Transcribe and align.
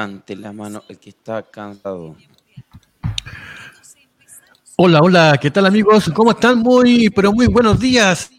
levante 0.00 0.34
la 0.34 0.52
mano 0.52 0.82
el 0.88 0.98
que 0.98 1.10
está 1.10 1.42
cansado. 1.42 2.16
Hola, 4.76 5.00
hola, 5.02 5.38
¿qué 5.38 5.50
tal 5.50 5.66
amigos? 5.66 6.10
¿Cómo 6.14 6.30
están? 6.30 6.58
Muy, 6.58 7.10
pero 7.10 7.32
muy 7.32 7.46
buenos 7.48 7.78
días. 7.78 8.30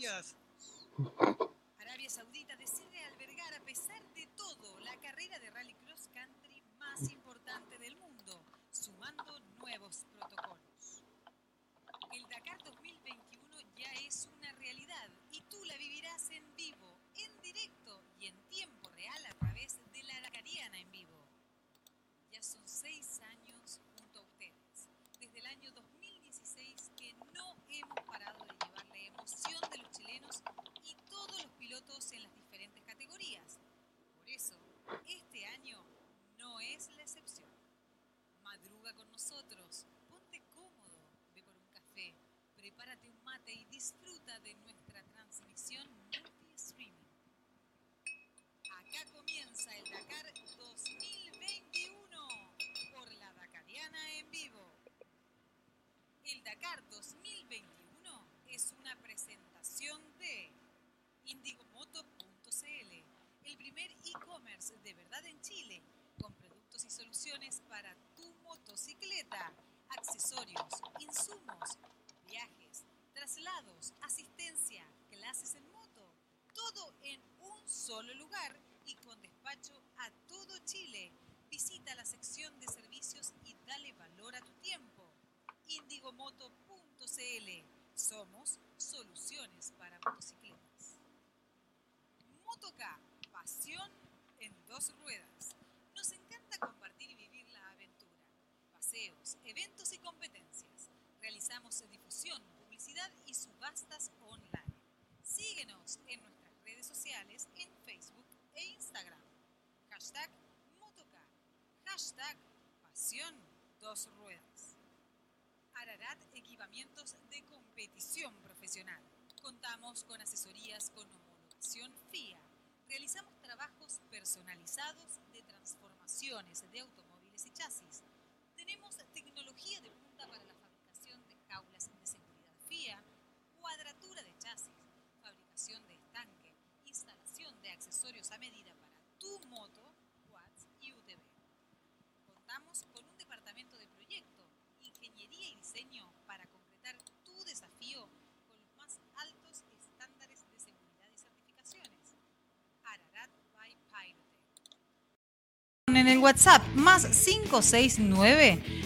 WhatsApp 156.22 156.62
más 156.76 157.08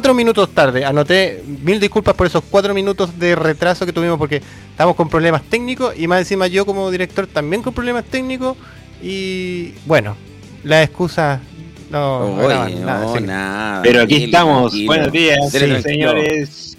cuatro 0.01 0.15
minutos 0.15 0.49
tarde. 0.55 0.83
Anoté 0.83 1.45
mil 1.63 1.79
disculpas 1.79 2.15
por 2.15 2.27
esos 2.27 2.43
cuatro 2.49 2.73
minutos 2.73 3.19
de 3.19 3.35
retraso 3.35 3.85
que 3.85 3.93
tuvimos 3.93 4.17
porque 4.17 4.41
estamos 4.71 4.97
con 4.97 5.11
problemas 5.11 5.43
técnicos 5.43 5.95
y 5.95 6.09
más 6.09 6.21
encima 6.21 6.47
yo 6.47 6.65
como 6.65 6.91
director 6.91 7.27
también 7.27 7.61
con 7.61 7.75
problemas 7.75 8.07
técnicos 8.07 8.57
y 9.03 9.75
bueno, 9.85 10.17
la 10.65 10.83
excusa 10.83 11.43
no, 11.91 12.35
no, 12.35 13.21
nada, 13.21 13.83
Pero 13.83 14.01
aquí 14.01 14.25
estamos. 14.25 14.73
Buenos 14.87 15.13
días, 15.13 15.53
señores. 15.83 16.79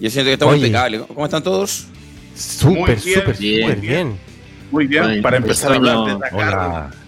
Yo 0.00 0.10
siento 0.10 0.28
que 0.28 0.32
estamos 0.32 0.56
impecables. 0.56 1.02
¿Cómo 1.06 1.24
están 1.24 1.44
todos? 1.44 1.86
Súper, 2.34 2.98
súper, 2.98 3.36
súper 3.36 3.76
bien. 3.76 4.18
Muy 4.72 4.88
bien, 4.88 5.22
para 5.22 5.36
empezar 5.36 5.70
a 5.70 5.76
hablar 5.76 5.98
de 6.04 7.05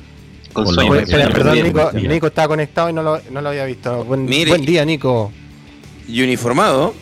Hola. 0.55 1.05
Perdón, 1.07 1.63
Nico, 1.63 1.93
Nico 1.93 2.27
estaba 2.29 2.49
conectado 2.49 2.91
y 2.91 2.93
no 2.93 3.03
lo, 3.03 3.21
no 3.31 3.41
lo 3.41 3.49
había 3.49 3.65
visto. 3.65 4.05
Buen, 4.05 4.27
buen, 4.27 4.65
día, 4.65 4.85
Nico. 4.85 5.33
Y 6.07 6.23
uniformado. 6.23 6.95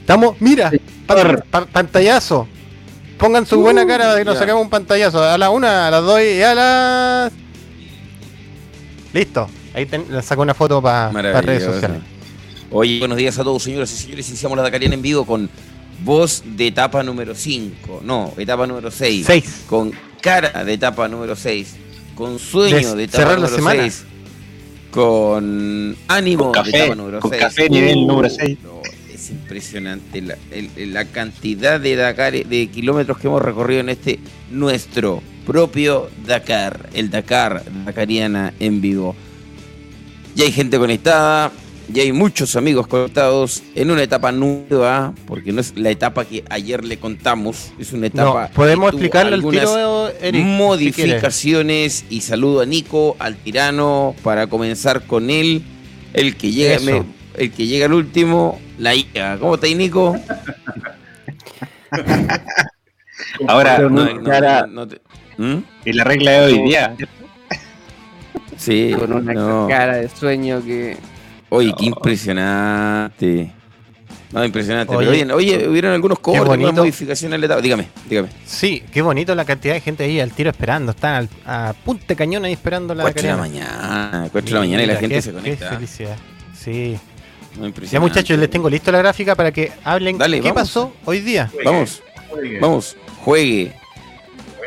Estamos, 0.00 0.36
mira, 0.40 0.70
pantallazo. 1.72 2.46
Pongan 3.18 3.46
su 3.46 3.60
buena 3.60 3.84
uh, 3.84 3.88
cara 3.88 4.14
de 4.14 4.20
que 4.20 4.24
nos 4.24 4.38
sacamos 4.38 4.62
un 4.62 4.70
pantallazo. 4.70 5.22
A 5.22 5.38
la 5.38 5.50
una, 5.50 5.88
a 5.88 5.90
las 5.90 6.02
dos 6.02 6.20
y 6.20 6.42
a 6.42 6.54
las. 6.54 7.32
Listo. 9.12 9.48
Ahí 9.74 9.86
le 9.86 10.22
saco 10.22 10.42
una 10.42 10.54
foto 10.54 10.80
para 10.80 11.10
redes 11.40 11.64
sociales. 11.64 12.02
Oye, 12.70 12.98
buenos 12.98 13.16
días 13.16 13.38
a 13.38 13.44
todos, 13.44 13.62
señoras 13.62 13.92
y 13.92 13.96
señores. 13.96 14.28
Iniciamos 14.28 14.56
la 14.56 14.62
Dakariana 14.62 14.94
en 14.94 15.02
vivo 15.02 15.24
con 15.24 15.48
voz 16.04 16.42
de 16.44 16.68
etapa 16.68 17.02
número 17.02 17.34
5. 17.34 18.00
No, 18.04 18.32
etapa 18.36 18.66
número 18.66 18.90
6. 18.90 19.26
6. 19.26 19.64
Con 19.68 19.92
cara 20.20 20.64
de 20.64 20.72
etapa 20.74 21.08
número 21.08 21.36
6. 21.36 21.76
Con 22.16 22.38
sueño 22.38 22.94
de, 22.94 23.04
etapa 23.04 23.36
número 23.36 23.58
6. 23.58 24.04
Con 24.90 25.94
ánimo 26.08 26.50
de 26.50 26.70
etapa 26.70 26.94
número 26.94 27.20
6. 27.20 27.30
Con 27.30 27.30
café 27.38 27.68
nivel 27.68 28.06
número 28.06 28.30
6. 28.30 28.58
es 29.12 29.30
impresionante 29.30 30.22
la, 30.22 30.38
la, 30.78 31.04
cantidad 31.04 31.78
de 31.78 31.94
Dakar, 31.94 32.32
de 32.32 32.68
kilómetros 32.68 33.18
que 33.18 33.26
hemos 33.26 33.42
recorrido 33.42 33.80
en 33.80 33.90
este 33.90 34.18
nuestro 34.50 35.22
propio 35.46 36.08
Dakar. 36.26 36.88
El 36.94 37.10
Dakar 37.10 37.62
Dakariana 37.84 38.54
en 38.60 38.80
vivo. 38.80 39.14
Ya 40.34 40.44
hay 40.44 40.52
gente 40.52 40.78
conectada, 40.78 41.52
ya 41.88 42.02
hay 42.02 42.12
muchos 42.12 42.56
amigos 42.56 42.86
conectados 42.86 43.62
en 43.74 43.90
una 43.90 44.02
etapa 44.02 44.32
nueva, 44.32 45.14
porque 45.26 45.52
no 45.52 45.60
es 45.60 45.76
la 45.76 45.90
etapa 45.90 46.24
que 46.24 46.44
ayer 46.50 46.84
le 46.84 46.98
contamos, 46.98 47.72
es 47.78 47.92
una 47.92 48.06
etapa. 48.08 48.48
Podemos 48.54 48.90
explicarle 48.90 49.34
al 49.34 49.42
tiro, 49.48 50.08
Eric, 50.20 50.44
modificaciones 50.44 52.04
y 52.10 52.20
saludo 52.22 52.62
a 52.62 52.66
Nico, 52.66 53.16
al 53.18 53.36
tirano, 53.36 54.14
para 54.22 54.46
comenzar 54.48 55.06
con 55.06 55.30
él. 55.30 55.62
El 56.12 56.36
que 56.36 56.50
llega, 56.50 57.04
el 57.34 57.52
que 57.52 57.66
llega 57.66 57.86
al 57.86 57.92
último, 57.92 58.60
la 58.78 58.94
IA. 58.94 59.38
¿Cómo 59.38 59.54
está 59.54 59.66
ahí, 59.66 59.74
Nico? 59.74 60.16
Ahora, 63.48 63.78
no, 63.78 64.86
¿Mm? 65.36 65.58
y 65.84 65.92
la 65.92 66.04
regla 66.04 66.30
de 66.32 66.40
hoy 66.40 66.62
día. 66.62 66.96
Sí, 68.56 68.94
con 68.98 69.12
una 69.12 69.68
cara 69.68 69.96
de 69.96 70.08
sueño 70.08 70.64
que 70.64 70.96
Oye, 71.48 71.74
qué 71.78 71.86
impresionante. 71.86 73.52
No, 74.32 74.44
impresionante. 74.44 74.94
Oye, 74.94 75.24
Pero 75.24 75.36
oye, 75.36 75.68
hubieron 75.68 75.92
algunos 75.92 76.18
cobros, 76.18 76.48
algunas 76.50 76.74
modificaciones 76.74 77.34
en 77.36 77.40
la 77.40 77.46
etapa. 77.46 77.60
Dígame, 77.60 77.88
dígame. 78.08 78.28
Sí, 78.44 78.82
qué 78.92 79.00
bonito 79.00 79.34
la 79.34 79.44
cantidad 79.44 79.74
de 79.74 79.80
gente 79.80 80.04
ahí 80.04 80.20
al 80.20 80.32
tiro 80.32 80.50
esperando. 80.50 80.90
Están 80.90 81.28
a 81.46 81.74
punta 81.84 82.04
de 82.08 82.16
cañón 82.16 82.44
ahí 82.44 82.52
esperando 82.52 82.94
la 82.94 83.04
Cuatro 83.04 83.22
de 83.22 83.28
la 83.28 83.36
mañana. 83.36 84.28
Cuatro 84.32 84.48
de 84.48 84.54
la 84.54 84.60
mañana 84.60 84.82
y 84.82 84.86
la 84.86 84.96
gente 84.96 85.22
se 85.22 85.32
conecta. 85.32 85.70
Qué 85.70 85.74
felicidad. 85.76 86.16
Sí. 86.58 86.98
ya 87.90 88.00
muchachos, 88.00 88.38
les 88.38 88.50
tengo 88.50 88.68
listo 88.68 88.90
la 88.90 88.98
gráfica 88.98 89.36
para 89.36 89.52
que 89.52 89.72
hablen 89.84 90.18
Dale, 90.18 90.40
qué 90.40 90.52
pasó 90.52 90.92
hoy 91.04 91.20
día. 91.20 91.50
Vamos, 91.64 92.02
vamos, 92.60 92.96
juegue. 93.24 93.72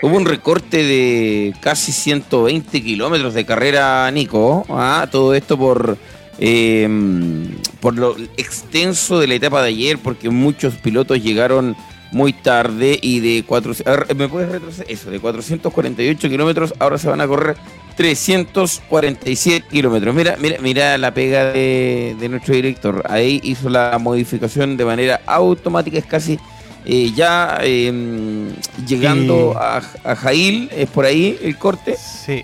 Hubo 0.01 0.15
un 0.15 0.25
recorte 0.25 0.77
de 0.77 1.53
casi 1.59 1.91
120 1.91 2.81
kilómetros 2.81 3.33
de 3.33 3.45
carrera, 3.45 4.09
Nico. 4.11 4.65
Ah, 4.69 5.07
todo 5.11 5.35
esto 5.35 5.57
por 5.57 5.97
Em, 6.41 7.49
por 7.81 7.95
lo 7.95 8.15
extenso 8.37 9.19
de 9.19 9.27
la 9.27 9.35
etapa 9.35 9.61
de 9.61 9.69
ayer, 9.69 9.97
porque 9.97 10.29
muchos 10.29 10.75
pilotos 10.75 11.21
llegaron 11.21 11.75
muy 12.11 12.33
tarde 12.33 12.97
y 13.01 13.19
de 13.19 13.43
400, 13.43 14.15
¿me 14.15 14.27
puedes 14.27 14.49
retroceder? 14.49 14.89
Eso, 14.89 15.11
de 15.11 15.19
448 15.19 16.29
kilómetros, 16.29 16.73
ahora 16.79 16.97
se 16.97 17.09
van 17.09 17.21
a 17.21 17.27
correr 17.27 17.57
347 17.97 19.67
kilómetros. 19.69 20.15
Mira, 20.15 20.37
mira, 20.39 20.57
mira 20.61 20.97
la 20.97 21.13
pega 21.13 21.51
de, 21.51 22.15
nuestro 22.29 22.55
director. 22.55 23.03
Ahí 23.09 23.41
hizo 23.43 23.69
la 23.69 23.97
modificación 23.99 24.77
de 24.77 24.85
manera 24.85 25.21
automática, 25.25 25.97
es 25.97 26.05
casi 26.05 26.39
eh, 26.85 27.11
ya 27.13 27.59
em, 27.61 28.53
llegando 28.87 29.57
a, 29.59 29.81
a 30.03 30.15
Jail, 30.15 30.69
es 30.73 30.89
por 30.89 31.05
ahí 31.05 31.37
el 31.43 31.57
corte. 31.57 31.95
Sí, 31.97 32.43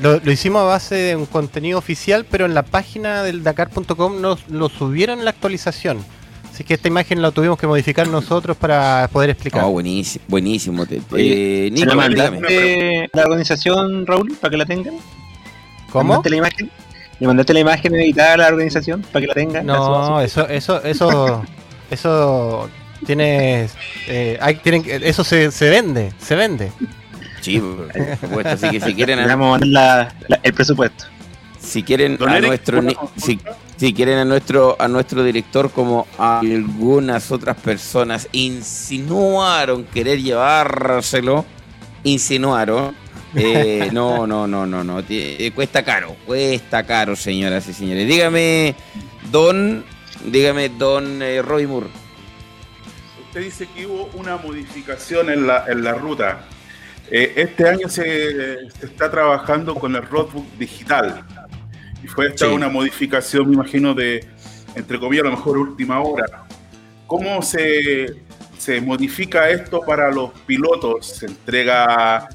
lo, 0.00 0.30
hicimos 0.30 0.62
a 0.62 0.64
base 0.64 0.94
de 0.94 1.16
un 1.16 1.26
contenido 1.26 1.78
oficial, 1.78 2.26
pero 2.30 2.46
en 2.46 2.54
la 2.54 2.62
página 2.62 3.22
del 3.22 3.42
Dakar.com 3.42 4.20
nos 4.20 4.48
lo 4.48 4.68
subieron 4.68 5.24
la 5.24 5.30
actualización. 5.30 6.04
Así 6.52 6.64
que 6.64 6.74
esta 6.74 6.88
imagen 6.88 7.20
la 7.20 7.30
tuvimos 7.32 7.58
que 7.58 7.66
modificar 7.66 8.08
nosotros 8.08 8.56
para 8.56 9.10
poder 9.12 9.30
explicar. 9.30 9.64
Oh, 9.64 9.72
buenísimo, 9.72 10.24
buenísimo. 10.28 10.86
Eh, 11.14 11.68
Nico, 11.70 11.94
mandaste 11.94 13.10
la 13.12 13.24
organización, 13.24 14.06
Raúl, 14.06 14.36
para 14.40 14.50
que 14.50 14.56
la 14.56 14.64
tengan? 14.64 14.94
¿Cómo? 15.92 16.04
¿Mandaste 16.04 16.30
la 16.30 16.36
imagen? 16.36 16.70
¿Le 17.20 17.26
mandaste 17.26 17.52
la 17.52 17.60
imagen 17.60 17.94
editada 17.94 18.34
a 18.34 18.36
la 18.38 18.48
organización 18.48 19.02
para 19.02 19.20
que 19.20 19.26
la 19.26 19.34
tengan? 19.34 19.66
No, 19.66 20.20
eso, 20.20 20.48
eso, 20.48 20.82
eso, 20.82 21.44
eso 21.90 22.70
tiene, 23.04 23.68
eh, 24.08 24.38
hay, 24.40 24.54
tienen, 24.56 24.84
eso 24.86 25.24
se, 25.24 25.50
se 25.50 25.68
vende, 25.68 26.12
se 26.18 26.36
vende. 26.36 26.72
Sí, 27.46 27.60
por 27.60 28.18
supuesto. 28.20 28.48
Así 28.50 28.70
que 28.70 28.80
si 28.80 28.94
quieren. 28.94 29.20
el 29.20 30.52
presupuesto. 30.52 31.04
Si 31.60 31.82
quieren 31.84 32.18
a 32.20 32.40
nuestro 32.40 32.82
si, 33.76 33.92
quieren 33.92 34.18
a 34.18 34.24
nuestro 34.24 34.76
a 34.78 34.88
nuestro 34.88 35.22
director 35.22 35.70
como 35.70 36.06
algunas 36.18 37.30
otras 37.30 37.56
personas 37.56 38.28
insinuaron 38.32 39.84
querer 39.84 40.20
llevárselo, 40.20 41.44
insinuaron. 42.02 42.94
Eh, 43.36 43.90
no, 43.92 44.26
no, 44.26 44.46
no, 44.48 44.66
no, 44.66 44.82
no. 44.82 45.02
Eh, 45.08 45.52
cuesta 45.54 45.84
caro, 45.84 46.16
cuesta 46.26 46.84
caro, 46.84 47.14
señoras 47.14 47.68
y 47.68 47.74
señores. 47.74 48.08
Dígame, 48.08 48.74
don, 49.30 49.84
dígame, 50.24 50.68
don 50.68 51.22
eh, 51.22 51.42
Roy 51.42 51.66
Moore. 51.66 51.88
Usted 53.28 53.40
dice 53.40 53.68
que 53.74 53.86
hubo 53.86 54.10
una 54.14 54.36
modificación 54.36 55.30
en 55.30 55.46
la, 55.46 55.64
en 55.68 55.84
la 55.84 55.92
ruta. 55.92 56.44
Eh, 57.10 57.32
este 57.36 57.68
año 57.68 57.88
se, 57.88 58.66
está 58.82 59.10
trabajando 59.10 59.74
con 59.74 59.94
el 59.94 60.02
roadbook 60.02 60.46
digital. 60.58 61.22
Y 62.02 62.08
fue 62.08 62.28
esta 62.28 62.48
una 62.48 62.68
modificación, 62.68 63.48
me 63.48 63.54
imagino, 63.54 63.94
de, 63.94 64.24
entre 64.74 64.98
comillas, 64.98 65.26
a 65.26 65.30
lo 65.30 65.36
mejor 65.36 65.58
última 65.58 66.00
hora. 66.00 66.44
¿Cómo 67.06 67.40
se, 67.42 68.22
se 68.58 68.80
modifica 68.80 69.48
esto 69.50 69.80
para 69.80 70.10
los 70.10 70.30
pilotos? 70.46 71.06
¿Se 71.06 71.26
entrega, 71.26 72.28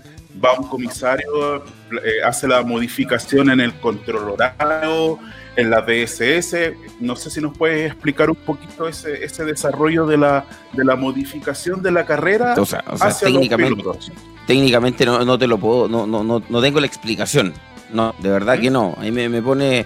va 0.44 0.54
un 0.58 0.68
comisario, 0.68 1.64
eh, 2.04 2.24
hace 2.24 2.48
la 2.48 2.64
modificación 2.64 3.50
en 3.50 3.60
el 3.60 3.74
control 3.76 4.30
horario, 4.30 5.20
en 5.56 5.70
la 5.70 5.82
DSS? 5.82 6.74
No 7.00 7.16
sé 7.16 7.30
si 7.30 7.42
nos 7.42 7.58
puedes 7.58 7.92
explicar 7.92 8.30
un 8.30 8.36
poquito 8.36 8.88
ese, 8.88 9.24
ese 9.24 9.46
desarrollo 9.46 10.06
de 10.06 10.18
la, 10.18 10.46
de 10.74 10.86
la 10.86 10.96
modificación 10.96 11.82
de 11.82 11.92
la 11.92 12.06
carrera 12.06 12.56
o 12.58 12.66
sea, 12.66 12.80
hacia 12.80 13.28
técnicamente, 13.28 13.70
los 13.72 13.80
pilotos 13.80 14.12
técnicamente 14.46 15.06
no, 15.06 15.24
no 15.24 15.38
te 15.38 15.48
lo 15.48 15.58
puedo, 15.58 15.88
no, 15.88 16.06
no, 16.06 16.24
no, 16.24 16.42
no 16.48 16.62
tengo 16.62 16.80
la 16.80 16.88
explicación. 16.88 17.54
No, 17.94 18.16
de 18.20 18.30
verdad 18.30 18.60
que 18.60 18.70
no. 18.70 18.96
Ahí 18.98 19.12
me, 19.12 19.28
me 19.28 19.42
pone 19.42 19.86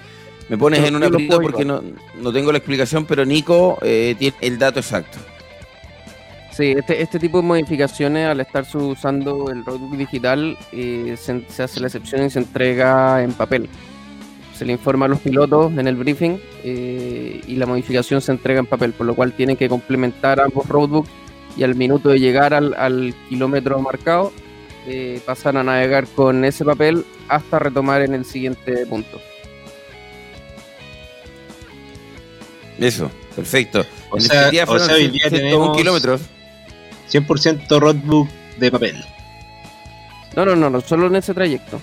me 0.50 0.58
pones 0.58 0.84
en 0.84 0.96
una 0.96 1.08
aprieto 1.08 1.40
porque 1.42 1.66
no, 1.66 1.82
no, 2.22 2.32
tengo 2.32 2.52
la 2.52 2.60
explicación, 2.60 3.06
pero 3.06 3.26
Nico 3.26 3.80
eh, 3.82 4.16
tiene 4.18 4.36
el 4.42 4.60
dato 4.60 4.80
exacto. 4.80 5.18
Sí, 6.52 6.74
este, 6.78 7.02
este 7.02 7.20
tipo 7.20 7.42
de 7.42 7.48
modificaciones, 7.48 8.28
al 8.28 8.40
estar 8.40 8.66
usando 8.76 9.50
el 9.52 9.66
roadbook 9.66 9.98
digital, 9.98 10.58
eh, 10.72 11.18
se, 11.20 11.64
hace 11.64 11.80
la 11.80 11.88
excepción 11.88 12.26
y 12.26 12.30
se 12.30 12.40
entrega 12.40 13.24
en 13.24 13.34
papel. 13.34 13.68
Se 14.58 14.66
le 14.66 14.74
informa 14.74 15.06
a 15.06 15.10
los 15.10 15.20
pilotos 15.20 15.72
en 15.78 15.88
el 15.88 15.96
briefing 15.96 16.38
eh, 16.64 17.42
y 17.46 17.56
la 17.56 17.66
modificación 17.66 18.22
se 18.22 18.32
entrega 18.32 18.60
en 18.60 18.66
papel, 18.66 18.94
por 18.94 19.06
lo 19.06 19.16
cual 19.16 19.34
tienen 19.34 19.58
que 19.58 19.68
complementar 19.68 20.40
ambos 20.40 20.68
roadbooks 20.68 21.10
y 21.58 21.64
al 21.64 21.76
minuto 21.76 22.10
de 22.10 22.20
llegar 22.20 22.54
al, 22.54 22.74
al 22.74 23.14
kilómetro 23.30 23.80
marcado 23.80 24.32
eh, 24.88 25.20
pasar 25.26 25.58
a 25.58 25.64
navegar 25.64 26.06
con 26.08 26.46
ese 26.46 26.64
papel 26.64 27.06
hasta 27.28 27.58
retomar 27.58 28.04
en 28.04 28.14
el 28.14 28.24
siguiente 28.24 28.86
punto. 28.86 29.20
Eso, 32.78 33.10
perfecto. 33.36 33.84
O 34.12 34.20
sea, 34.20 34.50
hoy 34.68 35.08
día 35.08 35.30
tenemos 35.30 35.76
kilómetros. 35.76 36.22
100% 37.12 37.80
roadbook 37.80 38.30
de 38.58 38.72
papel. 38.72 39.06
No, 40.36 40.46
no, 40.46 40.56
no, 40.56 40.70
no, 40.70 40.82
solo 40.82 41.08
en 41.08 41.16
ese 41.16 41.34
trayecto. 41.34 41.80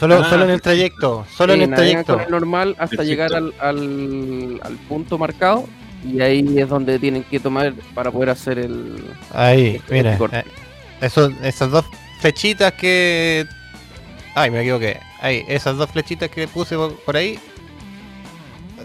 Solo, 0.00 0.22
ah, 0.24 0.30
solo 0.30 0.44
en 0.44 0.50
el 0.50 0.62
trayecto, 0.62 1.26
solo 1.30 1.52
en 1.52 1.60
el 1.60 1.74
trayecto. 1.74 2.18
normal 2.30 2.74
hasta 2.78 3.04
llegar 3.04 3.34
al, 3.34 3.52
al, 3.60 4.58
al, 4.64 4.74
punto 4.88 5.18
marcado 5.18 5.68
y 6.02 6.22
ahí 6.22 6.58
es 6.58 6.70
donde 6.70 6.98
tienen 6.98 7.22
que 7.22 7.38
tomar 7.38 7.74
para 7.94 8.10
poder 8.10 8.30
hacer 8.30 8.58
el. 8.58 9.04
Ahí, 9.34 9.78
mira, 9.90 10.14
eh, 10.14 10.44
eso, 11.02 11.30
esas 11.42 11.70
dos 11.70 11.84
flechitas 12.18 12.72
que. 12.72 13.44
Ay, 14.34 14.50
me 14.50 14.62
equivoqué. 14.62 15.00
Ahí, 15.20 15.44
esas 15.46 15.76
dos 15.76 15.90
flechitas 15.90 16.30
que 16.30 16.48
puse 16.48 16.76
por, 17.04 17.14
ahí. 17.14 17.38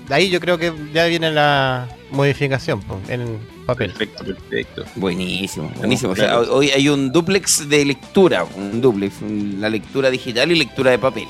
De 0.09 0.15
ahí 0.15 0.29
yo 0.29 0.41
creo 0.41 0.57
que 0.57 0.73
ya 0.93 1.05
viene 1.05 1.31
la 1.31 1.87
modificación 2.11 2.81
en 3.07 3.39
papel. 3.65 3.91
Perfecto, 3.91 4.23
perfecto. 4.23 4.85
Buenísimo, 4.95 5.71
buenísimo. 5.77 6.11
O 6.11 6.15
sea, 6.15 6.39
hoy 6.39 6.69
hay 6.69 6.89
un 6.89 7.11
duplex 7.11 7.67
de 7.67 7.85
lectura, 7.85 8.43
un 8.43 8.81
duplex, 8.81 9.21
la 9.59 9.69
lectura 9.69 10.09
digital 10.09 10.51
y 10.51 10.55
lectura 10.55 10.91
de 10.91 10.99
papel. 10.99 11.27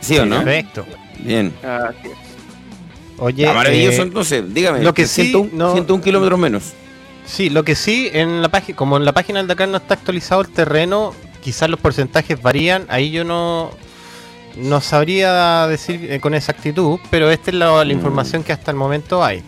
¿Sí 0.00 0.18
o 0.18 0.26
no? 0.26 0.36
Perfecto. 0.36 0.86
Bien. 1.18 1.52
Oye, 3.18 3.46
maravilloso 3.46 4.02
eh, 4.02 4.06
entonces, 4.06 4.54
dígame. 4.54 4.82
Lo 4.82 4.94
que 4.94 5.06
sí, 5.06 5.30
101 5.30 6.00
kilómetros 6.02 6.38
menos. 6.38 6.72
Sí, 7.26 7.50
lo 7.50 7.64
que 7.64 7.74
sí, 7.74 8.10
en 8.12 8.42
la 8.42 8.48
página, 8.48 8.76
como 8.76 8.96
en 8.96 9.04
la 9.04 9.12
página 9.12 9.38
del 9.38 9.46
Dakar 9.46 9.68
no 9.68 9.76
está 9.76 9.94
actualizado 9.94 10.40
el 10.40 10.48
terreno, 10.48 11.14
quizás 11.42 11.68
los 11.68 11.78
porcentajes 11.78 12.40
varían, 12.40 12.86
ahí 12.88 13.10
yo 13.10 13.24
no, 13.24 13.70
no 14.56 14.80
sabría 14.80 15.66
decir 15.66 16.10
eh, 16.10 16.20
con 16.20 16.34
exactitud, 16.34 16.98
pero 17.10 17.30
esta 17.30 17.50
es 17.50 17.56
la, 17.56 17.84
mm. 17.84 17.90
información 17.90 18.42
que 18.42 18.52
hasta 18.52 18.70
el 18.70 18.76
momento 18.76 19.24
hay. 19.24 19.42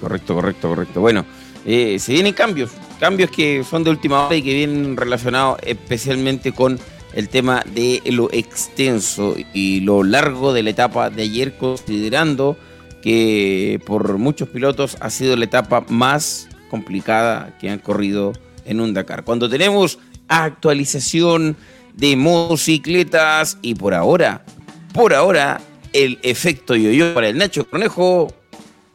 Correcto, 0.00 0.34
correcto, 0.34 0.68
correcto. 0.68 1.00
Bueno, 1.00 1.24
eh, 1.64 1.98
se 1.98 2.12
vienen 2.12 2.34
cambios, 2.34 2.70
cambios 2.98 3.30
que 3.30 3.64
son 3.64 3.84
de 3.84 3.90
última 3.90 4.26
hora 4.26 4.36
y 4.36 4.42
que 4.42 4.54
vienen 4.54 4.96
relacionados 4.96 5.58
especialmente 5.62 6.52
con 6.52 6.78
el 7.14 7.28
tema 7.28 7.62
de 7.74 8.02
lo 8.06 8.32
extenso 8.32 9.36
y 9.52 9.80
lo 9.80 10.02
largo 10.02 10.52
de 10.52 10.62
la 10.62 10.70
etapa 10.70 11.10
de 11.10 11.22
ayer, 11.22 11.56
considerando 11.56 12.56
que 13.02 13.80
por 13.84 14.18
muchos 14.18 14.48
pilotos 14.48 14.96
ha 15.00 15.10
sido 15.10 15.36
la 15.36 15.44
etapa 15.44 15.84
más 15.88 16.48
complicada 16.70 17.56
que 17.60 17.68
han 17.68 17.80
corrido 17.80 18.32
en 18.64 18.80
un 18.80 18.94
Dakar. 18.94 19.24
Cuando 19.24 19.48
tenemos 19.48 19.98
actualización 20.28 21.56
de 21.94 22.16
motocicletas 22.16 23.58
y 23.62 23.74
por 23.74 23.94
ahora, 23.94 24.44
por 24.92 25.14
ahora, 25.14 25.60
el 25.92 26.18
efecto 26.22 26.74
yo-yo 26.74 27.14
para 27.14 27.28
el 27.28 27.38
Nacho 27.38 27.68
Conejo 27.68 28.28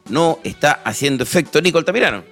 no 0.08 0.38
está 0.44 0.80
haciendo 0.84 1.22
efecto. 1.24 1.60
Nico 1.60 1.78
Altamirano. 1.78 2.22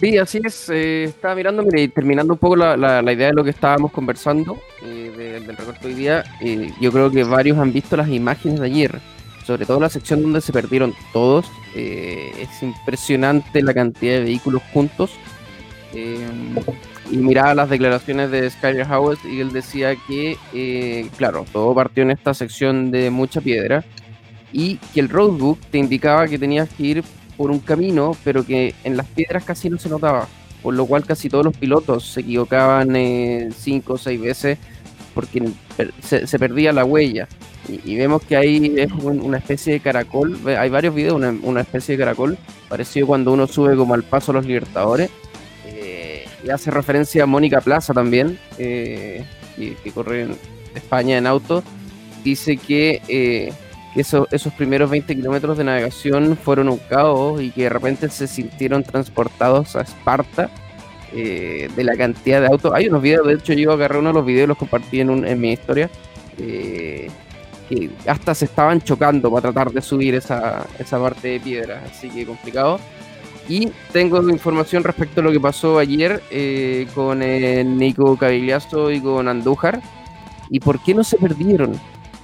Sí, 0.00 0.16
así 0.16 0.40
es. 0.44 0.68
Eh, 0.70 1.04
estaba 1.04 1.34
mirando, 1.34 1.64
y 1.76 1.88
terminando 1.88 2.34
un 2.34 2.38
poco 2.38 2.56
la, 2.56 3.02
idea 3.12 3.28
de 3.28 3.34
lo 3.34 3.44
que 3.44 3.50
estábamos 3.50 3.92
conversando 3.92 4.58
eh, 4.82 5.42
del 5.46 5.56
recorte 5.56 5.88
hoy 5.88 5.94
día. 5.94 6.24
Eh, 6.40 6.70
yo 6.80 6.92
creo 6.92 7.10
que 7.10 7.24
varios 7.24 7.58
han 7.58 7.72
visto 7.72 7.96
las 7.96 8.08
imágenes 8.08 8.60
de 8.60 8.66
ayer, 8.66 9.00
sobre 9.44 9.66
todo 9.66 9.80
la 9.80 9.88
sección 9.88 10.22
donde 10.22 10.40
se 10.40 10.52
perdieron 10.52 10.94
todos. 11.12 11.46
es 11.74 12.62
impresionante 12.62 13.62
la 13.62 13.74
cantidad 13.74 14.14
de 14.14 14.20
vehículos 14.20 14.62
juntos. 14.72 15.10
Y 17.10 17.16
miraba 17.16 17.54
las 17.54 17.70
declaraciones 17.70 18.30
de 18.30 18.48
Skyler 18.50 18.86
Howard 18.90 19.18
y 19.24 19.40
él 19.40 19.52
decía 19.52 19.96
que, 20.06 21.08
claro, 21.16 21.44
todo 21.52 21.74
partió 21.74 22.02
en 22.02 22.10
esta 22.10 22.34
sección 22.34 22.90
de 22.90 23.10
mucha 23.10 23.40
piedra 23.40 23.84
y 24.52 24.76
que 24.94 25.00
el 25.00 25.08
roadbook 25.08 25.58
te 25.70 25.78
indicaba 25.78 26.26
que 26.26 26.38
tenías 26.38 26.68
que 26.68 26.82
ir 26.82 27.04
por 27.36 27.50
un 27.50 27.60
camino, 27.60 28.16
pero 28.24 28.44
que 28.44 28.74
en 28.84 28.96
las 28.96 29.06
piedras 29.06 29.44
casi 29.44 29.70
no 29.70 29.78
se 29.78 29.88
notaba, 29.88 30.26
por 30.62 30.74
lo 30.74 30.86
cual 30.86 31.04
casi 31.04 31.28
todos 31.28 31.44
los 31.44 31.56
pilotos 31.56 32.04
se 32.06 32.20
equivocaban 32.20 32.94
eh, 32.96 33.50
cinco 33.56 33.94
o 33.94 33.98
seis 33.98 34.20
veces 34.20 34.58
porque 35.14 35.50
se, 36.00 36.38
perdía 36.38 36.72
la 36.72 36.84
huella. 36.84 37.26
Y, 37.84 37.96
vemos 37.96 38.22
que 38.22 38.36
ahí 38.36 38.74
es 38.76 38.90
una 38.92 39.38
especie 39.38 39.74
de 39.74 39.80
caracol, 39.80 40.38
hay 40.46 40.70
varios 40.70 40.94
videos, 40.94 41.16
una, 41.16 41.60
especie 41.60 41.96
de 41.96 42.04
caracol, 42.04 42.38
parecido 42.68 43.06
cuando 43.06 43.32
uno 43.32 43.46
sube 43.46 43.76
como 43.76 43.94
al 43.94 44.04
paso 44.04 44.30
a 44.32 44.34
los 44.34 44.46
Libertadores, 44.46 45.10
eh, 45.10 45.27
hace 46.52 46.70
referencia 46.70 47.24
a 47.24 47.26
Mónica 47.26 47.60
Plaza 47.60 47.92
también, 47.92 48.38
eh, 48.58 49.24
que, 49.56 49.92
corre 49.92 50.22
en 50.22 50.36
España 50.74 51.18
en 51.18 51.26
auto, 51.26 51.62
dice 52.22 52.56
que 52.56 53.52
esos 53.96 54.52
primeros 54.54 54.90
20 54.90 55.16
kilómetros 55.16 55.58
de 55.58 55.64
navegación 55.64 56.36
fueron 56.36 56.68
un 56.68 56.78
caos 56.78 57.42
y 57.42 57.50
que 57.50 57.62
de 57.62 57.68
repente 57.68 58.08
se 58.08 58.26
sintieron 58.26 58.84
transportados 58.84 59.74
a 59.76 59.82
Esparta 59.82 60.50
eh, 61.12 61.70
de 61.74 61.84
la 61.84 61.96
cantidad 61.96 62.40
de 62.40 62.48
autos. 62.48 62.72
Hay 62.74 62.88
unos 62.88 63.00
videos, 63.00 63.26
de 63.26 63.34
hecho 63.34 63.54
yo 63.54 63.72
agarré 63.72 63.98
uno 63.98 64.10
de 64.10 64.14
los 64.14 64.26
videos 64.26 64.48
los 64.48 64.58
compartí 64.58 65.00
en, 65.00 65.26
en 65.26 65.40
mi 65.40 65.52
historia, 65.52 65.88
eh, 66.36 67.08
que 67.68 67.90
hasta 68.06 68.34
se 68.34 68.44
estaban 68.44 68.82
chocando 68.82 69.30
para 69.30 69.50
tratar 69.50 69.72
de 69.72 69.80
subir 69.80 70.14
esa, 70.14 70.66
esa 70.78 71.00
parte 71.00 71.28
de 71.28 71.40
piedra, 71.40 71.82
así 71.90 72.10
que 72.10 72.26
complicado. 72.26 72.78
Y 73.48 73.72
tengo 73.92 74.20
información 74.28 74.84
respecto 74.84 75.20
a 75.20 75.24
lo 75.24 75.32
que 75.32 75.40
pasó 75.40 75.78
ayer 75.78 76.22
eh, 76.30 76.86
con 76.94 77.20
Nico 77.78 78.16
Cavigliazo 78.16 78.90
y 78.90 79.00
con 79.00 79.26
Andújar. 79.26 79.80
¿Y 80.50 80.60
por 80.60 80.82
qué 80.82 80.94
no 80.94 81.02
se 81.02 81.16
perdieron? 81.16 81.78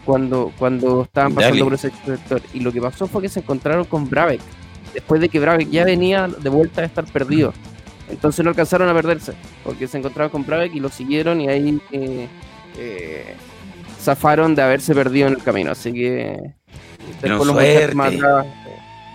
cuando, 0.04 0.52
cuando 0.58 1.02
estaban 1.02 1.34
pasando 1.34 1.64
por 1.64 1.74
ese 1.74 1.90
sector. 1.90 2.40
Y 2.52 2.60
lo 2.60 2.72
que 2.72 2.80
pasó 2.80 3.06
fue 3.06 3.22
que 3.22 3.28
se 3.28 3.40
encontraron 3.40 3.84
con 3.84 4.08
Bravek, 4.08 4.40
después 4.92 5.20
de 5.20 5.28
que 5.28 5.40
Bravek 5.40 5.70
ya 5.70 5.84
venía 5.84 6.28
de 6.28 6.50
vuelta 6.50 6.82
a 6.82 6.84
estar 6.84 7.04
perdido. 7.04 7.52
Entonces 8.08 8.44
no 8.44 8.50
alcanzaron 8.50 8.88
a 8.88 8.94
perderse, 8.94 9.32
porque 9.64 9.88
se 9.88 9.98
encontraron 9.98 10.30
con 10.30 10.44
Bravek 10.44 10.74
y 10.74 10.80
lo 10.80 10.90
siguieron 10.90 11.40
y 11.40 11.48
ahí 11.48 11.80
eh, 11.90 12.28
eh, 12.78 13.34
zafaron 14.00 14.54
de 14.54 14.62
haberse 14.62 14.94
perdido 14.94 15.28
en 15.28 15.34
el 15.34 15.42
camino. 15.42 15.72
Así 15.72 15.92
que 15.92 16.38
después 17.22 17.46
los 17.46 17.56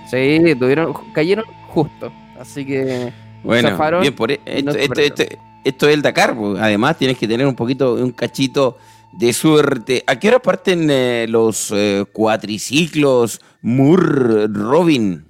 sí, 0.10 0.56
tuvieron, 0.56 0.94
cayeron 1.14 1.46
justo. 1.70 2.12
Así 2.40 2.66
que 2.66 3.14
bueno, 3.44 3.70
zafaron 3.70 4.02
bien, 4.02 4.16
por 4.16 4.32
e-, 4.32 4.40
esto, 4.46 4.72
esto, 4.72 5.24
esto, 5.64 5.88
es 5.88 5.94
el 5.94 6.02
Dakar, 6.02 6.36
además 6.60 6.98
tienes 6.98 7.18
que 7.18 7.28
tener 7.28 7.48
un 7.48 7.56
poquito, 7.56 7.94
un 7.96 8.12
cachito 8.12 8.78
de 9.14 9.34
suerte. 9.34 10.04
¿A 10.08 10.20
qué 10.20 10.30
hora 10.30 10.40
parten 10.40 10.90
eh, 10.90 11.26
los 11.30 11.72
eh, 11.72 12.06
cuatriciclos 12.12 13.42
Mur 13.62 14.52
Robin? 14.54 15.26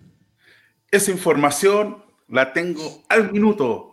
Esa 0.92 1.12
información 1.12 2.04
la 2.28 2.54
tengo 2.54 3.04
al 3.10 3.32
minuto. 3.32 3.86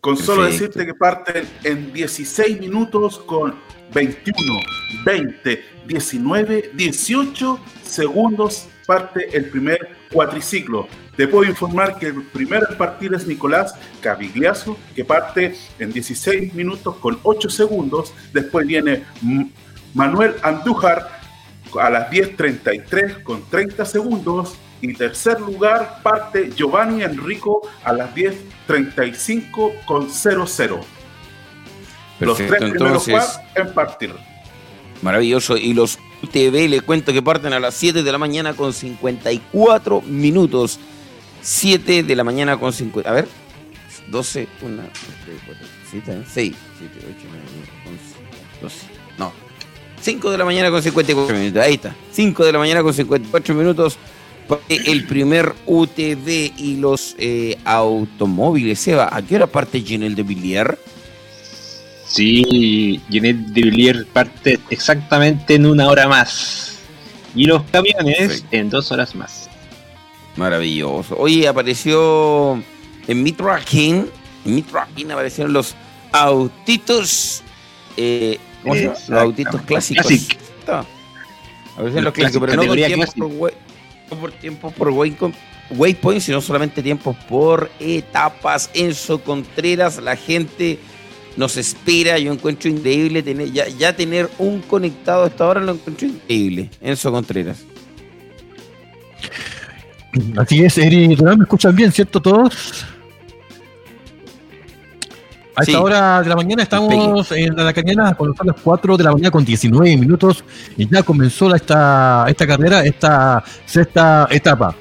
Con 0.00 0.18
solo 0.18 0.44
decirte 0.44 0.84
que 0.84 0.92
parten 0.92 1.48
en 1.62 1.90
16 1.90 2.60
minutos 2.60 3.18
con 3.20 3.54
21, 3.94 4.36
20, 5.02 5.64
19, 5.86 6.70
18 6.74 7.60
segundos 7.82 8.68
parte 8.86 9.34
el 9.34 9.48
primer 9.48 9.78
cuatriciclo. 10.12 10.86
Te 11.16 11.28
puedo 11.28 11.48
informar 11.48 11.98
que 11.98 12.06
el 12.06 12.22
primero 12.22 12.66
en 12.68 12.76
partir 12.76 13.14
es 13.14 13.26
Nicolás 13.26 13.74
Cavigliazo, 14.00 14.76
que 14.96 15.04
parte 15.04 15.54
en 15.78 15.92
16 15.92 16.54
minutos 16.54 16.96
con 16.96 17.18
8 17.22 17.48
segundos. 17.50 18.12
Después 18.32 18.66
viene 18.66 19.04
Manuel 19.94 20.34
Andújar 20.42 21.20
a 21.80 21.90
las 21.90 22.10
10.33 22.10 23.22
con 23.22 23.48
30 23.48 23.84
segundos. 23.84 24.54
Y 24.80 24.92
tercer 24.92 25.40
lugar 25.40 26.02
parte 26.02 26.50
Giovanni 26.54 27.04
Enrico 27.04 27.62
a 27.84 27.92
las 27.94 28.14
10.35 28.14 29.84
con 29.86 30.10
00. 30.10 30.80
los 32.20 32.36
tres 32.36 32.70
primeros 32.70 33.08
en 33.54 33.72
partir. 33.72 34.14
Maravilloso. 35.00 35.56
Y 35.56 35.72
los 35.72 35.98
TV 36.30 36.68
le 36.68 36.80
cuento 36.82 37.14
que 37.14 37.22
parten 37.22 37.54
a 37.54 37.60
las 37.60 37.74
7 37.74 38.02
de 38.02 38.12
la 38.12 38.18
mañana 38.18 38.52
con 38.52 38.74
54 38.74 40.02
minutos. 40.02 40.78
7 41.44 42.02
de 42.02 42.16
la 42.16 42.24
mañana 42.24 42.56
con 42.56 42.72
50. 42.72 43.08
A 43.08 43.12
ver. 43.12 43.28
12, 44.10 44.48
1, 44.62 44.76
2, 44.76 44.86
3, 45.24 45.36
4, 45.46 45.66
5, 45.90 46.12
6, 46.28 46.56
7, 46.78 46.94
8, 46.98 47.16
9, 47.22 47.44
10, 47.82 47.94
11, 47.94 48.04
12. 48.62 48.76
No. 49.18 49.32
5 50.00 50.30
de 50.30 50.38
la 50.38 50.44
mañana 50.44 50.70
con 50.70 50.82
54 50.82 51.36
minutos. 51.36 51.62
Ahí 51.62 51.74
está. 51.74 51.94
5 52.12 52.44
de 52.44 52.52
la 52.52 52.58
mañana 52.58 52.82
con 52.82 52.92
54 52.92 53.54
minutos. 53.54 53.98
El 54.68 55.06
primer 55.06 55.54
UTV 55.66 56.52
y 56.58 56.76
los 56.78 57.14
eh, 57.18 57.58
automóviles. 57.64 58.78
Seba, 58.78 59.08
¿a 59.10 59.22
qué 59.22 59.36
hora 59.36 59.46
parte 59.46 59.80
Ginel 59.80 60.14
de 60.14 60.22
Villiers? 60.22 60.76
Sí, 62.06 63.00
Genet 63.10 63.36
de 63.36 63.62
Villiers 63.62 64.04
parte 64.12 64.60
exactamente 64.70 65.54
en 65.54 65.66
una 65.66 65.88
hora 65.88 66.06
más. 66.06 66.78
Y 67.34 67.46
los 67.46 67.62
camiones 67.64 68.44
en 68.50 68.70
dos 68.70 68.92
horas 68.92 69.14
más. 69.14 69.43
Maravilloso. 70.36 71.16
Oye, 71.18 71.46
apareció 71.46 72.62
en 73.06 73.22
Mitracking. 73.22 74.06
En 74.44 74.54
Mitracking 74.54 75.10
aparecieron 75.12 75.52
los 75.52 75.74
autitos. 76.12 77.42
Eh, 77.96 78.38
¿Cómo 78.62 78.74
se 78.74 78.82
llama? 78.82 78.94
Los 79.08 79.20
autitos 79.20 79.62
clásicos. 79.62 80.06
Aparecieron 81.74 82.04
los, 82.04 82.12
clásicos, 82.12 82.48
pero 82.48 82.62
no 82.62 82.68
por, 84.20 84.32
tiempo 84.32 84.70
por, 84.70 84.90
waypoint, 85.70 86.20
sino 86.20 86.40
solamente 86.40 86.82
tiempos 86.82 87.16
por 87.28 87.70
etapas. 87.80 88.70
Enzo 88.74 89.20
Contreras, 89.22 90.00
la 90.02 90.16
gente 90.16 90.78
nos 91.36 91.56
espera. 91.56 92.18
Yo 92.18 92.32
encuentro 92.32 92.70
increíble 92.70 93.22
tener, 93.22 93.50
ya, 93.50 93.96
tener 93.96 94.30
un 94.38 94.60
conectado 94.62 95.24
a 95.24 95.28
esta 95.28 95.46
hora, 95.46 95.60
lo 95.60 95.72
encuentro 95.72 96.06
increíble. 96.06 96.70
Enzo 96.80 97.10
Contreras. 97.10 97.64
Así 100.36 100.64
es, 100.64 100.78
Eri, 100.78 101.16
¿me 101.16 101.42
escuchan 101.42 101.74
bien, 101.74 101.92
cierto 101.92 102.20
todos? 102.20 102.86
A 105.56 105.62
esta 105.62 105.80
hora 105.80 106.20
de 106.20 106.28
la 106.28 106.34
mañana 106.34 106.64
estamos 106.64 107.30
en 107.30 107.54
la 107.54 107.72
cañana, 107.72 108.14
cuando 108.14 108.36
son 108.36 108.48
las 108.48 108.56
4 108.60 108.96
de 108.96 109.04
la 109.04 109.12
mañana 109.12 109.30
con 109.30 109.44
19 109.44 109.96
minutos 109.96 110.42
y 110.76 110.88
ya 110.88 111.04
comenzó 111.04 111.54
esta, 111.54 112.24
esta 112.26 112.46
carrera, 112.46 112.84
esta 112.84 113.44
sexta 113.64 114.26
etapa. 114.30 114.74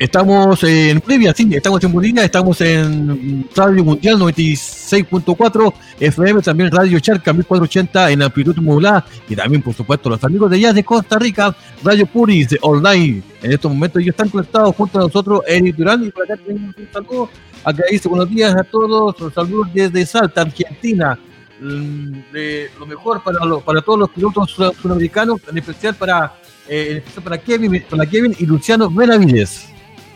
Estamos 0.00 0.64
en 0.64 0.98
previa, 1.02 1.34
sí, 1.34 1.46
estamos 1.52 1.84
en 1.84 1.92
Bolivia, 1.92 2.24
estamos 2.24 2.58
en 2.62 3.46
Radio 3.54 3.84
Mundial 3.84 4.18
96.4, 4.18 5.74
FM, 6.00 6.40
también 6.40 6.70
Radio 6.70 6.98
Charca 7.00 7.34
1480 7.34 8.10
en 8.10 8.22
amplitud 8.22 8.56
modulada 8.56 9.04
y 9.28 9.36
también, 9.36 9.60
por 9.60 9.74
supuesto, 9.74 10.08
los 10.08 10.24
amigos 10.24 10.50
de 10.50 10.56
allá 10.56 10.72
de 10.72 10.82
Costa 10.84 11.18
Rica, 11.18 11.54
Radio 11.84 12.06
Puris 12.06 12.48
online. 12.62 13.22
En 13.42 13.52
estos 13.52 13.70
momentos 13.70 14.00
ellos 14.00 14.14
están 14.14 14.30
conectados 14.30 14.74
junto 14.74 14.98
a 14.98 15.02
nosotros, 15.02 15.42
Eric 15.46 15.76
Durán, 15.76 16.02
y 16.02 16.10
por 16.10 16.24
acá 16.24 16.42
tenemos 16.46 16.74
un 16.78 16.88
saludo 16.90 17.28
Acá 17.62 17.82
dice 17.90 18.08
buenos 18.08 18.30
días 18.30 18.54
a 18.56 18.64
todos, 18.64 19.20
los 19.20 19.34
saludos 19.34 19.68
desde 19.74 20.06
Salta, 20.06 20.40
Argentina. 20.40 21.18
Mm, 21.60 22.32
de 22.32 22.70
lo 22.78 22.86
mejor 22.86 23.22
para, 23.22 23.82
todos 23.82 23.98
los 23.98 24.08
pilotos 24.08 24.50
sud- 24.50 24.72
sudamericanos, 24.80 25.42
en 25.46 25.58
especial 25.58 25.94
para, 25.94 26.36
eh, 26.66 27.02
para 27.22 27.36
Kevin, 27.36 27.84
para 27.90 28.06
Kevin 28.06 28.34
y 28.38 28.46
Luciano 28.46 28.88
Benavides. 28.88 29.66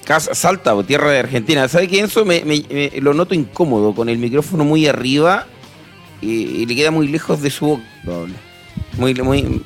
Casa, 0.04 0.34
Salta, 0.34 0.74
o 0.74 0.84
tierra 0.84 1.10
de 1.10 1.18
Argentina. 1.20 1.66
¿Sabe 1.68 1.88
qué? 1.88 2.00
Eso 2.00 2.24
me, 2.24 2.44
me- 2.44 2.64
me- 2.70 2.92
lo 3.00 3.14
noto 3.14 3.34
incómodo, 3.34 3.94
con 3.94 4.08
el 4.08 4.18
micrófono 4.18 4.64
muy 4.64 4.86
arriba 4.86 5.46
y, 6.20 6.32
y 6.32 6.66
le 6.66 6.74
queda 6.76 6.90
muy 6.90 7.08
lejos 7.08 7.40
de 7.42 7.50
su 7.50 7.66
boca. 7.66 7.82
Muy, 8.96 9.12
muy, 9.14 9.60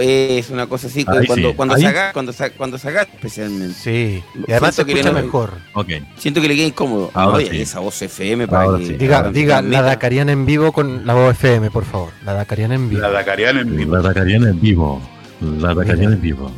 es, 0.00 0.50
una 0.50 0.66
cosa 0.66 0.86
así, 0.88 1.00
Ahí 1.08 1.26
cuando, 1.26 1.48
sí. 1.50 1.54
cuando, 1.56 1.76
se 1.78 1.86
haga, 1.86 2.12
cuando, 2.12 2.32
se, 2.32 2.50
cuando 2.50 2.76
se 2.78 2.90
especialmente. 2.90 3.74
Sí. 3.74 4.22
Y 4.46 4.52
además 4.52 4.74
se 4.74 4.84
Siento 4.84 5.02
que 5.02 5.14
le- 5.14 5.22
mejor. 5.22 5.52
Ok. 5.72 5.88
Siento 6.18 6.40
que 6.42 6.48
le 6.48 6.56
queda 6.56 6.66
incómodo. 6.66 7.10
Ahora 7.14 7.38
Oye, 7.38 7.50
sí. 7.50 7.60
esa 7.62 7.80
voz 7.80 8.00
FM 8.02 8.46
para 8.48 8.64
Ahora 8.64 8.78
que... 8.78 8.86
sí. 8.86 8.92
Diga, 8.94 9.18
para 9.22 9.32
que 9.32 9.38
diga 9.38 9.62
la. 9.62 9.82
Dakariana 9.82 10.32
en 10.32 10.44
vivo 10.44 10.72
con 10.72 11.06
la 11.06 11.14
voz 11.14 11.32
FM, 11.36 11.70
por 11.70 11.84
favor. 11.86 12.10
La 12.24 12.34
Dakariana 12.34 12.74
en 12.74 12.90
vivo. 12.90 13.00
La 13.00 13.10
Dakariana 13.10 13.60
en 13.62 13.76
vivo. 13.76 13.96
La 13.96 14.02
Dakariana 14.02 14.50
en 14.50 14.60
vivo. 14.60 15.00
La 15.40 15.74
Dakariana 15.74 16.14
en 16.14 16.20
vivo. 16.20 16.52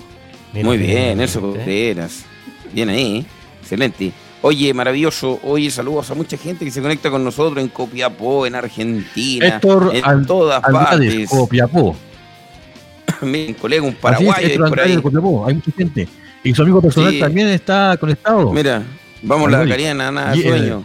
Mira, 0.55 0.67
Muy 0.67 0.79
bien, 0.79 1.03
mira, 1.03 1.15
Nelson 1.15 1.45
¿eh? 1.45 1.47
Contreras. 1.55 2.25
Bien 2.73 2.89
ahí, 2.89 3.27
excelente. 3.61 4.13
Oye, 4.43 4.73
maravilloso. 4.73 5.41
Oye, 5.43 5.71
saludos 5.71 6.11
a 6.11 6.15
mucha 6.15 6.37
gente 6.37 6.65
que 6.65 6.71
se 6.71 6.81
conecta 6.81 7.11
con 7.11 7.25
nosotros 7.25 7.63
en 7.63 7.69
Copiapó, 7.69 8.47
en 8.47 8.55
Argentina, 8.55 9.47
Héctor 9.47 9.91
en 9.95 10.05
Al- 10.05 10.27
todas 10.27 10.61
partes. 10.61 11.29
Copiapó. 11.29 11.97
Mi 13.23 13.53
colega, 13.55 13.83
un 13.83 13.89
es, 13.91 13.95
paraguayo 13.97 14.47
ahí 14.47 14.59
por 14.59 14.81
ahí. 14.81 14.97
Copiapó. 14.99 15.47
Hay 15.47 15.55
mucha 15.55 15.73
gente. 15.73 16.09
Y 16.45 16.55
su 16.55 16.63
amigo 16.63 16.81
personal 16.81 17.13
Sí. 17.13 17.19
también 17.19 17.49
está 17.49 17.97
conectado. 17.99 18.53
Mira, 18.53 18.83
vamos 19.23 19.51
la. 19.51 19.67
Cariana, 19.67 20.13
nada, 20.13 20.35
sueño. 20.35 20.85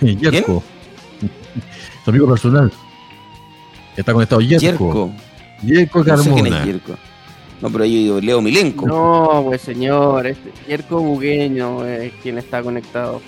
Yerko. 0.00 0.62
Su 2.04 2.10
amigo 2.10 2.28
personal. 2.28 2.72
Está 3.96 4.12
conectado 4.12 4.40
Yerko. 4.40 4.60
Yerko. 4.60 5.14
Yerko 5.62 6.04
No 6.04 6.16
sé 6.18 6.32
quién 6.32 6.46
es 6.46 6.52
Carmona. 6.52 6.64
Yerko. 6.66 6.96
No, 7.64 7.70
pero 7.70 7.86
yo 7.86 7.92
digo 7.92 8.20
Leo 8.20 8.42
Milenko. 8.42 8.86
No, 8.86 9.42
pues 9.46 9.62
señor, 9.62 10.26
este 10.26 10.52
Yerko 10.68 11.00
Bugueño 11.00 11.82
es 11.86 12.12
quien 12.22 12.36
está 12.36 12.62
conectado. 12.62 13.22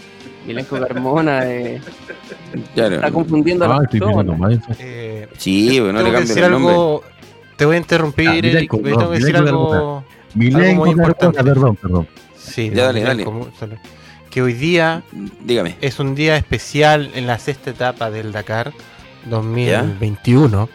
Milenko 0.47 0.79
Carmona 0.87 1.41
eh, 1.51 1.81
Claro. 2.75 2.97
está 2.97 3.11
confundiendo 3.11 3.65
a 3.65 3.69
Ah, 3.69 3.71
las 3.77 3.85
estoy 3.85 4.01
pillando 4.01 4.35
personas. 4.37 4.69
mal. 4.69 4.77
Eh, 4.79 5.27
Sí, 5.39 5.81
bueno, 5.81 6.03
le 6.03 6.11
decir 6.21 6.45
el 6.45 6.51
nombre. 6.51 6.75
algo. 6.75 7.03
Te 7.57 7.65
voy 7.65 7.77
a 7.77 7.79
interrumpir, 7.79 8.29
Ah, 8.29 8.37
Eric, 8.37 8.71
no, 8.75 8.79
tengo 8.83 8.99
que 9.11 9.19
decir 9.19 9.35
Milenko 9.39 9.73
algo. 9.73 10.05
Milenko 10.35 10.81
muy 10.85 10.91
importante. 10.91 11.43
perdón, 11.43 11.77
perdón. 11.77 12.09
Sí, 12.37 12.71
Ya, 12.75 12.93
dale, 12.93 13.25
solo- 13.59 13.77
Que 14.31 14.43
hoy 14.43 14.53
día 14.53 15.03
Dígame. 15.47 15.77
es 15.81 15.99
un 15.99 16.15
día 16.15 16.37
especial 16.37 17.11
en 17.15 17.27
la 17.27 17.39
sexta 17.39 17.71
etapa 17.71 18.11
del 18.11 18.33
Dakar 18.33 18.75
2021, 19.31 20.69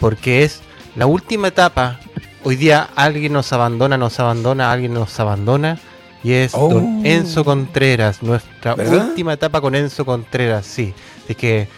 porque 0.00 0.42
es 0.44 0.62
la 0.96 1.04
última 1.04 1.48
etapa. 1.48 2.00
Hoy 2.44 2.56
día 2.56 2.88
alguien 2.94 3.32
nos 3.32 3.52
abandona, 3.52 3.96
nos 3.96 4.20
abandona, 4.20 4.70
alguien 4.70 4.94
nos 4.94 5.18
abandona. 5.18 5.78
Y 6.22 6.32
es 6.32 6.52
Oh. 6.54 6.68
don 6.72 7.04
Enzo 7.04 7.44
Contreras, 7.44 8.22
nuestra 8.22 8.74
¿Verdad? 8.74 9.08
última 9.08 9.32
etapa 9.34 9.60
con 9.60 9.74
Enzo 9.74 10.04
Contreras, 10.06 10.64
sí. 10.66 10.94
Así 11.24 11.34
que 11.34 11.68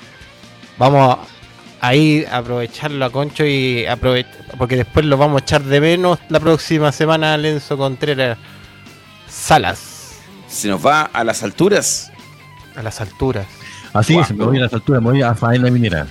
vamos 0.78 1.18
a 1.80 1.94
ir 1.94 2.26
a 2.28 2.38
aprovecharlo 2.38 3.04
a 3.04 3.10
Concho 3.10 3.44
y 3.44 3.86
aprovechar, 3.86 4.32
porque 4.58 4.76
después 4.76 5.04
lo 5.06 5.16
vamos 5.16 5.40
a 5.42 5.44
echar 5.44 5.62
de 5.64 5.80
menos 5.80 6.18
la 6.28 6.38
próxima 6.40 6.92
semana 6.92 7.34
al 7.34 7.44
Enzo 7.44 7.76
Contreras 7.76 8.38
Salas, 9.28 10.12
Se 10.48 10.68
nos 10.68 10.84
va 10.84 11.02
a 11.02 11.24
las 11.24 11.42
alturas. 11.42 12.12
a 12.76 12.82
las 12.82 13.00
alturas. 13.00 13.46
Así 13.92 14.16
es, 14.16 14.30
me 14.34 14.44
voy 14.44 14.58
a 14.58 14.62
las 14.62 14.72
alturas, 14.72 15.02
me 15.02 15.10
voy 15.10 15.22
a 15.22 15.34
faena 15.34 15.70
minera. 15.70 16.06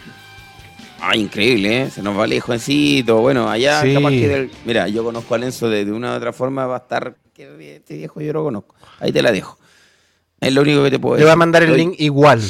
Ay, 1.07 1.21
increíble, 1.21 1.83
¿eh? 1.83 1.89
Se 1.91 2.01
nos 2.01 2.17
va 2.17 2.25
lejoncito. 2.25 3.17
Bueno, 3.21 3.47
allá 3.49 3.81
Sí. 3.83 3.93
capaz 3.93 4.09
que 4.09 4.27
del- 4.27 4.51
Mira, 4.65 4.87
yo 4.87 5.03
conozco 5.03 5.35
a 5.35 5.37
Lenzo 5.37 5.69
de, 5.69 5.85
de 5.85 5.91
una 5.91 6.13
u 6.13 6.17
otra 6.17 6.33
forma, 6.33 6.65
va 6.65 6.75
a 6.75 6.79
estar... 6.79 7.15
Este 7.37 7.97
viejo 7.97 8.21
yo 8.21 8.33
lo 8.33 8.43
conozco. 8.43 8.75
Ahí 8.99 9.11
te 9.11 9.21
la 9.21 9.31
dejo. 9.31 9.57
Es 10.39 10.53
lo 10.53 10.61
único 10.61 10.81
que 10.83 10.89
te 10.91 10.99
puedo 10.99 11.17
Le 11.17 11.23
voy 11.23 11.31
a 11.31 11.35
mandar 11.35 11.63
el 11.63 11.75
link 11.75 11.95
igual. 11.99 12.41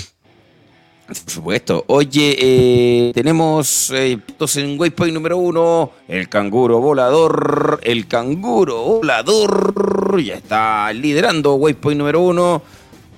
Por 1.07 1.15
supuesto. 1.15 1.83
Oye, 1.87 2.35
eh, 2.39 3.11
tenemos 3.13 3.91
eh, 3.91 4.17
puntos 4.25 4.55
en 4.57 4.79
Waypoint 4.79 5.13
número 5.13 5.37
uno. 5.37 5.91
El 6.07 6.29
canguro 6.29 6.79
volador. 6.79 7.79
El 7.83 8.07
canguro 8.07 8.83
volador. 8.83 10.21
Ya 10.23 10.35
está 10.35 10.93
liderando 10.93 11.55
Waypoint 11.55 11.97
número 11.99 12.21
uno. 12.21 12.61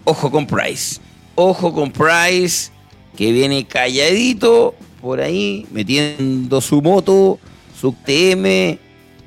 Ojo 0.05 0.31
con 0.31 0.47
Price. 0.47 0.99
Ojo 1.35 1.73
con 1.73 1.91
Price. 1.91 2.71
Que 3.15 3.31
viene 3.31 3.65
calladito 3.67 4.73
por 5.01 5.19
ahí, 5.21 5.65
metiendo 5.71 6.59
su 6.61 6.81
moto, 6.81 7.39
su 7.79 7.91
TM. 7.93 8.77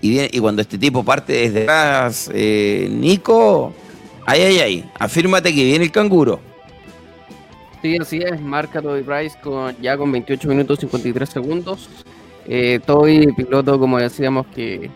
Y, 0.03 0.11
viene- 0.11 0.31
y 0.33 0.39
cuando 0.39 0.63
este 0.63 0.79
tipo 0.79 1.05
parte 1.05 1.33
desde 1.35 1.63
atrás, 1.65 2.31
eh, 2.33 2.89
Nico. 2.91 3.73
Ay, 4.27 4.41
ay, 4.43 4.59
ay. 4.61 4.91
Afírmate 4.99 5.55
que 5.55 5.65
viene 5.65 5.85
el 5.85 5.91
canguro. 5.93 6.41
Sí, 7.83 7.97
así 8.01 8.19
es, 8.19 8.41
marca 8.41 8.81
Toby 8.83 9.03
Price 9.03 9.37
con, 9.43 9.75
ya 9.81 9.97
con 9.97 10.13
28 10.13 10.49
minutos 10.49 10.79
53 10.81 11.29
segundos. 11.29 11.89
Eh, 12.47 12.81
Toby, 12.85 13.27
piloto, 13.33 13.79
como 13.79 13.99
decíamos, 13.99 14.47
que 14.55 14.91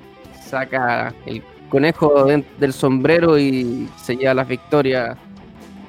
saca 0.49 1.15
el 1.27 1.43
conejo 1.71 2.25
de- 2.25 2.45
del 2.59 2.73
sombrero 2.73 3.39
y 3.39 3.89
se 4.03 4.17
lleva 4.17 4.35
las 4.35 4.49
victorias 4.49 5.17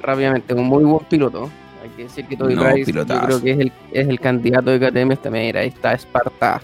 rápidamente. 0.02 0.54
Un 0.54 0.66
muy 0.68 0.84
buen 0.84 1.06
piloto. 1.06 1.50
Que 1.96 2.04
decir 2.04 2.26
que 2.28 2.36
Toby 2.36 2.56
No, 2.56 2.64
Price 2.64 2.92
yo 2.92 3.06
creo 3.06 3.42
que 3.42 3.52
es 3.52 3.60
el, 3.60 3.72
es 3.92 4.08
el 4.08 4.20
candidato 4.20 4.72
de 4.72 4.80
KTM 4.80 5.12
esta 5.12 5.30
mira, 5.30 5.62
ahí 5.62 5.70
está 5.70 5.94
Esparta. 5.94 6.62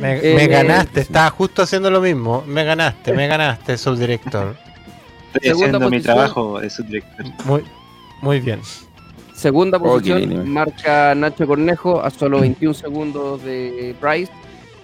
Me, 0.00 0.18
Eh, 0.22 0.34
me 0.36 0.46
ganaste, 0.46 1.00
estaba 1.00 1.30
justo 1.30 1.62
haciendo 1.62 1.90
lo 1.90 2.00
mismo. 2.00 2.44
Me 2.46 2.64
ganaste, 2.64 3.12
me 3.14 3.26
ganaste, 3.26 3.78
subdirector. 3.78 4.56
Estoy 5.32 5.48
Segunda 5.48 5.78
haciendo 5.78 5.78
mi 5.78 5.96
posición. 5.96 6.14
trabajo 6.16 6.60
de 6.60 6.70
subdirector. 6.70 7.26
Muy, 7.46 7.64
muy 8.20 8.40
bien. 8.40 8.60
Segunda 9.34 9.78
posición 9.78 10.32
eh. 10.32 10.36
marca 10.44 11.14
Nacho 11.14 11.46
Cornejo 11.46 12.02
a 12.02 12.10
solo 12.10 12.40
21 12.40 12.74
segundos 12.74 13.42
de 13.42 13.94
Price. 13.98 14.30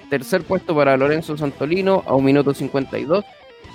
Tercer 0.09 0.43
puesto 0.45 0.75
para 0.75 0.97
Lorenzo 0.97 1.37
Santolino 1.37 2.03
a 2.07 2.15
1 2.15 2.25
minuto 2.25 2.55
52. 2.55 3.25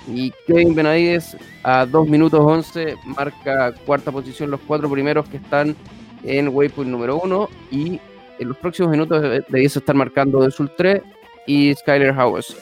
Y 0.08 0.32
Kevin 0.46 0.74
Benavides 0.74 1.36
a 1.62 1.86
2 1.86 2.08
minutos 2.08 2.40
11 2.40 2.96
marca 3.04 3.72
cuarta 3.86 4.10
posición 4.10 4.50
los 4.50 4.60
cuatro 4.66 4.90
primeros 4.90 5.28
que 5.28 5.36
están 5.36 5.76
en 6.24 6.48
Waypoint 6.48 6.90
número 6.90 7.20
1. 7.20 7.48
Y 7.70 8.00
en 8.38 8.48
los 8.48 8.56
próximos 8.56 8.90
minutos 8.90 9.22
deb- 9.22 9.44
debiese 9.48 9.78
estar 9.78 9.94
marcando 9.94 10.42
de 10.42 10.50
Sul 10.50 10.70
3 10.76 11.02
y 11.46 11.72
Skyler 11.74 12.12
Howes. 12.18 12.56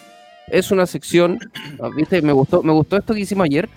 Es 0.49 0.71
una 0.71 0.85
sección, 0.87 1.39
¿viste? 1.97 2.21
Me 2.23 2.33
gustó, 2.33 2.63
me 2.63 2.73
gustó 2.73 2.97
esto 2.97 3.15
que 3.15 3.21
hicimos 3.21 3.45
ayer 3.47 3.69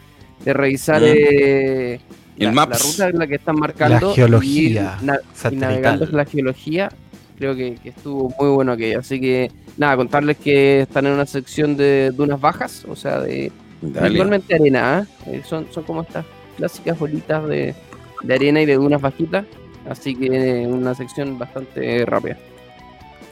de 0.44 0.54
revisar 0.54 1.02
eh, 1.06 2.00
El 2.38 2.48
la, 2.48 2.52
la 2.52 2.66
ruta 2.90 3.08
en 3.10 3.20
la 3.20 3.28
que 3.28 3.36
están 3.36 3.56
marcando. 3.58 4.10
La 4.10 4.16
geología 4.16 4.98
y, 5.02 5.06
na- 5.06 5.20
y 5.54 5.56
navegando 5.56 6.06
en 6.06 6.18
la 6.18 6.26
geología. 6.26 6.90
Creo 7.44 7.58
que, 7.58 7.76
que 7.76 7.90
estuvo 7.90 8.34
muy 8.40 8.52
bueno 8.56 8.72
aquello. 8.72 9.00
Así 9.00 9.20
que, 9.20 9.52
nada, 9.76 9.98
contarles 9.98 10.38
que 10.38 10.80
están 10.84 11.08
en 11.08 11.12
una 11.12 11.26
sección 11.26 11.76
de 11.76 12.12
dunas 12.12 12.40
bajas, 12.40 12.86
o 12.88 12.96
sea, 12.96 13.20
de 13.20 13.52
principalmente 13.82 14.56
arena. 14.56 15.00
¿ah? 15.00 15.06
Eh, 15.28 15.42
son, 15.46 15.68
son 15.72 15.84
como 15.84 16.04
estas 16.04 16.26
clásicas 16.56 16.98
bolitas 16.98 17.46
de, 17.50 17.76
de 18.22 18.34
arena 18.34 18.62
y 18.62 18.66
de 18.66 18.76
dunas 18.76 19.02
bajitas. 19.02 19.44
Así 19.90 20.16
que 20.16 20.28
eh, 20.62 20.68
una 20.68 20.96
sección 20.96 21.38
bastante 21.38 22.06
rápida. 22.06 22.38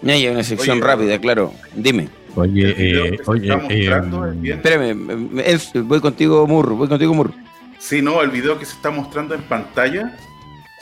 Ya 0.02 0.12
hay 0.12 0.28
una 0.28 0.44
sección 0.44 0.80
Oye, 0.80 0.86
rápida, 0.88 1.18
claro. 1.18 1.54
Dime. 1.74 2.10
Oye, 2.36 2.68
El 2.68 2.74
video 2.76 3.06
eh, 3.06 3.20
oye, 3.28 3.54
está 3.54 3.74
eh, 3.74 3.88
es 3.88 4.42
bien- 4.42 4.58
Espérame, 4.58 5.40
eh, 5.40 5.44
es- 5.46 5.72
voy 5.74 6.02
contigo, 6.02 6.46
Mur. 6.48 6.74
Voy 6.74 6.90
contigo, 6.90 7.14
Mur. 7.14 7.32
Sí, 7.80 8.02
no, 8.02 8.22
el 8.22 8.30
video 8.30 8.60
que 8.60 8.66
se 8.66 8.74
está 8.74 8.92
mostrando 8.92 9.36
en 9.36 9.44
pantalla, 9.44 10.18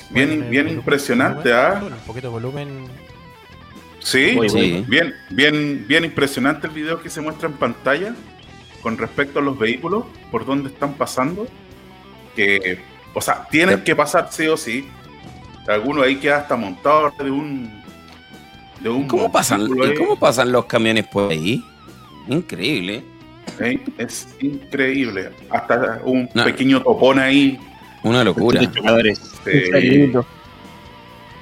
bien, 0.10 0.48
bien 0.50 0.68
impresionante, 0.68 1.50
volumen, 1.52 1.84
¿ah? 1.84 1.84
Un 2.00 2.08
poquito 2.08 2.28
de 2.28 2.34
volumen. 2.34 2.68
Sí, 4.00 4.32
Muy 4.36 4.50
Sí. 4.50 4.84
bien, 4.88 5.14
bien, 5.30 5.86
bien 5.88 6.06
impresionante 6.06 6.68
el 6.68 6.74
video 6.74 7.02
que 7.02 7.10
se 7.10 7.22
muestra 7.22 7.50
en 7.50 7.56
pantalla 7.56 8.16
con 8.82 8.98
respecto 8.98 9.40
a 9.40 9.42
los 9.42 9.60
vehículos, 9.60 10.06
por 10.32 10.46
dónde 10.46 10.70
están 10.70 10.94
pasando, 10.94 11.46
que, 12.36 12.80
o 13.14 13.20
sea, 13.22 13.46
tienen 13.52 13.80
Ya. 13.80 13.84
que 13.84 13.96
pasar 13.96 14.30
sí 14.32 14.48
o 14.48 14.56
sí. 14.56 14.88
Alguno 15.68 16.02
ahí 16.02 16.16
queda 16.16 16.38
hasta 16.38 16.56
montado 16.56 17.14
de 17.20 17.30
un, 17.30 17.70
de 18.80 18.90
un 18.90 19.08
¿Cómo 19.08 19.32
pasan, 19.32 19.62
y. 19.68 19.94
¿Cómo 19.96 20.18
pasan 20.18 20.52
los 20.52 20.66
camiones 20.66 21.06
por 21.08 21.30
ahí? 21.32 21.64
Increíble. 22.30 23.04
¿eh? 23.60 23.80
Es 23.98 24.30
increíble. 24.40 25.32
Hasta 25.50 26.00
un 26.06 26.30
No. 26.34 26.44
pequeño 26.46 26.82
topón 26.82 27.20
ahí. 27.20 27.60
Una 28.04 28.24
locura. 28.24 28.62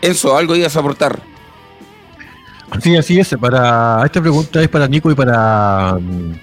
Enzo, 0.01 0.35
algo 0.37 0.55
ibas 0.55 0.75
a 0.75 0.79
aportar. 0.79 1.19
Sí, 2.81 2.95
así 2.95 3.19
es. 3.19 3.35
Para 3.39 4.03
esta 4.05 4.21
pregunta 4.21 4.61
es 4.61 4.67
para 4.69 4.87
Nico 4.87 5.09
y 5.09 5.15
para 5.15 5.97
mm, 5.99 6.33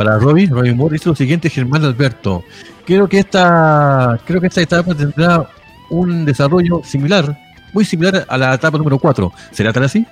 para 0.00 0.18
Robin, 0.18 0.48
Robin 0.48 0.74
Moore. 0.78 0.94
Dice 0.94 1.10
lo 1.10 1.14
siguiente, 1.14 1.50
Germán 1.50 1.84
Alberto. 1.84 2.42
creo 2.86 3.06
que 3.06 3.18
esta, 3.18 4.18
creo 4.24 4.40
que 4.40 4.46
esta 4.46 4.62
etapa 4.62 4.94
tendrá 4.94 5.46
un 5.90 6.24
desarrollo 6.24 6.80
similar, 6.82 7.38
muy 7.74 7.84
similar 7.84 8.24
a 8.26 8.38
la 8.38 8.54
etapa 8.54 8.78
número 8.78 8.98
4. 8.98 9.30
¿Será 9.50 9.74
tal 9.74 9.84
así? 9.84 10.06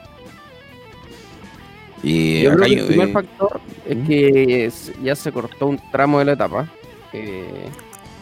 Y 2.02 2.42
Yo 2.42 2.50
creo 2.54 2.66
que 2.66 2.74
el 2.74 2.86
primer 2.86 3.12
factor 3.12 3.60
es 3.88 3.96
¿Mm? 3.96 4.06
que 4.06 4.72
ya 5.02 5.16
se 5.16 5.32
cortó 5.32 5.66
un 5.68 5.80
tramo 5.90 6.18
de 6.18 6.26
la 6.26 6.32
etapa. 6.32 6.68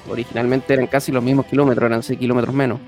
originalmente 0.09 0.73
eran 0.73 0.87
casi 0.87 1.11
los 1.11 1.23
mismos 1.25 1.47
kilómetros, 1.47 1.85
eran 1.85 2.05
6 2.05 2.17
kilómetros 2.17 2.55
menos. 2.55 2.79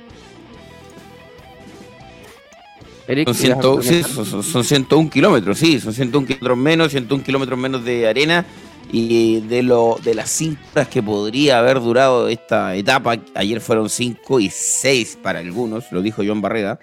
Son, 4.43 4.65
101 4.65 5.11
kilómetros, 5.11 5.59
sí, 5.59 5.81
son 5.81 5.95
101 5.95 6.27
kilómetros 6.27 6.59
menos, 6.59 6.91
101 6.91 7.25
kilómetros 7.25 7.59
menos 7.59 7.85
de 7.85 8.07
arena 8.07 8.45
y 8.93 9.41
de 9.41 9.63
lo 9.63 9.99
de 10.03 10.15
las 10.15 10.31
5 10.31 10.61
horas 10.75 10.89
que 10.89 11.03
podría 11.03 11.59
haber 11.59 11.81
durado 11.81 12.29
esta 12.29 12.75
etapa, 12.75 13.17
ayer 13.35 13.61
fueron 13.61 13.89
5 13.89 14.41
y 14.41 14.51
6 14.51 15.19
para 15.23 15.39
algunos, 15.39 15.91
lo 15.91 16.03
dijo 16.03 16.23
John 16.27 16.41
Barreda, 16.41 16.81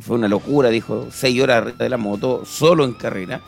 fue 0.00 0.16
una 0.16 0.28
locura, 0.28 0.68
dijo 0.70 1.08
6 1.10 1.42
horas 1.42 1.78
de 1.78 1.88
la 1.88 1.96
moto 1.96 2.44
solo 2.44 2.84
en 2.84 2.94
carrera. 2.94 3.42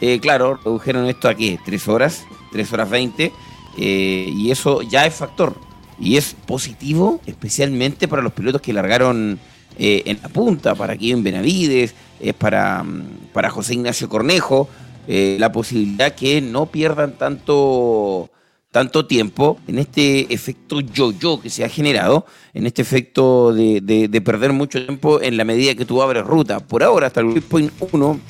Eh, 0.00 0.18
claro, 0.18 0.56
redujeron 0.56 1.06
esto 1.06 1.28
aquí, 1.28 1.58
3 1.64 1.88
horas, 1.88 2.24
3 2.52 2.72
horas 2.72 2.90
20, 2.90 3.32
eh, 3.78 4.30
y 4.32 4.50
eso 4.50 4.82
ya 4.82 5.06
es 5.06 5.14
factor. 5.14 5.54
Y 5.98 6.16
es 6.16 6.34
positivo, 6.46 7.20
especialmente 7.26 8.08
para 8.08 8.22
los 8.22 8.32
pilotos 8.32 8.62
que 8.62 8.72
largaron 8.72 9.38
eh, 9.82 10.02
en 10.04 10.18
la 10.22 10.28
punta, 10.28 10.74
para 10.74 10.94
Kevin 10.94 11.22
Benavides, 11.22 11.94
es 12.20 12.34
para, 12.34 12.82
mm, 12.82 13.30
para 13.32 13.48
José 13.48 13.72
Ignacio 13.72 14.10
Cornejo, 14.10 14.68
eh, 15.08 15.38
la 15.40 15.52
posibilidad 15.52 16.14
que 16.14 16.42
no 16.42 16.66
pierdan 16.66 17.16
tanto, 17.16 18.28
tanto 18.70 19.06
tiempo 19.06 19.58
en 19.66 19.78
este 19.78 20.34
efecto 20.34 20.80
yo-yo 20.80 21.40
que 21.40 21.48
se 21.48 21.64
ha 21.64 21.70
generado, 21.70 22.26
en 22.52 22.66
este 22.66 22.82
efecto 22.82 23.54
de, 23.54 24.22
perder 24.22 24.52
mucho 24.52 24.84
tiempo 24.84 25.22
en 25.22 25.38
la 25.38 25.44
medida 25.44 25.74
que 25.74 25.86
tú 25.86 26.02
abres 26.02 26.26
ruta. 26.26 26.60
Por 26.60 26.82
ahora, 26.82 27.06
hasta 27.06 27.20
el 27.20 27.40
point 27.40 27.72
1, 27.90 28.20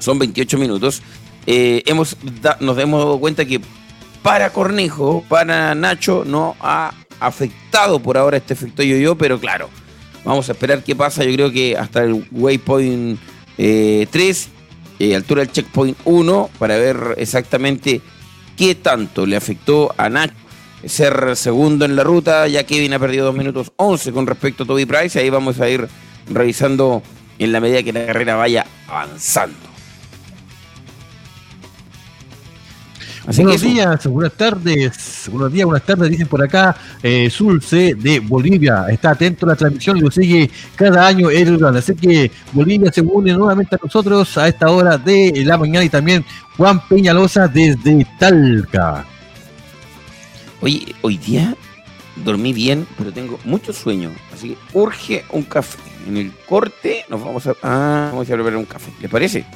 son 0.00 0.18
28 0.18 0.58
minutos, 0.58 1.02
eh, 1.46 1.84
hemos 1.86 2.16
nos 2.58 2.76
hemos 2.78 2.98
dado 2.98 3.20
cuenta 3.20 3.44
que 3.44 3.60
para 4.24 4.52
Cornejo, 4.52 5.22
para 5.28 5.72
Nacho, 5.76 6.24
no 6.26 6.56
ha 6.58 6.92
afectado 7.20 8.00
por 8.00 8.18
ahora 8.18 8.38
este 8.38 8.54
efecto 8.54 8.82
yo-yo, 8.82 9.16
pero 9.16 9.38
claro, 9.38 9.70
Vamos 10.24 10.48
a 10.48 10.52
esperar 10.52 10.82
qué 10.82 10.96
pasa. 10.96 11.24
Yo 11.24 11.32
creo 11.32 11.52
que 11.52 11.76
hasta 11.76 12.02
el 12.02 12.26
waypoint 12.30 13.18
3, 13.56 13.58
eh, 13.58 14.08
eh, 14.98 15.14
altura 15.14 15.42
del 15.42 15.52
checkpoint 15.52 15.98
1, 16.04 16.50
para 16.58 16.76
ver 16.76 17.14
exactamente 17.18 18.00
qué 18.56 18.74
tanto 18.74 19.26
le 19.26 19.36
afectó 19.36 19.94
a 19.96 20.08
Nacho 20.08 20.34
ser 20.86 21.36
segundo 21.36 21.84
en 21.84 21.96
la 21.96 22.04
ruta, 22.04 22.46
ya 22.46 22.64
Kevin 22.64 22.94
ha 22.94 22.98
perdido 22.98 23.26
2 23.26 23.34
minutos 23.34 23.72
11 23.76 24.12
con 24.12 24.26
respecto 24.26 24.64
a 24.64 24.66
Toby 24.66 24.86
Price. 24.86 25.18
Ahí 25.18 25.30
vamos 25.30 25.60
a 25.60 25.68
ir 25.68 25.88
revisando 26.28 27.02
en 27.38 27.52
la 27.52 27.60
medida 27.60 27.82
que 27.82 27.92
la 27.92 28.06
carrera 28.06 28.36
vaya 28.36 28.66
avanzando. 28.88 29.73
Buenos 33.26 33.60
días, 33.62 34.06
buenas 34.06 34.32
tardes, 34.34 35.28
buenos 35.30 35.52
días, 35.52 35.64
buenas 35.64 35.86
tardes, 35.86 36.10
dicen 36.10 36.26
por 36.26 36.42
acá, 36.42 36.76
eh, 37.02 37.30
Sulce 37.30 37.94
de 37.94 38.20
Bolivia, 38.20 38.86
está 38.90 39.10
atento 39.10 39.46
a 39.46 39.50
la 39.50 39.56
transmisión 39.56 40.00
lo 40.00 40.10
sigue 40.10 40.50
cada 40.76 41.06
año 41.06 41.30
el 41.30 41.64
así 41.64 41.94
que 41.94 42.30
Bolivia 42.52 42.92
se 42.92 43.00
une 43.00 43.32
nuevamente 43.32 43.76
a 43.76 43.78
nosotros 43.82 44.36
a 44.36 44.48
esta 44.48 44.70
hora 44.70 44.98
de 44.98 45.42
la 45.44 45.56
mañana 45.56 45.84
y 45.84 45.88
también 45.88 46.24
Juan 46.56 46.86
Peñalosa 46.86 47.48
desde 47.48 48.06
Talca. 48.18 49.04
Oye, 50.60 50.94
hoy 51.02 51.18
día 51.18 51.56
dormí 52.16 52.52
bien, 52.52 52.86
pero 52.96 53.12
tengo 53.12 53.38
mucho 53.44 53.72
sueño, 53.72 54.10
así 54.32 54.50
que 54.50 54.58
urge 54.74 55.24
un 55.30 55.42
café. 55.42 55.78
En 56.06 56.18
el 56.18 56.32
corte 56.46 57.06
nos 57.08 57.24
vamos 57.24 57.46
a, 57.46 57.54
ah, 57.62 58.08
vamos 58.12 58.30
a 58.30 58.36
beber 58.36 58.56
un 58.56 58.66
café, 58.66 58.92
¿les 59.00 59.10
parece? 59.10 59.46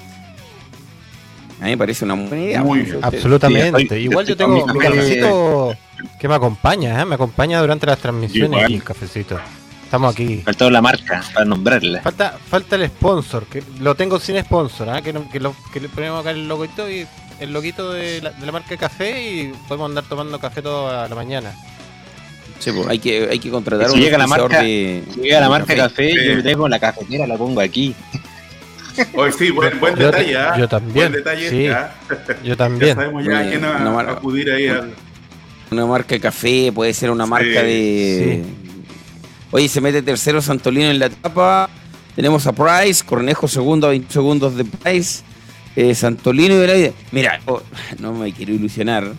A 1.60 1.64
mí 1.64 1.70
me 1.70 1.78
parece 1.78 2.04
una 2.04 2.14
buena 2.14 2.40
idea. 2.40 2.62
Muy 2.62 2.98
Absolutamente. 3.02 3.98
Igual 4.00 4.26
yo 4.26 4.36
tengo 4.36 4.66
mi 4.66 4.78
cafecito 4.78 5.74
que 6.18 6.28
me 6.28 6.34
acompaña, 6.34 7.00
¿eh? 7.00 7.04
me 7.04 7.16
acompaña 7.16 7.60
durante 7.60 7.86
las 7.86 7.98
transmisiones 7.98 8.64
el 8.64 8.82
cafecito. 8.82 9.38
Estamos 9.84 10.12
aquí. 10.12 10.42
Falta 10.44 10.70
la 10.70 10.82
marca 10.82 11.24
para 11.32 11.46
nombrarla. 11.46 12.02
Falta, 12.02 12.38
falta 12.50 12.76
el 12.76 12.86
sponsor, 12.88 13.46
que 13.46 13.62
lo 13.80 13.94
tengo 13.94 14.20
sin 14.20 14.38
sponsor, 14.40 14.96
¿eh? 14.96 15.02
que, 15.02 15.14
que, 15.32 15.40
lo, 15.40 15.56
que, 15.72 15.80
le 15.80 15.88
ponemos 15.88 16.20
acá 16.20 16.30
el 16.30 16.46
loguito 16.46 16.90
y 16.90 17.06
el 17.40 17.52
loguito 17.52 17.92
de 17.92 18.20
la, 18.20 18.30
de 18.32 18.44
la 18.44 18.52
marca 18.52 18.68
de 18.68 18.76
café 18.76 19.32
y 19.32 19.52
podemos 19.66 19.88
andar 19.88 20.04
tomando 20.04 20.38
café 20.38 20.60
toda 20.60 21.08
la 21.08 21.14
mañana. 21.14 21.54
Sí, 22.58 22.70
pues, 22.72 22.86
hay 22.88 22.98
que, 22.98 23.28
hay 23.30 23.38
que 23.38 23.50
contratar 23.50 23.88
si 23.88 23.94
un 23.94 24.00
llega 24.00 24.18
la 24.18 24.26
marca, 24.26 24.62
de, 24.62 25.04
si 25.14 25.20
llega 25.20 25.40
la 25.40 25.48
marca 25.48 25.74
café, 25.74 26.12
yo 26.12 26.34
yo 26.34 26.42
tengo 26.42 26.68
la 26.68 26.78
cafetera, 26.78 27.26
la 27.26 27.36
pongo 27.36 27.60
aquí. 27.60 27.94
Hoy 29.14 29.32
sí, 29.32 29.50
buen, 29.50 29.78
buen 29.80 29.94
detalle. 29.94 30.36
¿ah? 30.36 30.56
Yo 30.58 30.68
también. 30.68 30.94
Buen 30.94 31.12
detalle. 31.12 31.50
Sí, 31.50 31.68
Yo 32.44 32.56
también. 32.56 32.88
Ya 32.88 32.94
sabemos 32.94 33.24
ya 33.24 33.40
a 33.40 33.48
quién 33.48 33.64
acudir 33.64 34.50
ahí 34.50 34.68
al. 34.68 34.94
Una 35.70 35.84
marca 35.84 36.14
de 36.14 36.20
café, 36.20 36.72
puede 36.72 36.94
ser 36.94 37.10
una 37.10 37.26
marca 37.26 37.62
de. 37.62 38.42
Oye, 39.50 39.68
se 39.68 39.80
mete 39.80 40.02
tercero 40.02 40.40
Santolino 40.40 40.90
en 40.90 40.98
la 40.98 41.06
etapa. 41.06 41.68
Tenemos 42.14 42.46
a 42.46 42.52
Price, 42.52 43.04
Cornejo 43.04 43.48
segundo 43.48 43.86
a 43.86 43.90
20 43.90 44.12
segundos 44.12 44.56
de 44.56 44.64
Price. 44.64 45.22
Eh, 45.76 45.94
Santolino 45.94 46.54
y 46.54 46.58
Benavides. 46.58 46.94
Mira, 47.12 47.40
oh, 47.46 47.62
no 47.98 48.12
me 48.12 48.32
quiero 48.32 48.52
ilusionar, 48.52 49.12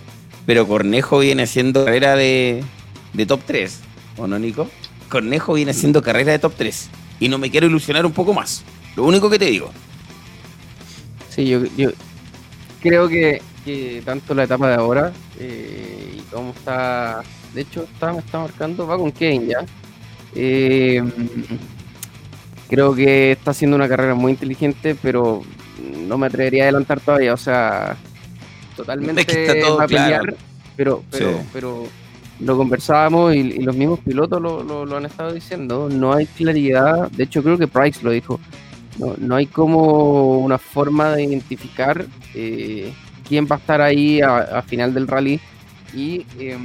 pero 0.46 0.68
Cornejo 0.68 1.20
viene 1.20 1.44
haciendo 1.44 1.86
carrera 1.86 2.16
de, 2.16 2.64
de 3.14 3.26
top 3.26 3.42
3. 3.46 3.80
¿O 4.18 4.28
no, 4.28 4.38
Nico? 4.38 4.70
Cornejo 5.08 5.54
viene 5.54 5.72
haciendo 5.72 6.02
carrera 6.02 6.32
de 6.32 6.40
top 6.40 6.54
3. 6.58 6.90
Y 7.22 7.30
no 7.30 7.38
me 7.38 7.50
quiero 7.50 7.68
ilusionar 7.68 8.06
un 8.06 8.12
poco 8.12 8.34
más. 8.34 8.64
Lo 9.00 9.06
único 9.06 9.30
que 9.30 9.40
te 9.40 9.46
digo. 9.46 9.72
Sí, 11.30 11.48
yo, 11.48 11.62
creo 12.82 13.08
que, 13.08 13.42
tanto 14.04 14.34
la 14.34 14.44
etapa 14.44 14.68
de 14.68 14.76
ahora 14.76 15.14
eh, 15.40 16.18
y 16.18 16.22
cómo 16.30 16.50
está. 16.52 17.22
De 17.54 17.62
hecho, 17.62 17.84
está, 17.84 18.12
está 18.18 18.40
marcando, 18.40 18.86
va 18.86 18.98
con 18.98 19.12
Kane 19.12 19.48
ya. 19.48 19.66
Eh, 20.36 21.02
creo 22.68 22.94
que 22.94 23.32
está 23.32 23.52
haciendo 23.52 23.78
una 23.78 23.88
carrera 23.88 24.16
muy 24.16 24.34
inteligente, 24.34 24.98
pero 25.02 25.44
no 26.06 26.18
me 26.18 26.28
atrevería 26.28 26.64
a 26.64 26.66
adelantar 26.66 27.00
todavía. 27.00 27.34
O 27.34 27.38
sea, 27.38 27.96
totalmente 28.76 29.24
va 29.78 29.86
a 29.86 29.88
pelear, 29.88 30.36
pero, 30.76 31.06
pero, 31.10 31.42
pero 31.54 31.88
lo 32.42 32.58
conversábamos 32.58 33.34
y, 33.34 33.62
los 33.62 33.78
mismos 33.78 34.00
pilotos 34.00 34.42
lo, 34.42 34.86
lo, 34.86 34.98
han 34.98 35.06
estado 35.06 35.32
diciendo. 35.32 35.88
No 35.90 36.12
hay 36.12 36.26
claridad. 36.26 37.10
De 37.12 37.24
hecho, 37.24 37.42
creo 37.42 37.58
que 37.58 37.68
Price 37.68 38.02
lo 38.04 38.12
dijo. 38.12 38.42
No, 39.00 39.36
hay 39.36 39.46
como 39.46 40.40
una 40.40 40.58
forma 40.58 41.12
de 41.16 41.24
identificar 41.24 42.06
eh, 42.36 42.92
quién 43.28 43.48
va 43.50 43.56
a 43.56 43.60
estar 43.60 43.82
ahí 43.82 44.20
a, 44.22 44.62
final 44.64 44.94
del 44.94 45.08
rally. 45.08 45.40
Y, 45.96 46.26
eh, 46.38 46.58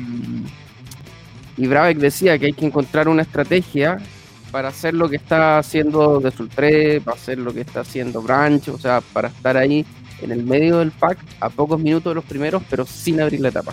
y 1.56 1.66
decía 1.94 2.36
que 2.38 2.46
hay 2.46 2.52
que 2.52 2.66
encontrar 2.66 3.08
una 3.08 3.22
estrategia 3.22 3.98
para 4.50 4.68
hacer 4.68 4.94
lo 4.94 5.08
que 5.08 5.16
está 5.16 5.58
haciendo 5.58 6.18
de 6.18 6.30
Sultre, 6.32 7.00
para 7.00 7.16
hacer 7.16 7.38
lo 7.38 7.54
que 7.54 7.60
está 7.60 7.80
haciendo 7.80 8.20
Branch, 8.20 8.68
o 8.68 8.78
sea, 8.78 9.00
para 9.00 9.28
estar 9.28 9.56
ahí 9.56 9.84
en 10.20 10.32
el 10.32 10.42
medio 10.42 10.78
del 10.78 10.90
pack 10.90 11.18
a 11.40 11.48
pocos 11.50 11.78
minutos 11.78 12.10
de 12.10 12.14
los 12.16 12.24
primeros, 12.24 12.62
pero 12.68 12.84
sin 12.84 13.20
abrir 13.20 13.40
la 13.40 13.48
etapa. 13.48 13.72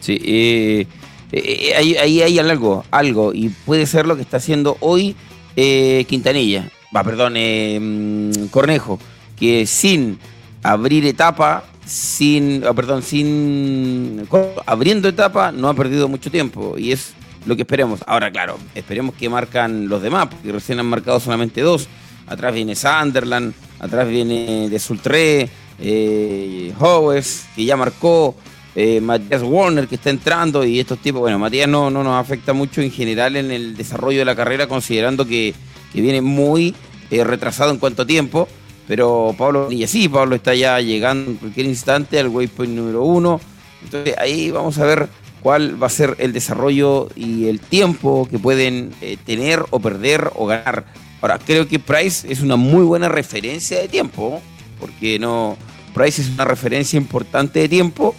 Sí, 0.00 0.20
eh, 0.22 0.86
eh, 1.32 1.74
ahí, 1.76 2.20
hay 2.22 2.38
algo, 2.38 2.84
algo, 2.90 3.32
y 3.32 3.48
puede 3.48 3.86
ser 3.86 4.06
lo 4.06 4.16
que 4.16 4.22
está 4.22 4.36
haciendo 4.36 4.76
hoy 4.80 5.16
Quintanilla 5.56 6.68
va, 6.94 7.02
perdón, 7.02 7.34
eh, 7.36 7.78
mm, 7.80 8.46
Cornejo, 8.46 8.98
que 9.36 9.66
sin 9.66 10.18
abrir 10.62 11.04
etapa, 11.06 11.64
sin, 11.84 12.64
ah, 12.66 12.72
perdón, 12.72 13.02
sin 13.02 14.26
abriendo 14.66 15.08
etapa, 15.08 15.52
no 15.52 15.68
ha 15.68 15.74
perdido 15.74 16.08
mucho 16.08 16.30
tiempo 16.30 16.76
y 16.78 16.92
es 16.92 17.14
lo 17.46 17.56
que 17.56 17.62
esperemos. 17.62 18.00
Ahora, 18.06 18.30
claro, 18.30 18.58
esperemos 18.74 19.14
que 19.14 19.28
marcan 19.28 19.88
los 19.88 20.02
demás, 20.02 20.28
porque 20.28 20.52
recién 20.52 20.78
han 20.80 20.86
marcado 20.86 21.20
solamente 21.20 21.60
dos. 21.60 21.88
Atrás 22.26 22.54
viene 22.54 22.74
Sunderland, 22.74 23.52
atrás 23.80 24.08
viene 24.08 24.68
de 24.70 24.78
Sultré, 24.78 25.50
eh, 25.78 26.72
Howes, 26.78 27.44
que 27.54 27.64
ya 27.66 27.76
marcó, 27.76 28.34
eh, 28.74 29.00
Matías 29.00 29.42
Warner, 29.42 29.86
que 29.86 29.96
está 29.96 30.08
entrando, 30.08 30.64
y 30.64 30.80
estos 30.80 30.98
tipos, 31.00 31.20
bueno, 31.20 31.38
Matías 31.38 31.68
no, 31.68 31.90
no 31.90 32.02
nos 32.02 32.18
afecta 32.18 32.54
mucho 32.54 32.80
en 32.80 32.90
general 32.90 33.36
en 33.36 33.50
el 33.50 33.76
desarrollo 33.76 34.20
de 34.20 34.24
la 34.24 34.34
carrera, 34.34 34.66
considerando 34.66 35.26
que 35.26 35.54
que 35.94 36.00
viene 36.00 36.20
muy 36.20 36.74
eh, 37.10 37.24
retrasado 37.24 37.70
en 37.70 37.78
cuanto 37.78 38.02
a 38.02 38.06
tiempo, 38.06 38.48
pero 38.86 39.34
Pablo 39.38 39.70
y 39.70 39.86
sí, 39.86 40.08
Pablo 40.08 40.34
está 40.34 40.54
ya 40.54 40.80
llegando 40.80 41.30
en 41.30 41.36
cualquier 41.38 41.66
instante 41.66 42.18
al 42.18 42.28
waypoint 42.28 42.74
número 42.74 43.04
uno, 43.04 43.40
entonces 43.82 44.14
ahí 44.18 44.50
vamos 44.50 44.76
a 44.78 44.84
ver 44.84 45.08
cuál 45.40 45.80
va 45.80 45.86
a 45.86 45.90
ser 45.90 46.16
el 46.18 46.32
desarrollo 46.32 47.08
y 47.14 47.46
el 47.46 47.60
tiempo 47.60 48.26
que 48.30 48.38
pueden 48.38 48.92
eh, 49.00 49.16
tener 49.24 49.64
o 49.70 49.78
perder 49.78 50.30
o 50.34 50.46
ganar. 50.46 50.86
Ahora, 51.20 51.38
creo 51.38 51.68
que 51.68 51.78
Price 51.78 52.30
es 52.30 52.40
una 52.40 52.56
muy 52.56 52.82
buena 52.84 53.08
referencia 53.08 53.78
de 53.78 53.88
tiempo, 53.88 54.42
porque 54.80 55.18
no, 55.18 55.56
Price 55.94 56.20
es 56.20 56.28
una 56.28 56.44
referencia 56.44 56.96
importante 56.96 57.60
de 57.60 57.68
tiempo, 57.68 58.14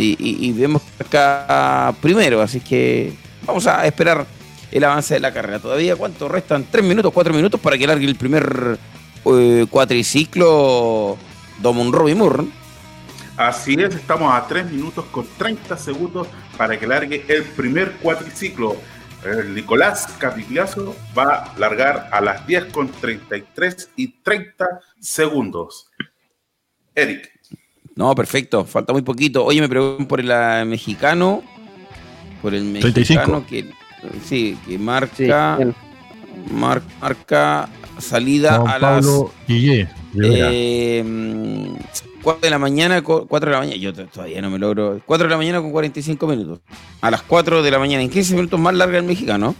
y, 0.00 0.52
vemos 0.52 0.82
acá 0.98 1.92
primero, 2.00 2.40
así 2.40 2.60
que 2.60 3.12
vamos 3.44 3.66
a 3.66 3.84
esperar 3.86 4.26
el 4.70 4.84
avance 4.84 5.14
de 5.14 5.20
la 5.20 5.32
carrera. 5.32 5.58
Todavía, 5.58 5.96
¿cuánto 5.96 6.28
restan? 6.28 6.66
¿Tres 6.70 6.84
minutos, 6.84 7.12
cuatro 7.12 7.34
minutos 7.34 7.60
para 7.60 7.78
que 7.78 7.86
largue 7.86 8.06
el 8.06 8.16
primer 8.16 8.78
eh, 9.24 9.66
cuatriciclo 9.70 11.16
Domon 11.60 11.92
Robbie 11.92 12.14
Moore? 12.14 12.44
Así 13.36 13.74
es, 13.74 13.94
estamos 13.94 14.34
a 14.34 14.46
tres 14.48 14.70
minutos 14.70 15.04
con 15.12 15.24
30 15.38 15.76
segundos 15.76 16.26
para 16.56 16.78
que 16.78 16.86
largue 16.86 17.24
el 17.28 17.44
primer 17.44 17.92
cuatriciclo. 17.98 18.76
El 19.24 19.54
Nicolás 19.54 20.06
Capigliazo 20.18 20.96
va 21.16 21.44
a 21.44 21.58
largar 21.58 22.08
a 22.12 22.20
las 22.20 22.46
10 22.46 22.66
con 22.66 22.88
33 22.88 23.90
y 23.96 24.08
30 24.22 24.80
segundos. 25.00 25.88
Eric. 26.94 27.30
No, 27.94 28.14
perfecto, 28.14 28.64
falta 28.64 28.92
muy 28.92 29.02
poquito. 29.02 29.44
Oye, 29.44 29.60
me 29.60 29.68
preguntan 29.68 30.06
por 30.06 30.20
el 30.20 30.30
ah, 30.30 30.64
mexicano. 30.64 31.42
Por 32.42 32.54
el 32.54 32.64
mexicano 32.64 33.44
que 33.46 33.70
sí, 34.24 34.58
que 34.66 34.78
marca 34.78 35.58
marca 36.52 37.68
salida 37.98 38.56
a 38.56 38.78
las 38.78 39.06
eh, 40.18 41.04
4 42.22 42.40
de 42.40 42.50
la 42.50 42.58
mañana, 42.58 43.02
4 43.02 43.38
de 43.40 43.52
la 43.52 43.58
mañana, 43.58 43.76
yo 43.76 43.92
todavía 43.92 44.40
no 44.40 44.50
me 44.50 44.58
logro, 44.58 45.00
4 45.04 45.26
de 45.26 45.30
la 45.30 45.36
mañana 45.36 45.60
con 45.60 45.70
45 45.70 46.26
minutos. 46.26 46.60
A 47.00 47.10
las 47.10 47.22
4 47.22 47.62
de 47.62 47.70
la 47.70 47.78
mañana, 47.78 48.02
en 48.02 48.10
15 48.10 48.34
minutos 48.34 48.60
más 48.60 48.74
larga 48.74 48.98
el 48.98 49.04
mexicano. 49.04 49.54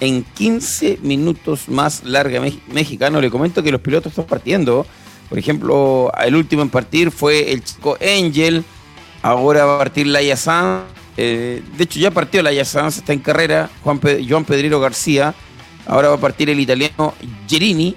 En 0.00 0.24
15 0.24 0.98
minutos 1.02 1.68
más 1.68 2.04
larga 2.04 2.40
mexicano, 2.72 3.20
le 3.20 3.30
comento 3.30 3.62
que 3.62 3.70
los 3.70 3.80
pilotos 3.80 4.12
están 4.12 4.26
partiendo 4.26 4.84
por 5.32 5.38
ejemplo, 5.38 6.12
el 6.22 6.36
último 6.36 6.60
en 6.60 6.68
partir 6.68 7.10
fue 7.10 7.52
el 7.52 7.64
chico 7.64 7.96
Angel. 8.02 8.62
Ahora 9.22 9.64
va 9.64 9.76
a 9.76 9.78
partir 9.78 10.06
Laia 10.06 10.36
Sanz. 10.36 10.82
Eh, 11.16 11.62
de 11.76 11.84
hecho, 11.84 12.00
ya 12.00 12.10
partió 12.10 12.42
Laia 12.42 12.64
Sanz, 12.64 12.98
está 12.98 13.12
en 13.12 13.20
carrera. 13.20 13.70
Juan 13.82 14.00
Joan 14.28 14.44
Pedrero 14.44 14.80
García. 14.80 15.34
Ahora 15.86 16.08
va 16.08 16.14
a 16.14 16.20
partir 16.20 16.48
el 16.50 16.60
italiano 16.60 17.14
Gerini. 17.48 17.96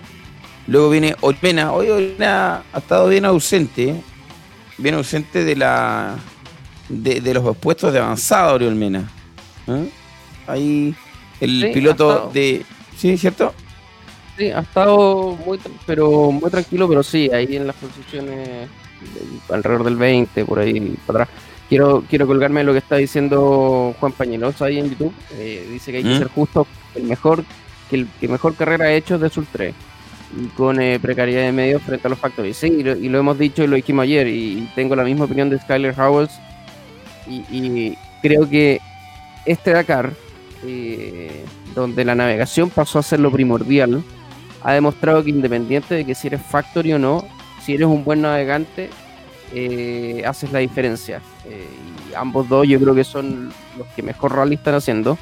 Luego 0.68 0.90
viene 0.90 1.16
Olmena. 1.22 1.72
Hoy 1.72 1.90
Olmena 1.90 2.64
ha 2.74 2.78
estado 2.78 3.08
bien 3.08 3.26
ausente. 3.26 3.96
Bien 4.78 4.96
ausente 4.96 5.44
de 5.44 5.56
la 5.56 6.16
de, 6.90 7.34
los 7.34 7.56
puestos 7.58 7.94
de 7.94 8.00
avanzada, 8.00 8.54
Olmena. 8.54 9.10
¿Eh? 9.68 9.90
Ahí 10.48 10.96
el 11.40 11.72
piloto 11.74 12.30
de. 12.34 12.66
¿Sí, 12.98 13.18
cierto? 13.18 13.54
Sí, 14.38 14.50
ha 14.52 14.60
estado 14.60 15.38
muy, 15.46 15.60
pero 15.86 16.32
muy 16.32 16.50
tranquilo, 16.50 16.88
pero 16.90 17.04
sí, 17.04 17.30
ahí 17.32 17.56
en 17.56 17.68
las 17.68 17.76
posiciones 17.76 18.70
alrededor 19.50 19.84
del 19.84 19.96
20, 19.96 20.46
por 20.46 20.60
ahí 20.60 20.98
para 21.06 21.24
atrás. 21.24 21.45
Quiero, 21.70 22.04
quiero 22.08 22.28
colgarme 22.28 22.60
de 22.60 22.66
lo 22.66 22.74
que 22.74 22.80
está 22.80 22.96
diciendo 22.98 23.96
Juan 24.00 24.12
Pañelosa 24.12 24.66
ahí 24.66 24.80
en 24.80 24.90
YouTube. 24.90 25.14
Eh, 25.34 25.68
dice 25.72 25.92
que 25.92 25.98
hay 25.98 26.04
que 26.04 26.16
¿Mm? 26.16 26.18
ser 26.20 26.28
justo, 26.28 26.68
el 26.94 27.04
mejor, 27.04 27.44
que 27.90 27.96
el 27.96 28.08
que 28.20 28.28
mejor 28.28 28.56
carrera 28.56 28.86
ha 28.86 28.94
hecho 28.94 29.16
es 29.16 29.22
de 29.22 29.30
Sul 29.30 29.48
3 29.52 29.74
y 30.38 30.48
con 30.48 30.82
eh, 30.82 31.00
precariedad 31.00 31.44
de 31.44 31.52
medios 31.52 31.82
frente 31.82 32.08
a 32.08 32.10
los 32.10 32.20
factores. 32.20 32.58
Sí, 32.58 32.68
y 32.68 33.10
lo, 33.10 33.20
hemos 33.20 33.38
dicho 33.38 33.64
y 33.64 33.68
lo 33.68 33.76
dijimos 33.76 34.04
ayer, 34.04 34.28
y, 34.28 34.70
tengo 34.76 34.96
la 34.96 35.04
misma 35.04 35.26
opinión 35.26 35.50
de 35.50 35.60
Skyler 35.60 36.00
Howells. 36.00 36.40
Y, 37.28 37.44
y 37.50 37.98
creo 38.22 38.48
que 38.50 38.80
este 39.46 39.72
Dakar, 39.72 40.12
eh, 40.66 41.46
donde 41.74 42.06
la 42.06 42.16
navegación 42.16 42.70
pasó 42.70 43.00
a 43.00 43.04
ser 43.04 43.20
lo 43.20 43.32
primordial, 43.32 44.04
ha 44.64 44.74
demostrado 44.74 45.24
que 45.24 45.30
independiente 45.30 45.96
de 45.96 46.06
que 46.06 46.16
si 46.16 46.28
eres 46.28 46.42
factory 46.42 46.94
o 46.94 47.00
no, 47.00 47.26
si 47.64 47.76
eres 47.76 47.88
un 47.88 48.04
buen 48.04 48.22
navegante, 48.22 48.90
eh, 49.54 50.24
haces 50.26 50.52
la 50.52 50.60
diferencia. 50.60 51.22
Eh, 51.48 51.68
y 52.10 52.14
ambos 52.14 52.50
dos 52.50 52.68
yo 52.68 52.80
creo 52.80 52.96
que 52.96 53.04
son 53.04 53.52
los 53.78 53.88
que 53.96 54.04
mejor 54.04 54.36
rally 54.36 54.56
están 54.56 54.76
haciendo. 54.76 55.18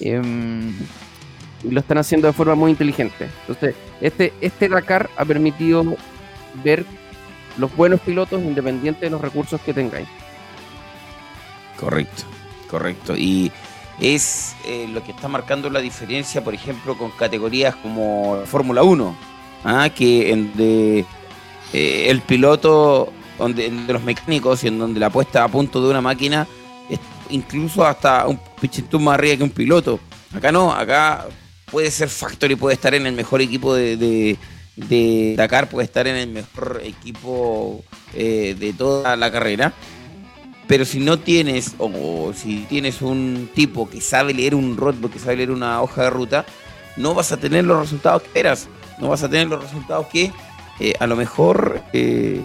Em, 0.00 0.72
y 1.64 1.70
lo 1.70 1.80
están 1.80 1.98
haciendo 1.98 2.26
de 2.26 2.32
forma 2.32 2.54
muy 2.54 2.70
inteligente. 2.72 3.28
Entonces, 3.42 3.74
este, 4.00 4.32
este 4.40 4.68
Dakar 4.68 5.08
ha 5.16 5.24
permitido 5.24 5.84
ver 6.64 6.84
los 7.58 7.74
buenos 7.76 8.00
pilotos 8.00 8.40
independiente 8.42 9.06
de 9.06 9.10
los 9.10 9.20
recursos 9.20 9.60
que 9.60 9.72
tengáis. 9.72 10.08
Correcto, 11.78 12.22
correcto. 12.68 13.16
Y 13.16 13.52
es 14.00 14.54
eh, 14.66 14.88
lo 14.88 15.02
que 15.04 15.12
está 15.12 15.28
marcando 15.28 15.70
la 15.70 15.80
diferencia, 15.80 16.42
por 16.42 16.54
ejemplo, 16.54 16.96
con 16.96 17.10
categorías 17.10 17.76
como 17.76 18.40
Fórmula 18.46 18.82
1, 18.82 19.16
¿ah? 19.64 19.90
que 19.94 20.32
en 20.32 20.56
de, 20.56 21.04
eh, 21.72 22.06
el 22.08 22.20
piloto, 22.20 23.12
donde, 23.42 23.70
de 23.70 23.92
los 23.92 24.02
mecánicos 24.02 24.64
y 24.64 24.68
en 24.68 24.78
donde 24.78 25.00
la 25.00 25.10
puesta 25.10 25.44
a 25.44 25.48
punto 25.48 25.82
de 25.82 25.90
una 25.90 26.00
máquina 26.00 26.46
es 26.88 26.98
incluso 27.30 27.84
hasta 27.84 28.26
un 28.26 28.38
pichintún 28.60 29.04
más 29.04 29.14
arriba 29.14 29.36
que 29.36 29.42
un 29.44 29.50
piloto. 29.50 30.00
Acá 30.34 30.50
no, 30.50 30.72
acá 30.72 31.26
puede 31.70 31.90
ser 31.90 32.08
Factory, 32.08 32.56
puede 32.56 32.74
estar 32.74 32.94
en 32.94 33.06
el 33.06 33.14
mejor 33.14 33.40
equipo 33.40 33.74
de, 33.74 34.36
de, 34.76 35.34
Dakar, 35.36 35.68
puede 35.68 35.84
estar 35.84 36.06
en 36.06 36.16
el 36.16 36.28
mejor 36.28 36.80
equipo 36.84 37.84
eh, 38.14 38.56
de 38.58 38.72
toda 38.72 39.16
la 39.16 39.30
carrera 39.30 39.72
pero 40.72 40.86
si 40.86 41.00
no 41.00 41.18
tienes, 41.18 41.74
o 41.76 42.32
si 42.34 42.60
tienes 42.60 43.02
un 43.02 43.50
tipo 43.54 43.90
que 43.90 44.00
sabe 44.00 44.32
leer 44.32 44.54
un 44.54 44.78
roadbook, 44.78 45.12
que 45.12 45.18
sabe 45.18 45.36
leer 45.36 45.50
una 45.50 45.82
hoja 45.82 46.04
de 46.04 46.08
ruta, 46.08 46.46
no 46.96 47.12
vas 47.12 47.30
a 47.30 47.36
tener 47.36 47.64
los 47.64 47.78
resultados 47.78 48.22
que 48.22 48.28
esperas. 48.28 48.68
No 48.98 49.08
vas 49.08 49.22
a 49.22 49.28
tener 49.28 49.48
los 49.48 49.62
resultados 49.62 50.06
que 50.06 50.32
eh, 50.80 50.94
a 50.98 51.06
lo 51.06 51.16
mejor 51.16 51.82
eh, 51.92 52.42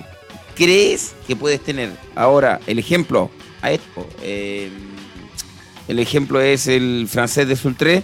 crees 0.58 1.14
que 1.28 1.36
puedes 1.36 1.62
tener. 1.62 1.92
Ahora, 2.16 2.60
el 2.68 2.80
ejemplo 2.80 3.30
a 3.62 3.72
esto. 3.72 4.08
Eh, 4.22 4.70
el 5.88 6.00
ejemplo 6.00 6.42
es 6.42 6.68
el 6.68 7.08
francés 7.10 7.48
de 7.48 7.56
Sultré, 7.56 8.04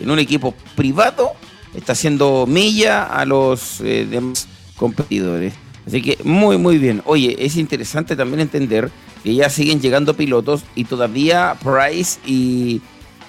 en 0.00 0.10
un 0.10 0.18
equipo 0.18 0.54
privado, 0.74 1.32
está 1.74 1.92
haciendo 1.92 2.46
milla 2.48 3.04
a 3.04 3.24
los 3.24 3.78
demás 3.80 4.48
competidores. 4.76 5.52
Así 5.86 6.02
que 6.02 6.18
muy, 6.24 6.58
muy 6.58 6.78
bien. 6.78 7.02
Oye, 7.04 7.36
es 7.38 7.56
interesante 7.56 8.16
también 8.16 8.40
entender 8.40 8.90
que 9.22 9.34
ya 9.34 9.50
siguen 9.50 9.80
llegando 9.80 10.14
pilotos 10.14 10.62
y 10.74 10.84
todavía 10.84 11.56
Price 11.62 12.18
y, 12.26 12.80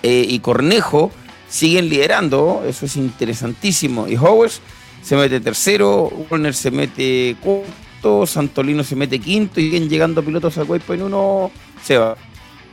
eh, 0.03 0.39
Cornejo 0.41 1.11
siguen 1.49 1.89
liderando. 1.89 2.63
Eso 2.67 2.85
es 2.85 2.95
interesantísimo. 2.95 4.07
Y 4.07 4.15
Howes 4.15 4.61
se 5.01 5.15
mete 5.15 5.39
tercero, 5.39 6.11
Warner 6.29 6.53
se 6.53 6.71
mete 6.71 7.35
cuarto, 7.41 7.67
Santolino 8.25 8.83
se 8.83 8.95
mete 8.95 9.19
quinto 9.19 9.59
y 9.59 9.65
siguen 9.65 9.89
llegando 9.89 10.23
pilotos 10.23 10.57
a 10.57 10.63
en 10.63 11.01
uno. 11.01 11.51
Se 11.83 11.97
va. 11.97 12.15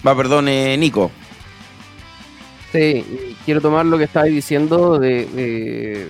Va, 0.07 0.17
perdón, 0.17 0.47
Nico. 0.79 1.11
Sí, 2.73 3.03
quiero 3.47 3.63
tomar 3.63 3.87
lo 3.87 3.97
que 3.97 4.05
estabas 4.05 4.29
diciendo 4.29 4.99
de, 4.99 6.07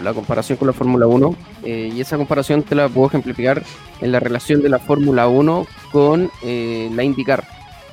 la 0.00 0.14
comparación 0.14 0.58
con 0.58 0.68
la 0.68 0.72
Fórmula 0.72 1.08
1 1.08 1.36
eh, 1.64 1.90
y 1.92 2.00
esa 2.00 2.16
comparación 2.16 2.62
te 2.62 2.76
la 2.76 2.88
puedo 2.88 3.08
ejemplificar 3.08 3.64
en 4.00 4.12
la 4.12 4.20
relación 4.20 4.62
de 4.62 4.68
la 4.68 4.78
Fórmula 4.78 5.26
1 5.26 5.66
con 5.90 6.30
eh, 6.44 6.88
la 6.94 7.02
IndyCar. 7.02 7.44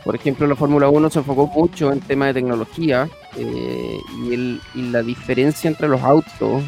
Por 0.05 0.15
ejemplo, 0.15 0.45
la 0.45 0.55
Fórmula 0.55 0.87
1 0.89 1.09
se 1.09 1.19
enfocó 1.19 1.47
mucho 1.47 1.91
en 1.91 1.99
tema 2.01 2.27
de 2.27 2.35
tecnología 2.35 3.09
eh, 3.37 3.97
y, 4.29 4.81
la 4.91 5.01
diferencia 5.01 5.67
entre 5.67 5.87
los 5.87 6.01
autos 6.03 6.61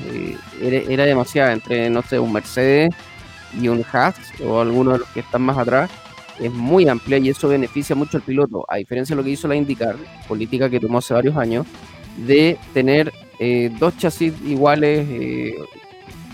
era, 0.60 0.78
era, 0.78 1.06
demasiada 1.06 1.54
entre, 1.54 1.89
no 1.91 2.01
sé, 2.01 2.17
un 2.17 2.34
Mercedes 2.34 2.89
y 3.60 3.68
un 3.68 3.84
Haas 3.91 4.15
o 4.46 4.60
alguno 4.60 4.94
de 4.94 5.00
los 5.00 5.08
que 5.10 5.22
están 5.22 5.41
más 5.41 5.58
atrás 5.58 5.89
es 6.39 6.52
muy 6.52 6.88
amplia 6.88 7.18
y 7.18 7.30
eso 7.30 7.48
beneficia 7.48 7.96
mucho 7.96 8.18
al 8.18 8.24
piloto, 8.24 8.65
a 8.68 8.78
diferencia 8.78 9.15
de 9.15 9.22
lo 9.22 9.26
que 9.26 9.32
hizo 9.32 9.48
la 9.48 9.56
IndyCar, 9.56 9.96
política 10.28 10.70
que 10.70 10.80
tomó 10.80 10.98
hace 10.98 11.13
varios 11.13 11.38
años, 11.38 11.65
de 12.18 12.58
tener 12.74 13.12
eh, 13.39 13.72
dos 13.80 13.98
chasis 13.98 14.34
iguales, 14.46 15.08
eh, 15.10 15.56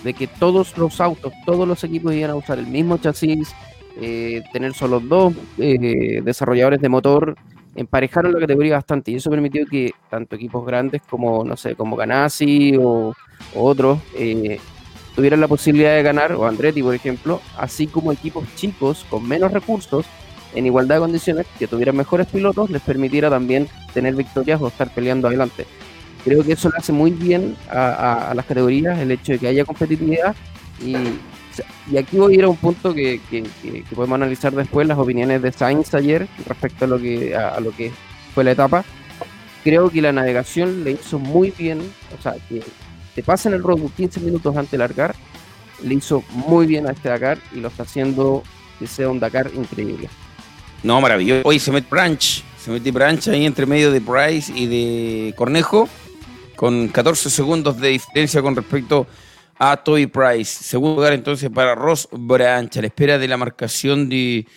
de 0.03 0.13
que 0.13 0.27
todos 0.27 0.77
los 0.77 0.99
autos, 0.99 1.34
todos 1.45 1.67
los 1.67 1.84
equipos 1.84 2.13
iban 2.13 2.31
a 2.31 2.36
usar 2.36 2.57
el 2.57 2.67
mismo 2.67 2.97
chasis, 2.97 3.53
eh, 3.99 4.41
tener 4.51 4.73
solo 4.73 4.99
dos 4.99 5.34
desarrolladores 5.57 6.81
de 6.81 6.89
motor, 6.89 7.36
emparejaron 7.75 8.34
la 8.34 8.39
categoría 8.39 8.75
bastante 8.75 9.12
y 9.12 9.15
eso 9.15 9.29
permitió 9.29 9.65
que 9.65 9.91
tanto 10.10 10.36
equipos 10.36 10.65
grandes 10.65 11.01
como, 11.10 11.43
no 11.43 11.55
sé, 11.55 11.75
como 11.75 11.95
Ganassi 11.95 12.75
o 12.79 13.13
otros, 13.55 13.99
tuvieran 15.15 15.41
la 15.41 15.47
posibilidad 15.47 15.95
de 15.95 16.04
ganar, 16.04 16.34
o 16.34 16.45
Andretti 16.45 16.82
por 16.82 16.95
ejemplo, 16.95 17.41
así 17.58 17.88
como 17.88 18.12
equipos 18.12 18.45
chicos 18.56 19.06
con 19.10 19.28
menos 19.28 19.52
recursos, 19.52 20.06
en 20.54 20.65
igualdad 20.65 20.95
de 20.95 21.02
condiciones, 21.02 21.47
que 21.58 21.67
tuvieran 21.67 21.95
mejores 21.95 22.28
pilotos, 22.28 22.69
les 22.69 22.82
permitiera 22.82 23.30
también 23.30 23.67
tener 23.93 24.15
victorias 24.15 24.62
o 24.62 24.67
estar 24.67 24.93
peleando 24.93 25.28
adelante. 25.28 25.65
Creo 26.24 26.43
que 26.43 26.54
eso 26.54 26.69
le 26.69 26.78
hace 26.78 26.91
muy 26.91 27.12
bien 27.12 27.56
a, 27.69 28.34
las 28.36 28.45
categorías 28.45 29.00
el 29.00 29.12
hecho 29.12 29.34
de 29.34 29.39
que 29.39 29.47
haya 29.47 29.65
competitividad 29.65 30.36
y, 30.80 30.95
y 31.91 31.97
aquí 31.97 32.17
voy 32.17 32.34
a 32.34 32.38
ir 32.38 32.43
a 32.43 32.50
un 32.50 32.58
punto 32.58 32.93
que, 32.93 33.19
podemos 33.95 34.15
analizar 34.15 34.54
después, 34.54 34.88
las 34.88 34.97
opiniones 34.97 35.41
de 35.41 35.52
Sainz 35.52 35.93
ayer 35.93 36.28
respecto 36.45 36.86
a 36.86 36.88
lo 36.88 37.00
que, 37.00 37.36
a, 37.36 37.60
lo 37.60 37.71
que 37.71 37.91
fue 38.34 38.43
la 38.43 38.52
etapa. 38.52 38.84
Creo 39.63 39.89
que 39.89 40.02
la 40.02 40.12
navegación 40.12 40.84
le 40.84 40.91
hizo 40.91 41.19
muy 41.19 41.52
bien, 41.58 41.80
o 42.17 42.21
sea, 42.21 42.36
que 42.50 42.62
te 43.15 43.24
pasen 43.24 43.54
el 43.54 43.63
roadbook 43.63 43.93
15 43.95 44.19
minutos 44.21 44.56
antes 44.56 44.71
de 44.71 44.78
largar, 44.78 45.15
le 45.84 45.95
hizo 45.95 46.24
muy 46.32 46.65
bien 46.65 46.88
a 46.88 46.91
este 46.91 47.10
Dakar 47.10 47.39
y 47.54 47.60
lo 47.60 47.67
está 47.67 47.84
haciendo 47.84 48.43
que 48.80 48.88
sea 48.88 49.10
un 49.10 49.19
Dakar 49.19 49.52
increíble. 49.54 50.10
No, 50.84 51.00
maravilloso. 51.00 51.47
Hoy 51.47 51.60
se 51.60 51.71
mete 51.71 51.88
Branch. 51.89 52.43
Se 52.58 52.71
mete 52.71 52.91
Branch 52.91 53.28
ahí 53.28 53.45
entre 53.45 53.65
medio 53.65 53.91
de 53.91 54.02
Price 54.02 54.52
y 54.56 54.65
de 54.67 55.34
Cornejo. 55.36 55.88
Con 56.56 56.88
14 56.88 57.30
segundos 57.30 57.80
de 57.80 57.89
diferencia 57.89 58.41
con 58.41 58.56
respecto 58.56 59.08
a 59.58 59.78
Toy 59.78 60.08
Price. 60.08 60.63
Segundo 60.63 60.95
lugar 60.95 61.13
entonces 61.13 61.50
para 61.50 61.76
Ross 61.76 62.08
Branch. 62.12 62.76
A 62.78 62.82
la 62.82 62.88
espera 62.88 63.17
de 63.17 63.28
la 63.28 63.38
marcación 63.38 64.10
de. 64.10 64.47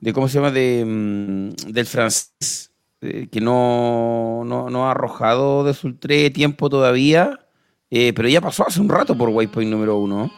de 0.00 0.12
¿Cómo 0.12 0.28
se 0.28 0.34
llama? 0.34 0.50
De, 0.50 0.84
mm, 0.84 1.72
del 1.72 1.86
francés. 1.86 2.70
eh, 3.00 3.28
que 3.30 3.40
no, 3.40 4.42
no, 4.44 4.70
no 4.70 4.88
ha 4.88 4.90
arrojado 4.90 5.64
de 5.64 5.74
su 5.74 5.94
tiempo 5.94 6.68
todavía. 6.68 7.38
Eh, 7.90 8.12
pero 8.14 8.28
ya 8.28 8.40
pasó 8.40 8.66
hace 8.66 8.80
un 8.80 8.88
rato 8.88 9.16
por 9.16 9.28
Waypoint 9.28 9.70
número 9.70 9.96
uno. 9.96 10.30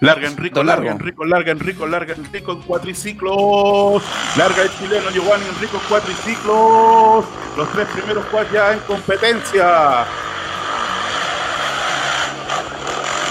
Larga 0.00 0.28
Enrico, 0.28 0.62
larga 0.62 0.92
Enrico, 0.92 1.24
larga 1.24 1.52
Enrico, 1.52 1.86
larga 1.86 2.14
Enrico 2.14 2.52
en 2.52 2.62
cuatriciclos. 2.62 4.02
Larga 4.36 4.62
el 4.62 4.70
chileno 4.78 5.10
Giovanni 5.10 5.44
Enrico 5.54 5.78
en 5.78 5.88
cuatriciclos. 5.88 7.24
Los 7.56 7.72
tres 7.72 7.88
primeros 7.88 8.24
cuad 8.26 8.46
ya 8.52 8.72
en 8.72 8.78
competencia. 8.80 10.06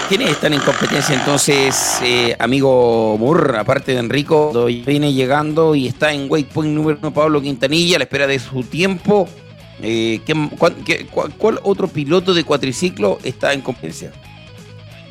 ¿Quiénes 0.08 0.32
están 0.32 0.52
en 0.52 0.60
competencia 0.60 1.14
entonces, 1.14 1.98
eh, 2.02 2.36
amigo 2.38 3.16
Moore, 3.18 3.56
aparte 3.56 3.92
de 3.92 3.98
Enrico? 4.00 4.52
Viene 4.66 5.14
llegando 5.14 5.74
y 5.74 5.86
está 5.88 6.12
en 6.12 6.30
waypoint 6.30 6.74
número 6.74 6.98
uno 7.00 7.14
Pablo 7.14 7.40
Quintanilla 7.40 7.96
a 7.96 7.98
la 8.00 8.04
espera 8.04 8.26
de 8.26 8.38
su 8.38 8.62
tiempo. 8.64 9.26
Eh, 9.82 10.20
¿qué- 10.24 10.48
cuál, 10.58 10.74
qué- 10.84 11.06
cuál- 11.06 11.34
cuál 11.34 11.60
otro 11.62 11.88
piloto 11.88 12.32
de 12.34 12.44
cuatriciclo 12.44 13.18
está 13.24 13.52
en 13.52 13.60
competencia? 13.60 14.12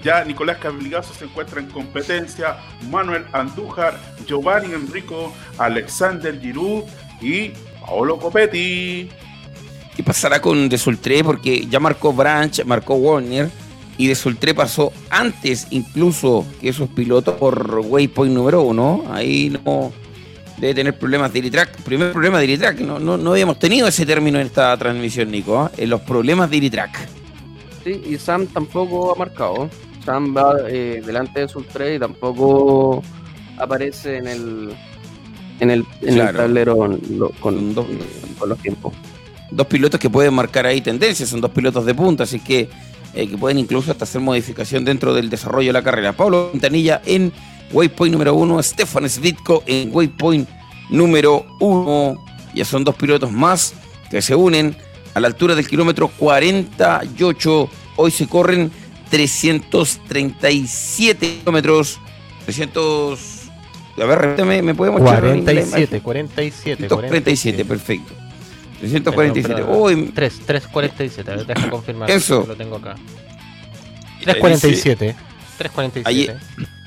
Ya 0.04 0.24
Nicolás 0.26 0.58
Cabligazo 0.58 1.14
se 1.14 1.26
encuentra 1.26 1.62
en 1.62 1.68
competencia. 1.68 2.58
Manuel 2.90 3.26
Andújar, 3.32 4.00
Giovanni 4.28 4.74
Enrico, 4.74 5.34
Alexander 5.58 6.38
Giroud 6.40 6.84
y 7.22 7.52
Paolo 7.80 8.18
Copetti. 8.20 9.10
¿Qué 9.96 10.04
pasará 10.04 10.42
con 10.42 10.68
Desultré? 10.70 11.24
Porque 11.24 11.68
ya 11.68 11.80
marcó 11.80 12.12
Branch, 12.14 12.64
marcó 12.66 12.96
Warner 12.96 13.50
y 13.98 14.08
Desultré 14.08 14.54
pasó 14.54 14.92
antes 15.10 15.68
incluso 15.70 16.46
que 16.60 16.70
esos 16.70 16.90
pilotos 16.90 17.36
por 17.36 17.80
waypoint 17.86 18.34
número 18.34 18.62
uno. 18.64 19.04
Ahí 19.12 19.50
no 19.64 19.94
debe 20.64 20.74
tener 20.76 20.98
problemas 20.98 21.32
de 21.34 21.40
Iritrack. 21.40 21.78
Primer 21.84 22.12
problema 22.12 22.40
de 22.40 22.46
Iritrack. 22.46 22.80
No, 22.82 23.00
no, 23.00 23.18
no 23.18 23.32
habíamos 23.32 23.60
tenido 23.60 23.88
ese 23.88 24.06
término 24.06 24.40
en 24.40 24.48
esta 24.48 24.76
transmisión, 24.78 25.30
Nico. 25.32 25.70
En 25.78 25.90
los 25.90 26.02
problemas 26.02 26.50
de 26.50 26.58
Iritrack. 26.58 27.08
Sí, 27.84 28.02
y 28.10 28.18
Sam 28.18 28.48
tampoco 28.48 29.14
ha 29.14 29.16
marcado. 29.16 29.70
Sam 30.06 30.36
va 30.36 30.56
eh, 30.70 31.02
delante 31.06 31.42
de 31.42 31.48
sus 31.48 31.68
tres 31.68 31.98
y 31.98 32.00
tampoco 32.00 33.04
aparece 33.58 34.18
en 34.18 34.28
el 34.28 34.74
en 35.60 35.70
el, 35.72 35.86
en 36.02 36.16
Claro. 36.16 36.30
el 36.32 36.36
tablero 36.38 36.88
lo- 37.12 37.30
con, 37.40 37.74
dos- 37.76 37.86
con 38.40 38.50
los 38.50 38.58
tiempos. 38.60 38.94
Dos 39.52 39.68
pilotos 39.68 40.00
que 40.00 40.10
pueden 40.10 40.34
marcar 40.34 40.66
ahí 40.66 40.82
tendencias. 40.82 41.30
Son 41.30 41.40
dos 41.40 41.52
pilotos 41.52 41.86
de 41.86 41.94
punta, 41.94 42.24
así 42.24 42.40
que, 42.40 42.70
eh, 43.14 43.28
que 43.28 43.38
pueden 43.38 43.60
incluso 43.60 43.92
hasta 43.92 44.04
hacer 44.06 44.20
modificación 44.20 44.84
dentro 44.84 45.14
del 45.14 45.30
desarrollo 45.30 45.70
de 45.70 45.74
la 45.74 45.84
carrera. 45.84 46.14
Pablo 46.14 46.50
Quintanilla 46.52 47.02
en 47.06 47.32
waypoint 47.74 48.14
número 48.14 48.34
uno. 48.36 48.62
Stefan 48.64 49.10
Svitko 49.10 49.64
en 49.66 49.90
waypoint 49.94 50.48
número 50.90 51.46
uno. 51.60 52.16
Ya 52.54 52.64
son 52.66 52.84
dos 52.84 52.96
pilotos 52.96 53.32
más 53.32 53.74
que 54.10 54.22
se 54.22 54.36
unen 54.36 54.76
a 55.14 55.20
la 55.20 55.28
altura 55.28 55.56
del 55.56 55.68
kilómetro 55.68 56.08
48. 56.08 57.70
Hoy 57.96 58.12
se 58.12 58.28
corren 58.28 58.72
337 59.10 61.40
kilómetros. 61.40 62.00
300. 62.46 63.20
A 64.02 64.06
ver, 64.06 64.20
repítame, 64.20 64.62
¿me 64.62 64.74
puede 64.74 64.92
mostrar 64.92 65.26
en 65.26 65.40
inglés? 65.40 65.68
47, 65.70 66.02
47. 66.02 66.88
347, 66.88 67.66
perfecto. 67.66 68.14
347. 68.80 69.64
Uy, 69.64 70.12
3, 70.14 70.42
347. 70.46 71.32
A 71.32 71.36
ver, 71.36 71.46
deja 71.46 71.70
confirmar. 71.70 72.10
Eso. 72.10 72.46
Lo 72.48 72.56
tengo 72.56 72.78
acá. 72.78 72.96
347. 74.24 75.16
347. 75.58 76.10
Ahí- 76.10 76.30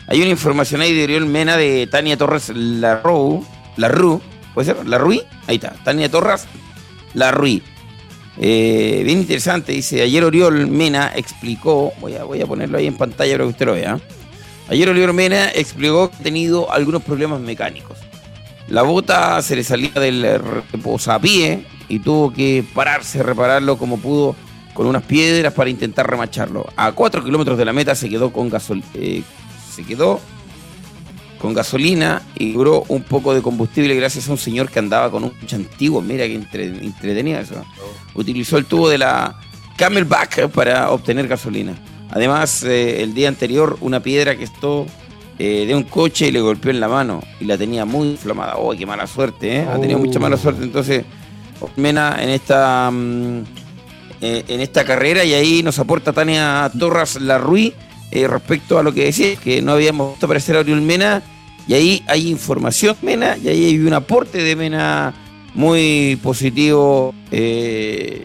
hay 0.09 0.21
una 0.21 0.31
información 0.31 0.81
ahí 0.81 0.95
de 0.95 1.05
Oriol 1.05 1.27
Mena 1.27 1.57
de 1.57 1.87
Tania 1.87 2.17
Torres 2.17 2.51
Larru. 2.55 3.45
Larru, 3.77 4.21
¿puede 4.55 4.67
ser? 4.67 4.87
Larruí. 4.87 5.23
Ahí 5.47 5.57
está. 5.57 5.75
Tania 5.85 6.11
Torres 6.11 6.47
Larruí. 7.15 7.63
Eh, 8.39 9.03
bien 9.05 9.21
interesante, 9.21 9.73
dice, 9.73 10.03
ayer 10.03 10.23
Oriol 10.23 10.67
Mena 10.67 11.13
explicó, 11.17 11.93
voy 12.01 12.15
a, 12.17 12.25
voy 12.25 12.41
a 12.43 12.47
ponerlo 12.47 12.77
ahí 12.77 12.87
en 12.87 12.97
pantalla 12.97 13.33
para 13.33 13.45
que 13.45 13.51
usted 13.51 13.67
lo 13.67 13.73
vea. 13.73 13.99
Ayer 14.69 14.89
Oriol 14.89 15.15
Mena 15.15 15.49
explicó 15.51 16.11
que 16.11 16.17
ha 16.17 16.23
tenido 16.23 16.71
algunos 16.71 17.03
problemas 17.03 17.41
mecánicos. 17.41 17.99
La 18.69 18.83
bota 18.83 19.41
se 19.43 19.57
le 19.57 19.65
salía 19.65 19.93
del 19.93 20.41
reposapié 20.73 21.65
y 21.89 22.01
tuvo 22.01 22.33
que 22.33 22.65
pararse, 22.75 23.23
repararlo 23.23 23.79
como 23.79 23.99
pudo 23.99 24.37
con 24.75 24.87
unas 24.87 25.05
piedras 25.05 25.53
para 25.55 25.71
intentar 25.71 26.09
remacharlo. 26.09 26.67
A 26.77 26.93
4 26.93 27.25
kilómetros 27.25 27.57
de 27.57 27.65
la 27.65 27.73
meta 27.73 27.95
se 27.95 28.09
quedó 28.09 28.33
con 28.33 28.51
gasol 28.51 28.83
eh, 28.95 29.23
se 29.77 29.85
quedó 29.85 30.21
con 31.39 31.53
gasolina 31.53 32.23
y 32.35 32.53
duró 32.53 32.85
un 32.89 33.03
poco 33.03 33.35
de 33.35 33.43
combustible 33.43 33.95
gracias 33.95 34.29
a 34.29 34.33
un 34.33 34.39
señor 34.39 34.71
que 34.71 34.79
andaba 34.79 35.11
con 35.11 35.23
un 35.23 35.31
coche 35.31 35.57
antiguo. 35.57 36.01
Mira 36.01 36.27
que 36.27 36.35
entre, 36.35 36.65
entretenido 36.67 37.39
eso. 37.39 37.63
Utilizó 38.15 38.57
el 38.57 38.65
tubo 38.65 38.89
de 38.89 38.99
la 38.99 39.39
Camelback 39.77 40.49
para 40.49 40.91
obtener 40.91 41.29
gasolina. 41.29 41.75
Además, 42.11 42.63
eh, 42.63 43.03
el 43.03 43.13
día 43.13 43.29
anterior, 43.29 43.77
una 43.81 44.01
piedra 44.01 44.37
que 44.37 44.45
estuvo 44.45 44.87
eh, 45.39 45.67
de 45.67 45.75
un 45.75 45.83
coche 45.83 46.29
y 46.29 46.31
le 46.31 46.41
golpeó 46.41 46.71
en 46.71 46.81
la 46.81 46.89
mano 46.89 47.23
y 47.39 47.45
la 47.45 47.59
tenía 47.59 47.85
muy 47.85 48.09
inflamada. 48.09 48.57
¡Oh, 48.57 48.75
qué 48.75 48.87
mala 48.87 49.07
suerte! 49.07 49.59
¿eh? 49.59 49.67
Ha 49.71 49.79
tenido 49.79 49.99
mucha 49.99 50.19
mala 50.19 50.39
suerte. 50.39 50.63
Entonces, 50.63 51.05
Mena 51.77 52.17
en 52.23 52.31
esta, 52.31 52.91
mm, 52.91 53.45
en 54.21 54.61
esta 54.61 54.85
carrera 54.85 55.25
y 55.25 55.35
ahí 55.35 55.63
nos 55.63 55.79
aporta 55.79 56.13
Tania 56.13 56.71
Torres 56.79 57.21
Larruí 57.21 57.75
eh, 58.11 58.27
respecto 58.29 58.79
a 58.79 58.83
lo 58.83 58.93
que 58.93 59.05
decía, 59.05 59.37
que 59.37 59.63
no 59.63 59.73
habíamos 59.73 60.13
visto 60.13 60.27
aparecer 60.27 60.57
a 60.57 60.61
Oriol 60.61 60.81
Mena 60.83 61.23
y 61.69 61.75
ahí 61.75 62.03
hay 62.07 62.29
información 62.29 62.97
Mena 63.03 63.37
y 63.37 63.49
ahí 63.49 63.65
hay 63.67 63.79
un 63.79 63.93
aporte 63.93 64.39
de 64.43 64.57
Mena 64.57 65.13
muy 65.55 66.19
positivo 66.23 67.15
eh, 67.31 68.25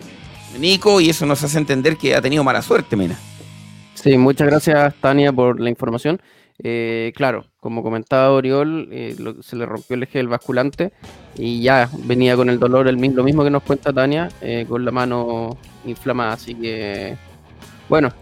Nico 0.59 0.99
y 1.01 1.09
eso 1.09 1.25
nos 1.25 1.43
hace 1.43 1.57
entender 1.57 1.97
que 1.97 2.15
ha 2.15 2.21
tenido 2.21 2.43
mala 2.43 2.61
suerte 2.61 2.95
Mena. 2.95 3.17
Sí, 3.93 4.17
muchas 4.17 4.47
gracias 4.47 4.93
Tania 5.01 5.31
por 5.31 5.59
la 5.59 5.69
información. 5.69 6.21
Eh, 6.63 7.11
claro, 7.15 7.45
como 7.59 7.81
comentaba 7.81 8.31
Oriol, 8.31 8.87
eh, 8.91 9.15
lo- 9.17 9.41
se 9.41 9.55
le 9.55 9.65
rompió 9.65 9.95
el 9.95 10.03
eje 10.03 10.19
del 10.19 10.27
basculante 10.27 10.91
y 11.35 11.61
ya 11.61 11.89
venía 12.05 12.35
con 12.35 12.49
el 12.49 12.59
dolor, 12.59 12.87
el, 12.87 12.97
lo 12.97 13.23
mismo 13.23 13.43
que 13.43 13.49
nos 13.49 13.63
cuenta 13.63 13.91
Tania, 13.91 14.29
eh, 14.41 14.65
con 14.69 14.85
la 14.85 14.91
mano 14.91 15.57
inflamada. 15.85 16.33
Así 16.33 16.53
que, 16.53 17.15
bueno, 17.89 18.13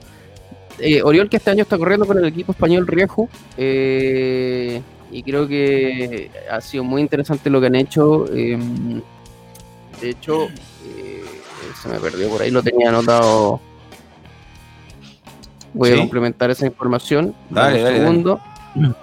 eh, 0.80 1.02
Oriol 1.04 1.30
que 1.30 1.38
este 1.38 1.52
año 1.52 1.64
está 1.64 1.78
corriendo 1.78 2.06
con 2.06 2.18
el 2.18 2.26
equipo 2.26 2.52
español 2.52 2.88
Rieju 2.88 3.28
eh, 3.58 4.82
y 5.12 5.24
creo 5.24 5.48
que 5.48 6.30
ha 6.52 6.62
sido 6.62 6.84
muy 6.84 7.02
interesante 7.02 7.50
lo 7.50 7.60
que 7.60 7.68
han 7.68 7.76
hecho. 7.76 8.26
eh, 8.34 8.58
de 10.02 10.10
hecho, 10.12 10.46
eh, 10.86 11.24
se 11.82 11.90
me 11.90 12.00
perdió 12.00 12.30
por 12.30 12.42
ahí, 12.42 12.52
lo 12.52 12.64
tenía 12.64 12.90
anotado. 12.90 13.60
Voy 15.74 15.90
Sí. 15.90 15.96
a 15.96 15.98
complementar 16.00 16.50
esa 16.52 16.66
información. 16.66 17.36
Dale, 17.50 17.80
un 17.80 17.84
dale, 17.84 17.98
segundo. 18.00 18.40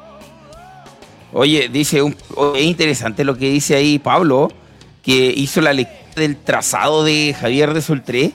Oye, 1.32 1.68
dice, 1.68 2.00
un, 2.02 2.16
oye, 2.34 2.60
es 2.60 2.66
interesante 2.66 3.22
lo 3.24 3.36
que 3.36 3.50
dice 3.50 3.74
ahí 3.74 3.98
Pablo, 3.98 4.50
que 5.02 5.34
hizo 5.36 5.60
la 5.60 5.72
lectura 5.74 5.96
del 6.16 6.36
trazado 6.36 7.04
de 7.04 7.36
Javier 7.38 7.74
de 7.74 7.82
Sultré. 7.82 8.32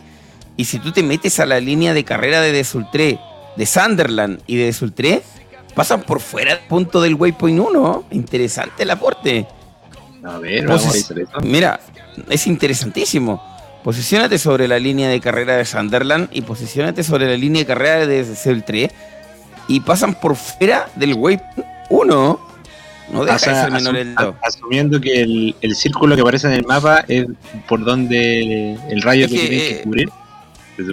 Y 0.55 0.65
si 0.65 0.77
tú 0.77 0.91
te 0.91 1.01
metes 1.01 1.39
a 1.39 1.47
la 1.47 1.59
línea 1.59 1.95
de 1.95 2.03
carrera 2.03 2.41
de 2.41 2.51
De 2.51 2.63
Sultré, 2.63 3.17
de 3.61 3.67
Sunderland 3.67 4.41
y 4.47 4.55
de 4.55 4.73
Sultré, 4.73 5.21
pasan 5.75 6.01
por 6.01 6.19
fuera 6.19 6.55
del 6.55 6.65
punto 6.65 6.99
del 6.99 7.13
Waypoint 7.13 7.59
1. 7.59 8.05
Interesante 8.09 8.81
el 8.81 8.89
aporte. 8.89 9.45
A 10.23 10.39
ver, 10.39 10.65
vamos 10.65 11.11
a. 11.35 11.41
Mira, 11.41 11.79
es 12.27 12.47
interesantísimo. 12.47 13.39
Posiciónate 13.83 14.39
sobre 14.39 14.67
la 14.67 14.79
línea 14.79 15.09
de 15.09 15.21
carrera 15.21 15.57
de 15.57 15.65
Sunderland 15.65 16.29
y 16.31 16.41
posiciónate 16.41 17.03
sobre 17.03 17.27
la 17.27 17.37
línea 17.37 17.59
de 17.61 17.67
carrera 17.67 18.07
de 18.07 18.35
Sultré 18.35 18.89
y 19.67 19.79
pasan 19.81 20.15
por 20.15 20.35
fuera 20.35 20.89
del 20.95 21.13
Waypoint 21.13 21.67
1. 21.91 22.39
No 23.13 23.25
deja 23.25 23.35
O 23.35 23.39
sea, 23.39 23.69
menor 23.69 23.95
el 23.95 24.15
asumiendo 24.41 24.99
que 24.99 25.21
el, 25.21 25.55
el 25.61 25.75
círculo 25.75 26.15
que 26.15 26.21
aparece 26.21 26.47
en 26.47 26.53
el 26.53 26.65
mapa 26.65 27.05
es 27.07 27.27
por 27.67 27.85
donde 27.85 28.73
el 28.89 29.01
rayo 29.03 29.25
Es 29.25 29.31
que, 29.31 29.37
que, 29.37 29.57
eh, 29.57 29.77
que 29.77 29.83
cubrir. 29.83 30.09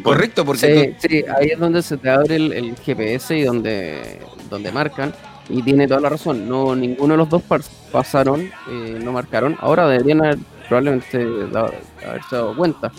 Correcto, 0.02 0.44
porque 0.44 0.94
Sí, 1.00 1.08
sí, 1.08 1.24
ahí 1.38 1.48
es 1.48 1.58
donde 1.58 1.82
se 1.82 1.96
te 1.96 2.10
abre 2.10 2.36
el, 2.36 2.52
el 2.52 2.76
GPS 2.76 3.36
y 3.36 3.42
donde, 3.42 4.20
donde 4.50 4.70
marcan. 4.72 5.14
Y 5.48 5.62
tiene 5.62 5.86
toda 5.88 6.00
la 6.00 6.08
razón. 6.10 6.48
No, 6.48 6.76
ninguno 6.76 7.14
de 7.14 7.18
los 7.18 7.28
dos 7.30 7.42
pasaron, 7.90 8.42
eh, 8.70 8.98
no 9.02 9.12
marcaron. 9.12 9.56
Ahora 9.60 9.88
deberían 9.88 10.22
haber 10.24 10.38
probablemente 10.68 11.24
da- 11.50 11.70
haberse 12.06 12.36
dado 12.36 12.54
cuenta. 12.56 12.92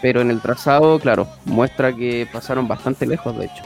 Pero 0.00 0.20
en 0.20 0.30
el 0.32 0.40
trazado, 0.40 0.98
claro, 0.98 1.28
muestra 1.44 1.94
que 1.94 2.26
pasaron 2.32 2.66
bastante 2.66 3.06
lejos, 3.06 3.38
de 3.38 3.44
hecho. 3.44 3.62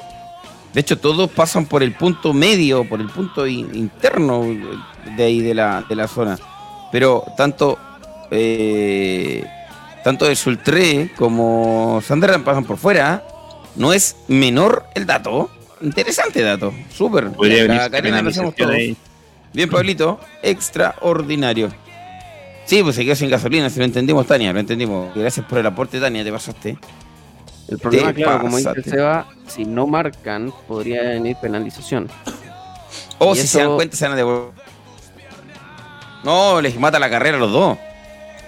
de 0.75 0.81
hecho 0.83 0.99
todos 0.99 1.31
pasan 1.31 1.65
por 1.65 1.83
el 1.83 1.93
punto 1.95 2.35
medio, 2.35 2.87
por 2.87 3.01
el 3.01 3.09
punto 3.09 3.47
in- 3.47 3.75
interno 3.75 4.43
de 5.17 5.25
ahí 5.25 5.41
de 5.41 5.55
la, 5.55 5.83
de 5.89 5.95
la 5.97 6.07
zona. 6.07 6.39
pero 6.93 7.25
tanto 7.39 7.79
eh, 8.31 9.43
tanto 10.07 10.27
de 10.27 10.37
Sultré 10.37 11.11
como 11.17 12.01
Sandra 12.01 12.39
pasan 12.39 12.63
por 12.63 12.77
fuera. 12.77 13.27
No 13.75 13.93
es 13.93 14.15
menor 14.29 14.85
el 14.95 15.05
dato. 15.05 15.51
Interesante 15.81 16.43
dato. 16.43 16.73
Súper. 16.95 17.31
Bien, 19.53 19.69
Pablito. 19.69 20.21
Extraordinario. 20.45 21.71
Sí, 22.67 22.85
pues 22.85 22.95
se 22.95 23.05
quedó 23.05 23.17
sin 23.17 23.31
gasolina, 23.31 23.69
si 23.69 23.81
lo 23.81 23.85
entendimos, 23.85 24.29
Tania, 24.29 24.53
lo 24.53 24.61
entendimos. 24.61 25.13
Gracias 25.13 25.45
por 25.45 25.59
el 25.59 25.67
aporte, 25.67 25.99
Tania, 25.99 26.23
te 26.23 26.31
pasaste. 26.31 26.79
El 27.67 27.79
problema, 27.79 28.13
claro, 28.13 28.43
como 28.43 28.59
dice 28.59 28.83
Seba, 28.85 29.27
si 29.49 29.65
no 29.65 29.89
marcan, 29.89 30.53
podría 30.69 31.03
venir 31.03 31.37
penalización. 31.43 32.09
O 33.19 33.35
si 33.35 33.49
se 33.49 33.59
dan 33.59 33.75
cuenta, 33.75 33.97
se 33.97 34.05
van 34.05 34.13
a 34.13 34.17
devolver. 34.17 34.53
No, 36.23 36.61
les 36.61 36.79
mata 36.79 37.01
la 37.01 37.11
carrera 37.11 37.39
a 37.39 37.41
los 37.41 37.51
dos. 37.51 37.77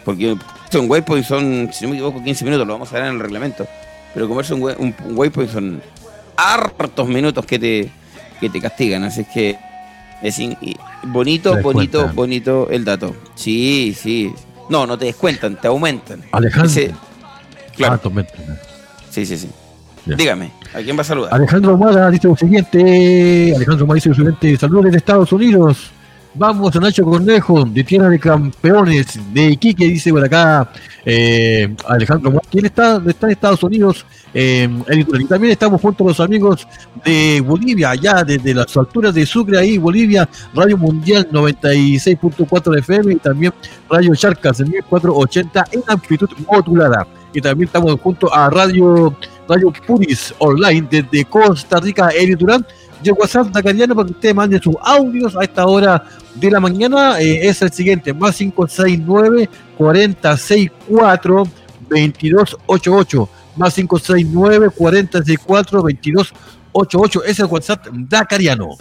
Porque 0.04 0.36
son 0.70 0.90
waypoint 0.90 1.24
son, 1.24 1.70
si 1.72 1.84
no 1.84 1.90
me 1.90 1.96
equivoco, 1.96 2.22
15 2.22 2.44
minutos, 2.44 2.66
lo 2.66 2.72
vamos 2.74 2.90
a 2.92 2.94
ver 2.96 3.04
en 3.04 3.14
el 3.14 3.20
reglamento. 3.20 3.66
Pero 4.14 4.28
comerse 4.28 4.54
un, 4.54 4.62
un, 4.62 4.94
un 5.04 5.18
waypoint 5.18 5.50
son 5.50 5.82
hartos 6.36 7.08
minutos 7.08 7.44
que 7.44 7.58
te, 7.58 7.90
que 8.40 8.48
te 8.48 8.60
castigan. 8.60 9.04
Así 9.04 9.22
es 9.22 9.28
que 9.28 9.58
es 10.22 10.40
bonito, 11.04 11.60
bonito, 11.62 12.08
bonito 12.14 12.68
el 12.70 12.84
dato. 12.84 13.14
Sí, 13.34 13.94
sí. 13.96 14.32
No, 14.68 14.86
no 14.86 14.98
te 14.98 15.06
descuentan, 15.06 15.56
te 15.60 15.68
aumentan. 15.68 16.22
Alejandro. 16.32 16.94
claro. 17.76 18.00
Ah, 18.04 18.22
sí, 19.10 19.24
sí, 19.24 19.38
sí. 19.38 19.48
Dígame, 20.04 20.50
¿a 20.74 20.78
quién 20.78 20.96
va 20.96 21.02
a 21.02 21.04
saludar? 21.04 21.34
Alejandro 21.34 21.76
Mada 21.76 22.10
dice 22.10 22.28
lo 22.28 22.36
siguiente. 22.36 23.52
Alejandro 23.54 23.86
Mada 23.86 23.94
dice 23.96 24.08
lo 24.10 24.14
siguiente. 24.14 24.56
Saludos 24.56 24.84
desde 24.86 24.98
Estados 24.98 25.32
Unidos. 25.32 25.90
Vamos 26.38 26.76
a 26.76 26.78
Nacho 26.78 27.04
Cornejo, 27.04 27.64
de 27.64 27.82
Tierra 27.82 28.08
de 28.08 28.20
Campeones, 28.20 29.18
de 29.34 29.50
Iquique, 29.50 29.86
dice 29.86 30.12
por 30.12 30.24
acá 30.24 30.70
eh, 31.04 31.74
Alejandro. 31.88 32.40
¿Quién 32.48 32.66
está, 32.66 33.02
está 33.08 33.26
en 33.26 33.32
Estados 33.32 33.60
Unidos? 33.64 34.06
Eh, 34.32 34.68
y 34.88 35.24
también 35.24 35.50
estamos 35.50 35.80
junto 35.80 36.04
a 36.04 36.08
los 36.08 36.20
amigos 36.20 36.64
de 37.04 37.42
Bolivia, 37.44 37.90
allá 37.90 38.22
desde 38.22 38.54
las 38.54 38.76
alturas 38.76 39.14
de 39.14 39.26
Sucre, 39.26 39.58
ahí 39.58 39.78
Bolivia, 39.78 40.28
Radio 40.54 40.78
Mundial 40.78 41.28
96.4 41.28 42.78
FM 42.78 43.14
y 43.14 43.16
también 43.16 43.52
Radio 43.90 44.14
Charcas 44.14 44.60
en 44.60 44.70
1480 44.70 45.64
en 45.72 45.82
amplitud 45.88 46.30
modulada. 46.46 47.04
Y 47.34 47.40
también 47.40 47.66
estamos 47.66 48.00
junto 48.00 48.32
a 48.32 48.48
Radio, 48.48 49.12
Radio 49.48 49.72
Puris 49.84 50.32
Online 50.38 50.86
desde 50.88 51.24
Costa 51.24 51.80
Rica, 51.80 52.10
Eri 52.10 52.36
Durán 52.36 52.64
de 53.02 53.12
WhatsApp 53.12 53.54
Nacariano 53.54 53.94
para 53.94 54.06
que 54.06 54.12
usted 54.12 54.34
mande 54.34 54.60
sus 54.60 54.76
audios 54.82 55.36
a 55.36 55.44
esta 55.44 55.66
hora 55.66 56.04
de 56.34 56.50
la 56.50 56.60
mañana. 56.60 57.20
Eh, 57.20 57.48
es 57.48 57.62
el 57.62 57.72
siguiente, 57.72 58.12
más 58.12 58.36
569 58.36 59.48
464 59.76 61.44
2288 61.88 63.28
más 63.58 63.74
569 63.74 64.70
464 64.70 65.80
2288 65.80 67.24
es 67.24 67.38
el 67.40 67.46
WhatsApp 67.46 67.86
Dacariano. 67.92 68.76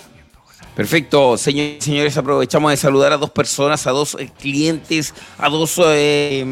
Perfecto, 0.75 1.37
señores 1.37 1.83
señores, 1.83 2.15
aprovechamos 2.17 2.69
de 2.69 2.77
saludar 2.77 3.11
a 3.11 3.17
dos 3.17 3.31
personas, 3.31 3.87
a 3.87 3.91
dos 3.91 4.15
eh, 4.19 4.29
clientes, 4.39 5.15
a 5.39 5.49
dos, 5.49 5.81
eh, 5.83 6.45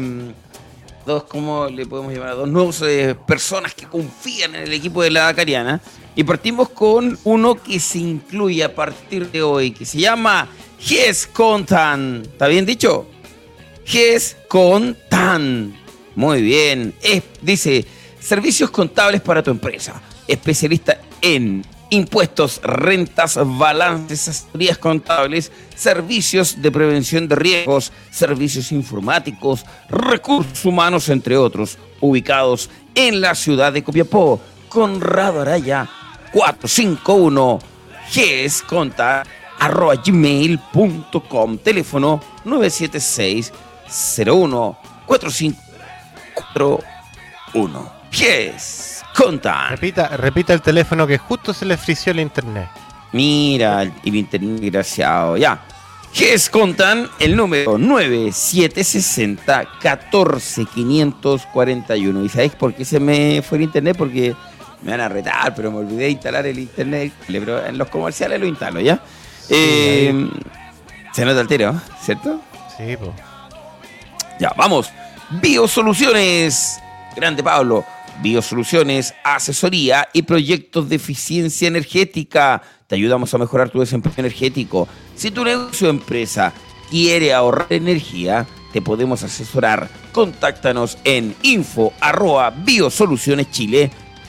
dos, 1.06 1.24
¿cómo 1.24 1.68
le 1.68 1.86
podemos 1.86 2.12
llamar? 2.12 2.34
Dos 2.36 2.48
nuevas 2.48 2.82
personas 3.26 3.72
que 3.72 3.86
confían 3.86 4.54
en 4.54 4.64
el 4.64 4.72
equipo 4.72 5.02
de 5.02 5.10
la 5.10 5.22
Dacariana. 5.22 5.80
Y 6.14 6.24
partimos 6.24 6.68
con 6.70 7.18
uno 7.24 7.54
que 7.54 7.78
se 7.78 7.98
incluye 7.98 8.62
a 8.64 8.74
partir 8.74 9.30
de 9.30 9.42
hoy, 9.42 9.70
que 9.70 9.84
se 9.84 9.98
llama 9.98 10.48
GES 10.78 11.28
Contan. 11.28 12.22
¿Está 12.24 12.48
bien 12.48 12.66
dicho? 12.66 13.06
GES 13.84 14.36
Contan. 14.48 15.74
Muy 16.14 16.42
bien. 16.42 16.94
dice, 17.40 17.84
servicios 18.18 18.70
contables 18.70 19.20
para 19.20 19.42
tu 19.42 19.50
empresa. 19.50 20.02
Especialista 20.26 21.00
en 21.22 21.64
impuestos, 21.90 22.60
rentas, 22.62 23.38
balances, 23.58 24.28
asesorías 24.28 24.78
contables, 24.78 25.52
servicios 25.74 26.60
de 26.60 26.70
prevención 26.70 27.28
de 27.28 27.36
riesgos, 27.36 27.92
servicios 28.10 28.72
informáticos, 28.72 29.64
recursos 29.88 30.64
humanos, 30.64 31.08
entre 31.08 31.36
otros, 31.36 31.78
ubicados 32.00 32.70
en 32.94 33.20
la 33.20 33.34
ciudad 33.34 33.72
de 33.72 33.84
Copiapó. 33.84 34.40
Conrado 34.68 35.42
Araya 35.42 35.88
451 36.32 37.58
gesconta 38.08 39.22
arroba 39.58 39.96
gmail.com 39.96 41.58
teléfono 41.58 42.20
976 42.44 43.52
01 44.26 44.78
4541 45.06 47.92
GES 48.10 48.95
Conta. 49.16 49.68
Repita, 49.70 50.08
repita 50.16 50.52
el 50.52 50.60
teléfono 50.60 51.06
que 51.06 51.16
justo 51.16 51.54
se 51.54 51.64
le 51.64 51.78
frició 51.78 52.12
el 52.12 52.20
internet. 52.20 52.68
Mira, 53.12 53.80
el 53.82 53.92
internet 54.04 54.60
desgraciado. 54.60 55.38
Ya. 55.38 55.62
GES 56.12 56.50
Contan, 56.50 57.08
el 57.18 57.34
número 57.34 57.78
9760 57.78 59.68
14541. 59.80 62.24
¿Y 62.24 62.28
sabéis 62.28 62.52
por 62.52 62.74
qué 62.74 62.84
se 62.84 63.00
me 63.00 63.42
fue 63.42 63.56
el 63.58 63.64
internet? 63.64 63.96
Porque 63.96 64.36
me 64.82 64.90
van 64.90 65.00
a 65.00 65.08
retar, 65.08 65.54
pero 65.54 65.70
me 65.70 65.78
olvidé 65.78 66.04
de 66.04 66.10
instalar 66.10 66.46
el 66.46 66.58
internet. 66.58 67.14
Pero 67.26 67.64
en 67.64 67.78
los 67.78 67.88
comerciales 67.88 68.38
lo 68.38 68.46
instalo, 68.46 68.80
¿ya? 68.80 69.00
Eh, 69.48 70.28
se 71.12 71.24
nota 71.24 71.40
el 71.40 71.48
tiro, 71.48 71.74
¿cierto? 72.02 72.42
Sí, 72.76 72.98
pues. 72.98 73.12
Ya, 74.38 74.52
vamos. 74.56 74.90
Biosoluciones. 75.30 76.78
Grande 77.16 77.42
Pablo. 77.42 77.95
Biosoluciones, 78.22 79.14
asesoría 79.24 80.08
y 80.12 80.22
proyectos 80.22 80.88
de 80.88 80.96
eficiencia 80.96 81.68
energética. 81.68 82.62
Te 82.86 82.94
ayudamos 82.94 83.32
a 83.34 83.38
mejorar 83.38 83.70
tu 83.70 83.80
desempeño 83.80 84.14
energético. 84.18 84.88
Si 85.14 85.30
tu 85.30 85.44
negocio 85.44 85.88
o 85.88 85.90
empresa 85.90 86.52
quiere 86.90 87.32
ahorrar 87.32 87.66
energía, 87.70 88.46
te 88.72 88.82
podemos 88.82 89.22
asesorar. 89.22 89.88
Contáctanos 90.12 90.98
en 91.04 91.34
info 91.42 91.92
arroba 92.00 92.54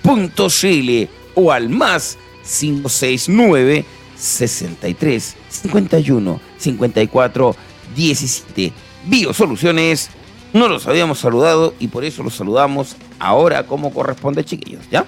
.cl 0.04 1.10
o 1.36 1.52
al 1.52 1.70
más 1.70 2.18
569 2.44 3.86
63 4.16 5.36
51 5.50 6.42
54 6.58 7.56
17. 7.96 8.74
Biosoluciones, 9.06 10.10
no 10.58 10.68
los 10.68 10.88
habíamos 10.88 11.20
saludado 11.20 11.74
y 11.80 11.88
por 11.88 12.04
eso 12.04 12.24
los 12.24 12.36
saludamos 12.36 12.96
ahora 13.20 13.66
como 13.66 13.94
corresponde, 13.94 14.44
chiquillos, 14.44 14.90
¿ya? 14.90 15.06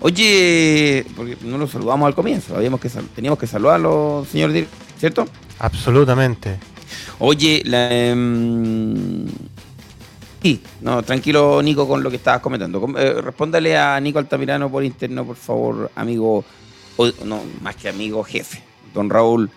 Oye, 0.00 1.06
porque 1.16 1.36
no 1.42 1.58
los 1.58 1.70
saludamos 1.70 2.06
al 2.06 2.14
comienzo, 2.14 2.56
habíamos 2.56 2.80
que 2.80 2.88
teníamos 3.14 3.38
que 3.38 3.46
saludarlo, 3.46 4.26
señor 4.30 4.52
director, 4.52 4.78
¿cierto? 4.98 5.26
Absolutamente. 5.58 6.58
Oye, 7.18 7.62
la, 7.64 7.92
em, 7.92 9.26
Sí, 10.44 10.60
no, 10.82 11.02
tranquilo 11.02 11.62
Nico 11.62 11.88
con 11.88 12.02
lo 12.02 12.10
que 12.10 12.16
estabas 12.16 12.42
comentando. 12.42 12.86
Eh, 12.98 13.22
respóndale 13.22 13.78
a 13.78 13.98
Nico 13.98 14.18
Altamirano 14.18 14.70
por 14.70 14.84
interno, 14.84 15.24
por 15.24 15.36
favor, 15.36 15.90
amigo, 15.94 16.44
no, 17.24 17.40
más 17.62 17.76
que 17.76 17.88
amigo, 17.88 18.22
jefe, 18.22 18.62
don 18.92 19.08
Raúl. 19.08 19.50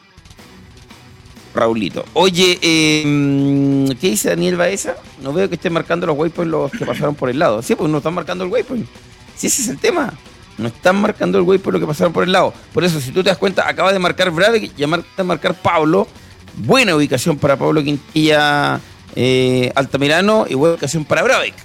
Raulito. 1.57 2.05
Oye, 2.13 2.57
em, 2.61 3.87
¿qué 3.97 4.09
dice 4.09 4.29
Daniel 4.29 4.55
Baeza? 4.55 4.95
No 5.21 5.33
veo 5.33 5.49
que 5.49 5.55
estén 5.55 5.73
marcando 5.73 6.07
los 6.07 6.17
waypoints 6.17 6.51
los 6.51 6.71
que 6.71 6.85
pasaron 6.85 7.15
por 7.15 7.29
el 7.29 7.39
lado. 7.39 7.61
Sí, 7.61 7.75
pues 7.75 7.89
no 7.89 7.97
están 7.97 8.13
marcando 8.13 8.43
el 8.43 8.51
waypoint. 8.51 8.87
Sí, 9.35 9.47
ese 9.47 9.63
es 9.63 9.67
el 9.67 9.79
tema. 9.79 10.13
No 10.57 10.67
están 10.67 11.01
marcando 11.01 11.37
el 11.37 11.43
waypoint 11.43 11.73
lo 11.73 11.79
que 11.79 11.87
pasaron 11.87 12.13
por 12.13 12.23
el 12.23 12.31
lado. 12.31 12.53
Por 12.73 12.83
eso, 12.83 12.99
si 13.01 13.11
tú 13.11 13.23
te 13.23 13.29
das 13.29 13.37
cuenta, 13.37 13.67
acaba 13.67 13.91
de 13.91 13.99
marcar 13.99 14.31
Brave 14.31 14.57
y 14.57 14.71
de 14.77 15.23
marcar 15.23 15.55
Pablo. 15.55 16.07
Buena 16.55 16.95
ubicación 16.95 17.37
para 17.37 17.57
Pablo 17.57 17.83
Quintilla 17.83 18.79
eh, 19.15 19.71
Altamirano 19.75 20.45
y 20.49 20.55
buena 20.55 20.75
ocasión 20.75 21.05
para 21.05 21.23
Brabeck. 21.23 21.55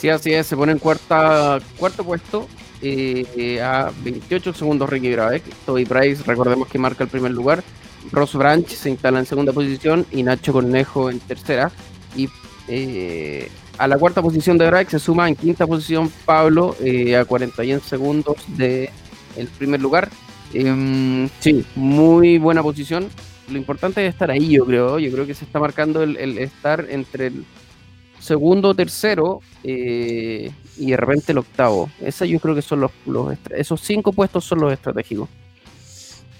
Sí, 0.00 0.08
así 0.08 0.32
es, 0.34 0.46
se 0.46 0.56
pone 0.56 0.72
en 0.72 0.78
cuarta, 0.78 1.60
cuarto 1.78 2.04
puesto 2.04 2.48
eh, 2.84 3.62
a 3.62 3.90
28 4.02 4.52
segundos 4.54 4.88
Ricky 4.88 5.12
Brabeck. 5.12 5.42
Toby 5.66 5.84
Price, 5.84 6.22
recordemos 6.24 6.68
que 6.68 6.78
marca 6.78 7.04
el 7.04 7.10
primer 7.10 7.32
lugar. 7.32 7.62
Ross 8.12 8.34
Branch 8.34 8.68
se 8.68 8.90
instala 8.90 9.18
en 9.18 9.26
segunda 9.26 9.52
posición 9.52 10.06
y 10.10 10.22
Nacho 10.22 10.52
Cornejo 10.52 11.10
en 11.10 11.20
tercera. 11.20 11.70
Y 12.16 12.28
eh, 12.68 13.50
a 13.78 13.88
la 13.88 13.98
cuarta 13.98 14.22
posición 14.22 14.58
de 14.58 14.66
Brabeck 14.66 14.90
se 14.90 14.98
suma 14.98 15.28
en 15.28 15.36
quinta 15.36 15.66
posición 15.66 16.10
Pablo 16.24 16.76
eh, 16.80 17.16
a 17.16 17.24
41 17.24 17.80
segundos 17.80 18.36
el 18.58 19.48
primer 19.58 19.80
lugar. 19.80 20.08
Em, 20.52 21.28
sí, 21.40 21.64
muy 21.74 22.38
buena 22.38 22.62
posición 22.62 23.08
lo 23.48 23.58
importante 23.58 24.06
es 24.06 24.12
estar 24.12 24.30
ahí, 24.30 24.50
yo 24.50 24.64
creo. 24.64 24.98
Yo 24.98 25.10
creo 25.12 25.26
que 25.26 25.34
se 25.34 25.44
está 25.44 25.58
marcando 25.58 26.02
el, 26.02 26.38
estar 26.38 26.86
entre 26.88 27.28
el 27.28 27.44
segundo, 28.24 28.74
tercero 28.74 29.40
eh, 29.62 30.50
y 30.78 30.90
de 30.90 30.96
repente 30.96 31.32
el 31.32 31.38
octavo. 31.38 31.90
Esa 32.00 32.24
yo 32.24 32.40
creo 32.40 32.54
que 32.54 32.62
son 32.62 32.80
los, 32.80 32.90
esos 33.50 33.80
cinco 33.80 34.12
puestos 34.12 34.44
son 34.44 34.60
los 34.60 34.72
estratégicos. 34.72 35.28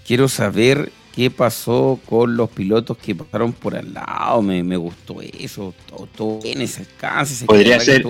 Quiero 0.06 0.28
saber 0.28 0.90
qué 1.14 1.30
pasó 1.30 2.00
con 2.06 2.36
los 2.36 2.50
pilotos 2.50 2.96
que 2.98 3.14
pasaron 3.14 3.52
por 3.52 3.76
al 3.76 3.92
lado. 3.92 4.42
Me, 4.42 4.62
me 4.62 4.76
gustó 4.76 5.20
eso. 5.20 5.74
Todo, 5.88 6.08
todo 6.16 6.40
en 6.44 6.62
ese 6.62 6.82
alcance. 6.82 7.44
Podría 7.44 7.78
ser, 7.80 8.02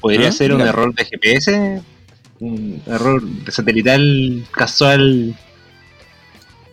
podría 0.00 0.28
¿Ah? 0.28 0.32
ser 0.32 0.52
un 0.52 0.60
error 0.60 0.94
de 0.94 1.04
GPS, 1.04 1.82
un 2.40 2.82
error 2.86 3.22
de 3.22 3.52
satelital 3.52 4.44
casual. 4.52 5.36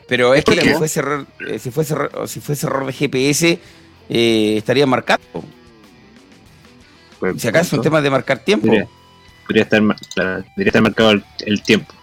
Pero 0.07 0.33
es 0.33 0.43
que 0.43 0.59
si 0.59 0.73
fuese, 0.73 0.99
error, 0.99 1.27
eh, 1.47 1.59
si, 1.59 1.71
fuese 1.71 1.93
error, 1.93 2.27
si 2.27 2.39
fuese 2.39 2.67
error 2.67 2.85
de 2.85 2.93
GPS, 2.93 3.59
eh, 4.09 4.55
estaría 4.57 4.85
marcado. 4.85 5.21
Pues, 7.31 7.41
si 7.41 7.47
acá 7.47 7.61
es 7.61 7.71
un 7.71 7.81
tema 7.81 8.01
de 8.01 8.09
marcar 8.09 8.39
tiempo. 8.39 8.67
Podría, 9.47 9.63
estar, 9.63 9.81
estar 10.57 10.81
marcado 10.81 11.13
el 11.45 11.61
tiempo. 11.61 11.93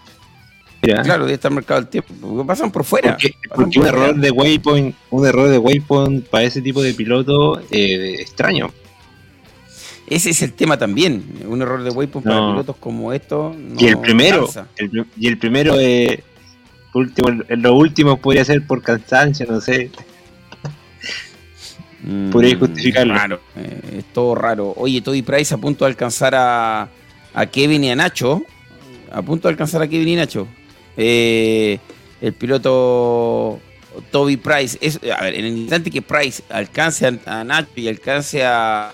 Claro, 0.80 1.24
debe 1.24 1.34
estar 1.34 1.50
marcado 1.50 1.80
el 1.80 1.88
tiempo. 1.88 2.14
Porque 2.20 2.46
pasan 2.46 2.70
por 2.70 2.84
fuera. 2.84 3.18
Porque, 3.54 3.78
un 3.78 3.86
error 3.86 4.16
de 4.16 4.30
waypoint, 4.30 4.94
un 5.10 5.26
error 5.26 5.48
de 5.48 5.58
waypoint 5.58 6.26
para 6.26 6.44
ese 6.44 6.62
tipo 6.62 6.82
de 6.82 6.94
piloto 6.94 7.60
eh, 7.70 8.16
extraño. 8.18 8.70
Ese 10.06 10.30
es 10.30 10.40
el 10.40 10.54
tema 10.54 10.78
también. 10.78 11.22
Un 11.46 11.60
error 11.60 11.82
de 11.82 11.90
waypoint 11.90 12.26
para 12.26 12.50
pilotos 12.52 12.76
como 12.76 13.12
estos. 13.12 13.54
y 13.78 13.88
el 13.88 13.98
primero, 13.98 14.48
y 15.18 15.28
el 15.28 15.36
primero, 15.36 15.78
eh, 15.78 16.24
último, 16.94 17.28
lo 17.48 17.74
último 17.74 18.16
podría 18.16 18.44
ser 18.44 18.66
por 18.66 18.82
cansancio, 18.82 19.46
no 19.46 19.60
sé. 19.60 19.90
Mm, 22.02 22.30
podría 22.30 22.56
justificarlo. 22.56 23.14
Raro, 23.14 23.40
eh, 23.56 23.98
es 23.98 24.04
todo 24.12 24.34
raro. 24.34 24.72
Oye, 24.76 25.00
Toby 25.00 25.22
Price 25.22 25.54
a 25.54 25.58
punto 25.58 25.84
de 25.84 25.90
alcanzar 25.90 26.34
a, 26.34 26.88
a 27.34 27.46
Kevin 27.46 27.84
y 27.84 27.90
a 27.90 27.96
Nacho. 27.96 28.42
A 29.12 29.22
punto 29.22 29.48
de 29.48 29.52
alcanzar 29.52 29.82
a 29.82 29.88
Kevin 29.88 30.08
y 30.08 30.16
Nacho. 30.16 30.46
Eh, 30.96 31.78
el 32.20 32.32
piloto 32.32 33.60
Toby 34.10 34.36
Price, 34.36 34.78
es, 34.80 35.00
a 35.16 35.22
ver, 35.22 35.34
en 35.34 35.44
el 35.44 35.56
instante 35.56 35.90
que 35.90 36.02
Price 36.02 36.42
alcance 36.48 37.06
a, 37.26 37.44
Nacho 37.44 37.70
y 37.76 37.88
alcance 37.88 38.44
a, 38.44 38.92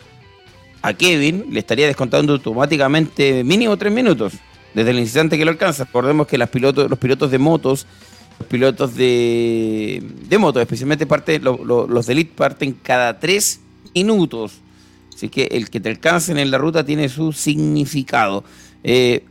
a, 0.83 0.95
Kevin, 0.95 1.47
le 1.51 1.61
estaría 1.61 1.87
descontando 1.87 2.33
automáticamente 2.33 3.45
mínimo 3.45 3.77
tres 3.77 3.93
minutos. 3.93 4.35
Desde 4.75 4.91
el 4.91 4.99
instante 4.99 5.39
que 5.39 5.45
lo 5.45 5.51
alcanza. 5.51 5.85
Recordemos 5.85 6.27
que 6.27 6.37
las 6.37 6.51
pilotos, 6.51 6.91
los 6.91 6.99
pilotos 6.99 7.31
de 7.31 7.39
motos, 7.39 7.87
pilotos 8.49 8.95
de, 8.95 10.03
de 10.29 10.39
motos, 10.39 10.63
especialmente 10.63 11.07
parte, 11.07 11.39
los 11.41 12.07
de 12.07 12.13
Elite 12.13 12.33
parten 12.35 12.73
cada 12.83 13.19
tres 13.19 13.61
minutos. 13.95 14.61
Así 15.15 15.29
que 15.29 15.45
el 15.45 15.71
que 15.71 15.81
te 15.81 15.89
alcancen 15.89 16.39
en 16.39 16.51
la 16.51 16.59
ruta 16.59 16.85
tiene 16.85 17.09
su 17.09 17.33
significado. 17.33 18.45
Eh, 18.85 19.25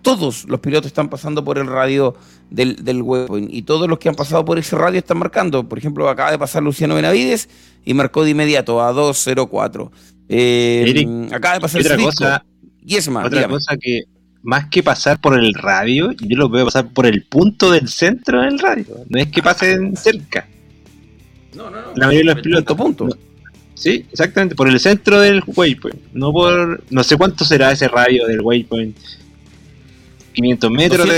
todos 0.00 0.44
los 0.48 0.60
pilotos 0.60 0.86
están 0.86 1.08
pasando 1.08 1.44
por 1.44 1.58
el 1.58 1.66
radio 1.66 2.14
del, 2.48 2.84
del 2.84 3.02
waypoint 3.02 3.52
y 3.52 3.62
todos 3.62 3.88
los 3.88 3.98
que 3.98 4.08
han 4.08 4.14
pasado 4.14 4.44
por 4.44 4.58
ese 4.58 4.76
radio 4.76 4.98
están 4.98 5.18
marcando. 5.18 5.68
Por 5.68 5.78
ejemplo, 5.78 6.08
acaba 6.08 6.30
de 6.30 6.38
pasar 6.38 6.62
Luciano 6.62 6.94
Benavides 6.94 7.48
y 7.84 7.92
marcó 7.92 8.24
de 8.24 8.30
inmediato 8.30 8.80
a 8.80 8.92
2.04. 8.92 9.90
Eh, 10.28 11.28
acaba 11.32 11.54
de 11.54 11.60
pasar 11.60 11.80
otra 11.80 11.96
cosa, 11.96 12.44
y 12.80 12.96
es 12.96 13.08
más. 13.08 13.26
Otra 13.26 13.48
cosa 13.48 13.76
que 13.78 14.04
más 14.46 14.68
que 14.68 14.80
pasar 14.80 15.20
por 15.20 15.36
el 15.36 15.52
radio, 15.54 16.12
yo 16.12 16.36
lo 16.36 16.48
veo 16.48 16.66
pasar 16.66 16.88
por 16.92 17.04
el 17.04 17.24
punto 17.24 17.72
del 17.72 17.88
centro 17.88 18.42
del 18.42 18.60
radio. 18.60 18.86
No 19.08 19.18
es 19.18 19.26
que 19.26 19.42
pasen 19.42 19.96
cerca. 19.96 20.46
No, 21.52 21.68
no, 21.68 21.82
no. 21.82 21.88
La 21.96 22.06
mayoría 22.06 22.30
de 22.30 22.34
los 22.36 22.42
pilotos. 22.44 22.76
Punto. 22.76 23.08
sí, 23.74 24.06
exactamente, 24.08 24.54
por 24.54 24.68
el 24.68 24.78
centro 24.78 25.20
del 25.20 25.42
waypoint. 25.44 25.98
No 26.12 26.32
por. 26.32 26.80
No 26.90 27.02
sé 27.02 27.16
cuánto 27.16 27.44
será 27.44 27.72
ese 27.72 27.88
radio 27.88 28.24
del 28.26 28.40
waypoint 28.40 28.96
500 30.32 30.70
metros, 30.70 31.08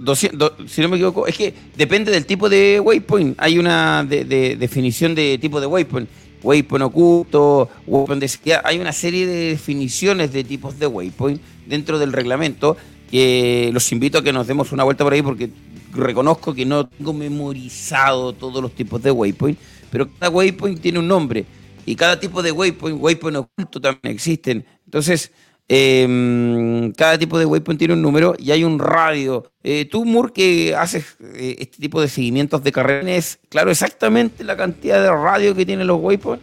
200, 0.00 0.52
si 0.66 0.82
no 0.82 0.88
me 0.90 0.96
equivoco, 0.96 1.26
es 1.26 1.36
que 1.38 1.54
depende 1.74 2.12
del 2.12 2.26
tipo 2.26 2.50
de 2.50 2.80
waypoint. 2.80 3.36
Hay 3.38 3.58
una 3.58 4.04
definición 4.04 5.14
de 5.14 5.38
tipo 5.38 5.58
de 5.58 5.66
waypoint. 5.66 6.08
Waypoint 6.42 6.84
oculto, 6.84 7.70
waypoint 7.86 8.22
de 8.22 8.60
Hay 8.62 8.78
una 8.78 8.92
serie 8.92 9.26
de 9.26 9.50
definiciones 9.50 10.32
de 10.32 10.44
tipos 10.44 10.78
de 10.78 10.86
waypoint 10.86 11.40
dentro 11.68 11.98
del 11.98 12.12
reglamento 12.12 12.76
que 13.10 13.70
los 13.72 13.90
invito 13.92 14.18
a 14.18 14.22
que 14.22 14.32
nos 14.32 14.46
demos 14.46 14.72
una 14.72 14.84
vuelta 14.84 15.04
por 15.04 15.12
ahí 15.12 15.22
porque 15.22 15.50
reconozco 15.92 16.54
que 16.54 16.66
no 16.66 16.86
tengo 16.86 17.12
memorizado 17.12 18.32
todos 18.32 18.62
los 18.62 18.72
tipos 18.72 19.02
de 19.02 19.10
waypoint, 19.10 19.58
pero 19.90 20.08
cada 20.18 20.30
waypoint 20.30 20.80
tiene 20.80 20.98
un 20.98 21.08
nombre 21.08 21.46
y 21.86 21.96
cada 21.96 22.20
tipo 22.20 22.42
de 22.42 22.52
waypoint, 22.52 23.00
waypoint 23.00 23.36
oculto 23.38 23.80
también 23.80 24.14
existen. 24.14 24.64
Entonces, 24.84 25.32
Em, 25.70 26.92
cada 26.92 27.18
tipo 27.18 27.38
de 27.38 27.44
waypoint 27.44 27.78
tiene 27.78 27.92
un 27.92 28.00
número 28.00 28.34
y 28.38 28.52
hay 28.52 28.64
un 28.64 28.78
radio. 28.78 29.52
Eh, 29.62 29.84
tú, 29.84 30.06
Moore, 30.06 30.32
que 30.32 30.74
haces 30.74 31.18
eh, 31.20 31.56
este 31.58 31.76
tipo 31.76 32.00
de 32.00 32.08
seguimientos 32.08 32.62
de 32.62 32.72
carreras, 32.72 33.06
¿es 33.06 33.38
claro 33.50 33.70
exactamente 33.70 34.44
la 34.44 34.56
cantidad 34.56 35.02
de 35.02 35.10
radio 35.10 35.54
que 35.54 35.66
tienen 35.66 35.86
los 35.86 36.00
waypoints? 36.00 36.42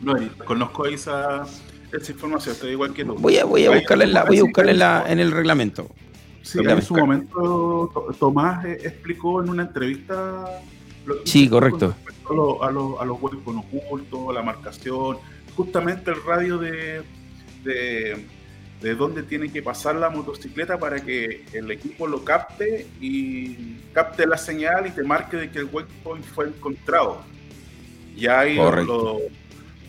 No, 0.00 0.14
conozco 0.44 0.86
esa, 0.86 1.44
esa 1.92 2.12
información, 2.12 2.54
estoy 2.54 2.70
igual 2.72 2.92
que 2.92 3.04
tú. 3.04 3.14
Voy 3.16 3.38
a, 3.38 3.44
voy 3.44 3.66
a 3.66 3.70
buscarla, 3.70 4.04
en, 4.04 4.12
la, 4.12 4.24
voy 4.24 4.38
a 4.38 4.42
buscarla 4.42 4.70
en, 4.72 4.78
la, 4.78 5.04
en 5.08 5.18
el 5.18 5.30
reglamento. 5.30 5.88
Sí, 6.42 6.58
en 6.58 6.82
su 6.82 6.94
momento 6.94 8.14
Tomás 8.18 8.64
eh, 8.64 8.78
explicó 8.82 9.42
en 9.42 9.50
una 9.50 9.62
entrevista. 9.62 10.62
sí, 11.24 11.48
correcto. 11.48 11.94
A, 12.06 12.66
a, 12.66 12.70
los, 12.70 13.00
a 13.00 13.04
los 13.04 13.20
waypoints 13.20 13.64
ocultos, 13.72 14.34
la 14.34 14.42
marcación, 14.42 15.18
justamente 15.56 16.10
el 16.10 16.22
radio 16.24 16.58
de 16.58 17.02
de, 17.64 18.26
de 18.80 18.94
dónde 18.94 19.22
tiene 19.22 19.50
que 19.50 19.62
pasar 19.62 19.96
la 19.96 20.10
motocicleta 20.10 20.78
para 20.78 21.00
que 21.00 21.44
el 21.52 21.70
equipo 21.70 22.06
lo 22.06 22.24
capte 22.24 22.86
y 23.00 23.76
capte 23.92 24.26
la 24.26 24.38
señal 24.38 24.86
y 24.86 24.90
te 24.90 25.02
marque 25.02 25.36
de 25.36 25.50
que 25.50 25.58
el 25.60 25.66
waypoint 25.66 26.24
fue 26.24 26.46
encontrado. 26.48 27.22
Ya 28.16 28.40
ahí 28.40 28.58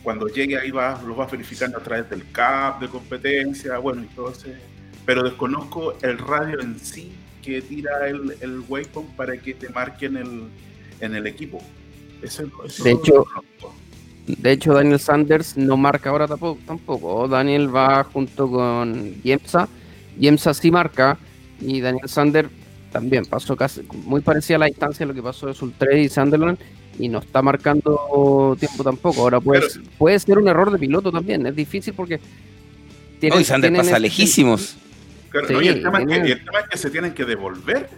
cuando 0.04 0.28
llegue 0.28 0.58
ahí 0.58 0.72
va, 0.72 1.02
lo 1.06 1.16
vas 1.16 1.32
verificando 1.32 1.78
a 1.78 1.84
través 1.84 2.10
del 2.10 2.30
CAP 2.32 2.82
de 2.82 2.88
competencia, 2.90 3.78
bueno, 3.78 4.04
ese, 4.32 4.56
pero 5.06 5.24
desconozco 5.24 5.96
el 6.02 6.18
radio 6.18 6.60
en 6.62 6.80
sí 6.80 7.14
que 7.42 7.62
tira 7.62 8.08
el, 8.08 8.36
el 8.42 8.64
waypoint 8.68 9.10
para 9.12 9.38
que 9.38 9.54
te 9.54 9.70
marque 9.70 10.06
en 10.06 10.18
el, 10.18 10.44
en 11.00 11.16
el 11.16 11.28
equipo. 11.28 11.62
de 12.22 12.92
hecho, 12.92 13.26
de 14.28 14.52
hecho, 14.52 14.74
Daniel 14.74 15.00
Sanders 15.00 15.58
no 15.58 15.78
marca 15.78 16.10
ahora 16.10 16.28
tampoco. 16.28 17.28
Daniel 17.28 17.74
va 17.76 18.04
junto 18.04 18.50
con 18.50 19.22
Yemsa. 19.24 19.68
Yemsa 20.18 20.54
sí 20.54 20.72
marca. 20.72 21.18
Y 21.60 21.82
Daniel 21.82 22.08
Sanders 22.08 22.50
también 22.92 23.26
pasó 23.26 23.56
casi 23.56 23.82
muy 24.06 24.22
parecida 24.22 24.58
a 24.58 24.60
la 24.60 24.66
distancia 24.68 25.04
a 25.04 25.08
lo 25.08 25.14
que 25.14 25.24
pasó 25.24 25.48
de 25.48 25.54
Sultre 25.54 26.02
y 26.02 26.10
Sunderland. 26.10 26.60
Y 27.02 27.10
no 27.10 27.20
está 27.20 27.42
marcando 27.42 28.56
tiempo 28.60 28.84
tampoco. 28.84 29.22
Ahora 29.22 29.40
puede, 29.40 29.66
puede 29.98 30.20
ser 30.20 30.38
un 30.38 30.48
error 30.48 30.72
de 30.72 30.78
piloto 30.78 31.12
también. 31.12 31.46
Es 31.48 31.56
difícil 31.56 31.94
porque. 31.94 32.20
Tienen, 33.20 33.44
Sanders 33.44 33.76
pasa 33.78 34.00
lejísimos. 34.00 34.78
el, 35.34 35.82
tema 35.82 36.02
es 36.02 36.40
que, 36.70 36.78
se 36.78 36.90
tienen 36.90 37.14
que 37.14 37.26
devolver 37.26 37.90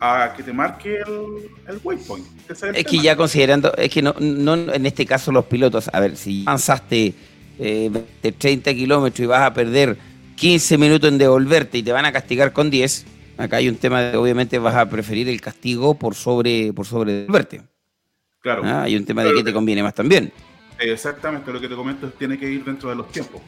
a 0.00 0.32
que 0.36 0.42
te 0.42 0.52
marque 0.52 0.98
el, 0.98 1.78
waypoint. 1.82 2.26
Es, 2.48 2.84
que 2.84 2.98
ya 2.98 3.16
considerando, 3.16 3.72
es 3.76 3.90
que 3.90 4.02
no, 4.02 4.14
no 4.18 4.54
en 4.54 4.86
este 4.86 5.06
caso 5.06 5.30
los 5.30 5.44
pilotos, 5.44 5.90
a 5.92 6.00
ver, 6.00 6.16
si 6.16 6.42
avanzaste 6.46 7.14
eh, 7.58 7.90
de 8.22 8.32
30 8.32 8.72
kilómetros 8.74 9.20
y 9.20 9.26
vas 9.26 9.42
a 9.42 9.52
perder 9.52 9.96
15 10.36 10.78
minutos 10.78 11.10
en 11.10 11.18
devolverte 11.18 11.78
y 11.78 11.82
te 11.82 11.92
van 11.92 12.06
a 12.06 12.12
castigar 12.12 12.52
con 12.52 12.70
10, 12.70 13.04
acá 13.36 13.58
hay 13.58 13.68
un 13.68 13.76
tema 13.76 14.00
de 14.00 14.16
obviamente 14.16 14.58
vas 14.58 14.74
a 14.74 14.88
preferir 14.88 15.28
el 15.28 15.40
castigo 15.40 15.94
por 15.94 16.14
sobre, 16.14 16.72
por 16.72 16.86
sobre 16.86 17.12
devolverte. 17.12 17.69
Claro. 18.40 18.62
Ah, 18.64 18.82
hay 18.82 18.96
un 18.96 19.04
tema 19.04 19.22
de 19.22 19.34
que 19.34 19.44
te 19.44 19.52
conviene 19.52 19.82
más 19.82 19.94
también. 19.94 20.32
Exactamente, 20.78 21.52
lo 21.52 21.60
que 21.60 21.68
te 21.68 21.74
comento 21.74 22.06
es 22.06 22.14
tiene 22.14 22.38
que 22.38 22.50
ir 22.50 22.64
dentro 22.64 22.88
de 22.88 22.96
los 22.96 23.08
tiempos. 23.08 23.40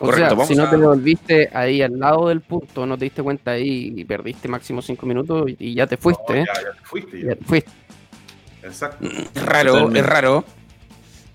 O 0.00 0.12
sea, 0.12 0.36
si 0.46 0.54
no 0.54 0.68
te 0.68 0.76
volviste 0.76 1.48
ahí 1.52 1.82
al 1.82 1.98
lado 1.98 2.28
del 2.28 2.40
punto, 2.40 2.86
no 2.86 2.96
te 2.96 3.06
diste 3.06 3.22
cuenta 3.22 3.52
ahí 3.52 3.92
y 3.96 4.04
perdiste 4.04 4.48
máximo 4.48 4.82
5 4.82 5.06
minutos 5.06 5.50
y 5.58 5.74
ya 5.74 5.86
te 5.86 5.96
fuiste. 5.96 6.40
¿eh? 6.40 6.44
ya, 6.46 6.72
te 6.72 6.84
fuiste. 6.84 7.22
Ya. 7.22 7.36
fuiste. 7.44 7.70
Exacto. 8.62 9.08
Es 9.34 9.42
raro, 9.44 9.90
es 9.92 10.06
raro. 10.06 10.44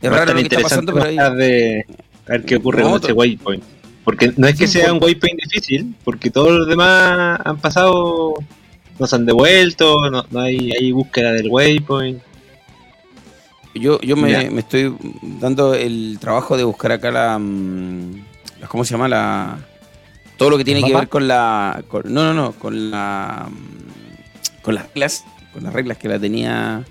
Es 0.01 0.11
raro 0.11 0.33
lo 0.33 0.39
que 0.39 0.47
está 0.47 0.61
pasando, 0.61 0.93
pero 0.93 1.05
ahí... 1.05 1.17
de 1.35 1.85
a 2.27 2.31
ver 2.33 2.45
qué 2.45 2.55
ocurre 2.57 2.83
con 2.83 2.95
este 2.95 3.13
waypoint. 3.13 3.63
Porque 4.03 4.33
no 4.37 4.47
es 4.47 4.57
que 4.57 4.67
sea 4.67 4.93
un 4.93 5.03
waypoint 5.03 5.39
difícil, 5.43 5.95
porque 6.03 6.29
todos 6.29 6.51
los 6.51 6.67
demás 6.67 7.39
han 7.43 7.57
pasado, 7.57 8.35
nos 8.99 9.13
han 9.13 9.25
devuelto, 9.25 10.09
no, 10.09 10.25
no 10.29 10.39
hay, 10.39 10.71
hay 10.71 10.91
búsqueda 10.91 11.33
del 11.33 11.49
waypoint. 11.49 12.21
Yo, 13.79 13.99
yo 14.01 14.15
me, 14.15 14.59
estoy 14.59 14.95
dando 15.21 15.73
el 15.73 16.17
trabajo 16.19 16.57
de 16.57 16.63
buscar 16.63 16.91
acá 16.91 17.11
la, 17.11 17.37
mm, 17.39 18.25
¿Cómo 18.67 18.83
se 18.83 18.91
llama? 18.91 19.07
la 19.07 19.57
Todo 20.37 20.49
lo 20.49 20.57
que 20.57 20.65
tiene 20.65 20.83
que 20.83 20.93
ver 20.93 21.09
con 21.09 21.27
la. 21.27 21.83
no, 22.05 22.23
no, 22.23 22.33
no. 22.33 22.51
Con 22.53 22.91
la. 22.91 23.47
Mm, 23.49 24.61
con 24.61 24.75
las 24.75 24.87
reglas. 24.87 25.23
Con 25.53 25.63
las 25.63 25.73
reglas 25.73 25.97
que 25.97 26.07
la 26.07 26.19
tenía 26.19 26.83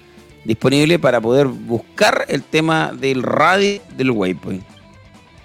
disponible 0.45 0.99
para 0.99 1.21
poder 1.21 1.47
buscar 1.47 2.25
el 2.29 2.43
tema 2.43 2.93
del 2.93 3.23
radio 3.23 3.81
del 3.97 4.11
waypoint. 4.13 4.65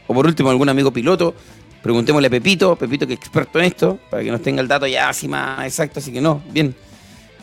O 0.07 0.13
por 0.13 0.25
último, 0.25 0.49
algún 0.49 0.69
amigo 0.69 0.91
piloto. 0.91 1.33
Preguntémosle 1.81 2.27
a 2.27 2.29
Pepito, 2.29 2.75
Pepito 2.75 3.07
que 3.07 3.13
es 3.13 3.19
experto 3.19 3.57
en 3.57 3.65
esto, 3.65 3.97
para 4.11 4.21
que 4.21 4.29
nos 4.29 4.41
tenga 4.43 4.61
el 4.61 4.67
dato 4.67 4.85
ya 4.85 5.09
así 5.09 5.27
más 5.27 5.65
exacto. 5.65 5.99
Así 5.99 6.11
que 6.11 6.21
no, 6.21 6.41
bien. 6.51 6.75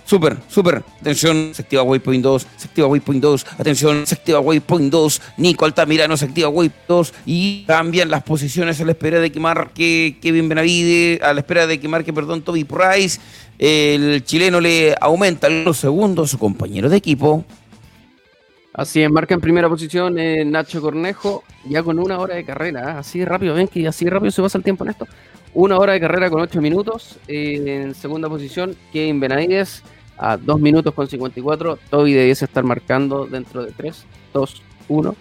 Super, 0.09 0.38
super. 0.48 0.82
Atención, 1.02 1.50
se 1.52 1.61
activa 1.61 1.82
Waypoint 1.82 2.24
2, 2.24 2.46
se 2.56 2.66
activa 2.66 2.86
Waypoint 2.86 3.20
2. 3.20 3.46
Atención, 3.59 4.06
se 4.06 4.14
activa 4.14 4.40
Waypoint 4.40 4.90
2. 4.90 5.22
Nico 5.36 5.66
Altamirano 5.66 6.16
se 6.16 6.24
activa 6.24 6.48
Waypoint 6.48 6.88
2. 6.88 7.14
Y 7.26 7.64
cambian 7.66 8.09
las 8.09 8.22
posiciones 8.22 8.80
a 8.80 8.86
la 8.86 8.92
espera 8.92 9.20
de 9.20 9.30
que 9.30 9.38
marque 9.38 10.16
Kevin 10.22 10.48
Benavide, 10.48 11.20
a 11.22 11.34
la 11.34 11.40
espera 11.40 11.66
de 11.66 11.78
que 11.78 11.88
marque, 11.88 12.14
perdón, 12.14 12.40
Toby 12.40 12.64
Price. 12.64 13.20
El 13.59 14.24
chileno 14.24 14.62
le 14.62 14.94
aumenta 14.98 15.50
los 15.50 15.76
segundos 15.76 16.30
a 16.30 16.32
su 16.32 16.38
compañero 16.38 16.88
de 16.88 16.96
equipo. 16.96 17.44
Así 18.72 19.02
es, 19.02 19.11
marca 19.11 19.34
en 19.34 19.42
primera 19.42 19.68
posición 19.68 20.18
eh, 20.18 20.42
Nacho 20.42 20.80
Cornejo, 20.80 21.44
ya 21.68 21.82
con 21.82 21.98
una 21.98 22.18
hora 22.18 22.34
de 22.36 22.46
carrera. 22.46 22.80
¿eh? 22.80 22.94
Así 22.96 23.26
rápido, 23.26 23.52
ven 23.52 23.68
que 23.68 23.86
así 23.86 24.09
rápido 24.09 24.30
se 24.30 24.40
pasa 24.40 24.56
el 24.56 24.64
tiempo 24.64 24.84
en 24.84 24.90
esto. 24.90 25.06
Una 25.52 25.76
hora 25.76 25.92
de 25.92 26.00
carrera 26.00 26.30
con 26.30 26.40
ocho 26.40 26.62
minutos. 26.62 27.18
Eh, 27.28 27.82
en 27.84 27.94
segunda 27.94 28.30
posición, 28.30 28.74
Kevin 28.90 29.20
Benavides 29.20 29.82
a 30.19 30.37
2 30.37 30.61
minutos 30.61 30.93
con 30.95 31.09
54. 31.09 31.79
Toby 31.91 32.12
debiese 32.12 32.45
estar 32.45 32.64
marcando 32.64 33.27
dentro 33.27 33.64
de 33.64 33.73
3, 33.73 34.05
2, 34.33 34.62
1. 34.89 35.16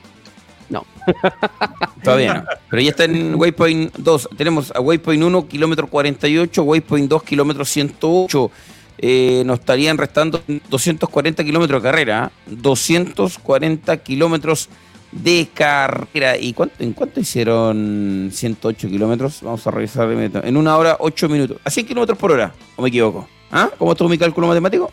No. 0.70 0.86
Todavía 2.04 2.34
no. 2.34 2.44
Pero 2.70 2.82
ya 2.82 2.90
está 2.90 3.06
en 3.06 3.36
Waypoint 3.36 3.96
2. 3.96 4.30
Tenemos 4.38 4.72
a 4.76 4.82
Waypoint 4.82 5.24
1, 5.24 5.48
kilómetro 5.48 5.88
48, 5.88 6.64
Waypoint 6.64 7.10
2, 7.10 7.24
kilómetro 7.24 7.64
108. 7.64 8.52
Eh, 9.00 9.44
nos 9.46 9.60
estarían 9.60 9.98
restando 9.98 10.42
240 10.70 11.44
kilómetros 11.44 11.82
de 11.82 11.90
carrera. 11.90 12.32
240 12.48 13.92
¿ah? 13.92 13.98
kilómetros 13.98 14.70
de 15.12 15.48
carrera. 15.54 16.38
¿Y 16.38 16.54
cuánto, 16.54 16.84
en 16.84 16.94
cuánto 16.94 17.20
hicieron 17.20 18.30
108 18.34 18.90
kilómetros? 18.90 19.42
Vamos 19.42 19.66
a 19.68 19.72
revisar. 19.72 20.10
En 20.12 20.58
una 20.58 20.76
hora, 20.76 20.98
8 21.00 21.30
minutos. 21.30 21.58
¿A 21.64 21.70
100 21.70 21.88
kilómetros 21.88 22.18
por 22.18 22.32
hora? 22.32 22.54
¿O 22.76 22.82
me 22.82 22.90
equivoco? 22.90 23.28
¿Ah? 23.52 23.70
¿Cómo 23.78 23.92
estuvo 23.92 24.10
mi 24.10 24.18
cálculo 24.18 24.48
matemático? 24.48 24.92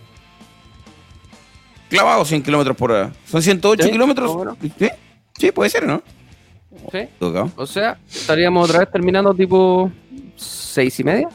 Clavado 1.88 2.24
100 2.24 2.42
kilómetros 2.42 2.76
por 2.76 2.92
hora. 2.92 3.12
¿Son 3.26 3.42
108 3.42 3.90
kilómetros? 3.90 4.36
¿Sí? 4.78 4.88
sí, 5.38 5.52
puede 5.52 5.70
ser, 5.70 5.86
¿no? 5.86 6.02
Sí. 6.90 7.08
O 7.56 7.66
sea, 7.66 7.98
estaríamos 8.10 8.68
otra 8.68 8.80
vez 8.80 8.90
terminando 8.90 9.32
tipo 9.34 9.90
6 10.36 11.00
y 11.00 11.04
media. 11.04 11.28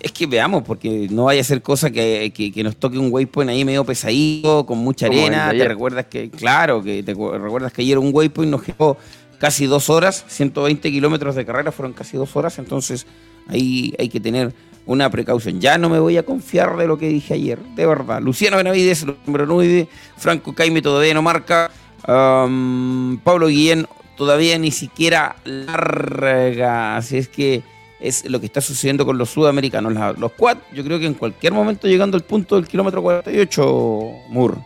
Es 0.00 0.10
que 0.10 0.26
veamos, 0.26 0.64
porque 0.64 1.06
no 1.10 1.24
vaya 1.24 1.40
a 1.40 1.44
ser 1.44 1.62
cosa 1.62 1.90
que, 1.90 2.52
nos 2.64 2.76
toque 2.76 2.98
un 2.98 3.12
waypoint 3.12 3.50
ahí 3.50 3.64
medio 3.64 3.84
pesadito, 3.84 4.66
con 4.66 4.78
mucha 4.78 5.06
arena. 5.06 5.50
Te 5.50 5.68
recuerdas 5.68 6.06
que, 6.06 6.30
claro, 6.30 6.82
que 6.82 7.02
te 7.02 7.14
recuerdas 7.14 7.72
que 7.72 7.82
ayer 7.82 7.98
un 7.98 8.10
waypoint 8.12 8.50
nos 8.50 8.62
quedó 8.62 8.96
casi 9.38 9.66
dos 9.66 9.90
horas, 9.90 10.24
120 10.28 10.90
kilómetros 10.90 11.34
de 11.34 11.44
carrera 11.44 11.72
fueron 11.72 11.92
casi 11.92 12.16
dos 12.16 12.34
horas, 12.36 12.58
entonces 12.58 13.06
ahí 13.48 13.92
hay 13.98 14.08
que 14.08 14.20
tener 14.20 14.54
una 14.86 15.10
precaución. 15.10 15.60
Ya 15.60 15.78
no 15.78 15.88
me 15.88 15.98
voy 15.98 16.16
a 16.16 16.24
confiar 16.24 16.76
de 16.76 16.86
lo 16.86 16.98
que 16.98 17.08
dije 17.08 17.34
ayer, 17.34 17.58
de 17.58 17.86
verdad. 17.86 18.20
Luciano 18.20 18.56
Benavides, 18.56 19.06
número 19.26 19.46
9, 19.46 19.88
Franco 20.16 20.54
Caime 20.54 20.82
todavía 20.82 21.14
no 21.14 21.22
marca, 21.22 21.70
Pablo 22.04 23.46
Guillén 23.46 23.86
todavía 24.16 24.58
ni 24.58 24.70
siquiera 24.70 25.36
larga, 25.44 26.96
así 26.96 27.16
es 27.16 27.28
que 27.28 27.62
es 28.00 28.28
lo 28.28 28.40
que 28.40 28.46
está 28.46 28.60
sucediendo 28.60 29.06
con 29.06 29.16
los 29.16 29.30
sudamericanos. 29.30 30.18
Los 30.18 30.32
quad, 30.32 30.58
yo 30.72 30.82
creo 30.84 30.98
que 30.98 31.06
en 31.06 31.14
cualquier 31.14 31.52
momento 31.52 31.86
llegando 31.86 32.16
al 32.16 32.24
punto 32.24 32.56
del 32.56 32.66
kilómetro 32.66 33.00
48, 33.02 34.12
Mur. 34.28 34.58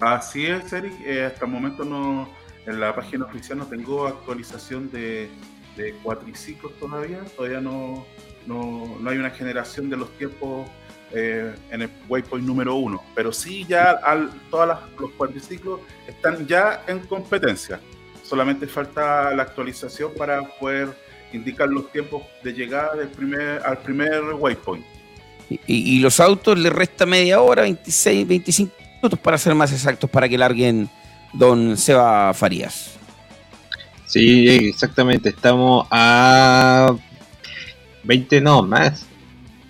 Así 0.00 0.46
es, 0.46 0.72
Eric. 0.72 0.92
Eh, 1.06 1.24
hasta 1.24 1.44
el 1.44 1.50
momento 1.52 1.84
no, 1.84 2.28
en 2.66 2.80
la 2.80 2.94
página 2.94 3.24
oficial 3.24 3.58
no 3.58 3.66
tengo 3.66 4.08
actualización 4.08 4.90
de, 4.90 5.30
de 5.76 5.92
cuatriciclos 6.02 6.72
todavía. 6.80 7.20
Todavía 7.36 7.60
no, 7.60 8.04
no, 8.46 8.98
hay 9.06 9.18
una 9.18 9.30
generación 9.30 9.88
de 9.90 9.96
los 9.96 10.10
tiempos 10.18 10.68
eh, 11.12 11.54
en 11.70 11.82
el 11.82 11.90
waypoint 12.08 12.46
número 12.46 12.74
uno. 12.76 13.02
Pero 13.14 13.32
sí 13.32 13.64
ya 13.68 13.90
al, 13.90 14.30
todos 14.50 14.78
los 14.98 15.10
cuatriciclos 15.12 15.80
están 16.06 16.46
ya 16.46 16.84
en 16.86 17.00
competencia. 17.00 17.80
Solamente 18.22 18.66
falta 18.66 19.34
la 19.34 19.42
actualización 19.42 20.12
para 20.16 20.42
poder 20.58 20.88
indicar 21.32 21.68
los 21.68 21.90
tiempos 21.90 22.22
de 22.42 22.52
llegada 22.52 22.94
del 22.94 23.08
primer, 23.08 23.62
al 23.64 23.78
primer 23.78 24.22
waypoint. 24.34 24.84
Y, 25.66 25.98
los 25.98 26.18
autos 26.18 26.58
le 26.58 26.70
resta 26.70 27.04
media 27.04 27.40
hora, 27.42 27.62
26, 27.62 28.26
25 28.26 28.74
minutos 28.96 29.18
para 29.18 29.36
ser 29.36 29.54
más 29.54 29.70
exactos, 29.70 30.08
para 30.08 30.26
que 30.26 30.38
larguen 30.38 30.88
don 31.34 31.76
Seba 31.76 32.32
Farías. 32.32 32.92
Sí, 34.06 34.48
exactamente. 34.48 35.30
Estamos 35.30 35.86
a 35.90 36.94
20, 38.04 38.40
no, 38.40 38.62
más. 38.62 39.06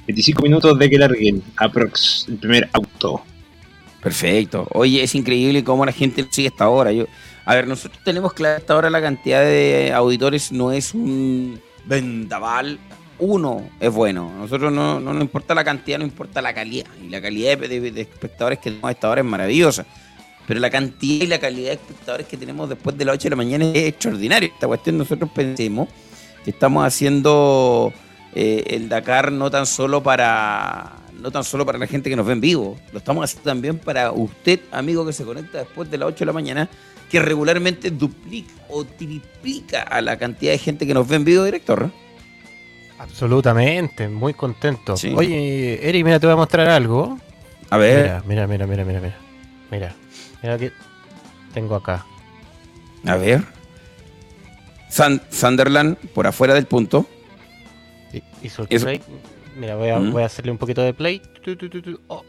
25 0.07 0.43
minutos 0.43 0.78
de 0.78 0.91
que 0.91 0.99
larguen 0.99 1.43
aprox 1.57 2.26
el 2.28 2.37
primer 2.37 2.68
auto. 2.72 3.22
Perfecto. 4.03 4.66
Oye, 4.72 5.03
es 5.03 5.14
increíble 5.14 5.62
cómo 5.62 5.87
la 5.87 5.93
gente 5.93 6.26
sigue 6.28 6.49
esta 6.49 6.68
hora. 6.68 6.91
Yo, 6.93 7.07
a 7.45 7.55
ver, 7.55 7.68
nosotros 7.68 8.03
tenemos 8.05 8.33
claro 8.33 8.57
hasta 8.57 8.74
ahora 8.74 8.91
la 8.91 9.01
cantidad 9.01 9.43
de 9.43 9.93
auditores 9.95 10.51
no 10.51 10.72
es 10.72 10.93
un 10.93 11.61
vendaval. 11.85 12.78
Uno 13.18 13.68
es 13.78 13.93
bueno. 13.93 14.33
nosotros 14.37 14.72
no, 14.72 14.99
no 14.99 15.12
nos 15.12 15.22
importa 15.22 15.55
la 15.55 15.62
cantidad, 15.62 15.99
no 15.99 16.05
importa 16.05 16.43
la 16.43 16.53
calidad. 16.53 16.87
Y 17.01 17.09
la 17.09 17.20
calidad 17.20 17.57
de, 17.59 18.01
espectadores 18.01 18.59
que 18.59 18.70
tenemos 18.70 18.89
a 18.89 18.93
esta 18.93 19.09
hora 19.09 19.20
es 19.20 19.26
maravillosa. 19.26 19.87
Pero 20.49 20.59
la 20.59 20.70
cantidad 20.70 21.24
y 21.24 21.28
la 21.28 21.39
calidad 21.39 21.68
de 21.68 21.74
espectadores 21.74 22.26
que 22.26 22.37
tenemos 22.37 22.68
después 22.68 22.99
de 22.99 23.05
las 23.05 23.14
8 23.14 23.22
de 23.22 23.30
la 23.30 23.37
mañana 23.37 23.64
es 23.66 23.85
extraordinaria. 23.85 24.49
Esta 24.49 24.66
cuestión 24.66 24.99
nosotros 24.99 25.30
pensemos 25.33 25.89
que 26.45 26.51
estamos 26.51 26.85
haciendo 26.85 27.93
eh, 28.35 28.64
el 28.68 28.89
Dakar 28.89 29.33
no 29.33 29.51
tan 29.51 29.66
solo 29.66 30.03
para 30.03 30.93
no 31.20 31.30
tan 31.30 31.45
solo 31.45 31.64
para 31.64 31.78
la 31.78 31.87
gente 31.87 32.11
que 32.11 32.16
nos 32.16 32.26
ve 32.26 32.33
en 32.33 32.41
vivo, 32.41 32.76
lo 32.93 32.99
estamos 32.99 33.24
haciendo 33.24 33.51
también 33.51 33.78
para 33.78 34.11
usted, 34.11 34.61
amigo 34.72 35.07
que 35.07 35.12
se 35.12 35.24
conecta 35.24 35.59
después 35.59 35.89
de 35.91 35.99
las 35.99 36.09
8 36.09 36.18
de 36.18 36.26
la 36.26 36.33
mañana 36.33 36.68
que 37.12 37.20
regularmente 37.20 37.91
duplica 37.91 38.53
o 38.70 38.85
triplica 38.85 39.83
a 39.83 40.01
la 40.01 40.16
cantidad 40.16 40.53
de 40.53 40.59
gente 40.59 40.87
que 40.87 40.95
nos 40.95 41.07
ve 41.07 41.16
en 41.16 41.24
vivo, 41.24 41.45
director. 41.45 41.91
Absolutamente, 42.99 44.09
muy 44.09 44.33
contento. 44.33 44.95
Oye, 45.14 45.87
Eric, 45.87 46.05
mira, 46.05 46.18
te 46.18 46.26
voy 46.26 46.33
a 46.33 46.37
mostrar 46.37 46.68
algo. 46.68 47.18
A 47.68 47.76
ver. 47.76 48.22
Mira, 48.26 48.47
mira, 48.47 48.66
mira, 48.66 48.85
mira, 48.85 49.01
mira. 49.01 49.16
Mira, 49.70 49.95
mira, 50.43 50.59
que 50.59 50.72
tengo 51.53 51.74
acá. 51.74 52.07
A 53.05 53.16
ver. 53.16 53.43
Sunderland 54.89 55.97
por 56.14 56.26
afuera 56.26 56.55
del 56.55 56.66
punto. 56.66 57.07
Hizo 58.42 58.66
el 58.68 58.80
play. 58.80 59.00
Mira, 59.56 59.76
voy 59.76 59.90
a, 59.90 59.98
mm. 59.98 60.12
voy 60.12 60.22
a, 60.22 60.26
hacerle 60.26 60.50
un 60.50 60.58
poquito 60.58 60.82
de 60.82 60.94
play. 60.94 61.20
Oh, 62.08 62.24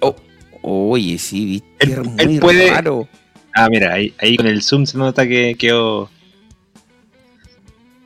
oh, 0.00 0.90
oye, 0.90 1.18
sí, 1.18 1.62
viste. 1.78 2.00
muy 2.00 2.38
puede, 2.38 2.70
raro. 2.70 3.08
Ah, 3.54 3.68
mira, 3.68 3.94
ahí, 3.94 4.14
ahí 4.18 4.36
con 4.36 4.46
el 4.46 4.62
zoom 4.62 4.86
se 4.86 4.96
nota 4.96 5.26
que 5.26 5.56
quedó. 5.58 6.08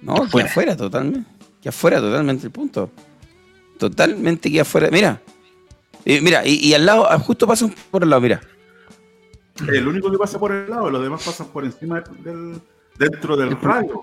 No, 0.03 0.29
que 0.29 0.43
afuera 0.43 0.77
totalmente. 0.77 1.29
Que 1.61 1.69
afuera 1.69 2.01
totalmente 2.01 2.47
el 2.47 2.53
punto. 2.53 2.91
Totalmente 3.79 4.51
que 4.51 4.61
afuera. 4.61 4.89
Mira. 4.91 5.21
mira, 6.05 6.47
y, 6.47 6.73
al 6.75 6.87
lado, 6.87 7.11
ah, 7.11 7.19
justo 7.19 7.47
pasa 7.47 7.69
por 7.91 8.03
el 8.03 8.11
lado, 8.11 8.23
mira. 8.23 8.41
El 9.69 9.89
único 9.89 10.11
que 10.11 10.19
pasa 10.19 10.39
por 10.39 10.53
el 10.53 10.69
lado, 10.69 10.91
los 10.91 11.03
demás 11.03 11.25
pasan 11.25 11.49
por 11.49 11.65
encima 11.65 12.03
del, 12.23 12.61
dentro 12.99 13.37
del 13.37 13.59
radio. 13.61 14.03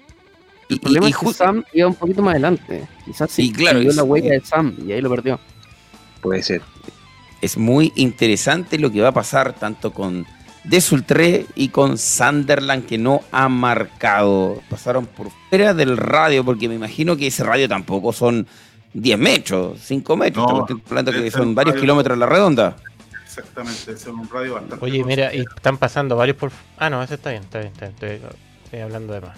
El 0.70 0.80
problema 0.80 1.10
es 1.10 1.18
que 1.18 1.34
Sam 1.34 1.64
iba 1.74 1.88
un 1.88 1.96
poquito 1.96 2.22
más 2.22 2.34
adelante. 2.34 2.88
Quizás 3.06 3.32
sí, 3.32 3.52
claro, 3.52 3.80
dio 3.80 3.92
la 3.94 4.04
huella 4.04 4.32
de 4.32 4.42
Sam 4.42 4.76
y 4.86 4.92
ahí 4.92 5.02
lo 5.02 5.10
perdió. 5.10 5.40
Puede 6.22 6.42
ser. 6.42 6.62
Es 7.42 7.58
muy 7.58 7.92
interesante 7.96 8.80
lo 8.80 8.92
que 8.92 9.02
va 9.02 9.10
a 9.10 9.14
pasar 9.14 9.54
tanto 9.54 9.92
con 9.92 10.26
de 10.64 10.80
Sultré 10.80 11.46
y 11.56 11.70
con 11.70 11.98
Sunderland 11.98 12.86
que 12.86 12.98
no 12.98 13.22
ha 13.32 13.50
marcado. 13.50 14.62
Pasaron 14.70 15.06
por 15.06 15.30
fuera 15.50 15.74
del 15.74 15.98
radio 15.98 16.44
porque 16.44 16.70
me 16.70 16.76
imagino 16.76 17.18
que 17.18 17.28
ese 17.28 17.44
radio 17.44 17.68
tampoco 17.68 18.14
son 18.14 18.48
10 18.94 19.20
metros, 19.20 19.80
5 19.82 20.16
metros. 20.16 20.46
Estamos 20.46 20.82
hablando 20.90 21.12
que 21.12 21.32
son 21.32 21.54
varios 21.54 21.76
kilómetros 21.76 22.16
en 22.16 22.20
la 22.20 22.26
redonda. 22.26 22.76
Exactamente, 23.26 23.92
es 23.92 24.06
un 24.06 24.30
radio 24.30 24.54
bastante. 24.54 24.86
Oye, 24.86 25.04
mira, 25.04 25.34
y 25.34 25.40
están 25.40 25.78
pasando 25.78 26.16
varios 26.16 26.38
por. 26.38 26.52
Ah, 26.78 26.90
no, 26.90 27.02
ese 27.02 27.16
está 27.16 27.32
bien, 27.32 27.44
está 27.44 27.60
bien, 27.60 27.72
está 27.74 27.88
bien 27.88 28.22
estoy, 28.64 28.80
hablando 28.80 29.14
de 29.14 29.22
más. 29.22 29.38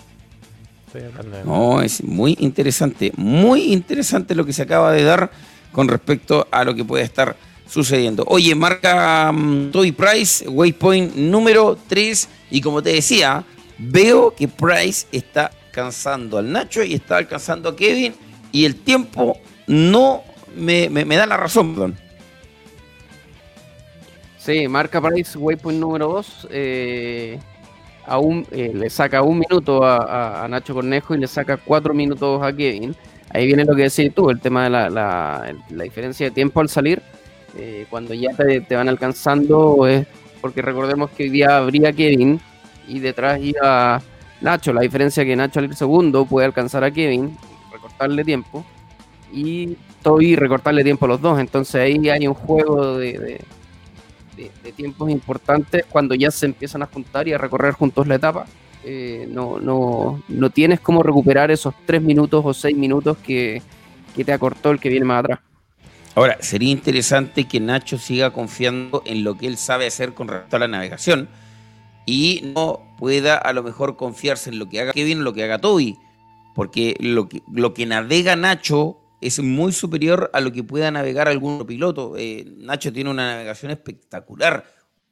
Estoy 0.96 1.12
hablando 1.12 1.38
de 1.38 1.44
más. 1.44 1.46
No, 1.46 1.82
es 1.82 2.04
muy 2.04 2.38
interesante, 2.40 3.12
muy 3.18 3.74
interesante 3.74 4.34
lo 4.34 4.46
que 4.46 4.54
se 4.54 4.62
acaba 4.62 4.94
de 4.94 5.04
dar 5.04 5.30
con 5.74 5.90
respecto 5.90 6.48
a 6.52 6.64
lo 6.64 6.74
que 6.74 6.86
puede 6.86 7.04
estar 7.04 7.36
sucediendo. 7.68 8.24
Oye, 8.28 8.56
marca 8.56 9.30
um, 9.30 9.72
Toby 9.72 9.92
Price, 9.92 10.48
waypoint 10.48 11.16
número 11.16 11.78
3. 11.88 12.30
Y 12.52 12.62
como 12.62 12.82
te 12.82 12.92
decía, 12.92 13.44
veo 13.78 14.34
que 14.34 14.48
Price 14.48 15.08
está 15.12 15.52
alcanzando 15.68 16.38
al 16.38 16.50
Nacho 16.50 16.82
y 16.82 16.94
está 16.94 17.18
alcanzando 17.18 17.70
a 17.70 17.76
Kevin. 17.76 18.16
Y 18.54 18.64
el 18.64 18.76
tiempo 18.76 19.38
no 19.68 20.24
me, 20.56 20.88
da 20.90 21.26
la 21.26 21.36
razón, 21.36 21.74
perdón. 21.74 21.98
Sí, 24.38 24.68
marca 24.70 25.02
Price, 25.02 25.38
waypoint 25.38 25.80
número 25.80 26.08
2. 26.08 26.48
Eh, 26.52 27.40
eh, 28.52 28.72
le 28.74 28.90
saca 28.90 29.22
un 29.22 29.40
minuto 29.40 29.84
a, 29.84 30.46
Nacho 30.50 30.74
Cornejo 30.74 31.16
y 31.16 31.20
le 31.20 31.28
saca 31.28 31.58
cuatro 31.58 31.94
minutos 31.94 32.42
a 32.44 32.54
Kevin. 32.54 32.96
Ahí 33.32 33.48
viene 33.48 33.66
lo 33.66 33.76
que 33.76 33.84
decís 33.84 34.14
tú, 34.14 34.30
el 34.30 34.40
tema 34.40 34.66
de 34.66 34.70
la, 34.70 35.54
diferencia 35.70 36.28
de 36.28 36.32
tiempo 36.32 36.62
al 36.62 36.70
salir 36.70 37.02
Eh, 37.58 37.86
cuando 37.90 38.14
ya 38.14 38.32
te, 38.36 38.76
van 38.76 38.90
alcanzando 38.90 39.88
es 39.88 40.06
porque 40.42 40.62
recordemos 40.62 41.10
que 41.12 41.24
hoy 41.24 41.30
día 41.30 41.58
habría 41.58 41.94
Kevin 41.94 42.40
y 42.88 43.00
detrás 43.00 43.40
iba 43.42 44.02
Nacho. 44.42 44.74
La 44.74 44.82
diferencia 44.82 45.24
es 45.24 45.28
que 45.28 45.36
Nacho 45.36 45.60
al 45.60 45.66
ir 45.66 45.76
segundo 45.76 46.26
puede 46.26 46.46
alcanzar 46.46 46.84
a 46.84 46.92
Kevin, 46.92 47.38
recortarle 47.72 48.24
tiempo 48.26 48.66
y 49.32 49.78
Toby 50.04 50.36
recortarle 50.36 50.84
tiempo 50.84 51.06
a 51.06 51.10
los 51.10 51.22
dos. 51.22 51.40
Entonces 51.40 51.76
ahí 51.76 52.10
hay 52.10 52.28
un 52.28 52.34
juego 52.34 53.00
de, 54.36 54.72
tiempos 54.72 55.10
importantes 55.10 55.86
cuando 55.90 56.16
ya 56.16 56.32
se 56.32 56.46
empiezan 56.46 56.84
a 56.84 56.88
juntar 56.88 57.28
y 57.28 57.34
a 57.34 57.38
recorrer 57.38 57.74
juntos 57.74 58.08
la 58.08 58.16
etapa. 58.16 58.46
Eh, 58.84 59.28
no, 59.32 59.60
no, 59.60 60.22
no 60.28 60.50
tienes 60.52 60.80
cómo 60.80 61.02
recuperar 61.02 61.50
esos 61.50 61.74
tres 61.86 62.02
minutos 62.02 62.44
o 62.46 62.54
seis 62.54 62.78
minutos 62.78 63.18
que, 63.18 63.62
que 64.16 64.24
te 64.24 64.32
acortó 64.32 64.72
el 64.72 64.80
que 64.80 64.90
viene 64.90 65.06
más 65.06 65.20
atrás. 65.22 65.40
Ahora, 66.14 66.38
sería 66.40 66.72
interesante 66.72 67.46
que 67.46 67.60
Nacho 67.60 67.98
siga 67.98 68.32
confiando 68.32 69.04
en 69.06 69.24
lo 69.24 69.38
que 69.38 69.48
él 69.48 69.58
sabe 69.58 69.88
hacer 69.88 70.14
con 70.14 70.28
respecto 70.28 70.56
a 70.56 70.60
la 70.60 70.68
navegación 70.68 71.28
y 72.06 72.42
no 72.56 72.80
pueda 72.98 73.36
a 73.38 73.52
lo 73.52 73.64
mejor 73.64 73.98
confiarse 73.98 74.50
en 74.50 74.60
lo 74.60 74.70
que 74.70 74.80
haga 74.80 74.94
Kevin 74.94 75.20
o 75.20 75.24
lo 75.24 75.34
que 75.34 75.44
haga 75.44 75.60
Toby, 75.60 75.98
porque 76.54 76.96
lo 77.00 77.28
que, 77.28 77.42
lo 77.52 77.74
que 77.74 77.86
navega 77.86 78.36
Nacho 78.36 78.98
es 79.22 79.40
muy 79.40 79.72
superior 79.72 80.30
a 80.34 80.42
lo 80.42 80.52
que 80.52 80.64
pueda 80.64 80.92
navegar 80.92 81.28
algún 81.28 81.66
piloto. 81.66 82.16
Eh, 82.18 82.46
Nacho 82.58 82.92
tiene 82.92 83.10
una 83.10 83.32
navegación 83.32 83.72
espectacular, 83.72 84.66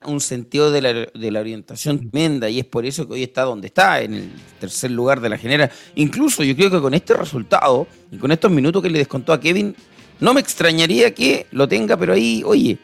un 0.06 0.20
sentido 0.20 0.72
de 0.72 0.82
la, 0.82 0.94
de 0.94 1.32
la, 1.32 1.40
orientación 1.40 1.98
tremenda 1.98 2.50
y 2.50 2.60
es 2.60 2.66
por 2.66 2.86
eso 2.86 3.08
que 3.08 3.14
hoy 3.14 3.24
está 3.24 3.44
donde 3.44 3.68
está, 3.68 4.02
en 4.02 4.14
el 4.14 4.32
tercer 4.60 4.92
lugar 4.92 5.22
de 5.22 5.30
la 5.30 5.38
general. 5.38 5.72
Incluso 5.96 6.44
yo 6.44 6.56
creo 6.56 6.70
que 6.70 6.82
con 6.82 6.94
este 6.94 7.14
resultado 7.14 7.88
y 8.12 8.18
con 8.18 8.32
estos 8.32 8.52
minutos 8.52 8.82
que 8.82 8.90
le 8.90 9.00
descontó 9.00 9.32
a 9.32 9.40
Kevin, 9.40 9.76
no 10.20 10.34
me 10.34 10.42
extrañaría 10.42 11.14
que 11.14 11.48
lo 11.52 11.68
tenga, 11.68 11.98
pero 11.98 12.14
ahí, 12.14 12.44
oye, 12.46 12.78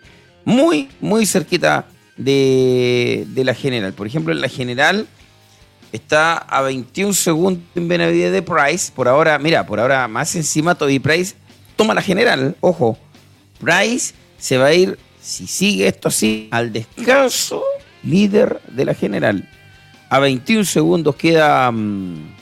muy, 0.45 0.89
muy 0.99 1.25
cerquita 1.25 1.87
de, 2.17 3.25
la 3.35 3.53
general. 3.53 3.93
Por 3.93 4.07
ejemplo, 4.07 4.33
en 4.33 4.41
la 4.41 4.49
general 4.49 5.07
está 5.91 6.37
a 6.37 6.61
21 6.61 7.13
segundos 7.13 7.63
en 7.75 7.87
Benavides 7.87 8.31
de 8.31 8.41
Price. 8.41 8.91
Por 8.93 9.07
ahora, 9.07 9.37
mira, 9.39 9.65
por 9.65 9.79
ahora 9.79 10.07
más 10.07 10.35
encima 10.35 10.75
Toby 10.75 10.99
Price 10.99 11.35
toma 11.75 11.93
la 11.93 12.01
general. 12.01 12.55
Ojo, 12.61 12.97
Price 13.59 14.13
se 14.37 14.57
va 14.57 14.67
a 14.67 14.73
ir, 14.73 14.97
si 15.21 15.47
sigue 15.47 15.87
esto 15.87 16.07
así, 16.07 16.47
al 16.51 16.71
descanso 16.71 17.63
líder 18.03 18.61
de 18.67 18.85
la 18.85 18.93
general. 18.93 19.49
A 20.09 20.19
21 20.19 20.65
segundos 20.65 21.15
queda... 21.15 21.71
Mm, 21.71 22.39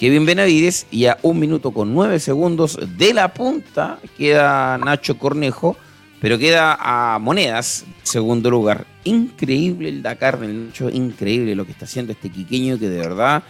Kevin 0.00 0.24
Benavides 0.24 0.86
y 0.90 1.04
a 1.04 1.18
un 1.20 1.38
minuto 1.38 1.72
con 1.72 1.92
nueve 1.92 2.20
segundos 2.20 2.78
de 2.96 3.12
la 3.12 3.34
punta 3.34 3.98
queda 4.16 4.78
Nacho 4.78 5.18
Cornejo, 5.18 5.76
pero 6.20 6.38
queda 6.38 6.76
a 6.78 7.18
monedas, 7.18 7.84
segundo 8.02 8.50
lugar. 8.50 8.86
Increíble 9.04 9.88
el 9.88 10.02
Dakar 10.02 10.38
del 10.38 10.66
Nacho, 10.66 10.90
increíble 10.90 11.54
lo 11.54 11.64
que 11.64 11.72
está 11.72 11.86
haciendo 11.86 12.12
este 12.12 12.30
quiqueño 12.30 12.78
que 12.78 12.88
de 12.88 12.98
verdad 12.98 13.42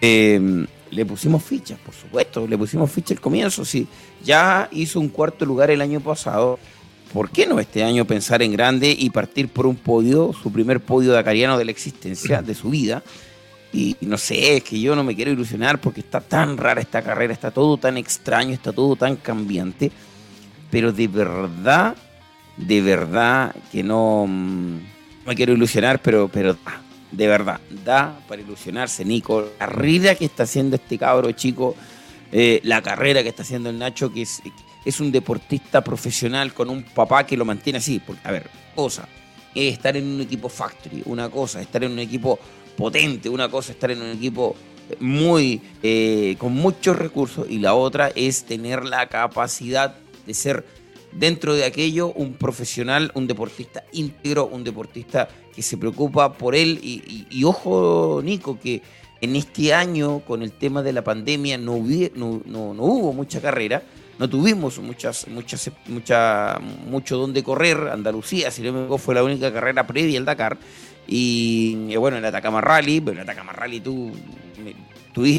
eh, 0.00 0.66
le 0.90 1.06
pusimos 1.06 1.42
fichas, 1.42 1.78
por 1.78 1.94
supuesto, 1.94 2.46
le 2.46 2.58
pusimos 2.58 2.90
ficha 2.90 3.14
al 3.14 3.20
comienzo. 3.20 3.64
Sí, 3.64 3.86
ya 4.24 4.68
hizo 4.72 4.98
un 5.00 5.08
cuarto 5.08 5.44
lugar 5.44 5.70
el 5.70 5.80
año 5.80 6.00
pasado. 6.00 6.58
¿Por 7.12 7.30
qué 7.30 7.46
no 7.46 7.60
este 7.60 7.84
año 7.84 8.04
pensar 8.04 8.42
en 8.42 8.52
grande 8.52 8.94
y 8.96 9.10
partir 9.10 9.48
por 9.48 9.66
un 9.66 9.76
podio, 9.76 10.32
su 10.32 10.52
primer 10.52 10.80
podio 10.80 11.12
dakariano 11.12 11.56
de 11.56 11.64
la 11.64 11.70
existencia, 11.70 12.42
de 12.42 12.54
su 12.54 12.70
vida? 12.70 13.02
Y 13.72 13.96
no 14.00 14.18
sé, 14.18 14.56
es 14.56 14.64
que 14.64 14.80
yo 14.80 14.96
no 14.96 15.04
me 15.04 15.14
quiero 15.14 15.30
ilusionar 15.30 15.80
porque 15.80 16.00
está 16.00 16.20
tan 16.20 16.56
rara 16.56 16.80
esta 16.80 17.02
carrera, 17.02 17.32
está 17.32 17.50
todo 17.50 17.76
tan 17.76 17.96
extraño, 17.96 18.52
está 18.52 18.72
todo 18.72 18.96
tan 18.96 19.16
cambiante. 19.16 19.92
Pero 20.70 20.92
de 20.92 21.08
verdad, 21.08 21.96
de 22.56 22.80
verdad 22.80 23.54
que 23.70 23.82
no 23.82 24.26
mm, 24.26 24.78
me 25.26 25.34
quiero 25.34 25.52
ilusionar, 25.52 26.00
pero, 26.00 26.28
pero 26.28 26.56
de 27.12 27.26
verdad, 27.26 27.60
da 27.84 28.18
para 28.28 28.42
ilusionarse, 28.42 29.04
Nico. 29.04 29.42
La 29.58 29.66
carrera 29.66 30.14
que 30.14 30.24
está 30.24 30.44
haciendo 30.44 30.76
este 30.76 30.98
cabro 30.98 31.30
chico, 31.32 31.74
eh, 32.32 32.60
la 32.64 32.82
carrera 32.82 33.22
que 33.22 33.28
está 33.28 33.42
haciendo 33.42 33.70
el 33.70 33.78
Nacho, 33.78 34.12
que 34.12 34.22
es, 34.22 34.42
es 34.84 35.00
un 35.00 35.12
deportista 35.12 35.82
profesional 35.82 36.52
con 36.52 36.70
un 36.70 36.82
papá 36.82 37.26
que 37.26 37.36
lo 37.36 37.44
mantiene 37.44 37.78
así. 37.78 38.00
A 38.24 38.30
ver, 38.30 38.48
cosa, 38.74 39.08
es 39.54 39.72
estar 39.72 39.96
en 39.96 40.06
un 40.06 40.20
equipo 40.20 40.48
factory, 40.48 41.02
una 41.06 41.28
cosa, 41.28 41.60
estar 41.60 41.82
en 41.84 41.92
un 41.92 41.98
equipo 41.98 42.38
potente. 42.76 43.28
Una 43.28 43.48
cosa 43.48 43.72
es 43.72 43.76
estar 43.76 43.90
en 43.90 44.02
un 44.02 44.10
equipo 44.10 44.56
muy 45.00 45.60
eh, 45.82 46.36
con 46.38 46.52
muchos 46.52 46.96
recursos 46.96 47.46
y 47.50 47.58
la 47.58 47.74
otra 47.74 48.12
es 48.14 48.44
tener 48.44 48.84
la 48.84 49.08
capacidad 49.08 49.96
de 50.26 50.34
ser 50.34 50.64
dentro 51.18 51.54
de 51.54 51.64
aquello 51.64 52.12
un 52.12 52.34
profesional, 52.34 53.10
un 53.14 53.26
deportista 53.26 53.84
íntegro, 53.92 54.46
un 54.46 54.64
deportista 54.64 55.28
que 55.54 55.62
se 55.62 55.76
preocupa 55.76 56.32
por 56.32 56.54
él. 56.54 56.78
Y, 56.82 57.44
ojo 57.44 58.20
Nico 58.22 58.58
que 58.60 58.82
en 59.20 59.34
este 59.36 59.72
año 59.72 60.20
con 60.20 60.42
el 60.42 60.52
tema 60.52 60.82
de 60.82 60.92
la 60.92 61.02
pandemia 61.02 61.56
no, 61.56 61.78
no, 62.14 62.42
no, 62.44 62.82
hubo 62.82 63.12
mucha 63.12 63.40
carrera, 63.40 63.82
no 64.18 64.28
tuvimos 64.28 64.78
muchas, 64.78 65.26
muchas, 65.28 65.70
mucha, 65.86 66.58
mucho 66.88 67.16
donde 67.16 67.42
correr, 67.42 67.88
Andalucía 67.88 68.50
si 68.50 68.62
no 68.62 68.72
me 68.72 68.80
equivoco 68.80 68.98
fue 68.98 69.14
la 69.14 69.24
única 69.24 69.52
carrera 69.52 69.86
previa 69.86 70.18
al 70.18 70.24
Dakar. 70.24 70.58
Y 71.08 71.86
eh, 71.90 71.96
bueno, 71.96 72.16
en 72.16 72.24
el 72.24 72.28
Atacama 72.28 72.60
Rally, 72.60 73.00
pero 73.00 73.12
en 73.12 73.18
el 73.18 73.22
Atacama 73.22 73.52
Rally 73.52 73.80
tú, 73.80 74.12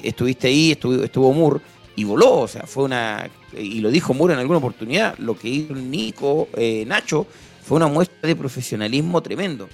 estuviste 0.03 0.47
ahí, 0.47 0.71
estuvo, 0.71 1.03
estuvo 1.03 1.33
Moore 1.33 1.59
y 1.95 2.03
voló, 2.03 2.41
o 2.41 2.47
sea, 2.47 2.63
fue 2.63 2.85
una, 2.85 3.29
y 3.53 3.79
lo 3.79 3.89
dijo 3.89 4.13
Moore 4.13 4.33
en 4.33 4.39
alguna 4.39 4.59
oportunidad, 4.59 5.17
lo 5.17 5.37
que 5.37 5.47
hizo 5.47 5.73
Nico, 5.73 6.49
eh, 6.55 6.83
Nacho, 6.85 7.27
fue 7.63 7.77
una 7.77 7.87
muestra 7.87 8.27
de 8.27 8.35
profesionalismo 8.35 9.21
tremendo. 9.21 9.69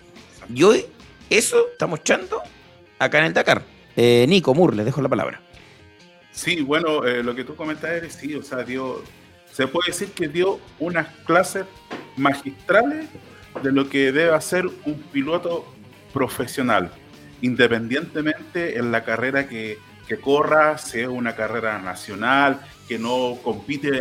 Y 0.54 0.64
hoy 0.64 0.86
eso 1.30 1.68
estamos 1.72 2.00
echando 2.00 2.42
acá 3.00 3.20
en 3.20 3.26
el 3.26 3.34
Dakar. 3.34 3.64
Eh, 3.96 4.26
Nico, 4.28 4.54
Moore, 4.54 4.76
les 4.76 4.86
dejo 4.86 5.02
la 5.02 5.10
palabra. 5.10 5.42
Sí, 6.32 6.62
bueno, 6.62 7.02
lo 7.04 7.36
que 7.36 7.44
tú 7.44 7.56
comentas 7.56 7.92
es, 8.04 8.14
sí, 8.14 8.34
o 8.34 8.42
sea, 8.42 8.64
dio, 8.64 9.04
se 9.52 9.68
puede 9.68 9.92
decir 9.92 10.10
que 10.10 10.28
dio 10.28 10.60
unas 10.80 11.08
clases 11.26 11.66
magistrales 12.18 13.08
de 13.62 13.72
lo 13.72 13.88
que 13.90 14.12
debe 14.12 14.34
hacer 14.34 14.66
un 14.66 14.96
piloto 15.12 15.66
profesional, 16.14 16.92
independientemente 17.42 18.78
en 18.78 18.92
la 18.92 19.04
carrera 19.04 19.48
que, 19.48 19.78
corra, 20.22 20.78
sea 20.78 21.10
una 21.10 21.36
carrera 21.36 21.80
nacional, 21.80 22.62
que 22.88 23.00
no 23.00 23.38
compite 23.44 24.00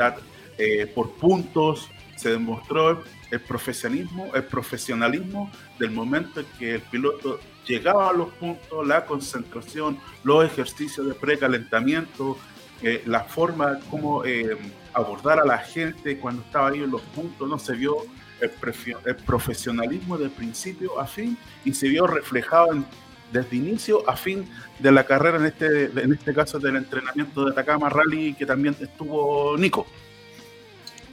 eh, 0.59 0.87
por 0.95 1.13
puntos, 1.13 1.89
se 2.17 2.31
demostró 2.31 3.03
el 3.31 3.41
profesionalismo, 3.41 4.31
el 4.35 4.45
profesionalismo 4.45 5.51
del 5.79 5.91
momento 5.91 6.41
en 6.41 6.47
que 6.59 6.75
el 6.77 6.83
piloto 6.83 7.41
llegaba 7.67 8.11
a 8.11 8.13
los 8.13 8.29
puntos, 8.35 8.87
la 8.87 9.05
concentración, 9.05 9.99
los 10.23 10.45
ejercicios 10.45 11.07
de 11.07 11.15
precalentamiento, 11.15 12.37
eh, 12.83 13.03
la 13.07 13.21
forma 13.25 13.79
como 13.91 14.25
eh, 14.25 14.57
abordar 14.93 15.41
a 15.41 15.45
la 15.45 15.59
gente 15.59 16.19
cuando 16.19 16.43
estaba 16.43 16.69
ahí 16.69 16.83
en 16.83 16.91
los 16.91 17.03
puntos, 17.03 17.49
no 17.49 17.59
se 17.59 17.75
vio 17.75 17.97
el, 18.41 19.17
profesionalismo 19.25 20.19
de 20.19 20.29
principio 20.29 20.99
a 20.99 21.07
fin 21.07 21.39
y 21.65 21.73
se 21.73 21.89
vio 21.89 22.07
reflejado 22.07 22.73
desde 23.33 23.57
inicio 23.57 24.09
a 24.09 24.17
fin 24.17 24.47
de 24.79 24.93
la 24.93 25.05
carrera, 25.05 25.39
en 25.39 25.47
este, 25.47 25.85
en 25.85 26.13
este 26.13 26.35
caso 26.35 26.59
del 26.59 26.77
entrenamiento 26.77 27.45
de 27.45 27.53
Atacama 27.53 27.89
Rally, 27.89 28.35
que 28.35 28.47
también 28.47 28.77
estuvo 28.81 29.57
Nico. 29.57 29.87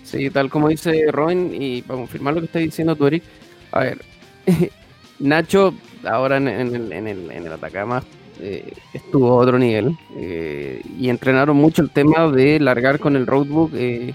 Sí, 0.03 0.29
tal 0.29 0.49
como 0.49 0.69
dice 0.69 1.05
Robin, 1.11 1.51
y 1.53 1.81
para 1.83 1.99
confirmar 1.99 2.33
lo 2.33 2.41
que 2.41 2.47
está 2.47 2.59
diciendo 2.59 2.95
tú, 2.95 3.07
Eric, 3.07 3.23
a 3.71 3.79
ver, 3.81 4.01
Nacho 5.19 5.73
ahora 6.03 6.37
en, 6.37 6.47
el, 6.47 6.91
en, 6.91 7.07
el, 7.07 7.31
en 7.31 7.45
el 7.45 7.53
Atacama 7.53 8.03
eh, 8.41 8.71
estuvo 8.93 9.31
a 9.31 9.43
otro 9.43 9.59
nivel 9.59 9.97
eh, 10.15 10.81
y 10.97 11.09
entrenaron 11.09 11.57
mucho 11.57 11.81
el 11.81 11.89
tema 11.89 12.31
de 12.31 12.57
largar 12.59 12.99
con 12.99 13.17
el 13.17 13.27
roadbook 13.27 13.71
eh, 13.73 14.13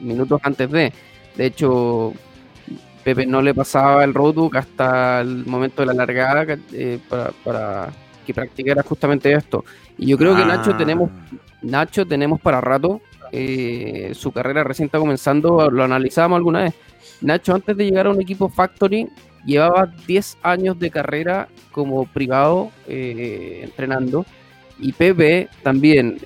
minutos 0.00 0.40
antes 0.44 0.70
de. 0.70 0.92
De 1.36 1.46
hecho, 1.46 2.14
Pepe 3.02 3.26
no 3.26 3.40
le 3.40 3.54
pasaba 3.54 4.04
el 4.04 4.14
roadbook 4.14 4.56
hasta 4.56 5.20
el 5.20 5.46
momento 5.46 5.82
de 5.82 5.86
la 5.86 5.94
largada 5.94 6.58
eh, 6.72 6.98
para, 7.44 7.90
que 8.26 8.34
practicara 8.34 8.82
justamente 8.82 9.32
esto. 9.32 9.64
Y 9.96 10.06
yo 10.06 10.18
creo 10.18 10.36
que 10.36 10.44
Nacho 10.44 10.72
ah. 10.74 10.76
tenemos, 10.76 11.10
Nacho 11.62 12.06
tenemos 12.06 12.40
para 12.40 12.60
rato. 12.60 13.00
Eh, 13.32 14.12
su 14.14 14.32
carrera 14.32 14.64
recién 14.64 14.86
está 14.86 14.98
comenzando, 14.98 15.70
lo 15.70 15.84
analizábamos 15.84 16.36
alguna 16.36 16.64
vez. 16.64 16.74
Nacho 17.20 17.54
antes 17.54 17.76
de 17.76 17.84
llegar 17.84 18.06
a 18.06 18.10
un 18.10 18.20
equipo 18.20 18.48
Factory 18.48 19.08
llevaba 19.44 19.86
10 20.06 20.38
años 20.42 20.78
de 20.78 20.90
carrera 20.90 21.48
como 21.70 22.04
privado 22.06 22.70
eh, 22.86 23.60
entrenando 23.62 24.26
y 24.78 24.92
Pepe 24.92 25.48
también 25.62 26.18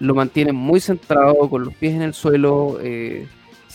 lo 0.00 0.14
mantiene 0.14 0.52
muy 0.52 0.80
centrado, 0.80 1.48
con 1.48 1.64
los 1.64 1.74
pies 1.74 1.94
en 1.94 2.02
el 2.02 2.14
suelo, 2.14 2.78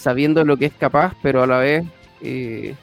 sabiendo 0.05 0.45
lo 0.45 0.55
que 0.55 0.67
es 0.67 0.73
capaz, 0.73 1.15
pero 1.23 1.41
a 1.41 1.47
la 1.47 1.57
vez 1.57 1.83
eh, 2.21 2.75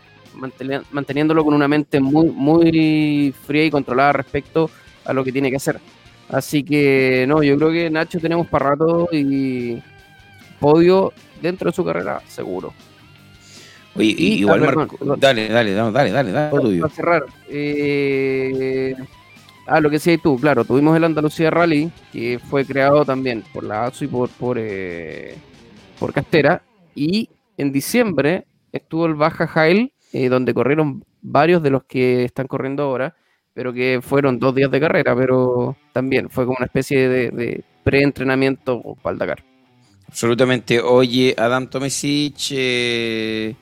manteniéndolo 0.91 1.45
con 1.45 1.55
una 1.55 1.69
mente 1.69 2.01
muy, 2.01 2.27
muy 2.31 3.33
fría 3.47 3.65
y 3.65 3.71
controlada 3.71 4.13
respecto 4.13 4.69
a 5.05 5.13
lo 5.13 5.23
que 5.23 5.31
tiene 5.31 5.49
que 5.49 5.57
hacer. 5.57 5.79
Así 6.29 6.65
que 6.65 7.25
no, 7.29 7.41
yo 7.45 7.57
creo 7.57 7.71
que 7.71 7.91
Nacho 7.91 8.19
tenemos 8.19 8.49
para 8.49 8.71
rato 8.71 9.09
y 9.13 9.81
podio 10.59 11.13
dentro 11.41 11.71
de 11.71 11.77
su 11.77 11.85
carrera, 11.85 12.21
seguro. 12.27 12.75
Oye, 13.95 14.17
igual 14.19 14.63
Marco, 14.63 14.99
dale, 15.17 15.49
dale, 15.49 15.75
dale, 15.75 15.93
dale, 15.93 16.11
dale, 16.11 16.33
dale, 16.33 16.81
Para 16.81 16.93
cerrar, 16.93 17.25
eh, 17.49 18.97
ah, 19.69 19.79
lo 19.79 19.91
que 19.91 19.97
decías 19.97 20.21
tú, 20.21 20.41
claro, 20.41 20.65
tuvimos 20.65 20.97
el 20.97 21.05
Andalucía 21.05 21.53
Rally, 21.53 21.89
que 22.13 22.41
fue 22.51 22.65
creado 22.65 23.05
también 23.05 23.45
por 23.53 23.63
la 23.63 23.85
ASU 23.85 24.07
y 24.07 24.09
por, 24.09 24.29
por, 24.31 24.57
eh, 24.59 25.37
por 26.01 26.13
Castera, 26.13 26.63
y 26.95 27.31
en 27.57 27.73
diciembre 27.73 28.47
estuvo 28.73 29.07
el 29.07 29.15
Baja 29.15 29.47
Jail, 29.47 29.93
eh, 30.13 30.29
donde 30.29 30.55
corrieron 30.55 31.05
varios 31.21 31.63
de 31.63 31.71
los 31.71 31.85
que 31.85 32.25
están 32.25 32.47
corriendo 32.47 32.83
ahora, 32.83 33.15
pero 33.55 33.73
que 33.73 34.01
fueron 34.03 34.39
dos 34.39 34.55
días 34.55 34.71
de 34.71 34.81
carrera, 34.81 35.15
pero 35.15 35.77
también 35.93 36.31
fue 36.31 36.45
como 36.45 36.57
una 36.59 36.67
especie 36.67 37.09
de, 37.09 37.31
de 37.31 37.65
pre-entrenamiento 37.85 38.83
para 39.03 39.13
el 39.13 39.19
Dakar. 39.19 39.45
Absolutamente. 40.09 40.81
Oye, 40.81 41.35
Adam 41.39 41.69
Tomesic 41.69 42.37
eh, 42.51 43.55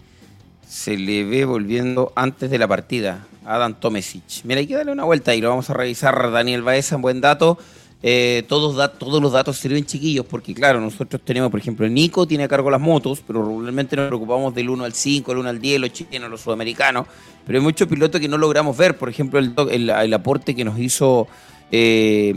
se 0.66 0.97
le 0.97 1.24
ve 1.24 1.45
volviendo 1.45 2.12
antes 2.16 2.51
de 2.51 2.59
la 2.59 2.66
partida. 2.66 3.26
Adam 3.45 3.74
Tomesic. 3.74 4.45
Mira, 4.45 4.61
hay 4.61 4.66
que 4.66 4.74
darle 4.74 4.93
una 4.93 5.05
vuelta 5.05 5.35
y 5.35 5.41
lo 5.41 5.49
vamos 5.49 5.70
a 5.70 5.74
revisar. 5.74 6.31
Daniel 6.33 6.62
Baeza, 6.62 6.97
buen 6.97 7.20
dato. 7.20 7.59
Eh, 8.03 8.44
todos, 8.48 8.98
todos 8.98 9.20
los 9.20 9.32
datos 9.32 9.59
sirven 9.59 9.84
chiquillos 9.84 10.24
porque, 10.24 10.55
claro, 10.55 10.80
nosotros 10.80 11.20
tenemos, 11.22 11.51
por 11.51 11.61
ejemplo, 11.61 11.86
Nico 11.86 12.26
tiene 12.26 12.44
a 12.44 12.48
cargo 12.48 12.70
las 12.70 12.80
motos, 12.80 13.22
pero 13.26 13.44
regularmente 13.44 13.94
nos 13.94 14.09
preocupamos 14.09 14.55
del 14.55 14.70
1 14.70 14.84
al 14.84 14.94
5, 14.94 15.32
el 15.32 15.38
1 15.38 15.48
al 15.48 15.61
10, 15.61 15.80
los 15.80 15.92
chilenos, 15.92 16.30
los 16.30 16.40
sudamericanos. 16.40 17.07
Pero 17.46 17.59
hay 17.59 17.62
muchos 17.62 17.86
pilotos 17.88 18.20
que 18.20 18.28
no 18.28 18.38
logramos 18.38 18.76
ver. 18.76 18.96
Por 18.96 19.09
ejemplo, 19.11 19.38
el, 19.38 20.14
aporte 20.14 20.55
que 20.55 20.64
nos 20.64 20.78
hizo. 20.78 21.28
Eh, 21.72 22.34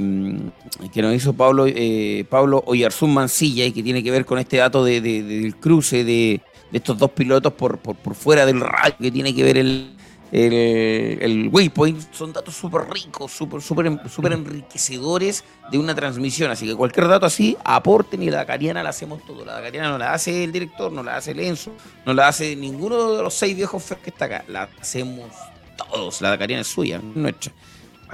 que 0.93 1.01
nos 1.01 1.15
hizo 1.15 1.33
Pablo, 1.33 1.65
eh, 1.65 2.23
Pablo 2.29 2.63
Oyarzún 2.67 3.15
Mancilla 3.15 3.65
y 3.65 3.71
que 3.71 3.81
tiene 3.81 4.03
que 4.03 4.11
ver 4.11 4.25
con 4.25 4.37
este 4.37 4.57
dato 4.57 4.85
de, 4.85 5.01
del 5.01 5.55
cruce 5.55 6.03
de, 6.03 6.39
estos 6.71 6.99
dos 6.99 7.09
pilotos 7.11 7.51
por, 7.53 7.79
por, 7.79 7.95
por 7.95 8.13
fuera 8.13 8.45
del 8.45 8.61
radio 8.61 8.95
que 8.99 9.09
tiene 9.09 9.33
que 9.33 9.43
ver 9.43 9.57
el, 9.57 9.89
el, 10.33 11.49
waypoint, 11.51 12.11
son 12.11 12.33
datos 12.33 12.55
súper 12.55 12.89
ricos, 12.89 13.31
súper 13.31 13.61
super, 13.61 13.99
super 14.09 14.33
enriquecedores 14.33 15.43
de 15.69 15.77
una 15.77 15.93
transmisión. 15.93 16.49
Así 16.49 16.65
que 16.65 16.75
cualquier 16.75 17.07
dato 17.07 17.27
así, 17.27 17.55
aporten 17.63 18.23
y 18.23 18.31
la 18.31 18.37
Dacariana 18.37 18.81
la 18.81 18.89
hacemos 18.89 19.23
todo. 19.25 19.45
La 19.45 19.53
Dacariana 19.53 19.89
no 19.89 19.99
la 19.99 20.11
hace 20.11 20.43
el 20.43 20.51
director, 20.51 20.91
no 20.91 21.03
la 21.03 21.17
hace 21.17 21.31
el 21.31 21.39
Enzo, 21.39 21.71
no 22.03 22.15
la 22.15 22.29
hace 22.29 22.55
ninguno 22.55 23.13
de 23.13 23.21
los 23.21 23.35
seis 23.35 23.55
viejos 23.55 23.83
que 24.03 24.09
está 24.09 24.25
acá. 24.25 24.43
La 24.47 24.69
hacemos 24.81 25.29
todos. 25.77 26.19
La 26.21 26.31
Dacariana 26.31 26.61
es 26.61 26.67
suya, 26.67 26.99
nuestra. 27.13 27.53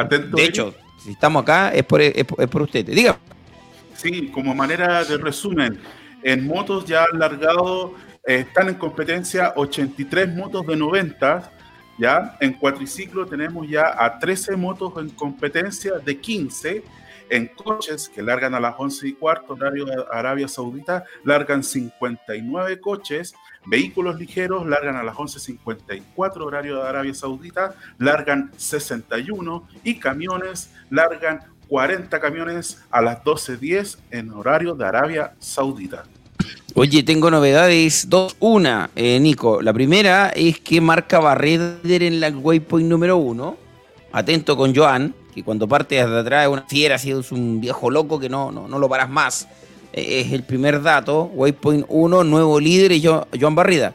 de 0.09 0.43
hecho, 0.43 0.75
si 1.01 1.11
estamos 1.11 1.43
acá 1.43 1.73
es 1.73 1.85
por, 1.85 2.01
es, 2.01 2.25
por 2.25 2.61
ustedes. 2.63 2.93
Diga. 2.93 3.17
Sí, 3.95 4.27
como 4.27 4.53
manera 4.53 5.05
de 5.05 5.17
resumen, 5.17 5.79
en 6.23 6.45
motos 6.45 6.83
ya 6.83 7.05
han 7.09 7.17
largado, 7.17 7.93
eh, 8.27 8.45
están 8.47 8.67
en 8.67 8.75
competencia 8.75 9.53
83 9.55 10.35
motos 10.35 10.67
de 10.67 10.75
90 10.75 11.53
¿ya? 11.99 12.37
En 12.39 12.53
cuatriciclo 12.53 13.25
tenemos 13.25 13.67
ya 13.67 14.03
a 14.03 14.17
13 14.17 14.55
motos 14.55 14.93
en 14.97 15.09
competencia 15.09 15.99
de 15.99 16.19
15. 16.19 16.83
En 17.31 17.47
coches 17.47 18.09
que 18.09 18.23
largan 18.23 18.55
a 18.55 18.59
las 18.59 18.73
11 18.75 19.09
y 19.09 19.13
cuarto, 19.13 19.53
horario 19.53 19.85
de 19.85 20.03
Arabia 20.11 20.47
Saudita, 20.47 21.03
largan 21.23 21.63
59 21.63 22.79
coches. 22.79 23.35
Vehículos 23.67 24.17
ligeros 24.17 24.65
largan 24.65 24.95
a 24.95 25.03
las 25.03 25.15
11.54, 25.15 26.41
horario 26.41 26.77
de 26.77 26.87
Arabia 26.87 27.13
Saudita, 27.13 27.75
largan 27.99 28.51
61. 28.57 29.67
Y 29.83 29.99
camiones 29.99 30.73
largan 30.89 31.41
40 31.67 32.19
camiones 32.19 32.83
a 32.89 33.01
las 33.01 33.23
12.10 33.23 33.99
en 34.09 34.31
horario 34.31 34.73
de 34.73 34.85
Arabia 34.85 35.35
Saudita. 35.37 36.05
Oye, 36.75 37.03
tengo 37.03 37.31
novedades, 37.31 38.09
dos. 38.09 38.35
Una, 38.39 38.89
eh, 38.95 39.19
Nico. 39.19 39.61
La 39.61 39.73
primera 39.73 40.29
es 40.29 40.59
que 40.59 40.79
marca 40.79 41.19
Barreder 41.19 42.03
en 42.03 42.19
la 42.19 42.29
waypoint 42.29 42.87
número 42.87 43.17
uno. 43.17 43.57
Atento 44.11 44.55
con 44.55 44.75
Joan, 44.75 45.13
que 45.33 45.43
cuando 45.43 45.67
parte 45.67 45.95
desde 45.95 46.19
atrás 46.19 46.45
es 46.45 46.51
una 46.51 46.63
fiera, 46.63 46.95
ha 46.95 46.99
sido 46.99 47.23
un 47.31 47.59
viejo 47.59 47.91
loco 47.91 48.19
que 48.19 48.29
no, 48.29 48.51
no, 48.51 48.79
lo 48.79 48.89
paras 48.89 49.09
más. 49.09 49.47
Eh, 49.93 50.21
es 50.25 50.31
el 50.31 50.43
primer 50.43 50.81
dato. 50.81 51.31
Waypoint 51.33 51.85
1, 51.89 52.23
nuevo 52.23 52.59
líder 52.59 52.91
y 52.91 53.03
Joan 53.03 53.55
Barrida. 53.55 53.93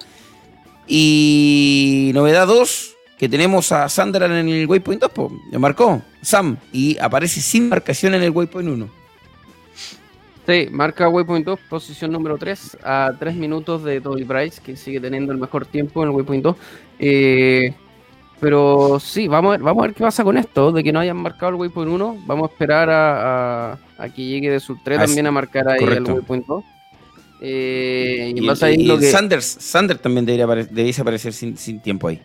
Y 0.87 2.11
novedad 2.13 2.47
2, 2.47 2.95
que 3.19 3.29
tenemos 3.29 3.73
a 3.73 3.89
Sandra 3.89 4.27
en 4.27 4.49
el 4.49 4.67
Waypoint 4.67 5.01
2, 5.01 5.33
ya 5.51 5.59
marcó 5.59 6.03
Sam 6.21 6.59
y 6.73 6.99
aparece 6.99 7.41
sin 7.41 7.69
marcación 7.69 8.15
en 8.15 8.23
el 8.23 8.31
Waypoint 8.31 8.69
1. 8.69 9.04
Sí, 10.47 10.69
marca 10.71 11.09
Waypoint 11.09 11.47
2, 11.47 11.61
posición 11.71 12.13
número 12.13 12.37
3, 12.37 12.79
a 12.83 13.13
3 13.19 13.35
minutos 13.35 13.83
de 13.83 14.01
Toby 14.01 14.25
Bryce, 14.25 14.61
que 14.63 14.77
sigue 14.77 15.01
teniendo 15.01 15.33
el 15.33 15.39
mejor 15.39 15.65
tiempo 15.65 16.03
en 16.03 16.11
el 16.11 16.15
Waypoint 16.15 16.43
2. 16.43 16.57
Eh, 16.99 17.75
pero 18.41 19.01
sí, 19.01 19.27
vamos 19.27 19.49
a, 19.49 19.53
ver, 19.53 19.63
vamos 19.63 19.83
a 19.83 19.87
ver 19.87 19.95
qué 19.95 20.05
pasa 20.05 20.23
con 20.23 20.37
esto, 20.37 20.71
de 20.71 20.85
que 20.85 20.93
no 20.93 21.01
hayan 21.01 21.17
marcado 21.17 21.51
el 21.53 21.55
Waypoint 21.57 21.91
1. 21.91 22.25
Vamos 22.27 22.51
a 22.51 22.53
esperar 22.53 22.89
a, 22.91 23.79
que 24.15 24.23
llegue 24.23 24.51
de 24.51 24.61
su 24.61 24.77
3 24.85 24.99
también 24.99 25.27
a 25.27 25.31
marcar 25.31 25.67
ahí 25.67 25.83
el 25.83 26.05
Waypoint 26.05 26.47
2. 26.47 26.65
Eh, 27.41 28.33
y, 28.37 28.45
y, 28.47 28.57
Sanders, 29.11 29.47
Sanders 29.47 30.01
también 30.01 30.27
debería, 30.27 30.47
debería 30.47 30.95
aparecer 31.01 31.33
sin, 31.33 31.57
sin, 31.57 31.81
tiempo 31.81 32.09
ahí. 32.09 32.21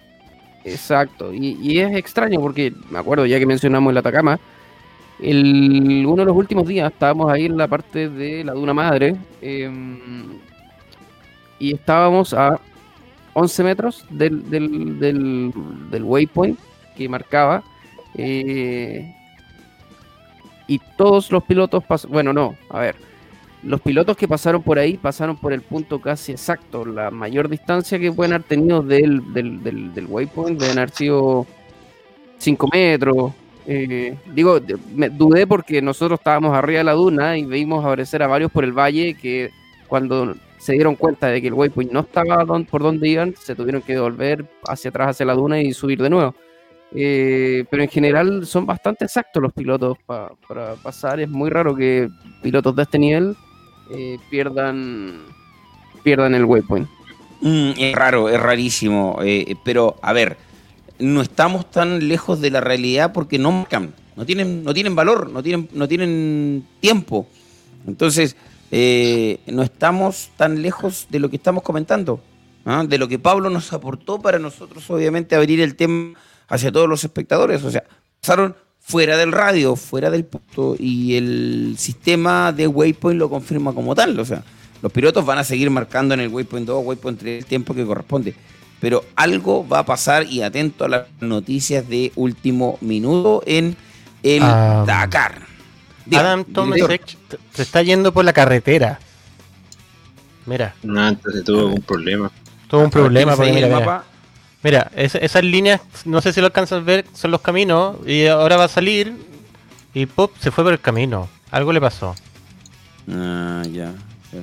Exacto, 0.66 1.34
y, 1.34 1.58
y, 1.62 1.80
es 1.80 1.96
extraño 1.96 2.42
porque 2.42 2.74
me 2.90 3.00
acuerdo 3.00 3.26
ya 3.26 3.40
que 3.40 3.46
mencionamos 3.46 3.92
el 3.92 3.98
Atacama, 3.98 4.40
el, 5.22 6.06
uno 6.06 6.22
de 6.22 6.26
los 6.26 6.36
últimos 6.36 6.68
días 6.68 6.92
estábamos 6.92 7.32
ahí 7.32 7.46
en 7.46 7.58
la 7.58 7.68
parte 7.68 8.10
de 8.10 8.44
la 8.44 8.54
Duna 8.54 8.74
Madre 8.74 9.16
em, 9.42 10.00
y 11.60 11.74
estábamos 11.74 12.34
a 12.34 12.60
11 13.34 13.64
metros 13.64 14.06
del, 14.10 14.50
del, 14.50 16.04
waypoint 16.04 16.58
que 16.96 17.10
marcaba. 17.10 17.64
Eh, 18.16 19.14
y 20.68 20.80
todos 20.98 21.32
los 21.32 21.44
pilotos, 21.44 21.84
bueno, 22.08 22.32
no, 22.32 22.56
a 22.70 22.80
ver, 22.80 22.96
los 23.64 23.82
pilotos 23.82 24.16
que 24.16 24.28
pasaron 24.28 24.62
por 24.64 24.80
ahí 24.80 24.98
pasaron 24.98 25.36
por 25.36 25.52
el 25.52 25.62
punto 25.62 26.00
casi 26.00 26.32
exacto. 26.32 26.86
La 26.86 27.12
mayor 27.12 27.50
distancia 27.50 28.00
que 28.00 28.12
pueden 28.12 28.34
haber 28.34 28.48
tenido 28.48 28.82
del, 28.82 29.34
del, 29.34 29.94
del 29.94 30.06
waypoint 30.06 30.60
deben 30.60 30.78
haber 30.78 30.92
sido 30.92 31.46
5 32.38 32.70
metros, 32.72 33.34
eh, 33.72 34.18
digo, 34.34 34.60
me 34.96 35.10
dudé 35.10 35.46
porque 35.46 35.80
nosotros 35.80 36.20
estábamos 36.20 36.58
arriba 36.58 36.80
de 36.80 36.86
la 36.86 36.94
duna 36.94 37.38
y 37.38 37.46
vimos 37.46 37.86
aparecer 37.86 38.24
a 38.24 38.28
varios 38.28 38.52
por 38.52 38.64
el 38.64 38.74
valle 38.74 39.14
que 39.14 39.52
cuando 39.88 40.34
se 40.58 40.74
dieron 40.74 40.96
cuenta 40.96 41.28
de 41.28 41.40
que 41.40 41.50
el 41.50 41.54
waypoint 41.54 41.92
no 41.92 42.00
estaba 42.00 42.44
por 42.64 42.82
donde 42.82 43.08
iban, 43.08 43.36
se 43.40 43.54
tuvieron 43.54 43.84
que 43.84 44.00
volver 44.00 44.44
hacia 44.68 44.90
atrás, 44.90 45.10
hacia 45.10 45.28
la 45.28 45.36
duna 45.36 45.62
y 45.62 45.72
subir 45.72 46.02
de 46.02 46.10
nuevo. 46.10 46.34
Eh, 46.96 47.64
pero 47.70 47.84
en 47.84 47.90
general 47.90 48.48
son 48.48 48.66
bastante 48.66 49.06
exactos 49.06 49.40
los 49.40 49.54
pilotos 49.54 50.00
para 50.08 50.74
pasar. 50.82 51.20
Es 51.20 51.30
muy 51.30 51.52
raro 51.52 51.76
que 51.76 52.10
pilotos 52.42 52.76
de 52.76 52.82
este 52.82 52.98
nivel 52.98 53.38
eh, 53.92 54.18
pierdan, 54.32 55.26
pierdan 56.02 56.34
el 56.34 56.44
waypoint. 56.44 56.90
Mm, 57.42 57.72
es 57.78 57.96
raro, 57.96 58.30
es 58.30 58.42
rarísimo. 58.42 59.20
pero, 59.64 59.96
a 60.02 60.12
ver, 60.12 60.38
no 61.00 61.22
estamos 61.22 61.72
tan 61.72 62.08
lejos 62.08 62.42
de 62.42 62.52
la 62.52 62.62
realidad 62.62 63.14
porque 63.14 63.40
no 63.40 63.52
marcan, 63.52 63.94
no 64.16 64.26
tienen, 64.26 64.64
no 64.64 64.74
tienen 64.74 64.96
valor, 64.96 65.30
no 65.30 65.42
tienen, 65.42 65.70
no 65.74 65.88
tienen 65.88 66.66
tiempo. 66.82 67.28
Entonces, 67.88 68.36
eh, 68.72 69.40
no 69.48 69.64
estamos 69.64 70.30
tan 70.36 70.62
lejos 70.62 71.08
de 71.10 71.20
lo 71.20 71.30
que 71.30 71.38
estamos 71.38 71.64
comentando, 71.64 72.22
¿ah? 72.66 72.84
de 72.88 72.98
lo 72.98 73.08
que 73.08 73.18
Pablo 73.18 73.50
nos 73.50 73.72
aportó 73.72 74.22
para 74.22 74.40
nosotros, 74.40 74.90
obviamente, 74.90 75.36
abrir 75.36 75.62
el 75.62 75.76
tema 75.76 76.14
hacia 76.50 76.72
todos 76.72 76.90
los 76.90 77.04
espectadores. 77.04 77.64
O 77.64 77.72
sea, 77.72 77.84
pasaron 78.20 78.56
fuera 78.80 79.18
del 79.18 79.32
radio, 79.32 79.76
fuera 79.76 80.10
del 80.10 80.26
punto, 80.26 80.76
y 80.78 81.16
el 81.16 81.76
sistema 81.78 82.52
de 82.52 82.68
Waypoint 82.68 83.20
lo 83.20 83.30
confirma 83.30 83.74
como 83.74 83.96
tal. 83.96 84.20
O 84.20 84.26
sea, 84.26 84.44
los 84.82 84.92
pilotos 84.92 85.26
van 85.26 85.38
a 85.38 85.44
seguir 85.46 85.70
marcando 85.70 86.14
en 86.14 86.20
el 86.20 86.28
Waypoint 86.28 86.68
2, 86.68 86.86
Waypoint 86.86 87.20
3 87.20 87.38
el 87.40 87.46
tiempo 87.46 87.74
que 87.74 87.86
corresponde 87.86 88.36
pero 88.80 89.04
algo 89.16 89.68
va 89.68 89.80
a 89.80 89.86
pasar 89.86 90.26
y 90.26 90.42
atento 90.42 90.86
a 90.86 90.90
las 90.90 91.08
noticias 91.20 91.88
de 91.88 92.12
último 92.16 92.78
minuto 92.82 93.44
en 93.46 93.76
el 94.24 94.42
Dakar. 94.42 95.42
Adam 96.12 96.44
Tomasic 96.44 97.18
se 97.54 97.62
está 97.62 97.84
yendo 97.84 98.12
por 98.12 98.26
la 98.26 98.34
carretera. 98.34 99.00
Mira. 100.46 100.74
No, 100.82 101.08
entonces 101.08 101.44
tuvo 101.44 101.68
un 101.68 101.82
problema. 101.82 102.32
Tuvo 102.68 102.82
un 102.82 102.90
problema 102.90 103.36
porque 103.36 103.52
mira, 103.52 104.04
mira. 104.64 104.92
esas 104.96 105.44
líneas, 105.44 105.82
no 106.06 106.22
sé 106.22 106.34
si 106.34 106.40
lo 106.40 106.48
alcanzas 106.48 106.80
a 106.80 106.84
ver, 106.84 107.06
son 107.14 107.32
los 107.32 107.42
caminos 107.42 107.98
y 108.08 108.26
ahora 108.28 108.58
va 108.58 108.64
a 108.66 108.70
salir 108.70 109.14
y 109.94 110.06
pop 110.06 110.32
se 110.40 110.52
fue 110.52 110.64
por 110.64 110.74
el 110.74 110.80
camino. 110.80 111.30
Algo 111.52 111.74
le 111.74 111.82
pasó. 111.82 112.16
Ah, 113.12 113.64
ya. 113.72 113.94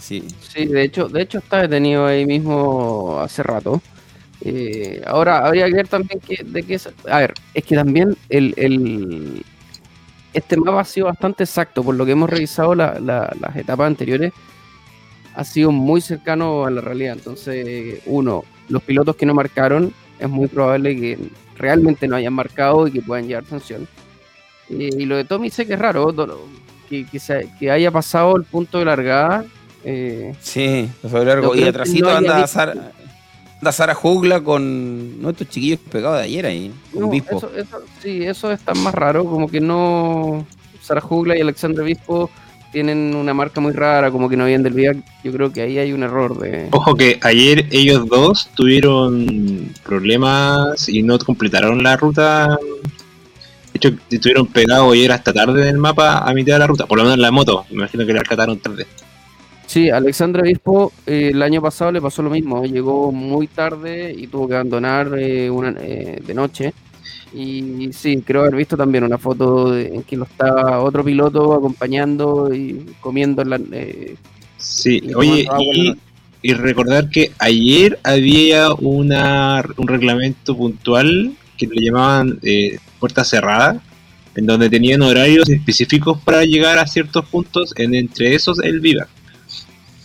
Sí. 0.01 0.27
sí, 0.41 0.67
de 0.67 0.83
hecho, 0.83 1.09
de 1.09 1.23
hecho 1.23 1.39
está 1.39 1.63
detenido 1.63 2.07
ahí 2.07 2.27
mismo 2.27 3.21
hace 3.21 3.43
rato. 3.45 3.81
Eh, 4.43 5.03
ahora 5.07 5.47
habría 5.47 5.67
que 5.67 5.75
ver 5.75 5.89
también 5.89 6.21
que, 6.21 6.45
de 6.45 6.63
qué 6.63 6.75
es. 6.75 6.89
A 7.09 7.19
ver, 7.19 7.35
es 7.55 7.65
que 7.65 7.75
también 7.75 8.17
el, 8.29 8.55
el, 8.57 9.45
este 10.33 10.57
mapa 10.57 10.81
ha 10.81 10.85
sido 10.85 11.07
bastante 11.07 11.45
exacto, 11.45 11.83
por 11.83 11.95
lo 11.95 12.05
que 12.05 12.13
hemos 12.13 12.29
revisado 12.29 12.75
las 12.75 13.57
etapas 13.57 13.87
anteriores, 13.87 14.33
ha 15.35 15.45
sido 15.45 15.73
muy 15.73 16.01
cercano 16.01 16.67
a 16.67 16.71
la 16.71 16.81
realidad. 16.81 17.15
Entonces, 17.15 18.01
uno, 18.07 18.45
los 18.69 18.83
pilotos 18.83 19.17
que 19.17 19.27
no 19.27 19.35
marcaron 19.35 19.93
es 20.19 20.29
muy 20.29 20.49
probable 20.49 20.97
que 20.97 21.19
realmente 21.57 22.07
no 22.09 22.17
hayan 22.17 22.35
marcado 22.35 22.87
y 22.87 22.93
que 22.93 23.03
puedan 23.03 23.27
llevar 23.27 23.45
sanción. 23.47 23.89
y 24.69 25.05
lo 25.07 25.17
de 25.17 25.25
Tommy 25.25 25.51
sé 25.51 25.67
que 25.67 25.75
es 25.75 25.79
raro, 25.79 26.15
que, 26.89 27.07
que, 27.59 27.71
haya 27.71 27.91
pasado 27.91 28.37
el 28.37 28.45
punto 28.45 28.79
de 28.79 28.85
largada. 28.85 29.45
Eh, 29.85 30.35
sí, 30.41 30.89
largo. 31.03 31.55
Y 31.55 31.65
atrásito 31.65 32.11
anda, 32.11 32.43
a 32.43 32.47
Sara, 32.47 32.93
anda 33.59 33.73
Sara 33.73 33.95
Jugla 33.95 34.41
con 34.41 35.21
nuestros 35.21 35.49
chiquillos 35.49 35.81
pegados 35.91 36.19
de 36.19 36.25
ayer 36.25 36.47
ahí, 36.47 36.73
con 36.93 37.11
Bispo. 37.11 37.41
sí, 38.03 38.23
eso 38.25 38.53
está 38.53 38.75
más 38.75 38.95
raro, 38.95 39.25
como 39.25 39.49
que 39.49 39.61
no. 39.61 40.47
Sara 40.81 41.01
Jugla 41.01 41.37
y 41.37 41.41
Alexandre 41.41 41.83
Bispo 41.85 42.31
tienen 42.71 43.15
una 43.15 43.33
marca 43.33 43.61
muy 43.61 43.73
rara, 43.73 44.11
como 44.11 44.29
que 44.29 44.37
no 44.37 44.45
habían 44.45 44.63
del 44.63 44.75
VIAC. 44.75 44.99
Yo 45.25 45.33
creo 45.33 45.53
que 45.53 45.63
ahí 45.63 45.79
hay 45.79 45.93
un 45.93 46.03
error 46.03 46.39
de. 46.39 46.69
Ojo 46.73 46.95
que 46.95 47.19
ayer 47.23 47.67
ellos 47.71 48.07
dos 48.09 48.51
tuvieron 48.55 49.73
problemas 49.83 50.89
y 50.89 51.03
no 51.03 51.19
completaron 51.19 51.83
la 51.83 51.97
ruta. 51.97 52.59
De 53.73 53.89
hecho, 53.89 53.91
estuvieron 54.11 54.47
pegados 54.47 54.93
ayer 54.93 55.11
hasta 55.13 55.33
tarde 55.33 55.63
en 55.63 55.69
el 55.69 55.79
mapa 55.79 56.19
a 56.19 56.33
mitad 56.35 56.55
de 56.55 56.59
la 56.61 56.67
ruta, 56.67 56.87
por 56.87 56.99
lo 56.99 57.05
menos 57.05 57.17
en 57.17 57.23
la 57.23 57.31
moto. 57.31 57.65
Me 57.71 57.77
imagino 57.77 58.07
que 58.07 58.13
le 58.13 58.21
rescataron 58.21 58.59
tarde. 58.59 58.87
Sí, 59.67 59.91
Alexandre 59.91 60.43
Bispo 60.43 60.93
eh, 61.07 61.31
el 61.33 61.43
año 61.43 61.61
pasado 61.61 61.93
le 61.93 62.01
pasó 62.01 62.23
lo 62.23 62.31
mismo. 62.31 62.65
Llegó 62.65 63.11
muy 63.13 63.49
tarde 63.49 64.15
y 64.17 64.29
tuvo 64.29 64.49
que 64.49 64.55
abandonar 64.55 65.13
eh, 65.19 65.51
una, 65.51 65.75
eh, 65.81 66.21
de 66.25 66.35
noche 66.35 66.73
y 67.35 67.91
sí, 67.93 68.23
creo 68.25 68.43
haber 68.43 68.55
visto 68.55 68.77
también 68.77 69.05
una 69.05 69.19
foto 69.19 69.77
en 69.77 70.05
que 70.05 70.17
lo 70.17 70.25
estaba 70.25 70.81
otro 70.81 71.05
piloto 71.05 71.53
acompañando 71.53 72.55
y 72.55 72.95
comiendo 73.01 73.43
en 73.43 73.51
la. 73.51 73.61
Eh, 73.73 74.15
sí, 74.57 75.03
oye, 75.15 75.47
y, 76.43 76.55
recordar 76.55 77.11
que 77.11 77.33
ayer 77.39 77.99
había 78.05 78.73
una, 78.75 79.65
un 79.77 79.89
reglamento 79.89 80.57
puntual 80.57 81.35
que 81.59 81.67
le 81.67 81.85
llamaban 81.85 82.39
puerta 83.01 83.25
cerrada, 83.25 83.83
en 84.37 84.47
donde 84.47 84.71
tenían 84.71 85.03
horarios 85.03 85.49
específicos 85.49 86.21
para 86.23 86.45
llegar 86.45 86.79
a 86.79 86.87
ciertos 86.87 87.25
puntos, 87.27 87.75
en 87.77 87.95
entre 87.95 88.35
esos 88.35 88.61
el 88.61 88.81
Viva. 88.81 89.09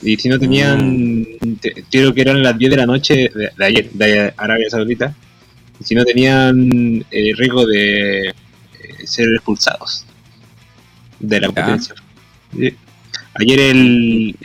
Y 0.02 0.18
si 0.18 0.30
no 0.30 0.40
tenían, 0.40 1.22
mm. 1.40 1.60
creo 1.92 2.14
que 2.14 2.22
eran 2.22 2.42
las 2.42 2.58
10 2.58 2.72
de 2.72 2.78
la 2.78 2.86
noche 2.86 3.32
de 3.34 3.66
ayer, 3.66 3.90
de 3.92 4.34
Arabia 4.38 4.70
Saudita 4.70 5.16
si 5.84 5.96
no 5.96 6.06
tenían 6.06 7.06
el 7.10 7.38
riesgo 7.38 7.66
de 7.66 8.30
eh, 8.30 8.34
ser 9.04 9.28
expulsados 9.34 10.06
de 11.20 11.42
la 11.42 11.48
competencia. 11.48 11.96
Ayer 13.36 13.60
el, 13.60 14.36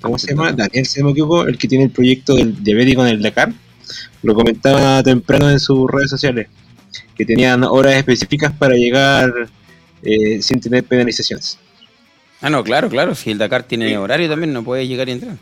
¿cómo 0.00 0.18
se 0.18 0.28
llama? 0.28 0.52
Daniel, 0.52 0.86
se 0.86 1.04
me 1.04 1.10
equivoco, 1.10 1.46
el 1.46 1.58
que 1.58 1.68
tiene 1.68 1.84
el 1.84 1.90
proyecto 1.90 2.36
del 2.36 2.62
diabético 2.62 3.04
en 3.04 3.12
el 3.12 3.22
Dakar, 3.22 3.52
lo 4.22 4.34
comentaba 4.34 5.02
temprano 5.02 5.50
en 5.50 5.60
sus 5.60 5.90
redes 5.90 6.10
sociales, 6.10 6.48
que 7.14 7.24
tenían 7.24 7.64
horas 7.64 7.96
específicas 7.96 8.52
para 8.52 8.74
llegar 8.74 9.32
eh, 10.02 10.40
sin 10.40 10.60
tener 10.60 10.84
penalizaciones. 10.84 11.58
Ah, 12.42 12.50
no, 12.50 12.64
claro, 12.64 12.88
claro, 12.88 13.14
si 13.14 13.30
el 13.30 13.38
Dakar 13.38 13.64
tiene 13.64 13.98
horario 13.98 14.28
también 14.28 14.52
no 14.52 14.62
puede 14.62 14.86
llegar 14.86 15.08
y 15.08 15.12
entrar. 15.12 15.36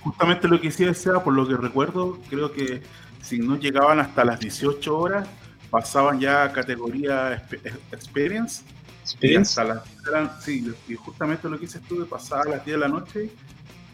Justamente 0.00 0.48
lo 0.48 0.60
que 0.60 0.68
decía 0.68 0.92
sea, 0.94 1.22
por 1.22 1.34
lo 1.34 1.46
que 1.46 1.56
recuerdo, 1.56 2.18
creo 2.30 2.52
que 2.52 2.82
si 3.22 3.38
no 3.38 3.58
llegaban 3.58 4.00
hasta 4.00 4.24
las 4.24 4.40
18 4.40 4.98
horas, 4.98 5.28
pasaban 5.70 6.20
ya 6.20 6.44
a 6.44 6.52
categoría 6.52 7.44
experience. 7.92 8.62
Experience. 9.02 9.60
sí, 10.40 10.72
y 10.88 10.94
justamente 10.94 11.48
lo 11.48 11.58
que 11.58 11.66
hice 11.66 11.78
estuve, 11.78 12.06
pasaba 12.06 12.42
a 12.42 12.48
las 12.50 12.64
10 12.64 12.76
de 12.76 12.80
la 12.80 12.88
noche, 12.88 13.30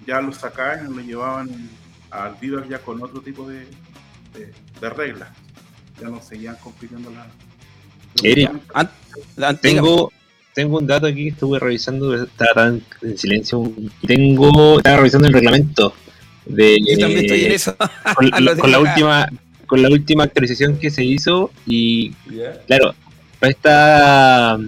ya 0.07 0.21
lo 0.21 0.33
sacaban 0.33 0.91
y 0.91 0.95
lo 0.95 1.01
llevaban 1.01 1.71
al 2.11 2.35
Viva 2.37 2.65
ya 2.69 2.79
con 2.79 3.03
otro 3.03 3.21
tipo 3.21 3.49
de, 3.49 3.67
de, 4.35 4.91
reglas. 4.91 5.31
Ya 6.01 6.09
no 6.09 6.21
seguían 6.23 6.57
compitiendo 6.57 7.11
la. 7.11 7.27
tengo, 9.61 10.13
tengo 10.61 10.79
un 10.79 10.87
dato 10.87 11.07
aquí 11.07 11.25
que 11.25 11.29
estuve 11.31 11.59
revisando, 11.59 12.23
estaba 12.23 12.69
en 12.69 13.19
silencio. 13.19 13.73
Tengo, 14.07 14.77
estaba 14.77 14.99
revisando 14.99 15.27
el 15.27 15.33
reglamento 15.33 15.95
de, 16.45 16.79
Yo 16.81 16.99
también 16.99 17.25
estoy 17.25 17.45
en 17.47 17.53
eso. 17.53 17.75
con, 18.15 18.71
la 18.71 18.79
última 18.79 19.27
con 19.67 19.83
la 19.83 19.89
última 19.89 20.25
actualización 20.25 20.79
que 20.79 20.91
se 20.91 21.03
hizo 21.03 21.51
y 21.65 22.11
claro, 22.67 22.95
para 23.39 23.51
esta 23.51 24.59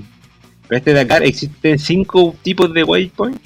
para 0.62 0.78
este 0.78 0.95
Dakar 0.95 1.24
existen 1.24 1.78
cinco 1.78 2.34
tipos 2.40 2.72
de 2.72 2.84
waypoint, 2.84 3.38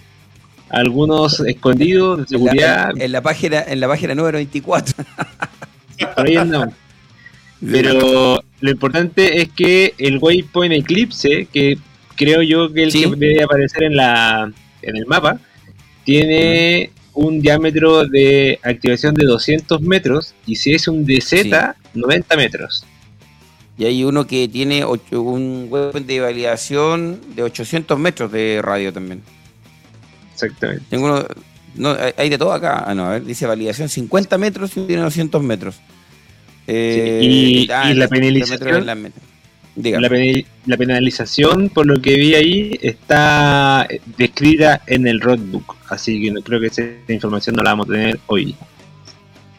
algunos 0.68 1.40
escondidos 1.40 2.18
de 2.18 2.26
seguridad. 2.26 2.92
En 2.96 3.10
la, 3.10 3.22
página 3.22 3.60
en 3.66 3.80
la 3.80 3.88
página 3.88 4.14
número 4.14 4.36
24. 4.36 5.04
Pero 7.58 8.40
lo 8.60 8.70
importante 8.70 9.40
es 9.40 9.48
que 9.48 9.94
el 9.98 10.18
waypoint 10.18 10.74
Eclipse, 10.74 11.48
que 11.52 11.78
creo 12.16 12.42
yo 12.42 12.72
que 12.72 12.84
el 12.84 12.92
que 12.92 13.06
debe 13.16 13.42
aparecer 13.42 13.84
en 13.84 13.96
la 13.96 14.52
en 14.82 14.96
el 14.96 15.06
mapa, 15.06 15.38
tiene 16.04 16.90
un 17.12 17.40
diámetro 17.40 18.04
de 18.04 18.58
activación 18.62 19.14
de 19.14 19.24
200 19.26 19.80
metros 19.80 20.34
y 20.46 20.56
si 20.56 20.74
es 20.74 20.86
un 20.86 21.04
DZ, 21.04 21.74
90 21.94 22.36
metros. 22.36 22.84
Y 23.78 23.84
hay 23.84 24.04
uno 24.04 24.26
que 24.26 24.48
tiene 24.48 24.84
un 24.84 25.66
web 25.68 25.92
de 25.92 26.20
validación 26.20 27.20
de 27.34 27.42
800 27.42 27.98
metros 27.98 28.32
de 28.32 28.60
radio 28.62 28.92
también. 28.92 29.22
Exactamente. 30.32 30.84
Tengo 30.88 31.26
no, 31.74 31.94
hay 32.16 32.28
de 32.30 32.38
todo 32.38 32.52
acá. 32.52 32.84
Ah, 32.86 32.94
no, 32.94 33.06
a 33.06 33.10
ver, 33.10 33.24
dice 33.24 33.46
validación 33.46 33.88
50 33.88 34.38
metros 34.38 34.76
y 34.76 34.86
tiene 34.86 35.02
200 35.02 35.42
metros. 35.42 35.76
Eh, 36.66 37.20
y, 37.22 37.70
ah, 37.70 37.92
la 37.94 38.08
penalización. 38.08 39.12
La, 39.76 40.76
penalización, 40.78 41.68
por 41.68 41.86
lo 41.86 42.00
que 42.00 42.16
vi 42.16 42.34
ahí, 42.34 42.78
está 42.80 43.86
descrita 44.16 44.80
en 44.86 45.06
el 45.06 45.20
roadbook, 45.20 45.76
así 45.90 46.22
que 46.22 46.30
no 46.30 46.40
creo 46.40 46.60
que 46.60 46.68
esa 46.68 46.82
información 47.08 47.56
no 47.56 47.62
la 47.62 47.70
vamos 47.70 47.88
a 47.90 47.92
tener 47.92 48.18
hoy. 48.26 48.56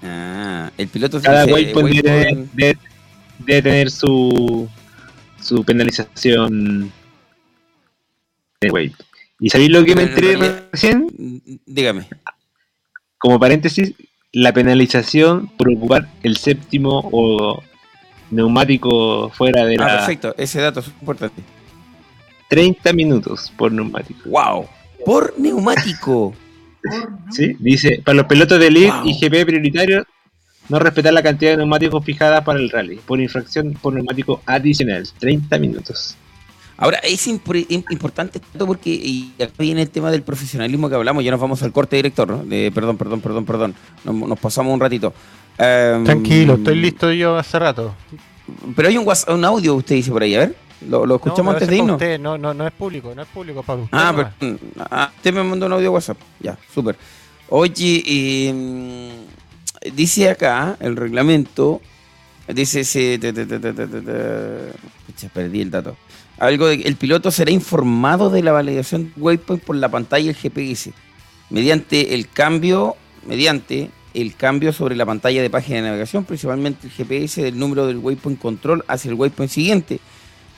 Ah, 0.01 0.71
el 0.75 0.87
piloto 0.87 1.21
Cada 1.21 1.45
waypoint 1.45 2.03
debe, 2.03 2.77
tener 3.45 3.91
su, 3.91 4.67
su 5.39 5.63
penalización 5.63 6.91
de 8.59 8.91
¿Y 9.39 9.49
sabéis 9.49 9.69
lo 9.69 9.85
que 9.85 9.95
me 9.95 10.03
enteré 10.03 10.35
recién? 10.71 11.41
Dígame. 11.67 12.07
Como 13.19 13.39
paréntesis, 13.39 13.93
la 14.31 14.51
penalización 14.51 15.47
por 15.57 15.69
ocupar 15.71 16.09
el 16.23 16.37
séptimo 16.37 17.07
o 17.11 17.61
neumático 18.31 19.29
fuera 19.29 19.65
de 19.65 19.75
ah, 19.75 19.85
la. 19.85 19.97
perfecto, 19.97 20.35
ese 20.37 20.61
dato 20.61 20.79
es 20.79 20.87
importante. 20.87 21.41
30 22.49 22.93
minutos 22.93 23.51
por 23.57 23.71
neumático. 23.71 24.29
¡Wow! 24.29 24.67
Por 25.05 25.33
neumático. 25.37 26.33
sí, 27.31 27.55
dice, 27.59 28.01
para 28.03 28.17
los 28.17 28.25
pilotos 28.25 28.59
de 28.59 28.67
elite 28.67 28.93
y 29.03 29.13
GP 29.19 29.45
prioritario, 29.45 30.05
no 30.69 30.79
respetar 30.79 31.13
la 31.13 31.23
cantidad 31.23 31.51
de 31.51 31.57
neumáticos 31.57 32.03
fijada 32.03 32.43
para 32.43 32.59
el 32.59 32.69
rally, 32.69 32.97
por 33.05 33.19
infracción 33.19 33.73
por 33.73 33.93
neumático 33.93 34.41
adicional, 34.45 35.07
30 35.19 35.57
minutos. 35.59 36.17
Ahora, 36.79 36.99
es 36.99 37.25
importante 37.27 38.39
esto 38.53 38.67
porque 38.67 38.91
y 38.91 39.33
acá 39.41 39.53
viene 39.57 39.81
el 39.81 39.89
tema 39.89 40.11
del 40.11 40.21
profesionalismo 40.21 40.89
que 40.89 40.95
hablamos, 40.95 41.23
ya 41.23 41.31
nos 41.31 41.39
vamos 41.39 41.63
al 41.63 41.71
corte 41.71 41.95
director, 41.95 42.29
¿no? 42.29 42.43
perdón, 42.71 42.97
perdón, 42.97 43.21
perdón, 43.21 43.45
perdón, 43.45 43.75
nos 44.03 44.39
pasamos 44.39 44.73
un 44.73 44.79
ratito. 44.79 45.13
Em, 45.57 46.03
Tranquilo, 46.03 46.55
estoy 46.55 46.75
listo 46.75 47.11
yo 47.11 47.37
hace 47.37 47.57
rato. 47.59 47.95
Pero 48.75 48.87
hay 48.87 48.97
un, 48.97 49.07
un 49.27 49.45
audio, 49.45 49.75
usted 49.75 49.95
dice 49.95 50.11
por 50.11 50.23
ahí, 50.23 50.35
a 50.35 50.39
ver. 50.39 50.55
Lo, 50.87 51.15
escuchamos 51.15 51.55
antes 51.55 51.67
de 51.67 51.77
irnos. 51.77 51.99
no, 52.19 52.37
no, 52.37 52.53
no 52.53 52.67
es 52.67 52.73
público, 52.73 53.13
no 53.15 53.23
es 53.23 53.27
público 53.27 53.63
para 53.63 53.81
usted. 53.81 53.97
Ah, 53.97 54.13
pero, 54.15 54.53
mm, 54.53 54.57
ah, 54.79 55.11
usted 55.15 55.33
me 55.33 55.43
mandó 55.43 55.65
un 55.65 55.73
audio 55.73 55.91
WhatsApp. 55.91 56.19
Ya, 56.39 56.55
súper. 56.73 56.95
Oye, 57.49 58.49
em, 58.49 59.09
dice 59.93 60.29
acá 60.29 60.77
el 60.79 60.95
reglamento. 60.95 61.81
Dice, 62.47 62.85
se, 62.85 63.19
perdí 65.33 65.61
el 65.61 65.71
dato. 65.71 65.97
Algo 66.37 66.67
de 66.67 66.75
el 66.75 66.95
piloto 66.95 67.29
será 67.31 67.51
informado 67.51 68.29
de 68.29 68.41
la 68.41 68.53
validación 68.53 69.11
waypoint 69.17 69.63
por 69.63 69.75
la 69.75 69.89
pantalla 69.89 70.27
del 70.27 70.35
GPS 70.35 70.93
mediante 71.49 72.13
el 72.13 72.29
cambio, 72.29 72.95
mediante 73.25 73.89
el 74.21 74.35
cambio 74.35 74.73
sobre 74.73 74.95
la 74.95 75.05
pantalla 75.05 75.43
de 75.43 75.49
página 75.49 75.77
de 75.77 75.81
navegación, 75.83 76.25
principalmente 76.25 76.87
el 76.87 76.93
GPS 76.93 77.43
del 77.43 77.59
número 77.59 77.85
del 77.85 77.97
waypoint 77.97 78.39
control 78.39 78.83
hacia 78.87 79.09
el 79.09 79.15
waypoint 79.15 79.51
siguiente, 79.51 79.99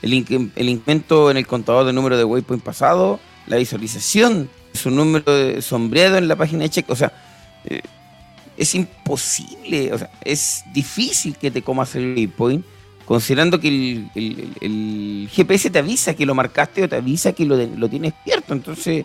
el, 0.00 0.14
incremento 0.14 1.30
en 1.30 1.36
el 1.36 1.46
contador 1.46 1.84
de 1.84 1.92
número 1.92 2.16
de 2.16 2.24
waypoint 2.24 2.62
pasado, 2.62 3.20
la 3.46 3.56
visualización 3.56 4.48
su 4.72 4.90
número 4.90 5.34
de 5.34 5.60
sombreado 5.60 6.16
en 6.16 6.26
la 6.26 6.36
página 6.36 6.62
de 6.62 6.70
check, 6.70 6.88
o 6.88 6.96
sea, 6.96 7.12
eh, 7.66 7.82
es 8.56 8.74
imposible, 8.74 9.92
o 9.92 9.98
sea, 9.98 10.10
es 10.24 10.64
difícil 10.72 11.36
que 11.36 11.50
te 11.50 11.60
comas 11.60 11.94
el 11.96 12.14
waypoint, 12.14 12.64
considerando 13.04 13.60
que 13.60 13.68
el, 14.14 15.28
GPS 15.30 15.68
te 15.68 15.80
avisa 15.80 16.14
que 16.14 16.24
lo 16.24 16.34
marcaste 16.34 16.84
o 16.84 16.88
te 16.88 16.96
avisa 16.96 17.34
que 17.34 17.44
lo, 17.44 17.56
lo 17.56 17.90
tienes 17.90 18.14
despierto, 18.14 18.54
entonces 18.54 19.04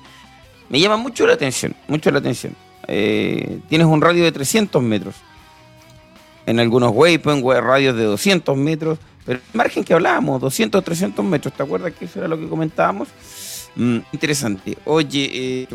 me 0.70 0.80
llama 0.80 0.96
mucho 0.96 1.28
la 1.28 1.34
atención, 1.34 1.76
mucho 1.90 2.10
la 2.10 2.20
atención. 2.20 2.56
Eh, 2.88 3.60
tienes 3.70 3.88
un 3.88 4.02
radio 4.02 4.24
de 4.24 4.32
300 4.32 4.82
metros. 4.82 5.16
en 6.48 6.60
algunos 6.60 6.92
waypoints, 6.94 7.44
radios 7.64 7.96
de 7.96 8.04
200 8.04 8.56
metros, 8.56 9.00
pero 9.26 9.40
el 9.40 9.58
margen 9.58 9.84
que 9.84 9.96
hablábamos, 9.96 10.40
200, 10.40 10.84
300 10.84 11.26
metros, 11.26 11.56
¿te 11.56 11.64
acuerdas 11.64 11.92
que 11.94 12.06
eso 12.06 12.20
era 12.20 12.28
lo 12.28 12.38
que 12.38 12.48
comentábamos? 12.48 13.08
Mm, 13.76 13.98
interesante. 14.12 14.78
Oye, 14.86 15.64
eh, 15.64 15.68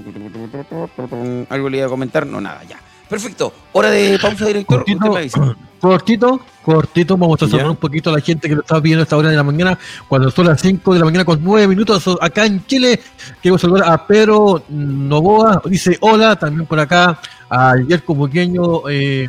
¿algo 1.49 1.69
le 1.69 1.79
iba 1.79 1.87
a 1.87 1.91
comentar? 1.91 2.25
No, 2.25 2.41
nada, 2.41 2.63
ya. 2.65 2.79
Perfecto. 3.11 3.53
Hora 3.73 3.91
de 3.91 4.17
pausa, 4.21 4.47
director. 4.47 4.85
Cortito, 4.85 5.51
cortito, 5.81 6.41
cortito. 6.63 7.17
Vamos 7.17 7.43
a 7.43 7.49
saludar 7.49 7.71
un 7.71 7.77
poquito 7.77 8.11
a 8.11 8.13
la 8.13 8.21
gente 8.21 8.49
que 8.49 8.55
lo 8.55 8.61
está 8.61 8.79
viendo 8.79 9.01
a 9.01 9.03
esta 9.03 9.17
hora 9.17 9.31
de 9.31 9.37
la 9.37 9.43
mañana, 9.43 9.77
cuando 10.07 10.31
son 10.31 10.47
las 10.47 10.61
5 10.61 10.95
de 10.95 11.01
la 11.01 11.05
mañana 11.07 11.25
con 11.25 11.43
9 11.43 11.67
minutos 11.67 12.09
acá 12.21 12.47
en 12.47 12.65
Chile. 12.67 13.01
Quiero 13.43 13.59
saludar 13.59 13.91
a 13.91 14.07
Pedro 14.07 14.63
Novoa. 14.69 15.61
Dice 15.65 15.99
hola, 16.01 16.37
también 16.37 16.67
por 16.67 16.79
acá 16.79 17.21
a 17.51 17.75
Yerko 17.77 18.15
Buqueño 18.15 18.89
eh, 18.89 19.27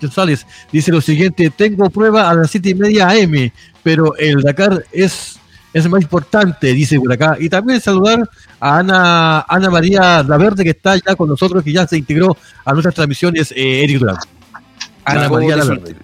González. 0.00 0.46
Dice 0.70 0.92
lo 0.92 1.00
siguiente: 1.00 1.50
Tengo 1.50 1.90
prueba 1.90 2.30
a 2.30 2.34
las 2.34 2.52
7 2.52 2.68
y 2.68 2.74
media 2.76 3.08
AM, 3.08 3.50
pero 3.82 4.14
el 4.16 4.42
Dakar 4.42 4.84
es 4.92 5.40
es 5.72 5.88
más 5.88 6.02
importante, 6.02 6.72
dice 6.72 6.98
por 6.98 7.12
acá. 7.12 7.36
Y 7.38 7.48
también 7.48 7.80
saludar 7.80 8.28
a 8.60 8.78
Ana, 8.78 9.40
Ana 9.48 9.70
María 9.70 10.22
Laverde, 10.22 10.64
que 10.64 10.70
está 10.70 10.96
ya 10.96 11.14
con 11.14 11.28
nosotros, 11.28 11.62
que 11.62 11.72
ya 11.72 11.86
se 11.86 11.98
integró 11.98 12.36
a 12.64 12.72
nuestras 12.72 12.94
transmisiones, 12.94 13.52
eh, 13.52 13.84
Eric 13.84 13.98
Durán. 13.98 14.16
Ana 15.04 15.28
María 15.28 15.56
Laverde. 15.56 15.96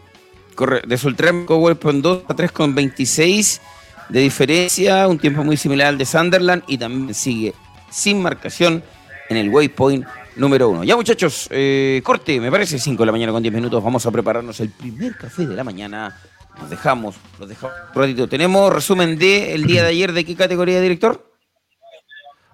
Corre, 0.55 0.83
de 0.87 0.97
Sultrem 0.97 1.47
Weapon 1.49 2.01
2 2.01 2.23
a 2.29 2.35
3,26 2.35 3.61
de 4.09 4.21
diferencia, 4.21 5.09
un 5.09 5.19
tiempo 5.19 5.43
muy 5.43 5.57
similar 5.57 5.89
al 5.89 5.99
de 5.99 6.05
Sunderland 6.05 6.62
y 6.67 6.79
también 6.79 7.15
sigue 7.15 7.55
sin 7.91 8.23
marcación 8.23 8.83
en 9.29 9.37
el 9.37 9.49
waypoint 9.49 10.05
número 10.37 10.69
1. 10.69 10.85
Ya 10.85 10.97
muchachos, 10.97 11.49
eh, 11.51 12.01
corte, 12.05 12.39
me 12.41 12.51
parece 12.51 12.79
5 12.79 13.03
de 13.03 13.07
la 13.07 13.12
mañana 13.12 13.33
con 13.33 13.43
10 13.43 13.55
minutos, 13.55 13.83
vamos 13.83 14.05
a 14.07 14.11
prepararnos 14.11 14.61
el 14.61 14.69
primer 14.69 15.17
café 15.17 15.47
de 15.47 15.55
la 15.55 15.65
mañana 15.65 16.17
nos 16.61 16.71
dejamos, 16.71 17.17
los 17.39 17.49
dejamos 17.49 17.77
un 17.95 18.03
ratito. 18.03 18.29
¿Tenemos 18.29 18.73
resumen 18.73 19.19
de 19.19 19.55
el 19.55 19.65
día 19.65 19.83
de 19.83 19.89
ayer 19.89 20.13
de 20.13 20.25
qué 20.25 20.37
categoría, 20.37 20.81
director? 20.81 21.33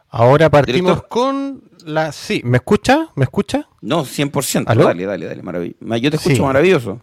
Ahora 0.09 0.51
partimos 0.51 1.05
con 1.05 1.63
la... 1.85 2.11
Sí, 2.13 2.43
¿me 2.45 2.59
escucha? 2.59 3.09
¿Me 3.15 3.25
escucha? 3.25 3.69
No, 3.81 4.05
100%. 4.05 4.65
Dale, 4.65 5.07
dale, 5.07 5.27
dale, 5.27 5.43
maravilloso. 5.43 5.97
Yo 5.97 6.11
te 6.11 6.17
escucho 6.17 6.45
maravilloso. 6.45 7.01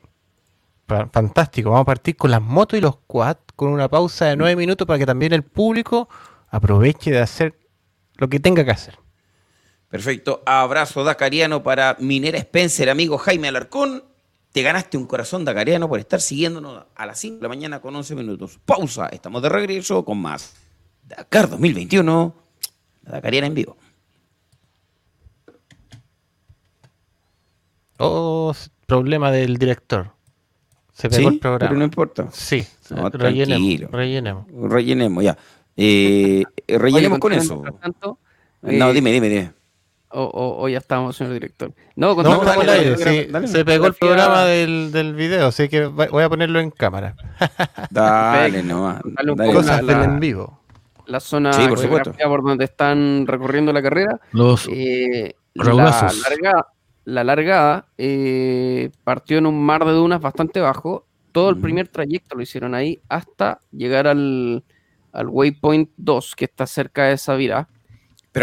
Fantástico. 0.88 1.70
Vamos 1.70 1.84
a 1.84 1.86
partir 1.86 2.16
con 2.16 2.32
las 2.32 2.42
motos 2.42 2.78
y 2.78 2.82
los 2.82 2.98
quad 3.08 3.38
con 3.56 3.70
una 3.70 3.90
pausa 3.90 4.26
de 4.26 4.36
nueve 4.36 4.56
minutos 4.56 4.86
para 4.86 5.00
que 5.00 5.06
también 5.06 5.34
el 5.34 5.44
público 5.44 6.10
aproveche 6.50 7.12
de 7.12 7.20
hacer 7.20 7.60
lo 8.16 8.28
que 8.30 8.40
tenga 8.40 8.64
que 8.64 8.72
hacer. 8.72 9.00
Perfecto. 9.90 10.44
Abrazo 10.46 11.04
dacariano 11.04 11.64
para 11.64 11.96
Minera 12.00 12.38
Spencer, 12.40 12.90
amigo 12.90 13.18
Jaime 13.18 13.48
Alarcón 13.48 14.04
te 14.52 14.62
ganaste 14.62 14.98
un 14.98 15.06
corazón 15.06 15.46
dacariano 15.46 15.88
por 15.88 16.00
estar 16.00 16.22
siguiéndonos 16.22 16.86
a 16.96 17.06
las 17.06 17.20
5 17.20 17.38
de 17.38 17.42
la 17.44 17.50
mañana 17.50 17.80
con 17.80 17.96
11 17.96 18.16
minutos. 18.16 18.60
Pausa, 18.66 19.08
estamos 19.08 19.42
de 19.42 19.50
regreso 19.50 20.04
con 20.04 20.20
más 20.20 20.56
Dakar 21.08 21.50
2021, 21.50 22.36
la 23.04 23.12
Dacariana 23.12 23.48
en 23.48 23.54
vivo. 23.54 23.78
Oh, 28.00 28.54
problema 28.86 29.32
del 29.32 29.58
director. 29.58 30.12
Se 30.94 31.10
pegó 31.10 31.30
el 31.30 31.40
programa. 31.40 31.70
Pero 31.70 31.78
no 31.78 31.86
importa. 31.86 32.30
Sí, 32.32 32.66
rellenemos, 32.90 33.92
rellenemos. 33.92 34.46
Rellenemos, 34.52 35.24
ya. 35.24 35.38
Eh, 35.76 36.44
rellenemos 36.68 37.20
con 37.20 37.34
eso. 37.34 37.64
no, 38.62 38.94
dime, 38.94 39.12
dime, 39.12 39.30
dime. 39.30 39.54
O, 40.10 40.70
ya 40.70 40.78
estamos, 40.78 41.18
señor 41.18 41.34
director. 41.34 41.74
No, 41.96 42.16
no 42.16 43.48
se 43.48 43.66
pegó 43.66 43.88
el 43.88 43.94
programa 43.94 44.46
del, 44.46 44.92
del 44.92 45.14
video, 45.16 45.48
así 45.48 45.68
que 45.68 45.86
voy 45.86 46.24
a 46.24 46.30
ponerlo 46.30 46.60
en 46.60 46.72
cámara. 46.72 47.16
dale, 47.90 48.64
nomás. 48.64 49.02
Cosas 49.54 49.86
del 49.86 50.04
en 50.04 50.20
vivo. 50.20 50.62
La 51.08 51.20
zona 51.20 51.52
por, 51.52 52.44
donde 52.44 52.66
están 52.66 53.26
recorriendo 53.28 53.72
la 53.72 53.82
carrera. 53.82 54.20
Los 54.32 54.68
eh, 54.70 55.36
la 55.54 55.74
largada, 55.74 56.68
la 57.06 57.24
largada 57.24 57.86
eh, 57.98 58.92
partió 59.04 59.38
en 59.38 59.46
un 59.46 59.62
mar 59.62 59.86
de 59.86 59.92
dunas 59.92 60.22
bastante 60.22 60.60
bajo. 60.60 61.06
Todo 61.32 61.50
el 61.50 61.58
primer 61.58 61.88
trayecto 61.88 62.36
lo 62.36 62.42
hicieron 62.42 62.76
ahí 62.76 63.02
hasta 63.10 63.62
llegar 63.72 64.08
al, 64.08 64.64
al 65.12 65.28
waypoint 65.28 65.90
2, 65.98 66.36
que 66.36 66.46
está 66.46 66.66
cerca 66.66 67.06
de 67.06 67.18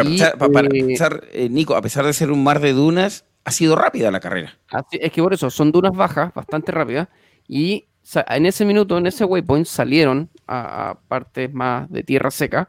esa 0.03 0.11
vira 0.11 0.35
pero 0.39 0.53
para 0.53 0.69
empezar, 0.69 1.25
eh, 1.33 1.49
Nico, 1.49 1.77
a 1.77 1.83
pesar 1.83 2.05
de 2.07 2.13
ser 2.13 2.31
un 2.31 2.43
mar 2.43 2.61
de 2.61 2.73
dunas, 2.73 3.25
ha 3.45 3.51
sido 3.51 3.77
rápida 3.77 4.11
la 4.11 4.21
carrera. 4.21 4.59
es 4.91 5.13
que 5.13 5.23
por 5.23 5.35
eso, 5.35 5.51
son 5.51 5.73
dunas 5.73 5.93
bajas, 5.93 6.33
bastante 6.35 6.73
rápidas, 6.73 7.09
y 7.47 7.87
en 8.29 8.47
ese 8.47 8.65
minuto, 8.65 8.99
en 8.99 9.07
ese 9.07 9.25
waypoint, 9.25 9.67
salieron 9.67 10.31
a, 10.47 10.99
partes 11.09 11.53
más 11.53 11.91
de 11.91 12.03
tierra 12.03 12.31
seca, 12.31 12.69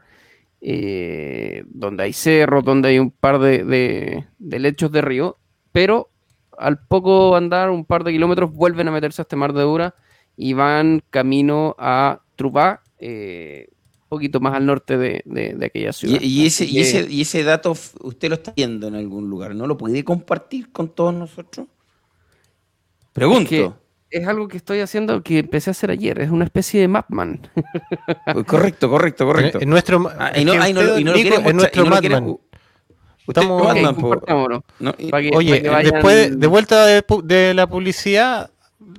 eh, 0.60 1.64
donde 1.68 2.04
hay 2.04 2.12
cerros, 2.12 2.64
donde 2.64 2.88
hay 2.88 2.98
un 2.98 3.10
par 3.10 3.38
de, 3.38 4.24
lechos 4.38 4.90
de 4.92 5.00
río, 5.02 5.38
pero 5.72 6.10
al 6.58 6.78
poco 6.86 7.36
andar 7.36 7.70
un 7.70 7.84
par 7.84 8.04
de 8.04 8.12
kilómetros 8.12 8.52
vuelven 8.52 8.88
a 8.88 8.92
meterse 8.92 9.20
a 9.20 9.24
este 9.24 9.36
mar 9.36 9.52
de 9.52 9.62
dunas 9.62 9.92
y 10.36 10.54
van 10.54 11.02
camino 11.10 11.74
a 11.78 12.20
Trubá, 12.34 12.82
eh, 12.98 13.68
poquito 14.16 14.40
más 14.40 14.54
al 14.54 14.66
norte 14.66 14.96
de, 14.96 15.56
aquella 15.64 15.92
ciudad. 15.92 16.20
Y, 16.20 16.46
ese, 16.46 16.64
y, 16.64 16.80
ese, 16.80 17.06
y 17.08 17.22
ese 17.22 17.44
dato 17.44 17.74
usted 18.00 18.28
lo 18.28 18.34
está 18.36 18.52
viendo 18.56 18.88
en 18.88 18.94
algún 18.94 19.28
lugar, 19.28 19.54
¿no 19.54 19.66
lo 19.66 19.76
puede 19.76 20.04
compartir 20.04 20.72
con 20.72 20.88
todos 20.88 21.14
nosotros? 21.14 21.66
Pregunto. 23.12 23.78
Es, 24.10 24.26
algo 24.26 24.48
que 24.48 24.56
estoy 24.56 24.80
haciendo 24.80 25.22
que 25.22 25.40
empecé 25.40 25.70
a 25.70 25.72
hacer 25.72 25.90
ayer, 25.90 26.20
es 26.20 26.30
una 26.30 26.44
especie 26.44 26.80
de 26.80 26.88
Mapman. 26.88 27.40
correcto, 28.46 28.88
correcto, 28.88 29.26
correcto. 29.26 29.58
En 29.60 29.68
nuestro, 29.68 30.10
ah, 30.18 30.32
y 30.34 30.44
no, 30.44 30.54
es 30.54 31.54
nuestro 31.54 31.86
Mapman. 31.86 32.38
Estamos, 33.26 33.62
oye, 35.34 35.60
después 35.82 36.38
de, 36.38 36.46
vuelta 36.46 36.86
de, 36.86 37.54
la 37.54 37.66
publicidad, 37.66 38.50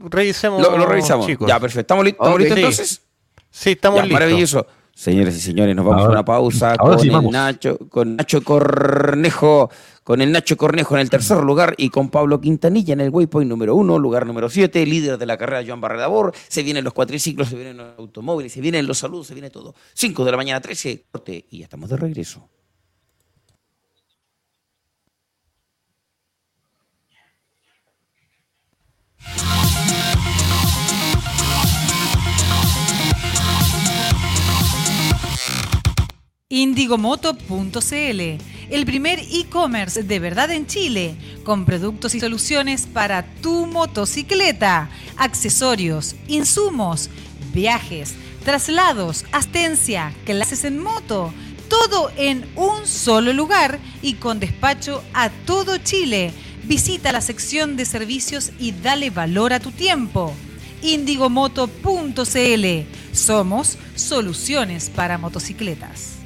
revisemos. 0.03 0.61
Lo, 0.61 0.85
revisamos. 0.85 1.25
Chicos. 1.25 1.47
Ya, 1.47 1.59
perfecto. 1.59 1.81
¿Estamos, 1.81 2.05
listos 2.05 2.57
entonces? 2.57 3.01
Sí, 3.49 3.71
estamos 3.71 4.01
listos. 4.01 4.13
Maravilloso. 4.13 4.67
Señores 4.97 5.37
y 5.37 5.41
señores, 5.41 5.75
nos 5.75 5.85
vamos 5.85 6.05
a 6.05 6.09
una 6.09 6.25
pausa 6.25 6.75
con 6.75 6.99
el 6.99 7.29
Nacho, 7.29 7.77
con 7.87 8.15
Nacho 8.15 8.43
Cornejo, 8.43 9.69
con 10.03 10.21
el 10.21 10.31
Nacho 10.31 10.57
Cornejo 10.57 10.95
en 10.95 11.01
el 11.01 11.09
tercer 11.11 11.37
lugar 11.43 11.75
y 11.77 11.89
con 11.91 12.09
Pablo 12.09 12.41
Quintanilla 12.41 12.93
en 12.93 13.01
el 13.01 13.11
waypoint 13.11 13.47
número 13.47 13.75
uno, 13.75 13.99
lugar 13.99 14.25
número 14.25 14.49
siete, 14.49 14.83
líder 14.87 15.19
de 15.19 15.27
la 15.27 15.37
carrera 15.37 15.63
Joan 15.63 15.81
Barredabor. 15.81 16.33
Se 16.47 16.63
vienen 16.63 16.83
los 16.83 16.93
cuatriciclos, 16.93 17.47
se 17.47 17.55
vienen 17.55 17.77
los 17.77 17.99
automóviles, 17.99 18.51
se 18.51 18.59
vienen 18.59 18.87
los 18.87 18.97
saludos, 18.97 19.27
se 19.27 19.35
viene 19.35 19.51
todo. 19.51 19.75
Cinco 19.93 20.25
de 20.25 20.31
la 20.31 20.37
mañana, 20.37 20.61
trece, 20.61 21.05
corte 21.11 21.45
y 21.51 21.59
ya 21.59 21.65
estamos 21.65 21.91
de 21.91 21.97
regreso. 21.97 22.49
Indigomoto.cl, 36.49 38.21
el 38.69 38.85
primer 38.85 39.19
e-commerce 39.19 40.01
de 40.03 40.19
verdad 40.19 40.49
en 40.49 40.65
Chile, 40.65 41.17
con 41.43 41.65
productos 41.65 42.15
y 42.15 42.21
soluciones 42.21 42.85
para 42.87 43.25
tu 43.41 43.65
motocicleta, 43.65 44.89
accesorios, 45.17 46.15
insumos, 46.29 47.09
viajes, 47.51 48.15
traslados, 48.45 49.25
astencia, 49.33 50.13
clases 50.23 50.63
en 50.63 50.79
moto, 50.81 51.33
todo 51.67 52.11
en 52.15 52.49
un 52.55 52.87
solo 52.87 53.33
lugar 53.33 53.77
y 54.01 54.13
con 54.13 54.39
despacho 54.39 55.03
a 55.13 55.29
todo 55.29 55.75
Chile. 55.79 56.31
Visita 56.63 57.11
la 57.11 57.19
sección 57.19 57.75
de 57.75 57.83
servicios 57.83 58.53
y 58.57 58.71
dale 58.71 59.09
valor 59.09 59.51
a 59.51 59.59
tu 59.59 59.71
tiempo. 59.71 60.33
Indigomoto.cl, 60.81 62.65
somos 63.11 63.77
soluciones 63.95 64.89
para 64.89 65.17
motocicletas. 65.17 66.16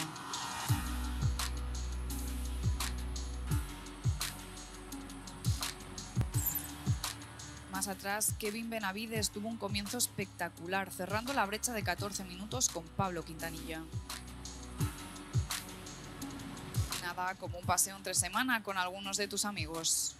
Más 7.71 7.87
atrás, 7.87 8.33
Kevin 8.37 8.69
Benavides 8.69 9.29
tuvo 9.29 9.47
un 9.47 9.55
comienzo 9.55 9.97
espectacular, 9.97 10.91
cerrando 10.91 11.31
la 11.31 11.45
brecha 11.45 11.71
de 11.71 11.81
14 11.81 12.25
minutos 12.25 12.67
con 12.67 12.83
Pablo 12.83 13.23
Quintanilla. 13.23 13.81
Nada 17.01 17.35
como 17.35 17.57
un 17.57 17.65
paseo 17.65 17.95
entre 17.95 18.13
semana 18.13 18.63
con 18.63 18.77
algunos 18.77 19.15
de 19.15 19.29
tus 19.29 19.45
amigos. 19.45 20.18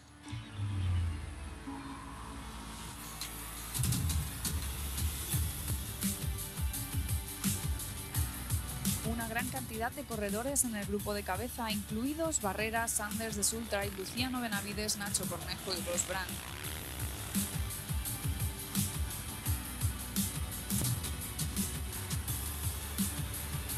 Una 9.10 9.28
gran 9.28 9.48
cantidad 9.50 9.92
de 9.92 10.04
corredores 10.04 10.64
en 10.64 10.76
el 10.76 10.86
grupo 10.86 11.14
de 11.14 11.24
cabeza, 11.24 11.72
incluidos 11.72 12.42
Barrera, 12.42 12.88
Sanders 12.88 13.36
de 13.36 13.44
Sultra 13.44 13.86
y 13.86 13.92
Luciano 13.92 14.40
Benavides, 14.40 14.98
Nacho 14.98 15.26
Cornejo 15.26 15.74
y 15.74 15.82
Ross 15.90 16.08
Brand. 16.08 16.30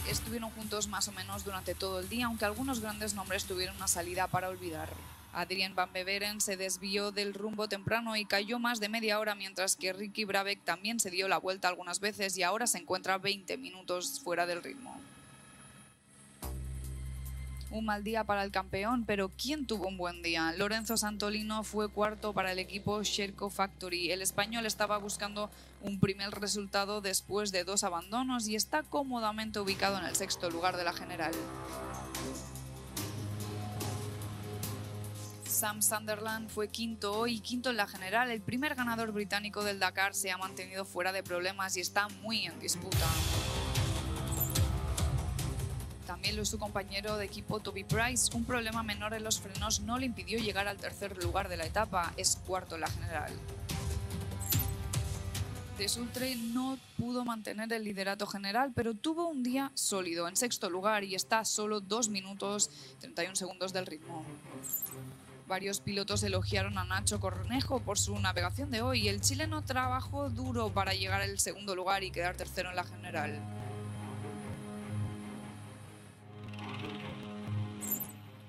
Estuvieron 0.10 0.50
juntos 0.52 0.88
más 0.88 1.08
o 1.08 1.14
menos 1.14 1.46
durante 1.46 1.74
todo 1.74 2.00
el 2.02 2.10
día, 2.10 2.26
aunque 2.26 2.46
algunos 2.46 2.82
grandes 2.82 3.14
nombres 3.14 3.46
tuvieron 3.46 3.78
una 3.78 3.88
salida 3.88 4.28
para 4.28 4.50
olvidar. 4.50 4.90
Adrien 5.34 5.76
Van 5.76 5.94
Beveren 5.94 6.42
se 6.42 6.58
desvió 6.58 7.12
del 7.12 7.34
rumbo 7.34 7.70
temprano 7.70 8.18
y 8.18 8.26
cayó 8.26 8.60
más 8.60 8.82
de 8.82 8.90
media 8.90 9.18
hora, 9.20 9.34
mientras 9.34 9.78
que 9.78 9.94
Ricky 9.94 10.26
Brabeck 10.26 10.62
también 10.66 11.00
se 11.00 11.10
dio 11.10 11.30
la 11.30 11.38
vuelta 11.38 11.70
algunas 11.70 12.02
veces 12.02 12.38
y 12.38 12.44
ahora 12.44 12.68
se 12.68 12.80
encuentra 12.80 13.18
20 13.18 13.58
minutos 13.58 14.20
fuera 14.22 14.46
del 14.46 14.62
ritmo. 14.62 15.01
Un 17.72 17.86
mal 17.86 18.04
día 18.04 18.26
para 18.26 18.44
el 18.44 18.52
campeón, 18.52 19.06
pero 19.06 19.30
¿quién 19.30 19.66
tuvo 19.66 19.88
un 19.88 19.98
buen 19.98 20.22
día? 20.22 20.52
Lorenzo 20.58 20.98
Santolino 20.98 21.64
fue 21.64 21.88
cuarto 21.88 22.34
para 22.34 22.52
el 22.52 22.60
equipo 22.60 23.02
Sherco 23.02 23.50
Factory. 23.50 24.12
El 24.12 24.22
español 24.22 24.66
estaba 24.66 24.98
buscando 24.98 25.50
un 25.82 25.98
primer 25.98 26.32
resultado 26.32 27.00
después 27.00 27.54
de 27.54 27.64
dos 27.64 27.86
abandonos 27.86 28.50
y 28.50 28.56
está 28.56 28.84
cómodamente 28.84 29.62
ubicado 29.62 29.98
en 29.98 30.04
el 30.04 30.18
sexto 30.18 30.50
lugar 30.50 30.76
de 30.76 30.84
la 30.84 30.92
general. 30.92 31.32
Sam 35.46 35.82
Sunderland 35.82 36.50
fue 36.50 36.68
quinto 36.68 37.26
y 37.26 37.40
quinto 37.40 37.70
en 37.70 37.78
la 37.78 37.88
general. 37.88 38.32
El 38.32 38.42
primer 38.42 38.76
ganador 38.76 39.14
británico 39.14 39.64
del 39.64 39.80
Dakar 39.80 40.14
se 40.14 40.30
ha 40.30 40.38
mantenido 40.38 40.84
fuera 40.84 41.14
de 41.14 41.24
problemas 41.24 41.78
y 41.78 41.80
está 41.80 42.10
muy 42.22 42.46
en 42.46 42.60
disputa. 42.60 43.08
También 46.22 46.38
lo 46.38 46.46
su 46.46 46.60
compañero 46.60 47.18
de 47.18 47.26
equipo 47.26 47.62
Toby 47.62 47.84
Price. 47.84 48.30
Un 48.38 48.46
problema 48.46 48.84
menor 48.84 49.16
en 49.16 49.24
los 49.24 49.40
frenos 49.40 49.80
no 49.80 49.98
le 49.98 50.06
impidió 50.06 50.38
llegar 50.38 50.68
al 50.68 50.78
tercer 50.78 51.18
lugar 51.18 51.50
de 51.50 51.58
la 51.58 51.66
etapa, 51.66 52.14
es 52.16 52.36
cuarto 52.46 52.76
en 52.76 52.82
la 52.82 52.92
general. 52.92 53.34
De 55.80 55.88
no 56.54 56.78
pudo 56.96 57.26
mantener 57.26 57.74
el 57.74 57.84
liderato 57.84 58.28
general, 58.28 58.72
pero 58.76 58.94
tuvo 58.94 59.30
un 59.30 59.42
día 59.42 59.72
sólido 59.74 60.28
en 60.28 60.36
sexto 60.36 60.70
lugar 60.70 61.04
y 61.04 61.16
está 61.16 61.44
solo 61.44 61.82
2 61.82 62.10
minutos 62.10 62.70
31 63.00 63.36
segundos 63.36 63.74
del 63.74 63.88
ritmo. 63.88 64.24
Varios 65.48 65.80
pilotos 65.80 66.22
elogiaron 66.22 66.78
a 66.78 66.84
Nacho 66.84 67.20
Cornejo 67.20 67.80
por 67.80 67.98
su 67.98 68.20
navegación 68.20 68.70
de 68.70 68.84
hoy. 68.84 69.08
El 69.08 69.22
chileno 69.22 69.64
trabajó 69.64 70.30
duro 70.30 70.72
para 70.72 70.94
llegar 70.94 71.24
al 71.24 71.40
segundo 71.40 71.76
lugar 71.76 72.04
y 72.04 72.12
quedar 72.12 72.36
tercero 72.36 72.70
en 72.70 72.76
la 72.76 72.84
general. 72.84 73.40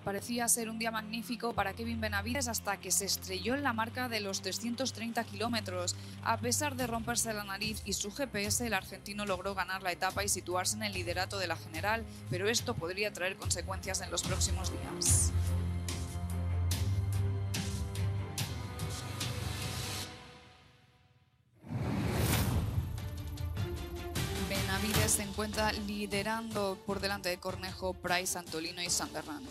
Parecía 0.04 0.48
ser 0.48 0.68
un 0.68 0.80
día 0.80 0.90
magnífico 0.90 1.52
para 1.52 1.74
Kevin 1.74 2.00
Benavides 2.00 2.48
hasta 2.48 2.76
que 2.76 2.90
se 2.90 3.04
estrelló 3.04 3.54
en 3.54 3.62
la 3.62 3.72
marca 3.72 4.08
de 4.08 4.18
los 4.18 4.42
330 4.42 5.22
kilómetros. 5.24 5.94
A 6.24 6.38
pesar 6.38 6.74
de 6.74 6.88
romperse 6.88 7.32
la 7.32 7.44
nariz 7.44 7.82
y 7.84 7.92
su 7.92 8.10
GPS, 8.10 8.66
el 8.66 8.74
argentino 8.74 9.26
logró 9.26 9.54
ganar 9.54 9.82
la 9.82 9.92
etapa 9.92 10.24
y 10.24 10.28
situarse 10.28 10.74
en 10.76 10.82
el 10.82 10.92
liderato 10.92 11.38
de 11.38 11.46
la 11.46 11.56
general, 11.56 12.04
pero 12.30 12.48
esto 12.48 12.74
podría 12.74 13.12
traer 13.12 13.36
consecuencias 13.36 14.00
en 14.00 14.10
los 14.10 14.24
próximos 14.24 14.72
días. 14.72 15.32
Benavides 24.48 25.12
se 25.12 25.22
encuentra 25.22 25.70
liderando 25.72 26.76
por 26.86 26.98
delante 26.98 27.28
de 27.28 27.38
Cornejo, 27.38 27.94
Price, 27.94 28.36
Antolino 28.36 28.82
y 28.82 28.90
Sanderland. 28.90 29.46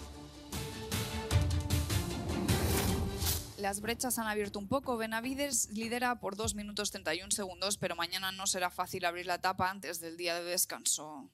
Las 3.61 3.79
brechas 3.79 4.17
han 4.17 4.25
abierto 4.25 4.57
un 4.57 4.67
poco. 4.67 4.97
Benavides 4.97 5.69
lidera 5.69 6.19
por 6.19 6.35
2 6.35 6.55
minutos 6.55 6.89
31 6.89 7.29
segundos, 7.29 7.77
pero 7.77 7.95
mañana 7.95 8.31
no 8.31 8.47
será 8.47 8.71
fácil 8.71 9.05
abrir 9.05 9.27
la 9.27 9.35
etapa 9.35 9.69
antes 9.69 9.99
del 9.99 10.17
día 10.17 10.33
de 10.33 10.43
descanso. 10.43 11.29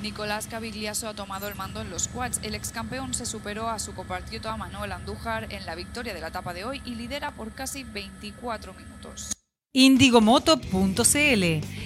Nicolás 0.00 0.48
Cavigliaso 0.48 1.06
ha 1.06 1.14
tomado 1.14 1.46
el 1.46 1.54
mando 1.54 1.80
en 1.80 1.90
los 1.90 2.08
quads. 2.08 2.40
El 2.42 2.56
ex 2.56 2.72
campeón 2.72 3.14
se 3.14 3.24
superó 3.24 3.68
a 3.68 3.78
su 3.78 3.94
compatriota 3.94 4.56
Manuel 4.56 4.90
Andújar 4.90 5.52
en 5.52 5.64
la 5.64 5.76
victoria 5.76 6.12
de 6.12 6.20
la 6.20 6.28
etapa 6.28 6.52
de 6.52 6.64
hoy 6.64 6.82
y 6.84 6.96
lidera 6.96 7.30
por 7.36 7.54
casi 7.54 7.84
24 7.84 8.74
minutos. 8.74 9.41
Indigomoto.cl, 9.74 11.44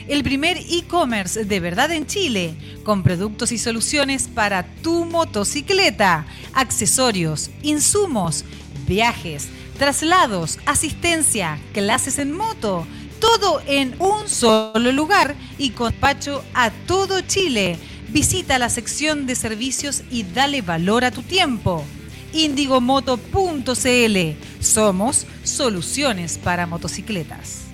el 0.08 0.22
primer 0.24 0.56
e-commerce 0.58 1.44
de 1.44 1.60
verdad 1.60 1.92
en 1.92 2.04
Chile, 2.08 2.56
con 2.82 3.04
productos 3.04 3.52
y 3.52 3.58
soluciones 3.58 4.26
para 4.26 4.66
tu 4.82 5.04
motocicleta, 5.04 6.26
accesorios, 6.52 7.48
insumos, 7.62 8.44
viajes, 8.88 9.46
traslados, 9.78 10.58
asistencia, 10.66 11.60
clases 11.72 12.18
en 12.18 12.32
moto, 12.32 12.84
todo 13.20 13.62
en 13.68 13.94
un 14.00 14.28
solo 14.28 14.90
lugar 14.90 15.36
y 15.56 15.70
con 15.70 15.92
despacho 15.92 16.42
a 16.54 16.72
todo 16.88 17.20
Chile. 17.20 17.78
Visita 18.08 18.58
la 18.58 18.68
sección 18.68 19.26
de 19.26 19.36
servicios 19.36 20.02
y 20.10 20.24
dale 20.24 20.60
valor 20.60 21.04
a 21.04 21.12
tu 21.12 21.22
tiempo. 21.22 21.84
Indigomoto.cl, 22.32 24.18
somos 24.58 25.24
soluciones 25.44 26.36
para 26.38 26.66
motocicletas. 26.66 27.65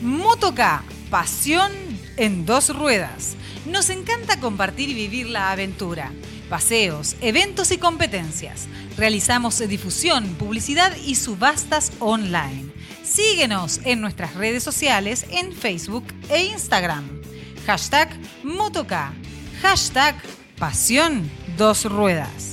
Motoca, 0.00 0.82
pasión 1.10 1.70
en 2.16 2.46
dos 2.46 2.74
ruedas. 2.74 3.36
Nos 3.66 3.90
encanta 3.90 4.40
compartir 4.40 4.88
y 4.88 4.94
vivir 4.94 5.28
la 5.28 5.52
aventura. 5.52 6.10
Paseos, 6.48 7.16
eventos 7.20 7.70
y 7.70 7.76
competencias. 7.76 8.66
Realizamos 8.96 9.58
difusión, 9.68 10.26
publicidad 10.36 10.96
y 11.04 11.16
subastas 11.16 11.92
online. 11.98 12.72
Síguenos 13.04 13.80
en 13.84 14.00
nuestras 14.00 14.34
redes 14.34 14.62
sociales 14.62 15.26
en 15.30 15.52
Facebook 15.52 16.04
e 16.30 16.44
Instagram. 16.44 17.06
Hashtag 17.66 18.08
Motoca. 18.42 19.12
Hashtag 19.60 20.16
Pasión 20.58 21.30
Dos 21.58 21.84
Ruedas. 21.84 22.49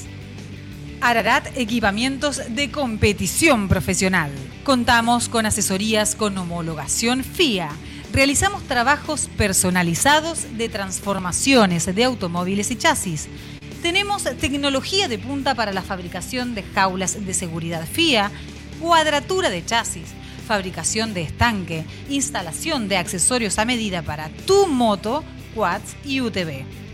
Ararat 1.00 1.56
Equipamientos 1.56 2.42
de 2.50 2.72
Competición 2.72 3.68
Profesional. 3.68 4.32
Contamos 4.64 5.30
con 5.30 5.46
asesorías 5.46 6.16
con 6.16 6.36
homologación 6.38 7.24
FIA. 7.24 7.70
Realizamos 8.12 8.64
trabajos 8.64 9.30
personalizados 9.38 10.58
de 10.58 10.70
transformaciones 10.70 11.94
de 11.94 12.04
automóviles 12.04 12.72
y 12.72 12.78
chasis. 12.78 13.28
Tenemos 13.84 14.24
tecnología 14.24 15.08
de 15.08 15.20
punta 15.20 15.54
para 15.54 15.72
la 15.72 15.84
fabricación 15.84 16.56
de 16.56 16.64
jaulas 16.64 17.24
de 17.26 17.34
seguridad 17.36 17.86
FIA, 17.86 18.32
cuadratura 18.82 19.52
de 19.52 19.64
chasis, 19.64 20.08
fabricación 20.48 21.14
de 21.14 21.22
estanque, 21.22 21.86
instalación 22.10 22.88
de 22.88 22.98
accesorios 22.98 23.60
a 23.60 23.66
medida 23.66 24.02
para 24.02 24.30
tu 24.48 24.66
moto, 24.66 25.24
quads 25.54 25.96
y 26.04 26.22
UTV. 26.22 26.87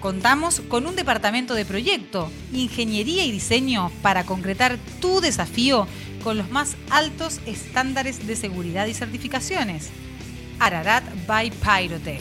Contamos 0.00 0.60
con 0.60 0.86
un 0.86 0.96
departamento 0.96 1.54
de 1.54 1.64
proyecto, 1.64 2.30
ingeniería 2.52 3.24
y 3.24 3.32
diseño 3.32 3.90
para 4.02 4.24
concretar 4.24 4.78
tu 5.00 5.20
desafío 5.20 5.88
con 6.22 6.36
los 6.36 6.50
más 6.50 6.76
altos 6.90 7.40
estándares 7.46 8.26
de 8.26 8.36
seguridad 8.36 8.86
y 8.86 8.94
certificaciones. 8.94 9.88
Ararat 10.58 11.04
by 11.26 11.50
Pyrotech. 11.50 12.20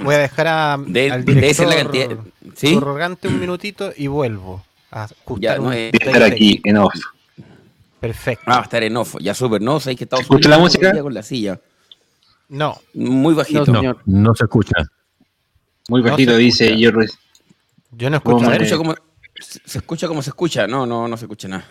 Voy 0.02 0.14
a 0.14 0.18
dejar 0.18 0.46
a, 0.46 0.78
de, 0.84 1.10
al 1.10 1.24
director 1.24 1.68
la 1.68 1.76
cantidad, 1.76 2.16
¿Sí? 2.54 2.74
un 2.74 3.40
minutito 3.40 3.92
y 3.96 4.06
vuelvo 4.06 4.64
a 4.90 5.04
escuchar. 5.04 5.60
no 5.60 5.72
estar 5.72 6.22
aquí 6.22 6.60
en 6.64 6.78
off. 6.78 6.94
Perfecto. 8.00 8.44
Ah, 8.46 8.56
va 8.56 8.60
a 8.60 8.64
estar 8.64 8.82
en 8.82 8.96
off. 8.96 9.16
Ya 9.20 9.34
súper, 9.34 9.60
¿no? 9.60 9.80
¿Sabéis 9.80 9.98
que 9.98 10.04
estamos 10.04 10.22
¿Escucha 10.22 10.48
la 10.48 10.58
música? 10.58 11.02
con 11.02 11.14
la 11.14 11.22
silla? 11.22 11.60
No. 12.48 12.78
Muy 12.94 13.34
bajito. 13.34 13.64
No, 13.66 13.96
no, 14.04 14.34
se 14.34 14.44
escucha. 14.44 14.74
Muy 15.88 16.02
bajito, 16.02 16.32
no 16.32 16.38
dice 16.38 16.78
yo. 16.78 16.90
Yo 17.92 18.10
no 18.10 18.16
escucho. 18.16 18.46
Se 18.46 18.52
escucha, 18.52 18.76
como, 18.76 18.94
se 19.40 19.78
escucha 19.78 20.08
como 20.08 20.22
se 20.22 20.30
escucha. 20.30 20.66
No, 20.66 20.86
no, 20.86 21.08
no 21.08 21.16
se 21.16 21.24
escucha 21.24 21.48
nada. 21.48 21.66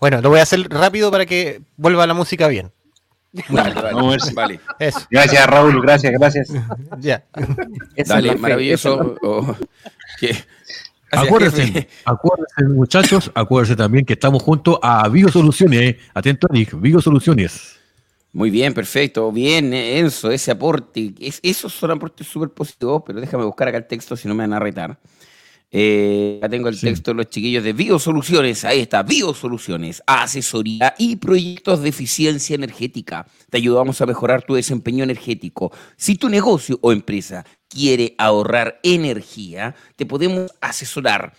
Bueno, 0.00 0.20
lo 0.20 0.30
voy 0.30 0.40
a 0.40 0.42
hacer 0.42 0.68
rápido 0.68 1.10
para 1.10 1.26
que 1.26 1.62
vuelva 1.76 2.06
la 2.06 2.14
música 2.14 2.48
bien. 2.48 2.70
Vale, 3.48 3.74
vale, 3.74 4.18
vale. 4.34 4.60
Eso. 4.78 5.00
Gracias, 5.10 5.46
Raúl, 5.46 5.80
gracias, 5.82 6.12
gracias. 6.12 6.48
ya. 7.00 7.24
Dale, 8.06 8.36
maravilloso. 8.36 9.16
Oh, 9.22 9.56
acuérdense, 11.10 11.88
acuérdense, 12.04 12.64
muchachos, 12.64 13.30
acuérdense 13.34 13.76
también 13.76 14.04
que 14.04 14.14
estamos 14.14 14.42
junto 14.42 14.80
a 14.82 15.08
Biosoluciones. 15.08 15.80
Eh. 15.80 15.98
Atento, 16.14 16.48
Nick, 16.50 16.78
Biosoluciones. 16.80 17.78
Muy 18.32 18.50
bien, 18.50 18.74
perfecto. 18.74 19.32
Bien, 19.32 19.72
Enzo, 19.72 20.30
ese 20.30 20.50
aporte. 20.50 21.14
Es, 21.18 21.40
esos 21.42 21.72
son 21.72 21.90
aportes 21.92 22.26
súper 22.26 22.50
positivos, 22.50 23.02
pero 23.06 23.20
déjame 23.20 23.44
buscar 23.44 23.68
acá 23.68 23.78
el 23.78 23.86
texto 23.86 24.16
si 24.16 24.28
no 24.28 24.34
me 24.34 24.44
van 24.44 24.52
a 24.52 24.58
retar. 24.58 24.98
Eh, 25.70 26.38
ya 26.40 26.48
tengo 26.48 26.70
el 26.70 26.80
texto 26.80 27.10
de 27.10 27.16
los 27.16 27.28
chiquillos 27.28 27.62
de 27.62 27.74
Biosoluciones. 27.74 28.64
Ahí 28.64 28.80
está, 28.80 29.02
Biosoluciones, 29.02 30.02
asesoría 30.06 30.94
y 30.96 31.16
proyectos 31.16 31.82
de 31.82 31.90
eficiencia 31.90 32.54
energética. 32.54 33.26
Te 33.50 33.58
ayudamos 33.58 34.00
a 34.00 34.06
mejorar 34.06 34.42
tu 34.42 34.54
desempeño 34.54 35.04
energético. 35.04 35.70
Si 35.96 36.14
tu 36.16 36.30
negocio 36.30 36.78
o 36.80 36.92
empresa 36.92 37.44
quiere 37.68 38.14
ahorrar 38.16 38.80
energía, 38.82 39.74
te 39.96 40.06
podemos 40.06 40.50
asesorar. 40.60 41.34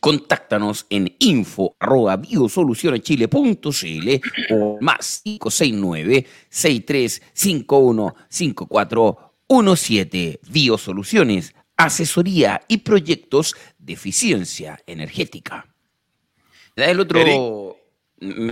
Contáctanos 0.00 0.86
en 0.90 1.14
info 1.20 1.76
arroba 1.78 2.16
biosolucioneschile.cl 2.16 4.08
o 4.50 4.78
más 4.80 5.20
569 5.22 6.26
6351 6.48 8.16
5417 8.28 10.40
Biosoluciones 10.50 11.54
asesoría 11.76 12.60
y 12.68 12.78
proyectos 12.78 13.54
de 13.78 13.94
eficiencia 13.94 14.80
energética. 14.86 15.66
El 16.76 17.00
otro. 17.00 17.76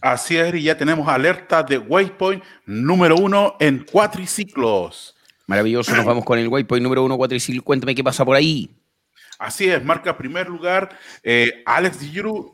Así 0.00 0.36
es, 0.36 0.54
y 0.54 0.62
ya 0.62 0.76
tenemos 0.76 1.08
alerta 1.08 1.62
de 1.62 1.78
Waypoint 1.78 2.42
número 2.66 3.16
uno 3.16 3.56
en 3.58 3.84
cuatriciclos. 3.84 5.16
Maravilloso, 5.46 5.94
nos 5.94 6.04
vamos 6.04 6.24
con 6.24 6.38
el 6.38 6.48
Waypoint 6.48 6.82
número 6.82 7.04
uno 7.04 7.16
cuatriciclos. 7.16 7.64
Cuéntame 7.64 7.94
qué 7.94 8.04
pasa 8.04 8.24
por 8.24 8.36
ahí. 8.36 8.70
Así 9.38 9.68
es, 9.68 9.84
marca 9.84 10.16
primer 10.16 10.48
lugar 10.48 10.96
eh, 11.22 11.62
Alex 11.66 12.00
Giroux 12.00 12.53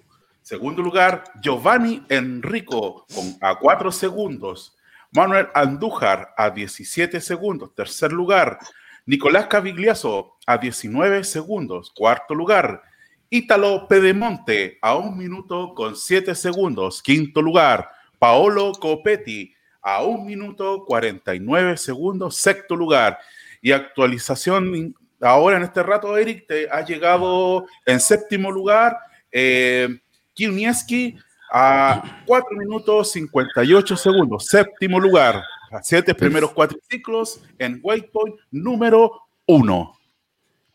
Segundo 0.50 0.82
lugar, 0.82 1.22
Giovanni 1.40 2.04
Enrico 2.08 3.06
a 3.40 3.56
4 3.56 3.92
segundos. 3.92 4.76
Manuel 5.12 5.46
Andújar 5.54 6.34
a 6.36 6.50
17 6.50 7.20
segundos. 7.20 7.72
Tercer 7.72 8.10
lugar, 8.10 8.58
Nicolás 9.06 9.46
Cavigliazo 9.46 10.38
a 10.48 10.58
19 10.58 11.22
segundos. 11.22 11.92
Cuarto 11.94 12.34
lugar, 12.34 12.82
Ítalo 13.28 13.86
Pedemonte 13.86 14.76
a 14.82 14.96
1 14.96 15.12
minuto 15.12 15.72
con 15.72 15.94
7 15.94 16.34
segundos. 16.34 17.00
Quinto 17.00 17.40
lugar, 17.40 17.88
Paolo 18.18 18.72
Copetti 18.72 19.54
a 19.80 20.02
1 20.02 20.24
minuto 20.24 20.84
49 20.84 21.76
segundos. 21.76 22.34
Sexto 22.34 22.74
lugar. 22.74 23.20
Y 23.62 23.70
actualización 23.70 24.96
ahora 25.20 25.58
en 25.58 25.62
este 25.62 25.84
rato, 25.84 26.16
Eric, 26.16 26.48
te 26.48 26.68
ha 26.68 26.84
llegado 26.84 27.66
en 27.86 28.00
séptimo 28.00 28.50
lugar. 28.50 28.98
Eh, 29.30 30.00
Kiunieski 30.34 31.16
a 31.52 32.22
4 32.26 32.56
minutos 32.56 33.12
58 33.12 33.96
segundos, 33.96 34.46
séptimo 34.46 35.00
lugar, 35.00 35.42
a 35.70 35.82
siete 35.82 36.14
primeros 36.14 36.52
ciclos 36.88 37.40
en 37.58 37.80
Waypoint 37.82 38.36
número 38.50 39.22
1. 39.46 39.96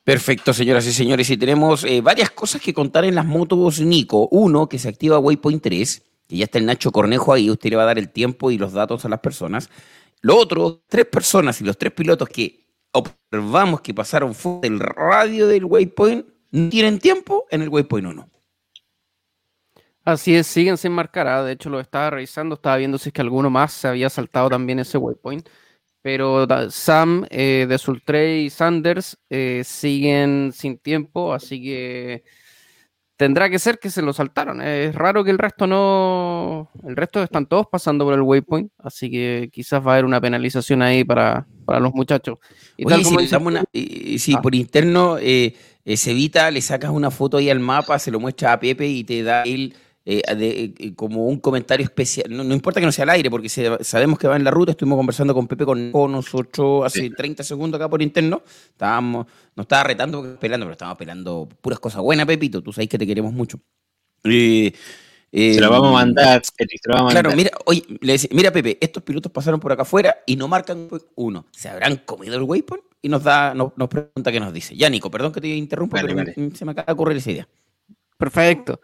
Perfecto, 0.04 0.54
señoras 0.54 0.86
y 0.86 0.94
señores. 0.94 1.30
Y 1.30 1.38
tenemos 1.38 1.84
eh, 1.84 2.00
varias 2.02 2.30
cosas 2.30 2.62
que 2.62 2.74
contar 2.74 3.06
en 3.06 3.16
las 3.16 3.26
motos 3.26 3.80
Nico. 3.80 4.28
Uno, 4.30 4.70
que 4.70 4.78
se 4.78 4.88
activa 4.88 5.18
Waypoint 5.18 5.64
3, 5.64 6.04
que 6.28 6.38
ya 6.38 6.46
está 6.46 6.60
el 6.60 6.66
Nacho 6.66 6.92
Cornejo 6.92 7.34
ahí, 7.34 7.50
usted 7.50 7.72
le 7.72 7.76
va 7.76 7.84
a 7.84 7.88
dar 7.88 7.98
el 7.98 8.10
tiempo 8.10 8.52
y 8.52 8.58
los 8.58 8.74
datos 8.74 9.04
a 9.06 9.10
las 9.10 9.20
personas. 9.20 9.70
Lo 10.22 10.38
otro, 10.38 10.84
tres 10.88 11.06
personas 11.06 11.60
y 11.62 11.64
los 11.64 11.78
tres 11.78 11.92
pilotos 11.94 12.30
que 12.30 12.66
observamos 12.92 13.82
que 13.82 13.94
pasaron 13.94 14.34
fuera 14.34 14.62
del 14.62 14.80
radio 14.80 15.48
del 15.48 15.66
Waypoint 15.66 16.26
no 16.52 16.70
tienen 16.70 17.00
tiempo 17.00 17.46
en 17.50 17.64
el 17.64 17.70
Waypoint 17.70 18.08
1. 18.08 18.30
Así 20.06 20.36
es, 20.36 20.46
siguen 20.46 20.78
sin 20.78 20.92
marcar. 20.92 21.28
¿ah? 21.28 21.44
De 21.44 21.54
hecho, 21.54 21.72
lo 21.72 21.80
estaba 21.80 22.12
revisando, 22.12 22.56
estaba 22.56 22.78
viendo 22.78 23.00
si 23.00 23.10
es 23.10 23.14
que 23.14 23.22
alguno 23.22 23.50
más 23.50 23.74
se 23.74 23.88
había 23.88 24.10
saltado 24.10 24.50
también 24.50 24.78
ese 24.78 25.00
waypoint. 25.00 25.50
Pero 26.04 26.46
Sam, 26.70 27.26
eh, 27.32 27.66
de 27.68 27.78
Sultray 27.80 28.46
y 28.46 28.50
Sanders 28.52 29.18
eh, 29.32 29.64
siguen 29.66 30.52
sin 30.54 30.78
tiempo, 30.78 31.34
así 31.34 31.60
que 31.60 32.24
tendrá 33.18 33.50
que 33.50 33.58
ser 33.58 33.80
que 33.80 33.90
se 33.90 34.04
lo 34.04 34.14
saltaron. 34.14 34.62
Es 34.62 34.94
raro 34.94 35.24
que 35.24 35.32
el 35.32 35.40
resto 35.40 35.66
no. 35.66 36.70
El 36.88 36.96
resto 36.96 37.24
están 37.24 37.48
todos 37.48 37.66
pasando 37.72 38.06
por 38.06 38.14
el 38.14 38.22
waypoint, 38.22 38.72
así 38.78 39.10
que 39.10 39.50
quizás 39.52 39.82
va 39.82 39.94
a 39.94 39.94
haber 39.96 40.06
una 40.06 40.22
penalización 40.22 40.84
ahí 40.84 41.04
para, 41.04 41.48
los 41.68 41.96
muchachos. 41.96 42.38
Y 42.78 42.86
si, 44.20 44.34
ah. 44.36 44.42
por 44.44 44.54
interno 44.54 45.18
eh, 45.20 45.56
se 45.96 46.12
evita, 46.12 46.52
le 46.52 46.62
sacas 46.62 46.92
una 46.92 47.10
foto 47.10 47.38
ahí 47.38 47.50
al 47.50 47.60
mapa, 47.60 47.98
se 47.98 48.12
lo 48.12 48.20
muestra 48.20 48.54
a 48.54 48.60
Pepe 48.60 48.86
y 48.86 49.04
te 49.04 49.24
da 49.24 49.42
el 49.42 49.74
eh, 50.08 50.22
eh, 50.78 50.94
como 50.94 51.26
un 51.26 51.40
comentario 51.40 51.84
especial. 51.84 52.28
No, 52.30 52.54
importa 52.54 52.80
que 52.80 52.86
no 52.86 52.92
sea 52.92 53.04
al 53.04 53.10
aire, 53.10 53.32
porque 53.32 53.50
sabemos 53.50 54.20
que 54.20 54.28
va 54.28 54.36
en 54.36 54.44
la 54.44 54.52
ruta. 54.52 54.72
Estuvimos 54.72 54.98
conversando 54.98 55.34
con 55.34 55.48
Pepe 55.48 55.66
con, 55.66 55.92
nosotros 55.92 56.86
hace 56.86 57.10
30 57.10 57.44
segundos 57.44 57.80
acá 57.80 57.90
por 57.90 58.04
interno. 58.04 58.44
Estábamos, 58.70 59.26
nos 59.56 59.64
estaba 59.64 59.86
retando 59.86 60.20
porque 60.20 60.34
esperando, 60.34 60.68
pero 60.68 60.74
estábamos 60.74 60.96
esperando 60.98 61.50
puras 61.60 61.80
cosas 61.80 62.04
buenas, 62.04 62.28
Pepito. 62.28 62.62
Tú 62.62 62.72
sabes 62.72 62.88
que 62.88 63.00
te 63.00 63.08
queremos 63.08 63.34
mucho. 63.34 63.60
se 64.24 64.72
lo 65.32 65.72
vamos 65.72 65.90
a 65.90 65.94
mandar, 65.94 66.44
Claro, 67.10 67.32
mira, 67.36 67.50
oye, 67.66 67.84
le 68.00 68.12
decía, 68.14 68.30
mira, 68.32 68.52
Pepe, 68.52 68.78
estos 68.80 69.02
pilotos 69.02 69.32
pasaron 69.32 69.60
por 69.60 69.72
acá 69.72 69.82
afuera 69.82 70.18
y 70.28 70.36
no 70.36 70.48
marcan 70.48 70.88
uno. 71.16 71.48
¿Se 71.50 71.68
habrán 71.68 71.98
comido 72.06 72.36
el 72.36 72.44
waypoint? 72.44 72.84
Y 73.02 73.10
nos 73.10 73.24
da, 73.24 73.56
nos, 73.56 73.72
pregunta 73.90 74.32
qué 74.32 74.40
nos 74.40 74.54
dice. 74.54 74.76
Ya, 74.76 74.88
Nico, 74.88 75.10
perdón 75.10 75.32
que 75.32 75.42
te 75.42 75.48
interrumpa, 75.48 76.00
pero 76.00 76.24
se 76.54 76.64
me 76.64 76.74
acaba 76.74 76.86
de 76.86 76.94
ocurrir 76.94 77.18
esa 77.18 77.32
idea. 77.32 77.48
Perfecto. 78.18 78.80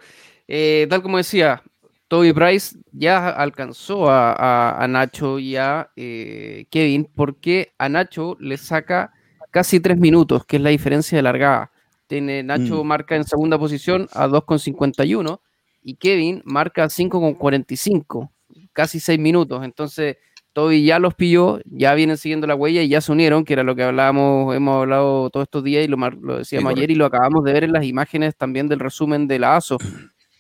Eh, 0.54 0.86
tal 0.90 1.02
como 1.02 1.16
decía, 1.16 1.64
Toby 2.10 2.34
Price 2.34 2.78
ya 2.92 3.30
alcanzó 3.30 4.08
a, 4.10 4.86
Nacho 4.90 5.40
y 5.40 5.56
a 5.56 5.90
eh, 5.96 6.66
Kevin 6.70 7.06
porque 7.16 7.72
a 7.78 7.88
Nacho 7.88 8.36
le 8.38 8.58
saca 8.58 9.14
casi 9.50 9.80
tres 9.80 9.98
minutos, 9.98 10.46
que 10.46 10.58
es 10.58 10.62
la 10.62 10.72
diferencia 10.72 11.18
de 11.18 11.22
largada. 11.22 11.72
Tiene, 12.08 12.44
Nacho 12.44 12.84
mm. 12.84 12.88
marca 12.88 13.16
en 13.16 13.24
segunda 13.24 13.58
posición 13.58 14.10
a 14.12 14.28
2,51 14.28 15.40
y 15.84 15.96
Kevin 15.96 16.42
marca 16.44 16.84
5,45, 16.84 18.30
casi 18.74 19.00
seis 19.00 19.18
minutos. 19.18 19.64
Entonces, 19.64 20.18
Toby 20.52 20.84
ya 20.84 21.00
los 21.00 21.14
pilló, 21.14 21.62
ya 21.64 21.94
vienen 21.94 22.18
siguiendo 22.18 22.46
la 22.46 22.56
huella 22.56 22.82
y 22.82 22.90
ya 22.90 23.00
se 23.00 23.14
unieron, 23.14 23.46
que 23.46 23.54
era 23.54 23.64
lo 23.64 23.74
que 23.74 23.84
hablábamos, 23.84 24.54
hemos 24.54 24.82
hablado 24.82 25.30
todos 25.30 25.46
estos 25.46 25.64
días 25.64 25.86
y 25.86 25.88
lo, 25.88 25.96
lo 25.96 26.40
decíamos 26.40 26.74
ayer 26.74 26.92
y 26.92 26.96
lo 26.96 27.06
acabamos 27.06 27.46
de 27.46 27.54
ver 27.54 27.64
en 27.64 27.72
las 27.72 27.86
imágenes 27.86 28.36
también 28.36 28.68
del 28.68 28.82
resumen 28.82 29.30
de 29.30 29.40
la 29.40 29.56
ASO 29.56 29.78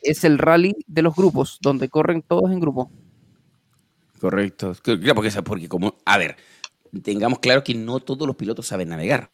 es 0.01 0.23
el 0.23 0.37
rally 0.37 0.75
de 0.87 1.01
los 1.01 1.15
grupos, 1.15 1.57
donde 1.61 1.89
corren 1.89 2.21
todos 2.21 2.51
en 2.51 2.59
grupo. 2.59 2.91
Correcto. 4.19 4.75
Claro, 4.83 5.15
porque, 5.15 5.41
porque 5.41 5.67
como, 5.67 5.95
a 6.05 6.17
ver, 6.17 6.37
tengamos 7.03 7.39
claro 7.39 7.63
que 7.63 7.73
no 7.73 7.99
todos 7.99 8.27
los 8.27 8.35
pilotos 8.35 8.67
saben 8.67 8.89
navegar. 8.89 9.31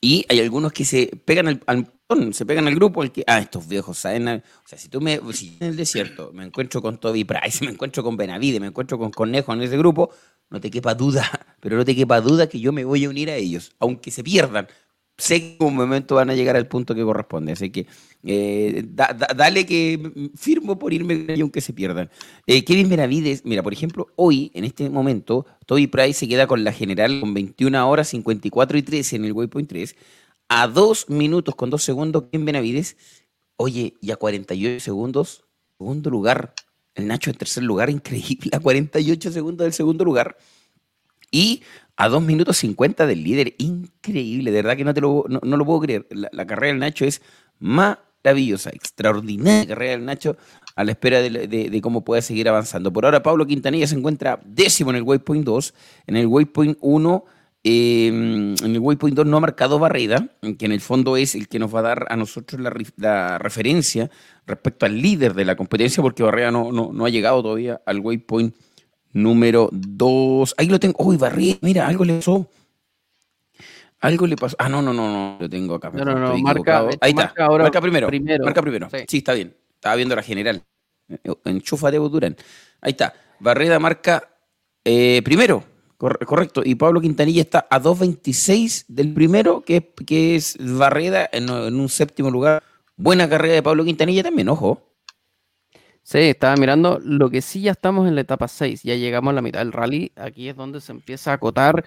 Y 0.00 0.26
hay 0.28 0.40
algunos 0.40 0.72
que 0.72 0.84
se 0.84 1.06
pegan 1.24 1.48
al, 1.48 1.62
al 1.66 1.94
se 2.32 2.44
pegan 2.44 2.66
al 2.66 2.74
grupo, 2.74 3.02
el 3.02 3.12
que, 3.12 3.24
ah, 3.26 3.38
estos 3.38 3.66
viejos 3.66 3.98
saben. 3.98 4.28
O 4.28 4.42
sea, 4.66 4.78
si 4.78 4.88
tú 4.88 5.00
me, 5.00 5.20
si 5.32 5.56
en 5.60 5.68
el 5.68 5.76
desierto 5.76 6.32
me 6.32 6.44
encuentro 6.44 6.82
con 6.82 6.98
Toby 6.98 7.24
Price, 7.24 7.64
me 7.64 7.70
encuentro 7.70 8.02
con 8.02 8.16
Benavide, 8.16 8.60
me 8.60 8.66
encuentro 8.66 8.98
con 8.98 9.10
Conejo 9.10 9.52
en 9.52 9.62
ese 9.62 9.78
grupo, 9.78 10.10
no 10.50 10.60
te 10.60 10.70
quepa 10.70 10.94
duda, 10.94 11.28
pero 11.60 11.76
no 11.76 11.84
te 11.84 11.96
quepa 11.96 12.20
duda 12.20 12.48
que 12.48 12.60
yo 12.60 12.72
me 12.72 12.84
voy 12.84 13.04
a 13.04 13.08
unir 13.08 13.30
a 13.30 13.36
ellos, 13.36 13.74
aunque 13.78 14.10
se 14.10 14.22
pierdan, 14.22 14.68
sé 15.16 15.40
que 15.40 15.56
en 15.60 15.66
un 15.68 15.76
momento 15.76 16.16
van 16.16 16.30
a 16.30 16.34
llegar 16.34 16.56
al 16.56 16.66
punto 16.66 16.94
que 16.94 17.02
corresponde. 17.02 17.52
Así 17.52 17.70
que 17.70 17.86
eh, 18.24 18.84
dale 18.86 19.66
que 19.66 20.30
firmo 20.34 20.78
por 20.78 20.92
irme 20.92 21.26
aunque 21.40 21.60
se 21.60 21.72
pierdan. 21.72 22.10
Eh, 22.46 22.64
Kevin 22.64 22.88
Benavides, 22.88 23.44
mira, 23.44 23.62
por 23.62 23.72
ejemplo, 23.72 24.08
hoy, 24.16 24.50
en 24.54 24.64
este 24.64 24.88
momento, 24.90 25.46
Toby 25.66 25.86
Price 25.86 26.20
se 26.20 26.28
queda 26.28 26.46
con 26.46 26.64
la 26.64 26.72
general 26.72 27.20
con 27.20 27.34
21 27.34 27.88
horas 27.88 28.08
54 28.08 28.78
y 28.78 28.82
13 28.82 29.16
en 29.16 29.24
el 29.24 29.32
Waypoint 29.32 29.68
3. 29.68 29.96
A 30.48 30.68
2 30.68 31.10
minutos 31.10 31.54
con 31.54 31.70
2 31.70 31.82
segundos, 31.82 32.24
Kevin 32.30 32.46
Benavides. 32.46 32.96
Oye, 33.56 33.94
y 34.00 34.10
a 34.10 34.16
48 34.16 34.80
segundos, 34.80 35.44
segundo 35.78 36.10
lugar. 36.10 36.54
El 36.94 37.08
Nacho 37.08 37.30
en 37.30 37.36
tercer 37.36 37.64
lugar, 37.64 37.90
increíble, 37.90 38.50
a 38.52 38.60
48 38.60 39.32
segundos 39.32 39.64
del 39.64 39.72
segundo 39.72 40.04
lugar. 40.04 40.36
Y 41.30 41.62
a 41.96 42.08
2 42.08 42.22
minutos 42.22 42.56
50 42.58 43.06
del 43.06 43.22
líder. 43.22 43.54
Increíble, 43.58 44.50
de 44.50 44.62
verdad 44.62 44.76
que 44.76 44.84
no, 44.84 44.94
te 44.94 45.00
lo, 45.00 45.24
no, 45.28 45.56
lo 45.56 45.64
puedo 45.64 45.80
creer. 45.80 46.06
La, 46.10 46.46
carrera 46.46 46.72
del 46.72 46.80
Nacho 46.80 47.04
es 47.04 47.22
maravillosa, 47.58 48.70
extraordinaria 48.70 49.66
carrera 49.66 49.92
del 49.92 50.04
Nacho 50.04 50.36
a 50.76 50.82
la 50.82 50.90
espera 50.90 51.20
de, 51.20 51.80
cómo 51.82 52.04
puede 52.04 52.22
seguir 52.22 52.48
avanzando. 52.48 52.92
Por 52.92 53.04
ahora, 53.04 53.22
Pablo 53.22 53.46
Quintanilla 53.46 53.86
se 53.86 53.96
encuentra 53.96 54.40
décimo 54.44 54.90
en 54.90 54.96
el 54.96 55.02
Waypoint 55.02 55.44
2. 55.44 55.74
En 56.08 56.16
el 56.16 56.26
Waypoint 56.26 56.78
1, 56.80 57.24
em, 57.62 58.54
en 58.60 58.74
el 58.74 58.80
Waypoint 58.80 59.16
2 59.16 59.26
no 59.26 59.36
ha 59.36 59.40
marcado 59.40 59.78
barrera, 59.78 60.28
que 60.58 60.66
en 60.66 60.72
el 60.72 60.80
fondo 60.80 61.16
es 61.16 61.36
el 61.36 61.46
que 61.46 61.60
nos 61.60 61.72
va 61.72 61.78
a 61.78 61.82
dar 61.82 62.06
a 62.10 62.16
nosotros 62.16 62.60
la, 62.60 63.38
referencia 63.38 64.10
respecto 64.46 64.84
al 64.84 65.00
líder 65.00 65.34
de 65.34 65.44
la 65.44 65.54
competencia, 65.54 66.02
porque 66.02 66.24
Barrera 66.24 66.50
no, 66.50 66.72
no, 66.72 66.92
no 66.92 67.06
ha 67.06 67.10
llegado 67.10 67.40
todavía 67.40 67.80
al 67.86 68.00
Waypoint 68.00 68.54
número 69.14 69.70
2. 69.72 70.54
Ahí 70.58 70.66
lo 70.66 70.78
tengo. 70.78 70.96
Uy, 70.98 71.16
barrí, 71.16 71.58
mira, 71.62 71.86
algo 71.86 72.04
le 72.04 72.14
pasó. 72.16 72.46
Algo 74.00 74.26
le 74.26 74.36
pasó. 74.36 74.54
Ah, 74.58 74.68
no, 74.68 74.82
no, 74.82 74.92
no, 74.92 75.10
no. 75.10 75.36
Lo 75.40 75.48
tengo 75.48 75.76
acá. 75.76 75.90
No, 75.90 76.04
no, 76.04 76.18
no. 76.18 76.38
Marca, 76.38 76.86
Ahí 77.00 77.10
está. 77.10 77.32
Marca, 77.48 77.80
primero. 77.80 78.10
Marca 78.42 78.60
primero. 78.60 78.88
Sí. 79.08 79.16
está 79.18 79.32
bien. 79.32 79.54
Estaba 79.76 79.96
viendo 79.96 80.14
la 80.14 80.22
general. 80.22 80.62
Enchufa 81.44 81.90
de 81.90 81.98
Durán. 81.98 82.36
Ahí 82.82 82.90
está. 82.90 83.14
Barreda 83.40 83.78
marca 83.78 84.28
eh, 84.84 85.22
primero. 85.24 85.64
correcto. 85.96 86.62
Y 86.64 86.74
Pablo 86.74 87.00
Quintanilla 87.00 87.40
está 87.40 87.66
a 87.70 87.80
2.26 87.80 88.84
del 88.88 89.14
primero, 89.14 89.62
que, 89.62 89.92
que 90.06 90.36
es 90.36 90.56
Barreda 90.60 91.28
en, 91.32 91.48
en 91.48 91.74
un 91.80 91.88
séptimo 91.88 92.30
lugar. 92.30 92.62
Buena 92.96 93.28
carrera 93.28 93.54
de 93.54 93.62
Pablo 93.62 93.84
Quintanilla 93.84 94.22
también, 94.22 94.48
ojo. 94.48 94.93
Sí, 96.04 96.18
estaba 96.18 96.54
mirando. 96.56 97.00
Lo 97.02 97.30
que 97.30 97.40
sí 97.40 97.62
ya 97.62 97.72
estamos 97.72 98.06
en 98.06 98.14
la 98.14 98.20
etapa 98.20 98.46
6, 98.46 98.82
ya 98.82 98.94
llegamos 98.94 99.32
a 99.32 99.34
la 99.34 99.42
mitad 99.42 99.60
del 99.60 99.72
rally. 99.72 100.12
Aquí 100.16 100.48
es 100.50 100.54
donde 100.54 100.80
se 100.82 100.92
empieza 100.92 101.30
a 101.30 101.34
acotar 101.34 101.84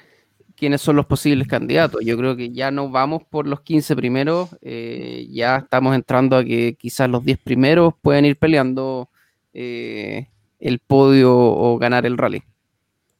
quiénes 0.56 0.81
son 0.81 0.95
los 0.95 1.06
posibles 1.06 1.48
candidatos. 1.48 2.02
Yo 2.03 2.18
creo 2.18 2.35
que 2.35 2.52
ya 2.52 2.72
no 2.72 2.89
vamos 2.89 3.22
por 3.30 3.48
los 3.48 3.61
15 3.61 3.95
primeros, 3.95 4.49
eh, 4.61 5.27
ya 5.31 5.57
estamos 5.57 5.95
entrando 5.95 6.35
a 6.35 6.44
que 6.44 6.73
quizás 6.73 7.07
los 7.10 7.23
10 7.23 7.38
primeros 7.38 7.94
pueden 8.02 8.26
ir 8.26 8.38
peleando 8.38 9.10
eh, 9.53 10.27
el 10.60 10.80
podio 10.80 11.38
o 11.38 11.77
ganar 11.77 12.07
el 12.07 12.18
rally. 12.18 12.41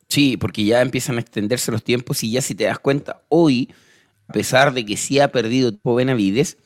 Sí, 0.10 0.36
porque 0.36 0.65
ya 0.65 0.82
empiezan 0.82 1.18
a 1.18 1.22
extenderse 1.22 1.72
los 1.72 1.84
tiempos 1.84 2.24
y 2.24 2.32
ya 2.32 2.41
si 2.41 2.56
te 2.56 2.64
das 2.64 2.80
cuenta, 2.80 3.22
hoy, 3.30 3.72
a 4.28 4.34
pesar 4.34 4.74
de 4.74 4.84
que 4.84 4.98
sí 4.98 5.19
ha 5.19 5.32
perdido 5.32 5.69
tiempo 5.72 5.94
Benavides, 5.94 6.57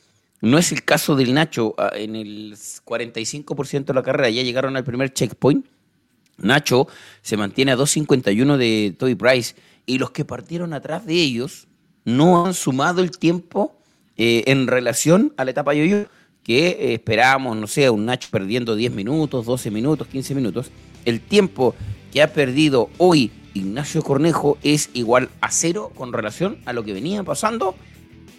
no 0.42 0.58
es 0.58 0.72
el 0.72 0.84
caso 0.84 1.16
del 1.16 1.32
Nacho. 1.32 1.74
Ah, 1.78 1.92
en 1.94 2.14
el 2.16 2.52
45% 2.84 3.86
de 3.86 3.94
la 3.94 4.02
carrera 4.02 4.28
ya 4.28 4.42
llegaron 4.42 4.76
al 4.76 4.84
primer 4.84 5.14
checkpoint. 5.14 5.64
Nacho 6.36 6.88
se 7.22 7.36
mantiene 7.36 7.72
a 7.72 7.76
2.51 7.76 8.56
de 8.56 8.94
Toby 8.98 9.14
Price 9.14 9.54
y 9.86 9.98
los 9.98 10.10
que 10.10 10.24
partieron 10.24 10.72
atrás 10.74 11.06
de 11.06 11.14
ellos 11.14 11.68
no 12.04 12.44
han 12.44 12.54
sumado 12.54 13.00
el 13.02 13.16
tiempo 13.16 13.78
eh, 14.16 14.42
en 14.46 14.66
relación 14.66 15.32
a 15.36 15.44
la 15.44 15.52
etapa 15.52 15.74
yo-yo 15.74 16.06
que 16.42 16.68
eh, 16.68 16.94
esperábamos, 16.94 17.56
no 17.56 17.68
sé, 17.68 17.88
un 17.88 18.04
Nacho 18.04 18.28
perdiendo 18.32 18.74
10 18.74 18.92
minutos, 18.92 19.46
12 19.46 19.70
minutos, 19.70 20.08
15 20.08 20.34
minutos. 20.34 20.70
El 21.04 21.20
tiempo 21.20 21.76
que 22.12 22.20
ha 22.20 22.32
perdido 22.32 22.90
hoy 22.98 23.30
Ignacio 23.54 24.02
Cornejo 24.02 24.58
es 24.64 24.90
igual 24.92 25.28
a 25.40 25.52
cero 25.52 25.92
con 25.94 26.12
relación 26.12 26.58
a 26.64 26.72
lo 26.72 26.82
que 26.82 26.92
venía 26.92 27.22
pasando 27.22 27.76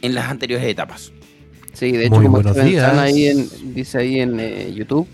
en 0.01 0.15
las 0.15 0.29
anteriores 0.29 0.67
etapas. 0.67 1.13
Sí, 1.73 1.91
de 1.91 2.05
hecho, 2.05 2.21
como 2.21 2.39
están 2.39 2.99
ahí 2.99 3.27
en, 3.27 3.73
dice 3.73 3.97
ahí 3.97 4.19
en 4.19 4.39
eh, 4.39 4.71
YouTube, 4.73 5.07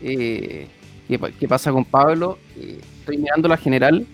¿qué, 0.00 1.48
pasa 1.48 1.70
con 1.70 1.84
Pablo? 1.84 2.38
estoy 2.56 3.18
mirando 3.18 3.48
la 3.48 3.56
general 3.56 4.06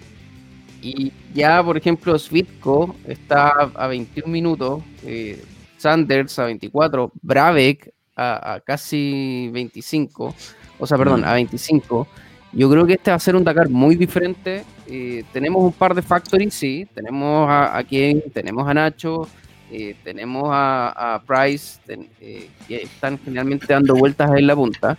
y 0.83 1.13
ya, 1.35 1.63
por 1.63 1.77
ejemplo, 1.77 2.19
Svitko 2.19 2.95
está 3.07 3.71
a 3.75 3.87
21 3.89 4.31
minutos, 4.31 4.83
eh, 5.05 5.43
Sanders 5.79 6.39
a 6.39 6.45
24, 6.45 7.11
Bravek 7.23 7.93
a, 8.15 8.61
casi 8.65 9.51
25, 9.53 10.35
o 10.79 10.87
sea, 10.87 10.97
perdón, 10.97 11.25
a 11.25 11.35
25. 11.35 12.07
Yo 12.53 12.71
creo 12.71 12.87
que 12.87 12.95
este 12.95 13.11
va 13.11 13.17
a 13.17 13.21
ser 13.21 13.37
un 13.37 13.45
Dakar 13.45 13.69
muy 13.69 13.97
diferente. 13.97 14.65
Eh, 14.87 15.25
tenemos 15.33 15.63
un 15.63 15.73
par 15.73 15.95
de 15.95 16.03
factories, 16.03 16.55
sí. 16.55 16.87
Tenemos 16.95 17.49
a, 17.51 17.77
a 17.77 17.85
tenemos 17.85 18.69
a 18.69 18.73
Nacho, 18.73 19.29
eh, 19.71 19.97
tenemos 20.05 20.49
a, 20.53 21.23
Price, 21.27 21.79
que 21.87 22.49
están 22.69 23.19
generalmente 23.19 23.67
dando 23.69 23.95
vueltas 23.95 24.31
en 24.37 24.47
la 24.47 24.55
punta. 24.55 24.99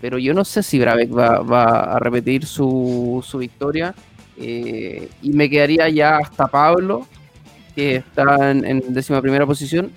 Pero 0.00 0.18
yo 0.18 0.34
no 0.34 0.44
sé 0.44 0.62
si 0.62 0.78
Bravek 0.78 1.16
va, 1.16 1.40
va 1.40 1.96
a 1.96 1.98
repetir 1.98 2.44
su, 2.44 3.24
su 3.26 3.38
victoria 3.38 3.94
eh, 4.38 5.08
y 5.22 5.30
me 5.30 5.48
quedaría 5.48 5.88
ya 5.88 6.18
hasta 6.18 6.46
Pablo, 6.46 7.06
que 7.74 7.96
está 7.96 8.50
en, 8.50 8.82
décima 8.92 9.20
primera 9.22 9.46
posición. 9.46 9.90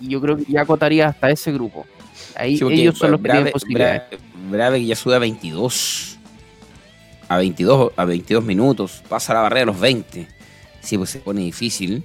Y 0.00 0.08
yo 0.08 0.20
creo 0.20 0.36
que 0.36 0.44
ya 0.48 0.62
acotaría 0.62 1.08
hasta 1.08 1.30
ese 1.30 1.52
grupo. 1.52 1.86
Ahí 2.36 2.58
ellos 2.70 2.98
son 2.98 3.12
los 3.12 3.20
que 3.20 3.30
tienen 3.30 3.52
posibilidades. 3.52 4.02
Brave, 4.50 4.84
ya 4.84 4.96
sube 4.96 5.16
a 5.16 5.18
22. 5.18 6.18
A 7.28 7.36
22, 7.36 7.92
a 7.96 8.04
22 8.04 8.44
minutos. 8.44 9.02
Pasa 9.08 9.34
la 9.34 9.40
barrera 9.40 9.64
a 9.64 9.66
los 9.66 9.80
20. 9.80 10.26
Sí, 10.80 10.96
pues 10.96 11.10
se 11.10 11.18
pone 11.18 11.42
difícil. 11.42 12.04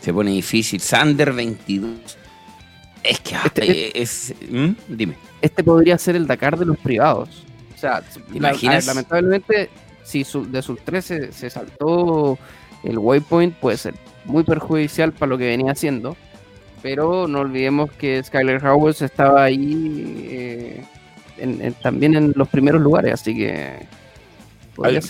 Se 0.00 0.12
pone 0.12 0.30
difícil. 0.30 0.80
Sander 0.80 1.32
22. 1.32 2.18
Es 3.02 3.20
que 3.20 3.36
este, 3.44 4.02
es, 4.02 4.34
¿Mm? 4.50 4.70
dime. 4.88 5.14
Este 5.40 5.64
podría 5.64 5.96
ser 5.98 6.16
el 6.16 6.26
Dakar 6.26 6.58
de 6.58 6.66
los 6.66 6.78
privados. 6.78 7.44
O 7.74 7.78
sea, 7.78 8.02
lamentablemente 8.34 9.70
si 10.10 10.24
de 10.48 10.62
sus 10.62 10.80
13 10.80 11.32
se, 11.32 11.50
saltó 11.50 12.38
el 12.82 12.98
waypoint, 12.98 13.54
puede 13.54 13.76
ser 13.76 13.94
muy 14.24 14.42
perjudicial 14.42 15.12
para 15.12 15.30
lo 15.30 15.38
que 15.38 15.46
venía 15.46 15.72
haciendo. 15.72 16.16
Pero 16.82 17.28
no 17.28 17.40
olvidemos 17.40 17.92
que 17.92 18.22
Skyler 18.22 18.64
Howard 18.64 19.02
estaba 19.02 19.44
ahí 19.44 20.26
eh, 20.30 20.84
también 21.82 22.14
en 22.16 22.32
los 22.34 22.48
primeros 22.48 22.80
lugares, 22.80 23.14
así 23.14 23.36
que 23.36 23.86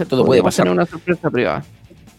todo 0.08 0.24
puede 0.24 0.42
pasar. 0.42 0.68
una 0.68 0.84
sorpresa 0.84 1.30
privada. 1.30 1.64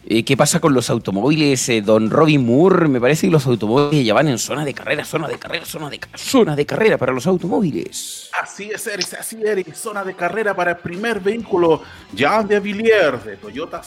Eh, 0.04 0.24
¿Qué 0.24 0.36
pasa 0.36 0.58
con 0.58 0.74
los 0.74 0.90
automóviles? 0.90 1.68
Eh, 1.68 1.80
don 1.80 2.10
Robin 2.10 2.44
Moore, 2.44 2.88
me 2.88 3.00
parece 3.00 3.28
que 3.28 3.32
los 3.32 3.46
automóviles 3.46 4.04
ya 4.04 4.14
van 4.14 4.26
en 4.26 4.38
zona 4.38 4.64
de 4.64 4.74
carrera, 4.74 5.04
zona 5.04 5.28
de 5.28 5.38
carrera, 5.38 5.64
zona 5.64 5.88
de, 5.88 6.00
zona 6.16 6.56
de 6.56 6.66
carrera 6.66 6.98
para 6.98 7.12
los 7.12 7.24
automóviles. 7.28 8.28
Así 8.40 8.68
es, 8.72 8.84
Eric, 8.88 9.14
así 9.18 9.38
es, 9.44 9.78
zona 9.78 10.02
de 10.02 10.16
carrera 10.16 10.54
para 10.54 10.72
el 10.72 10.78
primer 10.78 11.20
vehículo, 11.20 11.82
Jean 12.12 12.48
de 12.48 12.58
Villiers, 12.58 13.24
de 13.24 13.36
Toyota 13.36 13.80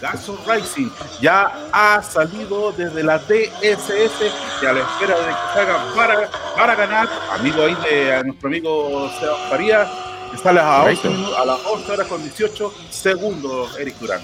Gazoo 0.00 0.38
Racing. 0.46 0.88
Ya 1.20 1.68
ha 1.72 2.00
salido 2.00 2.70
desde 2.70 3.02
la 3.02 3.18
DSS 3.18 4.22
y 4.62 4.66
a 4.66 4.72
la 4.72 4.80
espera 4.80 5.18
de 5.18 5.26
que 5.26 5.52
salga 5.52 5.94
para, 5.96 6.30
para 6.56 6.74
ganar. 6.76 7.08
Amigo 7.32 7.64
ahí 7.64 7.76
de 7.90 8.22
nuestro 8.24 8.48
amigo 8.48 9.10
Sebastián 9.18 9.50
Farías, 9.50 9.88
que 10.30 10.38
sale 10.38 10.60
a, 10.60 10.82
a 10.82 11.44
las 11.44 11.66
11 11.66 11.92
horas 11.92 12.06
con 12.06 12.22
18 12.22 12.72
segundos, 12.90 13.76
Eric 13.80 13.98
Durán. 13.98 14.20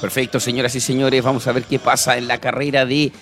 Perfecto, 0.00 0.40
señoras 0.40 0.74
y 0.74 0.80
señores, 0.80 1.22
vamos 1.22 1.46
a 1.46 1.52
ver 1.52 1.64
qué 1.64 1.78
pasa 1.78 2.16
en 2.16 2.26
la 2.26 2.38
carrera 2.38 2.86
de 2.86 3.12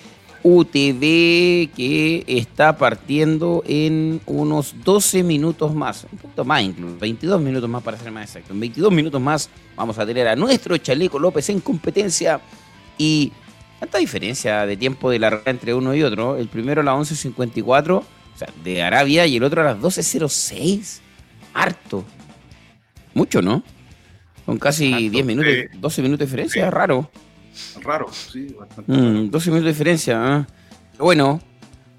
UTV 0.43 1.75
que 1.75 2.23
está 2.25 2.77
partiendo 2.77 3.63
en 3.67 4.21
unos 4.25 4.75
12 4.85 5.23
minutos 5.23 5.75
más, 5.75 6.07
un 6.09 6.17
poquito 6.19 6.45
más 6.45 6.63
incluso, 6.63 6.97
22 6.97 7.41
minutos 7.41 7.69
más 7.69 7.83
para 7.83 7.97
ser 7.97 8.13
más 8.13 8.29
exacto. 8.29 8.53
En 8.53 8.61
22 8.61 8.93
minutos 8.93 9.19
más 9.19 9.49
vamos 9.75 9.99
a 9.99 10.05
tener 10.05 10.29
a 10.29 10.37
nuestro 10.37 10.77
Chaleco 10.77 11.19
López 11.19 11.49
en 11.49 11.59
competencia 11.59 12.39
y 12.97 13.33
tanta 13.81 13.97
diferencia 13.97 14.65
de 14.65 14.77
tiempo 14.77 15.09
de 15.09 15.19
la 15.19 15.41
entre 15.45 15.73
uno 15.73 15.93
y 15.93 16.03
otro. 16.03 16.37
El 16.37 16.47
primero 16.47 16.79
a 16.79 16.83
las 16.85 16.95
11.54, 16.95 17.97
o 17.97 18.03
sea, 18.37 18.47
de 18.63 18.81
Arabia 18.81 19.25
y 19.27 19.35
el 19.35 19.43
otro 19.43 19.61
a 19.61 19.65
las 19.65 19.77
12.06. 19.79 21.01
Harto. 21.53 22.05
Mucho, 23.13 23.41
¿no? 23.41 23.63
Con 24.49 24.57
casi 24.57 25.09
10 25.09 25.25
minutos, 25.27 25.53
12 25.75 26.01
minutos 26.01 26.19
de 26.21 26.25
diferencia, 26.25 26.71
raro. 26.71 27.07
Raro, 27.83 28.07
sí, 28.11 28.47
bastante. 28.57 28.91
12 28.91 28.97
mm, 28.97 29.53
minutos 29.53 29.63
de 29.63 29.69
diferencia. 29.69 30.47
¿eh? 30.49 30.53
Bueno, 30.97 31.39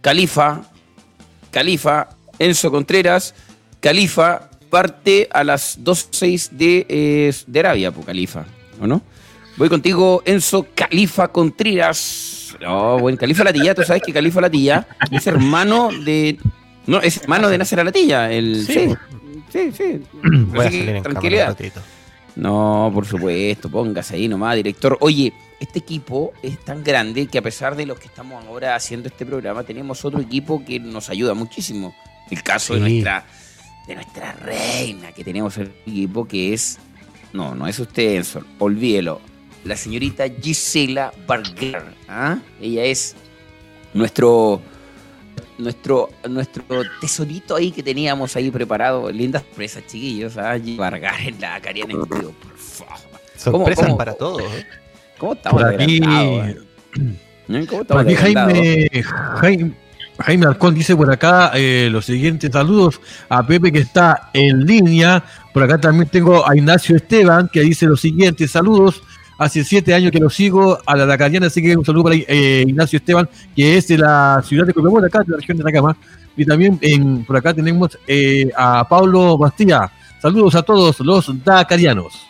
Califa, 0.01 0.63
Califa, 1.53 2.09
Enzo 2.41 2.73
Contreras, 2.73 3.37
Califa 3.79 4.51
parte 4.69 5.29
a 5.31 5.45
las 5.45 5.79
2.06 5.79 6.51
de, 6.51 6.87
eh, 6.89 7.33
de 7.47 7.61
Arabia, 7.61 7.93
pues 7.93 8.05
Califa, 8.05 8.45
¿o 8.81 8.87
no? 8.89 9.01
Voy 9.57 9.69
contigo, 9.69 10.21
Enzo 10.25 10.67
Califa 10.75 11.29
Contreras. 11.29 12.57
Oh, 12.67 12.99
bueno, 12.99 13.17
Califa 13.17 13.45
Latilla, 13.45 13.77
tú 13.77 13.85
sabes 13.85 14.03
que 14.03 14.13
Califa 14.13 14.41
Latilla 14.41 14.89
es 15.09 15.25
hermano 15.25 15.91
de. 16.05 16.37
No, 16.89 17.01
es 17.01 17.17
hermano 17.19 17.49
de 17.49 17.59
Nasser 17.59 17.85
Latilla. 17.85 18.29
El, 18.33 18.67
sí, 18.67 18.89
sí, 19.53 19.71
sí. 19.71 20.03
Voy 20.25 20.59
a 20.59 20.65
salir 20.65 20.89
en 20.89 21.03
tranquilidad. 21.05 21.57
No, 22.41 22.91
por 22.95 23.05
supuesto, 23.05 23.71
póngase 23.71 24.15
ahí 24.15 24.27
nomás, 24.27 24.57
director. 24.57 24.97
Oye, 25.03 25.31
este 25.61 25.79
equipo 25.79 26.33
es 26.43 26.59
tan 26.65 26.83
grande 26.83 27.27
que 27.27 27.37
a 27.37 27.43
pesar 27.43 27.77
de 27.77 27.85
los 27.85 28.01
que 28.01 28.07
estamos 28.07 28.43
ahora 28.47 28.75
haciendo 28.75 29.09
este 29.09 29.27
programa, 29.27 29.63
tenemos 29.63 30.03
otro 30.07 30.21
equipo 30.21 30.65
que 30.65 30.81
nos 30.81 31.11
ayuda 31.11 31.35
muchísimo. 31.35 31.95
El 32.31 32.43
caso 32.43 32.73
de 32.73 32.81
nuestra 32.81 33.27
de 33.87 33.95
nuestra 33.95 34.33
reina 34.33 35.13
que 35.13 35.23
tenemos 35.23 35.59
el 35.59 35.71
equipo 35.87 36.27
que 36.27 36.55
es 36.55 36.79
no, 37.35 37.55
no 37.55 37.67
es 37.67 37.79
usted, 37.79 38.17
Enzo, 38.17 38.43
olvídelo. 38.59 39.21
La 39.65 39.77
señorita 39.77 40.25
Gisela 40.27 41.13
Barger. 41.27 41.95
¿ah? 42.09 42.39
Ella 42.59 42.85
es 42.85 43.17
nuestro 43.93 44.63
nuestro, 45.61 46.11
nuestro 46.29 46.65
tesorito 47.01 47.57
ahí 47.57 47.71
que 47.71 47.83
teníamos 47.83 48.35
ahí 48.37 48.51
preparado. 48.51 49.11
Lindas 49.11 49.43
sorpresas, 49.43 49.87
chiquillos. 49.87 50.37
¿ah? 50.37 50.57
Vargas 50.77 51.17
en 51.27 51.41
la 51.41 51.61
Cariana 51.61 51.95
por 51.95 52.09
favor. 52.09 52.35
Sorpresas 53.37 53.95
para 53.95 54.15
todos. 54.15 54.43
¿eh? 54.43 54.67
¿Cómo 55.19 55.35
estamos 55.35 55.63
por 55.63 55.75
aquí, 55.75 56.01
eh? 56.03 56.57
¿Cómo 57.69 57.83
estamos 57.83 58.15
Jaime, 58.15 58.91
Jaime, 59.41 59.73
Jaime 60.19 60.47
Alcón 60.47 60.75
dice 60.75 60.95
por 60.95 61.11
acá 61.11 61.53
eh, 61.55 61.89
los 61.91 62.05
siguientes 62.05 62.51
saludos 62.53 63.01
a 63.29 63.47
Pepe 63.47 63.73
que 63.73 63.81
está 63.81 64.31
en 64.33 64.67
línea. 64.67 65.25
Por 65.53 65.63
acá 65.63 65.79
también 65.79 66.09
tengo 66.09 66.49
a 66.49 66.57
Ignacio 66.57 66.97
Esteban 66.97 67.49
que 67.53 67.61
dice 67.61 67.87
los 67.87 68.01
siguientes 68.01 68.51
saludos 68.51 69.03
Hace 69.41 69.65
siete 69.65 69.95
años 69.95 70.13
que 70.13 70.19
lo 70.19 70.29
sigo 70.29 70.79
a 70.85 70.95
la 70.95 71.07
Lacariana, 71.07 71.47
así 71.47 71.63
que 71.63 71.75
un 71.75 71.83
saludo 71.83 72.05
para 72.05 72.17
eh, 72.17 72.63
Ignacio 72.69 72.99
Esteban, 72.99 73.27
que 73.57 73.79
es 73.79 73.89
de 73.89 73.97
la 73.97 74.43
ciudad 74.45 74.67
de 74.67 74.75
Copiapó, 74.75 74.99
acá, 74.99 75.21
de 75.21 75.31
la 75.31 75.39
región 75.39 75.57
de 75.57 75.63
Atacama. 75.63 75.97
Y 76.37 76.45
también 76.45 76.79
en, 76.83 77.25
por 77.25 77.39
acá 77.39 77.55
tenemos 77.55 77.99
eh, 78.07 78.51
a 78.55 78.87
Pablo 78.87 79.39
Bastía. 79.39 79.91
Saludos 80.21 80.57
a 80.57 80.63
todos 80.63 81.01
los 81.01 81.43
dacarianos. 81.43 82.21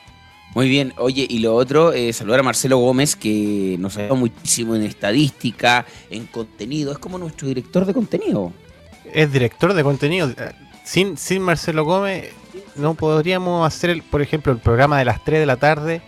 Muy 0.55 0.69
bien, 0.69 0.95
oye, 0.99 1.27
y 1.28 1.41
lo 1.41 1.57
otro, 1.57 1.93
eh, 1.93 2.12
saludar 2.12 2.39
a 2.39 2.43
Marcelo 2.45 2.78
Gómez, 2.78 3.16
que 3.16 3.74
nos 3.81 3.97
ha 3.97 4.03
ayudado 4.03 4.15
muchísimo 4.15 4.77
en 4.77 4.85
estadística, 4.85 5.85
en 6.11 6.27
contenido, 6.27 6.93
es 6.93 6.99
como 6.99 7.19
nuestro 7.19 7.49
director 7.49 7.87
de 7.87 7.93
contenido. 7.93 8.53
Es 9.12 9.32
director 9.32 9.74
de 9.74 9.82
contenido. 9.82 10.31
Sin, 10.85 11.16
sin 11.16 11.43
Marcelo 11.43 11.85
Gómez 11.85 12.32
no 12.77 12.95
podríamos 12.95 13.66
hacer, 13.66 14.01
por 14.09 14.23
ejemplo, 14.23 14.53
el 14.53 14.61
programa 14.61 14.97
de 15.01 15.07
las 15.07 15.24
3 15.24 15.41
de 15.41 15.47
la 15.47 15.57
tarde. 15.57 16.03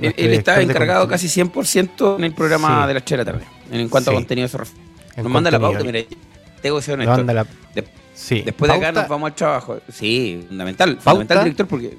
Él, 0.00 0.34
está 0.34 0.60
encargado 0.60 1.08
casi 1.08 1.28
100% 1.28 2.16
en 2.18 2.24
el 2.24 2.34
programa 2.34 2.86
de 2.86 2.94
las 2.94 3.04
3 3.04 3.18
de 3.18 3.24
la 3.24 3.32
tarde, 3.32 3.46
en 3.70 3.88
cuanto 3.88 4.10
a 4.10 4.14
contenido 4.14 4.48
se 4.48 4.58
refiere. 4.58 4.82
Nos 5.16 5.30
manda 5.30 5.50
la 5.50 5.58
pauta, 5.58 5.82
mira, 5.82 6.00
tengo 6.60 6.76
que 6.76 6.82
ser 6.82 6.94
honesto. 6.94 7.22
La... 7.22 7.46
Sí. 8.14 8.40
Después 8.42 8.70
de 8.70 8.78
acá 8.78 8.92
nos 8.92 9.08
vamos 9.08 9.28
al 9.28 9.34
trabajo. 9.34 9.78
Sí, 9.92 10.42
fundamental. 10.48 10.96
Fundamental, 10.98 11.44
director, 11.44 11.66
porque. 11.66 11.98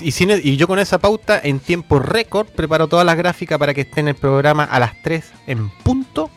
Y, 0.00 0.50
y, 0.50 0.56
yo 0.56 0.66
con 0.66 0.80
esa 0.80 0.98
pauta, 0.98 1.40
en 1.42 1.60
tiempo 1.60 2.00
récord, 2.00 2.48
preparo 2.48 2.88
todas 2.88 3.06
las 3.06 3.16
gráficas 3.16 3.56
para 3.58 3.72
que 3.72 3.82
esté 3.82 4.00
en 4.00 4.08
el 4.08 4.16
programa 4.16 4.64
a 4.64 4.80
las 4.80 5.00
3 5.02 5.24
en 5.46 5.70
punto 5.70 6.28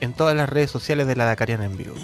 en 0.00 0.14
todas 0.14 0.34
las 0.34 0.48
redes 0.48 0.70
sociales 0.70 1.06
de 1.06 1.16
la 1.16 1.26
Dakariana 1.26 1.66
en 1.66 1.76
vivo. 1.76 1.94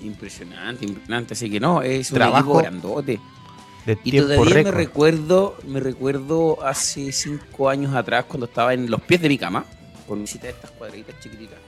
Impresionante, 0.00 0.86
impresionante. 0.86 1.34
Así 1.34 1.50
que 1.50 1.60
no, 1.60 1.82
es 1.82 2.10
un 2.10 2.16
trabajo 2.16 2.54
grandote. 2.54 3.20
Y 4.04 4.18
todavía 4.18 4.62
me 4.62 4.70
recuerdo, 4.70 5.56
me 5.66 5.80
recuerdo 5.80 6.64
hace 6.64 7.12
cinco 7.12 7.68
años 7.68 7.94
atrás 7.94 8.24
cuando 8.26 8.46
estaba 8.46 8.74
en 8.74 8.90
los 8.90 9.00
pies 9.00 9.20
de 9.20 9.28
mi 9.28 9.38
cama, 9.38 9.64
con 10.06 10.20
visita 10.20 10.44
de 10.44 10.52
estas 10.52 10.70
cuadritas 10.72 11.18
chiquititas, 11.20 11.58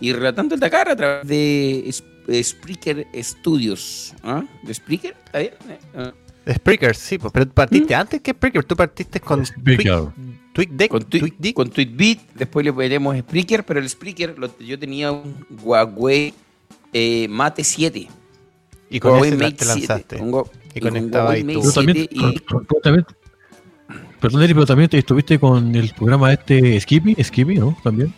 y 0.00 0.12
relatando 0.12 0.54
el 0.54 0.60
Dakar 0.60 0.88
a 0.88 0.96
través 0.96 1.26
de 1.26 2.42
Spreaker 2.42 3.06
Studios. 3.14 4.14
¿Ah? 4.22 4.44
¿De 4.62 4.74
Spreaker? 4.74 5.16
¿Está 5.24 5.38
bien? 5.38 5.52
¿Eh? 5.68 5.78
Ah. 5.96 6.12
Spreaker, 6.54 6.96
sí, 6.96 7.18
pues, 7.18 7.32
pero 7.32 7.48
partiste 7.50 7.94
¿Mm? 7.94 8.00
antes 8.00 8.20
que 8.20 8.30
Spreaker, 8.30 8.64
tú 8.64 8.76
partiste 8.76 9.20
con 9.20 9.44
TweetDeck, 9.44 10.90
con, 10.90 11.04
Tweet, 11.04 11.52
con 11.52 11.70
TweetBeat, 11.70 12.18
después 12.34 12.64
le 12.64 12.72
ponemos 12.72 13.16
Spreaker, 13.18 13.64
pero 13.64 13.80
el 13.80 13.88
Spreaker 13.88 14.34
yo 14.60 14.78
tenía 14.78 15.12
un 15.12 15.46
Huawei 15.62 16.34
eh, 16.92 17.28
Mate 17.28 17.64
7. 17.64 18.08
Y 18.90 19.00
con 19.00 19.12
Huawei 19.12 19.32
Mate 19.32 19.52
te 19.52 19.64
lanzaste. 19.66 20.16
7. 20.18 20.24
Y, 20.78 20.80
conectaba 20.80 21.32
ahí 21.32 21.44
tú. 21.44 21.62
También, 21.72 22.08
y... 22.10 22.36
Perdón, 24.20 24.42
Eri, 24.42 24.54
pero 24.54 24.66
también 24.66 24.90
te 24.90 24.98
estuviste 24.98 25.38
con 25.38 25.74
el 25.74 25.90
programa 25.90 26.32
este 26.32 26.80
Skippy, 26.80 27.22
Skippy, 27.22 27.54
¿no? 27.56 27.76
También. 27.84 28.12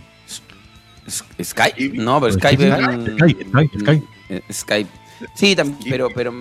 Skype, 1.43 1.93
no, 1.95 2.20
pero 2.20 2.32
Skype 2.35 2.69
es 2.69 2.74
Skype, 3.12 4.53
Skype, 4.53 4.91
Sí, 5.35 5.55
también, 5.55 5.78
pero, 5.89 6.09
pero 6.15 6.32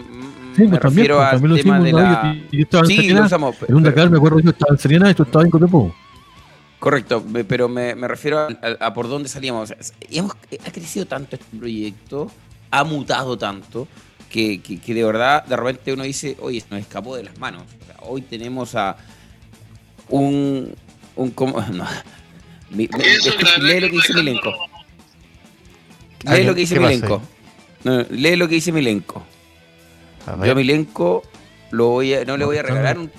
sí, 0.56 0.62
me 0.64 0.70
pues, 0.70 0.82
refiero 0.82 1.18
pues, 1.18 1.52
al 1.52 1.62
tema 1.62 1.80
de 1.80 1.92
la... 1.92 2.38
Yo, 2.52 2.62
estaba 2.62 2.84
en 2.84 2.88
sí, 2.88 3.10
lo 3.10 3.26
usamos. 3.26 3.56
En 3.68 3.76
un 3.76 3.84
Dakar, 3.84 4.10
me 4.10 4.18
acuerdo 4.18 4.40
yo 4.40 4.52
estaba 4.52 4.72
en 4.72 4.80
Serena 4.80 5.12
y 5.12 5.14
tú 5.14 5.24
estabas 5.24 5.46
en 5.46 5.52
Cotepo. 5.52 5.94
Correcto, 6.80 7.24
pero 7.48 7.68
me, 7.68 7.94
me 7.96 8.08
refiero 8.08 8.48
a, 8.80 8.94
por 8.94 9.10
dónde 9.10 9.28
salíamos. 9.28 9.74
hemos, 10.10 10.32
ha 10.66 10.72
crecido 10.72 11.06
tanto 11.06 11.36
este 11.36 11.58
proyecto, 11.58 12.32
ha 12.72 12.84
mutado 12.86 13.38
tanto, 13.38 13.88
que, 14.30 14.62
que, 14.62 14.94
de 14.94 15.04
verdad 15.04 15.44
de 15.46 15.56
repente 15.58 15.94
uno 15.94 16.04
dice, 16.04 16.38
oye, 16.40 16.64
nos 16.70 16.80
escapó 16.80 17.16
de 17.16 17.24
las 17.24 17.38
manos. 17.40 17.64
hoy 18.02 18.22
tenemos 18.22 18.76
a 18.76 18.98
un... 20.10 20.76
un 21.16 21.34
no, 21.38 21.88
lee 22.72 23.80
lo 23.80 23.90
que 23.90 23.96
dice 23.96 24.14
Milenko. 24.14 24.54
Lee 26.24 26.44
lo 26.44 26.54
que 26.54 26.62
dice 26.62 26.80
Milenko. 26.80 27.22
lee 28.10 28.36
lo 28.36 28.48
que 28.48 28.56
dice 28.56 28.72
Milenko. 28.72 29.24
Yo 30.44 30.52
a 30.52 30.56
Milenko 30.56 31.24
lo 31.72 31.88
voy 31.88 32.14
a, 32.14 32.26
no 32.26 32.38
le 32.38 32.46
voy 32.46 32.58
a 32.58 32.64
regalar 32.64 33.00
un... 33.00 33.12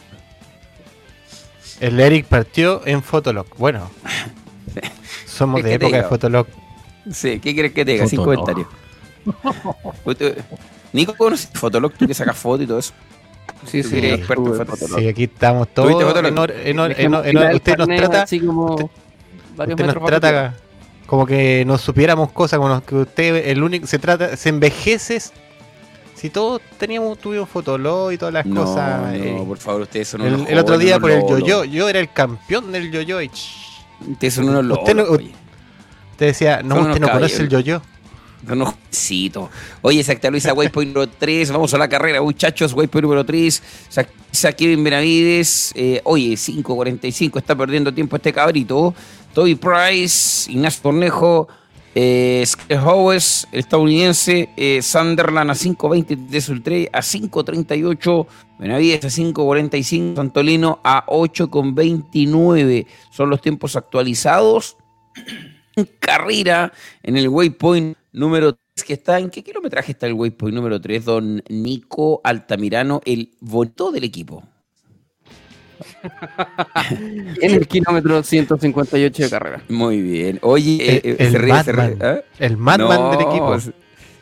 El 1.80 1.98
Eric 1.98 2.26
partió 2.26 2.86
en 2.86 3.02
Fotolog. 3.02 3.46
Bueno, 3.56 3.90
somos 5.26 5.62
de 5.62 5.74
época 5.74 5.96
de 5.96 6.04
Fotolog. 6.04 6.46
Sí, 7.10 7.40
¿qué 7.40 7.54
quieres 7.54 7.72
que 7.72 7.84
te 7.84 7.92
diga? 7.92 8.06
Sin 8.06 8.22
comentarios. 8.22 8.68
Nico, 10.92 11.14
¿conoces 11.16 11.50
Fotolog? 11.54 11.92
Tú 11.92 12.06
que 12.06 12.14
sacas 12.14 12.36
fotos 12.36 12.64
y 12.64 12.66
todo 12.66 12.78
eso. 12.78 12.92
Sí, 13.66 13.82
sí, 13.82 13.98
experto 13.98 14.46
en 14.46 14.66
Fotolog. 14.66 14.98
Sí, 14.98 15.08
aquí 15.08 15.24
estamos 15.24 15.68
todos. 15.68 15.94
usted 15.94 17.76
nos 17.76 17.88
trata. 17.88 18.22
Así 18.22 18.40
como 18.40 18.74
usted 18.74 19.86
nos 19.86 20.04
trata 20.04 20.54
como 21.06 21.26
que 21.26 21.64
nos 21.66 21.80
supiéramos 21.80 22.30
cosas, 22.30 22.60
como 22.60 22.80
que 22.84 22.94
usted 22.94 23.48
el 23.48 23.64
único 23.64 23.84
se 23.88 23.98
trata, 23.98 24.36
se 24.36 24.48
envejece 24.48 25.20
si 26.14 26.30
todos 26.30 26.60
teníamos, 26.78 27.18
tuvimos 27.18 27.48
Fotolog 27.48 28.12
y 28.12 28.18
todas 28.18 28.34
las 28.34 28.46
cosas. 28.46 29.00
No, 29.00 29.12
eh, 29.12 29.42
por 29.44 29.58
favor, 29.58 29.80
ustedes 29.80 30.06
son 30.06 30.20
unos 30.20 30.42
El, 30.42 30.48
el 30.48 30.58
otro 30.58 30.76
día 30.76 31.00
por 31.00 31.10
el 31.10 31.26
yo-yo, 31.26 31.64
yo 31.64 31.88
era 31.88 31.98
el 31.98 32.12
campeón 32.12 32.70
del 32.70 32.92
yo-yo. 32.92 33.18
Ustedes 34.06 34.34
son 34.34 34.50
unos 34.50 34.64
locos. 34.64 34.88
Usted, 34.88 34.98
usted, 35.00 36.26
decía, 36.26 36.60
no, 36.62 36.80
usted 36.82 37.00
no 37.00 37.10
conoce 37.10 37.42
el 37.42 37.48
yo-yo. 37.48 37.82
No, 38.42 38.74
Oye, 39.82 40.02
se 40.02 40.12
actualiza 40.12 40.54
Waypoint 40.54 40.94
número 40.94 41.10
3. 41.10 41.52
Vamos 41.52 41.74
a 41.74 41.78
la 41.78 41.88
carrera, 41.88 42.22
muchachos. 42.22 42.72
Waypoint 42.72 43.02
número 43.02 43.24
3. 43.24 43.62
Se 44.30 44.54
Kevin 44.54 44.82
Benavides. 44.82 45.72
Eh, 45.74 46.00
oye, 46.04 46.32
5.45. 46.32 47.38
Está 47.38 47.54
perdiendo 47.54 47.92
tiempo 47.92 48.16
este 48.16 48.32
cabrito. 48.32 48.94
Toby 49.34 49.54
Price, 49.54 50.50
Ignacio 50.50 50.82
Cornejo, 50.82 51.48
eh, 51.94 52.44
Howes, 52.70 53.48
el 53.52 53.60
estadounidense, 53.60 54.48
eh, 54.56 54.80
Sunderland 54.82 55.50
a 55.50 55.54
5.20 55.54 56.28
de 56.28 56.40
Sultrey 56.40 56.88
a 56.92 57.00
5.38, 57.00 58.26
Benavides 58.58 59.04
a 59.04 59.08
5.45, 59.08 60.16
Santolino 60.16 60.80
a 60.84 61.06
8.29. 61.06 62.86
Son 63.10 63.30
los 63.30 63.40
tiempos 63.40 63.76
actualizados. 63.76 64.76
En 65.76 65.88
carrera 66.00 66.72
en 67.02 67.16
el 67.16 67.28
waypoint 67.28 67.96
número 68.12 68.54
3, 68.74 68.84
que 68.84 68.92
está 68.94 69.18
en 69.18 69.30
qué 69.30 69.42
kilometraje 69.42 69.92
está 69.92 70.06
el 70.06 70.14
waypoint 70.14 70.54
número 70.54 70.80
3, 70.80 71.04
don 71.04 71.42
Nico 71.48 72.20
Altamirano, 72.24 73.00
el 73.04 73.32
bonito 73.40 73.92
del 73.92 74.04
equipo. 74.04 74.42
en 77.40 77.54
el 77.54 77.66
kilómetro 77.66 78.22
158 78.22 79.22
de 79.22 79.30
carrera. 79.30 79.62
Muy 79.68 80.00
bien. 80.00 80.38
Oye, 80.42 81.00
el, 81.04 81.16
eh, 81.18 81.30
se 81.30 81.38
ríe, 81.38 81.64
se 81.64 81.72
ríe. 81.72 81.96
¿ah? 82.00 82.20
El 82.38 82.56
Madman 82.56 83.10
del 83.12 83.26
equipo. 83.28 83.56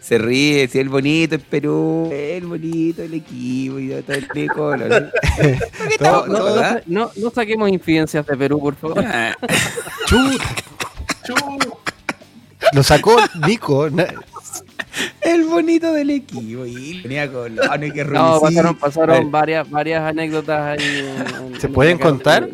Se 0.00 0.16
ríe, 0.16 0.68
si 0.68 0.78
el 0.78 0.88
bonito 0.88 1.34
es 1.34 1.42
Perú, 1.42 2.08
el 2.12 2.46
bonito 2.46 3.02
del 3.02 3.14
equipo 3.14 3.78
y 3.78 3.88
todo 4.06 4.16
el 4.16 4.26
pico. 4.28 4.76
no, 6.86 7.10
no, 7.14 7.30
saquemos 7.30 7.68
infidencias 7.68 8.24
de 8.24 8.36
Perú, 8.36 8.60
por 8.60 8.76
favor. 8.76 9.04
Ah. 9.04 9.36
Lo 12.72 12.82
sacó 12.82 13.16
Nico. 13.46 13.88
El 15.20 15.44
bonito 15.44 15.92
del 15.92 16.10
equipo. 16.10 16.66
Y 16.66 17.02
venía 17.02 17.30
con 17.30 17.56
que 17.92 18.04
No, 18.04 18.40
pasaron, 18.40 18.76
pasaron 18.76 19.30
varias, 19.30 19.68
varias 19.70 20.02
anécdotas 20.02 20.78
ahí. 20.78 21.08
¿Se 21.58 21.68
pueden 21.68 21.98
contar? 21.98 22.48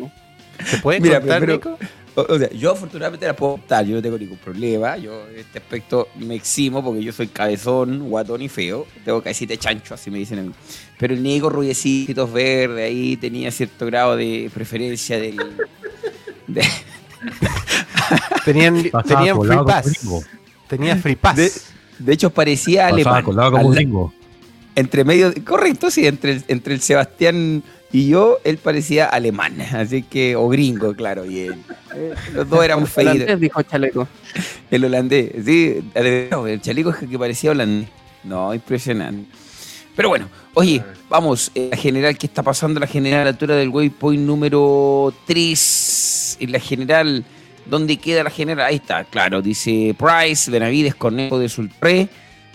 ¿Se 0.65 0.77
pueden 0.77 1.03
contar, 1.03 1.39
pero, 1.39 1.53
Nico? 1.53 1.77
O 2.15 2.39
sea, 2.39 2.49
yo 2.51 2.71
afortunadamente 2.71 3.25
la 3.25 3.35
puedo 3.35 3.55
optar, 3.55 3.85
yo 3.85 3.95
no 3.97 4.01
tengo 4.01 4.17
ningún 4.17 4.37
problema. 4.37 4.95
Yo 4.95 5.27
en 5.29 5.39
este 5.39 5.59
aspecto 5.59 6.07
me 6.15 6.35
eximo 6.35 6.83
porque 6.83 7.03
yo 7.03 7.11
soy 7.11 7.27
cabezón, 7.27 8.09
guatón 8.09 8.41
y 8.41 8.47
feo. 8.47 8.87
Tengo 9.03 9.21
cabecita 9.21 9.57
chancho, 9.57 9.93
así 9.93 10.09
me 10.09 10.19
dicen 10.19 10.39
a 10.39 10.41
mí. 10.43 10.51
Pero 10.97 11.13
el 11.13 11.21
Nico, 11.21 11.49
rubiecitos 11.49 12.31
verdes, 12.31 12.85
ahí 12.85 13.17
tenía 13.17 13.51
cierto 13.51 13.85
grado 13.85 14.15
de 14.15 14.49
preferencia 14.53 15.19
del. 15.19 15.37
tenían 18.45 18.83
tenían 19.07 19.41
free 19.41 19.57
pass. 19.65 20.05
Tenía 20.67 20.95
free 20.97 21.15
pass. 21.15 21.71
De 21.99 22.13
hecho, 22.13 22.29
parecía 22.29 22.87
alemán. 22.87 23.23
como 23.23 24.13
Entre 24.75 25.03
medio, 25.03 25.33
correcto, 25.45 25.89
sí, 25.89 26.05
entre, 26.05 26.41
entre 26.47 26.73
el 26.73 26.81
Sebastián 26.81 27.63
y 27.91 28.09
yo, 28.09 28.39
él 28.43 28.57
parecía 28.57 29.05
alemán, 29.05 29.61
así 29.61 30.03
que, 30.03 30.35
o 30.35 30.49
gringo, 30.49 30.93
claro, 30.93 31.23
bien. 31.23 31.63
Eh, 31.95 32.13
los 32.33 32.49
dos 32.49 32.63
éramos 32.65 32.89
feitos. 32.89 33.15
El 33.15 33.21
holandés 33.21 33.39
dijo 33.39 33.61
Chaleco. 33.61 34.07
El 34.69 34.85
holandés, 34.85 35.31
sí, 35.45 35.91
el 35.93 36.61
chaleco 36.61 36.89
es 36.89 36.97
que 37.09 37.17
parecía 37.17 37.51
holandés. 37.51 37.87
No, 38.25 38.53
impresionante. 38.53 39.29
Pero 39.95 40.09
bueno, 40.09 40.27
oye, 40.55 40.83
vamos, 41.09 41.51
eh, 41.55 41.69
la 41.71 41.77
general, 41.77 42.17
¿qué 42.17 42.27
está 42.27 42.43
pasando? 42.43 42.81
La 42.81 42.87
general 42.87 43.21
a 43.21 43.23
la 43.23 43.29
altura 43.29 43.55
del 43.55 43.69
waypoint 43.69 44.21
número 44.21 45.13
3, 45.25 45.57
en 46.39 46.51
la 46.51 46.59
general 46.59 47.25
¿Dónde 47.65 47.97
queda 47.97 48.23
la 48.23 48.29
general? 48.29 48.67
Ahí 48.67 48.75
está, 48.75 49.03
claro. 49.05 49.41
Dice 49.41 49.95
Price, 49.97 50.49
Benavides, 50.51 50.95
Cornejo 50.95 51.39
de 51.39 51.49
Sultré, 51.49 52.07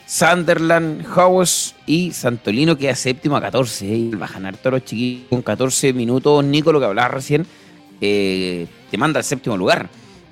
Sunderland, 0.07 1.05
Howes 1.17 1.75
y 1.87 2.13
Santolino 2.13 2.79
queda 2.79 2.95
séptimo 2.95 3.37
a 3.37 3.41
14. 3.41 3.93
¿eh? 3.93 4.11
Bajan 4.13 4.47
harto 4.47 4.71
los 4.71 4.85
chiquitos 4.85 5.29
con 5.29 5.43
14 5.43 5.93
minutos. 5.93 6.45
Nico, 6.45 6.73
lo 6.73 6.79
que 6.79 6.87
hablaba 6.87 7.09
recién, 7.09 7.45
eh, 8.01 8.67
te 8.91 8.99
manda 8.99 9.19
al 9.19 9.25
séptimo 9.25 9.57
lugar. 9.57 9.89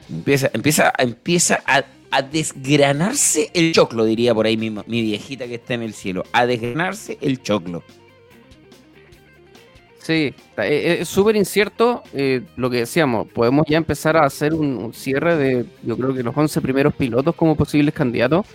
Empieza, 0.08 0.50
empieza, 0.52 0.92
empieza 0.96 1.60
a, 1.66 1.84
desgranarse 2.22 3.50
el 3.52 3.72
choclo, 3.72 4.04
diría 4.04 4.34
por 4.34 4.46
ahí 4.46 4.56
mismo, 4.56 4.82
mi 4.86 5.02
viejita 5.02 5.46
que 5.46 5.56
está 5.56 5.74
en 5.74 5.82
el 5.82 5.92
cielo. 5.92 6.24
A 6.32 6.46
desgranarse 6.46 7.18
el 7.20 7.42
choclo. 7.42 7.82
Sí, 10.08 10.34
es 10.56 11.06
súper 11.06 11.36
incierto 11.36 12.02
eh, 12.14 12.40
lo 12.56 12.70
que 12.70 12.78
decíamos. 12.78 13.28
Podemos 13.28 13.66
ya 13.68 13.76
empezar 13.76 14.16
a 14.16 14.24
hacer 14.24 14.54
un, 14.54 14.94
cierre 14.94 15.36
de, 15.36 15.66
yo 15.82 15.98
creo 15.98 16.14
que 16.14 16.22
los 16.22 16.34
11 16.34 16.62
primeros 16.62 16.94
pilotos 16.94 17.34
como 17.34 17.54
posibles 17.54 17.92
candidatos, 17.92 18.46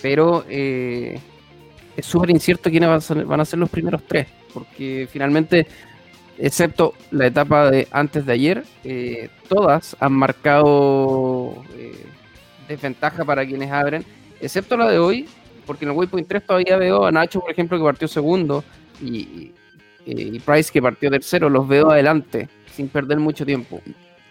pero 0.00 0.44
eh, 0.48 1.18
es 1.96 2.06
súper 2.06 2.30
incierto 2.30 2.70
quiénes 2.70 2.88
van 2.88 3.40
a, 3.40 3.44
ser, 3.44 3.58
los 3.58 3.70
primeros 3.70 4.04
tres, 4.06 4.28
porque 4.52 5.08
finalmente, 5.10 5.66
excepto 6.38 6.94
la 7.10 7.26
etapa 7.26 7.72
de 7.72 7.88
antes 7.90 8.24
de 8.24 8.32
ayer, 8.32 8.64
eh, 8.84 9.30
todas 9.48 9.96
han 9.98 10.12
marcado 10.12 11.56
desventaja 12.68 13.24
para 13.24 13.44
quienes 13.44 13.72
abren, 13.72 14.04
excepto 14.40 14.76
la 14.76 14.88
de 14.88 15.00
hoy, 15.00 15.26
porque 15.66 15.86
en 15.86 15.90
el 15.90 15.96
Waypoint 15.96 16.28
3 16.28 16.46
todavía 16.46 16.76
veo 16.76 17.04
a 17.04 17.10
Nacho, 17.10 17.40
por 17.40 17.50
ejemplo, 17.50 17.76
que 17.78 17.82
partió 17.82 18.06
segundo, 18.06 18.62
y, 19.02 19.50
y 20.06 20.38
Price 20.40 20.70
que 20.72 20.82
partió 20.82 21.10
tercero, 21.10 21.48
los 21.48 21.66
veo 21.66 21.90
adelante, 21.90 22.48
sin 22.74 22.88
perder 22.88 23.18
mucho 23.18 23.44
tiempo. 23.46 23.80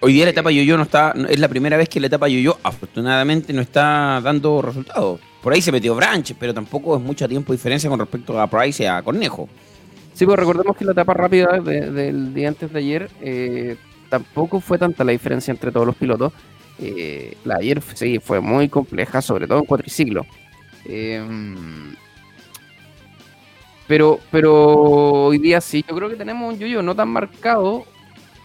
Hoy 0.05 0.11
día 0.11 0.25
la 0.25 0.31
etapa 0.31 0.51
Yoyo 0.51 0.75
no 0.75 0.83
está, 0.83 1.13
es 1.29 1.39
la 1.39 1.47
primera 1.47 1.77
vez 1.77 1.87
que 1.87 1.99
la 2.01 2.07
etapa 2.07 2.27
Yoyo 2.27 2.57
afortunadamente 2.61 3.53
no 3.53 3.61
está 3.61 4.19
dando 4.21 4.61
resultados. 4.61 5.21
Por 5.41 5.53
ahí 5.53 5.61
se 5.61 5.71
metió 5.71 5.95
Branch, 5.95 6.35
pero 6.37 6.53
tampoco 6.53 6.97
es 6.97 7.01
mucho 7.01 7.25
tiempo 7.27 7.53
de 7.53 7.57
diferencia 7.57 7.89
con 7.89 7.99
respecto 7.99 8.39
a 8.39 8.47
Price 8.47 8.83
y 8.83 8.85
a 8.85 9.01
Cornejo. 9.01 9.47
Sí, 10.13 10.25
pues 10.25 10.37
recordemos 10.37 10.75
que 10.75 10.83
la 10.83 10.91
etapa 10.91 11.13
rápida 11.13 11.59
del 11.59 12.33
día 12.33 12.49
antes 12.49 12.73
de 12.73 12.79
ayer 12.79 13.09
eh, 13.21 13.77
tampoco 14.09 14.59
fue 14.59 14.77
tanta 14.77 15.05
la 15.05 15.13
diferencia 15.13 15.51
entre 15.51 15.71
todos 15.71 15.87
los 15.87 15.95
pilotos. 15.95 16.33
Eh, 16.79 17.37
la 17.45 17.55
ayer 17.55 17.81
sí 17.93 18.19
fue 18.19 18.41
muy 18.41 18.67
compleja, 18.67 19.21
sobre 19.21 19.47
todo 19.47 19.59
en 19.59 19.65
cuatriciclo. 19.65 20.25
Eh, 20.83 21.25
pero, 23.87 24.19
pero 24.31 25.25
hoy 25.25 25.37
día 25.37 25.61
sí, 25.61 25.83
yo 25.87 25.95
creo 25.95 26.09
que 26.09 26.15
tenemos 26.15 26.53
un 26.53 26.59
yoyo 26.59 26.81
no 26.81 26.95
tan 26.95 27.09
marcado 27.09 27.85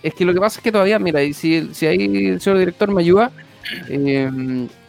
es 0.03 0.15
que 0.15 0.25
lo 0.25 0.33
que 0.33 0.41
pasa 0.41 0.59
es 0.59 0.65
que 0.65 0.73
todavía, 0.73 0.99
mira, 0.99 1.23
y 1.23 1.33
si, 1.33 1.75
si 1.75 1.87
ahí 1.87 2.27
el 2.29 2.41
señor 2.41 2.59
director 2.59 2.93
me 2.93 3.03
ayuda, 3.03 3.33
eh, 3.89 4.31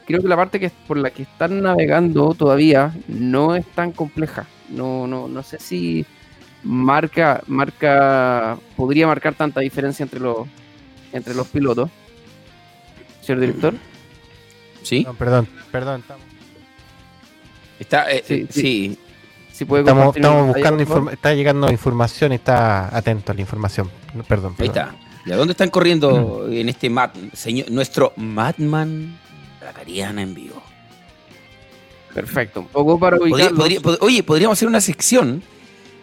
creo 0.06 0.22
que 0.22 0.28
la 0.28 0.36
parte 0.36 0.60
que 0.60 0.72
por 0.88 0.98
la 0.98 1.10
que 1.10 1.24
están 1.24 1.62
navegando 1.62 2.34
todavía 2.34 2.94
no 3.08 3.56
es 3.56 3.66
tan 3.68 3.92
compleja. 3.92 4.46
No, 4.70 5.08
no, 5.08 5.28
no 5.28 5.42
sé 5.42 5.60
si 5.60 6.06
marca, 6.64 7.42
marca, 7.48 8.58
podría 8.76 9.08
marcar 9.08 9.34
tanta 9.34 9.62
diferencia 9.62 10.04
entre 10.04 10.20
los, 10.20 10.48
entre 11.12 11.34
los 11.34 11.48
pilotos. 11.48 11.90
Señor 13.22 13.42
director. 13.42 13.74
Sí. 14.84 15.06
perdón, 15.18 15.48
perdón. 15.72 16.04
Está, 17.80 18.12
eh, 18.12 18.24
sí, 18.26 18.48
sí. 18.50 19.00
Estamos, 19.62 20.16
estamos 20.16 20.48
buscando, 20.48 21.12
está 21.12 21.34
llegando 21.34 21.70
información 21.70 22.32
y 22.32 22.36
está 22.36 22.96
atento 22.96 23.32
a 23.32 23.36
la 23.36 23.42
información. 23.42 23.90
Perdón, 24.28 24.56
Ahí 24.58 24.68
está. 24.68 24.96
¿Y 25.26 25.32
a 25.32 25.36
dónde 25.36 25.52
están 25.52 25.70
corriendo 25.70 26.46
mm. 26.48 26.54
en 26.54 26.70
este 26.70 26.90
mat, 26.90 27.16
señor, 27.34 27.70
nuestro 27.70 28.14
Madman 28.16 29.20
la 29.64 29.74
Cariana 29.74 30.22
en 30.22 30.34
vivo? 30.34 30.62
Perfecto. 32.14 32.66
poco 32.72 33.00
para 33.00 33.18
oye, 34.00 34.24
podríamos 34.24 34.58
hacer 34.58 34.68
una 34.68 34.82
sección. 34.82 35.44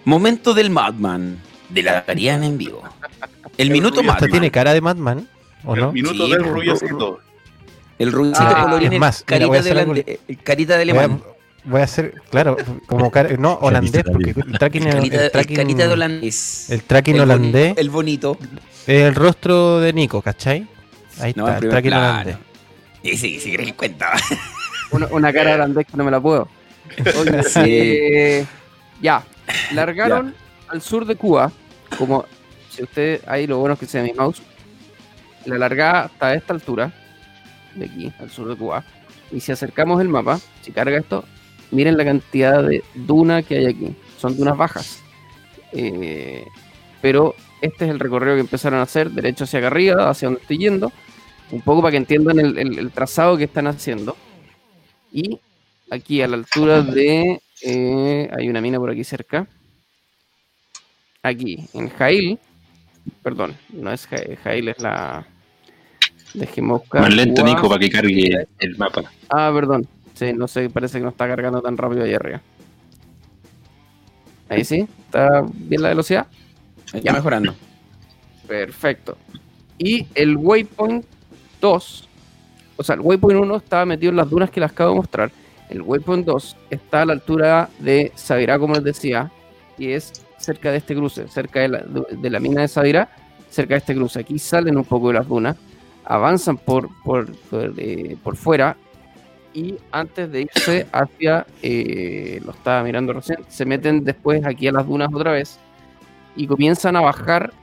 Momento 0.05 0.55
del 0.55 0.71
Madman 0.71 1.41
de 1.69 1.83
la 1.83 2.05
Cariana 2.05 2.47
en 2.47 2.59
vivo. 2.59 2.83
El, 3.59 3.71
minuto 3.71 4.03
Madman. 4.03 4.31
tiene 4.31 4.51
cara 4.51 4.75
de 4.75 4.81
Madman? 4.81 5.27
¿O 5.65 5.75
el 5.75 5.91
minuto 5.93 6.29
del 6.29 6.45
Rubio 6.45 6.75
El 7.99 8.13
rubio 8.13 8.33
ah, 8.37 8.79
es 8.81 9.01
más, 9.01 9.23
carita, 9.25 9.63
de 9.63 10.39
carita 10.45 10.77
de 10.77 10.83
alemán 10.83 11.23
voy 11.25 11.33
a 11.33 11.36
hacer, 11.75 12.15
claro, 12.31 12.57
como 12.87 13.11
no 13.39 13.55
holandés, 13.61 14.05
porque 14.05 14.31
el 14.31 14.59
tracking, 14.59 14.87
el, 14.87 15.13
el 15.13 15.31
tracking, 15.31 15.77
de 15.77 15.87
holandés. 15.87 16.71
El 16.71 16.83
tracking 16.83 17.21
holandés. 17.21 17.75
el 17.77 17.91
bonito. 17.91 18.39
El 18.87 19.15
rostro 19.15 19.81
de 19.81 19.93
Nico, 19.93 20.23
¿cachai? 20.23 20.67
Ahí 21.21 21.31
está, 21.31 21.59
el, 21.59 21.69
tracking 21.69 21.93
holandés. 21.93 22.37
Y 23.03 23.17
sí, 23.17 23.41
sí, 23.41 23.57
que 23.57 23.75
cuenta. 23.75 24.13
Una, 24.93 25.07
una, 25.09 25.33
cara 25.33 25.55
holandés 25.55 25.87
que 25.87 25.97
no 25.97 26.05
me 26.05 26.11
la 26.11 26.21
puedo. 26.21 26.49
Eh, 27.65 28.47
ya, 29.03 29.25
largaron 29.73 30.33
al 30.69 30.81
sur 30.81 31.05
de 31.05 31.17
Cuba, 31.17 31.51
como 31.99 32.25
si 32.71 32.83
usted, 32.83 33.23
ahí 33.27 33.47
lo 33.47 33.59
bueno 33.59 33.75
es 33.75 33.81
que 33.81 33.87
sea 33.87 34.03
mi 34.03 34.13
mouse, 34.13 34.43
la 35.45 35.59
largada 35.59 36.05
hasta 36.05 36.35
esta 36.35 36.55
altura, 36.55 36.93
de 37.75 37.87
aquí, 37.87 38.13
al 38.19 38.31
sur 38.31 38.49
de 38.49 38.57
Cuba, 38.57 38.85
y 39.33 39.41
si 39.41 39.53
acercamos 39.53 40.01
el 40.01 40.09
mapa, 40.09 40.39
si 40.63 40.73
carga 40.73 40.99
esto, 40.99 41.25
miren 41.71 41.97
la 41.97 42.05
cantidad 42.05 42.63
de 42.63 42.83
duna 42.95 43.43
que 43.43 43.59
hay 43.59 43.67
aquí. 43.67 43.95
Son 44.19 44.37
dunas 44.37 44.57
bajas. 44.57 45.03
Eh, 45.73 46.45
pero 47.01 47.35
este 47.61 47.85
es 47.85 47.91
el 47.91 48.01
recorrido 48.01 48.35
que 48.35 48.41
empezaron 48.41 48.81
a 48.81 48.83
hacer, 48.83 49.11
derecho 49.11 49.45
hacia 49.45 49.59
acá 49.59 49.69
arriba, 49.69 50.11
hacia 50.11 50.29
donde 50.29 50.41
estoy 50.41 50.59
yendo. 50.59 50.93
Un 51.51 51.61
poco 51.61 51.83
para 51.83 51.93
que 51.93 51.99
entiendan 51.99 52.39
el, 52.41 52.91
trazado 52.91 53.37
que 53.37 53.45
están 53.45 53.67
haciendo. 53.67 54.17
Y 55.13 55.39
aquí 55.91 56.23
a 56.23 56.29
la 56.29 56.37
altura 56.37 56.83
de... 56.83 57.41
Eh, 57.63 58.31
hay 58.37 58.49
una 58.49 58.61
mina 58.61 58.79
por 58.79 58.91
aquí 58.91 59.05
cerca. 59.05 59.47
Aquí, 61.23 61.69
en 61.75 61.89
Jail. 61.91 62.39
Perdón, 63.23 63.57
no 63.73 63.93
es 63.93 64.07
Jail, 64.07 64.37
Jail 64.43 64.69
es 64.69 64.79
la... 64.81 65.27
Dejemos 66.35 66.83
Más 66.93 67.15
lento, 67.15 67.43
Nico, 67.43 67.69
para 67.69 67.79
que 67.79 67.91
cargue 67.91 68.47
el 68.59 68.77
mapa. 68.77 69.05
Ah, 69.31 69.51
perdón. 69.55 69.89
Sí, 70.17 70.33
no 70.33 70.49
sé, 70.49 70.71
parece 70.71 70.97
que 70.97 71.05
no 71.05 71.11
está 71.11 71.29
cargando 71.29 71.61
tan 71.61 71.77
rápido 71.77 72.03
ahí 72.03 72.15
arriba. 72.15 72.41
Ahí 74.49 74.65
sí, 74.65 74.89
está 75.05 75.45
bien 75.53 75.83
la 75.83 75.91
velocidad. 75.91 76.27
Ya 77.03 77.13
mejorando. 77.13 77.55
Perfecto. 78.49 79.19
Y 79.77 80.07
el 80.15 80.39
waypoint 80.39 81.05
2, 81.61 82.09
o 82.79 82.83
sea, 82.83 82.95
el 82.95 83.03
waypoint 83.03 83.41
1 83.41 83.57
estaba 83.57 83.85
metido 83.85 84.09
en 84.09 84.17
las 84.17 84.31
dunas 84.31 84.51
que 84.51 84.59
les 84.61 84.71
acabo 84.71 84.91
de 84.91 84.97
mostrar. 84.97 85.31
El 85.69 85.83
waypoint 85.83 86.25
2 86.25 86.57
está 86.71 87.03
a 87.03 87.07
la 87.07 87.13
altura 87.13 87.69
de 87.79 88.11
Sabirá, 88.15 88.59
como 88.59 88.73
les 88.73 88.85
decía, 88.85 89.31
y 89.77 89.91
es 89.91 90.15
cerca 90.39 90.71
de 90.71 90.79
este 90.79 90.95
cruce, 90.95 91.29
cerca 91.29 91.61
de 91.61 92.31
la, 92.31 92.41
mina 92.41 92.63
de 92.63 92.69
Sabirá, 92.69 93.11
cerca 93.51 93.75
de 93.75 93.79
este 93.79 93.95
cruce. 93.95 94.21
Aquí 94.21 94.39
salen 94.39 94.79
un 94.79 94.85
poco 94.85 95.09
de 95.09 95.15
las 95.15 95.29
dunas, 95.29 95.57
avanzan 96.07 96.57
por, 96.57 96.89
por, 97.03 97.31
por, 97.51 97.75
eh, 97.77 98.17
por 98.23 98.37
fuera 98.37 98.79
y 99.57 99.79
antes 99.91 100.31
de 100.31 100.43
irse 100.43 100.87
hacia, 100.93 101.47
eh, 101.63 102.43
lo 102.45 102.53
estaba 102.53 102.83
mirando 102.83 103.15
recién, 103.15 103.39
se 103.49 103.65
meten 103.65 104.05
después 104.05 104.45
aquí 104.45 104.69
a 104.69 104.73
las 104.73 104.87
dunas 104.87 105.09
otra 105.13 105.33
vez 105.33 105.59
y 106.37 106.47
comienzan 106.47 106.95
a 106.95 107.01
bajar, 107.01 107.55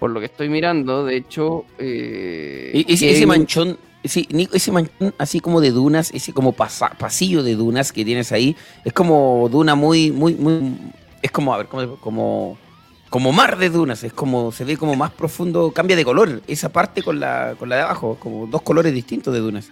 por 0.00 0.10
lo 0.10 0.18
que 0.18 0.26
estoy 0.26 0.48
mirando, 0.48 1.04
de 1.04 1.16
hecho... 1.18 1.66
Eh, 1.78 2.86
ese, 2.88 3.26
manchón, 3.26 3.76
ese, 4.02 4.26
ese 4.30 4.72
manchón 4.72 5.12
así 5.18 5.40
como 5.40 5.60
de 5.60 5.72
dunas, 5.72 6.10
ese 6.14 6.32
como 6.32 6.52
pasillo 6.52 7.42
de 7.42 7.54
dunas 7.54 7.92
que 7.92 8.02
tienes 8.02 8.32
ahí, 8.32 8.56
es 8.82 8.94
como 8.94 9.46
duna 9.52 9.74
muy, 9.74 10.10
muy, 10.10 10.36
muy... 10.36 10.74
Es 11.20 11.30
como, 11.30 11.52
a 11.52 11.58
ver, 11.58 11.66
como... 11.66 11.96
como 11.96 12.58
como 13.10 13.32
mar 13.32 13.56
de 13.56 13.70
dunas, 13.70 14.04
es 14.04 14.12
como 14.12 14.52
se 14.52 14.64
ve 14.64 14.76
como 14.76 14.94
más 14.94 15.10
profundo, 15.10 15.72
cambia 15.72 15.96
de 15.96 16.04
color 16.04 16.42
esa 16.46 16.68
parte 16.68 17.02
con 17.02 17.18
la, 17.18 17.54
con 17.58 17.70
la 17.70 17.76
de 17.76 17.82
abajo, 17.82 18.18
como 18.20 18.46
dos 18.46 18.60
colores 18.60 18.92
distintos 18.92 19.32
de 19.32 19.40
dunas. 19.40 19.70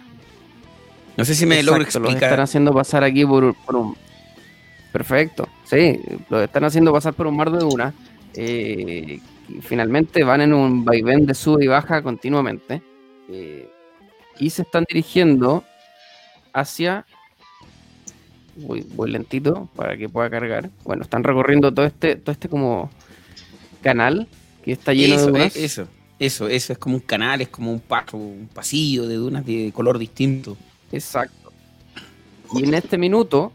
No 1.17 1.25
sé 1.25 1.33
si 1.33 1.47
me 1.47 1.61
logro 1.63 1.81
explicar. 1.81 2.11
Lo 2.11 2.25
están 2.25 2.39
haciendo 2.39 2.73
pasar 2.73 3.03
aquí 3.03 3.25
por, 3.25 3.43
un. 3.43 3.97
Perfecto, 4.91 5.49
sí, 5.65 5.99
lo 6.29 6.41
están 6.41 6.63
haciendo 6.63 6.93
pasar 6.93 7.13
por 7.13 7.27
un 7.27 7.35
mar 7.35 7.51
de 7.51 7.59
dunas. 7.59 7.93
Eh, 8.35 9.19
finalmente 9.61 10.23
van 10.23 10.41
en 10.41 10.53
un 10.53 10.85
vaivén 10.85 11.25
de 11.25 11.33
sube 11.33 11.65
y 11.65 11.67
baja 11.67 12.03
continuamente. 12.03 12.83
Eh, 13.29 13.67
y 14.39 14.51
se 14.51 14.61
están 14.61 14.85
dirigiendo 14.87 15.63
hacia. 16.53 17.05
Voy, 18.55 18.85
voy 18.93 19.11
lentito 19.11 19.69
para 19.75 19.97
que 19.97 20.07
pueda 20.09 20.29
cargar. 20.29 20.69
Bueno, 20.83 21.03
están 21.03 21.23
recorriendo 21.23 21.73
todo 21.73 21.85
este, 21.85 22.15
todo 22.15 22.31
este 22.31 22.47
como 22.47 22.91
canal 23.81 24.27
que 24.63 24.71
está 24.71 24.93
lleno 24.93 25.17
de 25.17 25.31
dunas. 25.31 25.55
Eso, 25.55 25.87
eso, 26.19 26.47
eso 26.47 26.73
es 26.73 26.79
como 26.79 26.95
un 26.95 27.01
canal, 27.01 27.41
es 27.41 27.49
como 27.49 27.71
un 27.71 27.79
paso, 27.79 28.17
un 28.17 28.49
pasillo 28.53 29.07
de 29.07 29.15
dunas 29.15 29.45
de 29.45 29.71
color 29.73 29.97
distinto. 29.97 30.57
Exacto. 30.91 31.51
Y 32.53 32.63
en 32.63 32.73
este 32.73 32.97
minuto, 32.97 33.51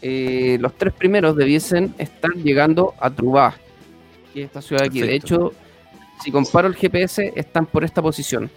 eh, 0.00 0.58
los 0.60 0.76
tres 0.76 0.92
primeros 0.92 1.36
debiesen 1.36 1.94
estar 1.98 2.30
llegando 2.32 2.94
a 3.00 3.10
Trubá, 3.10 3.54
que 4.32 4.42
es 4.42 4.46
esta 4.46 4.62
ciudad 4.62 4.82
de 4.82 4.88
aquí. 4.88 5.00
De 5.02 5.14
hecho, 5.14 5.52
si 6.22 6.30
comparo 6.30 6.68
el 6.68 6.74
GPS, 6.74 7.32
están 7.34 7.66
por 7.66 7.84
esta 7.84 8.00
posición. 8.00 8.50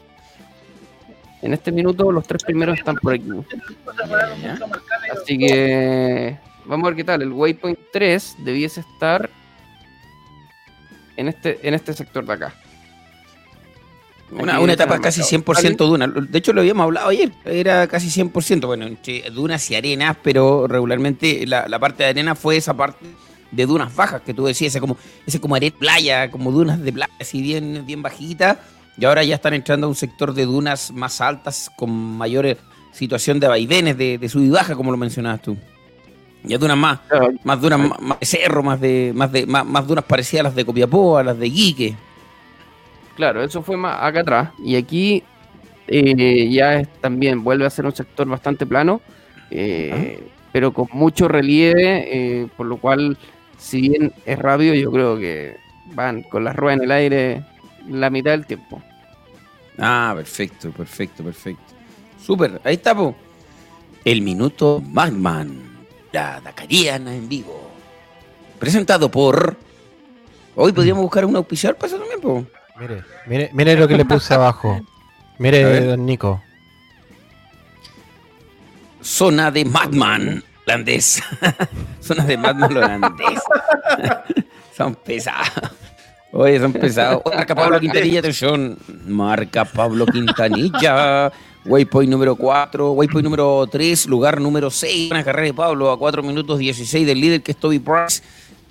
En 1.41 1.53
este 1.53 1.71
minuto, 1.71 2.11
los 2.11 2.25
tres 2.25 2.43
primeros 2.43 2.77
están 2.77 2.95
por 2.95 3.13
aquí. 3.13 3.29
Así 5.11 5.37
que 5.37 6.37
vamos 6.65 6.85
a 6.85 6.89
ver 6.89 6.97
qué 6.97 7.03
tal. 7.03 7.21
El 7.21 7.31
waypoint 7.31 7.77
3 7.91 8.37
debiese 8.39 8.81
estar 8.81 9.29
en 11.17 11.27
este, 11.27 11.59
en 11.67 11.73
este 11.73 11.93
sector 11.93 12.25
de 12.25 12.33
acá. 12.33 12.55
Una, 14.31 14.59
una 14.59 14.73
etapa 14.73 14.99
casi 14.99 15.21
100% 15.21 15.77
duna. 15.77 16.07
De 16.07 16.37
hecho, 16.37 16.51
lo 16.51 16.61
habíamos 16.61 16.83
hablado 16.83 17.09
ayer. 17.09 17.31
Era 17.45 17.87
casi 17.87 18.09
100%. 18.09 18.65
Bueno, 18.65 18.85
entre 18.85 19.29
dunas 19.29 19.69
y 19.69 19.75
arenas, 19.75 20.17
pero 20.23 20.67
regularmente 20.67 21.45
la, 21.45 21.67
la 21.67 21.79
parte 21.79 22.03
de 22.03 22.09
arena 22.09 22.35
fue 22.35 22.57
esa 22.57 22.75
parte 22.75 23.05
de 23.51 23.65
dunas 23.65 23.95
bajas 23.95 24.21
que 24.21 24.33
tú 24.33 24.45
decías, 24.45 24.73
ese 24.73 24.81
como, 24.81 24.97
ese 25.25 25.39
como 25.39 25.55
arena 25.55 25.75
playa, 25.77 26.31
como 26.31 26.51
dunas 26.51 26.81
de 26.81 26.91
playa, 26.91 27.13
así 27.19 27.41
bien, 27.41 27.83
bien 27.85 28.01
bajita. 28.01 28.59
Y 28.97 29.05
ahora 29.05 29.23
ya 29.23 29.35
están 29.35 29.53
entrando 29.53 29.87
a 29.87 29.89
un 29.89 29.95
sector 29.95 30.33
de 30.33 30.45
dunas 30.45 30.91
más 30.91 31.21
altas, 31.21 31.69
con 31.75 31.91
mayor 31.91 32.57
situación 32.91 33.39
de 33.39 33.47
vaivenes, 33.47 33.97
de, 33.97 34.17
de 34.17 34.29
sub 34.29 34.41
y 34.41 34.49
baja, 34.49 34.75
como 34.75 34.91
lo 34.91 34.97
mencionabas 34.97 35.41
tú. 35.41 35.57
Ya 36.47 36.57
dunas 36.57 36.77
más, 36.77 36.99
más 37.43 37.59
dunas 37.59 37.79
más, 37.79 38.19
de 38.19 38.25
cerro, 38.25 38.61
más 38.63 38.79
de, 38.79 39.11
más 39.15 39.31
de, 39.31 39.45
más, 39.45 39.87
dunas 39.87 40.05
parecidas 40.05 40.41
a 40.41 40.43
las 40.43 40.55
de 40.55 40.65
Copiapó, 40.65 41.17
a 41.17 41.23
las 41.23 41.37
de 41.37 41.49
Guique. 41.49 41.95
Claro, 43.15 43.43
eso 43.43 43.61
fue 43.61 43.77
más 43.77 43.97
acá 44.01 44.21
atrás. 44.21 44.49
Y 44.63 44.75
aquí 44.75 45.23
eh, 45.87 46.49
ya 46.49 46.83
también 47.01 47.43
vuelve 47.43 47.65
a 47.65 47.69
ser 47.69 47.85
un 47.85 47.95
sector 47.95 48.27
bastante 48.27 48.65
plano, 48.65 49.01
eh, 49.51 50.19
pero 50.51 50.73
con 50.73 50.87
mucho 50.91 51.27
relieve, 51.27 52.41
eh, 52.41 52.47
por 52.57 52.65
lo 52.65 52.77
cual, 52.77 53.17
si 53.57 53.81
bien 53.81 54.13
es 54.25 54.39
rápido, 54.39 54.73
yo 54.73 54.91
creo 54.91 55.17
que 55.17 55.57
van 55.93 56.23
con 56.23 56.43
las 56.43 56.55
ruedas 56.55 56.79
en 56.79 56.83
el 56.85 56.91
aire 56.91 57.45
la 57.87 58.09
mitad 58.09 58.31
del 58.31 58.45
tiempo. 58.45 58.81
Ah, 59.77 60.13
perfecto, 60.15 60.71
perfecto, 60.71 61.23
perfecto. 61.23 61.73
Súper, 62.21 62.59
ahí 62.63 62.75
está, 62.75 62.95
El 64.03 64.21
minuto 64.21 64.81
Magman, 64.81 65.85
la 66.11 66.41
Dakariana 66.41 67.13
en 67.15 67.29
vivo. 67.29 67.69
Presentado 68.59 69.11
por. 69.11 69.55
Hoy 70.55 70.71
podríamos 70.71 71.03
buscar 71.03 71.25
un 71.25 71.35
auspiciador 71.35 71.77
para 71.77 71.87
eso 71.87 71.97
también, 71.99 72.21
po. 72.21 72.45
Mire, 72.77 73.03
mire, 73.25 73.49
mire 73.53 73.75
lo 73.77 73.87
que 73.87 73.95
le 73.95 74.05
puse 74.05 74.33
abajo. 74.33 74.81
Mire, 75.37 75.81
don 75.85 76.05
Nico. 76.05 76.41
Zona 79.01 79.51
de 79.51 79.65
Madman 79.65 80.43
holandés. 80.65 81.21
Zona 82.01 82.25
de 82.25 82.37
Madman 82.37 82.75
holandés. 82.75 83.39
son 84.77 84.95
pesados. 84.95 85.71
Oye, 86.31 86.59
son 86.59 86.73
pesados. 86.73 87.21
Marca 87.25 87.55
Pablo 87.55 87.79
Quintanilla, 87.79 88.19
atención. 88.19 88.77
Marca 89.07 89.63
Pablo 89.63 90.05
Quintanilla. 90.05 91.31
Waypoint 91.65 92.11
número 92.11 92.35
4, 92.35 92.91
waypoint 92.91 93.23
número 93.23 93.65
3, 93.71 94.05
lugar 94.07 94.39
número 94.39 94.69
6. 94.69 95.11
Una 95.11 95.23
carrera 95.23 95.47
de 95.47 95.53
Pablo 95.53 95.89
a 95.91 95.97
4 95.97 96.21
minutos 96.21 96.59
16 96.59 97.07
del 97.07 97.19
líder 97.19 97.41
que 97.41 97.53
es 97.53 97.57
Toby 97.57 97.79
Price 97.79 98.21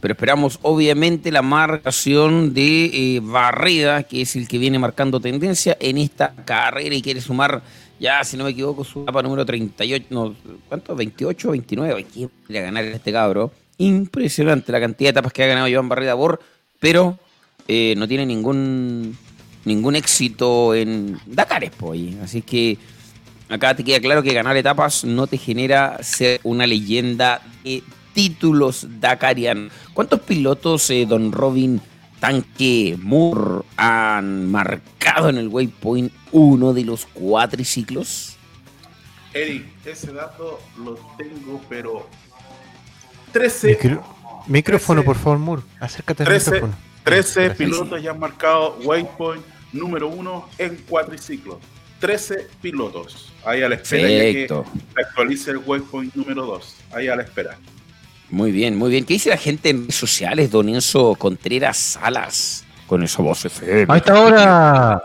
pero 0.04 0.12
esperamos 0.12 0.58
obviamente 0.60 1.32
la 1.32 1.40
marcación 1.40 2.52
de 2.52 3.16
eh, 3.16 4.04
que 4.06 4.20
es 4.20 4.36
el 4.36 4.46
que 4.46 4.58
viene 4.58 4.78
marcando 4.78 5.18
tendencia 5.18 5.78
en 5.80 5.96
esta 5.96 6.34
carrera 6.44 6.94
y 6.94 7.00
quiere 7.00 7.22
sumar, 7.22 7.62
ya 7.98 8.22
si 8.22 8.36
no 8.36 8.44
me 8.44 8.50
equivoco, 8.50 8.84
su 8.84 9.00
etapa 9.00 9.22
número 9.22 9.46
38, 9.46 10.08
no, 10.10 10.34
¿cuánto? 10.68 10.94
28, 10.94 11.52
29, 11.52 12.06
quiere 12.12 12.62
ganar 12.66 12.84
este 12.84 13.12
cabro. 13.12 13.50
Impresionante 13.78 14.72
la 14.72 14.80
cantidad 14.80 15.08
de 15.08 15.12
etapas 15.12 15.32
que 15.32 15.42
ha 15.42 15.46
ganado 15.46 15.68
Joan 15.72 15.88
Barreda 15.88 16.12
Bor, 16.12 16.38
pero 16.80 17.18
eh, 17.66 17.94
no 17.96 18.06
tiene 18.06 18.26
ningún 18.26 19.16
ningún 19.64 19.96
éxito 19.96 20.74
en 20.74 21.18
Dakar 21.24 21.70
pues, 21.78 22.16
así 22.22 22.42
que 22.42 22.76
acá 23.48 23.74
te 23.74 23.82
queda 23.82 24.00
claro 24.00 24.22
que 24.22 24.34
ganar 24.34 24.54
etapas 24.54 25.04
no 25.04 25.26
te 25.26 25.38
genera 25.38 25.96
ser 26.02 26.40
una 26.44 26.66
leyenda 26.66 27.40
de 27.64 27.82
títulos 28.14 28.86
Dakarian. 29.00 29.70
¿Cuántos 29.92 30.20
pilotos, 30.20 30.88
eh, 30.88 31.04
Don 31.06 31.32
Robin, 31.32 31.80
Tanque, 32.20 32.96
Moore 32.98 33.64
han 33.76 34.50
marcado 34.50 35.28
en 35.28 35.36
el 35.36 35.48
Waypoint 35.48 36.12
uno 36.32 36.72
de 36.72 36.84
los 36.84 37.04
cuatriciclos? 37.06 38.36
Eric, 39.34 39.66
ese 39.84 40.12
dato 40.12 40.60
lo 40.78 40.94
tengo, 41.18 41.60
pero 41.68 42.08
13. 43.32 43.78
micrófono, 44.46 45.02
por 45.04 45.16
favor, 45.16 45.38
Moore. 45.38 45.62
Acércate 45.80 46.22
al 46.22 46.32
micrófono. 46.32 46.74
13 47.02 47.50
pilotos 47.50 48.02
ya 48.02 48.12
han 48.12 48.18
marcado 48.18 48.78
Waypoint 48.84 49.44
número 49.72 50.08
uno 50.08 50.48
en 50.56 50.76
cuatriciclos. 50.88 51.58
13 52.00 52.48
pilotos. 52.62 53.32
Ahí 53.44 53.62
a 53.62 53.68
la 53.68 53.74
espera 53.74 54.08
que 54.08 54.48
actualice 54.96 55.50
el 55.50 55.58
Waypoint 55.58 56.14
número 56.14 56.46
2. 56.46 56.76
Ahí 56.92 57.08
a 57.08 57.16
la 57.16 57.22
espera. 57.22 57.58
Muy 58.34 58.50
bien, 58.50 58.76
muy 58.76 58.90
bien. 58.90 59.04
¿Qué 59.04 59.14
dice 59.14 59.30
la 59.30 59.36
gente 59.36 59.70
en 59.70 59.82
redes 59.82 59.94
sociales, 59.94 60.50
Don 60.50 60.68
Enzo 60.68 61.14
Contreras 61.14 61.76
Salas? 61.76 62.64
Con 62.88 63.04
esa 63.04 63.22
voz 63.22 63.44
FM. 63.44 63.86
A 63.88 63.96
esta 63.96 64.20
hora, 64.20 65.02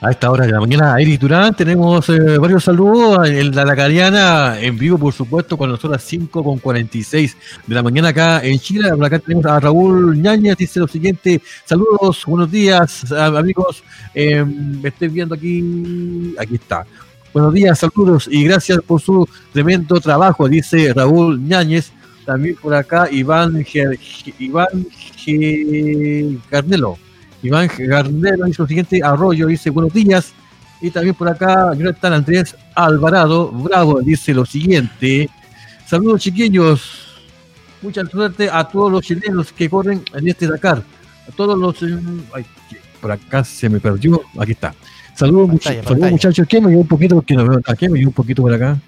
a 0.00 0.10
esta 0.12 0.30
hora 0.30 0.46
de 0.46 0.52
la 0.52 0.60
mañana, 0.60 0.94
Eric 1.00 1.20
Durán, 1.22 1.56
tenemos 1.56 2.08
eh, 2.08 2.38
varios 2.38 2.62
saludos. 2.62 3.28
En 3.28 3.52
la 3.52 3.64
Lacariana, 3.64 4.60
en 4.60 4.78
vivo, 4.78 4.96
por 4.96 5.12
supuesto, 5.12 5.58
con 5.58 5.70
nosotros 5.70 6.00
5 6.04 6.44
con 6.44 6.60
46 6.60 7.36
de 7.66 7.74
la 7.74 7.82
mañana 7.82 8.10
acá 8.10 8.40
en 8.44 8.60
Chile. 8.60 8.90
Por 8.90 9.06
acá 9.06 9.18
tenemos 9.18 9.46
a 9.46 9.58
Raúl 9.58 10.16
Ñañez, 10.22 10.56
dice 10.56 10.78
lo 10.78 10.86
siguiente: 10.86 11.42
Saludos, 11.64 12.22
buenos 12.26 12.48
días, 12.48 13.10
amigos. 13.10 13.82
Eh, 14.14 14.44
me 14.44 14.88
estoy 14.88 15.08
viendo 15.08 15.34
aquí. 15.34 16.32
Aquí 16.38 16.54
está. 16.54 16.86
Buenos 17.32 17.52
días, 17.54 17.76
saludos 17.76 18.28
y 18.30 18.44
gracias 18.44 18.80
por 18.86 19.00
su 19.00 19.28
tremendo 19.52 20.00
trabajo, 20.00 20.48
dice 20.48 20.92
Raúl 20.94 21.40
Ñañez. 21.40 21.92
También 22.24 22.56
por 22.60 22.74
acá 22.74 23.08
Iván, 23.10 23.64
Iván 24.38 24.86
Garnelo. 26.50 26.98
Iván 27.42 27.68
Garnelo 27.78 28.44
dice 28.44 28.62
lo 28.62 28.68
siguiente, 28.68 29.00
Arroyo 29.02 29.46
dice 29.46 29.70
buenos 29.70 29.92
días. 29.92 30.32
Y 30.82 30.90
también 30.90 31.14
por 31.14 31.28
acá 31.28 31.74
Jonathan 31.74 32.14
Andrés 32.14 32.56
Alvarado, 32.74 33.50
bravo, 33.50 34.00
dice 34.00 34.32
lo 34.32 34.46
siguiente. 34.46 35.28
Saludos 35.86 36.22
chiquillos. 36.22 37.06
Mucha 37.82 38.04
suerte 38.06 38.48
a 38.50 38.64
todos 38.64 38.92
los 38.92 39.02
chilenos 39.02 39.52
que 39.52 39.68
corren 39.68 40.02
en 40.14 40.28
este 40.28 40.46
Dakar. 40.46 40.82
A 41.28 41.32
todos 41.32 41.58
los... 41.58 41.82
Eh, 41.82 41.98
ay, 42.34 42.44
por 43.00 43.10
acá 43.10 43.42
se 43.42 43.68
me 43.68 43.80
perdió. 43.80 44.20
Aquí 44.38 44.52
está. 44.52 44.74
Saludos, 45.14 45.48
muchachos. 45.48 46.46
¿Qué 46.46 46.60
me 46.60 46.70
dio 46.70 46.78
un 46.78 46.86
poquito? 46.86 47.16
Porque 47.16 47.34
no 47.34 47.46
veo. 47.46 47.60
¿Qué 47.78 47.88
me 47.88 47.98
dio 47.98 48.08
un 48.08 48.14
poquito 48.14 48.42
por 48.42 48.52
acá? 48.52 48.78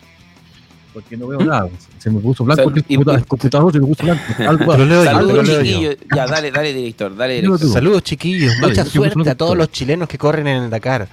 Porque 0.93 1.17
no 1.17 1.27
veo 1.27 1.41
nada. 1.41 1.69
Se 1.99 2.11
me 2.11 2.21
puso 2.21 2.45
blanco 2.45 2.73
el, 2.75 3.27
computador, 3.27 3.73
se 3.73 3.81
me 3.81 3.87
puso 3.87 4.05
blanco. 4.05 4.23
Saludos, 5.05 5.49
chiquillos. 5.49 5.97
Ya, 6.15 6.27
dale, 6.27 6.51
dale, 6.51 6.73
director. 6.73 7.17
Dale, 7.17 7.35
director. 7.41 7.69
Saludos, 7.69 8.03
chiquillos. 8.03 8.55
Mucha 8.61 8.85
suerte 8.85 9.31
a 9.31 9.35
todos 9.35 9.57
los 9.57 9.71
chilenos 9.71 10.09
que 10.09 10.19
corren 10.19 10.47
en 10.47 10.65
el 10.65 10.71
Dakar. 10.71 11.09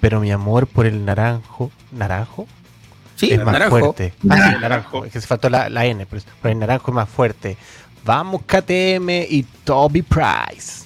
Pero 0.00 0.20
mi 0.20 0.30
amor 0.30 0.66
por 0.66 0.86
el 0.86 1.04
naranjo. 1.04 1.70
¿Naranjo? 1.92 2.46
Sí, 3.16 3.30
es 3.30 3.44
más 3.44 3.68
fuerte. 3.68 4.12
Ah, 4.28 4.58
naranjo. 4.60 5.04
Es 5.04 5.12
que 5.12 5.20
se 5.20 5.26
faltó 5.26 5.48
la, 5.48 5.68
la 5.68 5.86
N, 5.86 6.06
pero, 6.06 6.22
el 6.44 6.58
naranjo 6.58 6.90
es 6.90 6.94
más 6.94 7.08
fuerte. 7.08 7.56
Vamos, 8.04 8.42
KTM 8.42 9.08
y 9.28 9.46
Toby 9.64 10.02
Price. 10.02 10.84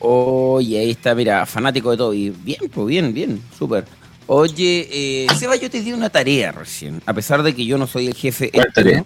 Oye, 0.00 0.78
ahí 0.78 0.90
está, 0.90 1.14
mira, 1.14 1.46
fanático 1.46 1.90
de 1.90 1.96
Toby. 1.96 2.30
Bien, 2.30 2.60
pues 2.72 2.86
bien, 2.86 3.14
bien, 3.14 3.42
súper. 3.56 3.84
Oye, 4.32 4.86
eh, 4.92 5.26
Seba, 5.36 5.56
yo 5.56 5.68
te 5.68 5.80
di 5.80 5.92
una 5.92 6.08
tarea 6.08 6.52
recién, 6.52 7.02
a 7.04 7.12
pesar 7.12 7.42
de 7.42 7.52
que 7.52 7.66
yo 7.66 7.76
no 7.78 7.88
soy 7.88 8.06
el 8.06 8.14
jefe. 8.14 8.48
Este, 8.52 9.04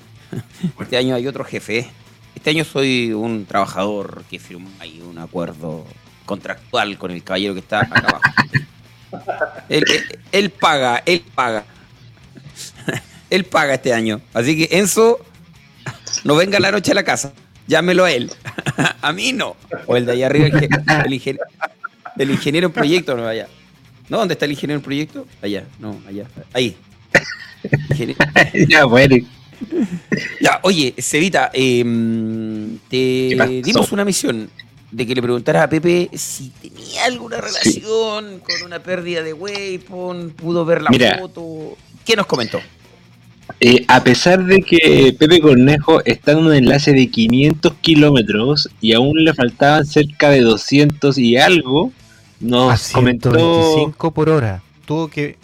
este 0.80 0.96
año 0.96 1.14
hay 1.14 1.28
otro 1.28 1.44
jefe. 1.44 1.88
Este 2.34 2.50
año 2.50 2.64
soy 2.64 3.12
un 3.12 3.46
trabajador 3.46 4.24
que 4.28 4.40
firmó 4.40 4.68
ahí 4.80 5.00
un 5.08 5.18
acuerdo 5.18 5.86
contractual 6.24 6.98
con 6.98 7.12
el 7.12 7.22
caballero 7.22 7.54
que 7.54 7.60
está 7.60 7.82
acá 7.82 8.00
abajo. 8.00 8.20
él, 10.32 10.50
paga, 10.50 11.00
él 11.06 11.22
paga. 11.32 11.64
él 13.30 13.44
paga 13.44 13.74
este 13.74 13.94
año. 13.94 14.20
Así 14.34 14.56
que 14.56 14.78
Enzo, 14.78 15.24
no 16.24 16.34
venga 16.34 16.58
la 16.58 16.72
noche 16.72 16.90
a 16.90 16.96
la 16.96 17.04
casa. 17.04 17.32
Llámelo 17.68 18.04
a 18.04 18.10
él. 18.10 18.32
a 19.00 19.12
mí 19.12 19.32
no. 19.32 19.54
O 19.86 19.96
el 19.96 20.06
de 20.06 20.12
allá 20.12 20.26
arriba, 20.26 20.46
el, 20.46 21.12
ingeniero, 21.12 21.44
el 22.18 22.30
ingeniero 22.32 22.66
en 22.66 22.72
proyecto 22.72 23.16
no 23.16 23.22
vaya. 23.22 23.46
¿No? 24.08 24.18
¿Dónde 24.18 24.34
está 24.34 24.44
el 24.44 24.52
ingeniero 24.52 24.78
del 24.78 24.84
proyecto? 24.84 25.26
Allá, 25.42 25.64
no, 25.78 26.00
allá. 26.06 26.26
Ahí. 26.52 26.76
ya, 28.68 28.84
bueno. 28.84 29.16
Ya, 30.40 30.60
oye, 30.62 30.94
Cevita, 30.98 31.50
em, 31.52 32.78
te 32.88 33.62
dimos 33.64 33.90
una 33.92 34.04
misión 34.04 34.50
de 34.90 35.06
que 35.06 35.14
le 35.14 35.22
preguntaras 35.22 35.64
a 35.64 35.68
Pepe 35.68 36.08
si 36.14 36.50
tenía 36.50 37.04
alguna 37.06 37.40
relación 37.40 38.40
con 38.40 38.62
una 38.64 38.78
pérdida 38.82 39.22
de 39.22 39.32
Waypoint, 39.32 40.34
pudo 40.34 40.64
ver 40.64 40.82
la 40.82 40.90
foto. 41.18 41.76
¿Qué 42.04 42.14
nos 42.16 42.26
comentó? 42.26 42.60
Eh, 43.60 43.84
a 43.88 44.02
pesar 44.02 44.44
de 44.44 44.60
que 44.60 45.14
Pepe 45.18 45.40
Cornejo 45.40 46.04
está 46.04 46.32
en 46.32 46.38
un 46.38 46.52
enlace 46.52 46.92
de 46.92 47.08
500 47.08 47.74
kilómetros 47.80 48.68
y 48.80 48.92
aún 48.92 49.24
le 49.24 49.34
faltaban 49.34 49.86
cerca 49.86 50.30
de 50.30 50.40
200 50.40 51.16
y 51.18 51.36
algo, 51.36 51.92
nos 52.40 52.90
comentó 52.90 54.12
por 54.12 54.28
hora. 54.28 54.62
Tuvo 54.86 55.08
que 55.08 55.36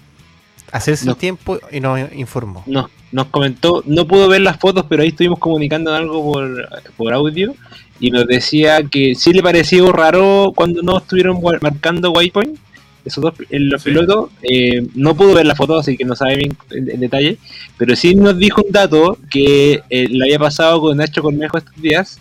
hacerse 0.70 1.06
no, 1.06 1.14
tiempo 1.14 1.59
y 1.70 1.81
nos 1.81 2.12
informó. 2.12 2.62
No, 2.66 2.89
nos 3.12 3.27
comentó, 3.27 3.82
no 3.86 4.06
pudo 4.06 4.28
ver 4.28 4.40
las 4.40 4.59
fotos, 4.59 4.86
pero 4.89 5.02
ahí 5.02 5.09
estuvimos 5.09 5.39
comunicando 5.39 5.94
algo 5.94 6.23
por, 6.23 6.69
por 6.97 7.12
audio 7.12 7.55
y 8.01 8.10
nos 8.10 8.27
decía 8.27 8.82
que 8.82 9.14
sí 9.14 9.32
le 9.32 9.43
pareció 9.43 9.93
raro 9.93 10.52
cuando 10.55 10.82
no 10.82 10.98
estuvieron 10.98 11.40
marcando 11.60 12.10
waypoint. 12.10 12.59
Esos 13.05 13.23
dos, 13.23 13.35
los 13.51 13.82
pilotos, 13.82 14.31
eh, 14.43 14.86
no 14.94 15.16
pudo 15.16 15.35
ver 15.35 15.44
la 15.44 15.56
foto, 15.56 15.77
así 15.77 15.97
que 15.97 16.05
no 16.05 16.14
sabe 16.14 16.36
bien 16.36 16.56
en, 16.70 17.01
detalle, 17.01 17.36
pero 17.77 17.97
sí 17.97 18.14
nos 18.14 18.39
dijo 18.39 18.62
un 18.62 18.70
dato 18.70 19.19
que 19.28 19.82
eh, 19.90 20.06
le 20.09 20.24
había 20.24 20.39
pasado 20.39 20.81
con 20.81 20.97
Nacho 20.97 21.20
Cornejo 21.20 21.59
estos 21.59 21.74
días, 21.82 22.20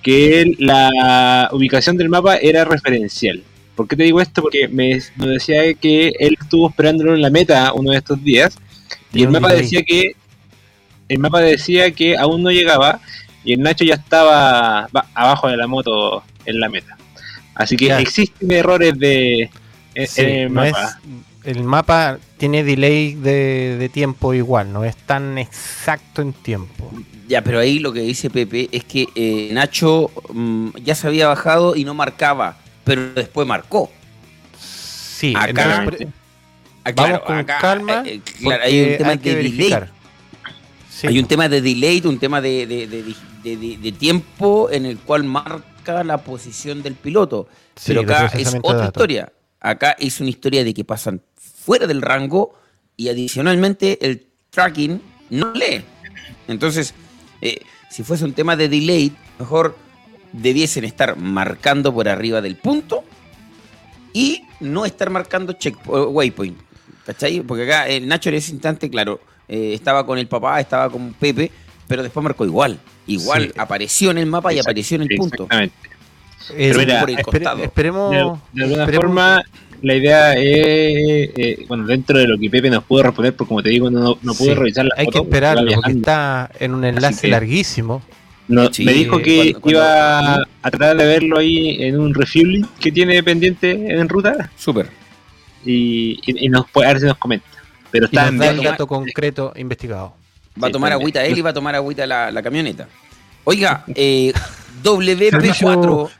que 0.00 0.54
la 0.58 1.48
ubicación 1.52 1.96
del 1.96 2.08
mapa 2.08 2.36
era 2.36 2.64
referencial. 2.64 3.42
¿Por 3.82 3.88
qué 3.88 3.96
te 3.96 4.04
digo 4.04 4.20
esto? 4.20 4.42
Porque 4.42 4.68
me, 4.68 5.00
decía 5.16 5.74
que 5.74 6.12
él 6.20 6.38
estuvo 6.40 6.68
esperándolo 6.68 7.16
en 7.16 7.20
la 7.20 7.30
meta 7.30 7.72
uno 7.72 7.90
de 7.90 7.96
estos 7.96 8.22
días 8.22 8.56
y 9.12 9.24
el 9.24 9.30
mapa 9.30 9.52
decía 9.52 9.82
que 9.82 10.14
el 11.08 11.18
mapa 11.18 11.40
decía 11.40 11.90
que 11.90 12.16
aún 12.16 12.44
no 12.44 12.52
llegaba 12.52 13.00
y 13.42 13.54
el 13.54 13.60
Nacho 13.60 13.82
ya 13.82 13.94
estaba 13.94 14.88
abajo 15.14 15.48
de 15.48 15.56
la 15.56 15.66
moto 15.66 16.22
en 16.46 16.60
la 16.60 16.68
meta. 16.68 16.96
Así 17.56 17.76
que 17.76 17.92
existen 17.98 18.52
errores 18.52 18.96
de 18.96 19.50
el 19.96 20.50
mapa. 20.50 21.00
el 21.42 21.64
mapa 21.64 22.20
tiene 22.36 22.62
delay 22.62 23.14
de, 23.14 23.90
tiempo 23.92 24.32
igual, 24.32 24.72
no 24.72 24.84
es 24.84 24.94
tan 24.94 25.38
exacto 25.38 26.22
en 26.22 26.34
tiempo. 26.34 26.88
Ya, 27.26 27.42
pero 27.42 27.58
ahí 27.58 27.80
lo 27.80 27.92
que 27.92 28.02
dice 28.02 28.30
Pepe 28.30 28.68
es 28.70 28.84
que 28.84 29.08
eh, 29.16 29.50
Nacho 29.52 30.12
mm, 30.32 30.68
ya 30.84 30.94
se 30.94 31.08
había 31.08 31.26
bajado 31.26 31.74
y 31.74 31.84
no 31.84 31.94
marcaba, 31.94 32.61
pero 32.84 33.12
después 33.14 33.46
marcó. 33.46 33.90
Sí, 34.58 35.34
acá, 35.36 35.86
vamos 36.94 37.20
con 37.20 37.44
calma. 37.44 38.02
Eh, 38.06 38.20
eh, 38.40 38.58
hay 38.62 38.82
un 38.82 38.98
tema 38.98 39.16
de 39.16 39.34
delay. 39.36 39.74
Hay 41.04 41.18
un 41.18 41.26
tema 41.26 41.48
de 41.48 41.60
delay, 41.62 42.02
un 42.04 42.18
tema 42.18 42.40
de, 42.40 43.94
tiempo 43.98 44.70
en 44.70 44.86
el 44.86 44.98
cual 44.98 45.24
marca 45.24 46.04
la 46.04 46.18
posición 46.18 46.82
del 46.82 46.94
piloto. 46.94 47.48
pero 47.86 48.02
acá 48.02 48.26
es 48.36 48.56
otra 48.62 48.86
historia. 48.86 49.32
Acá 49.60 49.96
es 49.98 50.20
una 50.20 50.30
historia 50.30 50.64
de 50.64 50.74
que 50.74 50.84
pasan 50.84 51.22
fuera 51.36 51.86
del 51.86 52.02
rango 52.02 52.54
y 52.96 53.08
adicionalmente 53.08 54.04
el 54.04 54.26
tracking 54.50 55.00
no 55.30 55.52
lee. 55.52 55.84
Entonces, 56.48 56.94
eh, 57.40 57.60
si 57.90 58.02
fuese 58.02 58.24
un 58.24 58.32
tema 58.32 58.56
de 58.56 58.68
delay, 58.68 59.12
mejor 59.38 59.76
debiesen 60.32 60.84
estar 60.84 61.16
marcando 61.16 61.92
por 61.92 62.08
arriba 62.08 62.40
del 62.40 62.56
punto 62.56 63.04
y 64.12 64.44
no 64.60 64.84
estar 64.84 65.10
marcando 65.10 65.52
check 65.54 65.76
waypoint. 65.86 66.58
¿Cachai? 67.06 67.40
Porque 67.40 67.64
acá 67.64 67.88
el 67.88 68.06
Nacho 68.06 68.28
en 68.28 68.36
ese 68.36 68.52
instante, 68.52 68.88
claro, 68.88 69.20
eh, 69.48 69.72
estaba 69.74 70.06
con 70.06 70.18
el 70.18 70.28
papá, 70.28 70.60
estaba 70.60 70.88
con 70.88 71.12
Pepe, 71.14 71.50
pero 71.88 72.02
después 72.02 72.22
marcó 72.22 72.44
igual. 72.44 72.78
Igual 73.06 73.52
apareció 73.56 74.12
en 74.12 74.18
el 74.18 74.26
mapa 74.26 74.52
y 74.52 74.60
apareció 74.60 74.96
en 74.96 75.02
el 75.02 75.16
punto. 75.16 75.48
Exactamente. 76.56 77.22
esperemos. 77.64 78.40
De, 78.52 78.64
alguna 78.64 78.86
forma, 78.86 79.42
la 79.82 79.94
idea 79.94 80.34
es, 80.34 80.44
eh, 81.36 81.64
bueno, 81.66 81.86
dentro 81.86 82.18
de 82.18 82.28
lo 82.28 82.38
que 82.38 82.48
Pepe 82.48 82.70
nos 82.70 82.84
pudo 82.84 83.02
responder, 83.02 83.34
porque 83.34 83.48
como 83.48 83.62
te 83.62 83.70
digo, 83.70 83.90
no, 83.90 84.16
no 84.22 84.34
pude 84.34 84.54
revisar 84.54 84.84
la 84.84 84.94
Hay 84.96 85.08
que 85.08 85.18
esperar, 85.18 85.58
porque 85.58 85.90
está 85.90 86.50
en 86.60 86.74
un 86.74 86.84
enlace 86.84 87.26
larguísimo. 87.26 88.00
Me 88.52 88.92
dijo 88.92 89.18
que 89.18 89.56
iba 89.64 90.34
a 90.34 90.70
tratar 90.70 90.96
de 90.96 91.06
verlo 91.06 91.38
ahí 91.38 91.82
en 91.82 91.98
un 91.98 92.14
refueling 92.14 92.66
que 92.80 92.92
tiene 92.92 93.22
pendiente 93.22 93.70
en 93.70 94.08
ruta. 94.08 94.50
Súper. 94.56 94.88
Y, 95.64 96.18
y, 96.24 96.48
nos, 96.48 96.66
a 96.74 96.80
ver 96.80 97.00
si 97.00 97.06
nos 97.06 97.18
comenta. 97.18 97.46
Pero 97.90 98.06
está 98.06 98.28
en 98.28 98.42
el 98.42 98.62
dato 98.62 98.86
concreto 98.86 99.52
investigado. 99.56 100.14
Va 100.62 100.68
a 100.68 100.70
tomar 100.70 100.92
agüita 100.92 101.24
él 101.24 101.38
y 101.38 101.40
va 101.40 101.50
a 101.50 101.54
tomar 101.54 101.74
agüita 101.74 102.06
la, 102.06 102.30
la 102.30 102.42
camioneta. 102.42 102.88
Oiga, 103.44 103.84
eh, 103.94 104.32
WP4 104.82 106.10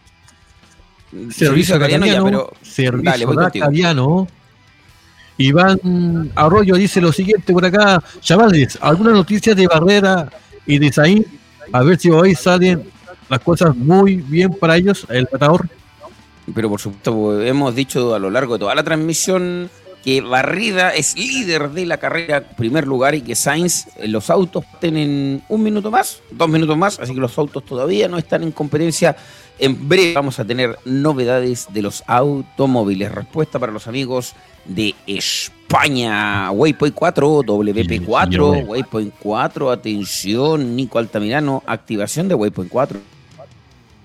Servicio 1.30 1.76
Acadiano, 1.76 2.06
ya, 2.06 2.22
pero 2.22 2.52
Servicio 2.62 3.40
Acadiano. 3.40 4.26
Iván 5.38 6.30
Arroyo 6.34 6.76
dice 6.76 7.00
lo 7.00 7.12
siguiente 7.12 7.52
por 7.52 7.64
acá, 7.64 8.02
chavales, 8.20 8.78
algunas 8.80 9.14
noticias 9.14 9.56
de 9.56 9.66
Barrera 9.66 10.30
y 10.66 10.78
de 10.78 10.92
Zain, 10.92 11.26
a 11.72 11.82
ver 11.82 11.98
si 11.98 12.10
hoy 12.10 12.34
salen 12.34 12.90
las 13.28 13.40
cosas 13.40 13.76
muy 13.76 14.16
bien 14.16 14.52
para 14.54 14.76
ellos, 14.76 15.06
el 15.08 15.28
tratador. 15.28 15.68
Pero 16.54 16.68
por 16.68 16.80
supuesto, 16.80 17.40
hemos 17.42 17.74
dicho 17.74 18.14
a 18.14 18.18
lo 18.18 18.30
largo 18.30 18.54
de 18.54 18.60
toda 18.60 18.74
la 18.74 18.82
transmisión 18.82 19.70
que 20.02 20.20
Barrida 20.20 20.90
es 20.90 21.16
líder 21.16 21.70
de 21.70 21.86
la 21.86 21.98
carrera, 21.98 22.42
primer 22.56 22.86
lugar, 22.86 23.14
y 23.14 23.22
que 23.22 23.36
Sainz, 23.36 23.86
eh, 23.96 24.08
los 24.08 24.30
autos 24.30 24.64
tienen 24.80 25.44
un 25.48 25.62
minuto 25.62 25.92
más, 25.92 26.20
dos 26.32 26.48
minutos 26.48 26.76
más, 26.76 26.98
así 26.98 27.14
que 27.14 27.20
los 27.20 27.38
autos 27.38 27.64
todavía 27.64 28.08
no 28.08 28.18
están 28.18 28.42
en 28.42 28.50
competencia 28.50 29.16
en 29.58 29.88
breve 29.88 30.14
vamos 30.14 30.40
a 30.40 30.44
tener 30.44 30.76
novedades 30.84 31.68
de 31.72 31.82
los 31.82 32.02
automóviles. 32.06 33.12
Respuesta 33.12 33.58
para 33.58 33.70
los 33.70 33.86
amigos 33.86 34.34
de 34.64 34.94
España. 35.72 36.50
Waypoint 36.50 36.94
4, 36.94 37.42
WP4, 37.44 38.66
Waypoint 38.66 39.14
4, 39.18 39.70
atención, 39.70 40.76
Nico 40.76 40.98
Altamirano, 40.98 41.62
activación 41.66 42.28
de 42.28 42.34
Waypoint 42.34 42.70
4. 42.70 43.00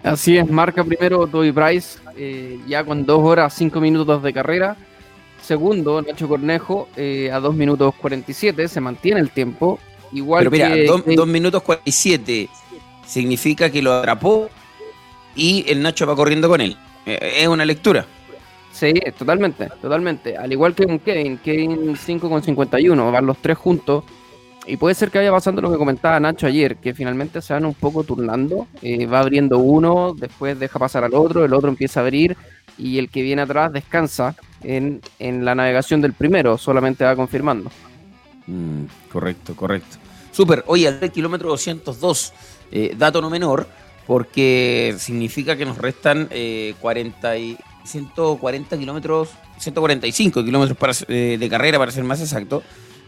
Así 0.03 0.37
es, 0.37 0.49
marca 0.49 0.85
primero 0.85 1.27
Toby 1.27 1.51
Bryce, 1.51 1.99
eh, 2.15 2.59
ya 2.67 2.85
con 2.85 3.05
2 3.05 3.21
horas 3.21 3.53
5 3.53 3.81
minutos 3.81 4.23
de 4.23 4.31
carrera. 4.31 4.77
Segundo, 5.41 6.01
Nacho 6.01 6.29
Cornejo, 6.29 6.87
eh, 6.95 7.29
a 7.33 7.39
2 7.41 7.53
minutos 7.53 7.93
47, 7.95 8.69
se 8.69 8.79
mantiene 8.79 9.19
el 9.19 9.31
tiempo. 9.31 9.77
Igual 10.13 10.49
Pero 10.49 10.51
mira, 10.51 10.93
2 11.15 11.27
minutos 11.27 11.63
47 11.63 12.47
significa 13.05 13.69
que 13.69 13.81
lo 13.81 13.93
atrapó 13.93 14.49
y 15.35 15.65
el 15.67 15.81
Nacho 15.81 16.07
va 16.07 16.15
corriendo 16.15 16.47
con 16.47 16.61
él. 16.61 16.77
Eh, 17.05 17.39
es 17.41 17.47
una 17.49 17.65
lectura. 17.65 18.05
Sí, 18.77 18.93
totalmente, 19.17 19.69
totalmente. 19.81 20.37
Al 20.37 20.51
igual 20.51 20.75
que 20.75 20.85
un 20.85 20.99
Kevin, 20.99 21.39
Kevin 21.39 21.97
5 21.97 22.29
con 22.29 22.43
51, 22.43 23.11
van 23.11 23.25
los 23.25 23.37
tres 23.39 23.57
juntos. 23.57 24.03
Y 24.67 24.77
puede 24.77 24.93
ser 24.93 25.09
que 25.09 25.17
vaya 25.17 25.31
pasando 25.31 25.63
lo 25.63 25.71
que 25.71 25.79
comentaba 25.79 26.19
Nacho 26.19 26.45
ayer, 26.45 26.75
que 26.75 26.93
finalmente 26.93 27.41
se 27.41 27.53
van 27.53 27.65
un 27.65 27.73
poco 27.73 28.03
turnando. 28.03 28.67
Eh, 28.83 29.07
va 29.07 29.21
abriendo 29.21 29.57
uno, 29.57 30.13
después 30.15 30.59
deja 30.59 30.77
pasar 30.77 31.03
al 31.03 31.15
otro, 31.15 31.43
el 31.43 31.55
otro 31.55 31.69
empieza 31.69 32.01
a 32.01 32.03
abrir 32.03 32.37
y 32.77 32.99
el 32.99 33.09
que 33.09 33.23
viene 33.23 33.41
atrás 33.41 33.73
descansa 33.73 34.35
en, 34.61 35.01
la 35.19 35.55
navegación 35.55 35.99
del 35.99 36.13
primero, 36.13 36.59
solamente 36.59 37.03
va 37.03 37.15
confirmando. 37.15 37.71
Mm, 38.45 38.83
correcto, 39.11 39.55
correcto. 39.55 39.97
Súper, 40.31 40.63
oye, 40.67 40.87
al 40.87 41.11
kilómetro 41.11 41.49
202, 41.49 42.33
eh, 42.71 42.93
dato 42.95 43.21
no 43.21 43.31
menor, 43.31 43.67
porque 44.05 44.93
significa 44.99 45.55
que 45.55 45.65
nos 45.65 45.79
restan 45.79 46.29
40 46.79 47.35
eh, 47.35 47.39
y 47.39 47.57
140 47.87 48.77
kilómetros, 48.77 49.29
145 49.57 50.43
kilómetros 50.43 51.05
eh, 51.07 51.37
de 51.39 51.49
carrera 51.49 51.79
para 51.79 51.91
ser 51.91 52.03
más 52.03 52.19
exacto. 52.21 52.61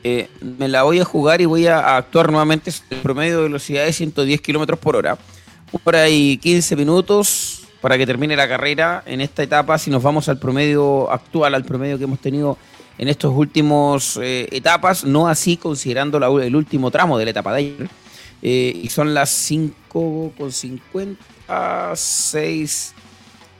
Eh, 0.03 0.29
me 0.41 0.67
la 0.67 0.83
voy 0.83 0.99
a 0.99 1.05
jugar 1.05 1.41
y 1.41 1.45
voy 1.45 1.67
a, 1.67 1.97
actuar 1.97 2.31
nuevamente 2.31 2.71
en 2.71 2.97
el 2.97 3.03
promedio 3.03 3.37
de 3.37 3.43
velocidad 3.43 3.85
de 3.85 3.93
110 3.93 4.41
kilómetros 4.41 4.79
por 4.79 4.95
hora. 4.95 5.17
Hora 5.83 6.09
y 6.09 6.37
15 6.37 6.75
minutos 6.75 7.67
para 7.81 7.97
que 7.97 8.05
termine 8.05 8.35
la 8.35 8.47
carrera 8.47 9.03
en 9.05 9.21
esta 9.21 9.43
etapa. 9.43 9.77
Si 9.77 9.91
nos 9.91 10.01
vamos 10.01 10.29
al 10.29 10.39
promedio 10.39 11.11
actual, 11.11 11.53
al 11.53 11.65
promedio 11.65 11.97
que 11.97 12.05
hemos 12.05 12.19
tenido 12.19 12.57
en 12.97 13.07
estos 13.07 13.33
últimos 13.35 14.19
etapas, 14.21 15.05
no 15.05 15.27
así 15.27 15.57
considerando 15.57 16.17
el 16.39 16.55
último 16.55 16.91
tramo 16.91 17.17
de 17.17 17.25
la 17.25 17.31
etapa 17.31 17.53
de 17.53 17.57
ayer 17.59 17.89
eh, 18.41 18.79
y 18.83 18.89
son 18.89 19.13
las 19.13 19.29
5 19.29 20.33
con 20.37 20.51
50, 20.51 21.93
6 21.95 22.93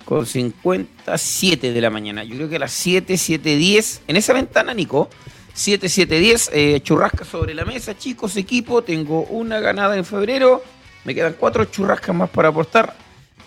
con 0.09 0.25
57 0.25 1.71
de 1.71 1.81
la 1.81 1.91
mañana. 1.91 2.23
Yo 2.23 2.33
creo 2.33 2.49
que 2.49 2.55
a 2.55 2.59
las 2.59 2.71
7, 2.71 3.15
7, 3.15 3.55
10, 3.55 4.01
en 4.07 4.15
esa 4.15 4.33
ventana, 4.33 4.73
Nico, 4.73 5.07
7, 5.53 5.87
7, 5.87 6.19
10, 6.19 6.49
eh, 6.51 6.79
churrasca 6.81 7.23
sobre 7.23 7.53
la 7.53 7.63
mesa, 7.63 7.95
chicos, 7.95 8.35
equipo, 8.35 8.81
tengo 8.81 9.25
una 9.25 9.59
ganada 9.59 9.95
en 9.95 10.03
febrero, 10.03 10.63
me 11.05 11.13
quedan 11.13 11.35
cuatro 11.39 11.63
churrascas 11.65 12.15
más 12.15 12.27
para 12.31 12.47
apostar. 12.47 12.95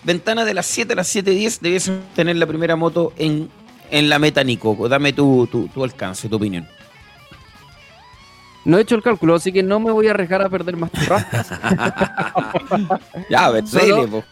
Ventana 0.05 0.45
de 0.45 0.53
las 0.53 0.65
7 0.67 0.93
a 0.93 0.95
las 0.95 1.07
7, 1.09 1.31
10, 1.31 1.59
debes 1.59 1.91
tener 2.15 2.37
la 2.37 2.47
primera 2.47 2.77
moto 2.77 3.11
en, 3.17 3.49
en 3.91 4.07
la 4.07 4.17
meta, 4.17 4.41
Nico. 4.41 4.87
Dame 4.87 5.11
tu, 5.11 5.45
tu, 5.47 5.67
tu 5.67 5.83
alcance, 5.83 6.29
tu 6.29 6.37
opinión. 6.37 6.65
No 8.63 8.77
he 8.77 8.81
hecho 8.81 8.95
el 8.95 9.03
cálculo, 9.03 9.35
así 9.35 9.51
que 9.51 9.63
no 9.63 9.81
me 9.81 9.91
voy 9.91 10.07
a 10.07 10.11
arriesgar 10.11 10.41
a 10.41 10.47
perder 10.47 10.77
más 10.77 10.93
churrascas. 10.93 11.49
ya, 13.29 13.47
a 13.47 13.51
ver, 13.51 13.67
solo, 13.67 14.23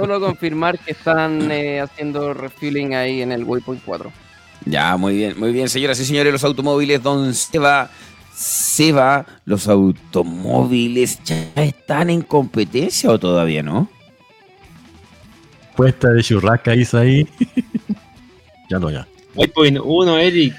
solo, 0.00 0.20
confirmar 0.20 0.78
que 0.78 0.92
están 0.92 1.50
eh, 1.50 1.80
haciendo 1.80 2.32
refueling 2.32 2.94
ahí 2.94 3.20
en 3.20 3.32
el 3.32 3.44
Waypoint 3.44 3.82
4. 3.84 4.10
Ya, 4.64 4.96
muy 4.96 5.16
bien, 5.16 5.38
muy 5.38 5.52
bien, 5.52 5.68
señoras 5.68 6.00
y 6.00 6.04
señores, 6.04 6.32
los 6.32 6.44
automóviles, 6.44 7.02
don 7.02 7.34
Seba, 7.34 7.90
Seba, 8.34 9.26
los 9.44 9.68
automóviles 9.68 11.22
ya 11.24 11.52
están 11.56 12.08
en 12.10 12.22
competencia 12.22 13.10
o 13.10 13.18
todavía 13.18 13.62
no? 13.62 13.88
Puesta 15.76 16.08
de 16.10 16.22
churrasca 16.22 16.72
ahí. 16.72 17.28
ya 18.70 18.78
no, 18.78 18.90
ya. 18.90 19.06
Waypoint 19.34 19.78
1, 19.82 20.18
Eric. 20.18 20.54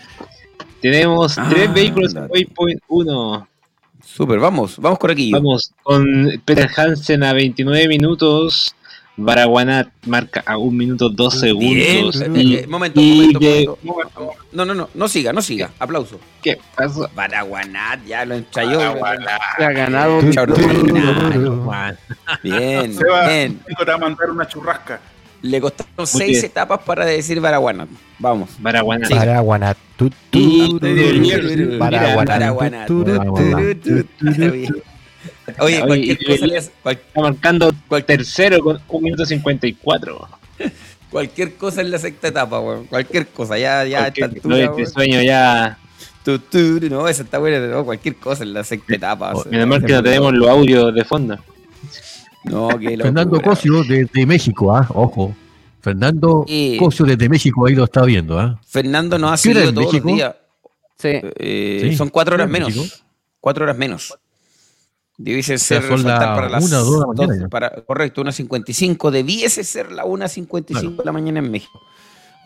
Tenemos 0.82 1.36
tres 1.50 1.74
vehículos 1.74 2.16
en 2.16 2.28
Waypoint 2.30 2.82
1. 2.88 3.48
Super, 4.04 4.40
vamos, 4.40 4.78
vamos 4.78 5.00
con 5.00 5.12
aquí. 5.12 5.32
Vamos 5.32 5.74
con 5.84 6.42
Peter 6.46 6.70
Hansen 6.76 7.24
a 7.24 7.34
29 7.34 7.88
minutos. 7.88 8.76
Baraguanat 9.18 9.90
marca 10.08 10.42
a 10.46 10.58
1 10.58 10.72
minuto 10.72 11.10
2 11.10 11.40
segundos. 11.40 12.16
Y, 12.34 12.56
eh, 12.56 12.66
momento, 12.68 13.00
momento, 13.02 13.78
momento, 13.84 14.34
No, 14.54 14.66
no, 14.66 14.74
no, 14.74 14.90
no 14.94 15.08
siga, 15.08 15.34
no 15.34 15.42
siga. 15.42 15.70
Aplauso. 15.80 16.20
¿Qué 16.42 16.58
pasó? 16.76 17.10
Baraguanat 17.14 18.06
ya 18.06 18.26
lo 18.26 18.36
ensayó. 18.36 18.80
Se 19.58 19.64
ha 19.66 19.72
ganado. 19.72 20.22
Bien, 22.44 22.94
Seba, 22.96 23.28
bien. 23.28 23.60
te 23.78 23.86
va 23.86 23.94
a 23.94 23.98
mandar 23.98 24.30
una 24.30 24.48
churrasca. 24.48 25.00
Le 25.42 25.60
costaron 25.60 26.06
seis 26.06 26.44
etapas 26.44 26.80
para 26.82 27.04
decir 27.06 27.40
Baraguanat. 27.42 27.90
Vamos. 28.20 28.50
Baraguanat. 28.60 29.08
Sí. 29.08 29.14
Baraguanat. 29.16 29.78
Y- 30.32 30.78
Baraguanat. 31.78 32.88
Baraguanat. 32.90 32.90
Oye, 35.60 35.78
Oye, 35.82 35.86
cualquier 35.88 36.18
cosa, 36.26 36.72
cual- 36.84 36.96
Está 37.08 37.22
marcando 37.22 37.72
tercero 38.06 38.60
con 38.60 38.80
1 38.88 39.02
minuto 39.02 39.26
54. 39.26 40.28
cualquier 41.10 41.56
cosa 41.56 41.82
en 41.82 41.92
la 41.92 41.98
sexta 42.00 42.30
etapa, 42.30 42.60
weón. 42.60 42.86
Cualquier 42.86 43.28
cosa, 43.28 43.58
ya, 43.58 43.84
ya 43.86 44.06
Porque 44.06 44.24
altura, 44.24 44.58
no, 44.58 44.78
este 44.78 44.86
sueño 44.86 45.22
ya. 45.22 45.78
Tu, 46.24 46.38
tu, 46.40 46.80
no, 46.90 47.08
esa 47.08 47.24
está 47.24 47.40
buena, 47.40 47.66
no, 47.68 47.84
cualquier 47.84 48.16
cosa 48.16 48.44
en 48.44 48.54
la 48.54 48.64
sexta 48.64 48.96
etapa. 48.96 49.34
Menos 49.50 49.68
mal 49.68 49.84
que 49.84 49.94
no 49.94 50.04
tenemos 50.04 50.34
los 50.34 50.48
audios 50.50 50.94
de 50.94 51.04
fondo. 51.04 51.38
No, 52.44 52.70
que 52.80 52.98
Fernando. 52.98 53.42
Cosio 53.42 53.84
desde 53.84 54.26
México, 54.26 54.76
¿ah? 54.76 54.88
Ojo. 54.94 55.36
Fernando 55.82 56.46
Sí. 56.48 56.78
Cosio 56.80 57.06
desde 57.06 57.28
México 57.28 57.66
ahí 57.66 57.74
lo 57.76 57.86
está 57.86 58.04
viendo, 58.04 58.40
¿ah? 58.40 58.60
Fernando 58.68 59.18
nos 59.18 59.32
ha 59.32 59.44
¿Qué 59.44 59.50
hora 59.50 59.60
seguido 59.62 59.74
todos 59.74 59.94
México? 59.94 60.08
los 60.10 60.16
días. 60.18 60.36
Sí. 60.98 61.10
Eh, 61.40 61.80
Sí. 61.90 61.96
Son 61.96 62.10
cuatro 62.10 62.36
horas 62.36 62.46
¿En 62.46 62.52
menos. 62.52 62.76
México? 62.76 62.96
Cuatro 63.40 63.64
horas 63.64 63.78
menos. 63.78 64.14
Debiese 65.24 65.58
sea, 65.58 65.80
ser 65.82 65.90
son 65.90 66.02
faltar 66.02 66.30
la 66.30 66.36
para 66.36 66.50
las 66.50 66.64
una 66.64 66.82
o 66.82 66.86
dos 66.86 67.00
la 67.00 67.28
mañana 67.28 67.50
para, 67.50 67.70
correcto, 67.84 68.24
1.55. 68.24 69.12
Debiese 69.12 69.64
ser 69.64 69.92
la 69.92 70.04
1.55 70.06 70.98
de 70.98 71.06
la 71.06 71.12
mañana 71.12 71.40
en 71.40 71.52
México. 71.52 71.80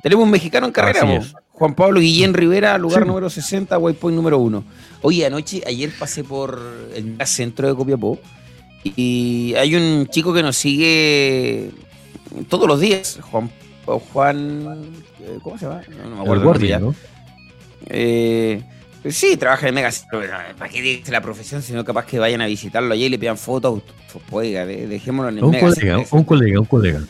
Tenemos 0.03 0.25
un 0.25 0.31
mexicano 0.31 0.67
en 0.67 0.71
carrera. 0.73 1.21
Juan 1.51 1.73
Pablo 1.73 1.99
Guillén 1.99 2.33
Rivera, 2.33 2.77
lugar 2.77 3.03
Sí. 3.03 3.07
número 3.07 3.29
60, 3.29 3.77
waypoint 3.77 4.15
número 4.15 4.39
1. 4.39 4.63
Oye, 5.01 5.25
anoche, 5.25 5.63
ayer 5.65 5.89
pasé 5.97 6.23
por 6.23 6.59
el 6.93 7.17
centro 7.25 7.67
de 7.67 7.75
Copiapó 7.75 8.19
y 8.83 9.53
hay 9.57 9.75
un 9.75 10.07
chico 10.07 10.33
que 10.33 10.43
nos 10.43 10.57
sigue 10.57 11.71
todos 12.49 12.67
los 12.67 12.79
días, 12.79 13.19
Juan, 13.31 13.49
Juan 13.85 14.91
eh, 15.21 15.39
¿cómo 15.41 15.57
se 15.57 15.65
llama? 15.65 15.81
No, 15.89 16.09
no 16.09 16.15
me 16.17 16.21
acuerdo. 16.21 16.33
El 16.33 16.43
Guardia. 16.43 16.79
¿no? 16.79 16.95
Eh, 17.87 18.61
sí, 19.11 19.37
trabaja 19.37 19.67
en 19.67 19.75
Mega. 19.75 19.91
pero, 20.09 20.23
eh, 20.23 20.29
¿Para 20.57 20.69
qué 20.71 20.81
dice 20.81 21.11
la 21.11 21.21
profesión? 21.21 21.61
Sino 21.61 21.83
capaz 21.83 22.05
que 22.05 22.17
vayan 22.19 22.41
a 22.41 22.45
visitarlo 22.47 22.93
allí 22.93 23.05
y 23.05 23.09
le 23.09 23.19
pidan 23.19 23.37
fotos. 23.37 23.81
Pues, 24.29 24.47
oiga, 24.47 24.65
de- 24.65 24.87
dejémoslo 24.87 25.29
en 25.29 25.37
el 25.39 25.43
Un 25.43 25.51
Mega. 25.51 25.67
colega, 25.69 25.97
un 26.11 26.23
colega, 26.23 26.59
un 26.59 26.65
colega. 26.65 27.01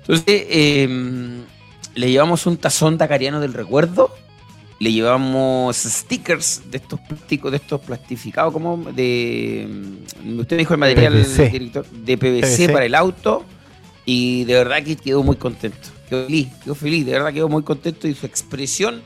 Entonces, 0.00 0.24
eh, 0.48 0.88
le 1.94 2.10
llevamos 2.10 2.46
un 2.46 2.56
tazón 2.56 2.98
tacariano 2.98 3.40
del 3.40 3.52
recuerdo. 3.52 4.14
Le 4.80 4.90
llevamos 4.92 5.76
stickers 5.76 6.62
de 6.70 6.78
estos 6.78 6.98
plásticos, 7.00 7.50
de 7.52 7.58
estos 7.58 7.80
plastificados, 7.82 8.52
como 8.52 8.78
de. 8.92 9.68
mm, 10.24 10.40
Usted 10.40 10.56
me 10.56 10.60
dijo 10.62 10.74
el 10.74 10.80
material 10.80 11.12
PVC. 11.12 11.50
director 11.50 11.86
de 11.88 12.18
PVC, 12.18 12.40
PVC. 12.66 12.72
para 12.72 12.84
el 12.86 12.94
auto. 12.96 13.44
Y 14.04 14.44
de 14.46 14.54
verdad 14.54 14.82
que 14.82 14.96
quedó 14.96 15.22
muy 15.22 15.36
contento. 15.36 15.88
Quedó 16.08 16.24
feliz, 16.26 16.48
quedó 16.64 16.74
feliz, 16.74 17.06
de 17.06 17.12
verdad 17.12 17.32
quedó 17.32 17.48
muy 17.48 17.62
contento. 17.62 18.08
Y 18.08 18.14
su 18.14 18.26
expresión 18.26 19.02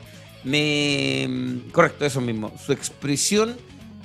me. 0.47 1.25
mm, 1.27 1.71
Correcto, 1.71 2.05
eso 2.05 2.21
mismo. 2.21 2.51
Su 2.63 2.71
expresión 2.73 3.55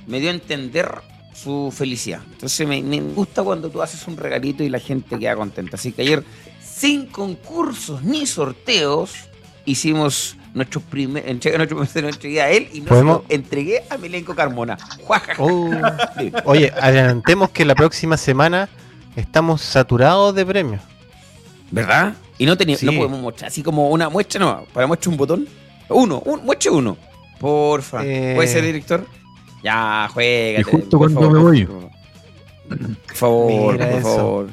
me 0.07 0.21
dio 0.21 0.31
a 0.31 0.35
entender 0.35 0.91
su 1.35 1.73
felicidad. 1.77 2.21
Entonces 2.33 2.67
me, 2.67 2.83
me 2.83 3.01
gusta 3.01 3.43
cuando 3.43 3.71
tú 3.71 3.81
haces 3.83 4.07
un 4.07 4.17
regalito 4.17 4.63
y 4.63 4.69
la 4.69 4.79
gente 4.79 5.19
queda 5.19 5.35
contenta. 5.37 5.77
Así 5.77 5.93
que 5.93 6.03
ayer, 6.03 6.25
sin 6.63 7.07
concursos 7.07 8.03
ni 8.03 8.27
sorteos, 8.27 9.13
hicimos 9.65 10.37
nuestro 10.55 10.81
primer 10.81 11.27
entrega 11.29 11.59
nuestro 11.59 12.09
a 12.43 12.51
él 12.51 12.69
y 12.73 12.81
no 12.81 12.85
se 12.85 12.89
¿Podemos? 12.91 13.17
lo 13.17 13.25
entregué 13.29 13.83
a 13.89 13.97
Milenko 13.97 14.35
Carmona. 14.35 14.77
Oh. 15.39 15.71
Oye, 16.45 16.71
adelantemos 16.79 17.51
que 17.51 17.65
la 17.65 17.75
próxima 17.75 18.17
semana 18.17 18.69
estamos 19.17 19.63
saturados 19.63 20.35
de 20.35 20.45
premios. 20.45 20.83
¿Verdad? 21.71 22.15
Y 22.37 22.45
no 22.45 22.57
Sí. 22.81 22.87
no 22.87 22.93
podemos 22.93 23.21
mostrar, 23.21 23.49
así 23.49 23.63
como 23.63 23.89
una 23.89 24.11
muestra, 24.11 24.41
no, 24.41 24.65
para 24.75 24.87
muestra 24.87 25.11
un 25.11 25.17
botón. 25.17 25.49
Uno, 25.93 26.21
un, 26.25 26.45
muestre 26.45 26.71
uno. 26.71 26.97
Porfa. 27.39 28.05
Eh. 28.05 28.33
¿Puede 28.35 28.49
ser, 28.49 28.65
director? 28.65 29.07
Ya, 29.63 30.09
juega. 30.13 30.61
Y 30.61 30.63
justo 30.63 30.99
cuando 30.99 31.31
me 31.31 31.39
voy. 31.39 31.65
Por 31.67 31.91
favor, 33.15 33.73
Mira 33.75 33.91
por 33.91 33.99
eso. 33.99 34.17
favor. 34.17 34.51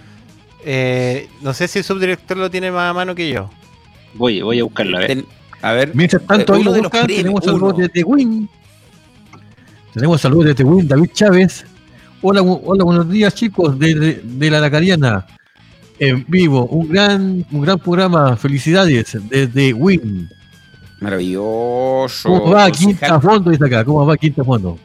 Eh, 0.65 1.27
no 1.41 1.53
sé 1.53 1.67
si 1.67 1.79
el 1.79 1.85
subdirector 1.85 2.37
lo 2.37 2.49
tiene 2.51 2.71
más 2.71 2.89
a 2.89 2.93
mano 2.93 3.15
que 3.15 3.29
yo. 3.29 3.49
Voy, 4.15 4.41
voy 4.41 4.59
a 4.59 4.63
buscarlo 4.63 4.97
a 4.97 4.99
ver. 5.01 5.07
Ten- 5.07 5.25
a 5.61 5.71
ver. 5.73 5.91
Mientras 5.93 6.25
tanto, 6.25 6.53
Eh, 6.53 6.57
ahí 6.57 6.63
lo 6.63 6.71
de 6.73 6.81
buscan, 6.81 7.07
tenemos 7.07 7.43
saludos 7.43 7.77
desde 7.77 8.03
Win. 8.03 8.49
Tenemos 9.93 10.21
saludos 10.21 10.45
desde 10.45 10.63
Win, 10.63 10.87
David 10.87 11.09
Chávez. 11.13 11.65
Hola, 12.21 12.41
hola, 12.41 12.83
buenos 12.83 13.09
días 13.09 13.33
chicos 13.33 13.77
de, 13.79 14.21
de 14.23 14.49
la 14.51 14.59
Lacariana. 14.59 15.25
En 15.99 16.25
vivo, 16.27 16.65
un 16.67 16.87
gran, 16.87 17.45
un 17.51 17.61
gran 17.61 17.77
programa. 17.79 18.37
Felicidades 18.37 19.17
desde 19.29 19.73
Win. 19.73 20.29
Maravilloso. 20.99 22.29
¿Cómo 22.29 22.51
va. 22.51 22.69
Quinta 22.71 23.19
Fondo? 23.19 23.51
Dice 23.51 23.65
acá, 23.65 23.85
¿cómo 23.85 24.05
va 24.05 24.17
Quinta 24.17 24.43
Fondo? 24.43 24.77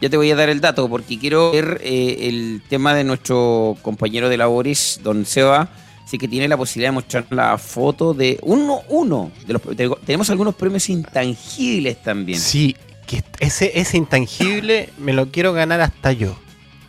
Ya 0.00 0.10
te 0.10 0.16
voy 0.16 0.30
a 0.30 0.36
dar 0.36 0.48
el 0.48 0.60
dato 0.60 0.88
porque 0.88 1.18
quiero 1.18 1.52
ver 1.52 1.80
eh, 1.82 2.16
el 2.28 2.62
tema 2.68 2.94
de 2.94 3.04
nuestro 3.04 3.76
compañero 3.82 4.28
de 4.28 4.36
labores, 4.36 5.00
don 5.02 5.24
Seba. 5.24 5.68
Así 6.04 6.18
que 6.18 6.26
tiene 6.28 6.48
la 6.48 6.56
posibilidad 6.56 6.88
de 6.90 6.94
mostrar 6.94 7.24
la 7.30 7.56
foto 7.56 8.12
de 8.12 8.38
uno, 8.42 8.80
uno. 8.88 9.30
De 9.46 9.52
los, 9.52 9.62
te- 9.62 9.88
tenemos 10.04 10.28
algunos 10.30 10.54
premios 10.56 10.88
intangibles 10.90 12.02
también. 12.02 12.38
Sí, 12.40 12.74
que 13.06 13.22
ese, 13.38 13.78
ese 13.78 13.96
intangible 13.96 14.90
me 14.98 15.12
lo 15.12 15.30
quiero 15.30 15.52
ganar 15.52 15.80
hasta 15.80 16.12
yo. 16.12 16.34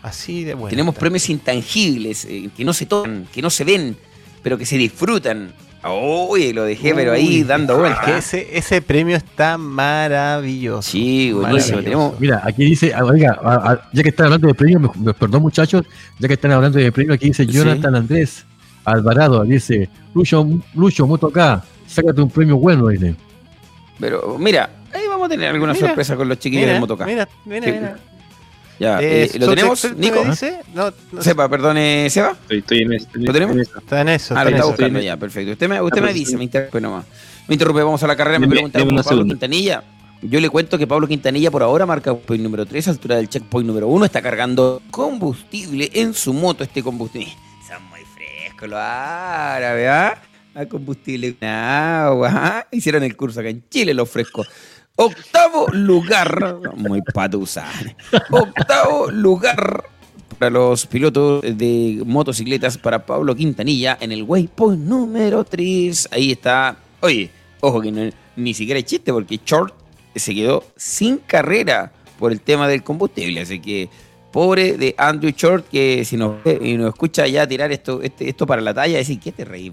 Así 0.01 0.43
de 0.43 0.55
bueno. 0.55 0.69
Tenemos 0.71 0.95
premios 0.95 1.29
intangibles 1.29 2.25
eh, 2.25 2.49
que 2.57 2.65
no 2.65 2.73
se 2.73 2.85
tocan, 2.87 3.27
que 3.31 3.41
no 3.41 3.49
se 3.49 3.63
ven, 3.63 3.95
pero 4.41 4.57
que 4.57 4.65
se 4.65 4.77
disfrutan. 4.77 5.53
Uy, 5.85 6.53
lo 6.53 6.63
dejé, 6.63 6.95
pero 6.95 7.11
ahí 7.11 7.43
dando 7.43 7.73
que 7.75 7.79
vueltas. 7.81 8.09
ese, 8.09 8.57
ese 8.57 8.81
premio 8.81 9.17
está 9.17 9.57
maravilloso. 9.57 10.89
Sí, 10.91 11.31
buenísimo. 11.33 11.79
Tenemos, 11.81 12.19
Mira, 12.19 12.41
aquí 12.45 12.63
dice, 12.65 12.93
ah, 12.93 13.03
oiga, 13.03 13.37
ah, 13.43 13.61
ah, 13.65 13.89
ya 13.91 14.01
que 14.03 14.09
están 14.09 14.27
hablando 14.27 14.47
de 14.47 14.53
premios, 14.53 14.81
me, 14.81 14.89
me- 15.07 15.13
perdón 15.13 15.41
muchachos, 15.41 15.83
ya 16.19 16.27
que 16.27 16.35
están 16.35 16.51
hablando 16.51 16.79
de 16.79 16.91
premios, 16.91 17.15
aquí 17.15 17.27
dice 17.27 17.45
Sí. 17.45 17.51
Jonathan 17.51 17.95
Andrés 17.95 18.45
Alvarado, 18.85 19.43
dice, 19.43 19.89
Lucho, 20.13 20.47
Lucho, 20.73 21.05
moto 21.05 21.27
acá, 21.27 21.63
sácate 21.87 22.21
un 22.21 22.29
premio 22.29 22.55
bueno, 22.57 22.87
dice. 22.87 23.15
pero 23.99 24.37
mira, 24.39 24.69
ahí 24.93 25.01
vamos 25.09 25.25
a 25.25 25.29
tener 25.29 25.49
alguna 25.49 25.73
Mira, 25.73 25.87
sorpresa 25.87 26.15
con 26.15 26.29
los 26.29 26.39
chiquillos 26.39 26.61
Mira, 26.63 26.71
del 26.73 26.81
motocar. 26.81 27.07
mira, 27.07 27.27
mira, 27.45 27.65
mira. 27.71 27.97
Ya, 28.79 28.99
Eh, 29.01 29.29
eh, 29.33 29.39
¿Lo 29.39 29.49
tenemos, 29.49 29.95
Nico? 29.95 30.23
¿me 30.23 30.31
dice? 30.31 30.59
No, 30.73 30.91
no, 31.11 31.21
Sepa, 31.21 31.47
perdone, 31.47 32.09
Seba. 32.09 32.31
Estoy, 32.31 32.59
estoy 32.59 32.79
en 32.79 32.93
esto. 32.93 33.11
¿Lo 33.15 33.31
tenemos? 33.33 33.55
está 33.57 34.01
en 34.01 34.09
eso. 34.09 34.33
Ah, 34.35 34.39
está 34.39 34.43
lo 34.43 34.49
está 34.49 34.59
eso. 34.59 34.67
buscando 34.69 34.99
ya, 34.99 35.17
perfecto. 35.17 35.51
Usted 35.51 35.69
me, 35.69 35.81
usted 35.81 36.01
Ah, 36.01 36.05
me 36.05 36.13
dice, 36.13 36.31
sí. 36.31 36.37
me 36.37 36.43
interrumpe 36.45 36.81
nomás. 36.81 37.05
Me 37.47 37.53
interrumpe, 37.55 37.83
vamos 37.83 38.01
a 38.03 38.07
la 38.07 38.15
carrera, 38.15 38.39
me 38.39 38.47
por 38.47 38.57
una 38.57 38.69
Pablo 38.71 39.03
segunda. 39.03 39.25
Quintanilla. 39.33 39.83
Yo 40.21 40.39
le 40.39 40.49
cuento 40.49 40.77
que 40.77 40.87
Pablo 40.87 41.07
Quintanilla 41.07 41.51
por 41.51 41.61
ahora 41.63 41.85
marca 41.85 42.15
point 42.15 42.41
número 42.41 42.65
3, 42.65 42.87
altura 42.87 43.17
del 43.17 43.27
checkpoint 43.29 43.67
número 43.67 43.89
1, 43.89 44.05
está 44.05 44.21
cargando 44.21 44.81
combustible 44.89 45.89
en 45.93 46.13
su 46.13 46.33
moto, 46.33 46.63
este 46.63 46.81
combustible. 46.81 47.27
Son 47.67 47.83
muy 47.89 47.99
frescos 48.15 48.69
los 48.69 48.79
árabes, 48.79 49.89
¿ah? 49.89 50.21
A 50.55 50.65
combustible 50.65 51.35
con 51.35 51.47
agua, 51.49 52.29
¿ah? 52.33 52.67
Hicieron 52.71 53.03
el 53.03 53.17
curso 53.17 53.39
acá 53.41 53.49
en 53.49 53.63
Chile, 53.69 53.93
los 53.93 54.09
frescos. 54.09 54.47
Octavo 54.95 55.67
lugar, 55.71 56.59
muy 56.75 57.01
patusán. 57.01 57.95
Octavo 58.29 59.09
lugar 59.09 59.85
para 60.37 60.51
los 60.51 60.85
pilotos 60.85 61.41
de 61.41 62.03
motocicletas 62.05 62.77
para 62.77 63.03
Pablo 63.03 63.33
Quintanilla 63.35 63.97
en 63.99 64.11
el 64.11 64.21
waypoint 64.21 64.79
número 64.83 65.43
3. 65.45 66.09
Ahí 66.11 66.31
está. 66.33 66.75
Oye, 67.01 67.31
ojo 67.61 67.81
que 67.81 67.91
no- 67.91 68.11
ni 68.35 68.53
siquiera 68.53 68.77
es 68.79 68.85
chiste 68.85 69.11
porque 69.11 69.39
Short 69.43 69.73
se 70.15 70.35
quedó 70.35 70.63
sin 70.75 71.17
carrera 71.17 71.91
por 72.19 72.31
el 72.31 72.39
tema 72.41 72.67
del 72.67 72.83
combustible. 72.83 73.41
Así 73.41 73.59
que 73.59 73.89
pobre 74.31 74.77
de 74.77 74.93
Andrew 74.99 75.33
Short 75.35 75.67
que 75.69 76.05
si 76.05 76.17
nos 76.17 76.35
y 76.61 76.77
nos 76.77 76.89
escucha 76.89 77.25
ya 77.25 77.47
tirar 77.47 77.71
esto, 77.71 77.99
este- 78.03 78.29
esto 78.29 78.45
para 78.45 78.61
la 78.61 78.75
talla, 78.75 78.99
decir, 78.99 79.19
¿qué 79.19 79.31
te 79.31 79.43
reís 79.43 79.71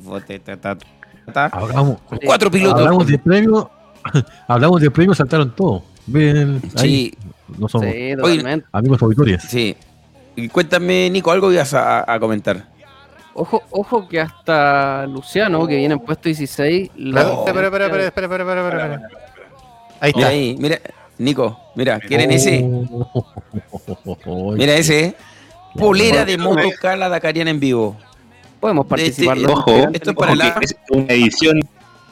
Cuatro 2.25 2.51
pilotos. 2.51 2.79
hablamos 2.81 3.07
de 3.07 3.19
premios, 3.19 3.67
hablamos 4.49 4.81
de 4.81 4.91
premios, 4.91 5.17
saltaron 5.19 5.55
todos. 5.55 5.83
Ven, 6.07 6.61
ahí, 6.77 7.13
Sí, 7.13 7.15
no 7.59 7.69
somos 7.69 7.89
Sí, 7.93 8.15
totalmente. 8.17 8.67
amigos 8.73 9.03
auditores. 9.03 9.43
sí. 9.45 9.77
Y 10.37 10.49
cuéntame, 10.49 11.11
Nico, 11.11 11.31
algo 11.33 11.53
ibas 11.53 11.75
a, 11.75 12.11
a 12.11 12.19
comentar. 12.21 12.65
Ojo, 13.35 13.63
ojo 13.71 14.09
que 14.09 14.21
hasta 14.21 15.07
Luciano, 15.07 15.67
que 15.67 15.77
viene 15.77 15.95
en 15.95 16.01
puesto 16.01 16.29
16, 16.29 16.91
la- 16.97 17.21
Espera, 17.21 17.67
espera, 17.67 17.67
espera, 17.67 17.87
espera, 17.87 18.07
espera, 18.07 18.27
espera, 18.27 18.61
espera, 18.63 18.95
espera. 18.95 19.09
Ahí 20.01 20.13
Mira 20.15 20.27
está. 20.27 20.29
ahí, 20.29 20.57
mira, 20.59 20.81
Nico, 21.19 21.61
mira, 21.77 22.01
¿quieren 22.01 22.31
ese? 22.31 22.63
Mira 24.57 24.75
ese. 24.75 25.15
Polera 25.77 26.25
de 26.25 26.39
Moto 26.39 26.69
Cala 26.81 27.09
Dakariana 27.09 27.51
en 27.51 27.61
vivo. 27.61 27.97
Podemos 28.59 28.87
participar. 28.87 29.37
Este, 29.39 29.53
ojo, 29.53 29.71
esto 29.93 30.11
es 30.11 30.17
para 30.17 30.35
la... 30.35 30.57
es 30.61 30.77
una 30.91 31.13
edición 31.13 31.61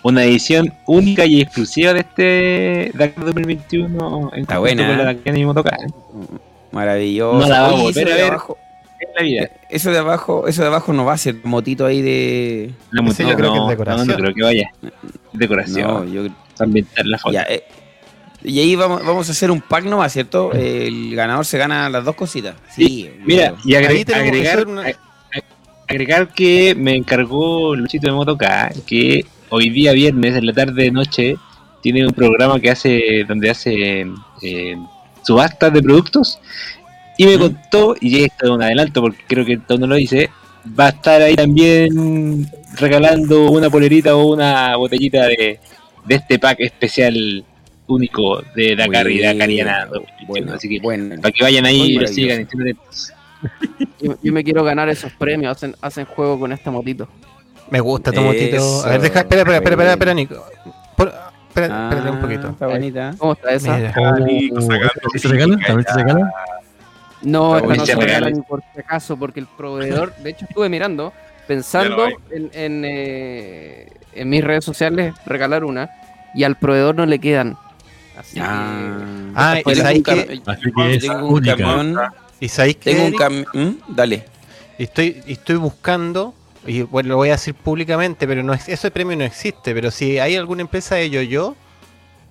una 0.02 0.24
edición 0.24 0.72
única 0.86 1.24
y 1.26 1.40
exclusiva 1.40 1.92
de 1.92 2.00
este 2.00 2.92
Dakar 2.94 3.24
2021 3.24 4.30
en 4.32 4.40
Está 4.40 4.58
buena. 4.58 4.86
Con 4.86 4.98
la 4.98 5.04
Dakar 5.04 5.36
y 5.36 5.44
Motocar. 5.44 5.78
Maravilloso. 6.72 7.40
No 7.40 7.46
la 7.46 7.62
vamos 7.62 7.80
a 7.80 7.82
volver 7.84 8.12
a 8.12 8.14
ver 8.14 8.32
en 9.00 9.14
la 9.14 9.22
vida. 9.22 9.50
Eso 9.68 9.90
de 9.90 9.98
abajo, 9.98 10.46
eso 10.48 10.62
de 10.62 10.68
abajo 10.68 10.92
no 10.92 11.04
va 11.04 11.14
a 11.14 11.18
ser 11.18 11.36
motito 11.44 11.86
ahí 11.86 12.02
de. 12.02 12.72
La 12.90 13.02
motito, 13.02 13.28
yo 13.28 13.36
creo 13.36 13.52
que 13.52 13.58
es 13.58 13.68
decoración. 13.68 14.06
No, 14.06 14.12
no 14.14 14.20
creo 14.20 14.34
que 14.34 14.42
vaya. 14.42 14.70
Decoración. 15.32 15.86
No, 15.86 16.04
yo 16.04 16.30
ambientar 16.58 17.06
la 17.06 17.18
foto. 17.18 17.38
eh, 17.48 17.64
y 18.42 18.60
ahí 18.60 18.76
vamos, 18.76 19.04
vamos 19.04 19.28
a 19.28 19.32
hacer 19.32 19.50
un 19.50 19.60
pack 19.60 19.84
nomás, 19.84 20.12
¿cierto? 20.12 20.52
El 20.52 21.14
ganador 21.14 21.44
se 21.44 21.58
gana 21.58 21.88
las 21.90 22.04
dos 22.04 22.14
cositas. 22.14 22.54
Sí, 22.70 23.10
mira, 23.24 23.54
y 23.64 23.74
agregar, 23.74 24.64
agregar 25.88 26.28
que 26.28 26.74
me 26.76 26.94
encargó 26.94 27.74
Luchito 27.74 28.06
de 28.06 28.12
Motoca 28.12 28.70
que 28.86 29.26
hoy 29.50 29.70
día 29.70 29.92
viernes, 29.92 30.36
en 30.36 30.46
la 30.46 30.52
tarde 30.52 30.84
de 30.84 30.90
noche, 30.90 31.36
tiene 31.82 32.06
un 32.06 32.12
programa 32.12 32.60
que 32.60 32.70
hace, 32.70 33.24
donde 33.26 33.50
hace 33.50 34.06
eh, 34.42 34.76
subastas 35.22 35.72
de 35.72 35.82
productos. 35.82 36.38
Y 37.16 37.26
me 37.26 37.38
contó, 37.38 37.96
y 38.00 38.24
esto 38.24 38.46
es 38.46 38.50
un 38.50 38.62
adelanto 38.62 39.00
porque 39.00 39.24
creo 39.26 39.44
que 39.44 39.58
todo 39.58 39.78
no 39.78 39.86
lo 39.88 39.96
dice, 39.96 40.30
va 40.78 40.86
a 40.86 40.90
estar 40.90 41.20
ahí 41.20 41.34
también 41.34 42.48
regalando 42.78 43.50
una 43.50 43.70
polerita 43.70 44.14
o 44.14 44.34
una 44.34 44.76
botellita 44.76 45.26
de, 45.26 45.58
de 46.06 46.14
este 46.14 46.38
pack 46.38 46.60
especial 46.60 47.44
único 47.88 48.42
de 48.54 48.76
Dakar 48.76 49.10
y 49.10 49.20
Dakariana. 49.20 49.88
Bueno, 50.26 50.54
así 50.54 50.68
que 50.68 50.80
para 50.80 51.32
que 51.32 51.42
vayan 51.42 51.66
ahí 51.66 51.92
y 51.92 51.98
lo 51.98 52.06
sigan. 52.06 52.46
Yo, 54.00 54.16
yo, 54.22 54.32
me 54.32 54.42
quiero 54.42 54.64
ganar 54.64 54.88
esos 54.88 55.12
premios, 55.12 55.56
hacen, 55.56 55.74
hacen 55.80 56.04
juego 56.04 56.38
con 56.40 56.52
este 56.52 56.70
motito. 56.70 57.08
Me 57.70 57.80
gusta 57.80 58.12
tu 58.12 58.20
motito. 58.20 58.84
A 58.84 58.90
ver, 58.90 59.00
deja, 59.00 59.20
espera, 59.20 59.42
espera, 59.42 59.56
espera, 59.56 59.74
espera, 59.74 59.92
espera, 59.92 60.14
Nico. 60.14 60.46
Por, 60.96 61.08
espera, 61.48 61.88
espera 61.90 62.12
un 62.12 62.20
poquito. 62.20 62.48
Está 62.48 62.66
bonita. 62.66 63.14
¿Cómo 63.18 63.32
está 63.32 63.52
esa? 63.52 63.76
¿Se 65.16 65.28
regala? 65.28 65.58
¿También 65.66 65.86
se 65.86 65.94
regala? 65.94 66.32
No, 67.22 67.56
esta 67.58 67.74
no 67.74 67.86
se 67.86 67.96
regala 67.96 68.30
ni 68.30 68.40
por 68.42 68.62
si 68.72 68.80
acaso, 68.80 69.16
porque 69.16 69.40
el 69.40 69.46
proveedor, 69.46 70.14
de 70.16 70.30
hecho 70.30 70.46
estuve 70.48 70.68
mirando, 70.68 71.12
pensando 71.46 72.06
en, 72.30 72.50
en, 72.52 72.84
eh, 72.84 73.88
en 74.14 74.28
mis 74.28 74.44
redes 74.44 74.64
sociales 74.64 75.14
regalar 75.26 75.64
una, 75.64 75.90
y 76.34 76.44
al 76.44 76.56
proveedor 76.56 76.94
no 76.94 77.06
le 77.06 77.18
quedan. 77.18 77.56
Así 78.16 78.38
ah, 78.40 79.32
ah 79.34 79.60
y 79.64 79.74
sabéis 79.74 80.02
que, 80.02 80.40
tengo 81.00 81.28
un 81.28 81.40
camión. 81.40 81.98
Y 82.40 82.48
sabéis 82.48 82.76
que 82.76 82.94
tengo 82.94 83.06
un 83.06 83.12
camión. 83.14 83.46
¿Mm? 83.52 83.94
Dale. 83.94 84.24
Estoy, 84.78 85.22
estoy 85.26 85.56
buscando 85.56 86.34
y 86.66 86.82
bueno, 86.82 87.10
lo 87.10 87.16
voy 87.16 87.28
a 87.28 87.32
decir 87.32 87.54
públicamente, 87.54 88.26
pero 88.26 88.42
no 88.42 88.52
es, 88.52 88.68
ese 88.68 88.90
premio 88.90 89.16
no 89.16 89.24
existe, 89.24 89.74
pero 89.74 89.90
si 89.90 90.18
hay 90.18 90.36
alguna 90.36 90.62
empresa 90.62 90.96
de 90.96 91.10
yo-yo, 91.10 91.56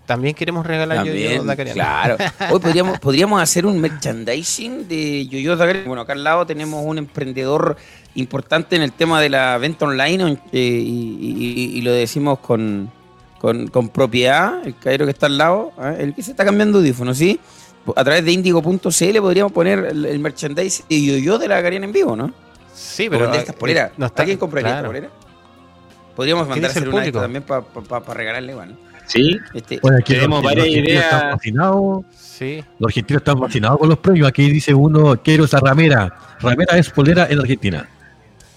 también 0.08 0.34
queremos 0.34 0.66
regalar 0.66 1.06
yo-yo 1.06 1.44
Claro. 1.74 2.18
Hoy 2.52 2.60
podríamos, 2.60 3.00
podríamos 3.00 3.42
hacer 3.42 3.66
un 3.66 3.80
merchandising 3.80 4.88
de 4.88 5.28
yo-yo 5.28 5.58
Bueno, 5.86 6.02
acá 6.02 6.14
al 6.14 6.24
lado 6.24 6.46
tenemos 6.46 6.84
un 6.84 6.98
emprendedor 6.98 7.76
importante 8.16 8.76
en 8.76 8.82
el 8.82 8.94
tema 8.94 9.22
de 9.22 9.30
la 9.30 9.58
venta 9.58 9.86
online 9.86 10.40
eh, 10.52 10.60
y, 10.60 11.82
lo 11.82 11.92
decimos 11.92 12.40
con, 12.40 12.90
con, 13.40 13.90
propiedad, 13.90 14.66
el 14.66 14.76
cairo 14.78 15.06
que 15.06 15.12
está 15.12 15.28
al 15.28 15.38
lado, 15.38 15.74
¿eh? 15.80 15.98
el 16.00 16.16
que 16.16 16.24
se 16.24 16.32
está 16.32 16.46
cambiando 16.46 16.80
audífono, 16.80 17.14
¿sí? 17.14 17.40
A 17.96 18.04
través 18.04 18.26
de 18.26 18.32
indigo.cl 18.32 19.18
podríamos 19.20 19.52
poner 19.52 19.80
el, 19.86 20.20
merchandising 20.20 20.86
de 20.90 21.02
yo-yo 21.02 21.38
de 21.38 21.48
la 21.48 21.62
Cariana 21.62 21.86
en 21.86 21.92
vivo, 21.92 22.16
¿no? 22.16 22.34
Sí, 22.78 23.10
pero. 23.10 23.30
De 23.32 23.40
estas 23.40 23.56
poleras. 23.56 23.92
No 23.98 24.06
está, 24.06 24.22
¿Alguien 24.22 24.38
compraría 24.38 24.76
esta 24.76 24.86
polera? 24.86 25.10
Podríamos 26.16 26.48
mandar 26.48 26.70
a 26.70 26.72
hacer 26.72 26.90
una 26.90 27.12
también 27.12 27.44
para 27.44 28.14
regalarle 28.14 28.52
igual. 28.52 28.78
Sí, 29.08 29.38
este, 29.54 29.80
bueno, 29.82 29.98
aquí 30.00 30.14
tenemos 30.14 30.44
varias 30.44 30.68
ideas. 30.68 31.06
Están 31.06 31.32
fascinados. 31.32 32.06
Sí. 32.16 32.64
Los 32.78 32.90
argentinos 32.90 33.22
están 33.22 33.40
fascinados 33.40 33.80
con 33.80 33.90
los 33.90 33.98
premios. 34.00 34.28
Aquí 34.28 34.50
dice 34.52 34.74
uno, 34.74 35.20
quiero 35.24 35.46
esa 35.46 35.60
ramera. 35.60 36.14
Ramera 36.40 36.78
es 36.78 36.90
polera 36.90 37.28
en 37.30 37.40
Argentina. 37.40 37.88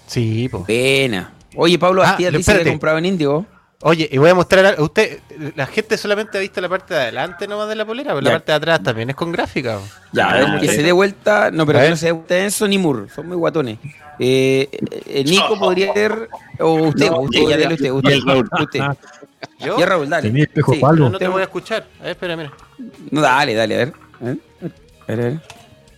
Sí, 0.07 0.49
pues. 0.49 0.63
Pena. 0.63 1.33
Oye, 1.55 1.79
Pablo, 1.79 2.03
ah, 2.03 2.15
¿a 2.15 2.31
dice 2.31 2.63
que 2.63 2.69
comprado 2.69 2.97
en 2.97 3.05
Índigo? 3.05 3.45
Oye, 3.83 4.07
y 4.11 4.17
voy 4.19 4.29
a 4.29 4.35
mostrar 4.35 4.75
a 4.77 4.81
usted, 4.81 5.19
la 5.55 5.65
gente 5.65 5.97
solamente 5.97 6.37
ha 6.37 6.41
visto 6.41 6.61
la 6.61 6.69
parte 6.69 6.93
de 6.93 7.01
adelante 7.01 7.47
nomás 7.47 7.67
de 7.67 7.75
la 7.75 7.85
polera, 7.85 8.13
pero 8.13 8.21
la 8.21 8.31
parte 8.31 8.51
de 8.51 8.55
atrás 8.55 8.83
también 8.83 9.09
es 9.09 9.15
con 9.15 9.31
gráfica. 9.31 9.79
Ya, 10.11 10.29
a 10.29 10.33
ver, 10.35 10.61
que 10.61 10.67
se 10.67 10.83
dé 10.83 10.91
vuelta, 10.91 11.49
no, 11.51 11.65
pero 11.65 11.79
que 11.79 11.89
no 11.89 11.95
se 11.95 12.07
dé 12.07 12.11
vuelta 12.11 12.37
Enzo 12.37 12.67
ni 12.67 12.77
Mur, 12.77 13.07
son 13.13 13.27
muy 13.27 13.37
guatones. 13.37 13.79
Eh, 14.19 14.69
eh, 15.07 15.23
Nico 15.23 15.57
podría 15.57 15.93
ser, 15.93 16.29
o 16.59 16.73
usted, 16.73 17.09
usted, 17.11 17.41
ya 17.47 17.57
dele 17.57 17.73
usted, 17.73 17.91
usted, 17.91 18.19
usted. 18.59 18.81
¿Yo? 19.59 19.79
Ya 19.79 19.85
Raúl, 19.87 20.07
dale. 20.07 20.27
Tenía 20.27 20.43
espejo 20.43 20.73
sí, 20.73 20.81
no, 20.81 21.09
no 21.09 21.17
te 21.17 21.27
voy 21.27 21.41
a 21.41 21.45
escuchar. 21.45 21.87
A 21.99 22.03
ver, 22.03 22.11
espera, 22.11 22.35
mira. 22.35 22.51
No, 23.09 23.21
dale, 23.21 23.55
dale, 23.55 23.75
a 23.75 23.77
ver. 23.77 23.93
A 24.21 24.25
ver, 24.25 24.39
a 25.07 25.15
ver, 25.15 25.39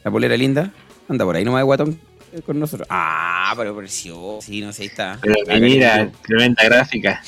La 0.06 0.12
polera 0.12 0.38
linda. 0.38 0.72
Anda 1.10 1.26
por 1.26 1.36
ahí 1.36 1.44
nomás 1.44 1.60
de 1.60 1.64
guatón 1.64 2.00
con 2.46 2.60
nosotros. 2.60 2.88
Ah, 2.90 3.54
pero 3.56 3.76
precioso. 3.76 4.40
Sí, 4.42 4.62
no 4.62 4.74
sé, 4.74 4.84
ahí 4.84 4.88
está. 4.88 5.20
Pero 5.22 5.36
mira, 5.60 6.10
tremenda 6.26 6.64
gráfica. 6.64 7.22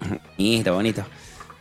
Bonito, 0.38 0.74
bonito. 0.74 1.04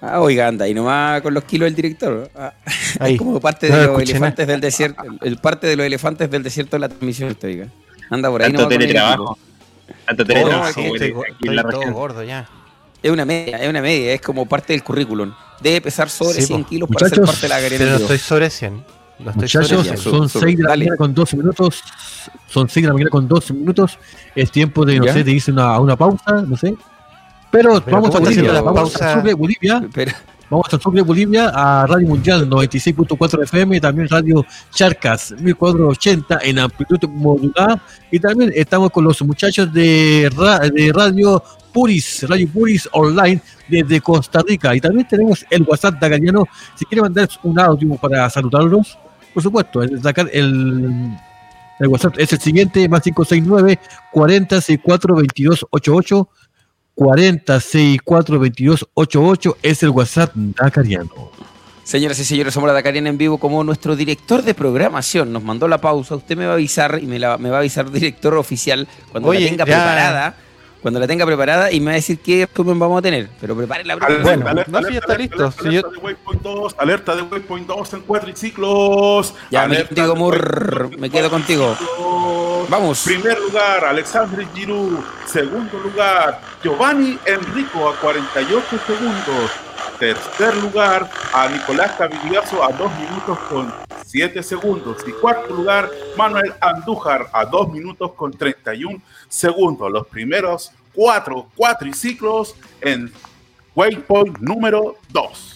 Ah, 0.01 0.21
oiga, 0.21 0.47
anda, 0.47 0.67
y 0.67 0.73
nomás 0.73 1.21
con 1.21 1.33
los 1.33 1.43
kilos 1.45 1.67
del 1.67 1.75
director. 1.75 2.29
Ah, 2.35 2.53
es 3.07 3.17
como 3.17 3.39
parte 3.39 3.69
de 3.69 3.87
los 3.87 4.01
elefantes 4.01 4.45
del 4.47 4.61
desierto. 4.61 5.03
El, 5.21 5.37
parte 5.37 5.67
de 5.67 5.75
los 5.75 5.85
elefantes 5.85 6.29
del 6.29 6.43
desierto 6.43 6.75
de 6.75 6.81
la 6.81 6.89
transmisión, 6.89 7.35
oiga. 7.43 7.67
Anda 8.09 8.29
por 8.29 8.43
ahí. 8.43 8.51
Tanto 8.51 8.67
teletrabajo. 8.67 9.37
Tanto 10.05 10.25
teletrabajo. 10.25 10.81
todo 11.71 11.91
gordo 11.91 12.23
ya. 12.23 12.47
Es 13.01 13.11
una 13.11 13.25
media, 13.25 13.57
es 13.57 13.69
una 13.69 13.81
media, 13.81 14.13
es 14.13 14.21
como 14.21 14.45
parte 14.45 14.73
del 14.73 14.83
currículum. 14.83 15.31
Debe 15.61 15.81
pesar 15.81 16.09
sobre 16.09 16.41
100 16.41 16.63
kilos 16.65 16.89
para 16.89 17.09
ser 17.09 17.21
parte 17.21 17.41
de 17.41 17.49
la 17.49 17.59
galería. 17.59 17.77
Pero 17.79 17.91
no 17.91 17.97
estoy 17.97 18.17
sobre 18.17 18.49
100. 18.49 18.73
No 18.73 19.29
estoy 19.29 19.43
Muchachos, 19.43 19.67
sobre 19.69 19.83
100. 19.83 19.97
son 19.97 20.29
6 20.29 20.57
de 20.57 20.63
la 20.63 20.69
mañana 20.69 20.97
con 20.97 21.13
12 21.13 21.37
minutos. 21.37 21.83
Son 22.47 22.67
6 22.67 22.83
de 22.83 22.87
la 22.87 22.93
mañana 22.93 23.09
con 23.09 23.27
12 23.27 23.53
minutos. 23.53 23.97
Es 24.35 24.51
tiempo 24.51 24.85
de, 24.85 24.99
no 24.99 25.11
sé, 25.11 25.23
te 25.23 25.31
hice 25.31 25.51
una, 25.51 25.79
una 25.79 25.95
pausa, 25.95 26.41
no 26.41 26.57
sé. 26.57 26.75
Pero, 27.55 27.81
vamos 27.89 28.13
a 28.13 28.19
Bolivia, 28.19 28.61
vamos 28.61 29.01
a 29.01 29.13
Sucre, 29.13 29.33
Bolivia. 29.33 29.87
Vamos 30.49 30.73
a 30.73 30.77
Sucre, 30.77 31.01
Bolivia, 31.01 31.51
a 31.53 31.87
Radio 31.87 32.05
Mundial 32.05 32.49
96.4 32.49 33.43
FM, 33.43 33.79
también 33.79 34.09
Radio 34.09 34.45
Charcas 34.71 35.33
1480 35.39 36.39
en 36.43 36.59
amplitud 36.59 36.99
modulada. 37.07 37.81
Y 38.11 38.19
también 38.19 38.51
estamos 38.53 38.91
con 38.91 39.05
los 39.05 39.21
muchachos 39.21 39.71
de, 39.73 40.29
de 40.73 40.91
Radio 40.93 41.41
Puris, 41.71 42.27
Radio 42.27 42.49
Puris 42.49 42.89
Online 42.91 43.41
desde 43.69 44.01
Costa 44.01 44.43
Rica. 44.45 44.75
Y 44.75 44.81
también 44.81 45.07
tenemos 45.07 45.45
el 45.49 45.63
WhatsApp 45.63 45.95
Dagariano. 45.97 46.43
Si 46.75 46.83
quiere 46.83 47.03
mandar 47.03 47.29
un 47.43 47.57
audio 47.57 47.95
para 47.95 48.29
saludarlos, 48.29 48.97
por 49.33 49.41
supuesto, 49.41 49.81
el, 49.81 50.01
el, 50.33 51.17
el 51.79 51.87
WhatsApp 51.87 52.15
es 52.17 52.33
el 52.33 52.39
siguiente, 52.39 52.89
más 52.89 53.01
569 53.01 53.79
40 54.11 54.55
64 54.59 55.15
22 55.15 55.65
88 55.69 56.29
40642288 56.97 59.55
es 59.61 59.83
el 59.83 59.89
WhatsApp 59.89 60.31
Dakariano. 60.33 61.31
Señoras 61.83 62.17
y 62.19 62.25
señores, 62.25 62.53
somos 62.53 62.67
la 62.67 62.73
Dakariana 62.73 63.09
en 63.09 63.17
vivo 63.17 63.37
como 63.37 63.63
nuestro 63.63 63.95
director 63.95 64.41
de 64.41 64.55
programación. 64.55 65.31
Nos 65.31 65.43
mandó 65.43 65.67
la 65.67 65.77
pausa. 65.77 66.15
Usted 66.15 66.35
me 66.35 66.45
va 66.45 66.53
a 66.53 66.55
avisar 66.55 66.97
y 66.99 67.05
me, 67.05 67.19
la, 67.19 67.37
me 67.37 67.51
va 67.51 67.57
a 67.57 67.59
avisar 67.59 67.91
director 67.91 68.33
oficial 68.35 68.87
cuando 69.11 69.31
la 69.31 69.39
tenga 69.39 69.65
preparada 69.65 70.35
cuando 70.85 70.99
la 70.99 71.07
tenga 71.07 71.25
preparada 71.25 71.71
y 71.71 71.79
me 71.79 71.87
va 71.87 71.91
a 71.93 71.95
decir 71.95 72.19
qué 72.19 72.45
resumen 72.45 72.77
vamos 72.77 72.99
a 72.99 73.01
tener. 73.01 73.27
Pero 73.41 73.57
prepare 73.57 73.83
la 73.85 73.97
pregunta. 73.97 74.21
Bueno, 74.21 74.47
alerta, 74.47 74.81
no, 74.81 74.87
ya 74.87 74.99
está 74.99 75.17
listo. 75.17 75.45
Alerta, 75.45 75.67
alerta, 75.67 75.89
de 75.89 75.97
Waypoint 75.97 76.41
2, 76.43 76.75
alerta 76.77 77.15
de 77.15 77.21
Waypoint 77.23 77.67
2 77.67 77.93
en 77.93 78.01
cuatriciclos. 78.01 79.33
Ya, 79.49 79.65
me 79.67 79.77
quedo 79.77 79.87
contigo, 79.87 80.15
Mur. 80.15 80.99
Me 80.99 81.09
quedo 81.09 81.31
contigo. 81.31 81.75
Vamos. 82.69 83.01
Primer 83.03 83.39
lugar, 83.39 83.83
Alexandre 83.83 84.45
Giroud. 84.53 84.99
Segundo 85.25 85.79
lugar, 85.79 86.39
Giovanni 86.61 87.17
Enrico 87.25 87.89
a 87.89 87.95
48 87.95 88.79
segundos. 88.85 89.64
Tercer 89.99 90.53
lugar, 90.57 91.09
a 91.33 91.47
Nicolás 91.47 91.93
Cavigliazo 91.97 92.61
a 92.61 92.71
2 92.73 92.91
minutos 92.99 93.39
con 93.49 93.73
7 94.05 94.43
segundos. 94.43 94.97
Y 95.07 95.11
cuarto 95.11 95.53
lugar, 95.53 95.89
Manuel 96.17 96.53
Andújar 96.59 97.29
a 97.31 97.45
2 97.45 97.71
minutos 97.71 98.11
con 98.11 98.33
31 98.33 99.01
segundos. 99.29 99.89
Los 99.89 100.05
primeros 100.07 100.71
cuatro 100.93 101.47
cuatriciclos 101.55 102.55
en 102.81 103.09
waypoint 103.73 104.37
número 104.39 104.97
2. 105.13 105.51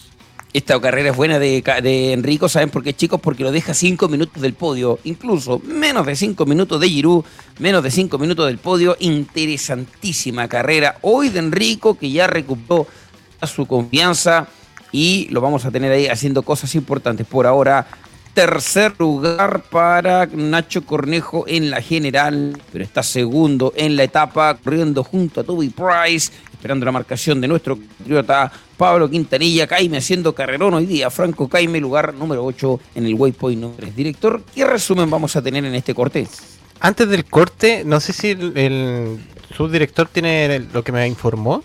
Esta 0.52 0.80
carrera 0.80 1.10
es 1.12 1.16
buena 1.16 1.38
de, 1.38 1.62
de, 1.84 2.14
Enrico, 2.14 2.50
¿saben 2.50 2.70
por 2.70 2.82
qué, 2.82 2.96
chicos? 2.96 3.20
Porque 3.22 3.44
lo 3.44 3.52
deja 3.52 3.74
5 3.74 4.08
minutos 4.08 4.42
del 4.42 4.54
podio, 4.54 5.00
incluso 5.04 5.62
menos 5.64 6.06
de 6.08 6.16
5 6.16 6.46
minutos 6.46 6.80
de 6.80 6.90
Giroud, 6.90 7.24
menos 7.60 7.84
de 7.84 7.92
5 7.92 8.18
minutos 8.18 8.48
del 8.48 8.58
podio. 8.58 8.96
Interesantísima 9.00 10.48
carrera 10.48 10.98
hoy 11.02 11.30
de 11.30 11.40
Enrico, 11.40 11.98
que 12.00 12.10
ya 12.10 12.26
recuperó 12.26 12.88
su 13.48 13.66
confianza 13.66 14.48
y 14.92 15.28
lo 15.30 15.42
vamos 15.42 15.66
a 15.66 15.72
tener 15.72 15.92
ahí 15.92 16.08
haciendo 16.08 16.42
cosas 16.42 16.74
importantes. 16.76 17.28
Por 17.28 17.46
ahora, 17.46 17.88
tercer 18.34 18.94
lugar 18.98 19.64
para 19.70 20.26
Nacho 20.28 20.86
Cornejo 20.86 21.46
en 21.48 21.70
la 21.70 21.82
general, 21.82 22.60
pero 22.72 22.84
está 22.84 23.04
segundo 23.04 23.74
en 23.76 23.96
la 23.96 24.04
etapa, 24.04 24.56
corriendo 24.56 25.04
junto 25.04 25.42
a 25.42 25.44
Toby 25.44 25.70
Price, 25.70 26.32
esperando 26.54 26.86
la 26.86 26.92
marcación 26.92 27.42
de 27.42 27.48
nuestro 27.48 27.76
compatriota 27.78 28.52
Pablo 28.78 29.10
Quintanilla, 29.10 29.68
Caime 29.68 29.98
haciendo 29.98 30.34
carrerón 30.34 30.74
hoy 30.74 30.86
día, 30.86 31.10
Franco 31.10 31.50
Caime, 31.50 31.80
lugar 31.80 32.14
número 32.14 32.46
8 32.46 32.80
en 32.96 33.06
el 33.06 33.14
Waypoint 33.14 33.60
número 33.60 33.82
3. 33.82 33.96
Director, 33.96 34.42
¿qué 34.56 34.66
resumen 34.66 35.10
vamos 35.10 35.36
a 35.36 35.42
tener 35.42 35.66
en 35.66 35.76
este 35.76 35.94
corte? 35.94 36.28
Antes 36.80 37.10
del 37.10 37.26
corte, 37.26 37.84
no 37.86 38.00
sé 38.00 38.14
si 38.14 38.30
el, 38.30 39.20
subdirector 39.56 40.08
tiene 40.08 40.60
lo 40.72 40.84
que 40.84 40.92
me 40.94 41.06
informó. 41.08 41.64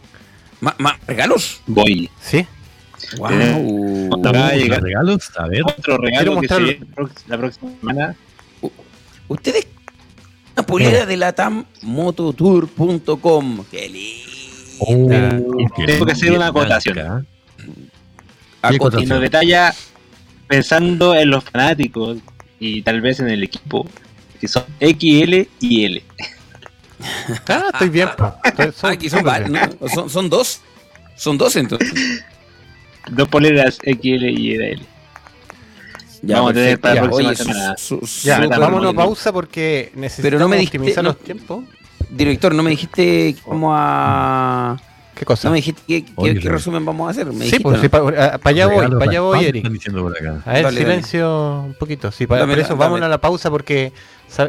¿Más 0.78 1.06
regalos? 1.06 1.60
Voy. 1.66 2.10
Sí. 2.20 2.46
Wow. 3.18 3.30
llegar 4.54 4.82
regalos. 4.82 5.30
A 5.36 5.46
ver, 5.46 5.62
otro 5.62 5.98
regalo 5.98 6.40
que 6.40 6.48
se 6.48 6.80
la 7.26 7.36
próxima 7.38 7.70
semana. 7.80 8.16
Ustedes 9.28 9.66
una 10.56 10.66
polera 10.66 11.06
de 11.06 11.16
la 11.16 11.32
tammototour.com. 11.32 13.64
Qué 13.70 13.88
lindo. 13.88 14.34
Oh, 14.80 15.06
Tengo 15.86 16.06
que 16.06 16.12
hacer 16.12 16.32
una 16.32 16.48
acotación. 16.48 17.24
Y 18.70 18.78
nos 19.06 19.20
detalla 19.20 19.72
pensando 20.46 21.14
en 21.14 21.30
los 21.30 21.44
fanáticos 21.44 22.18
y 22.60 22.82
tal 22.82 23.00
vez 23.00 23.18
en 23.20 23.30
el 23.30 23.42
equipo 23.42 23.88
que 24.40 24.48
son 24.48 24.64
XL 24.80 25.46
y 25.60 25.84
L. 25.84 26.02
Ah, 27.48 27.70
estoy 27.72 27.88
bien. 27.88 28.08
Son, 28.74 28.90
Aquí 28.90 29.08
son, 29.10 29.24
¿Son, 29.92 30.10
son 30.10 30.30
dos. 30.30 30.60
Son 31.16 31.38
dos 31.38 31.56
entonces. 31.56 31.92
Dos 33.10 33.28
poleras 33.28 33.76
XL 33.84 34.24
y 34.30 34.54
L. 34.54 34.80
Ya, 36.22 36.36
vamos 36.36 36.52
a 36.52 36.54
tener 36.54 36.80
para 36.80 36.94
la 36.94 37.02
próxima 37.02 37.34
semana. 37.34 37.76
ya, 38.22 38.46
vámonos 38.46 38.94
a 38.94 38.96
pausa 38.96 39.30
porque 39.30 39.92
necesitamos 39.94 40.22
Pero 40.22 40.38
no 40.38 40.48
me 40.48 40.64
optimizar 40.64 41.04
los 41.04 41.18
tiempos. 41.18 41.64
Director, 42.08 42.54
no 42.54 42.62
me 42.62 42.70
dijiste 42.70 43.36
cómo 43.44 43.74
a. 43.74 44.78
¿Qué 45.14 45.24
cosa? 45.24 45.48
No 45.48 45.52
me 45.52 45.56
dijiste 45.56 45.82
qué, 45.86 46.04
qué, 46.04 46.48
resumen 46.48 46.84
vamos 46.84 47.08
a 47.08 47.10
hacer. 47.10 47.26
¿Me 47.32 47.48
sí, 47.48 47.58
pues 47.60 47.88
para 47.88 48.38
allá 48.44 48.66
voy, 48.66 48.88
para 48.90 49.10
allá 49.10 49.20
voy, 49.20 49.44
Eric. 49.44 49.66
A 50.44 50.52
ver, 50.52 50.72
silencio 50.72 51.62
un 51.66 51.74
poquito. 51.74 52.10
Sí, 52.10 52.26
para, 52.26 52.52
eso 52.54 52.76
vamos 52.76 53.00
a 53.00 53.08
la 53.08 53.18
pausa 53.18 53.50
porque 53.50 53.92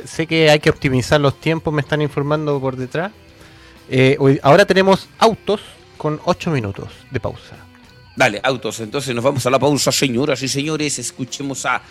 sé 0.05 0.27
que 0.27 0.49
hay 0.49 0.59
que 0.59 0.69
optimizar 0.69 1.21
los 1.21 1.39
tiempos, 1.39 1.73
me 1.73 1.81
están 1.81 2.01
informando 2.01 2.59
por 2.59 2.75
detrás. 2.75 3.11
Eh, 3.89 4.17
ahora 4.41 4.65
tenemos 4.65 5.07
autos 5.19 5.61
con 5.97 6.19
8 6.25 6.51
minutos 6.51 6.89
de 7.11 7.19
pausa. 7.19 7.55
Dale, 8.15 8.39
autos. 8.43 8.79
Entonces 8.79 9.13
nos 9.13 9.23
vamos 9.23 9.45
a 9.45 9.49
la 9.49 9.59
pausa, 9.59 9.91
señoras 9.91 10.41
y 10.41 10.47
señores. 10.47 10.97
Escuchemos 10.99 11.65
a 11.65 11.81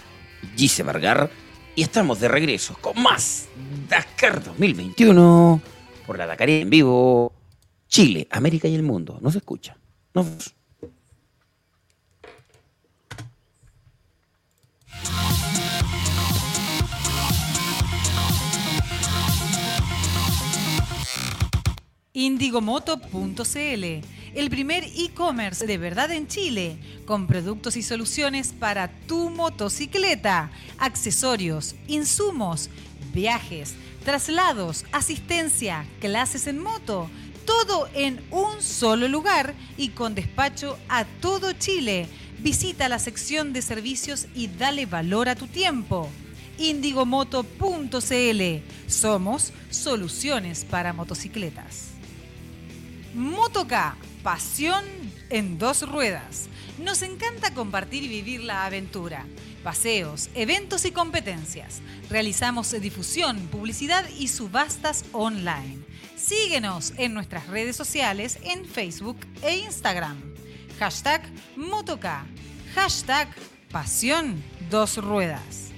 Gise 0.56 0.82
Vargar. 0.82 1.30
Y 1.76 1.82
estamos 1.82 2.20
de 2.20 2.28
regreso 2.28 2.76
con 2.80 3.02
más 3.02 3.46
Dakar 3.88 4.44
2021 4.44 5.60
por 6.06 6.18
la 6.18 6.26
Dakar 6.26 6.48
en 6.48 6.70
vivo. 6.70 7.32
Chile, 7.89 8.27
América 8.31 8.69
y 8.69 8.74
el 8.74 8.82
mundo. 8.82 9.19
No 9.20 9.31
se 9.31 9.39
escucha. 9.39 9.77
Nos 10.15 10.55
Indigomoto.cl, 22.16 23.85
el 24.35 24.48
primer 24.48 24.85
e-commerce 24.85 25.66
de 25.66 25.78
verdad 25.78 26.12
en 26.12 26.28
Chile, 26.28 26.78
con 27.06 27.27
productos 27.27 27.77
y 27.77 27.82
soluciones 27.82 28.52
para 28.52 28.89
tu 29.09 29.31
motocicleta, 29.31 30.52
accesorios, 30.78 31.74
insumos, 31.89 32.70
viajes, 33.12 33.74
traslados, 34.05 34.85
asistencia, 34.93 35.86
clases 35.98 36.47
en 36.47 36.61
moto, 36.61 37.11
todo 37.44 37.88
en 37.94 38.22
un 38.30 38.60
solo 38.62 39.08
lugar 39.08 39.54
y 39.76 39.90
con 39.90 40.14
despacho 40.14 40.78
a 40.88 41.04
todo 41.04 41.52
Chile. 41.52 42.08
Visita 42.38 42.88
la 42.88 42.98
sección 42.98 43.52
de 43.52 43.62
servicios 43.62 44.26
y 44.34 44.48
dale 44.48 44.86
valor 44.86 45.28
a 45.28 45.34
tu 45.34 45.46
tiempo. 45.46 46.08
Indigomoto.cl. 46.58 48.42
Somos 48.86 49.52
soluciones 49.70 50.64
para 50.64 50.92
motocicletas. 50.92 51.90
Motoca, 53.14 53.96
pasión 54.22 54.84
en 55.30 55.58
dos 55.58 55.88
ruedas. 55.88 56.48
Nos 56.78 57.02
encanta 57.02 57.54
compartir 57.54 58.02
y 58.02 58.08
vivir 58.08 58.42
la 58.42 58.66
aventura. 58.66 59.26
Paseos, 59.62 60.30
eventos 60.34 60.84
y 60.84 60.90
competencias. 60.90 61.80
Realizamos 62.10 62.72
difusión, 62.80 63.38
publicidad 63.52 64.04
y 64.18 64.28
subastas 64.28 65.04
online. 65.12 65.84
Síguenos 66.24 66.94
en 66.96 67.12
nuestras 67.12 67.48
redes 67.48 67.76
sociales 67.76 68.38
en 68.44 68.64
Facebook 68.64 69.18
e 69.42 69.59
Instagram. 69.59 70.16
Hashtag 70.78 71.20
Motoca. 71.55 72.24
Hashtag 72.74 73.28
Pasión 73.70 74.42
Dos 74.70 74.96
Ruedas. 74.96 75.68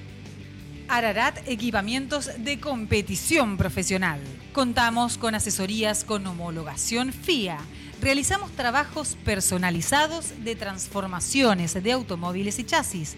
Ararat 0.87 1.37
Equipamientos 1.49 2.31
de 2.39 2.61
Competición 2.61 3.57
Profesional. 3.57 4.21
Contamos 4.53 5.19
con 5.19 5.35
asesorías 5.35 6.05
con 6.05 6.25
homologación 6.25 7.13
FIA. 7.13 7.59
Realizamos 8.01 8.53
trabajos 8.53 9.17
personalizados 9.25 10.45
de 10.45 10.55
transformaciones 10.55 11.75
de 11.75 11.91
automóviles 11.91 12.61
y 12.61 12.65
chasis. 12.65 13.17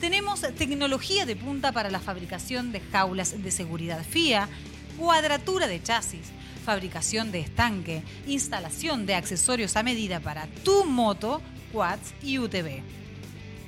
Tenemos 0.00 0.42
tecnología 0.56 1.26
de 1.26 1.34
punta 1.34 1.72
para 1.72 1.90
la 1.90 1.98
fabricación 1.98 2.70
de 2.70 2.78
jaulas 2.78 3.42
de 3.42 3.50
seguridad 3.50 4.04
FIA, 4.08 4.48
cuadratura 4.96 5.66
de 5.66 5.82
chasis, 5.82 6.32
fabricación 6.68 7.32
de 7.32 7.40
estanque, 7.40 8.02
instalación 8.26 9.06
de 9.06 9.14
accesorios 9.14 9.74
a 9.76 9.82
medida 9.82 10.20
para 10.20 10.46
tu 10.64 10.84
moto, 10.84 11.40
quads 11.72 12.12
y 12.22 12.38
UTV. 12.38 12.82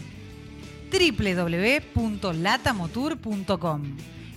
www.latamotour.com. 0.92 3.82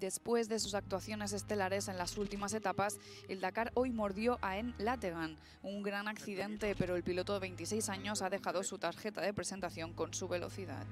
Después 0.00 0.48
de 0.48 0.60
sus 0.60 0.74
actuaciones 0.74 1.32
estelares 1.32 1.88
en 1.88 1.98
las 1.98 2.16
últimas 2.18 2.54
etapas, 2.54 3.00
el 3.28 3.40
Dakar 3.40 3.72
hoy 3.74 3.90
mordió 3.90 4.38
a 4.42 4.56
En 4.56 4.72
Lategan. 4.78 5.36
Un 5.62 5.82
gran 5.82 6.06
accidente, 6.06 6.76
pero 6.78 6.94
el 6.94 7.02
piloto 7.02 7.34
de 7.34 7.40
26 7.40 7.88
años 7.88 8.22
ha 8.22 8.30
dejado 8.30 8.62
su 8.62 8.78
tarjeta 8.78 9.20
de 9.20 9.34
presentación 9.34 9.92
con 9.94 10.14
su 10.14 10.28
velocidad. 10.28 10.86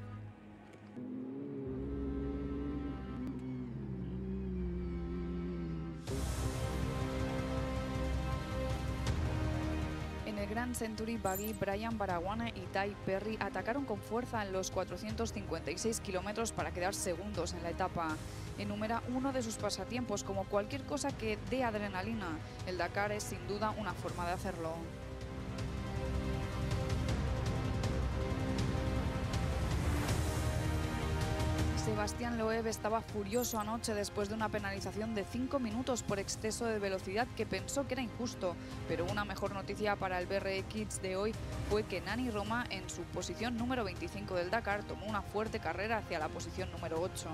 En 10.27 10.37
el 10.37 10.49
Grand 10.49 10.75
Century 10.75 11.17
Buggy, 11.17 11.53
Brian 11.53 11.97
Baraguane 11.97 12.53
y 12.57 12.63
Ty 12.73 12.97
Perry 13.07 13.37
atacaron 13.39 13.85
con 13.85 14.01
fuerza 14.01 14.45
en 14.45 14.53
los 14.53 14.73
456 14.73 16.01
kilómetros 16.01 16.51
para 16.51 16.73
quedar 16.73 16.95
segundos 16.95 17.53
en 17.53 17.63
la 17.63 17.71
etapa. 17.71 18.17
Enumera 18.59 19.03
uno 19.15 19.33
de 19.33 19.43
sus 19.43 19.57
pasatiempos 19.57 20.25
como 20.25 20.45
cualquier 20.45 20.85
cosa 20.85 21.11
que 21.17 21.39
dé 21.51 21.65
adrenalina. 21.65 22.29
El 22.67 22.79
Dakar 22.79 23.13
es 23.13 23.23
sin 23.23 23.47
duda 23.47 23.75
una 23.79 23.93
forma 23.93 24.27
de 24.27 24.33
hacerlo. 24.33 24.73
Sebastián 31.87 32.37
Loeb 32.37 32.67
estaba 32.67 33.01
furioso 33.01 33.61
anoche 33.61 33.95
después 33.95 34.29
de 34.29 34.35
una 34.35 34.49
penalización 34.49 35.15
de 35.15 35.25
5 35.25 35.61
minutos 35.61 36.03
por 36.03 36.19
exceso 36.19 36.65
de 36.65 36.81
velocidad 36.81 37.29
que 37.37 37.47
pensó 37.47 37.87
que 37.87 37.95
era 37.95 38.03
injusto, 38.03 38.57
pero 38.89 39.05
una 39.05 39.25
mejor 39.25 39.53
noticia 39.55 39.95
para 39.95 40.19
el 40.19 40.27
BRE 40.27 40.65
Kids 40.65 41.01
de 41.01 41.15
hoy 41.15 41.33
fue 41.71 41.85
que 41.85 42.01
Nani 42.01 42.31
Roma 42.31 42.67
en 42.71 42.91
su 42.91 43.03
posición 43.03 43.57
número 43.57 43.85
25 43.85 44.35
del 44.35 44.51
Dakar 44.51 44.83
tomó 44.83 45.07
una 45.07 45.23
fuerte 45.23 45.61
carrera 45.61 45.99
hacia 45.99 46.19
la 46.19 46.29
posición 46.29 46.73
número 46.73 47.01
8. 47.01 47.29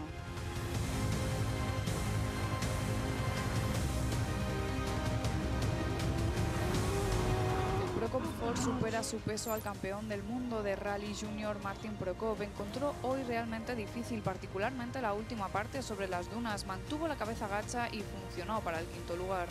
Prokop 8.42 8.56
supera 8.56 9.02
su 9.04 9.18
peso 9.18 9.52
al 9.52 9.62
campeón 9.62 10.08
del 10.08 10.22
mundo 10.24 10.64
de 10.64 10.74
rally 10.74 11.14
junior 11.14 11.62
Martin 11.62 11.92
Prokop. 11.94 12.42
Encontró 12.42 12.92
hoy 13.02 13.22
realmente 13.22 13.76
difícil, 13.76 14.20
particularmente 14.20 15.00
la 15.00 15.12
última 15.12 15.48
parte 15.48 15.80
sobre 15.80 16.08
las 16.08 16.28
dunas. 16.28 16.66
Mantuvo 16.66 17.06
la 17.06 17.14
cabeza 17.14 17.46
gacha 17.46 17.88
y 17.92 18.02
funcionó 18.02 18.60
para 18.60 18.80
el 18.80 18.86
quinto 18.86 19.14
lugar. 19.14 19.46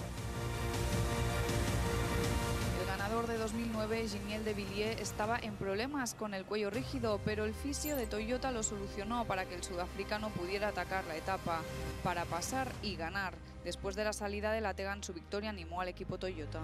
El 2.81 2.87
ganador 2.87 3.27
de 3.27 3.37
2009, 3.37 4.09
Giniel 4.09 4.43
de 4.43 4.53
Villiers, 4.53 5.01
estaba 5.01 5.39
en 5.41 5.55
problemas 5.55 6.13
con 6.13 6.33
el 6.33 6.43
cuello 6.43 6.69
rígido, 6.69 7.21
pero 7.23 7.45
el 7.45 7.53
fisio 7.53 7.95
de 7.95 8.07
Toyota 8.07 8.51
lo 8.51 8.61
solucionó 8.61 9.23
para 9.23 9.45
que 9.45 9.55
el 9.55 9.63
sudafricano 9.63 10.31
pudiera 10.31 10.67
atacar 10.67 11.05
la 11.05 11.15
etapa, 11.15 11.61
para 12.03 12.25
pasar 12.25 12.69
y 12.81 12.97
ganar. 12.97 13.35
Después 13.63 13.95
de 13.95 14.03
la 14.03 14.11
salida 14.11 14.51
de 14.51 14.59
la 14.59 14.73
Tegan, 14.73 15.01
su 15.01 15.13
victoria 15.13 15.49
animó 15.49 15.79
al 15.79 15.87
equipo 15.87 16.17
Toyota. 16.17 16.59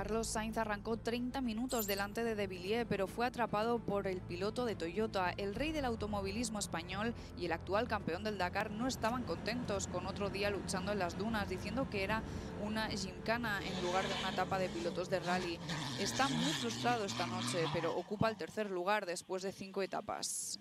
Carlos 0.00 0.28
Sainz 0.28 0.56
arrancó 0.56 0.96
30 0.96 1.40
minutos 1.40 1.86
delante 1.86 2.24
de 2.24 2.34
De 2.34 2.46
Villiers, 2.46 2.86
pero 2.88 3.06
fue 3.06 3.26
atrapado 3.26 3.78
por 3.78 4.06
el 4.06 4.20
piloto 4.22 4.64
de 4.64 4.74
Toyota. 4.74 5.30
El 5.36 5.54
rey 5.54 5.72
del 5.72 5.84
automovilismo 5.84 6.58
español 6.58 7.14
y 7.38 7.44
el 7.44 7.52
actual 7.52 7.86
campeón 7.86 8.24
del 8.24 8.38
Dakar 8.38 8.70
no 8.70 8.88
estaban 8.88 9.24
contentos 9.24 9.88
con 9.88 10.06
otro 10.06 10.30
día 10.30 10.48
luchando 10.50 10.92
en 10.92 10.98
las 10.98 11.18
dunas, 11.18 11.48
diciendo 11.48 11.88
que 11.90 12.02
era 12.02 12.22
una 12.66 12.88
gimcana 12.88 13.60
en 13.62 13.84
lugar 13.84 14.08
de 14.08 14.14
una 14.20 14.30
etapa 14.30 14.58
de 14.58 14.70
pilotos 14.70 15.10
de 15.10 15.20
rally. 15.20 15.58
Está 16.00 16.28
muy 16.28 16.52
frustrado 16.54 17.04
esta 17.04 17.26
noche, 17.26 17.64
pero 17.72 17.94
ocupa 17.94 18.30
el 18.30 18.36
tercer 18.36 18.70
lugar 18.70 19.04
después 19.04 19.42
de 19.42 19.52
cinco 19.52 19.82
etapas. 19.82 20.58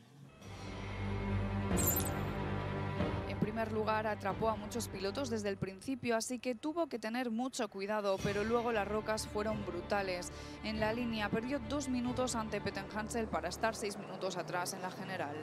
Primer 3.60 3.74
lugar 3.74 4.08
atrapó 4.08 4.48
a 4.48 4.56
muchos 4.56 4.88
pilotos 4.88 5.30
desde 5.30 5.50
el 5.50 5.58
principio, 5.58 6.16
así 6.16 6.40
que 6.40 6.56
tuvo 6.56 6.88
que 6.88 6.98
tener 6.98 7.30
mucho 7.30 7.68
cuidado, 7.68 8.18
pero 8.24 8.46
luego 8.46 8.72
las 8.72 8.88
rocas 8.88 9.28
fueron 9.28 9.66
brutales. 9.66 10.32
En 10.64 10.80
la 10.80 10.94
línea 10.94 11.28
perdió 11.28 11.60
dos 11.68 11.90
minutos 11.90 12.36
ante 12.36 12.62
Pettenhansel 12.62 13.28
para 13.28 13.50
estar 13.50 13.76
seis 13.76 13.98
minutos 13.98 14.38
atrás 14.38 14.74
en 14.74 14.82
la 14.82 14.92
general. 14.92 15.36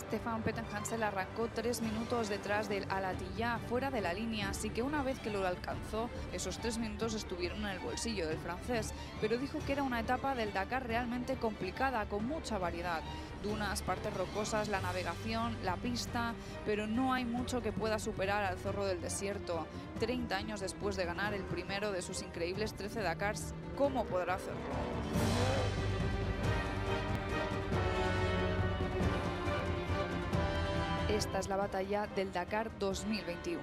Stefan 0.00 0.42
Pettenhansel 0.42 1.02
arrancó 1.02 1.48
tres 1.54 1.82
minutos 1.82 2.28
detrás 2.28 2.68
del 2.68 2.86
Alatilla 2.90 3.58
fuera 3.68 3.90
de 3.90 4.00
la 4.00 4.14
línea, 4.14 4.48
así 4.48 4.70
que 4.70 4.82
una 4.82 5.02
vez 5.02 5.18
que 5.18 5.30
lo 5.30 5.46
alcanzó, 5.46 6.08
esos 6.32 6.58
tres 6.58 6.78
minutos 6.78 7.14
estuvieron 7.14 7.60
en 7.60 7.68
el 7.68 7.78
bolsillo 7.80 8.26
del 8.26 8.38
francés, 8.38 8.94
pero 9.20 9.36
dijo 9.36 9.58
que 9.66 9.72
era 9.72 9.82
una 9.82 10.00
etapa 10.00 10.34
del 10.34 10.52
Dakar 10.52 10.86
realmente 10.86 11.36
complicada, 11.36 12.06
con 12.06 12.26
mucha 12.26 12.58
variedad. 12.58 13.02
Dunas, 13.42 13.82
partes 13.82 14.14
rocosas, 14.14 14.68
la 14.68 14.80
navegación, 14.80 15.56
la 15.64 15.76
pista, 15.76 16.34
pero 16.64 16.86
no 16.86 17.12
hay 17.12 17.24
mucho 17.24 17.60
que 17.60 17.72
pueda 17.72 17.98
superar 17.98 18.44
al 18.44 18.58
zorro 18.58 18.86
del 18.86 19.00
desierto. 19.00 19.66
30 19.98 20.34
años 20.34 20.60
después 20.60 20.96
de 20.96 21.04
ganar 21.04 21.34
el 21.34 21.42
primero 21.42 21.92
de 21.92 22.02
sus 22.02 22.22
increíbles 22.22 22.74
13 22.74 23.02
Dakars, 23.02 23.54
¿cómo 23.76 24.04
podrá 24.06 24.34
hacerlo? 24.34 25.69
Esta 31.20 31.38
es 31.38 31.48
la 31.50 31.56
batalla 31.56 32.06
del 32.06 32.32
Dakar 32.32 32.70
2021. 32.78 33.60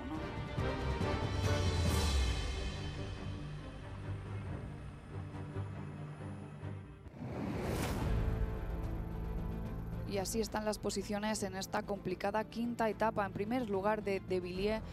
Y 10.08 10.20
así 10.20 10.40
están 10.40 10.66
las 10.66 10.78
posiciones 10.78 11.42
en 11.42 11.56
esta 11.56 11.82
complicada 11.82 12.44
quinta 12.44 12.90
etapa. 12.90 13.26
En 13.26 13.34
primer 13.34 13.72
lugar 13.72 14.04
de 14.04 14.20
De 14.20 14.40
Villiers 14.40 14.84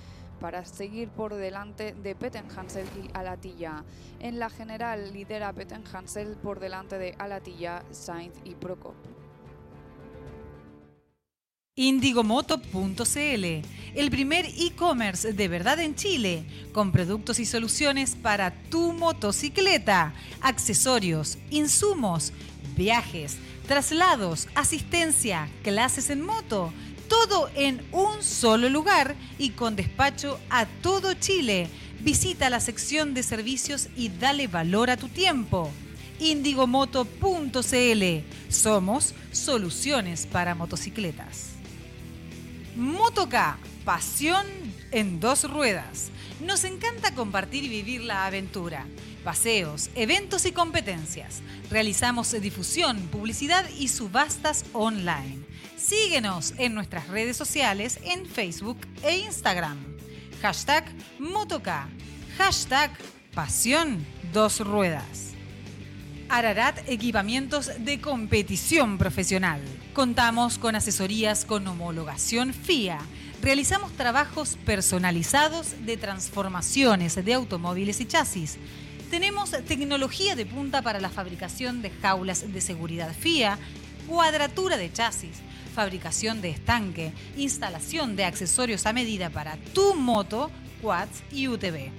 para 0.40 0.64
seguir 0.64 1.10
por 1.10 1.34
delante 1.34 1.92
de 1.92 2.14
Pettenhansel 2.14 2.88
y 2.96 3.10
Alatilla. 3.12 3.84
En 4.20 4.38
la 4.38 4.48
general 4.48 5.12
lidera 5.12 5.52
Pettenhansel 5.52 6.38
por 6.42 6.60
delante 6.60 6.96
de 6.96 7.14
Alatilla, 7.18 7.82
Sainz 7.90 8.34
y 8.42 8.54
Prokop. 8.54 8.94
Indigomoto.cl, 11.76 13.44
el 13.96 14.10
primer 14.10 14.46
e-commerce 14.46 15.32
de 15.32 15.48
verdad 15.48 15.80
en 15.80 15.96
Chile, 15.96 16.44
con 16.72 16.92
productos 16.92 17.40
y 17.40 17.46
soluciones 17.46 18.14
para 18.14 18.52
tu 18.70 18.92
motocicleta, 18.92 20.14
accesorios, 20.40 21.36
insumos, 21.50 22.32
viajes, 22.76 23.38
traslados, 23.66 24.46
asistencia, 24.54 25.48
clases 25.64 26.10
en 26.10 26.24
moto, 26.24 26.72
todo 27.08 27.50
en 27.56 27.84
un 27.90 28.22
solo 28.22 28.68
lugar 28.68 29.16
y 29.36 29.50
con 29.50 29.74
despacho 29.74 30.38
a 30.50 30.66
todo 30.66 31.14
Chile. 31.14 31.66
Visita 32.02 32.50
la 32.50 32.60
sección 32.60 33.14
de 33.14 33.24
servicios 33.24 33.88
y 33.96 34.10
dale 34.10 34.46
valor 34.46 34.90
a 34.90 34.96
tu 34.96 35.08
tiempo. 35.08 35.72
Indigomoto.cl, 36.20 37.24
somos 38.48 39.12
soluciones 39.32 40.26
para 40.26 40.54
motocicletas. 40.54 41.53
Motoca, 42.76 43.56
pasión 43.84 44.46
en 44.90 45.20
dos 45.20 45.48
ruedas. 45.48 46.10
Nos 46.40 46.64
encanta 46.64 47.14
compartir 47.14 47.62
y 47.62 47.68
vivir 47.68 48.00
la 48.00 48.26
aventura. 48.26 48.84
Paseos, 49.22 49.90
eventos 49.94 50.44
y 50.44 50.50
competencias. 50.50 51.40
Realizamos 51.70 52.32
difusión, 52.40 52.98
publicidad 53.12 53.64
y 53.78 53.88
subastas 53.88 54.64
online. 54.72 55.38
Síguenos 55.76 56.54
en 56.58 56.74
nuestras 56.74 57.06
redes 57.08 57.36
sociales 57.36 58.00
en 58.02 58.26
Facebook 58.26 58.78
e 59.04 59.18
Instagram. 59.18 59.78
Hashtag 60.42 60.84
Motoca. 61.20 61.88
Hashtag 62.38 62.90
Pasión 63.34 64.04
Dos 64.32 64.58
Ruedas. 64.58 65.30
Ararat 66.28 66.80
Equipamientos 66.88 67.70
de 67.78 68.00
Competición 68.00 68.98
Profesional. 68.98 69.60
Contamos 69.94 70.58
con 70.58 70.74
asesorías 70.74 71.44
con 71.44 71.64
homologación 71.68 72.52
FIA. 72.52 72.98
Realizamos 73.40 73.92
trabajos 73.92 74.58
personalizados 74.66 75.86
de 75.86 75.96
transformaciones 75.96 77.24
de 77.24 77.32
automóviles 77.32 78.00
y 78.00 78.06
chasis. 78.06 78.56
Tenemos 79.08 79.52
tecnología 79.68 80.34
de 80.34 80.46
punta 80.46 80.82
para 80.82 80.98
la 80.98 81.10
fabricación 81.10 81.80
de 81.80 81.90
jaulas 81.90 82.52
de 82.52 82.60
seguridad 82.60 83.14
FIA, 83.14 83.56
cuadratura 84.08 84.76
de 84.78 84.92
chasis, 84.92 85.36
fabricación 85.76 86.42
de 86.42 86.50
estanque, 86.50 87.12
instalación 87.36 88.16
de 88.16 88.24
accesorios 88.24 88.86
a 88.86 88.92
medida 88.92 89.30
para 89.30 89.56
tu 89.74 89.94
moto, 89.94 90.50
quads 90.82 91.22
y 91.30 91.46
UTV. 91.46 91.92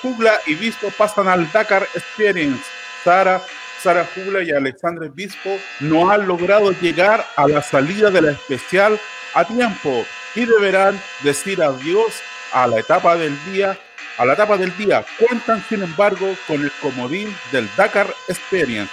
Jugla 0.00 0.40
y 0.46 0.54
Bispo 0.54 0.90
pasan 0.96 1.26
al 1.26 1.50
Dakar 1.50 1.82
Experience. 1.94 2.64
Sara, 3.02 3.42
Sara 3.82 4.06
Jugla 4.14 4.44
y 4.44 4.52
Alexandre 4.52 5.08
Bispo 5.12 5.58
no 5.80 6.10
han 6.10 6.28
logrado 6.28 6.70
llegar 6.80 7.26
a 7.36 7.48
la 7.48 7.62
salida 7.62 8.10
de 8.10 8.22
la 8.22 8.30
especial 8.32 9.00
a 9.34 9.44
tiempo 9.44 10.04
y 10.34 10.44
deberán 10.44 11.00
decir 11.22 11.60
adiós 11.60 12.22
a 12.52 12.66
la 12.68 12.78
etapa 12.78 13.16
del 13.16 13.36
día. 13.46 13.76
A 14.18 14.24
la 14.24 14.34
etapa 14.34 14.56
del 14.56 14.76
día 14.76 15.04
cuentan, 15.18 15.64
sin 15.68 15.82
embargo, 15.82 16.34
con 16.46 16.62
el 16.62 16.72
comodín 16.80 17.34
del 17.50 17.68
Dakar 17.76 18.12
Experience 18.28 18.92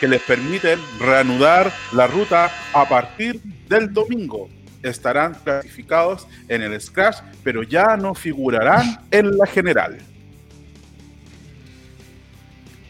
que 0.00 0.08
les 0.08 0.22
permiten 0.22 0.80
reanudar 1.00 1.72
la 1.92 2.06
ruta 2.06 2.50
a 2.72 2.88
partir 2.88 3.40
del 3.68 3.92
domingo. 3.92 4.48
Estarán 4.82 5.34
clasificados 5.34 6.26
en 6.48 6.62
el 6.62 6.80
Scratch, 6.80 7.18
pero 7.42 7.62
ya 7.62 7.96
no 7.96 8.14
figurarán 8.14 9.00
en 9.10 9.36
la 9.36 9.46
general. 9.46 9.98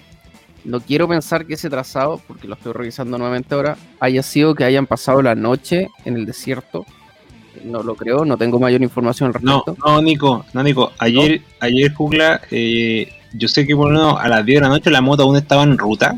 No 0.64 0.80
quiero 0.80 1.06
pensar 1.06 1.46
que 1.46 1.54
ese 1.54 1.70
trazado, 1.70 2.20
porque 2.26 2.48
lo 2.48 2.54
estoy 2.54 2.72
revisando 2.72 3.16
nuevamente 3.16 3.54
ahora, 3.54 3.76
haya 4.00 4.24
sido 4.24 4.56
que 4.56 4.64
hayan 4.64 4.88
pasado 4.88 5.22
la 5.22 5.36
noche 5.36 5.88
en 6.04 6.16
el 6.16 6.26
desierto. 6.26 6.84
No 7.62 7.84
lo 7.84 7.94
creo, 7.94 8.24
no 8.24 8.36
tengo 8.36 8.58
mayor 8.58 8.82
información 8.82 9.28
al 9.28 9.34
respecto. 9.34 9.76
No, 9.86 9.92
no, 9.92 10.02
Nico, 10.02 10.44
no, 10.52 10.64
Nico. 10.64 10.90
Ayer, 10.98 11.42
ayer 11.60 11.94
Jugla, 11.94 12.40
eh, 12.50 13.08
yo 13.34 13.46
sé 13.46 13.68
que 13.68 13.76
por 13.76 13.96
a 13.96 14.28
las 14.28 14.44
10 14.44 14.56
de 14.56 14.60
la 14.62 14.68
noche 14.68 14.90
la 14.90 15.00
moto 15.00 15.22
aún 15.22 15.36
estaba 15.36 15.62
en 15.62 15.78
ruta 15.78 16.16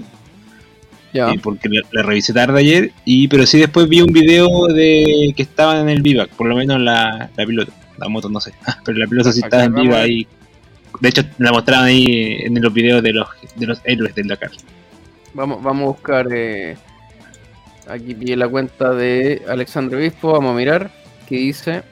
porque 1.43 1.69
la, 1.93 2.03
revisé 2.03 2.33
tarde 2.33 2.59
ayer, 2.59 2.93
y 3.05 3.29
pero 3.29 3.47
sí 3.47 3.59
después 3.59 3.89
vi 3.89 4.01
un 4.01 4.13
video 4.13 4.67
de 4.67 5.33
que 5.37 5.43
estaban 5.43 5.79
en 5.79 5.89
el 5.89 6.03
vivac, 6.03 6.31
por 6.31 6.47
lo 6.47 6.57
menos 6.57 6.81
la, 6.81 7.31
la 7.37 7.47
piloto, 7.47 7.73
la 7.99 8.09
moto 8.09 8.29
no 8.29 8.41
sé, 8.41 8.53
pero 8.85 8.99
la 8.99 9.07
piloto 9.07 9.33
sí 9.33 9.41
estaba 9.43 9.65
en 9.65 9.75
viva 9.75 10.01
ahí. 10.01 10.27
De 11.01 11.09
hecho, 11.09 11.23
la 11.39 11.51
mostraban 11.51 11.87
ahí 11.87 12.39
en 12.45 12.61
los 12.61 12.73
videos 12.73 13.03
de 13.03 13.13
los, 13.13 13.29
de 13.57 13.67
los 13.67 13.81
héroes 13.85 14.15
del 14.15 14.29
Dakar. 14.29 14.53
Vamos, 15.35 15.61
vamos 15.61 15.83
a 15.83 15.87
buscar 15.87 16.29
eh, 16.33 16.77
aquí 17.89 18.15
pide 18.15 18.37
la 18.37 18.49
cuenta 18.49 18.93
de 18.93 19.43
Alexandre 19.49 19.99
Bispo, 19.99 20.33
vamos 20.33 20.53
a 20.53 20.57
mirar 20.57 20.91
qué 21.29 21.37
dice. 21.37 21.83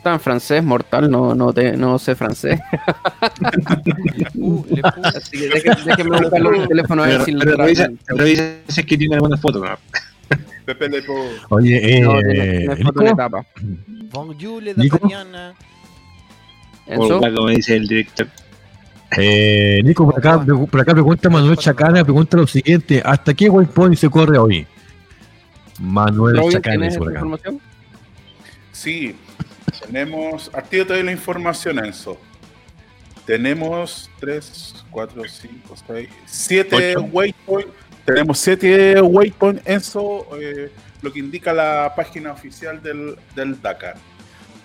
Está 0.00 0.14
en 0.14 0.20
francés, 0.20 0.64
mortal, 0.64 1.10
no, 1.10 1.34
no, 1.34 1.52
te, 1.52 1.76
no 1.76 1.98
sé 1.98 2.14
francés. 2.14 2.58
uh, 4.34 4.64
le 4.70 4.80
Así 5.14 5.38
que 5.38 5.48
déjenme 5.84 6.16
el 6.16 6.68
teléfono 6.68 7.02
a 7.02 7.06
ver 7.06 7.22
si 7.22 7.34
pero, 7.34 7.54
revisa, 7.58 7.90
revisa 8.06 8.44
si 8.66 8.80
es 8.80 8.86
que 8.86 8.96
tiene 8.96 9.16
alguna 9.16 9.36
foto. 9.36 9.62
¿no? 9.62 9.76
Pepe 10.64 10.88
Le 10.88 11.04
Oye, 11.50 11.98
eh, 11.98 12.00
no, 12.00 12.18
tiene, 12.18 12.76
foto 12.76 13.00
de 13.00 13.10
etapa. 13.10 13.46
Bonjour, 14.10 14.62
les 14.62 14.74
D'Artagnan. 14.74 15.52
Como 16.96 17.48
dice 17.50 17.76
el 17.76 17.86
director. 17.86 18.26
Eh, 19.18 19.82
Nico, 19.84 20.06
por 20.06 20.18
acá, 20.18 20.42
por 20.42 20.80
acá 20.80 20.94
pregunta 20.94 21.28
Manuel 21.28 21.58
Chacana, 21.58 22.02
pregunta 22.04 22.38
lo 22.38 22.46
siguiente, 22.46 23.02
¿hasta 23.04 23.34
qué 23.34 23.50
waypoint 23.50 23.96
se 23.96 24.08
corre 24.08 24.38
hoy? 24.38 24.66
Manuel 25.78 26.40
Chacana, 26.50 26.88
por 26.96 27.14
acá. 27.14 27.50
Sí, 28.72 29.14
Tenemos, 29.78 30.50
activo 30.52 30.84
todavía 30.84 31.04
la 31.04 31.12
información, 31.12 31.84
Enzo. 31.84 32.18
Tenemos 33.26 34.10
3, 34.18 34.84
4, 34.90 35.22
5, 35.28 35.74
6, 35.86 36.08
7 36.26 36.96
waypoints. 36.98 37.72
Tenemos 38.04 38.38
7 38.38 39.02
waypoints, 39.02 39.62
Enzo, 39.64 40.26
eh, 40.40 40.72
lo 41.02 41.12
que 41.12 41.20
indica 41.20 41.52
la 41.52 41.92
página 41.94 42.32
oficial 42.32 42.82
del, 42.82 43.16
del 43.34 43.60
Dakar. 43.60 43.96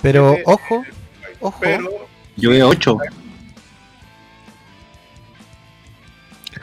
Pero 0.01 0.37
ojo, 0.45 0.83
ojo. 1.39 1.61
Yo 2.37 2.49
veo 2.49 2.69
8. 2.69 2.97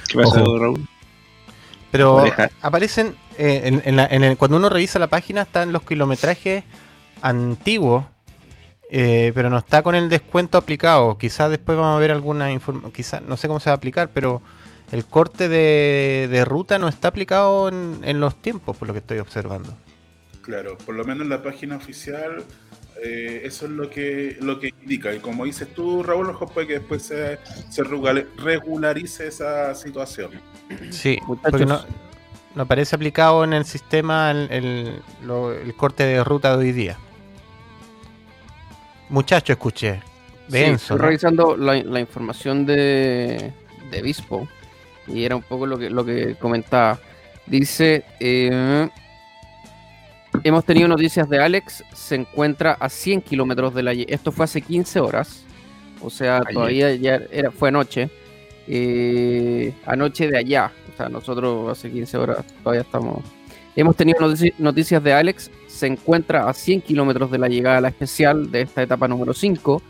¿Qué 0.09 0.19
pasó, 0.19 0.59
Raúl? 0.59 0.89
Pero 1.91 2.25
aparecen, 2.63 3.15
eh, 3.37 3.81
en, 3.85 3.99
en 3.99 4.37
cuando 4.37 4.57
uno 4.57 4.69
revisa 4.71 4.99
la 4.99 5.09
página, 5.09 5.43
están 5.43 5.73
los 5.73 5.83
kilometrajes 5.83 6.65
antiguos 7.21 8.05
eh, 8.95 9.33
pero 9.35 9.49
no 9.49 9.57
está 9.57 9.83
con 9.83 9.95
el 9.95 10.11
descuento 10.11 10.59
aplicado. 10.59 11.17
Quizás 11.17 11.49
después 11.49 11.79
vamos 11.79 11.97
a 11.97 11.99
ver 11.99 12.11
alguna 12.11 12.53
información, 12.53 12.93
quizás 12.93 13.23
no 13.23 13.39
sé 13.39 13.49
cómo 13.49 13.59
se 13.59 13.71
va 13.71 13.73
a 13.73 13.77
aplicar, 13.77 14.11
pero 14.13 14.43
el 14.93 15.07
corte 15.07 15.49
de, 15.49 16.45
ruta 16.45 16.79
no 16.79 16.89
está 16.89 17.09
aplicado 17.09 17.71
en, 17.71 18.21
los 18.21 18.37
tiempos, 18.37 18.77
por 18.77 18.87
lo 18.87 18.93
que 18.93 18.99
estoy 18.99 19.19
observando. 19.19 19.75
Claro, 20.43 20.77
por 20.77 20.95
lo 20.95 21.05
menos 21.05 21.23
en 21.23 21.31
la 21.31 21.43
página 21.43 21.77
oficial 21.77 22.45
eh, 23.03 23.41
eso 23.45 23.65
es 23.65 23.71
lo 23.71 23.89
que 23.89 24.37
lo 24.43 24.61
que 24.61 24.75
indica. 24.83 25.15
Y 25.15 25.21
como 25.21 25.47
dices 25.47 25.73
tú, 25.73 26.03
Raúl, 26.03 26.29
ojo 26.29 26.47
puede 26.47 26.67
que 26.67 26.75
después 26.75 27.03
se, 27.03 27.39
se 27.71 27.83
regularice 27.85 29.27
esa 29.27 29.75
situación. 29.75 30.33
Sí, 30.91 31.19
porque 31.27 31.65
no, 31.65 31.81
no 32.55 32.63
aparece 32.63 32.95
aplicado 32.95 33.43
en 33.43 33.55
el 33.55 33.65
sistema 33.65 34.31
el, 34.33 35.01
el 35.23 35.75
corte 35.79 36.05
de 36.05 36.23
ruta 36.23 36.55
de 36.55 36.59
hoy 36.59 36.73
día. 36.73 36.99
Muchacho, 39.13 39.53
escuché. 39.53 40.01
estoy 40.51 40.97
revisando 40.97 41.55
la, 41.55 42.01
información 42.01 42.65
de, 42.65 43.53
de 43.91 44.03
Bispo 44.03 44.49
y 45.07 45.25
era 45.25 45.37
un 45.37 45.43
poco 45.43 45.67
lo 45.67 45.77
que, 45.79 45.91
lo 45.91 46.03
que 46.03 46.35
comentaba. 46.37 46.99
Dice, 47.47 48.05
eh, 48.19 48.89
hemos 50.43 50.65
tenido 50.65 50.89
noticias 50.89 51.29
de 51.29 51.43
Alex, 51.43 51.85
se 51.93 52.15
encuentra 52.15 52.73
a 52.81 52.89
100 52.89 53.21
kilómetros 53.21 53.75
de 53.75 53.83
la... 53.83 53.93
Esto 53.93 54.33
fue 54.33 54.47
hace 54.47 54.63
15 54.63 55.01
horas, 55.01 55.45
o 56.01 56.09
sea, 56.09 56.41
todavía 56.41 56.95
ya 56.95 57.21
era, 57.31 57.51
fue 57.51 57.69
anoche. 57.69 58.09
Eh, 58.67 59.75
anoche 59.85 60.27
de 60.27 60.39
allá, 60.39 60.73
o 60.91 60.97
sea, 60.97 61.11
nosotros 61.11 61.71
hace 61.71 61.91
15 61.91 62.17
horas 62.17 62.47
todavía 62.63 62.81
estamos... 62.81 63.23
Hemos 63.75 63.97
tenido 63.97 64.19
noticias 64.59 65.03
de 65.03 65.15
Alex, 65.15 65.51
se 65.67 65.87
encuentra 65.87 66.49
a 66.49 66.53
100 66.53 66.83
kilómetros 66.83 67.31
de 67.31 67.39
la 67.39 67.49
llegada 67.49 67.79
a 67.79 67.81
la 67.81 67.89
especial 67.89 68.51
de 68.51 68.63
esta 68.63 68.83
etapa 68.83 69.09
número 69.09 69.33
5. 69.33 69.83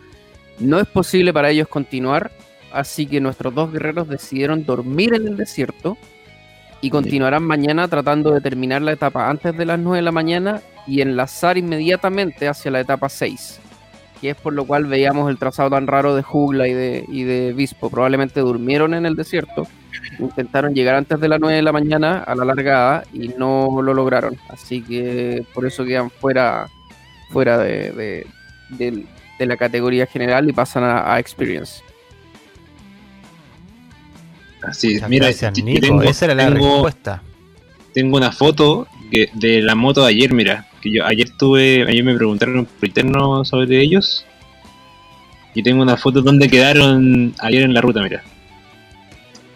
No 0.60 0.78
es 0.78 0.86
posible 0.86 1.32
para 1.32 1.50
ellos 1.50 1.66
continuar, 1.66 2.30
así 2.72 3.06
que 3.06 3.20
nuestros 3.20 3.52
dos 3.54 3.72
guerreros 3.72 4.08
decidieron 4.08 4.64
dormir 4.64 5.14
en 5.14 5.26
el 5.26 5.36
desierto 5.36 5.98
y 6.80 6.90
continuarán 6.90 7.42
mañana 7.42 7.88
tratando 7.88 8.32
de 8.32 8.40
terminar 8.40 8.82
la 8.82 8.92
etapa 8.92 9.28
antes 9.28 9.56
de 9.56 9.64
las 9.64 9.78
9 9.80 9.96
de 9.96 10.02
la 10.02 10.12
mañana 10.12 10.62
y 10.86 11.00
enlazar 11.00 11.58
inmediatamente 11.58 12.48
hacia 12.48 12.70
la 12.70 12.80
etapa 12.80 13.08
6, 13.08 13.60
que 14.22 14.30
es 14.30 14.36
por 14.36 14.54
lo 14.54 14.64
cual 14.64 14.86
veíamos 14.86 15.28
el 15.28 15.36
trazado 15.36 15.68
tan 15.68 15.86
raro 15.86 16.14
de 16.14 16.22
Jugla 16.22 16.66
y 16.66 16.72
de, 16.72 17.04
y 17.08 17.24
de 17.24 17.52
Vispo. 17.52 17.90
Probablemente 17.90 18.40
durmieron 18.40 18.94
en 18.94 19.04
el 19.04 19.16
desierto 19.16 19.68
intentaron 20.18 20.74
llegar 20.74 20.94
antes 20.94 21.20
de 21.20 21.28
las 21.28 21.40
9 21.40 21.56
de 21.56 21.62
la 21.62 21.72
mañana 21.72 22.18
a 22.18 22.34
la 22.34 22.44
largada 22.44 23.04
y 23.12 23.28
no 23.28 23.82
lo 23.82 23.94
lograron. 23.94 24.36
Así 24.48 24.82
que 24.82 25.44
por 25.54 25.66
eso 25.66 25.84
quedan 25.84 26.10
fuera, 26.10 26.68
fuera 27.30 27.58
de, 27.58 28.26
la 29.38 29.56
categoría 29.56 30.06
general 30.06 30.48
y 30.48 30.52
pasan 30.52 30.84
a, 30.84 31.18
Experience. 31.18 31.82
Así 34.62 35.00
mira, 35.08 35.28
tengo, 35.32 36.02
esa 36.02 36.26
era 36.26 36.34
la 36.34 36.50
respuesta. 36.50 37.22
Tengo 37.92 38.16
una 38.16 38.30
foto 38.30 38.86
de 39.34 39.60
la 39.62 39.74
moto 39.74 40.02
de 40.02 40.08
ayer, 40.08 40.32
mira, 40.32 40.66
que 40.82 40.92
yo 40.92 41.06
ayer 41.06 41.30
tuve, 41.30 41.86
ayer 41.88 42.04
me 42.04 42.14
preguntaron 42.14 42.66
por 42.66 42.88
interno 42.88 43.44
sobre 43.44 43.80
ellos. 43.80 44.26
Y 45.54 45.62
tengo 45.62 45.82
una 45.82 45.96
foto 45.96 46.20
donde 46.22 46.48
quedaron 46.48 47.34
ayer 47.38 47.62
en 47.62 47.74
la 47.74 47.80
ruta, 47.80 48.02
mira. 48.02 48.22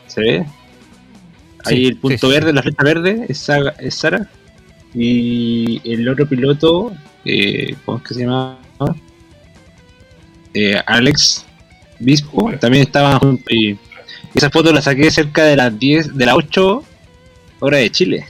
¿Se 0.06 0.20
ve? 0.20 0.46
Ahí 1.64 1.86
el 1.86 1.96
punto 1.96 2.28
verde, 2.28 2.52
la 2.52 2.62
flecha 2.62 2.82
verde, 2.82 3.26
es, 3.28 3.38
Sara. 3.94 4.30
Y 4.94 5.80
el 5.84 6.08
otro 6.08 6.26
piloto, 6.28 6.92
eh, 7.24 7.74
¿cómo 7.84 7.98
es 7.98 8.04
que 8.04 8.14
se 8.14 8.20
llama? 8.20 8.58
Eh, 10.54 10.80
Alex 10.86 11.44
Bispo, 11.98 12.52
también 12.58 12.84
estaba 12.84 13.18
junto. 13.18 13.42
Y 13.52 13.76
esa 14.34 14.48
foto 14.48 14.72
la 14.72 14.80
saqué 14.80 15.10
cerca 15.10 15.44
de 15.44 15.56
las 15.56 15.76
10, 15.78 16.16
de 16.16 16.26
las 16.26 16.36
8 16.36 16.82
horas 17.60 17.80
de 17.80 17.90
Chile. 17.90 18.26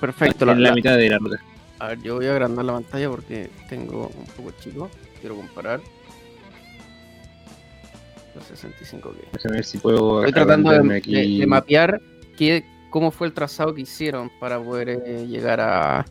Perfecto. 0.00 0.50
En 0.50 0.62
la, 0.62 0.70
la 0.70 0.74
mitad 0.74 0.96
de 0.96 1.08
la 1.08 1.18
ruta. 1.18 1.40
A 1.78 1.88
ver, 1.88 2.02
yo 2.02 2.16
voy 2.16 2.26
a 2.26 2.32
agrandar 2.32 2.64
la 2.64 2.72
pantalla 2.74 3.10
porque 3.10 3.50
tengo 3.68 4.10
un 4.16 4.26
poco 4.36 4.52
chico. 4.60 4.90
Quiero 5.20 5.36
comparar. 5.36 5.80
65 8.40 9.14
A 9.44 9.52
ver 9.52 9.64
si 9.64 9.78
puedo. 9.78 10.24
Estoy 10.24 10.32
tratando 10.32 10.70
de, 10.70 11.46
mapear 11.46 12.00
qué, 12.36 12.64
cómo 12.90 13.10
fue 13.10 13.26
el 13.28 13.32
trazado 13.32 13.74
que 13.74 13.82
hicieron 13.82 14.30
para 14.40 14.60
poder 14.60 14.88
eh, 14.88 15.26
llegar 15.26 15.60
a. 15.60 16.04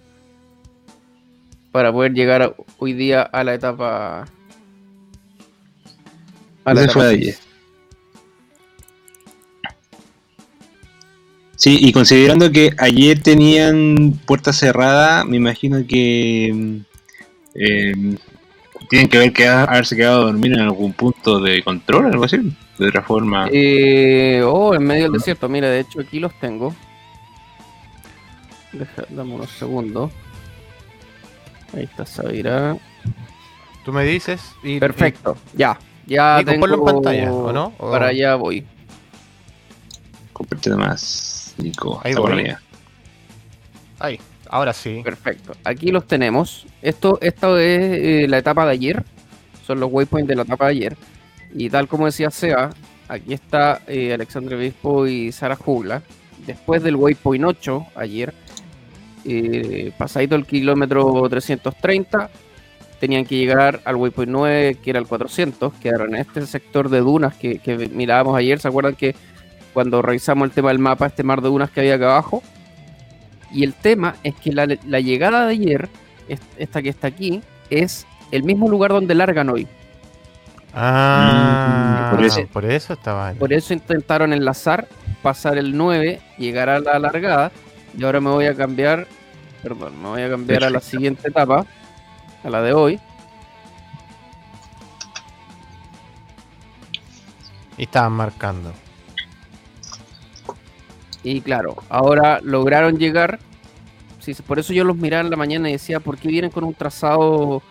Para 1.72 1.92
poder 1.92 2.14
llegar 2.14 2.56
hoy 2.78 2.94
día 2.94 3.24
a 3.24 3.44
la 3.44 3.54
etapa. 3.56 4.26
A 6.66 6.74
la 6.74 6.84
etapa 6.84 7.10
Sí, 11.64 11.78
y 11.80 11.94
considerando 11.94 12.52
que 12.52 12.76
ayer 12.78 13.24
tenían 13.24 14.20
puerta 14.26 14.52
cerrada, 14.52 15.24
me 15.24 15.38
imagino 15.38 15.88
que 15.88 16.82
eh, 17.56 18.18
tienen 18.90 19.08
que 19.08 19.18
ver 19.18 19.32
que 19.32 19.48
haberse 19.48 19.96
quedado 19.96 20.24
a 20.24 20.26
dormir 20.26 20.52
en 20.52 20.60
algún 20.60 20.92
punto 20.92 21.40
de 21.40 21.64
control, 21.64 22.08
algo 22.08 22.26
así, 22.26 22.54
de 22.78 22.88
otra 22.90 23.02
forma. 23.02 23.48
Eh, 23.50 24.44
oh, 24.46 24.76
en 24.76 24.84
medio 24.84 25.04
del 25.04 25.14
desierto, 25.14 25.48
mira, 25.48 25.70
de 25.70 25.80
hecho 25.80 26.02
aquí 26.02 26.20
los 26.20 26.38
tengo. 26.38 26.76
Deja, 28.74 29.06
dame 29.08 29.36
unos 29.36 29.52
segundos. 29.52 30.12
Ahí 31.74 31.84
está 31.84 32.06
Sabira. 32.06 32.76
Tú 33.86 33.94
me 33.94 34.04
dices 34.04 34.42
y. 34.64 34.82
Perfecto, 34.82 35.38
ya. 35.54 35.80
Ya 36.08 36.42
y 36.42 36.44
tengo 36.44 36.68
en 36.68 36.84
pantalla, 36.84 37.32
¿o 37.32 37.54
no? 37.54 37.72
Para 37.78 38.08
allá 38.08 38.36
voy. 38.36 38.66
Comparte 40.34 40.70
más, 40.72 41.43
Nico. 41.58 42.02
Ahí 42.04 42.14
voy. 42.14 42.54
Ahí. 44.00 44.20
Ahora 44.50 44.74
sí. 44.74 45.02
Perfecto. 45.04 45.54
Aquí 45.64 45.92
los 45.92 46.06
tenemos. 46.06 46.66
Esto, 46.82 47.18
esto 47.22 47.58
es 47.58 47.80
eh, 47.82 48.28
la 48.28 48.38
etapa 48.38 48.66
de 48.66 48.72
ayer. 48.72 49.04
Son 49.66 49.80
los 49.80 49.92
waypoints 49.92 50.28
de 50.28 50.36
la 50.36 50.44
etapa 50.44 50.66
de 50.66 50.72
ayer. 50.72 50.98
Y 51.56 51.70
tal 51.70 51.88
como 51.88 52.06
decía 52.06 52.30
Seba, 52.30 52.72
aquí 53.08 53.34
está 53.34 53.82
eh, 53.88 54.14
Alexandre 54.14 54.58
Bispo 54.58 55.08
y 55.08 55.32
Sara 55.32 55.56
Jugla. 55.56 56.02
Después 56.46 56.84
del 56.84 56.96
waypoint 56.98 57.46
8, 57.46 57.88
ayer, 57.96 58.34
eh, 59.26 59.92
pasadito 59.98 60.36
el 60.36 60.46
kilómetro 60.46 61.28
330, 61.30 62.30
tenían 63.00 63.26
que 63.26 63.38
llegar 63.38 63.82
al 63.86 63.96
waypoint 63.96 64.32
9, 64.32 64.78
que 64.84 64.90
era 64.90 65.00
el 65.00 65.08
400, 65.08 65.74
quedaron 65.76 66.16
en 66.16 66.22
este 66.22 66.46
sector 66.46 66.90
de 66.90 67.00
dunas 67.00 67.36
que, 67.36 67.60
que 67.60 67.90
mirábamos 67.90 68.38
ayer. 68.38 68.60
¿Se 68.60 68.68
acuerdan 68.68 68.96
que 68.96 69.16
cuando 69.74 70.02
revisamos 70.02 70.48
el 70.48 70.52
tema 70.52 70.70
del 70.70 70.80
mapa, 70.80 71.08
este 71.08 71.24
mar 71.24 71.42
de 71.42 71.50
dunas 71.50 71.70
que 71.72 71.82
había 71.82 71.96
acá 71.96 72.12
abajo? 72.12 72.44
Y 73.52 73.64
el 73.64 73.74
tema 73.74 74.16
es 74.24 74.36
que 74.36 74.52
la, 74.52 74.66
llegada 75.00 75.46
de 75.46 75.54
ayer, 75.54 75.90
esta 76.58 76.82
que 76.82 76.90
está 76.90 77.08
aquí, 77.08 77.42
es 77.70 78.08
el 78.32 78.44
mismo 78.44 78.70
lugar 78.70 78.92
donde 78.92 79.14
largan 79.14 79.50
hoy. 79.50 79.68
Ah, 80.74 82.10
por 82.12 82.26
eso, 82.26 82.48
por 82.52 82.66
eso 82.66 82.94
estaba. 82.94 83.34
Por 83.34 83.54
eso 83.54 83.74
intentaron 83.74 84.34
enlazar, 84.34 84.88
pasar 85.22 85.58
el 85.60 85.78
9, 85.78 86.20
llegar 86.40 86.70
a 86.70 86.80
la 86.80 86.98
largada. 86.98 87.52
Y 87.96 88.04
ahora 88.04 88.20
me 88.20 88.32
voy 88.32 88.48
a 88.48 88.56
cambiar, 88.56 89.08
perdón, 89.62 90.02
me 90.02 90.10
voy 90.10 90.22
a 90.24 90.30
cambiar 90.30 90.64
a 90.64 90.72
la 90.72 90.80
siguiente 90.80 91.28
etapa, 91.28 91.66
a 92.44 92.50
la 92.50 92.62
de 92.64 92.74
hoy. 92.74 93.00
Y 97.78 97.84
estaban 97.84 98.14
marcando. 98.14 98.74
Y 101.24 101.42
claro, 101.42 101.78
ahora 101.90 102.40
lograron 102.44 102.98
llegar. 102.98 103.40
Sí, 104.20 104.34
por 104.46 104.60
eso 104.60 104.74
yo 104.74 104.84
los 104.84 104.96
miraba 104.96 105.24
en 105.24 105.30
la 105.30 105.38
mañana 105.38 105.70
y 105.70 105.74
decía, 105.74 106.00
¿por 106.00 106.18
qué 106.18 106.28
vienen 106.28 106.52
con 106.52 106.64
un 106.64 106.74
trazado? 106.74 107.62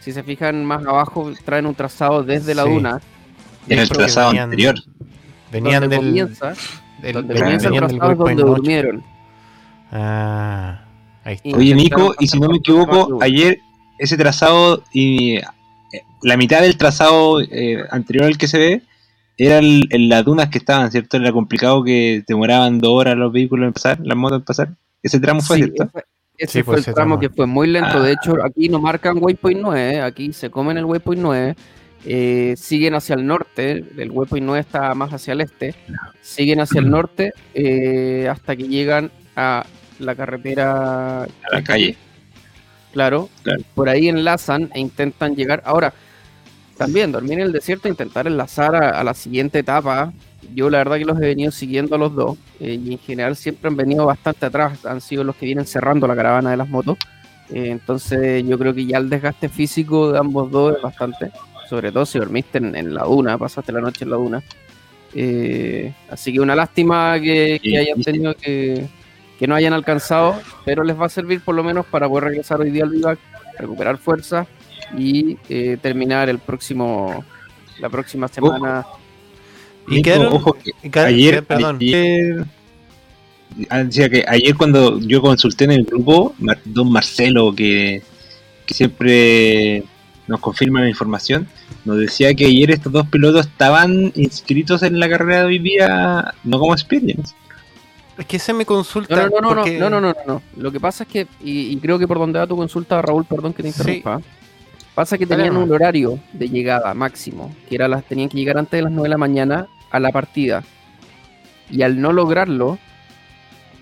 Si 0.00 0.12
se 0.12 0.22
fijan 0.22 0.64
más 0.64 0.84
abajo, 0.86 1.30
traen 1.44 1.66
un 1.66 1.74
trazado 1.74 2.22
desde 2.22 2.54
la 2.54 2.62
duna. 2.62 3.00
En 3.68 3.78
el 3.78 3.88
trazado 3.88 4.30
anterior. 4.30 4.76
Venían 5.52 5.88
del, 5.88 5.98
comienza, 5.98 6.54
del, 7.02 7.12
donde 7.12 7.34
comienza 7.34 7.68
el 7.68 7.74
trazado 7.74 8.14
donde 8.14 8.42
durmieron. 8.42 9.02
Ah. 9.92 10.84
Oye, 11.54 11.74
Nico, 11.74 12.14
y 12.18 12.28
si 12.28 12.38
no 12.38 12.48
me 12.48 12.56
equivoco, 12.56 13.18
ayer 13.20 13.58
ese 13.98 14.16
trazado 14.16 14.82
y 14.92 15.36
eh, 15.36 15.44
la 16.22 16.36
mitad 16.36 16.62
del 16.62 16.76
trazado 16.76 17.40
eh, 17.40 17.84
anterior 17.90 18.26
al 18.26 18.38
que 18.38 18.48
se 18.48 18.58
ve 18.58 18.82
era 19.42 19.58
en 19.58 20.08
las 20.10 20.22
dunas 20.22 20.50
que 20.50 20.58
estaban, 20.58 20.90
¿cierto? 20.90 21.16
Era 21.16 21.32
complicado 21.32 21.82
que 21.82 22.22
demoraban 22.28 22.78
dos 22.78 22.92
horas 22.92 23.16
los 23.16 23.32
vehículos 23.32 23.66
en 23.66 23.72
pasar, 23.72 23.98
las 24.02 24.16
motos 24.16 24.40
en 24.40 24.44
pasar. 24.44 24.68
Ese 25.02 25.18
tramo 25.18 25.40
fue, 25.40 25.56
¿cierto? 25.56 25.90
Ese, 26.36 26.62
fue, 26.62 26.76
el 26.76 26.84
tramo, 26.84 27.18
que 27.18 27.30
fue 27.30 27.46
muy 27.46 27.66
lento. 27.66 28.02
De 28.02 28.12
hecho, 28.12 28.34
aquí 28.44 28.68
no 28.68 28.78
marcan 28.80 29.16
Waypoint 29.18 29.60
9, 29.62 30.02
aquí 30.02 30.34
se 30.34 30.50
comen 30.50 30.76
el 30.76 30.84
Waypoint 30.84 31.22
9. 31.22 31.56
Eh, 32.04 32.54
siguen 32.58 32.94
hacia 32.94 33.14
el 33.14 33.26
norte, 33.26 33.82
el 33.96 34.10
Waypoint 34.10 34.44
9 34.44 34.60
está 34.60 34.94
más 34.94 35.10
hacia 35.12 35.32
el 35.32 35.40
este, 35.40 35.74
siguen 36.20 36.60
hacia 36.60 36.80
el 36.80 36.90
norte 36.90 37.32
eh, 37.54 38.28
hasta 38.30 38.56
que 38.56 38.68
llegan 38.68 39.10
a 39.36 39.64
la 39.98 40.14
carretera... 40.14 41.22
A 41.24 41.28
la 41.50 41.64
calle. 41.64 41.96
Claro, 42.92 43.30
por 43.74 43.88
ahí 43.88 44.08
enlazan 44.08 44.70
e 44.74 44.80
intentan 44.80 45.34
llegar. 45.34 45.62
Ahora, 45.64 45.94
también 46.80 47.12
dormir 47.12 47.34
en 47.34 47.40
el 47.40 47.52
desierto, 47.52 47.88
intentar 47.88 48.26
enlazar 48.26 48.74
a, 48.74 49.04
la 49.04 49.12
siguiente 49.12 49.58
etapa. 49.58 50.14
Yo 50.54 50.70
la 50.70 50.78
verdad 50.78 50.96
que 50.96 51.04
los 51.04 51.18
he 51.18 51.26
venido 51.26 51.50
siguiendo 51.50 51.94
a 51.94 51.98
los 51.98 52.14
dos 52.14 52.38
eh, 52.58 52.80
y 52.82 52.92
en 52.92 52.98
general 52.98 53.36
siempre 53.36 53.68
han 53.68 53.76
venido 53.76 54.06
bastante 54.06 54.46
atrás, 54.46 54.86
han 54.86 55.02
sido 55.02 55.22
los 55.22 55.36
que 55.36 55.44
vienen 55.44 55.66
cerrando 55.66 56.06
la 56.06 56.16
caravana 56.16 56.52
de 56.52 56.56
las 56.56 56.70
motos. 56.70 56.96
entonces 57.50 58.42
yo 58.46 58.58
creo 58.58 58.74
que 58.74 58.86
ya 58.86 58.96
el 58.96 59.10
desgaste 59.10 59.50
físico 59.50 60.10
de 60.10 60.20
ambos 60.20 60.50
dos 60.50 60.74
es 60.74 60.82
bastante 60.82 61.30
sobre 61.68 61.92
todo 61.92 62.06
si 62.06 62.18
dormiste 62.18 62.56
en, 62.56 62.94
la 62.94 63.04
duna, 63.04 63.36
pasaste 63.36 63.72
la 63.72 63.82
noche 63.82 64.04
en 64.04 64.10
la 64.10 64.16
duna. 64.16 64.42
Eh, 65.14 65.92
así 66.08 66.32
que 66.32 66.40
una 66.40 66.54
lástima 66.54 67.20
que, 67.20 67.60
hayan 67.78 68.02
tenido 68.02 68.34
que, 68.34 68.88
que, 69.38 69.46
no 69.46 69.54
hayan 69.54 69.74
alcanzado, 69.74 70.40
pero 70.64 70.82
les 70.82 70.98
va 70.98 71.06
a 71.06 71.10
servir 71.10 71.42
por 71.42 71.54
lo 71.54 71.62
menos 71.62 71.84
para 71.84 72.08
poder 72.08 72.24
regresar 72.24 72.58
hoy 72.58 72.70
día 72.70 72.84
al 72.84 72.90
vivac, 72.90 73.18
recuperar 73.58 73.98
fuerza 73.98 74.46
y 74.96 75.38
eh, 75.48 75.78
terminar 75.80 76.28
el 76.28 76.38
próximo 76.38 77.24
la 77.80 77.88
próxima 77.88 78.28
semana. 78.28 78.86
Y 79.88 80.08
ojo, 80.10 80.56
ayer, 80.94 81.44
perdón. 81.44 81.78
Ayer, 81.80 82.46
ah, 83.68 83.82
decía 83.82 84.08
que 84.08 84.24
ayer 84.28 84.54
cuando 84.54 85.00
yo 85.00 85.20
consulté 85.20 85.64
en 85.64 85.72
el 85.72 85.84
grupo, 85.84 86.34
don 86.64 86.92
Marcelo, 86.92 87.52
que, 87.54 88.02
que 88.66 88.74
siempre 88.74 89.84
nos 90.28 90.38
confirma 90.40 90.80
la 90.80 90.88
información, 90.88 91.48
nos 91.84 91.98
decía 91.98 92.34
que 92.34 92.46
ayer 92.46 92.70
estos 92.70 92.92
dos 92.92 93.08
pilotos 93.08 93.46
estaban 93.46 94.12
inscritos 94.14 94.82
en 94.82 95.00
la 95.00 95.08
carrera 95.08 95.40
de 95.40 95.46
hoy 95.46 95.58
día, 95.58 96.34
no 96.44 96.60
como 96.60 96.72
experience. 96.72 97.34
Es 98.16 98.26
que 98.26 98.38
se 98.38 98.52
me 98.52 98.66
consulta. 98.66 99.28
No, 99.28 99.40
no, 99.40 99.54
no, 99.54 99.64
no, 99.64 99.90
no, 99.90 100.00
no, 100.00 100.14
no, 100.26 100.42
Lo 100.56 100.70
que 100.70 100.78
pasa 100.78 101.04
es 101.04 101.08
que, 101.08 101.26
y, 101.42 101.74
creo 101.78 101.98
que 101.98 102.06
por 102.06 102.18
donde 102.18 102.38
va 102.38 102.46
tu 102.46 102.56
consulta, 102.56 103.00
Raúl, 103.00 103.24
perdón 103.24 103.54
que 103.54 103.62
te 103.62 103.68
interrumpa. 103.70 104.20
Pasa 104.94 105.16
que 105.16 105.26
tenían 105.26 105.56
un 105.56 105.70
horario 105.72 106.18
de 106.32 106.48
llegada 106.48 106.92
máximo, 106.94 107.54
que 107.68 107.76
era 107.76 107.88
las, 107.88 108.04
tenían 108.04 108.28
que 108.28 108.36
llegar 108.36 108.58
antes 108.58 108.78
de 108.78 108.82
las 108.82 108.92
9 108.92 109.04
de 109.04 109.10
la 109.10 109.18
mañana 109.18 109.68
a 109.90 110.00
la 110.00 110.10
partida. 110.10 110.64
Y 111.70 111.82
al 111.82 112.00
no 112.00 112.12
lograrlo, 112.12 112.78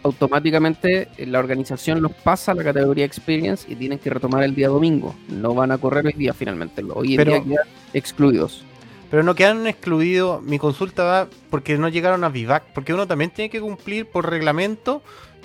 automáticamente 0.02 1.08
eh, 1.16 1.26
la 1.26 1.38
organización 1.38 2.02
los 2.02 2.12
pasa 2.12 2.52
a 2.52 2.54
la 2.54 2.64
categoría 2.64 3.04
Experience 3.04 3.70
y 3.70 3.74
tienen 3.76 3.98
que 3.98 4.10
retomar 4.10 4.42
el 4.42 4.54
día 4.54 4.68
domingo. 4.68 5.14
No 5.28 5.54
van 5.54 5.70
a 5.72 5.78
correr 5.78 6.06
hoy 6.06 6.12
día 6.12 6.34
finalmente. 6.34 6.82
Hoy 6.92 7.14
en 7.14 7.24
día 7.24 7.42
quedan 7.42 7.68
excluidos. 7.92 8.64
Pero 9.10 9.22
no 9.22 9.34
quedan 9.34 9.66
excluidos. 9.66 10.42
Mi 10.42 10.58
consulta 10.58 11.04
va 11.04 11.28
porque 11.50 11.78
no 11.78 11.88
llegaron 11.88 12.24
a 12.24 12.28
Vivac. 12.28 12.64
Porque 12.74 12.92
uno 12.92 13.06
también 13.06 13.30
tiene 13.30 13.48
que 13.50 13.60
cumplir 13.60 14.06
por 14.06 14.28
reglamento 14.28 15.02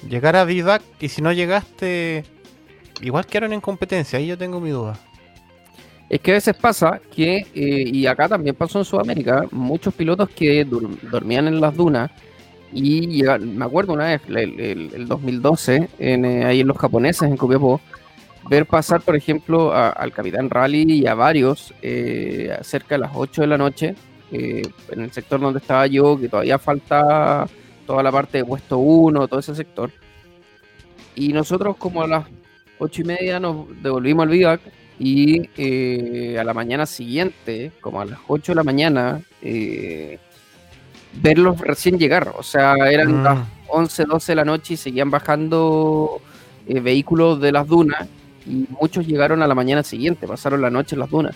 llegar 0.10 0.36
a 0.36 0.44
Vivac. 0.44 0.82
Y 1.00 1.10
si 1.10 1.22
no 1.22 1.32
llegaste, 1.32 2.26
igual 3.02 3.26
quedaron 3.26 3.54
en 3.54 3.62
competencia. 3.62 4.20
Ahí 4.20 4.28
yo 4.28 4.38
tengo 4.38 4.60
mi 4.60 4.72
duda. 4.72 5.00
Es 6.10 6.20
que 6.20 6.32
a 6.32 6.34
veces 6.36 6.56
pasa 6.56 7.00
que, 7.16 7.48
eh, 7.56 7.90
y 7.92 8.06
acá 8.06 8.30
también 8.30 8.56
pasó 8.56 8.80
en 8.80 8.86
Sudamérica, 8.86 9.46
muchos 9.52 9.94
pilotos 9.94 10.30
que 10.30 10.66
dormían 10.66 11.48
en 11.48 11.60
las 11.60 11.76
dunas 11.76 12.12
y 12.74 13.24
me 13.40 13.66
acuerdo 13.66 13.94
una 13.94 14.06
vez, 14.06 14.22
el, 14.28 15.08
2012, 15.08 15.90
en, 16.00 16.26
eh, 16.26 16.46
ahí 16.46 16.62
en 16.62 16.68
los 16.68 16.78
japoneses, 16.78 17.30
en 17.30 17.38
Copiapó, 17.38 17.80
ver 18.50 18.66
pasar, 18.66 19.02
por 19.02 19.16
ejemplo, 19.16 19.74
al 19.74 20.12
Capitán 20.12 20.50
Rally 20.50 20.86
y 20.92 21.08
a 21.08 21.14
varios 21.14 21.74
eh, 21.82 22.58
cerca 22.62 22.96
de 22.96 23.00
las 23.00 23.12
8 23.14 23.42
de 23.42 23.48
la 23.48 23.58
noche, 23.58 23.96
eh, 24.32 24.64
en 24.90 25.02
el 25.02 25.12
sector 25.12 25.40
donde 25.40 25.60
estaba 25.60 25.86
yo, 25.88 26.20
que 26.20 26.30
todavía 26.30 26.58
falta 26.58 27.48
toda 27.86 28.02
la 28.02 28.12
parte 28.12 28.40
de 28.40 28.46
puesto 28.46 28.80
1, 28.80 29.28
todo 29.28 29.40
ese 29.40 29.56
sector. 29.56 29.92
Y 31.16 31.32
nosotros 31.32 31.78
como 31.78 32.02
a 32.02 32.08
las 32.08 32.26
8 32.80 33.02
y 33.02 33.06
media 33.06 33.40
nos 33.40 33.68
devolvimos 33.84 34.24
al 34.24 34.30
vivac 34.30 34.62
y 35.00 36.38
a 36.38 36.44
la 36.44 36.54
mañana 36.54 36.86
siguiente, 36.86 37.72
como 37.82 38.02
a 38.02 38.06
las 38.06 38.20
8 38.28 38.52
de 38.52 38.56
la 38.56 38.64
mañana, 38.64 39.22
verlos 41.22 41.60
recién 41.60 41.98
llegar. 41.98 42.34
O 42.38 42.44
sea, 42.44 42.76
eran 42.90 43.22
mm. 43.22 43.24
las 43.24 43.40
11, 43.68 44.06
12 44.06 44.32
de 44.32 44.36
la 44.36 44.46
noche 44.46 44.74
y 44.76 44.78
seguían 44.78 45.10
bajando 45.10 46.22
eh, 46.68 46.80
vehículos 46.80 47.40
de 47.40 47.52
las 47.52 47.68
dunas 47.68 48.08
y 48.46 48.68
muchos 48.80 49.08
llegaron 49.08 49.42
a 49.42 49.48
la 49.48 49.56
mañana 49.56 49.84
siguiente, 49.84 50.28
pasaron 50.28 50.62
la 50.62 50.70
noche 50.70 50.96
en 50.96 51.00
las 51.00 51.10
dunas. 51.10 51.36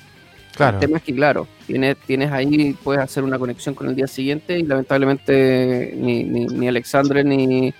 Claro. 0.55 0.77
El 0.77 0.81
tema 0.81 0.97
es 0.97 1.03
que, 1.03 1.13
claro, 1.13 1.47
tienes, 1.67 1.97
tienes 2.05 2.31
ahí, 2.31 2.75
puedes 2.83 3.01
hacer 3.01 3.23
una 3.23 3.37
conexión 3.37 3.75
con 3.75 3.87
el 3.87 3.95
día 3.95 4.07
siguiente 4.07 4.57
y 4.57 4.63
lamentablemente 4.63 5.93
ni, 5.95 6.23
ni, 6.23 6.67
Alexandre 6.67 7.23
ni, 7.23 7.73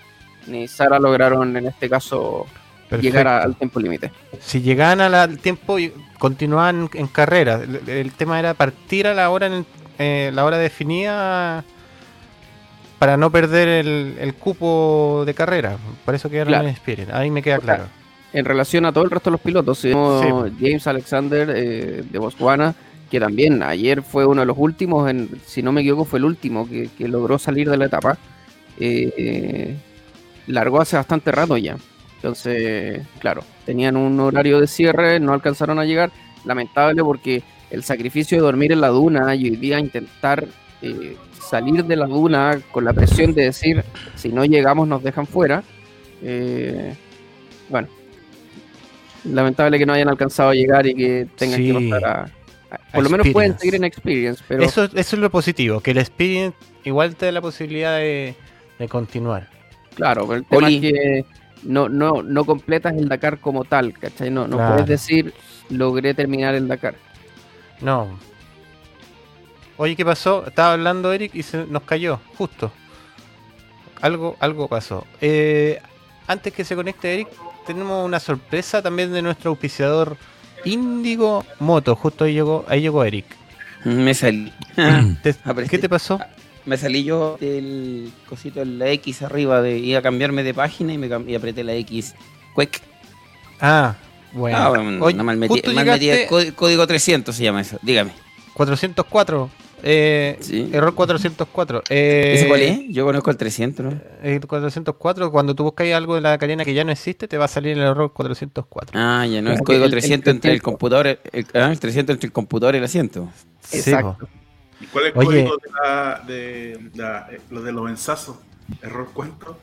ni 0.46 0.68
Sara 0.68 1.00
lograron 1.00 1.56
en 1.56 1.66
este 1.66 1.88
caso 1.88 2.46
llegar 2.96 3.26
al 3.26 3.56
tiempo 3.56 3.80
límite. 3.80 4.10
Si 4.40 4.60
llegaban 4.60 5.00
al 5.00 5.38
tiempo 5.38 5.78
y 5.78 5.92
continuaban 6.18 6.88
en 6.94 7.06
carrera, 7.06 7.60
el, 7.86 8.12
tema 8.12 8.38
era 8.38 8.54
partir 8.54 9.06
a 9.06 9.14
la 9.14 9.30
hora 9.30 9.46
en 9.46 9.66
eh, 9.98 10.30
la 10.32 10.44
hora 10.44 10.58
definida 10.58 11.64
para 12.98 13.16
no 13.16 13.30
perder 13.30 13.68
el, 13.68 14.34
cupo 14.34 15.22
de 15.26 15.34
carrera. 15.34 15.76
Por 16.04 16.14
eso 16.14 16.28
quedaron 16.28 16.54
en 16.54 16.68
Spirit. 16.68 17.10
Ahí 17.10 17.30
me 17.30 17.42
queda 17.42 17.58
claro. 17.58 17.84
En 18.32 18.44
relación 18.44 18.84
a 18.84 18.92
todo 18.92 19.04
el 19.04 19.10
resto 19.10 19.30
de 19.30 19.32
los 19.32 19.40
pilotos, 19.40 19.80
James 19.82 20.86
Alexander 20.86 21.50
eh, 21.54 22.04
de 22.08 22.18
Botswana, 22.18 22.74
que 23.10 23.18
también 23.18 23.62
ayer 23.62 24.02
fue 24.02 24.26
uno 24.26 24.42
de 24.42 24.46
los 24.46 24.58
últimos, 24.58 25.08
en, 25.08 25.30
si 25.46 25.62
no 25.62 25.72
me 25.72 25.80
equivoco, 25.80 26.04
fue 26.04 26.18
el 26.18 26.26
último 26.26 26.68
que, 26.68 26.90
logró 27.08 27.38
salir 27.38 27.70
de 27.70 27.76
la 27.76 27.86
etapa. 27.86 28.18
Eh, 28.78 29.76
largó 30.46 30.80
hace 30.80 30.96
bastante 30.96 31.32
rato 31.32 31.56
ya. 31.56 31.76
Entonces, 32.18 33.06
claro, 33.20 33.44
tenían 33.64 33.96
un 33.96 34.18
horario 34.18 34.60
de 34.60 34.66
cierre, 34.66 35.20
no 35.20 35.32
alcanzaron 35.32 35.78
a 35.78 35.84
llegar. 35.84 36.10
Lamentable 36.44 37.02
porque 37.04 37.42
el 37.70 37.84
sacrificio 37.84 38.38
de 38.38 38.42
dormir 38.42 38.72
en 38.72 38.80
la 38.80 38.88
duna 38.88 39.34
y 39.36 39.50
hoy 39.50 39.56
día 39.56 39.78
intentar 39.78 40.46
eh, 40.82 41.16
salir 41.40 41.84
de 41.84 41.96
la 41.96 42.06
duna 42.06 42.60
con 42.72 42.84
la 42.84 42.92
presión 42.92 43.34
de 43.34 43.44
decir, 43.44 43.84
si 44.16 44.30
no 44.30 44.44
llegamos 44.44 44.88
nos 44.88 45.02
dejan 45.02 45.26
fuera. 45.26 45.62
Eh, 46.22 46.94
bueno, 47.68 47.88
lamentable 49.24 49.78
que 49.78 49.86
no 49.86 49.92
hayan 49.92 50.08
alcanzado 50.08 50.50
a 50.50 50.54
llegar 50.54 50.86
y 50.86 50.94
que 50.94 51.28
tengan 51.36 51.58
que 51.58 51.64
ir 51.64 51.94
a, 52.04 52.28
Por 52.92 53.04
lo 53.04 53.10
menos 53.10 53.28
pueden 53.28 53.56
seguir 53.58 53.76
en 53.76 53.84
Experience, 53.84 54.42
pero... 54.48 54.64
Eso, 54.64 54.84
eso 54.84 54.96
es 54.96 55.18
lo 55.18 55.30
positivo, 55.30 55.80
que 55.80 55.92
el 55.92 55.98
Experience 55.98 56.56
igual 56.84 57.14
te 57.14 57.26
da 57.26 57.32
la 57.32 57.40
posibilidad 57.40 57.98
de, 57.98 58.34
continuar. 58.88 59.48
Claro, 59.94 60.26
pero 60.26 60.38
el 60.38 60.44
tema 60.44 60.68
es 60.68 60.80
que 60.80 61.24
no, 61.62 61.88
no, 61.88 62.22
no 62.22 62.44
completas 62.44 62.94
el 62.96 63.08
Dakar 63.08 63.38
como 63.38 63.64
tal, 63.64 63.92
¿cachai? 63.92 64.30
No, 64.30 64.46
no 64.46 64.56
puedes 64.56 64.86
decir, 64.86 65.34
logré 65.68 66.14
terminar 66.14 66.54
el 66.54 66.68
Dakar. 66.68 66.94
No, 67.80 68.18
Oye, 69.78 69.94
¿qué 69.94 70.04
pasó? 70.04 70.44
Estaba 70.44 70.72
hablando 70.72 71.12
Eric 71.12 71.36
y 71.36 71.44
se 71.44 71.64
nos 71.64 71.84
cayó, 71.84 72.20
justo. 72.36 72.72
Algo, 74.00 74.36
algo 74.40 74.66
pasó. 74.66 75.06
Eh, 75.20 75.80
antes 76.26 76.52
que 76.52 76.64
se 76.64 76.74
conecte 76.74 77.14
Eric, 77.14 77.28
tenemos 77.64 78.04
una 78.04 78.18
sorpresa 78.18 78.82
también 78.82 79.12
de 79.12 79.22
nuestro 79.22 79.50
auspiciador 79.50 80.16
Índigo 80.64 81.44
Moto. 81.60 81.94
Justo 81.94 82.24
ahí 82.24 82.34
llegó, 82.34 82.64
ahí 82.66 82.80
llegó 82.80 83.04
Eric. 83.04 83.26
Me 83.84 84.14
salí. 84.14 84.52
¿Qué 85.70 85.78
te 85.78 85.88
pasó? 85.88 86.18
Me 86.68 86.76
salí 86.76 87.02
yo 87.02 87.38
del 87.40 88.12
cosito 88.28 88.60
de 88.60 88.66
la 88.66 88.90
X 88.90 89.22
arriba 89.22 89.62
de 89.62 89.78
iba 89.78 90.00
a 90.00 90.02
cambiarme 90.02 90.42
de 90.42 90.52
página 90.52 90.92
y 90.92 90.98
me 90.98 91.34
apreté 91.34 91.64
la 91.64 91.72
X. 91.72 92.14
Quick. 92.54 92.82
Ah, 93.58 93.96
bueno. 94.34 94.58
Ah, 94.58 94.68
bueno 94.98 95.24
mal 95.24 95.38
metí, 95.38 95.62
código 96.54 96.86
300 96.86 97.34
se 97.34 97.42
llama 97.42 97.62
eso. 97.62 97.78
Dígame. 97.80 98.12
404. 98.52 99.48
Eh, 99.82 100.38
Error 100.70 100.94
404. 100.94 101.84
Eh, 101.88 102.32
¿Ese 102.36 102.48
cuál 102.48 102.60
es? 102.60 102.80
Yo 102.90 103.06
conozco 103.06 103.30
el 103.30 103.38
300. 103.38 103.94
El 104.22 104.46
404, 104.46 105.32
cuando 105.32 105.54
tú 105.54 105.64
buscas 105.64 105.90
algo 105.94 106.16
de 106.16 106.20
la 106.20 106.36
cadena 106.36 106.66
que 106.66 106.74
ya 106.74 106.84
no 106.84 106.92
existe, 106.92 107.28
te 107.28 107.38
va 107.38 107.46
a 107.46 107.48
salir 107.48 107.78
el 107.78 107.84
error 107.84 108.12
404. 108.12 109.00
Ah, 109.00 109.26
ya 109.26 109.40
no, 109.40 109.52
el 109.52 109.60
código 109.60 109.88
300 109.88 110.34
entre 110.34 110.52
el 110.52 110.60
computador, 110.60 111.06
el, 111.06 111.46
ah, 111.54 111.70
el, 111.72 111.80
300 111.80 112.12
entre 112.12 112.26
el 112.26 112.32
computador 112.32 112.74
y 112.74 112.78
el 112.78 112.84
asiento. 112.84 113.26
Exacto. 113.72 114.28
¿Y 114.80 114.86
cuál 114.86 115.06
es 115.06 115.16
el 115.16 115.24
código 115.24 115.56
de, 115.56 115.70
la, 115.72 116.22
de, 116.26 116.78
de, 116.92 117.40
lo 117.50 117.62
de 117.62 117.72
los 117.72 117.90
ensazos? 117.90 118.36
¿Error 118.82 119.08
cuánto? 119.12 119.58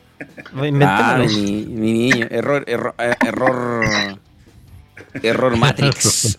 Ah, 0.82 1.18
mi, 1.18 1.66
mi, 1.66 1.92
niño, 1.92 2.26
error, 2.30 2.64
error, 2.66 2.94
eh, 2.98 3.14
error, 3.24 3.84
error 5.22 5.56
Matrix. 5.56 6.38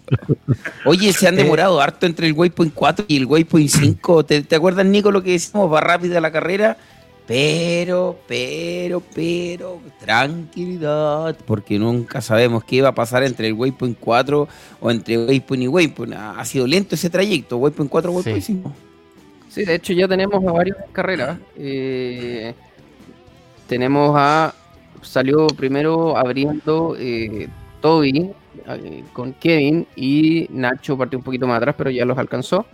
Oye, 0.86 1.14
se 1.14 1.28
han 1.28 1.36
eh. 1.36 1.44
demorado 1.44 1.80
harto 1.80 2.06
entre 2.06 2.28
el 2.28 2.34
Waypoint 2.34 2.74
4 2.74 3.06
y 3.08 3.18
el 3.18 3.26
Waypoint 3.26 3.70
5. 3.70 4.26
¿Te, 4.26 4.42
¿Te 4.42 4.56
acuerdas, 4.56 4.86
Nico, 4.86 5.12
lo 5.12 5.22
que 5.22 5.32
decimos? 5.32 5.72
Va 5.72 5.80
rápida 5.80 6.20
la 6.20 6.32
carrera 6.32 6.78
pero, 7.28 8.18
pero, 8.26 9.04
pero, 9.14 9.82
tranquilidad, 10.00 11.38
porque 11.46 11.78
nunca 11.78 12.22
sabemos 12.22 12.64
qué 12.64 12.82
va 12.82 12.90
a 12.90 12.96
pasar 12.96 13.24
entre 13.24 13.48
el 13.48 13.54
Waypoint 13.54 13.98
4 14.00 14.48
o 14.80 14.92
entre 14.92 15.18
Waypoint 15.18 15.64
y 15.64 15.68
Waypoint. 15.68 16.14
Ha 16.14 16.46
sido 16.46 16.66
lento 16.66 16.96
ese 16.96 17.10
trayecto, 17.10 17.58
Waypoint 17.58 17.92
4, 17.92 18.12
Waypoint 18.14 18.42
5. 18.42 18.74
Sí, 19.50 19.66
de 19.66 19.76
hecho 19.76 19.92
ya 19.92 20.08
tenemos 20.08 20.42
a 20.42 20.52
varios 20.54 20.78
carreras. 20.94 21.38
Eh, 21.58 22.54
tenemos 23.68 24.14
a. 24.16 24.54
Salió 25.02 25.48
primero 25.48 26.18
abriendo 26.18 26.96
eh, 26.98 27.48
Toby 27.82 28.32
eh, 28.68 29.04
con 29.14 29.34
Kevin 29.34 29.86
y 29.96 30.48
Nacho 30.50 30.98
partió 30.98 31.20
un 31.20 31.24
poquito 31.24 31.46
más 31.46 31.58
atrás, 31.58 31.76
pero 31.78 31.90
ya 31.90 32.06
los 32.06 32.18
alcanzó. 32.18 32.66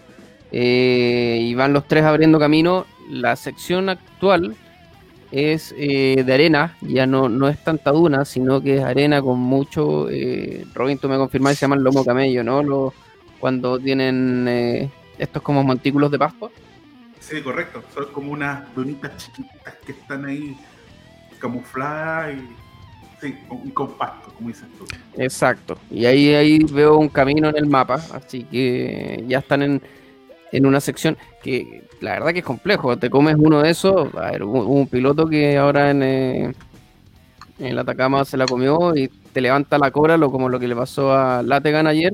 y 0.51 1.53
van 1.55 1.73
los 1.73 1.87
tres 1.87 2.03
abriendo 2.03 2.37
camino 2.37 2.85
la 3.09 3.35
sección 3.35 3.89
actual 3.89 4.55
es 5.33 5.73
eh, 5.77 6.23
de 6.23 6.33
arena, 6.33 6.77
ya 6.81 7.07
no, 7.07 7.27
no 7.27 7.47
es 7.47 7.61
tanta 7.63 7.91
duna, 7.91 8.23
sino 8.23 8.61
que 8.61 8.77
es 8.77 8.83
arena 8.83 9.19
con 9.21 9.39
mucho, 9.39 10.07
eh, 10.09 10.63
Robin, 10.75 10.99
tú 10.99 11.09
me 11.09 11.17
confirmas, 11.17 11.57
se 11.57 11.61
llaman 11.61 11.83
lomo 11.83 12.05
camello, 12.05 12.43
¿no? 12.43 12.61
Lo, 12.61 12.93
cuando 13.39 13.79
tienen 13.79 14.45
eh, 14.47 14.89
estos 15.17 15.41
como 15.41 15.63
montículos 15.63 16.11
de 16.11 16.19
pasto. 16.19 16.51
Sí, 17.19 17.41
correcto, 17.41 17.83
son 17.95 18.05
como 18.13 18.31
unas 18.31 18.73
dunitas 18.75 19.17
chiquitas 19.17 19.73
que 19.83 19.93
están 19.93 20.25
ahí 20.25 20.55
camufladas 21.39 22.35
y 22.35 22.47
sí, 23.19 23.35
con 23.73 23.97
pasto, 23.97 24.31
como 24.35 24.49
dices 24.49 24.67
tú. 24.77 24.85
Exacto, 25.17 25.79
y 25.89 26.05
ahí, 26.05 26.35
ahí 26.35 26.59
veo 26.59 26.97
un 26.97 27.09
camino 27.09 27.49
en 27.49 27.57
el 27.57 27.65
mapa, 27.65 27.95
así 28.13 28.43
que 28.43 29.23
ya 29.27 29.39
están 29.39 29.63
en, 29.63 29.81
en 30.53 30.65
una 30.67 30.79
sección 30.79 31.17
que 31.41 31.83
la 31.99 32.11
verdad 32.11 32.31
que 32.31 32.39
es 32.39 32.45
complejo. 32.45 32.95
Te 32.95 33.09
comes 33.09 33.35
uno 33.37 33.61
de 33.61 33.71
esos. 33.71 34.13
A 34.15 34.31
ver, 34.31 34.43
hubo 34.43 34.63
un 34.63 34.87
piloto 34.87 35.27
que 35.27 35.57
ahora 35.57 35.89
en, 35.89 36.03
eh, 36.03 36.53
en 37.59 37.75
la 37.75 37.81
Atacama 37.81 38.23
se 38.23 38.37
la 38.37 38.45
comió 38.45 38.95
y 38.95 39.09
te 39.33 39.41
levanta 39.41 39.79
la 39.79 39.89
cobra, 39.91 40.15
lo, 40.15 40.31
como 40.31 40.47
lo 40.47 40.59
que 40.59 40.67
le 40.67 40.75
pasó 40.75 41.11
a 41.11 41.41
Lategan 41.41 41.87
ayer. 41.87 42.13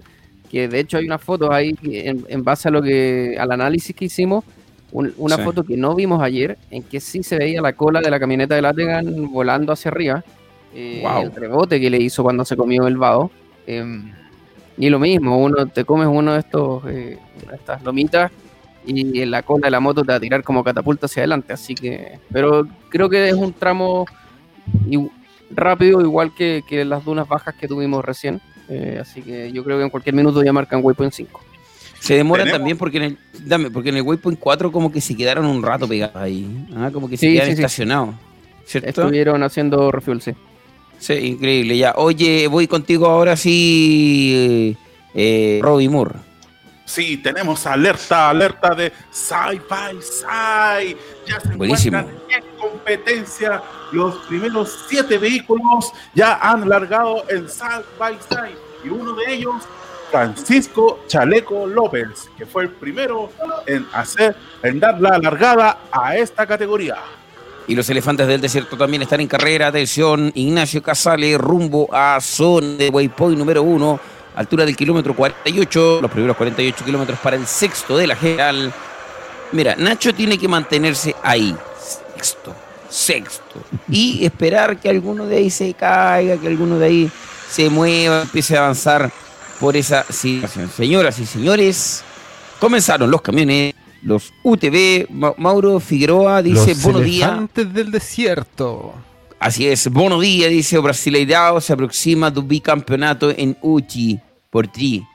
Que 0.50 0.68
de 0.68 0.80
hecho 0.80 0.98
hay 0.98 1.06
unas 1.06 1.22
fotos 1.22 1.50
ahí 1.52 1.76
en, 1.84 2.44
base 2.44 2.70
a 2.70 2.72
lo 2.72 2.82
que 2.82 3.36
al 3.38 3.52
análisis 3.52 3.96
que 3.96 4.06
hicimos. 4.06 4.46
una 4.92 5.38
foto 5.38 5.64
que 5.64 5.76
no 5.76 5.94
vimos 5.94 6.24
ayer, 6.24 6.58
en 6.72 6.82
que 6.82 7.00
sí 7.02 7.22
se 7.22 7.38
veía 7.38 7.62
la 7.62 7.74
cola 7.74 8.00
de 8.00 8.10
la 8.10 8.20
camioneta 8.20 8.56
de 8.56 8.62
Lategan 8.62 9.32
volando 9.32 9.74
hacia 9.74 9.92
arriba. 9.92 10.24
Eh, 10.74 11.04
el 11.22 11.32
rebote 11.32 11.80
que 11.80 11.90
le 11.90 11.98
hizo 11.98 12.24
cuando 12.24 12.46
se 12.46 12.56
comió 12.56 12.88
el 12.88 12.98
vado. 12.98 13.32
Em, 13.68 14.12
y 14.80 14.90
lo 14.90 14.98
mismo, 14.98 15.38
uno 15.38 15.68
te 15.68 15.84
comes 15.84 16.08
uno 16.08 16.34
de 16.34 16.40
estos, 16.40 16.84
eh, 16.88 17.20
estas 17.54 17.84
lomitas 17.84 18.32
y 18.86 19.26
la 19.26 19.44
cola 19.44 19.68
de 19.68 19.72
la 19.72 19.82
moto 19.82 20.04
te 20.04 20.08
va 20.08 20.16
a 20.16 20.20
tirar 20.22 20.42
como 20.42 20.64
catapulta 20.64 21.06
hacia 21.06 21.22
adelante. 21.22 21.52
Así 21.52 21.76
que, 21.76 22.18
pero 22.32 22.66
creo 22.88 23.10
que 23.10 23.28
es 23.28 23.36
un 23.36 23.52
tramo 23.52 24.06
rápido, 25.52 26.00
igual 26.00 26.34
que, 26.34 26.64
las 26.86 27.04
dunas 27.04 27.28
bajas 27.28 27.56
que 27.56 27.68
tuvimos 27.68 28.06
recién. 28.06 28.40
Eh, 28.70 29.00
así 29.02 29.22
que 29.22 29.52
yo 29.52 29.66
creo 29.66 29.78
que 29.78 29.84
en 29.84 29.90
cualquier 29.90 30.16
minuto 30.16 30.42
ya 30.42 30.54
marcan 30.54 30.80
Waypoint 30.82 31.14
5. 31.14 31.42
Se 32.00 32.14
demoran 32.16 32.50
también 32.50 32.78
porque 32.78 32.98
en 32.98 33.04
el 33.04 33.18
dame, 33.44 33.70
porque 33.70 33.90
en 33.90 33.98
el 33.98 34.04
Waypoint 34.04 34.40
4 34.40 34.72
como 34.72 34.90
que 34.94 35.02
se 35.02 35.14
quedaron 35.14 35.46
un 35.46 35.62
rato 35.62 35.90
pegados 35.90 36.16
ahí, 36.16 36.48
¿ah? 36.78 36.90
como 36.94 37.10
que 37.10 37.18
se 37.18 37.28
quedaron 37.28 37.52
estacionados. 37.52 38.16
Estuvieron 38.66 39.44
haciendo 39.44 39.92
refuel, 39.92 40.22
sí. 40.22 40.32
Sí, 41.00 41.14
increíble 41.14 41.78
ya. 41.78 41.94
Oye, 41.96 42.48
voy 42.48 42.68
contigo 42.68 43.08
ahora 43.08 43.36
sí, 43.38 44.78
eh, 45.14 45.60
Robbie 45.62 45.90
Moore. 45.90 46.16
Sí, 46.86 47.18
tenemos 47.18 47.66
alerta, 47.68 48.30
alerta 48.30 48.74
de 48.74 48.92
Sci-Fi 49.12 50.02
Sci. 50.02 50.98
Ya 51.28 51.40
se 51.40 51.56
Buenísimo. 51.56 52.00
en 52.00 52.44
competencia. 52.60 53.62
Los 53.92 54.16
primeros 54.28 54.86
siete 54.90 55.18
vehículos 55.18 55.92
ya 56.16 56.36
han 56.42 56.68
largado 56.68 57.24
en 57.30 57.48
Sci-Fi 57.48 58.18
Sci. 58.28 58.56
Y 58.86 58.90
uno 58.90 59.14
de 59.14 59.34
ellos, 59.34 59.64
Francisco 60.10 61.02
Chaleco 61.08 61.68
López, 61.68 62.30
que 62.38 62.46
fue 62.48 62.64
el 62.64 62.70
primero 62.72 63.30
en 63.68 63.86
hacer, 63.94 64.36
en 64.64 64.80
dar 64.80 65.00
la 65.00 65.20
largada 65.20 65.78
a 65.92 66.18
esta 66.18 66.48
categoría. 66.48 66.98
Y 67.70 67.76
los 67.76 67.88
elefantes 67.90 68.28
del 68.28 68.42
desierto 68.42 68.76
también 68.76 69.04
están 69.04 69.22
en 69.22 69.28
carrera. 69.28 69.68
Atención, 69.68 70.32
Ignacio 70.34 70.82
Casale 70.82 71.38
rumbo 71.38 71.88
a 71.94 72.20
zona 72.20 72.68
de 72.78 72.90
Waypoint 72.90 73.38
número 73.38 73.62
uno 73.62 74.00
altura 74.36 74.66
del 74.66 74.76
kilómetro 74.76 75.16
48, 75.16 76.00
los 76.02 76.10
primeros 76.10 76.36
48 76.36 76.86
kilómetros 76.86 77.20
para 77.20 77.36
el 77.36 77.46
sexto 77.46 77.96
de 77.96 78.08
la 78.08 78.16
general. 78.16 78.74
Mira, 79.52 79.76
Nacho 79.76 80.14
tiene 80.14 80.38
que 80.38 80.48
mantenerse 80.48 81.16
ahí, 81.22 81.56
sexto, 81.78 82.56
sexto, 82.90 83.62
y 83.88 84.26
esperar 84.26 84.80
que 84.80 84.90
alguno 84.90 85.26
de 85.26 85.38
ahí 85.38 85.50
se 85.50 85.74
caiga, 85.74 86.38
que 86.38 86.48
alguno 86.48 86.80
de 86.80 86.86
ahí 86.86 87.12
se 87.52 87.70
mueva, 87.70 88.22
empiece 88.22 88.56
a 88.56 88.62
avanzar 88.62 89.12
por 89.60 89.76
esa 89.76 90.06
situación. 90.10 90.72
Señoras 90.76 91.20
y 91.20 91.26
señores, 91.26 92.04
comenzaron 92.60 93.12
los 93.12 93.22
camiones, 93.22 93.76
los 94.02 94.34
UTV. 94.44 95.08
Mauro 95.38 95.80
Figueroa 95.80 96.42
dice, 96.42 96.76
buenos 96.84 97.04
días. 97.04 97.30
Antes 97.32 97.74
del 97.74 97.92
desierto. 97.92 98.94
Así 99.40 99.66
es, 99.68 99.90
buenos 99.90 100.22
días, 100.22 100.50
dice 100.50 100.78
Brasileirao 100.80 101.62
se 101.62 101.72
aproxima 101.72 102.34
tu 102.34 102.44
bicampeonato 102.44 103.32
en 103.32 103.56
Uchi 103.62 104.20
por 104.50 104.68
ti. 104.68 105.06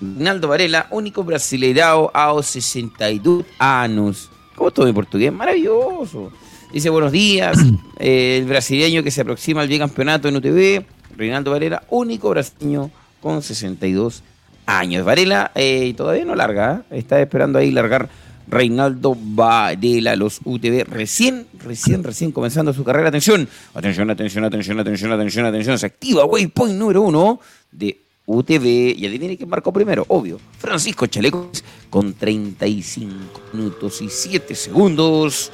Rinaldo 0.00 0.48
Varela, 0.48 0.88
único 0.90 1.22
brasileirao 1.22 2.10
a 2.12 2.42
62 2.42 3.44
años. 3.60 4.30
¿Cómo 4.56 4.72
todo 4.72 4.88
en 4.88 4.94
portugués? 4.94 5.32
Maravilloso. 5.32 6.32
Dice 6.72 6.90
buenos 6.90 7.12
días, 7.12 7.56
el 8.00 8.46
brasileño 8.46 9.04
que 9.04 9.12
se 9.12 9.20
aproxima 9.20 9.60
al 9.60 9.68
bicampeonato 9.68 10.26
en 10.26 10.36
UTV, 10.36 10.84
Rinaldo 11.16 11.52
Varela, 11.52 11.84
único 11.88 12.30
brasileño 12.30 12.90
con 13.20 13.42
62 13.42 14.24
años. 14.66 15.04
Varela 15.04 15.52
eh, 15.54 15.94
todavía 15.96 16.24
no 16.24 16.34
larga, 16.34 16.82
¿eh? 16.90 16.98
está 16.98 17.20
esperando 17.20 17.60
ahí 17.60 17.70
largar 17.70 18.08
Reinaldo 18.48 19.16
Varela, 19.18 20.16
los 20.16 20.40
UTV, 20.44 20.84
recién, 20.84 21.46
recién, 21.62 22.02
recién 22.02 22.32
comenzando 22.32 22.72
su 22.72 22.82
carrera. 22.84 23.08
Atención, 23.08 23.48
atención, 23.74 24.10
atención, 24.10 24.44
atención, 24.44 24.80
atención, 24.80 25.12
atención, 25.12 25.46
atención. 25.46 25.78
Se 25.78 25.86
activa 25.86 26.24
Waypoint 26.24 26.78
número 26.78 27.02
uno 27.02 27.40
de 27.70 27.98
UTV. 28.26 28.94
Y 28.96 29.06
adivine 29.06 29.36
quién 29.36 29.48
marcó 29.48 29.72
primero, 29.72 30.04
obvio. 30.08 30.40
Francisco 30.58 31.06
Chaleco 31.06 31.50
con 31.90 32.14
35 32.14 33.40
minutos 33.52 34.00
y 34.00 34.08
7 34.08 34.54
segundos. 34.54 35.52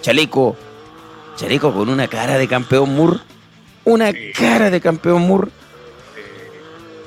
Chaleco, 0.00 0.56
Chaleco 1.36 1.72
con 1.72 1.88
una 1.88 2.06
cara 2.06 2.38
de 2.38 2.46
campeón 2.46 2.94
Mur. 2.94 3.20
Una 3.84 4.12
cara 4.36 4.70
de 4.70 4.80
campeón 4.80 5.22
Mur. 5.22 5.50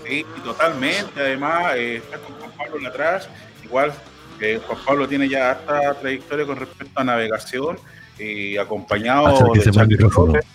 Sí, 0.08 0.26
totalmente. 0.44 1.22
Además, 1.22 1.74
eh, 1.78 1.98
está 1.98 2.18
con 2.18 2.36
Juan 2.36 2.52
Pablo 2.58 2.88
atrás. 2.90 3.30
Igual 3.64 3.94
Juan 4.66 4.80
Pablo 4.86 5.08
tiene 5.08 5.30
ya 5.30 5.52
harta 5.52 5.94
trayectoria 6.00 6.46
con 6.46 6.58
respecto 6.58 7.00
a 7.00 7.04
navegación 7.04 7.78
y 8.18 8.58
acompañado 8.58 9.54
de 9.54 9.72
Chaleco 9.72 10.28
López. 10.28 10.46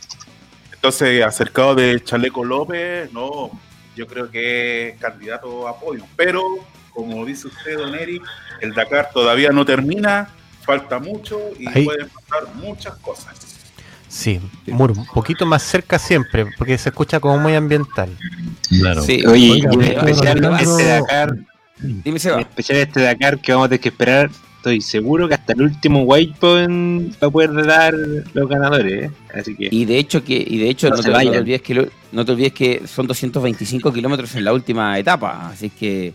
Entonces, 0.73 1.25
acercado 1.25 1.75
de 1.75 2.03
Chaleco 2.03 2.45
López, 2.45 3.13
no, 3.13 3.51
yo 3.97 4.07
creo 4.07 4.31
que 4.31 4.89
es 4.89 5.01
candidato 5.01 5.67
a 5.67 5.79
podio. 5.79 6.05
Pero, 6.17 6.43
como 6.93 7.25
dice 7.25 7.49
usted, 7.49 7.79
don 7.79 7.95
Eric, 7.95 8.23
el 8.61 8.73
Dakar 8.73 9.11
todavía 9.13 9.51
no 9.51 9.65
termina, 9.65 10.29
falta 10.65 10.99
mucho 10.99 11.41
y 11.59 11.69
pueden 11.85 12.09
pasar 12.09 12.55
muchas 12.55 12.97
cosas. 12.99 13.35
Sí, 14.09 14.41
un 14.67 15.07
poquito 15.13 15.45
más 15.45 15.63
cerca 15.63 15.99
siempre, 15.99 16.47
porque 16.57 16.79
se 16.79 16.91
escucha 16.91 17.19
como 17.19 17.39
muy 17.39 17.55
ambiental. 17.55 18.17
Claro. 18.69 19.03
Sí, 19.03 19.27
oye, 19.27 19.65
este 20.07 20.85
Dakar 20.85 21.35
Dime, 21.79 22.19
En 22.23 22.41
especial 22.41 22.79
este 22.79 23.03
Dakar 23.03 23.41
que 23.41 23.53
vamos 23.53 23.67
a 23.67 23.69
tener 23.69 23.81
que 23.81 23.89
esperar. 23.91 24.31
Estoy 24.57 24.81
seguro 24.81 25.29
que 25.29 25.35
hasta 25.35 25.53
el 25.53 25.63
último 25.63 26.03
waypoint 26.03 27.23
va 27.23 27.29
a 27.29 27.31
poder 27.31 27.53
dar 27.67 27.95
los 28.33 28.49
ganadores. 28.49 29.05
¿eh? 29.05 29.11
Así 29.35 29.55
que. 29.55 29.69
Y 29.71 29.85
de 29.85 29.99
hecho 29.99 30.25
que, 30.25 30.35
y 30.35 30.59
de 30.59 30.71
hecho 30.71 30.89
no, 30.91 30.97
te, 30.97 31.11
olvides 31.11 31.63
que 31.63 31.89
no 32.11 32.25
te 32.25 32.33
olvides 32.33 32.53
que 32.53 32.83
son 32.87 33.07
225 33.07 33.93
kilómetros 33.93 34.35
en 34.35 34.45
la 34.45 34.53
última 34.53 34.99
etapa. 34.99 35.49
Así 35.49 35.71
que 35.71 36.15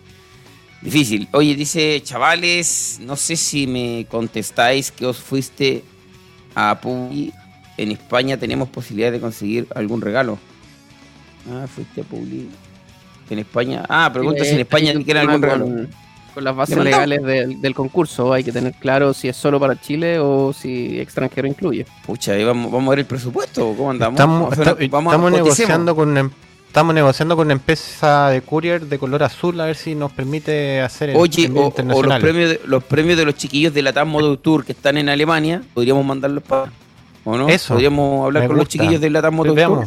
difícil. 0.81 1.30
Oye, 1.31 1.56
dice 1.56 2.01
chavales, 2.03 2.99
no 3.01 3.15
sé 3.15 3.38
si 3.38 3.67
me 3.67 4.06
contestáis 4.09 4.91
que 4.91 5.06
os 5.06 5.17
fuiste 5.17 5.83
a 6.56 6.80
Publi. 6.81 7.31
En 7.77 7.91
España 7.91 8.35
tenemos 8.38 8.67
posibilidad 8.67 9.11
de 9.11 9.19
conseguir 9.19 9.67
algún 9.73 10.01
regalo. 10.01 10.38
Ah, 11.49 11.67
fuiste 11.73 12.01
a 12.01 12.03
Publi 12.03 12.49
en 13.34 13.40
España. 13.40 13.84
Ah, 13.90 14.10
pregunta 14.11 14.43
si 14.43 14.51
en 14.51 14.60
España 14.60 14.93
quieren 15.03 15.30
algún 15.30 15.42
regalo. 15.42 15.66
Con 16.34 16.45
las 16.45 16.56
bases 16.56 16.77
legales 16.77 17.22
del, 17.24 17.76
concurso, 17.76 18.32
hay 18.32 18.43
que 18.43 18.53
tener 18.53 18.74
claro 18.74 19.14
si 19.14 19.27
es 19.27 19.35
solo 19.35 19.60
para 19.60 19.80
Chile 19.80 20.18
o 20.19 20.53
si 20.53 20.98
extranjero 20.98 21.45
incluye. 21.45 21.85
Pucha, 22.06 22.32
ahí 22.34 22.45
vamos, 22.45 22.72
vamos 22.72 22.88
a 22.88 22.90
ver 22.92 23.00
el 23.00 23.06
presupuesto, 23.06 23.74
¿cómo 23.76 23.92
andamos? 23.92 24.58
Estamos, 24.80 25.32
negociando 25.32 25.93
con 25.93 26.10
una, 26.10 26.32
estamos 26.68 26.95
negociando 26.95 27.35
con 27.35 27.48
una 27.48 27.53
empresa 27.53 28.30
de 28.30 28.42
courier 28.42 28.85
de 28.85 28.98
color 28.98 29.24
azul 29.24 29.60
a 29.60 29.66
ver 29.66 29.76
si 29.76 29.93
nos 29.93 30.14
permite 30.14 30.80
hacer 30.80 31.10
el 31.10 31.18
Oye, 31.18 31.51
o, 31.53 31.74
los, 32.01 32.19
premios 32.22 32.50
de, 32.51 32.61
los 32.64 32.82
premios 32.82 33.18
de 33.18 33.26
los 33.26 33.35
chiquillos 33.35 33.74
de 33.74 33.82
la 33.82 33.92
TAM 33.92 34.14
Tour 34.42 34.64
que 34.64 34.72
están 34.72 34.98
en 34.98 35.10
Alemania, 35.10 35.61
podríamos 35.74 36.06
mandarlos 36.06 36.43
para... 36.43 36.72
¿O 37.26 37.38
no? 37.38 37.50
Eso. 37.50 37.74
Podríamos 37.74 38.26
hablar 38.26 38.48
con 38.48 38.56
los 38.56 38.69
chiquillos 38.69 39.01
de 39.01 39.10
la 39.10 39.22
TAM 39.22 39.35
Tour. 39.35 39.85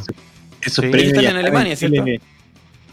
Esos 0.60 0.84
premios 0.84 1.14
están 1.14 1.24
en 1.24 1.36
Alemania, 1.36 1.74
¿cierto? 1.74 2.04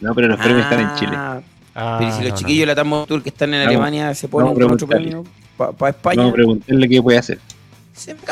No, 0.02 0.14
pero 0.14 0.28
los 0.28 0.40
premios 0.40 0.64
están 0.64 0.80
en 0.80 0.96
Chile. 0.96 1.14
Ah, 1.16 1.42
Ah, 1.74 1.98
pero 2.00 2.12
si 2.12 2.24
los 2.24 2.34
chiquillos 2.38 2.62
de 2.62 2.66
la 2.68 2.76
Tamo 2.76 3.06
Tour 3.06 3.24
que 3.24 3.30
están 3.30 3.54
en 3.54 3.68
Alemania 3.68 4.14
se 4.14 4.28
ponen 4.28 4.54
con 4.54 4.72
otro 4.72 4.88
premio 4.88 5.24
para 5.56 5.90
España. 5.90 6.18
Vamos 6.18 6.32
a 6.32 6.36
preguntarle 6.36 6.90
qué 6.90 7.02
puede 7.02 7.18
hacer. 7.18 7.40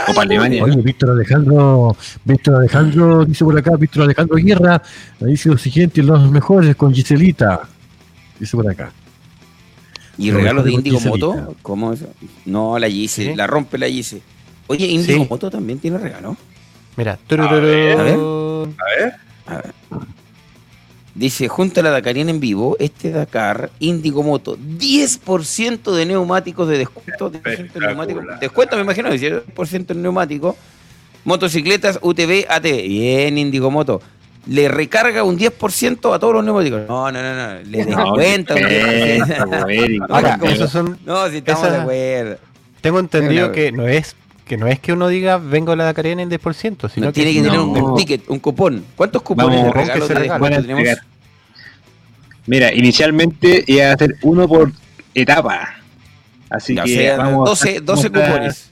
O 0.07 0.14
para 0.14 0.22
Alemania. 0.22 0.64
Oye, 0.64 0.81
Víctor 0.81 1.11
Alejandro, 1.11 1.95
Víctor 2.23 2.56
Alejandro, 2.56 3.25
dice 3.25 3.45
por 3.45 3.57
acá, 3.57 3.75
Víctor 3.77 4.03
Alejandro 4.03 4.35
Guerra, 4.38 4.81
dice 5.19 5.49
lo 5.49 5.57
siguiente, 5.57 6.01
los 6.01 6.30
mejores 6.31 6.75
con 6.75 6.93
Giselita. 6.93 7.61
Dice 8.39 8.57
por 8.57 8.69
acá. 8.69 8.91
¿Y 10.17 10.31
regalos 10.31 10.65
de 10.65 10.73
Indigo 10.73 10.99
Moto? 10.99 11.56
¿Cómo 11.61 11.93
es? 11.93 12.03
No, 12.45 12.77
la 12.77 12.89
Gise, 12.89 13.35
la 13.35 13.48
rompe 13.48 13.77
la 13.77 13.88
Gise. 13.88 14.22
Oye, 14.67 14.85
Indigo 14.88 15.25
Moto 15.30 15.49
también 15.49 15.80
tiene 15.80 15.98
regalo. 15.98 16.35
Mira, 16.98 17.17
a 17.30 17.53
ver. 17.53 17.99
A 17.99 18.03
ver. 18.03 19.14
A 19.45 19.56
ver. 19.56 19.73
Dice, 21.15 21.47
junto 21.47 21.79
a 21.79 21.83
la 21.83 21.89
Dakariana 21.89 22.29
en 22.31 22.39
vivo, 22.39 22.77
este 22.79 23.11
Dakar 23.11 23.71
Indigo 23.79 24.23
Moto, 24.23 24.57
10% 24.57 25.91
de 25.91 26.05
neumáticos 26.05 26.67
de 26.67 26.77
descuento. 26.77 27.29
descuento, 27.29 28.75
me 28.75 28.83
imagino, 28.83 29.09
10% 29.09 29.91
en 29.91 30.01
neumáticos. 30.01 30.55
Motocicletas 31.25 31.99
UTV 32.01 32.45
AT. 32.47 32.63
Bien, 32.63 33.38
Indigo 33.38 33.69
Moto. 33.71 34.01
Le 34.45 34.69
recarga 34.69 35.23
un 35.23 35.38
10% 35.38 36.13
a 36.13 36.19
todos 36.19 36.35
los 36.35 36.45
neumáticos. 36.45 36.83
No, 36.88 37.11
no, 37.11 37.21
no, 37.21 37.35
no. 37.35 37.59
Le 37.63 37.85
descuenta 37.85 38.55
un 38.55 38.61
10%. 38.61 40.97
no, 41.05 41.29
si 41.29 41.38
estamos 41.38 41.71
de 41.71 41.77
acuerdo. 41.77 42.38
Tengo 42.81 42.99
entendido 42.99 43.51
que 43.51 43.71
no 43.71 43.88
es 43.88 44.15
que 44.49 44.57
no 44.57 44.65
es 44.67 44.79
que 44.79 44.91
uno 44.91 45.07
diga 45.07 45.37
vengo 45.37 45.71
a 45.71 45.75
la 45.75 45.83
Dakariana 45.85 46.23
en 46.23 46.31
10%, 46.31 46.89
sino 46.89 47.07
que 47.07 47.13
tiene 47.13 47.33
que 47.33 47.43
tener 47.43 47.59
un, 47.59 47.95
ticket, 47.95 48.27
un 48.29 48.39
cupón. 48.39 48.83
¿Cuántos 48.95 49.21
cupones 49.21 49.63
de 49.63 49.71
regalo, 49.71 50.07
tenemos? 50.07 50.97
Mira, 52.47 52.73
inicialmente 52.73 53.63
iba 53.67 53.91
a 53.91 53.93
hacer 53.93 54.15
uno 54.23 54.47
por 54.47 54.71
etapa. 55.13 55.75
Así 56.49 56.75
que 56.75 57.15
vamos 57.15 57.47
12, 57.47 57.81
12 57.81 58.09
cupones. 58.09 58.71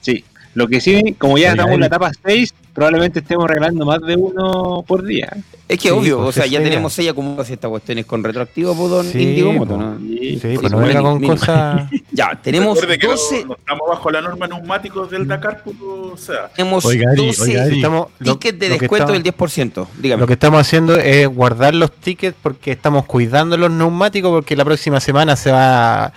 Sí, 0.00 0.24
lo 0.54 0.66
que 0.66 0.80
sí, 0.80 1.14
como 1.18 1.36
ya 1.36 1.50
estamos 1.50 1.74
en 1.74 1.80
la 1.80 1.86
etapa 1.86 2.10
6, 2.24 2.54
probablemente 2.78 3.18
estemos 3.18 3.48
regalando 3.48 3.84
más 3.84 4.00
de 4.02 4.14
uno 4.14 4.84
por 4.86 5.04
día. 5.04 5.36
Es 5.66 5.80
que 5.80 5.90
obvio, 5.90 6.18
pues 6.18 6.28
o 6.28 6.32
sea, 6.32 6.46
ya 6.46 6.62
tenemos 6.62 6.92
seis 6.92 7.10
acumulados 7.10 7.50
esta 7.50 7.68
cuestión 7.68 7.98
es 7.98 8.06
con 8.06 8.22
retroactivo, 8.22 8.72
pues, 8.76 8.88
don 8.88 9.04
sí, 9.04 9.20
Indigo 9.20 9.52
Moto, 9.52 9.76
¿no? 9.76 9.98
Sí, 9.98 10.38
sí 10.40 10.56
pues 10.60 10.70
no 10.70 10.78
venga 10.78 11.02
con 11.02 11.20
cosas. 11.20 11.90
ya, 12.12 12.38
tenemos 12.40 12.80
12. 12.80 13.38
estamos 13.40 13.88
bajo 13.88 14.10
la 14.12 14.20
norma 14.20 14.46
neumáticos 14.46 15.10
del 15.10 15.26
Dakar, 15.26 15.60
pues, 15.64 15.76
o 15.80 16.16
sea. 16.16 16.50
Tenemos 16.54 16.84
oiga, 16.84 17.12
12 17.16 17.74
estamos, 17.74 18.06
tickets 18.22 18.58
de 18.60 18.68
descuento 18.68 19.12
del 19.12 19.24
10%. 19.24 19.86
Dígame. 19.98 20.20
Lo 20.20 20.26
que 20.28 20.34
estamos 20.34 20.60
haciendo 20.60 20.94
es 20.94 21.26
guardar 21.26 21.74
los 21.74 21.90
tickets 21.90 22.36
porque 22.40 22.70
estamos 22.70 23.06
cuidando 23.06 23.56
los 23.56 23.72
neumáticos 23.72 24.30
porque 24.30 24.54
la 24.54 24.64
próxima 24.64 25.00
semana 25.00 25.34
se 25.34 25.50
va. 25.50 26.12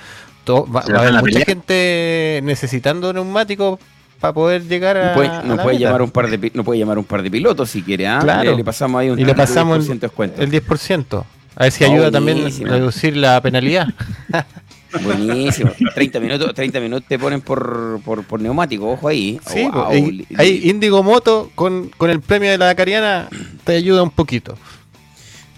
va, 0.47 0.79
a 0.79 0.99
haber 0.99 1.13
mucha 1.23 1.39
gente 1.39 2.39
necesitando 2.43 3.11
neumáticos 3.13 3.79
para 4.21 4.33
poder 4.33 4.67
llegar 4.67 4.95
a. 4.95 5.09
No 5.43 5.57
puede, 5.57 5.79
llamar 5.79 6.01
un 6.03 6.11
par 6.11 6.29
de 6.29 6.51
no 6.53 6.63
puede 6.63 6.79
llamar 6.79 6.97
un 6.97 7.03
par 7.03 7.23
de 7.23 7.29
pilotos 7.29 7.69
si 7.69 7.81
quiere, 7.81 8.07
¿ah? 8.07 8.19
Claro. 8.21 8.55
Le, 8.55 8.63
pasamos 8.63 9.01
ahí 9.01 9.09
un 9.09 9.19
y 9.19 9.25
le 9.25 9.35
pasamos 9.35 9.89
el, 9.89 9.99
descuento. 9.99 10.41
el 10.41 10.51
10%. 10.51 11.25
A 11.55 11.63
ver 11.63 11.71
si 11.71 11.83
ayuda 11.83 12.11
también 12.11 12.45
a 12.45 12.69
reducir 12.69 13.17
la 13.17 13.41
penalidad. 13.41 13.87
Buenísimo. 15.03 15.71
30 15.95 16.19
minutos, 16.19 16.53
30 16.53 16.79
minutos 16.79 17.07
te 17.07 17.17
ponen 17.17 17.41
por, 17.41 17.99
por, 18.03 18.23
por 18.23 18.41
neumático, 18.41 18.91
ojo 18.91 19.07
ahí. 19.07 19.39
Sí, 19.47 19.67
ahí 20.37 20.61
Índigo 20.65 21.01
Moto 21.01 21.49
con, 21.55 21.89
con 21.97 22.09
el 22.09 22.21
premio 22.21 22.51
de 22.51 22.57
la 22.57 22.75
Cariana 22.75 23.29
te 23.63 23.73
ayuda 23.73 24.03
un 24.03 24.11
poquito. 24.11 24.57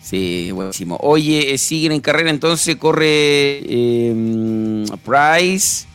Sí, 0.01 0.51
buenísimo. 0.51 0.97
Oye, 1.01 1.53
eh, 1.53 1.57
siguen 1.57 1.93
en 1.93 2.01
carrera 2.01 2.29
entonces, 2.29 2.75
corre 2.75 3.07
eh, 3.07 4.85
Price, 5.03 5.87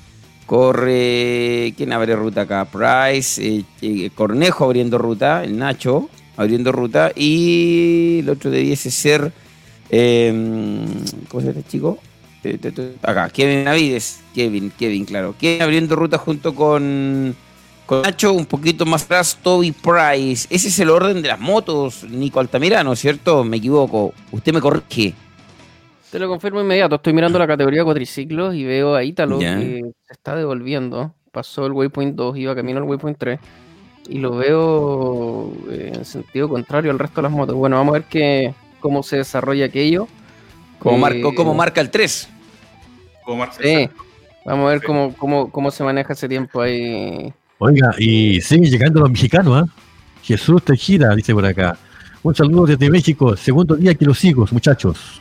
Corre, 0.49 1.75
¿quién 1.77 1.93
abre 1.93 2.17
ruta 2.17 2.41
acá? 2.41 2.65
Price, 2.65 3.47
eh, 3.47 3.65
eh, 3.83 4.09
Cornejo 4.15 4.65
abriendo 4.65 4.97
ruta, 4.97 5.45
el 5.45 5.59
Nacho 5.59 6.09
abriendo 6.39 6.73
ruta 6.73 7.13
y 7.15 8.21
el 8.21 8.31
otro 8.31 8.51
debía 8.51 8.75
ser, 8.75 9.31
em, 9.91 10.87
¿cómo 11.29 11.43
se 11.43 11.49
llama 11.49 11.59
este 11.59 11.71
chico? 11.71 11.99
Eh, 12.43 12.59
acá, 13.03 13.29
Kevin 13.29 13.65
Navides, 13.65 14.21
Kevin, 14.35 14.73
Kevin, 14.79 15.05
claro. 15.05 15.35
Kevin 15.39 15.61
abriendo 15.61 15.95
ruta 15.97 16.17
junto 16.17 16.55
con, 16.55 17.37
con 17.85 18.01
Nacho, 18.01 18.33
un 18.33 18.47
poquito 18.47 18.87
más 18.87 19.03
atrás, 19.03 19.39
Toby 19.43 19.73
Price. 19.73 20.47
Ese 20.49 20.69
es 20.69 20.79
el 20.79 20.89
orden 20.89 21.21
de 21.21 21.29
las 21.29 21.41
motos, 21.41 22.05
Nico 22.05 22.41
Altamirano, 22.41 22.97
¿cierto? 22.97 23.45
Me 23.45 23.59
equivoco. 23.59 24.15
Usted 24.33 24.55
me 24.55 24.63
corrige. 24.63 25.15
Te 26.11 26.19
lo 26.19 26.29
confirmo 26.29 26.61
inmediato. 26.61 26.97
Estoy 26.97 27.13
mirando 27.13 27.39
la 27.39 27.47
categoría 27.47 27.85
cuatriciclos 27.85 28.55
y 28.55 28.65
veo 28.65 28.95
a 28.95 29.05
Ítalo 29.05 29.39
que 29.39 29.83
se 30.07 30.13
está 30.13 30.35
devolviendo. 30.35 31.15
Pasó 31.33 31.67
el 31.67 31.73
waypoint 31.73 32.15
2, 32.15 32.39
iba 32.39 32.55
camino 32.55 32.79
al 32.79 32.85
waypoint 32.85 33.19
3. 33.19 33.41
Y 34.09 34.19
lo 34.19 34.37
veo 34.37 35.53
eh, 35.71 35.93
en 35.95 36.05
sentido 36.07 36.49
contrario 36.49 36.91
al 36.91 36.99
resto 36.99 37.17
de 37.17 37.23
las 37.23 37.33
motos. 37.33 37.55
Bueno, 37.57 37.77
vamos 37.77 37.93
a 37.93 37.99
ver 37.99 38.05
qué, 38.09 38.55
cómo 38.81 39.03
se 39.03 39.19
desarrolla 39.19 39.67
aquello. 39.67 40.09
¿Cómo, 40.79 41.07
eh, 41.09 41.21
cómo 41.37 41.55
marca 41.55 41.81
el 41.81 41.91
3? 41.91 42.29
sí. 43.61 43.91
Vamos 44.47 44.67
a 44.67 44.73
ver 44.73 44.83
cómo, 44.83 45.15
cómo, 45.15 45.51
cómo 45.51 45.71
se 45.71 45.85
maneja 45.85 46.15
ese 46.15 46.27
tiempo 46.27 46.63
ahí. 46.63 47.31
Oiga, 47.59 47.95
y 47.99 48.41
siguen 48.41 48.71
llegando 48.71 49.01
los 49.01 49.11
mexicanos, 49.11 49.63
¿ah? 49.63 49.67
Jesús 50.23 50.63
Tejira, 50.63 51.15
dice 51.15 51.35
por 51.35 51.45
acá. 51.45 51.77
Un 52.23 52.35
saludo 52.35 52.65
desde 52.65 52.89
México. 52.89 53.37
Segundo 53.37 53.77
día 53.77 53.95
que 53.95 54.07
los 54.07 54.19
sigo, 54.19 54.47
muchachos. 54.51 55.21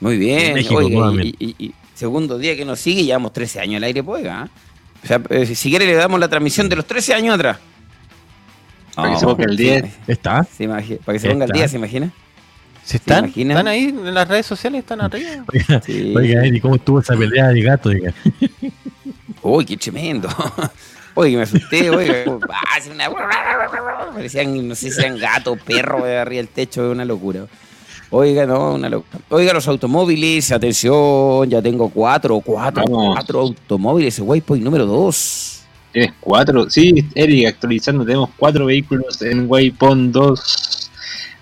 Muy 0.00 0.16
bien. 0.16 0.56
y, 0.58 1.74
segundo 1.94 2.38
día 2.38 2.56
que 2.56 2.64
nos 2.64 2.80
sigue, 2.80 3.04
llevamos 3.04 3.32
13 3.32 3.60
años 3.60 3.76
al 3.76 3.84
aire, 3.84 4.02
pues, 4.02 4.26
¿ah? 4.26 4.48
O 5.02 5.06
sea, 5.06 5.20
eh, 5.30 5.46
si 5.46 5.70
quiere 5.70 5.86
le 5.86 5.94
damos 5.94 6.18
la 6.18 6.28
transmisión 6.28 6.68
de 6.68 6.76
los 6.76 6.86
13 6.86 7.14
años 7.14 7.34
atrás. 7.34 7.58
Para 8.94 9.12
que 9.12 9.20
se 9.20 9.26
ponga 9.26 9.44
el 9.44 9.56
10. 9.56 9.84
¿Está? 10.06 10.46
para 10.66 10.82
que 10.82 11.18
se 11.18 11.30
ponga 11.30 11.44
el 11.44 11.52
10, 11.52 11.70
¿se 11.70 11.76
imagina? 11.76 12.12
¿Se 12.84 12.96
están? 12.96 13.26
¿Están 13.26 13.68
ahí 13.68 13.84
en 13.84 14.14
las 14.14 14.26
redes 14.26 14.46
sociales? 14.46 14.80
¿Están 14.80 15.00
arriba? 15.00 15.44
Oiga, 15.52 15.80
sí. 15.82 16.14
oiga 16.16 16.44
Eddie, 16.44 16.60
¿cómo 16.60 16.76
estuvo 16.76 17.00
esa 17.00 17.16
pelea 17.16 17.48
de 17.48 17.62
gato? 17.62 17.90
Uy, 19.42 19.64
qué 19.64 19.76
tremendo. 19.76 20.28
Oye, 21.14 21.36
me 21.36 21.42
asusté, 21.42 21.90
oiga. 21.90 22.24
Parecían, 24.14 24.68
no 24.68 24.74
sé 24.76 24.92
si 24.92 25.00
eran 25.00 25.18
gato, 25.18 25.56
perro, 25.56 26.04
arriba 26.04 26.36
del 26.36 26.48
techo, 26.48 26.88
una 26.88 27.04
locura. 27.04 27.46
Oiga, 28.12 28.44
no, 28.44 28.74
una 28.74 28.90
Oiga, 29.28 29.52
los 29.52 29.68
automóviles, 29.68 30.50
atención, 30.50 31.48
ya 31.48 31.62
tengo 31.62 31.88
cuatro, 31.90 32.40
cuatro, 32.40 32.82
cuatro 32.84 33.40
automóviles, 33.40 34.18
Waypoint 34.18 34.64
número 34.64 34.84
dos. 34.84 35.62
Tienes 35.92 36.12
cuatro, 36.20 36.68
sí, 36.68 37.04
Eric, 37.14 37.48
actualizando, 37.48 38.04
tenemos 38.04 38.30
cuatro 38.36 38.66
vehículos 38.66 39.22
en 39.22 39.48
Waypoint 39.48 40.12
2. 40.12 40.90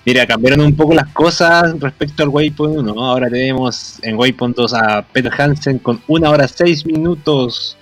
Mira, 0.06 0.26
cambiaron 0.26 0.60
un 0.60 0.74
poco 0.74 0.94
las 0.94 1.08
cosas 1.08 1.78
respecto 1.80 2.22
al 2.22 2.30
Waypoint 2.30 2.78
1. 2.78 3.04
Ahora 3.04 3.28
tenemos 3.28 3.98
en 4.02 4.16
Waypoint 4.16 4.56
2 4.56 4.74
a 4.74 5.02
Peter 5.02 5.32
Hansen 5.38 5.78
con 5.78 6.00
una 6.06 6.30
hora 6.30 6.48
seis 6.48 6.86
minutos. 6.86 7.76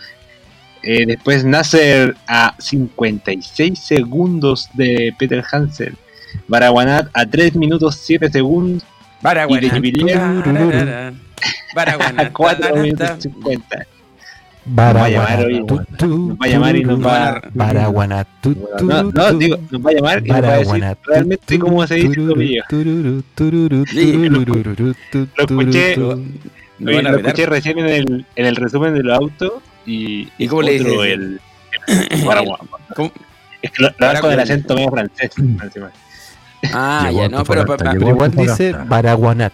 Eh, 0.82 1.06
después 1.06 1.44
Nasser 1.44 2.16
a 2.26 2.54
56 2.58 3.78
segundos 3.78 4.68
de 4.74 5.14
Peter 5.16 5.44
Hansen. 5.50 5.96
Baraguanat 6.48 7.08
a 7.12 7.26
3 7.26 7.56
minutos 7.56 7.96
7 7.96 8.30
segundos. 8.30 8.84
Baraguanat. 9.22 9.84
Y 9.84 9.90
de 9.92 11.12
Baraguanat. 11.74 12.26
a 12.26 12.32
4 12.32 12.76
minutos 12.76 13.10
50. 13.20 13.86
Nos 14.66 14.76
va 14.76 15.04
a 15.04 15.08
llamar 15.08 15.44
hoy. 15.44 15.60
Nos 15.60 15.78
va 15.78 16.36
a 16.40 16.48
llamar 16.48 16.76
y 16.76 16.84
nos 16.84 17.04
va 17.04 17.28
a. 17.28 17.42
Baraguanat. 17.54 18.26
No, 18.82 19.02
no, 19.04 19.32
digo, 19.34 19.58
nos 19.70 19.80
va 19.80 19.90
a 19.90 19.94
llamar 19.94 20.26
y 20.26 20.30
nos 20.30 20.42
va 20.42 20.54
a 20.54 20.58
decir 20.58 20.96
realmente 21.04 21.58
cómo 21.58 21.86
se 21.86 21.94
dice 21.96 22.20
lo 22.20 22.34
mío. 22.34 22.64
Lo 22.70 23.22
escuché. 25.36 25.96
Lo 26.78 27.16
escuché 27.16 27.46
recién 27.46 27.78
en 27.78 27.86
el, 27.86 28.26
en 28.34 28.46
el 28.46 28.56
resumen 28.56 28.94
del 28.94 29.10
auto 29.10 29.62
y, 29.86 30.28
¿Y 30.36 30.48
cómo 30.48 30.62
le 30.62 30.72
dice? 30.72 31.12
El, 31.12 31.40
Es 33.62 33.70
que 33.70 33.82
lo, 33.82 33.88
lo 33.98 34.20
con 34.20 34.32
el 34.32 34.40
acento 34.40 34.74
medio 34.74 34.90
francés. 34.90 35.30
Ah, 36.72 37.10
ya 37.12 37.28
no, 37.28 37.44
pero, 37.44 37.64
igual 38.08 38.30
dice 38.30 38.72
Baraguanat. 38.72 39.52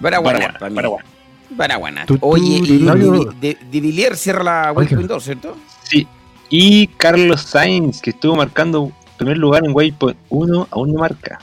Baraguanat. 0.00 0.60
Baraguanat. 0.60 1.18
Paraguana. 1.56 2.06
Oye, 2.20 2.60
y 2.62 3.80
de, 3.80 4.16
cierra 4.16 4.44
la 4.44 4.72
Waypoint 4.72 5.08
2, 5.08 5.24
¿cierto? 5.24 5.56
Sí. 5.82 6.06
Y 6.50 6.86
Carlos 6.88 7.42
Sainz, 7.42 8.00
que 8.00 8.10
estuvo 8.10 8.36
marcando 8.36 8.92
primer 9.16 9.38
lugar 9.38 9.64
en 9.64 9.74
Waypoint 9.74 10.18
1, 10.28 10.68
aún 10.70 10.92
no 10.92 11.00
marca. 11.00 11.40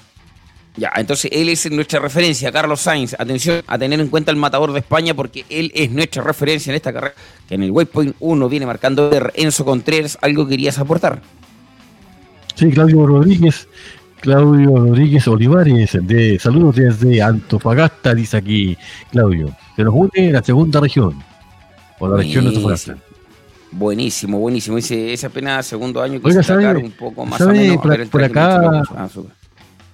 Ya, 0.78 0.92
entonces 0.96 1.32
él 1.34 1.48
es 1.50 1.72
nuestra 1.72 2.00
referencia, 2.00 2.52
Carlos 2.52 2.82
Sainz. 2.82 3.16
Atención 3.18 3.64
a 3.66 3.78
tener 3.78 4.00
en 4.00 4.10
cuenta 4.10 4.32
el 4.32 4.38
matador 4.38 4.74
de 4.74 4.80
España 4.80 5.14
porque 5.14 5.46
él 5.50 5.72
es 5.74 5.90
nuestra 5.90 6.22
referencia 6.22 6.72
en 6.72 6.76
esta 6.76 6.92
carrera. 6.92 7.16
Que 7.48 7.56
en 7.56 7.64
el 7.64 7.72
Waypoint 7.72 8.16
1 8.20 8.50
viene 8.50 8.66
marcando 8.66 9.10
Enzo 9.34 9.64
Contreras. 9.64 10.18
¿Algo 10.22 10.48
querías 10.48 10.78
aportar? 10.78 11.22
Sí, 12.56 12.70
Claudio 12.72 13.06
Rodríguez. 13.06 13.68
Claudio 14.22 14.76
Rodríguez 14.76 15.28
Olivares, 15.28 15.98
de 16.02 16.40
saludos 16.40 16.76
desde 16.76 17.22
Antofagasta, 17.22 18.14
dice 18.14 18.38
aquí 18.38 18.78
Claudio. 19.12 19.56
Se 19.76 19.84
nos 19.84 19.94
une 19.94 20.32
la 20.32 20.42
segunda 20.42 20.80
región, 20.80 21.22
por 22.00 22.12
la 22.12 22.18
región 22.18 22.46
de 22.46 22.50
Antofagasta. 22.50 22.98
Buenísimo, 23.72 24.40
buenísimo. 24.40 24.78
Dice, 24.78 25.12
ese 25.14 25.26
apenas 25.26 25.66
segundo 25.66 26.02
año 26.02 26.22
que 26.22 26.44
se 26.44 26.54
un 26.54 26.92
poco 26.92 27.26
más 27.26 27.42
o 27.42 27.50
menos. 27.50 27.78
Por, 28.10 28.24
acá, 28.24 28.84
ah, 28.96 29.10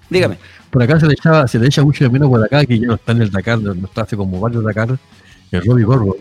dígame. 0.08 0.38
Por 0.70 0.84
acá 0.84 1.00
se 1.00 1.08
le, 1.08 1.14
echaba, 1.14 1.48
se 1.48 1.58
le 1.58 1.66
echa 1.66 1.84
mucho 1.84 2.04
de 2.04 2.10
menos 2.12 2.30
por 2.30 2.44
acá, 2.44 2.64
que 2.64 2.80
ya 2.80 2.88
no 2.88 2.94
está 2.94 3.12
en 3.12 3.24
el 3.24 3.32
Dakar, 3.32 3.60
no 3.60 3.74
está 3.74 4.04
hace 4.04 4.16
como 4.16 4.40
varios 4.40 4.64
Dakar, 4.64 4.98
el 5.52 5.66
Robbie 5.66 5.84
Gordon. 5.84 6.16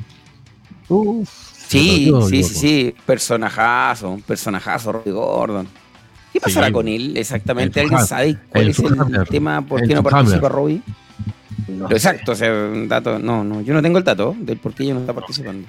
sí, 1.69 2.11
sí, 2.29 2.43
sí, 2.43 2.43
sí, 2.43 2.95
personajazo, 3.05 4.11
un 4.11 4.23
personajazo, 4.23 4.93
Robbie 4.93 5.13
Gordon. 5.13 5.69
¿Qué 6.33 6.41
pasará 6.41 6.71
con 6.71 6.89
él 6.89 7.17
exactamente? 7.17 7.81
¿Alguien 7.81 8.07
sabe 8.07 8.37
cuál 8.49 8.69
es 8.69 8.79
el 8.79 9.29
tema? 9.29 9.63
¿Por 9.63 9.87
qué 9.87 9.95
no 9.95 10.03
participa 10.03 10.49
Robbie? 10.49 10.83
Exacto, 11.91 12.33
o 12.33 12.35
sea, 12.35 12.53
un 12.53 12.89
dato, 12.89 13.19
no, 13.19 13.45
no, 13.45 13.61
yo 13.61 13.75
no 13.75 13.83
tengo 13.83 13.99
el 13.99 14.05
dato 14.05 14.35
del 14.39 14.59
por 14.59 14.75
qué 14.75 14.85
ella 14.85 14.95
no 14.95 15.01
está 15.01 15.13
participando. 15.13 15.69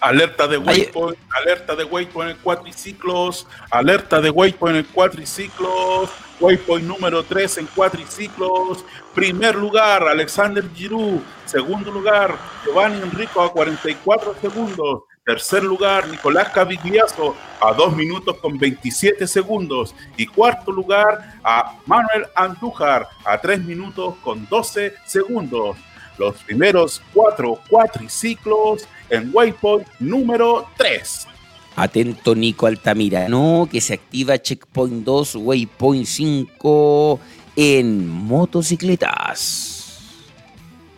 Alerta 0.00 0.46
de 0.46 0.58
waypoint, 0.58 1.18
alerta 1.42 1.74
de 1.74 1.84
waypoint 1.84 2.30
en 2.32 2.36
cuatriciclos, 2.42 3.46
alerta 3.70 4.20
de 4.20 4.30
waypoint 4.30 4.76
en 4.76 4.84
cuatriciclos, 4.84 6.10
waypoint 6.38 6.86
número 6.86 7.22
3 7.22 7.58
en 7.58 7.66
cuatriciclos, 7.66 8.84
primer 9.14 9.56
lugar 9.56 10.06
Alexander 10.06 10.64
Giroux, 10.74 11.22
segundo 11.46 11.90
lugar 11.90 12.36
Giovanni 12.64 13.00
Enrico 13.02 13.40
a 13.42 13.50
44 13.50 14.36
segundos, 14.40 15.02
tercer 15.26 15.64
lugar 15.64 16.08
Nicolás 16.08 16.50
Cavigliazo 16.50 17.34
a 17.60 17.72
2 17.72 17.96
minutos 17.96 18.36
con 18.36 18.56
27 18.56 19.26
segundos 19.26 19.92
y 20.16 20.24
cuarto 20.24 20.70
lugar 20.70 21.34
a 21.42 21.80
Manuel 21.84 22.26
Andújar 22.36 23.08
a 23.24 23.36
3 23.36 23.64
minutos 23.64 24.14
con 24.22 24.46
12 24.48 24.94
segundos 25.04 25.76
los 26.16 26.36
primeros 26.44 27.02
cuatro 27.12 27.58
cuatriciclos 27.68 28.86
en 29.10 29.30
Waypoint 29.34 29.88
número 29.98 30.68
3. 30.76 31.26
Atento 31.74 32.36
Nico 32.36 32.68
Altamira, 32.68 33.28
no, 33.28 33.68
que 33.70 33.80
se 33.80 33.94
activa 33.94 34.38
Checkpoint 34.38 35.04
2, 35.04 35.34
Waypoint 35.34 36.06
5 36.06 37.20
en 37.56 38.08
motocicletas. 38.08 39.75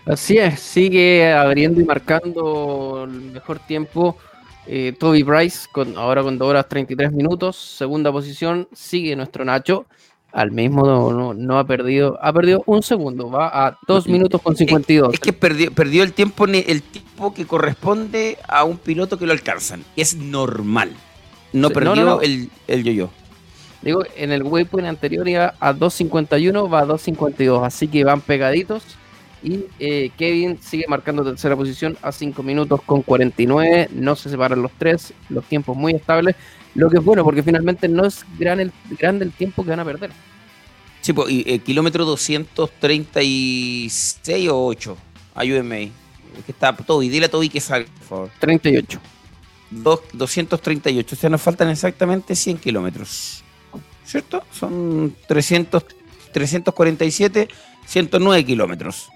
Así 0.09 0.39
es, 0.39 0.59
sigue 0.61 1.31
abriendo 1.33 1.81
y 1.81 1.85
marcando 1.85 3.05
el 3.05 3.33
mejor 3.33 3.59
tiempo 3.59 4.17
eh, 4.67 4.95
Toby 4.99 5.23
Bryce, 5.23 5.69
con, 5.71 5.99
ahora 5.99 6.23
con 6.23 6.39
2 6.39 6.49
horas 6.49 6.69
33 6.69 7.13
minutos. 7.13 7.57
Segunda 7.57 8.11
posición 8.11 8.69
sigue 8.73 9.15
nuestro 9.17 9.45
Nacho 9.45 9.87
al 10.33 10.51
mismo 10.51 10.85
no, 10.85 11.33
no, 11.33 11.59
ha 11.59 11.65
perdido, 11.65 12.19
ha 12.21 12.33
perdido 12.33 12.63
un 12.67 12.83
segundo, 12.83 13.31
va 13.31 13.67
a 13.67 13.79
2 13.87 14.09
minutos 14.09 14.43
con 14.43 14.57
52. 14.57 15.15
Es, 15.15 15.21
que 15.21 15.33
perdió, 15.33 15.73
perdió 15.73 16.03
el 16.03 16.13
tiempo 16.13 16.45
el 16.45 16.83
tiempo 16.83 17.33
que 17.33 17.47
corresponde 17.47 18.37
a 18.47 18.65
un 18.65 18.77
piloto 18.77 19.19
que 19.19 19.27
lo 19.27 19.33
alcanzan. 19.33 19.85
Es 19.97 20.17
normal. 20.17 20.93
No 21.53 21.71
perdió 21.71 22.21
el, 22.21 22.51
el 22.67 22.85
yo-yo. 22.85 23.11
Digo, 23.81 24.03
en 24.17 24.33
el 24.33 24.43
waypoint 24.43 24.89
anterior 24.89 25.27
iba 25.29 25.55
a 25.61 25.73
2.51, 25.73 26.73
va 26.73 26.81
a 26.81 26.87
2.52, 26.87 27.65
así 27.65 27.89
que 27.89 28.05
van 28.05 28.21
pegaditos. 28.21 28.98
Y 29.43 29.65
eh, 29.79 30.11
Kevin 30.17 30.59
sigue 30.61 30.87
marcando 30.89 31.25
tercera 31.25 31.57
posición 31.57 31.97
a 32.03 32.13
5 32.13 32.43
minutos 32.43 32.83
con 32.83 33.03
49. 33.03 33.91
No 33.93 34.17
se 34.17 34.31
separan 34.31 34.63
los 34.63 34.73
tres, 34.73 35.13
los 35.29 35.45
tiempos 35.45 35.77
muy 35.77 35.95
estables. 35.95 36.35
Lo 36.75 36.91
que 36.91 36.99
es 36.99 37.05
bueno, 37.05 37.25
porque 37.25 37.43
finalmente 37.43 37.89
no 37.89 38.05
es 38.05 38.27
gran 38.39 38.61
el, 38.61 38.71
grande 38.99 39.25
el 39.25 39.33
tiempo 39.33 39.65
que 39.65 39.71
van 39.71 39.81
a 39.81 39.85
perder. 39.85 40.11
Sí, 41.01 41.13
pues, 41.13 41.31
y, 41.31 41.45
eh, 41.47 41.61
kilómetro 41.61 42.05
236 42.05 44.49
o 44.49 44.67
8, 44.67 44.97
ayúdenme 45.35 45.77
ahí. 45.77 45.93
Es 46.39 46.45
que 46.45 46.53
está 46.53 46.77
todo, 46.77 47.03
y 47.03 47.09
dile 47.09 47.27
a 47.27 47.31
Toby 47.31 47.49
que 47.49 47.61
salga, 47.61 47.89
por 47.99 48.07
favor. 48.07 48.31
38. 48.39 49.01
238, 49.71 51.15
o 51.15 51.19
sea, 51.19 51.31
nos 51.31 51.43
faltan 51.43 51.69
exactamente 51.69 52.35
100 52.35 52.59
kilómetros. 52.59 53.45
¿Cierto? 54.05 54.43
Son 54.53 55.15
300, 55.27 55.85
347, 56.33 57.49
109 57.87 58.45
kilómetros. 58.45 59.11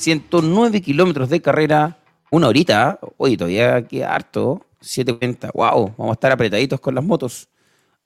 109 0.00 0.80
kilómetros 0.80 1.28
de 1.28 1.42
carrera, 1.42 1.98
una 2.30 2.48
horita. 2.48 2.98
Oye, 3.18 3.36
todavía 3.36 3.86
queda 3.86 4.14
harto. 4.14 4.66
740. 4.80 5.50
Wow, 5.52 5.94
vamos 5.98 6.12
a 6.12 6.14
estar 6.14 6.32
apretaditos 6.32 6.80
con 6.80 6.94
las 6.94 7.04
motos. 7.04 7.48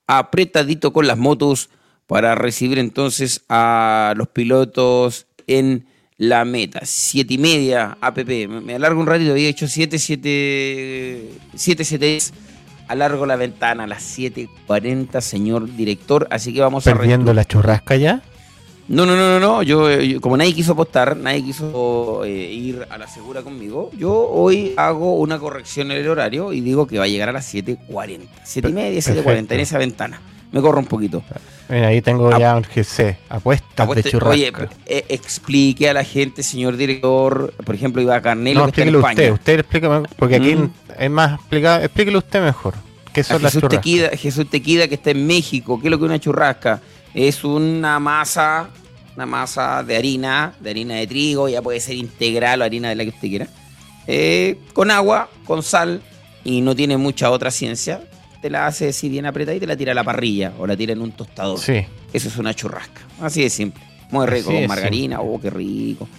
Apretadito 0.07 0.91
con 0.91 1.07
las 1.07 1.17
motos 1.17 1.69
para 2.05 2.35
recibir 2.35 2.79
entonces 2.79 3.45
a 3.47 4.13
los 4.17 4.27
pilotos 4.27 5.25
en 5.47 5.87
la 6.17 6.43
meta. 6.43 6.81
Siete 6.83 7.35
y 7.35 7.37
media 7.37 7.97
APP. 8.01 8.47
Me 8.49 8.75
alargo 8.75 8.99
un 8.99 9.07
ratito, 9.07 9.31
había 9.31 9.47
hecho 9.47 9.67
7, 9.67 9.97
7, 9.97 11.29
7, 11.55 11.85
7 11.85 12.17
Alargo 12.87 13.25
la 13.25 13.35
ventana 13.35 13.85
a 13.85 13.87
las 13.87 14.19
7.40, 14.19 15.19
señor 15.21 15.75
director. 15.75 16.27
Así 16.29 16.53
que 16.53 16.61
vamos 16.61 16.85
a. 16.85 16.93
¿Perdiendo 16.93 17.33
la 17.33 17.45
churrasca 17.45 17.95
ya? 17.95 18.21
No, 18.87 19.05
no, 19.05 19.15
no, 19.15 19.27
no, 19.27 19.39
no. 19.39 19.63
Yo, 19.63 19.87
como 20.21 20.37
nadie 20.37 20.53
quiso 20.53 20.73
apostar, 20.73 21.17
nadie 21.17 21.43
quiso 21.43 22.23
eh, 22.23 22.29
ir 22.29 22.85
a 22.89 22.97
la 22.97 23.07
segura 23.07 23.41
conmigo, 23.41 23.89
yo 23.97 24.13
hoy 24.13 24.73
hago 24.77 25.15
una 25.15 25.39
corrección 25.39 25.91
en 25.91 25.97
el 25.97 26.07
horario 26.07 26.53
y 26.53 26.61
digo 26.61 26.85
que 26.85 26.99
va 26.99 27.05
a 27.05 27.07
llegar 27.07 27.29
a 27.29 27.31
las 27.31 27.51
7.40. 27.53 28.27
7 28.43 28.69
y 28.69 28.73
media, 28.73 28.99
7.40 28.99 29.51
en 29.51 29.59
esa 29.59 29.77
ventana. 29.77 30.21
Me 30.51 30.61
corro 30.61 30.79
un 30.79 30.85
poquito. 30.85 31.23
ahí 31.67 32.01
tengo 32.01 32.37
ya 32.37 32.55
un 32.55 32.63
GC, 32.63 33.17
apuestas 33.27 33.89
de 33.89 34.03
churrasco. 34.03 34.31
Oye, 34.31 34.51
eh, 34.85 35.05
explique 35.09 35.89
a 35.89 35.93
la 35.93 36.03
gente, 36.03 36.43
señor 36.43 36.77
director, 36.77 37.53
por 37.65 37.75
ejemplo, 37.75 38.01
iba 38.01 38.15
a 38.15 38.21
Carnelo. 38.21 38.61
No, 38.61 38.67
explíquelo 38.67 38.99
usted, 38.99 39.33
usted 39.33 39.59
explíqueme, 39.59 40.07
porque 40.15 40.35
aquí 40.35 40.55
mm. 40.55 40.71
es 40.99 41.11
más 41.11 41.39
explicado. 41.39 41.83
Explíquelo 41.83 42.19
usted 42.19 42.41
mejor. 42.43 42.75
¿Qué 43.11 43.23
son 43.23 43.41
las 43.41 43.53
Jesús 43.53 43.69
Tequida, 43.69 44.09
Jesús 44.09 44.49
Tequida, 44.49 44.87
que 44.87 44.95
está 44.95 45.11
en 45.11 45.25
México. 45.25 45.79
¿Qué 45.79 45.87
es 45.87 45.91
lo 45.91 45.97
que 45.97 46.03
es 46.05 46.09
una 46.09 46.19
churrasca? 46.19 46.81
Es 47.15 47.45
una 47.45 47.97
masa, 47.97 48.69
una 49.15 49.25
masa 49.25 49.81
de 49.83 49.95
harina, 49.95 50.53
de 50.59 50.69
harina 50.69 50.95
de 50.95 51.07
trigo, 51.07 51.47
ya 51.47 51.61
puede 51.61 51.79
ser 51.79 51.95
integral 51.95 52.61
o 52.61 52.65
harina 52.65 52.89
de 52.89 52.95
la 52.95 53.03
que 53.03 53.09
usted 53.09 53.29
quiera, 53.29 53.47
eh, 54.05 54.59
con 54.73 54.91
agua, 54.91 55.29
con 55.45 55.63
sal, 55.63 56.01
y 56.43 56.59
no 56.59 56.75
tiene 56.75 56.97
mucha 56.97 57.31
otra 57.31 57.51
ciencia. 57.51 58.01
Te 58.41 58.49
la 58.49 58.67
hace 58.67 58.89
así 58.89 59.07
bien 59.07 59.25
apretada 59.25 59.55
y 59.55 59.61
te 59.61 59.65
la 59.65 59.77
tira 59.77 59.93
a 59.93 59.95
la 59.95 60.03
parrilla 60.03 60.53
o 60.59 60.67
la 60.67 60.75
tira 60.75 60.91
en 60.91 61.01
un 61.01 61.13
tostador. 61.13 61.57
Sí. 61.57 61.85
Eso 62.11 62.27
es 62.27 62.35
una 62.37 62.53
churrasca. 62.53 63.01
Así 63.21 63.41
de 63.41 63.49
simple. 63.49 63.81
Muy 64.11 64.27
rico, 64.27 64.51
con 64.51 64.67
margarina. 64.67 65.21
Oh, 65.21 65.39
qué 65.39 65.49
rico. 65.49 66.09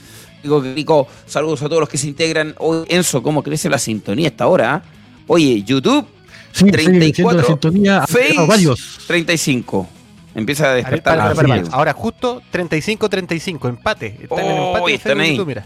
Digo, 0.43 0.63
qué 0.63 0.73
rico. 0.75 1.07
Saludos 1.27 1.61
a 1.61 1.69
todos 1.69 1.81
los 1.81 1.89
que 1.91 1.99
se 1.99 2.09
integran. 2.09 2.55
Hoy, 2.59 2.85
Enzo, 2.89 3.23
¿cómo 3.23 3.43
crece 3.43 3.69
la 3.69 3.79
sintonía 3.79 4.29
hasta 4.29 4.45
ahora? 4.45 4.83
Oye, 5.27 5.63
YouTube, 5.63 6.07
sí, 6.53 6.65
34. 6.65 7.41
Sí, 7.41 7.47
sintonía, 7.47 8.07
Face, 8.07 8.47
varios. 8.47 8.99
35. 9.07 9.91
Empieza 10.37 10.71
a 10.71 10.75
despertar. 10.75 11.35
Ahora 11.73 11.95
justo 11.95 12.43
35-35, 12.53 13.71
empate. 13.71 14.19
Están 14.21 14.45
en 14.45 14.57
empate. 14.57 14.95
Están 14.95 15.21
ahí. 15.21 15.45
mira. 15.47 15.65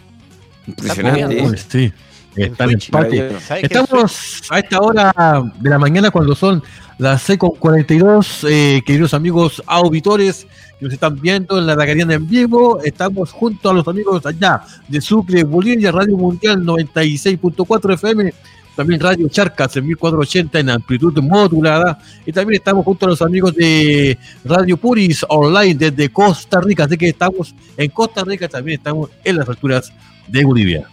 Impresionante. 0.65 1.57
Sí, 1.69 1.93
están 2.37 2.71
en 2.71 2.79
empate. 2.81 3.37
Estamos 3.63 4.43
a 4.49 4.61
esta 4.61 4.81
hora 4.81 5.13
de 5.59 5.71
la 5.71 5.79
mañana 5.79 6.13
cuando 6.13 6.37
son 6.37 6.63
las 6.99 7.29
6.42, 7.29 8.47
eh, 8.49 8.83
queridos 8.87 9.13
amigos 9.13 9.61
auditores 9.67 10.47
que 10.79 10.85
nos 10.85 10.95
están 10.95 11.21
viendo 11.21 11.59
en 11.59 11.67
la 11.67 11.75
Dagariana 11.75 12.15
en 12.15 12.29
vivo. 12.29 12.81
Estamos 12.85 13.33
junto 13.33 13.71
a 13.71 13.75
los 13.75 13.89
amigos 13.89 14.25
allá 14.25 14.63
de 14.87 15.01
Sucre, 15.01 15.43
Bolivia, 15.43 15.91
Radio 15.91 16.17
Mundial 16.17 16.63
96.4 16.63 17.95
FM 17.95 18.33
también 18.77 19.01
Radio 19.01 19.29
Charcas 19.29 19.77
en 19.77 19.87
1480 19.87 20.61
en 20.61 20.71
amplitud 20.71 21.19
modulada. 21.23 21.99
Y 22.25 22.33
también 22.33 22.61
estamos 22.61 22.85
junto 22.85 23.07
a 23.07 23.11
los 23.11 23.23
amigos 23.23 23.55
de 23.55 24.19
Radio 24.45 24.77
Puris 24.77 25.25
Online 25.29 25.75
desde 25.75 26.09
Costa 26.11 26.61
Rica. 26.61 26.85
Así 26.85 26.97
que 26.97 27.09
estamos 27.09 27.55
en 27.77 27.91
Costa 27.91 28.25
Rica, 28.25 28.49
también 28.49 28.79
estamos 28.79 29.11
en 29.25 29.37
las 29.37 29.49
alturas 29.49 29.93
de 30.29 30.45
Bolivia. 30.45 30.89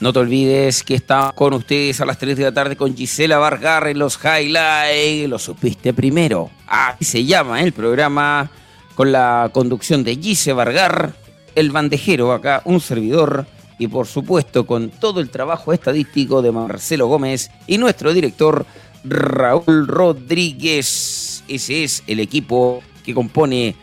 No 0.00 0.12
te 0.12 0.18
olvides 0.18 0.82
que 0.82 0.96
estamos 0.96 1.32
con 1.34 1.54
ustedes 1.54 2.00
a 2.00 2.04
las 2.04 2.18
3 2.18 2.36
de 2.36 2.42
la 2.42 2.52
tarde 2.52 2.74
con 2.74 2.96
Gisela 2.96 3.38
Vargar 3.38 3.86
en 3.86 4.00
los 4.00 4.18
highlights. 4.18 5.28
Lo 5.28 5.38
supiste 5.38 5.94
primero. 5.94 6.50
Así 6.66 7.04
se 7.04 7.24
llama 7.24 7.62
el 7.62 7.72
programa 7.72 8.50
con 8.96 9.12
la 9.12 9.50
conducción 9.52 10.02
de 10.02 10.16
Gisela 10.16 10.56
Vargar, 10.56 11.14
el 11.54 11.70
bandejero 11.70 12.32
acá, 12.32 12.62
un 12.64 12.80
servidor 12.80 13.46
y 13.78 13.86
por 13.86 14.06
supuesto 14.06 14.66
con 14.66 14.90
todo 14.90 15.20
el 15.20 15.30
trabajo 15.30 15.72
estadístico 15.72 16.42
de 16.42 16.52
Marcelo 16.52 17.06
Gómez 17.06 17.50
y 17.66 17.78
nuestro 17.78 18.12
director 18.12 18.66
Raúl 19.04 19.86
Rodríguez. 19.86 21.42
Ese 21.48 21.84
es 21.84 22.02
el 22.06 22.20
equipo 22.20 22.82
que 23.04 23.14
compone 23.14 23.74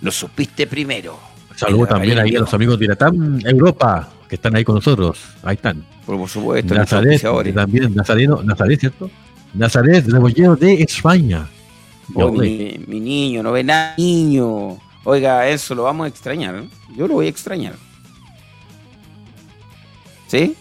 Lo 0.00 0.10
Supiste 0.10 0.66
Primero. 0.66 1.18
Saludos 1.54 1.88
también 1.88 2.18
ahí 2.18 2.36
a 2.36 2.40
los 2.40 2.52
amigos 2.52 2.78
de 2.78 2.88
Latam 2.88 3.40
Europa 3.44 4.10
que 4.28 4.34
están 4.34 4.54
ahí 4.56 4.64
con 4.64 4.74
nosotros. 4.74 5.18
Ahí 5.42 5.54
están. 5.54 5.84
Por, 6.04 6.28
supuesto, 6.28 6.74
Nazaret, 6.74 7.20
también 7.54 7.94
Nazareno, 7.94 8.42
Nazaret, 8.42 8.78
¿cierto? 8.78 9.10
Nazaret, 9.54 10.06
Rebollero 10.06 10.54
de 10.54 10.82
España. 10.82 11.48
mi, 12.14 12.78
mi, 12.86 13.00
niño, 13.00 13.42
no 13.42 13.52
ve 13.52 13.64
nada, 13.64 13.94
niño. 13.96 14.78
Oiga, 15.04 15.48
eso 15.48 15.74
lo 15.74 15.84
vamos 15.84 16.04
a 16.04 16.08
extrañar. 16.08 16.64
Yo 16.96 17.08
lo 17.08 17.14
voy 17.14 17.26
a 17.26 17.30
extrañar. 17.30 17.74
¿Sí? 20.26 20.54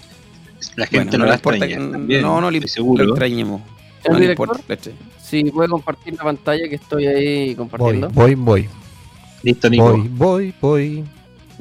La 0.76 0.86
gente 0.88 1.18
no, 1.18 1.26
la 1.26 1.36
importa 1.36 1.68
que, 1.68 1.78
No, 1.78 2.42
no 2.42 2.52
le, 2.52 2.68
seguro. 2.68 3.04
lo 3.04 3.12
extrañemos. 3.12 3.62
No 4.10 4.20
le 4.20 4.32
importa. 4.32 4.60
Sí, 5.22 5.44
puede 5.46 5.70
compartir 5.70 6.14
la 6.16 6.24
pantalla 6.24 6.70
que 6.70 6.76
estoy 6.76 7.08
ahí 7.08 7.56
compartiendo. 7.56 8.10
Voy, 8.10 8.36
voy, 8.36 8.64
voy. 8.64 8.70
Listo, 9.44 9.70
Nico. 9.70 9.92
Voy, 9.92 10.08
voy, 10.10 10.54
voy. 10.62 11.04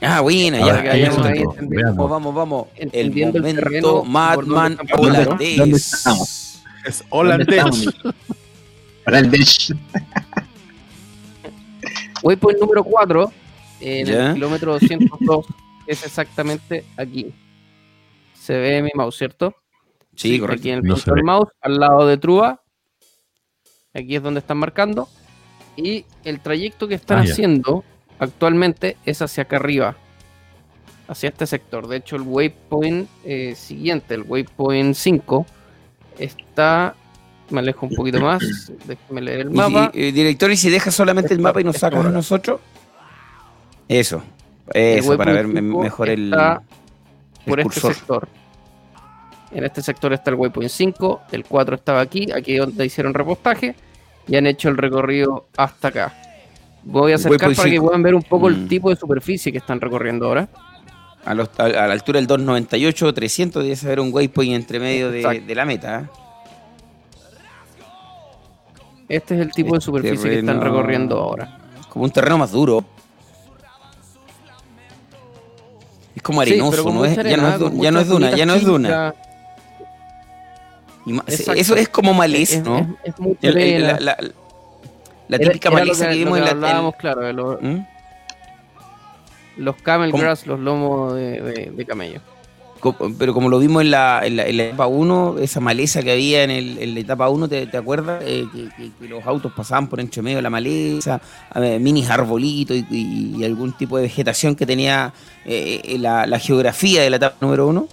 Ah, 0.00 0.20
buena, 0.20 0.58
ya. 0.58 0.97
ya, 0.97 1.10
vamos, 1.10 2.10
vamos, 2.10 2.34
vamos. 2.34 2.66
El 2.76 3.10
momento 3.33 4.05
Madman 4.05 4.78
holandés. 4.92 5.57
¿Dónde 5.57 5.76
estamos? 5.76 6.62
Es 6.84 7.05
holandés. 7.10 7.89
Holandés. 9.07 9.73
Waypoint 12.23 12.58
número 12.58 12.83
4, 12.83 13.33
en 13.81 14.08
el 14.08 14.34
kilómetro 14.34 14.73
202, 14.73 15.47
es 15.86 16.05
exactamente 16.05 16.84
aquí. 16.97 17.33
Se 18.44 18.58
ve 18.58 18.82
mi 18.82 18.90
mouse, 18.94 19.16
¿cierto? 19.16 19.55
Sí, 20.14 20.39
correcto. 20.39 20.60
Aquí 20.60 20.70
en 20.70 20.76
el 20.76 20.82
punto 20.82 21.14
del 21.14 21.24
mouse, 21.24 21.48
al 21.62 21.78
lado 21.78 22.06
de 22.06 22.18
Trua. 22.18 22.60
Aquí 23.94 24.16
es 24.16 24.23
donde 24.23 24.40
están 24.40 24.58
marcando. 24.58 25.08
Y 25.78 26.05
el 26.24 26.40
trayecto 26.40 26.86
que 26.86 26.94
están 26.94 27.20
ah, 27.20 27.23
haciendo 27.23 27.84
actualmente 28.18 28.98
es 29.06 29.23
hacia 29.23 29.44
acá 29.44 29.56
arriba. 29.56 29.97
Hacia 31.08 31.31
este 31.31 31.47
sector. 31.47 31.89
De 31.89 31.97
hecho, 31.97 32.16
el 32.16 32.23
waypoint 32.23 33.08
eh, 33.24 33.55
siguiente, 33.56 34.12
el 34.12 34.24
waypoint 34.28 34.94
5, 34.94 35.47
está. 36.18 36.97
Me 37.48 37.60
alejo 37.60 37.86
un 37.86 37.94
poquito 37.94 38.20
más. 38.20 38.42
Déjeme 38.86 39.23
leer 39.23 39.40
el 39.40 39.52
mapa. 39.52 39.90
Y, 39.94 40.10
director, 40.10 40.50
¿y 40.50 40.58
si 40.58 40.68
deja 40.68 40.90
solamente 40.90 41.32
el 41.32 41.40
mapa 41.40 41.62
y 41.62 41.64
nos 41.64 41.78
saca 41.78 41.98
a 41.98 42.02
nosotros? 42.02 42.60
Eso. 43.89 44.23
Eso, 44.74 45.16
para 45.16 45.32
ver 45.32 45.47
mejor 45.47 46.10
el. 46.10 46.34
Por 47.47 47.60
este 47.60 47.81
sector. 47.81 48.28
En 49.52 49.64
este 49.64 49.82
sector 49.82 50.12
está 50.12 50.31
el 50.31 50.36
waypoint 50.36 50.70
5, 50.70 51.23
el 51.32 51.44
4 51.44 51.76
estaba 51.76 52.00
aquí, 52.00 52.32
aquí 52.32 52.56
donde 52.56 52.84
hicieron 52.84 53.14
repostaje 53.14 53.74
y 54.26 54.36
han 54.36 54.47
hecho 54.47 54.68
el 54.68 54.76
recorrido 54.76 55.47
hasta 55.56 55.89
acá. 55.89 56.14
Voy 56.82 57.12
a 57.12 57.14
acercar 57.14 57.55
para 57.55 57.70
que 57.70 57.81
puedan 57.81 58.02
ver 58.02 58.14
un 58.14 58.23
poco 58.23 58.48
el 58.48 58.58
mm. 58.58 58.68
tipo 58.68 58.90
de 58.90 58.97
superficie 58.97 59.52
que 59.52 59.58
están 59.58 59.81
recorriendo 59.81 60.26
ahora. 60.26 60.48
A, 61.24 61.34
la 61.34 61.92
altura 61.92 62.18
del 62.18 62.26
298 62.26 63.14
300 63.14 63.62
debe 63.62 63.76
haber 63.84 64.00
un 64.00 64.12
waypoint 64.12 64.55
entre 64.55 64.78
medio 64.78 65.10
de, 65.10 65.55
la 65.55 65.64
meta. 65.64 66.00
¿eh? 66.00 66.24
Este 69.08 69.34
es 69.34 69.40
el 69.40 69.52
tipo 69.52 69.73
de 69.73 69.78
este 69.78 69.86
superficie 69.86 70.31
que 70.31 70.39
están 70.40 70.60
recorriendo 70.60 71.18
ahora. 71.18 71.58
Como 71.89 72.05
un 72.05 72.10
terreno 72.10 72.39
más 72.39 72.52
duro. 72.52 72.84
Como 76.25 76.41
arenoso, 76.41 76.93
¿no? 76.93 77.05
Es, 77.05 77.15
ya, 77.15 77.36
no 77.36 77.49
es, 77.49 77.81
ya 77.81 77.91
no 77.93 78.01
es 78.01 78.09
duna, 78.09 78.31
ya 78.35 78.47
no 78.47 78.55
es 78.55 78.65
duna 78.65 79.15
eso 81.27 81.77
es 81.77 81.89
como 81.89 82.15
maleza, 82.15 82.61
¿no? 82.61 82.97
Es, 83.05 83.15
la, 85.28 85.39
típica 85.39 85.70
maleza 85.70 86.09
que, 86.09 86.17
vimos 86.17 86.39
en 86.39 86.44
la. 86.44 86.51
Hablábamos, 86.51 86.97
claro, 86.97 87.23
de 87.23 87.33
los, 87.33 87.61
¿Mm? 87.61 87.78
los 89.57 89.77
camel 89.77 90.12
grass, 90.12 90.47
los 90.47 90.61
lomos 90.61 91.15
de, 91.15 91.85
camello. 91.86 92.20
Pero 93.19 93.33
como 93.33 93.49
lo 93.49 93.59
vimos 93.59 93.83
en 93.83 93.91
la, 93.91 94.21
en 94.25 94.37
la, 94.37 94.45
etapa 94.45 94.87
1, 94.87 95.37
esa 95.41 95.61
maleza 95.61 96.03
que 96.03 96.13
había 96.13 96.45
en, 96.45 96.51
el, 96.51 96.79
en 96.79 96.95
la 96.95 97.01
etapa 97.01 97.29
1, 97.29 97.49
¿te, 97.49 97.67
te 97.67 97.77
acuerdas? 97.77 98.23
Eh, 98.27 98.47
que, 98.53 99.09
los 99.09 99.25
autos 99.27 99.53
pasaban 99.53 99.89
por 99.89 100.01
entre 100.01 100.23
medio 100.23 100.39
de 100.39 100.43
la 100.43 100.51
maleza, 100.51 101.21
mini 101.81 102.05
arbolitos 102.07 102.77
y, 102.91 103.43
algún 103.45 103.73
tipo 103.73 103.97
de 103.97 104.05
vegetación 104.05 104.55
que 104.55 104.67
tenía 104.67 105.13
eh, 105.45 105.81
eh, 105.85 105.99
la, 105.99 106.27
la 106.27 106.39
geografía 106.39 107.03
de 107.03 107.11
la 107.11 107.17
etapa 107.17 107.37
número 107.41 107.67
1 107.69 107.89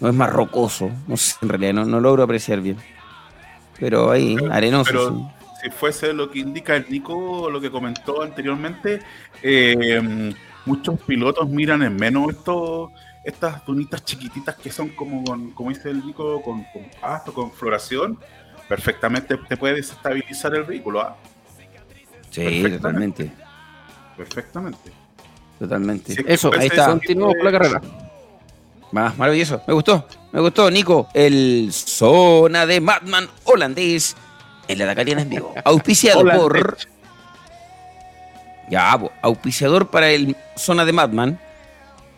no 0.00 0.08
es 0.08 0.14
más 0.14 0.30
rocoso, 0.30 0.90
no 1.06 1.16
sé, 1.16 1.36
en 1.42 1.48
realidad 1.48 1.74
no, 1.74 1.84
no 1.84 2.00
logro 2.00 2.22
apreciar 2.22 2.60
bien. 2.60 2.76
Pero 3.78 4.10
ahí, 4.10 4.36
arenoso. 4.50 4.90
Pero 4.90 5.32
si 5.62 5.70
fuese 5.70 6.12
lo 6.12 6.30
que 6.30 6.38
indica 6.38 6.76
el 6.76 6.86
Nico, 6.88 7.50
lo 7.50 7.60
que 7.60 7.70
comentó 7.70 8.22
anteriormente, 8.22 9.00
eh, 9.42 10.32
muchos 10.66 10.98
pilotos 11.00 11.48
miran 11.48 11.82
en 11.82 11.96
menos 11.96 12.30
estos 12.30 12.90
estas 13.24 13.64
dunitas 13.64 14.04
chiquititas 14.04 14.56
que 14.56 14.70
son 14.70 14.90
como, 14.90 15.24
como 15.54 15.70
dice 15.70 15.90
el 15.90 16.04
Nico, 16.04 16.42
con, 16.42 16.64
con 16.72 16.86
pasto, 17.00 17.32
con 17.32 17.52
floración, 17.52 18.18
perfectamente 18.68 19.36
te 19.36 19.56
puede 19.56 19.74
desestabilizar 19.74 20.54
el 20.54 20.64
vehículo. 20.64 21.00
¿ah? 21.00 21.16
Sí, 22.30 22.62
totalmente. 22.70 23.32
Perfectamente. 24.16 24.92
Totalmente. 25.58 26.24
Eso, 26.26 26.50
ahí 26.56 26.68
está. 26.68 26.86
Continuamos 26.86 27.36
con 27.36 27.44
la 27.44 27.52
carrera. 27.52 27.80
Más 28.92 29.16
maravilloso. 29.18 29.62
Me 29.66 29.74
gustó. 29.74 30.06
Me 30.32 30.40
gustó, 30.40 30.70
Nico. 30.70 31.08
El 31.12 31.70
Zona 31.72 32.66
de 32.66 32.80
Madman 32.80 33.28
holandés 33.44 34.16
en 34.68 34.78
la 34.78 34.86
Dakariana 34.86 35.22
en 35.22 35.28
vivo. 35.28 35.54
Auspiciado 35.64 36.24
por. 36.24 36.78
Ya, 38.70 38.96
auspiciador 39.20 39.90
para 39.90 40.10
el 40.10 40.36
Zona 40.56 40.84
de 40.84 40.92
Madman. 40.92 41.40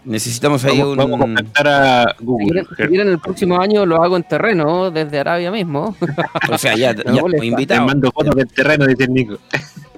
Necesitamos 0.04 0.64
ahí 0.64 0.80
un. 0.82 0.96
Vamos 0.96 1.20
a 1.20 1.22
contactar 1.22 1.68
a 1.68 2.16
Google. 2.20 2.64
Si 2.64 2.74
quieren, 2.88 3.08
el 3.08 3.18
próximo 3.18 3.60
año 3.60 3.86
lo 3.86 4.02
hago 4.02 4.16
en 4.16 4.24
terreno, 4.24 4.90
desde 4.90 5.20
Arabia 5.20 5.50
mismo. 5.50 5.96
o 6.50 6.58
sea, 6.58 6.74
ya, 6.74 6.94
ya 7.04 7.44
invitados. 7.44 7.86
mando 7.86 8.10
fotos 8.10 8.34
del 8.34 8.48
terreno, 8.48 8.86
dice 8.86 9.06
Nico. 9.08 9.38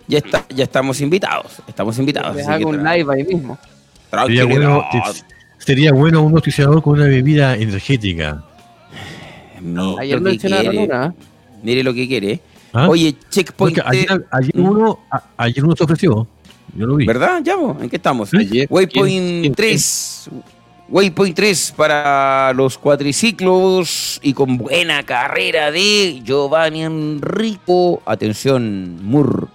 Ya, 0.06 0.18
está, 0.18 0.44
ya 0.54 0.64
estamos 0.64 1.00
invitados. 1.00 1.62
Estamos 1.66 1.98
invitados. 1.98 2.36
Les 2.36 2.46
hago 2.46 2.68
un 2.68 2.84
live 2.84 3.14
ahí 3.14 3.24
mismo. 3.24 3.58
Tranquilo. 4.10 4.84
Sería 5.58 5.92
bueno 5.92 6.22
un 6.22 6.34
noticiador 6.34 6.82
con 6.82 6.98
una 6.98 7.06
bebida 7.06 7.54
energética. 7.56 8.44
ayer 9.98 10.20
mencionaron 10.20 10.76
una. 10.76 11.14
Mire 11.62 11.82
lo 11.82 11.94
que 11.94 12.06
quiere. 12.06 12.40
¿Ah? 12.74 12.88
Oye, 12.88 13.14
Checkpoint. 13.30 13.78
Ayer, 13.84 14.26
¿Mm? 14.52 14.68
uno, 14.68 14.98
ayer 15.38 15.64
uno 15.64 15.74
se 15.74 15.84
ofreció. 15.84 16.26
Yo 16.76 16.86
lo 16.86 16.96
vi. 16.96 17.06
¿Verdad? 17.06 17.40
Ya, 17.42 17.54
¿en 17.54 17.88
qué 17.88 17.96
estamos? 17.96 18.30
Waypoint 18.68 19.54
3. 19.54 20.30
Waypoint 20.88 21.34
3 21.34 21.74
para 21.76 22.52
los 22.52 22.76
cuatriciclos 22.76 24.20
y 24.22 24.34
con 24.34 24.58
buena 24.58 25.02
carrera 25.02 25.70
de 25.70 26.20
Giovanni 26.22 26.82
Enrico. 26.82 28.02
Atención, 28.04 28.98
Mur 29.02 29.48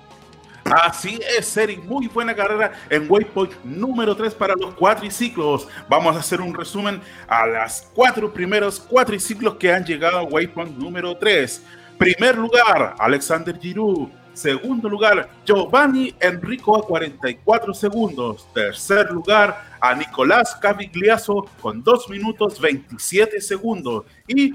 Así 0.71 1.19
es, 1.37 1.55
Eric. 1.57 1.83
Muy 1.85 2.07
buena 2.07 2.35
carrera 2.35 2.73
en 2.89 3.05
Waypoint 3.09 3.53
número 3.63 4.15
3 4.15 4.35
para 4.35 4.55
los 4.55 4.75
cuatriciclos. 4.75 5.67
Vamos 5.87 6.15
a 6.15 6.19
hacer 6.19 6.41
un 6.41 6.53
resumen 6.53 7.01
a 7.27 7.47
las 7.47 7.89
cuatro 7.93 8.31
primeros 8.31 8.79
cuatriciclos 8.79 9.55
que 9.55 9.73
han 9.73 9.83
llegado 9.83 10.19
a 10.19 10.23
Waypoint 10.23 10.77
número 10.77 11.17
3. 11.17 11.63
Primer 11.97 12.37
lugar, 12.37 12.95
Alexander 12.99 13.57
Giroud. 13.59 14.09
Segundo 14.39 14.87
lugar, 14.87 15.29
Giovanni 15.45 16.15
Enrico 16.17 16.77
a 16.77 16.81
44 16.81 17.73
segundos. 17.73 18.47
Tercer 18.53 19.11
lugar, 19.11 19.75
a 19.81 19.93
Nicolás 19.93 20.55
Cavigliazo 20.61 21.45
con 21.61 21.83
2 21.83 22.09
minutos 22.09 22.57
27 22.57 23.41
segundos. 23.41 24.05
Y 24.29 24.53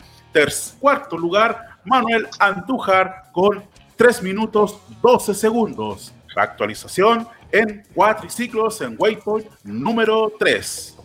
cuarto 0.80 1.18
lugar, 1.18 1.80
Manuel 1.84 2.26
Andújar 2.38 3.24
con 3.30 3.62
3 3.96 4.22
minutos 4.22 4.78
12 5.02 5.34
segundos. 5.34 6.14
Actualización 6.34 7.28
en 7.52 7.82
cuatriciclos 7.94 8.80
en 8.80 8.96
Waypoint 8.98 9.46
número 9.64 10.32
3. 10.38 10.96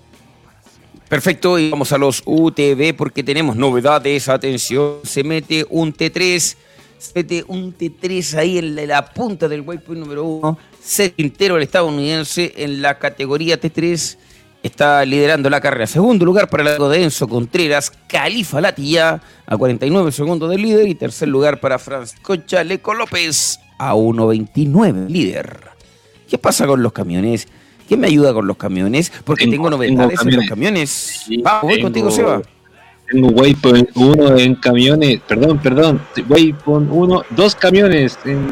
Perfecto, 1.10 1.60
y 1.60 1.70
vamos 1.72 1.92
a 1.92 1.98
los 1.98 2.24
UTV 2.26 2.96
porque 2.96 3.24
tenemos 3.24 3.58
novedades. 3.58 4.30
Atención, 4.30 5.00
se 5.04 5.24
mete 5.24 5.66
un 5.70 5.92
T3, 5.92 6.56
se 7.00 7.12
mete 7.16 7.44
un 7.48 7.76
T3 7.76 8.36
ahí 8.36 8.58
en 8.58 8.88
la, 8.88 9.06
punta 9.06 9.48
del 9.48 9.62
Waypoint 9.62 10.02
número 10.02 10.26
1. 10.26 10.58
Se 10.82 11.14
entero 11.18 11.58
el 11.58 11.64
estadounidense 11.64 12.54
en 12.58 12.82
la 12.82 13.00
categoría 13.00 13.60
T3 13.60 14.18
está 14.62 15.06
liderando 15.06 15.50
la 15.50 15.62
carrera. 15.62 15.88
Segundo 15.88 16.26
lugar 16.26 16.50
para 16.50 16.76
el 16.76 16.90
de 16.90 17.04
Enzo 17.04 17.28
Contreras, 17.28 17.92
Califa 18.08 18.62
Latilla 18.62 19.22
a 19.46 19.58
49 19.58 20.12
segundos 20.12 20.50
del 20.50 20.62
líder. 20.62 20.88
Y 20.88 20.96
tercer 20.96 21.30
lugar 21.30 21.60
para 21.60 21.80
Francisco 21.80 22.36
Chaleco 22.36 22.94
López 22.94 23.60
a 23.78 23.96
1.29 23.96 25.08
líder. 25.08 25.70
¿Qué 26.30 26.38
pasa 26.38 26.68
con 26.68 26.84
los 26.84 26.92
camiones? 26.92 27.48
¿Quién 27.88 28.02
me 28.02 28.08
ayuda 28.08 28.34
con 28.34 28.46
los 28.46 28.58
camiones? 28.58 29.12
Porque 29.24 29.48
tengo, 29.48 29.70
novedades 29.70 30.22
en 30.22 30.36
los 30.36 30.46
camiones. 30.48 31.26
Vamos, 31.42 31.64
voy 31.64 31.82
contigo, 31.82 32.12
Seba. 32.12 32.42
Tengo 33.12 33.30
Waypoint 33.30 33.90
1 33.96 34.38
en 34.38 34.56
camiones, 34.56 35.20
perdón, 35.28 35.58
perdón, 35.60 36.02
Waypoint 36.28 36.90
1, 36.92 37.24
dos 37.32 37.56
camiones 37.56 38.20
en 38.26 38.48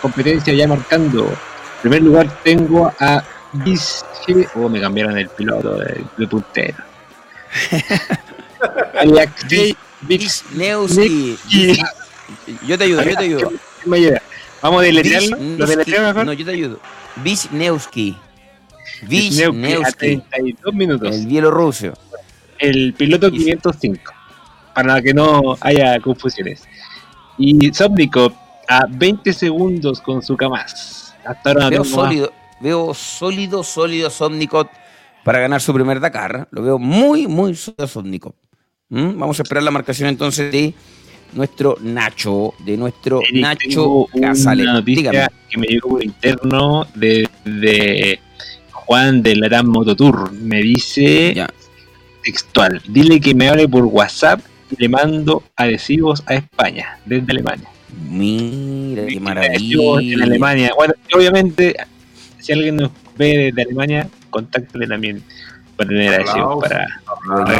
competencia 0.00 0.54
ya 0.54 0.66
marcando. 0.66 1.26
En 1.26 1.80
primer 1.82 2.02
lugar 2.02 2.42
tengo 2.42 2.92
a 2.98 3.22
o 4.54 4.60
oh, 4.60 4.68
me 4.68 4.80
cambiaron 4.80 5.18
el 5.18 5.28
piloto 5.28 5.76
de, 5.76 6.04
de 6.16 6.26
puntero. 6.28 6.84
Alexei 9.00 9.76
Neuski. 10.54 11.36
Yo 12.66 12.78
te 12.78 12.84
ayudo, 12.84 13.02
yo 13.02 13.16
te 13.16 13.24
ayudo. 13.24 13.52
Vamos 14.62 14.80
a 14.80 14.84
deletrearlo. 14.84 16.24
No, 16.24 16.32
yo 16.32 16.44
te 16.44 16.52
ayudo. 16.52 16.80
Wisniewski. 17.24 18.16
Wisniewski. 19.08 20.22
32 20.30 20.74
minutos. 20.74 21.14
El 21.14 21.26
bielorruso. 21.26 21.92
El 22.60 22.92
piloto 22.94 23.30
505. 23.30 24.12
Para 24.74 25.00
que 25.02 25.12
no 25.12 25.56
haya 25.60 25.98
confusiones. 26.00 26.62
Y 27.38 27.72
Sobnikov 27.72 28.32
a 28.68 28.86
20 28.88 29.32
segundos 29.32 30.00
con 30.00 30.22
su 30.22 30.36
Kamaz. 30.36 31.14
Hasta 31.24 31.50
ahora 31.50 31.68
veo 31.68 31.84
sólido, 31.84 32.32
veo 32.60 32.94
sólido, 32.94 33.64
sólido 33.64 34.10
Sobnikov 34.10 34.68
para 35.24 35.40
ganar 35.40 35.60
su 35.60 35.74
primer 35.74 36.00
Dakar. 36.00 36.48
Lo 36.50 36.62
veo 36.62 36.78
muy, 36.78 37.26
muy 37.26 37.54
sólido 37.54 37.86
Sobnikov. 37.86 38.34
¿Mm? 38.88 39.18
Vamos 39.18 39.38
a 39.38 39.42
esperar 39.42 39.62
la 39.62 39.70
marcación 39.70 40.08
entonces 40.08 40.52
de 40.52 40.74
nuestro 41.32 41.76
Nacho, 41.80 42.54
de 42.64 42.76
nuestro 42.76 43.20
Nacho 43.32 44.06
Casale. 44.20 44.64
Noticia 44.64 45.30
que 45.48 45.58
me 45.58 45.66
llegó 45.66 45.90
por 45.90 46.04
interno 46.04 46.86
de, 46.94 48.18
Juan 48.70 49.22
de 49.22 49.36
Latam 49.36 49.66
Mototour. 49.66 50.32
Me 50.32 50.62
dice 50.62 51.34
textual, 52.22 52.80
dile 52.88 53.20
que 53.20 53.34
me 53.34 53.48
hable 53.48 53.68
por 53.68 53.84
WhatsApp 53.84 54.40
y 54.70 54.76
le 54.80 54.88
mando 54.88 55.42
adhesivos 55.56 56.22
a 56.26 56.34
España, 56.34 56.98
desde 57.04 57.32
Alemania. 57.32 57.68
Mira, 58.08 59.06
qué 59.06 59.20
maravilla. 59.20 60.00
En 60.00 60.22
Alemania. 60.22 60.72
Bueno, 60.76 60.94
obviamente, 61.14 61.76
si 62.38 62.52
alguien 62.52 62.76
nos 62.76 62.90
ve 63.16 63.52
desde 63.52 63.62
Alemania, 63.62 64.08
contáctale 64.30 64.86
también 64.86 65.22
para 65.76 66.86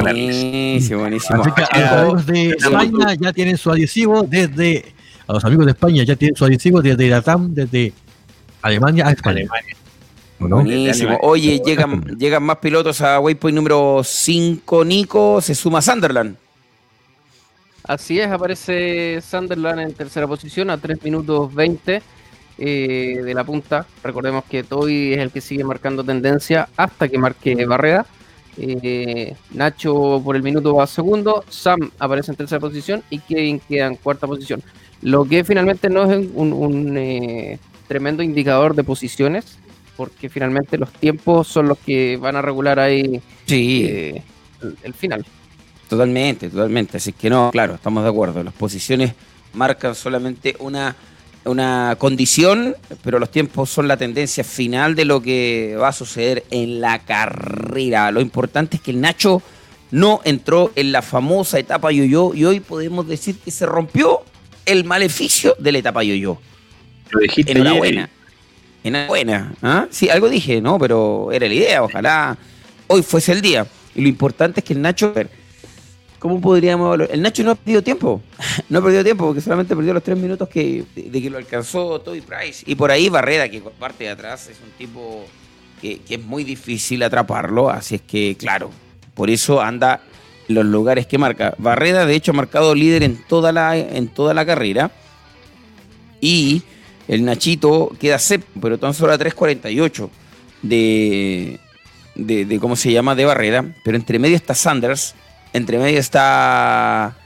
Buenísimo, 0.03 1.01
buenísimo. 1.01 1.43
Así 1.43 1.51
que 1.53 1.63
a 1.63 2.05
los 2.05 2.23
amigos 2.23 2.27
de 2.27 2.51
España 2.51 3.15
ya 3.15 3.33
tienen 3.33 3.57
su 3.57 3.71
adhesivo 3.71 4.23
desde. 4.23 4.93
A 5.27 5.33
los 5.33 5.45
amigos 5.45 5.67
de 5.67 5.73
España 5.73 6.03
ya 6.03 6.17
tienen 6.17 6.37
su 6.37 6.45
adhesivo 6.45 6.83
desde 6.83 7.09
la 7.09 7.23
TAM, 7.23 7.55
desde 7.55 7.93
Alemania 8.63 9.09
a 9.09 9.13
España. 9.13 9.49
Buenísimo. 10.41 11.19
Oye, 11.23 11.61
llegan, 11.65 12.03
llegan 12.19 12.43
más 12.43 12.57
pilotos 12.57 13.01
a 13.03 13.21
Waypoint 13.21 13.55
número 13.55 14.03
5, 14.03 14.85
Nico. 14.85 15.41
Se 15.41 15.55
suma 15.55 15.83
Sunderland. 15.83 16.37
Así 17.85 18.21
es, 18.21 18.31
aparece 18.31 19.21
Sunderland 19.21 19.81
en 19.81 19.95
tercera 19.95 20.27
posición 20.27 20.71
a 20.71 20.79
3 20.79 21.03
minutos 21.03 21.55
20 21.55 22.03
eh, 22.59 23.21
de 23.25 23.35
la 23.35 23.45
punta. 23.45 23.87
Recordemos 24.03 24.45
que 24.45 24.63
Toy 24.63 25.15
es 25.15 25.19
el 25.19 25.31
que 25.31 25.41
sigue 25.41 25.65
marcando 25.65 26.05
tendencia 26.05 26.69
hasta 26.77 27.09
que 27.09 27.19
marque 27.19 27.65
Barrera. 27.67 28.07
Eh, 28.57 29.35
Nacho 29.53 30.21
por 30.23 30.37
el 30.37 30.43
minuto 30.43 30.75
va 30.75 30.87
segundo, 30.87 31.45
Sam 31.49 31.91
aparece 31.99 32.33
en 32.33 32.37
tercera 32.37 32.61
posición 32.61 33.03
y 33.09 33.19
Kevin 33.21 33.61
queda 33.61 33.87
en 33.87 33.97
cuarta 33.97 34.27
posición. 34.27 34.63
Lo 35.03 35.25
que 35.25 35.45
finalmente 35.45 35.89
no 35.89 36.11
es 36.11 36.29
un, 36.35 36.97
eh, 36.99 37.59
tremendo 37.89 38.23
indicador 38.23 38.75
de 38.75 38.85
posiciones, 38.85 39.59
porque 39.97 40.29
finalmente 40.29 40.79
los 40.79 40.93
tiempos 40.93 41.49
son 41.49 41.69
los 41.69 41.79
que 41.79 42.17
van 42.17 42.37
a 42.37 42.43
regular 42.43 42.79
ahí 42.79 43.21
el, 43.49 44.23
el, 44.83 44.95
final. 44.95 45.25
Totalmente, 45.89 46.49
totalmente. 46.49 46.97
Así 46.97 47.13
que 47.13 47.29
no, 47.29 47.51
claro, 47.51 47.75
estamos 47.75 48.03
de 48.03 48.11
acuerdo. 48.11 48.43
Las 48.43 48.55
posiciones 48.55 49.15
marcan 49.53 49.95
solamente 49.95 50.57
una 50.61 50.97
una 51.45 51.97
condición, 51.99 52.77
pero 53.03 53.19
los 53.19 53.31
tiempos 53.31 53.71
son 53.71 53.89
la 53.89 53.97
tendencia 53.97 54.45
final 54.45 54.95
de 54.95 55.05
lo 55.05 55.23
que 55.23 55.77
va 55.81 55.89
a 55.89 55.93
suceder 55.93 56.45
en 56.51 56.81
la 56.81 56.99
carrera. 57.01 58.11
Lo 58.11 58.21
importante 58.21 58.77
es 58.77 58.83
que 58.83 58.91
el 58.91 59.01
Nacho 59.01 59.43
no 59.91 60.21
entró 60.25 60.71
en 60.77 60.93
la 60.93 61.03
famosa 61.03 61.59
etapa 61.59 61.91
yo-yo 61.93 62.33
y 62.35 62.45
hoy 62.45 62.61
podemos 62.61 63.09
decir 63.09 63.37
que 63.39 63.51
se 63.51 63.67
rompió 63.67 64.21
el 64.67 64.85
maleficio 64.85 65.57
de 65.59 65.73
la 65.73 65.79
etapa 65.79 66.03
yo-yo. 66.03 66.39
Lo 67.11 67.21
dijiste 67.21 67.53
Enhorabuena. 67.53 68.11
Enhorabuena. 68.83 69.53
¿ah? 69.63 69.87
Sí, 69.91 70.09
algo 70.09 70.29
dije, 70.29 70.61
¿no? 70.61 70.79
Pero 70.79 71.31
era 71.33 71.47
la 71.47 71.55
idea, 71.55 71.83
ojalá 71.83 72.37
hoy 72.87 73.03
fuese 73.03 73.33
el 73.33 73.41
día. 73.41 73.67
Y 73.95 74.03
lo 74.03 74.09
importante 74.09 74.61
es 74.61 74.65
que 74.65 74.73
el 74.73 74.83
Nacho 74.83 75.13
¿Cómo 76.19 76.39
podríamos 76.39 76.87
evaluar? 76.87 77.09
El 77.13 77.23
Nacho 77.23 77.43
no 77.43 77.53
ha 77.53 77.55
perdido 77.55 77.83
tiempo. 77.83 78.21
No 78.69 78.79
ha 78.79 78.83
perdido 78.83 79.03
tiempo 79.03 79.25
porque 79.25 79.41
solamente 79.41 79.75
perdió 79.75 79.95
los 79.95 80.03
tres 80.03 80.19
minutos 80.19 80.49
que, 80.49 80.85
de, 80.95 81.23
que 81.23 81.31
lo 81.31 81.39
alcanzó 81.39 81.99
Toby 82.01 82.21
Price. 82.21 82.63
Y 82.67 82.75
por 82.75 82.91
ahí 82.91 83.09
Barrera, 83.09 83.49
que 83.49 83.61
parte 83.61 84.05
de 84.05 84.11
atrás 84.11 84.49
es 84.49 84.59
un 84.63 84.71
tipo 84.73 85.25
que, 85.81 86.01
es 86.07 86.23
muy 86.23 86.45
difícil 86.45 87.03
atraparlo. 87.03 87.71
Así 87.71 87.95
es 87.95 88.03
que, 88.03 88.37
claro, 88.39 88.71
por 89.15 89.31
eso 89.31 89.63
anda 89.63 90.03
en 90.47 90.57
los 90.57 90.67
lugares 90.67 91.07
que 91.07 91.17
marca. 91.17 91.55
Barrera, 91.57 92.05
de 92.05 92.15
hecho, 92.15 92.33
ha 92.33 92.35
marcado 92.35 92.75
líder 92.75 93.03
en 93.03 93.17
toda 93.27 93.51
la, 93.51 93.79
en 93.79 94.09
toda 94.09 94.35
la 94.35 94.45
carrera. 94.45 94.91
Y 96.21 96.63
el 97.11 97.25
Nachito 97.25 97.93
queda 97.99 98.19
séptimo, 98.19 98.63
pero 98.63 98.79
tan 98.79 98.95
solo 98.95 99.13
a 99.13 99.19
3.48 99.19 100.09
de, 100.63 101.59
de, 102.15 102.45
de, 102.45 102.59
¿cómo 102.59 102.77
se 102.77 102.93
llama? 102.93 103.15
De 103.15 103.25
Barrera. 103.25 103.75
Pero 103.85 103.97
entre 103.97 104.19
medio 104.19 104.37
está 104.37 104.55
Sanders 104.55 105.15
entre 105.53 105.79
medio 105.79 105.99
está 105.99 107.17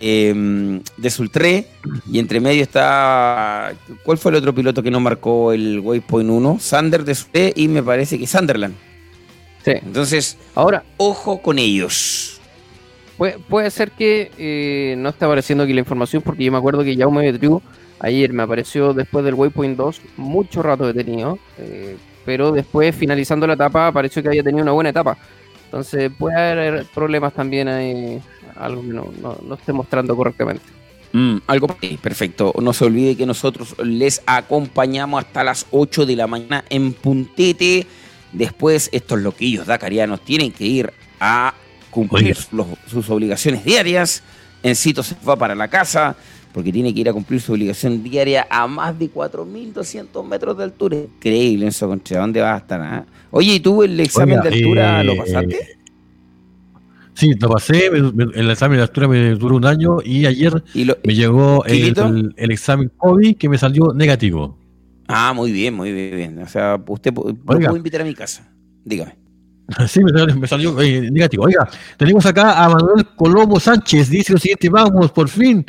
eh, 0.00 0.80
de 0.96 1.10
Sultré 1.10 1.66
y 2.10 2.18
entre 2.18 2.40
medio 2.40 2.62
está. 2.62 3.72
¿Cuál 4.02 4.18
fue 4.18 4.30
el 4.32 4.36
otro 4.36 4.54
piloto 4.54 4.82
que 4.82 4.90
no 4.90 5.00
marcó 5.00 5.52
el 5.52 5.80
Waypoint 5.80 6.30
1? 6.30 6.58
Sander 6.60 7.04
de 7.04 7.14
Sultré 7.14 7.52
y 7.56 7.68
me 7.68 7.82
parece 7.82 8.18
que 8.18 8.26
Sunderland. 8.26 8.74
Sí. 9.64 9.72
Entonces, 9.72 10.36
ahora, 10.54 10.84
ojo 10.96 11.40
con 11.40 11.58
ellos. 11.58 12.40
Puede, 13.48 13.70
ser 13.70 13.90
que 13.90 14.30
eh, 14.38 14.94
no 14.96 15.10
esté 15.10 15.26
apareciendo 15.26 15.64
aquí 15.64 15.74
la 15.74 15.80
información 15.80 16.22
porque 16.22 16.42
yo 16.42 16.50
me 16.50 16.56
acuerdo 16.56 16.82
que 16.82 16.96
Jaume 16.96 17.30
Tribu 17.34 17.60
ayer 18.00 18.32
me 18.32 18.42
apareció 18.42 18.92
después 18.92 19.24
del 19.24 19.34
Waypoint 19.34 19.76
2 19.76 20.00
mucho 20.16 20.62
rato 20.62 20.86
detenido, 20.86 21.38
eh, 21.58 21.96
pero 22.24 22.50
después 22.50 22.94
finalizando 22.94 23.46
la 23.46 23.54
etapa 23.54 23.86
apareció 23.86 24.22
que 24.22 24.28
había 24.28 24.42
tenido 24.42 24.62
una 24.62 24.72
buena 24.72 24.90
etapa. 24.90 25.16
Entonces 25.66 26.10
puede 26.18 26.36
haber 26.36 26.86
problemas 26.86 27.32
también 27.32 27.68
ahí, 27.68 28.20
algo 28.56 28.82
que 28.82 28.88
no, 28.88 29.54
esté 29.54 29.72
mostrando 29.72 30.16
correctamente. 30.16 30.64
Mm, 31.12 31.38
algo 31.46 31.68
perfecto. 32.02 32.52
No 32.60 32.72
se 32.72 32.84
olvide 32.84 33.16
que 33.16 33.26
nosotros 33.26 33.76
les 33.78 34.22
acompañamos 34.26 35.24
hasta 35.24 35.44
las 35.44 35.66
8 35.70 36.06
de 36.06 36.16
la 36.16 36.26
mañana 36.26 36.64
en 36.70 36.92
Puntete. 36.92 37.86
Después, 38.32 38.88
estos 38.92 39.20
loquillos 39.20 39.66
dacarianos 39.66 40.24
tienen 40.24 40.52
que 40.52 40.64
ir 40.64 40.92
a 41.20 41.54
cumplir 41.90 42.36
sus 42.36 43.10
obligaciones 43.10 43.64
diarias. 43.64 44.22
En 44.62 44.76
Cito 44.76 45.02
se 45.02 45.16
va 45.26 45.36
para 45.36 45.54
la 45.54 45.68
casa 45.68 46.16
porque 46.52 46.72
tiene 46.72 46.92
que 46.92 47.00
ir 47.00 47.08
a 47.08 47.12
cumplir 47.12 47.40
su 47.40 47.52
obligación 47.52 48.02
diaria 48.02 48.46
a 48.50 48.66
más 48.66 48.98
de 48.98 49.10
4.200 49.10 50.26
metros 50.26 50.58
de 50.58 50.64
altura. 50.64 50.96
Increíble, 50.96 51.68
eso, 51.68 51.88
contra 51.88 52.20
¿dónde 52.20 52.40
va 52.40 52.54
a 52.54 52.58
estar? 52.58 52.80
Ah? 52.80 53.06
Oye, 53.30 53.54
¿y 53.54 53.60
tú 53.60 53.82
el 53.82 53.98
examen 54.00 54.40
de 54.40 54.48
altura 54.48 55.04
lo 55.04 55.16
pasaste? 55.16 55.78
Sí, 57.14 57.34
lo 57.38 57.50
pasé, 57.50 57.86
el 57.86 58.50
examen 58.50 58.78
de 58.78 58.82
altura 58.82 59.06
me 59.06 59.30
duró 59.34 59.56
un 59.56 59.66
año 59.66 59.98
y 60.02 60.26
ayer 60.26 60.62
me 61.04 61.14
llegó 61.14 61.64
el, 61.66 62.34
examen 62.36 62.90
COVID 62.96 63.36
que 63.36 63.48
me 63.48 63.58
salió 63.58 63.92
negativo. 63.92 64.56
Ah, 65.06 65.32
muy 65.34 65.52
bien, 65.52 65.74
muy 65.74 65.92
bien. 65.92 66.38
O 66.38 66.48
sea, 66.48 66.80
usted 66.86 67.12
lo 67.12 67.34
puedo 67.34 67.76
invitar 67.76 68.00
a 68.00 68.04
mi 68.04 68.14
casa. 68.14 68.50
Dígame. 68.84 69.18
Sí, 69.86 70.00
me 70.02 70.48
salió, 70.48 70.80
eh, 70.80 71.08
negativo. 71.12 71.44
Oiga, 71.44 71.68
tenemos 71.96 72.26
acá 72.26 72.64
a 72.64 72.68
Manuel 72.68 73.06
Colombo 73.14 73.60
Sánchez. 73.60 74.10
Dice 74.10 74.32
lo 74.32 74.38
siguiente: 74.40 74.68
Vamos, 74.68 75.12
por 75.12 75.28
fin 75.28 75.64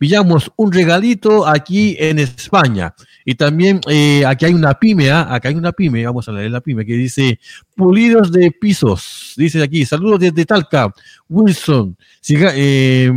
pillamos 0.00 0.50
un 0.56 0.72
regalito 0.72 1.46
aquí 1.46 1.94
en 1.98 2.18
España. 2.18 2.94
Y 3.22 3.34
también 3.34 3.82
eh, 3.86 4.24
aquí 4.26 4.46
hay 4.46 4.54
una 4.54 4.72
pyme, 4.72 5.10
¿ah? 5.10 5.26
acá 5.28 5.50
hay 5.50 5.56
una 5.56 5.72
pyme, 5.72 6.06
vamos 6.06 6.26
a 6.26 6.32
leer 6.32 6.50
la 6.50 6.62
pyme, 6.62 6.86
que 6.86 6.94
dice 6.94 7.38
pulidos 7.76 8.32
de 8.32 8.50
pisos. 8.50 9.34
Dice 9.36 9.62
aquí, 9.62 9.84
saludos 9.84 10.20
desde 10.20 10.46
Talca, 10.46 10.90
Wilson. 11.28 11.98
Eh, 12.26 13.12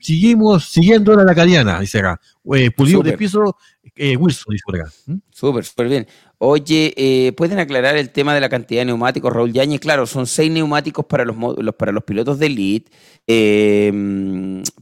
seguimos 0.00 0.64
siguiendo 0.64 1.14
la 1.14 1.24
lacadiana, 1.24 1.80
dice 1.80 1.98
acá. 1.98 2.18
Eh, 2.54 2.70
pulidos 2.70 3.04
de 3.04 3.18
piso, 3.18 3.58
Wilson, 3.94 4.52
dice 4.52 4.62
por 4.64 4.76
acá. 4.80 4.90
¿Mm? 5.04 5.16
Súper, 5.30 5.62
súper 5.62 5.88
bien. 5.88 6.06
Oye, 6.38 7.32
¿pueden 7.36 7.58
aclarar 7.58 7.96
el 7.96 8.10
tema 8.10 8.34
de 8.34 8.40
la 8.40 8.48
cantidad 8.48 8.80
de 8.80 8.86
neumáticos, 8.86 9.32
Raúl 9.32 9.52
Yañez? 9.52 9.80
Claro, 9.80 10.06
son 10.06 10.26
seis 10.26 10.50
neumáticos 10.50 11.04
para 11.06 11.24
los, 11.24 11.36
para 11.76 11.92
los 11.92 12.04
pilotos 12.04 12.38
de 12.38 12.46
Elite. 12.46 12.90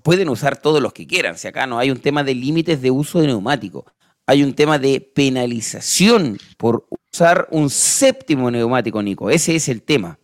pueden 0.02 0.28
usar 0.28 0.56
todos 0.56 0.82
los 0.82 0.92
que 0.92 1.06
quieran. 1.06 1.39
Si 1.39 1.47
acá 1.48 1.66
no 1.66 1.78
hay 1.78 1.90
un 1.90 1.98
tema 1.98 2.24
de 2.24 2.34
límites 2.34 2.81
de 2.82 2.90
uso 2.90 3.20
de 3.20 3.28
neumáticos. 3.28 3.84
hay 4.26 4.42
un 4.42 4.55
tema 4.55 4.78
de 4.78 5.00
penalización 5.00 6.39
por 6.56 6.86
usar 7.12 7.48
un 7.50 7.68
séptimo 7.70 8.50
neumático, 8.50 9.02
Nico. 9.02 9.31
Ese 9.31 9.55
es 9.55 9.68
el 9.68 9.82
tema. 9.82 10.18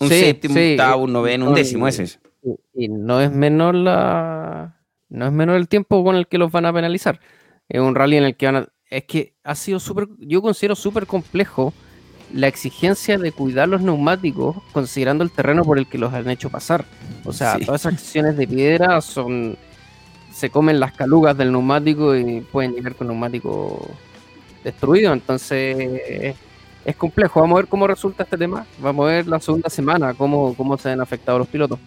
Un 0.00 0.08
séptimo, 0.08 0.54
un 0.54 0.70
octavo, 0.72 1.04
un 1.04 1.12
noveno, 1.12 1.48
un 1.48 1.54
décimo, 1.54 1.86
ese 1.86 2.04
es. 2.04 2.20
Y 2.74 2.88
no 2.88 3.20
es 3.20 3.30
menor 3.30 3.74
la. 3.74 4.80
No 5.10 5.26
es 5.26 5.32
menor 5.32 5.56
el 5.56 5.68
tiempo 5.68 6.02
con 6.02 6.16
el 6.16 6.26
que 6.26 6.38
los 6.38 6.50
van 6.50 6.64
a 6.64 6.72
penalizar. 6.72 7.20
Es 7.68 7.80
un 7.80 7.94
rally 7.94 8.16
en 8.16 8.24
el 8.24 8.36
que 8.36 8.46
van 8.46 8.56
a. 8.56 8.68
Es 8.90 9.04
que 9.04 9.34
ha 9.44 9.54
sido 9.54 9.78
súper. 9.78 10.08
Yo 10.18 10.42
considero 10.42 10.74
súper 10.74 11.06
complejo 11.06 11.72
la 12.34 12.48
exigencia 12.48 13.18
de 13.18 13.32
cuidar 13.32 13.68
los 13.68 13.82
neumáticos 13.82 14.56
considerando 14.72 15.24
el 15.24 15.30
terreno 15.30 15.64
por 15.64 15.78
el 15.78 15.86
que 15.86 15.98
los 15.98 16.12
han 16.12 16.28
hecho 16.28 16.50
pasar. 16.50 16.84
O 17.24 17.32
sea, 17.32 17.58
todas 17.58 17.82
esas 17.82 17.94
acciones 17.94 18.36
de 18.36 18.46
piedra 18.46 19.00
son 19.00 19.56
se 20.32 20.50
comen 20.50 20.80
las 20.80 20.92
calugas 20.92 21.36
del 21.36 21.52
neumático 21.52 22.16
y 22.16 22.40
pueden 22.40 22.72
llegar 22.72 22.94
con 22.94 23.08
neumático 23.08 23.88
destruido. 24.64 25.12
Entonces 25.12 26.36
es 26.84 26.96
complejo. 26.96 27.40
Vamos 27.40 27.56
a 27.56 27.60
ver 27.62 27.68
cómo 27.68 27.86
resulta 27.86 28.24
este 28.24 28.38
tema. 28.38 28.66
Vamos 28.80 29.04
a 29.04 29.12
ver 29.12 29.26
la 29.26 29.40
segunda 29.40 29.68
semana 29.68 30.14
cómo, 30.14 30.54
cómo 30.54 30.76
se 30.78 30.90
han 30.90 31.00
afectado 31.00 31.38
los 31.38 31.48
pilotos. 31.48 31.78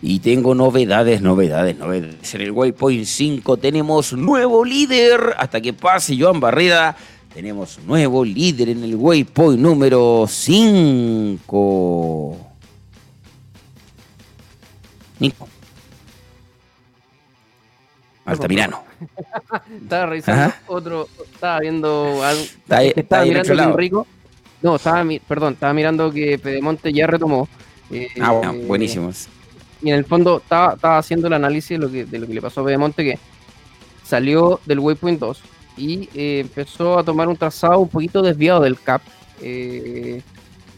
Y 0.00 0.20
tengo 0.20 0.54
novedades, 0.54 1.20
novedades, 1.20 1.76
novedades. 1.76 2.34
En 2.34 2.40
el 2.40 2.52
Waypoint 2.52 3.04
5 3.04 3.56
tenemos 3.56 4.12
nuevo 4.12 4.64
líder. 4.64 5.34
Hasta 5.36 5.60
que 5.60 5.72
pase 5.72 6.16
Joan 6.18 6.38
Barreda, 6.38 6.96
tenemos 7.34 7.80
nuevo 7.84 8.24
líder 8.24 8.68
en 8.68 8.84
el 8.84 8.94
Waypoint 8.94 9.60
número 9.60 10.26
5. 10.28 12.38
Nico. 15.18 15.48
Altamirano. 18.24 18.84
estaba 19.82 20.06
revisando 20.06 20.54
otro, 20.68 21.08
estaba 21.32 21.60
viendo 21.60 22.22
algo. 22.22 22.42
estaba 22.94 23.24
mirando 23.24 23.62
Enrico. 23.62 24.06
No, 24.62 24.76
estaba, 24.76 25.04
perdón, 25.26 25.54
estaba 25.54 25.72
mirando 25.72 26.12
que 26.12 26.38
Pedemonte 26.38 26.92
ya 26.92 27.06
retomó. 27.06 27.48
Eh, 27.90 28.08
ah, 28.20 28.32
bueno, 28.32 28.52
buenísimo. 28.66 29.10
Y 29.82 29.90
en 29.90 29.96
el 29.96 30.04
fondo 30.04 30.38
estaba, 30.38 30.74
estaba, 30.74 30.98
haciendo 30.98 31.28
el 31.28 31.32
análisis 31.34 31.70
de 31.70 31.78
lo, 31.78 31.90
que, 31.90 32.04
de 32.04 32.18
lo 32.18 32.26
que 32.26 32.34
le 32.34 32.42
pasó 32.42 32.62
a 32.62 32.64
Pedemonte, 32.64 33.04
que 33.04 33.18
salió 34.04 34.60
del 34.66 34.80
Waypoint 34.80 35.20
2 35.20 35.42
y 35.76 36.08
eh, 36.14 36.40
empezó 36.40 36.98
a 36.98 37.04
tomar 37.04 37.28
un 37.28 37.36
trazado 37.36 37.78
un 37.78 37.88
poquito 37.88 38.22
desviado 38.22 38.60
del 38.60 38.78
CAP. 38.78 39.02
Eh, 39.40 40.22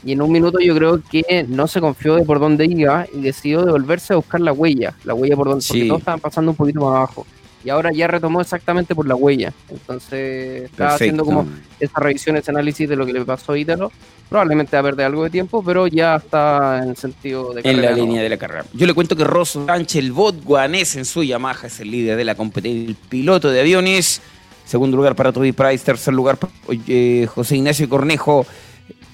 y 0.05 0.13
en 0.13 0.23
un 0.23 0.33
minuto 0.33 0.59
yo 0.61 0.75
creo 0.75 1.03
que 1.03 1.47
no 1.49 1.67
se 1.67 1.81
confió 1.81 2.17
de 2.17 2.25
por 2.25 2.41
dónde 2.41 2.67
iba 2.67 3.07
y 3.13 3.21
decidió 3.21 3.65
devolverse 3.65 4.13
a 4.13 4.17
buscar 4.17 4.41
la 4.41 4.53
huella, 4.53 4.95
la 5.05 5.15
huella 5.15 5.37
por 5.37 5.49
donde, 5.49 5.65
porque 5.67 5.87
todos 5.87 6.01
estaban 6.01 6.21
pasando 6.21 6.51
un 6.53 6.57
poquito 6.57 6.81
más 6.81 6.97
abajo 6.97 7.27
y 7.65 7.71
ahora 7.71 7.93
ya 7.93 8.07
retomó 8.07 8.41
exactamente 8.41 8.95
por 8.95 9.07
la 9.07 9.15
huella. 9.15 9.53
Entonces 9.69 10.65
está 10.65 10.95
haciendo 10.95 11.25
como 11.25 11.47
esa 11.79 12.01
revisión, 12.01 12.37
ese 12.37 12.51
análisis 12.51 12.89
de 12.89 12.97
lo 12.97 13.05
que 13.07 13.13
le 13.13 13.25
pasó 13.25 13.53
a 13.53 13.59
Ítalo. 13.59 13.93
Probablemente 14.29 14.77
va 14.77 14.81
a 14.81 14.83
perder 14.85 15.07
algo 15.07 15.25
de 15.25 15.31
tiempo, 15.31 15.63
pero 15.63 15.87
ya 15.87 16.17
está 16.17 16.81
en 16.83 16.91
el 16.91 16.97
sentido 16.97 17.53
de 17.53 17.63
En 17.65 17.83
la 17.83 17.91
línea 17.91 18.23
de 18.23 18.29
la 18.29 18.37
carrera. 18.37 18.65
Yo 18.73 18.87
le 18.87 18.95
cuento 18.95 19.17
que 19.17 19.25
Rosso 19.25 19.67
Sánchez, 19.67 19.97
el 19.97 20.13
bot 20.13 20.43
guanés 20.45 20.97
en 20.97 21.05
su 21.05 21.23
Yamaha, 21.23 21.67
es 21.67 21.81
el 21.81 21.91
líder 21.91 22.17
de 22.17 22.25
la 22.25 22.35
competencia, 22.35 22.89
el 22.89 22.95
piloto 22.95 23.51
de 23.51 23.61
aviones. 23.61 24.23
Segundo 24.65 24.97
lugar 24.97 25.17
para 25.17 25.33
Toby 25.33 25.51
Price, 25.53 25.85
tercer 25.85 26.15
lugar 26.15 26.37
para 26.37 26.53
eh, 26.87 27.27
José 27.29 27.57
Ignacio 27.57 27.89
Cornejo. 27.89 28.47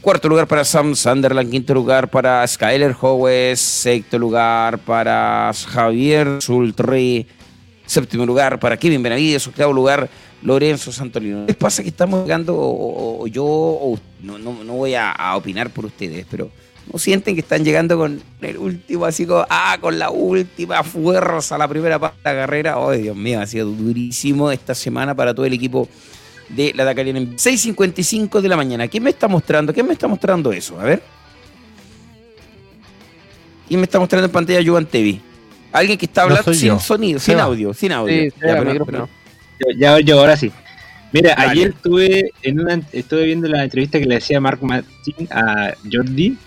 Cuarto 0.03 0.29
lugar 0.29 0.47
para 0.47 0.65
Sam 0.65 0.95
Sunderland, 0.95 1.51
quinto 1.51 1.75
lugar 1.75 2.09
para 2.11 2.47
Skyler 2.47 2.95
Howes, 3.01 3.59
sexto 3.59 4.19
lugar 4.19 4.79
para 4.79 5.51
Javier 5.67 6.41
Sultri, 6.41 7.27
Séptimo 7.87 8.27
lugar 8.27 8.59
para 8.59 8.77
Kevin 8.77 9.03
Benavides, 9.03 9.47
octavo 9.47 9.73
lugar 9.73 10.09
Lorenzo 10.43 10.93
Santolino. 10.93 11.47
¿Les 11.47 11.57
pasa 11.57 11.83
que 11.83 11.89
estamos 11.89 12.23
llegando, 12.25 12.55
o, 12.57 13.27
yo, 13.27 13.95
no, 14.23 14.39
no, 14.39 14.53
voy 14.73 14.95
a, 14.95 15.15
opinar 15.37 15.71
por 15.71 15.87
ustedes, 15.87 16.27
pero 16.31 16.51
no 16.93 16.99
sienten 16.99 17.35
que 17.35 17.41
están 17.41 17.65
llegando 17.65 17.97
con 17.97 18.21
el 18.41 18.59
último, 18.59 19.05
así 19.05 19.27
como, 19.27 19.47
ah, 19.49 19.79
con 19.81 19.99
la 19.99 20.11
última 20.11 20.83
fuerza 20.83 21.57
la 21.57 21.69
primera 21.69 21.99
parte 21.99 22.29
de 22.29 22.35
la 22.35 22.41
carrera? 22.41 22.79
Oh, 22.79 22.93
Dios 22.93 23.17
mío, 23.17 23.41
ha 23.41 23.47
sido 23.47 23.67
durísimo 23.67 24.51
esta 24.51 24.75
semana 24.75 25.15
para 25.15 25.35
todo 25.35 25.47
el 25.47 25.53
equipo 25.53 25.89
de 26.49 26.73
la 26.75 26.85
Dakar 26.85 27.09
en 27.09 27.37
6.55 27.37 28.41
de 28.41 28.49
la 28.49 28.57
mañana. 28.57 28.89
¿Quién 28.89 29.03
me 29.03 29.11
está 29.11 29.29
mostrando? 29.29 29.73
¿Quién 29.73 29.87
me 29.87 29.93
está 29.93 30.07
mostrando 30.07 30.53
eso? 30.53 30.79
A 30.79 30.85
ver. 30.85 31.03
¿Quién 33.67 33.81
me 33.81 33.85
está 33.85 33.99
mostrando 33.99 34.27
en 34.27 34.33
pantalla 34.33 34.71
Juan 34.71 34.87
Tevi? 34.87 35.21
Alguien 35.77 35.99
que 35.99 36.07
está 36.07 36.23
hablando 36.23 36.55
sin 36.55 36.81
sonido, 36.81 37.19
sin 37.19 37.39
audio, 37.39 37.75
sin 37.75 37.93
audio. 37.93 38.33
ya, 39.77 40.01
yo, 40.01 40.19
ahora 40.19 40.35
sí. 40.37 40.51
Mira, 41.13 41.35
ayer 41.37 41.69
estuve 41.69 42.33
en 42.43 42.61
una, 42.61 42.81
estuve 42.93 43.25
viendo 43.25 43.47
la 43.47 43.63
entrevista 43.63 43.99
que 43.99 44.07
le 44.07 44.17
hacía 44.17 44.41
Mark 44.41 44.59
Martin 44.63 45.29
a 45.31 45.75
Jordi. 45.91 46.39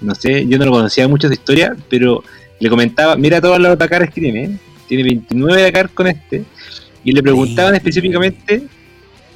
No 0.00 0.14
sé, 0.14 0.46
yo 0.46 0.58
no 0.58 0.66
lo 0.66 0.70
conocía 0.70 1.08
mucho 1.08 1.28
de 1.28 1.34
historia, 1.34 1.76
pero 1.90 2.22
le 2.60 2.70
comentaba, 2.70 3.16
mira 3.16 3.40
todos 3.40 3.58
los 3.58 3.76
Dakares 3.76 4.10
que 4.10 4.20
tiene, 4.20 4.58
tiene 4.86 5.02
29 5.02 5.62
Dakar 5.62 5.90
con 5.90 6.06
este, 6.06 6.44
y 7.02 7.12
le 7.12 7.20
preguntaban 7.20 7.74
específicamente, 7.74 8.62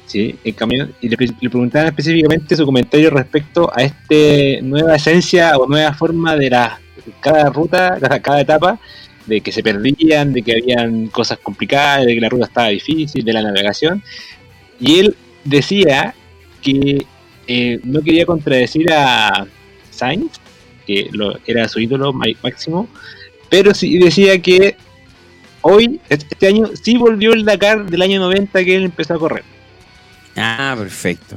sí, 0.05 0.37
en 0.41 0.53
camión, 0.53 0.93
y 1.01 1.09
le, 1.09 1.17
le, 1.17 1.49
preguntaban 1.49 1.89
específicamente 1.89 2.55
su 2.55 2.65
comentario 2.65 3.09
respecto 3.09 3.69
a 3.75 3.83
esta 3.83 4.61
nueva 4.61 4.95
esencia 4.95 5.57
o 5.57 5.67
nueva 5.67 5.93
forma 5.93 6.37
de 6.37 6.49
la 6.49 6.79
cada 7.19 7.49
ruta, 7.49 7.99
cada 8.21 8.41
etapa, 8.41 8.79
de 9.25 9.41
que 9.41 9.51
se 9.51 9.63
perdían, 9.63 10.33
de 10.33 10.41
que 10.41 10.53
habían 10.53 11.07
cosas 11.07 11.39
complicadas, 11.39 12.05
de 12.05 12.15
que 12.15 12.21
la 12.21 12.29
ruta 12.29 12.45
estaba 12.45 12.67
difícil, 12.69 13.23
de 13.23 13.33
la 13.33 13.41
navegación. 13.41 14.03
Y 14.79 14.99
él 14.99 15.15
decía 15.43 16.13
que 16.61 17.05
eh, 17.47 17.79
no 17.83 18.01
quería 18.01 18.25
contradecir 18.25 18.91
a 18.91 19.45
Sainz, 19.91 20.31
que 20.85 21.09
lo, 21.11 21.37
era 21.45 21.67
su 21.67 21.79
ídolo 21.79 22.13
máximo, 22.13 22.87
pero 23.49 23.73
sí 23.73 23.97
decía 23.97 24.41
que 24.41 24.75
hoy, 25.61 25.99
este 26.09 26.47
año, 26.47 26.69
sí 26.81 26.97
volvió 26.97 27.33
el 27.33 27.45
Dakar 27.45 27.85
del 27.89 28.01
año 28.01 28.19
90 28.19 28.63
que 28.63 28.75
él 28.75 28.83
empezó 28.83 29.15
a 29.15 29.19
correr. 29.19 29.43
Ah, 30.35 30.75
perfecto. 30.77 31.35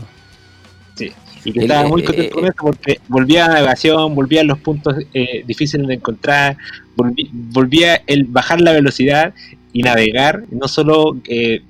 Y 1.47 1.53
que 1.53 1.61
estaba 1.61 1.89
muy 1.89 2.03
contento 2.03 2.35
con 2.35 2.45
eso 2.45 2.55
porque 2.59 3.01
volvía 3.09 3.45
a 3.45 3.49
la 3.49 3.55
navegación, 3.55 4.15
volvía 4.15 4.41
a 4.41 4.45
los 4.45 4.59
puntos 4.59 4.97
eh, 5.15 5.45
difíciles 5.47 5.87
de 5.87 5.95
encontrar, 5.95 6.57
volvía 6.97 8.03
el 8.07 8.25
bajar 8.25 8.61
la 8.61 8.73
velocidad 8.73 9.33
y 9.73 9.83
navegar, 9.83 10.45
no 10.51 10.67
solo 10.67 11.17
eh, 11.29 11.63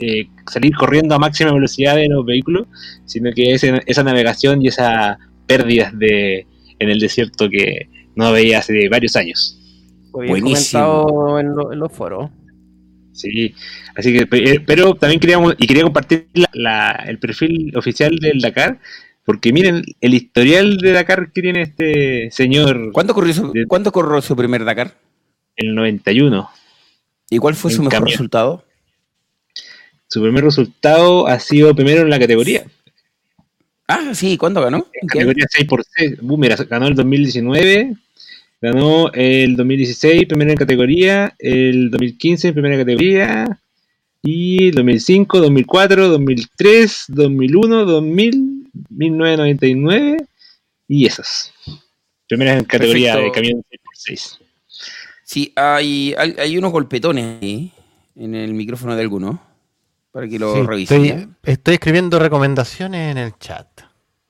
eh, 0.00 0.26
salir 0.50 0.74
corriendo 0.74 1.14
a 1.14 1.18
máxima 1.18 1.52
velocidad 1.52 1.94
de 1.94 2.08
los 2.08 2.26
vehículos, 2.26 2.66
sino 3.06 3.30
que 3.32 3.54
esa 3.54 4.02
navegación 4.02 4.62
y 4.62 4.68
esas 4.68 5.18
pérdidas 5.46 5.96
de, 5.98 6.46
en 6.78 6.88
el 6.88 6.98
desierto 6.98 7.48
que 7.48 7.88
no 8.16 8.32
veía 8.32 8.58
hace 8.58 8.88
varios 8.88 9.16
años. 9.16 9.58
Buenísimo. 10.10 11.38
En, 11.38 11.46
en, 11.46 11.78
los 11.78 11.92
foros. 11.92 12.30
Sí, 13.12 13.54
así 13.94 14.12
que, 14.12 14.26
eh, 14.30 14.60
pero 14.66 14.94
también 14.94 15.20
queríamos, 15.20 15.54
y 15.58 15.66
quería 15.66 15.84
compartir 15.84 16.26
el 17.06 17.18
perfil 17.18 17.76
oficial 17.76 18.16
del 18.16 18.40
Dakar, 18.40 18.80
porque 19.24 19.52
miren 19.52 19.82
el 20.00 20.14
historial 20.14 20.76
de 20.78 20.92
Dakar 20.92 21.32
que 21.32 21.42
tiene 21.42 21.62
este 21.62 22.30
señor. 22.30 22.92
¿Cuándo 22.92 23.14
corrió 23.14 23.32
su, 23.32 23.52
corrió 23.92 24.20
su 24.20 24.36
primer 24.36 24.64
Dakar? 24.64 24.94
El 25.56 25.74
91. 25.74 26.48
¿Y 27.30 27.38
cuál 27.38 27.54
fue 27.54 27.70
su 27.72 27.82
mejor 27.82 28.04
resultado? 28.04 28.64
Su 30.08 30.22
primer 30.22 30.44
resultado 30.44 31.26
ha 31.26 31.40
sido 31.40 31.74
primero 31.74 32.02
en 32.02 32.10
la 32.10 32.18
categoría. 32.18 32.64
Ah, 33.88 34.14
sí, 34.14 34.36
¿cuándo 34.36 34.60
ganó? 34.60 34.86
En 35.00 35.08
categoría 35.08 35.46
6 35.48 35.68
por 35.68 35.84
6. 35.84 36.22
Mira, 36.22 36.56
ganó 36.68 36.86
el 36.86 36.94
2019, 36.94 37.96
ganó 38.60 39.10
el 39.12 39.56
2016 39.56 40.26
primero 40.26 40.50
en 40.50 40.56
categoría, 40.56 41.34
el 41.38 41.90
2015 41.90 42.52
primera 42.52 42.76
categoría, 42.76 43.58
y 44.22 44.70
2005, 44.70 45.40
2004, 45.40 46.08
2003, 46.08 47.04
2001, 47.08 47.84
2000, 47.84 48.53
1999 48.88 50.16
y 50.88 51.06
esas. 51.06 51.52
Primeras 52.28 52.58
en 52.58 52.64
categoría 52.64 53.16
de 53.16 53.30
camión 53.30 53.62
6x6. 54.06 54.38
Sí, 55.24 55.52
hay, 55.56 56.14
hay, 56.18 56.58
unos 56.58 56.70
golpetones 56.70 57.42
ahí 57.42 57.72
en 58.14 58.34
el 58.34 58.52
micrófono 58.52 58.94
de 58.94 59.02
alguno 59.02 59.42
para 60.12 60.28
que 60.28 60.38
lo 60.38 60.66
revisen. 60.66 61.36
estoy 61.42 61.74
escribiendo 61.74 62.18
recomendaciones 62.18 63.12
en 63.12 63.18
el 63.18 63.38
chat. 63.38 63.66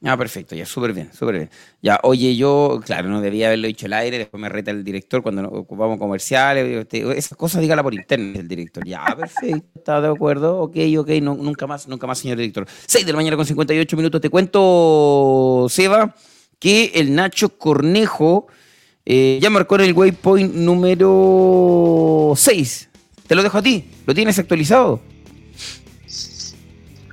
Ah, 0.05 0.17
perfecto, 0.17 0.55
ya, 0.55 0.67
súper 0.67 0.93
bien, 0.93 1.11
súper 1.13 1.35
bien. 1.37 1.51
Ya, 1.81 1.99
oye, 2.03 2.37
yo, 2.37 2.81
claro, 2.85 3.09
no 3.09 3.21
debía 3.21 3.47
haberlo 3.47 3.67
dicho 3.67 3.87
al 3.87 3.95
aire, 3.95 4.19
después 4.19 4.41
me 4.41 4.49
reta 4.49 4.71
el 4.71 4.85
director 4.85 5.23
cuando 5.23 5.49
ocupamos 5.49 5.99
comerciales, 5.99 6.65
este, 6.67 7.19
esas 7.19 7.39
cosas 7.39 7.63
dígala 7.63 7.83
por 7.83 7.95
internet 7.95 8.37
el 8.37 8.49
director. 8.49 8.87
Ya, 8.87 9.05
perfecto, 9.17 9.67
está 9.75 10.01
de 10.01 10.09
acuerdo, 10.09 10.61
ok, 10.61 10.77
ok, 10.99 11.09
no, 11.23 11.35
nunca 11.35 11.67
más, 11.67 11.89
nunca 11.89 12.07
más, 12.07 12.19
señor 12.19 12.37
director. 12.37 12.67
6 12.87 13.07
de 13.07 13.13
la 13.13 13.17
mañana 13.17 13.37
con 13.37 13.47
58 13.47 13.97
minutos, 13.97 14.21
te 14.21 14.29
cuento, 14.29 15.67
Seba, 15.71 16.15
que 16.59 16.93
el 16.95 17.15
Nacho 17.15 17.57
Cornejo 17.59 18.47
eh, 19.07 19.39
ya 19.41 19.51
marcó 19.51 19.75
en 19.77 19.83
el 19.83 19.93
waypoint 19.93 20.55
número 20.55 22.33
6, 22.37 22.89
Te 23.27 23.35
lo 23.35 23.43
dejo 23.43 23.59
a 23.59 23.63
ti. 23.63 23.85
¿Lo 24.07 24.15
tienes 24.15 24.39
actualizado? 24.39 25.01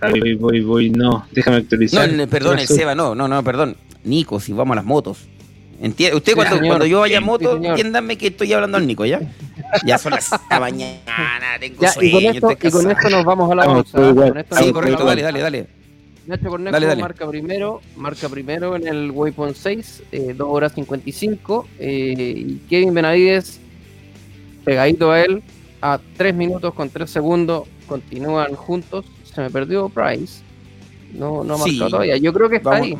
Voy, 0.09 0.33
voy, 0.35 0.61
voy, 0.61 0.89
no, 0.89 1.27
déjame 1.31 1.57
actualizar. 1.57 2.11
No, 2.11 2.27
perdón, 2.27 2.59
el 2.59 2.67
Seba, 2.67 2.95
no, 2.95 3.13
no, 3.13 3.27
no, 3.27 3.43
perdón. 3.43 3.77
Nico, 4.03 4.39
si 4.39 4.51
vamos 4.51 4.73
a 4.73 4.77
las 4.77 4.85
motos. 4.85 5.27
Usted 5.81 6.35
cuando, 6.35 6.59
cuando, 6.59 6.85
yo 6.85 6.99
vaya 6.99 7.17
a 7.17 7.21
moto, 7.21 7.57
entiéndame 7.57 8.17
que 8.17 8.27
estoy 8.27 8.53
hablando 8.53 8.77
al 8.77 8.85
Nico, 8.85 9.05
¿ya? 9.05 9.19
Ya 9.85 9.97
son 9.97 10.11
las 10.11 10.29
mañana, 10.49 11.57
tengo 11.59 11.87
sueño. 11.87 12.19
Y 12.19 12.39
con, 12.39 12.51
esto, 12.51 12.67
y 12.67 12.71
con 12.71 12.91
esto 12.91 13.09
nos 13.09 13.25
vamos 13.25 13.51
a 13.51 13.55
la 13.55 13.67
bolsa. 13.67 14.45
sí, 14.59 14.71
correcto, 14.71 15.05
dale, 15.05 15.21
dale, 15.21 15.39
dale. 15.39 15.81
Nacho 16.27 16.49
Cornejo 16.49 16.95
marca 16.97 17.27
primero, 17.27 17.81
marca 17.95 18.29
primero 18.29 18.75
en 18.75 18.87
el 18.87 19.11
Waypoint 19.11 19.55
6, 19.55 20.03
eh, 20.11 20.33
2 20.37 20.47
horas 20.49 20.73
55. 20.73 21.67
Eh, 21.79 22.13
y 22.47 22.55
Kevin 22.69 22.93
Benavides, 22.93 23.59
pegadito 24.63 25.11
a 25.11 25.21
él, 25.21 25.41
a 25.81 25.99
3 26.17 26.35
minutos 26.35 26.73
con 26.75 26.89
3 26.89 27.09
segundos, 27.09 27.67
continúan 27.87 28.53
juntos. 28.53 29.05
Se 29.33 29.41
me 29.41 29.49
perdió 29.49 29.89
Price. 29.89 30.41
No, 31.13 31.43
no 31.43 31.55
ha 31.55 31.57
marcado 31.57 31.89
todavía. 31.89 32.17
Yo 32.17 32.33
creo 32.33 32.49
que 32.49 32.57
está 32.57 32.75
ahí. 32.75 32.95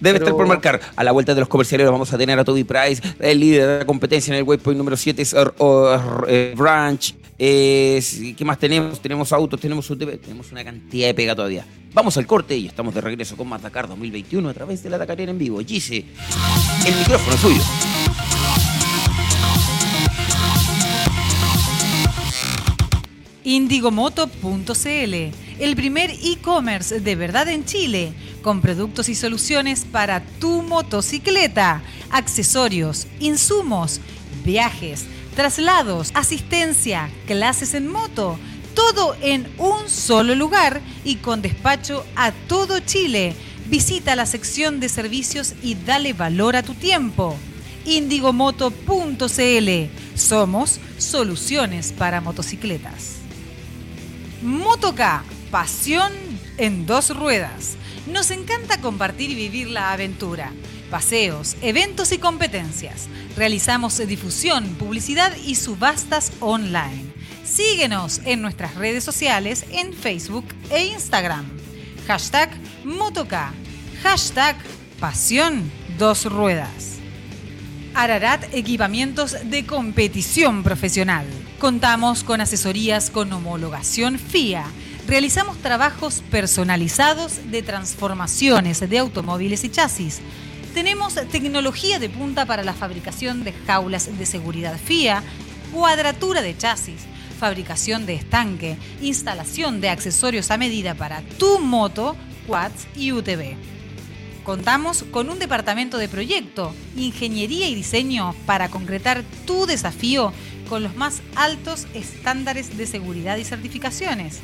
Debe 0.00 0.18
estar 0.18 0.32
por 0.32 0.46
marcar. 0.46 0.80
A 0.94 1.04
la 1.04 1.12
vuelta 1.12 1.34
de 1.34 1.40
los 1.40 1.48
comerciales 1.48 1.90
vamos 1.90 2.12
a 2.12 2.18
tener 2.18 2.38
a 2.38 2.44
Toby 2.44 2.64
Price, 2.64 3.02
el 3.18 3.40
líder 3.40 3.66
de 3.66 3.78
la 3.78 3.84
competencia 3.84 4.32
en 4.32 4.38
el 4.38 4.44
waypoint 4.44 4.78
número 4.78 4.96
7 4.96 5.22
es 5.22 5.34
eh, 5.34 6.54
Branch. 6.56 7.14
¿Qué 7.38 8.44
más 8.44 8.58
tenemos? 8.58 9.00
Tenemos 9.00 9.32
autos, 9.32 9.60
tenemos 9.60 9.88
tenemos 9.88 10.52
una 10.52 10.64
cantidad 10.64 11.08
de 11.08 11.14
pega 11.14 11.34
todavía. 11.34 11.66
Vamos 11.92 12.16
al 12.16 12.26
corte 12.26 12.56
y 12.56 12.66
estamos 12.66 12.94
de 12.94 13.00
regreso 13.00 13.36
con 13.36 13.48
más 13.48 13.62
Dakar 13.62 13.88
2021 13.88 14.48
a 14.48 14.54
través 14.54 14.82
de 14.82 14.90
la 14.90 14.98
Dakar 14.98 15.20
en 15.20 15.38
vivo. 15.38 15.60
Gise, 15.60 16.04
el 16.86 16.96
micrófono 16.96 17.34
es 17.34 17.40
suyo. 17.40 17.62
Indigomoto.cl, 23.44 25.14
el 25.58 25.76
primer 25.76 26.10
e-commerce 26.10 27.00
de 27.00 27.16
verdad 27.16 27.48
en 27.48 27.64
Chile, 27.64 28.12
con 28.42 28.60
productos 28.60 29.08
y 29.08 29.14
soluciones 29.14 29.84
para 29.84 30.24
tu 30.40 30.62
motocicleta, 30.62 31.82
accesorios, 32.10 33.06
insumos, 33.18 34.00
viajes, 34.44 35.06
traslados, 35.34 36.10
asistencia, 36.14 37.10
clases 37.26 37.74
en 37.74 37.88
moto, 37.88 38.38
todo 38.74 39.16
en 39.20 39.48
un 39.58 39.88
solo 39.88 40.34
lugar 40.34 40.80
y 41.04 41.16
con 41.16 41.42
despacho 41.42 42.04
a 42.16 42.32
todo 42.48 42.78
Chile. 42.80 43.34
Visita 43.66 44.16
la 44.16 44.26
sección 44.26 44.80
de 44.80 44.88
servicios 44.88 45.54
y 45.62 45.74
dale 45.74 46.12
valor 46.12 46.56
a 46.56 46.62
tu 46.62 46.74
tiempo. 46.74 47.36
Indigomoto.cl. 47.86 49.70
Somos 50.14 50.80
soluciones 50.98 51.92
para 51.92 52.20
motocicletas. 52.20 53.21
Motoca, 54.42 55.22
pasión 55.52 56.12
en 56.58 56.84
dos 56.84 57.16
ruedas. 57.16 57.76
Nos 58.08 58.32
encanta 58.32 58.80
compartir 58.80 59.30
y 59.30 59.36
vivir 59.36 59.68
la 59.68 59.92
aventura. 59.92 60.52
Paseos, 60.90 61.56
eventos 61.62 62.10
y 62.10 62.18
competencias. 62.18 63.08
Realizamos 63.36 64.04
difusión, 64.04 64.66
publicidad 64.80 65.32
y 65.36 65.54
subastas 65.54 66.32
online. 66.40 67.04
Síguenos 67.44 68.20
en 68.24 68.42
nuestras 68.42 68.74
redes 68.74 69.04
sociales 69.04 69.64
en 69.70 69.92
Facebook 69.92 70.46
e 70.70 70.86
Instagram. 70.86 71.48
Hashtag 72.08 72.50
Motoca. 72.82 73.52
Hashtag 74.02 74.56
Pasión 74.98 75.70
Dos 75.98 76.24
Ruedas. 76.24 76.98
Ararat 77.94 78.42
Equipamientos 78.52 79.36
de 79.44 79.64
Competición 79.66 80.64
Profesional. 80.64 81.26
Contamos 81.62 82.24
con 82.24 82.40
asesorías 82.40 83.08
con 83.08 83.32
homologación 83.32 84.18
FIA. 84.18 84.64
Realizamos 85.06 85.58
trabajos 85.58 86.20
personalizados 86.28 87.52
de 87.52 87.62
transformaciones 87.62 88.80
de 88.80 88.98
automóviles 88.98 89.62
y 89.62 89.68
chasis. 89.68 90.22
Tenemos 90.74 91.14
tecnología 91.30 92.00
de 92.00 92.10
punta 92.10 92.46
para 92.46 92.64
la 92.64 92.74
fabricación 92.74 93.44
de 93.44 93.52
jaulas 93.52 94.18
de 94.18 94.26
seguridad 94.26 94.76
FIA, 94.76 95.22
cuadratura 95.72 96.42
de 96.42 96.58
chasis, 96.58 97.02
fabricación 97.38 98.06
de 98.06 98.14
estanque, 98.14 98.76
instalación 99.00 99.80
de 99.80 99.90
accesorios 99.90 100.50
a 100.50 100.58
medida 100.58 100.96
para 100.96 101.22
tu 101.38 101.60
moto, 101.60 102.16
quads 102.48 102.88
y 102.96 103.12
UTV. 103.12 103.54
Contamos 104.42 105.04
con 105.12 105.30
un 105.30 105.38
departamento 105.38 105.98
de 105.98 106.08
proyecto, 106.08 106.74
ingeniería 106.96 107.68
y 107.68 107.76
diseño 107.76 108.34
para 108.46 108.68
concretar 108.68 109.22
tu 109.46 109.66
desafío 109.66 110.32
con 110.72 110.82
los 110.82 110.96
más 110.96 111.20
altos 111.36 111.86
estándares 111.92 112.78
de 112.78 112.86
seguridad 112.86 113.36
y 113.36 113.44
certificaciones. 113.44 114.40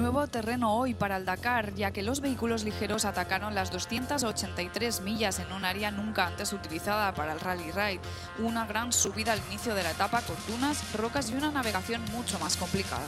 Nuevo 0.00 0.26
terreno 0.28 0.74
hoy 0.74 0.94
para 0.94 1.18
el 1.18 1.26
Dakar, 1.26 1.74
ya 1.74 1.90
que 1.90 2.02
los 2.02 2.20
vehículos 2.20 2.64
ligeros 2.64 3.04
atacaron 3.04 3.54
las 3.54 3.70
283 3.70 5.02
millas 5.02 5.40
en 5.40 5.52
un 5.52 5.64
área 5.64 5.90
nunca 5.90 6.26
antes 6.26 6.54
utilizada 6.54 7.12
para 7.12 7.34
el 7.34 7.40
Rally 7.40 7.70
Ride. 7.70 8.00
Una 8.38 8.64
gran 8.64 8.92
subida 8.92 9.34
al 9.34 9.42
inicio 9.50 9.74
de 9.74 9.82
la 9.82 9.90
etapa 9.90 10.22
con 10.22 10.36
dunas, 10.48 10.94
rocas 10.94 11.30
y 11.30 11.34
una 11.34 11.50
navegación 11.50 12.02
mucho 12.12 12.38
más 12.38 12.56
complicada. 12.56 13.04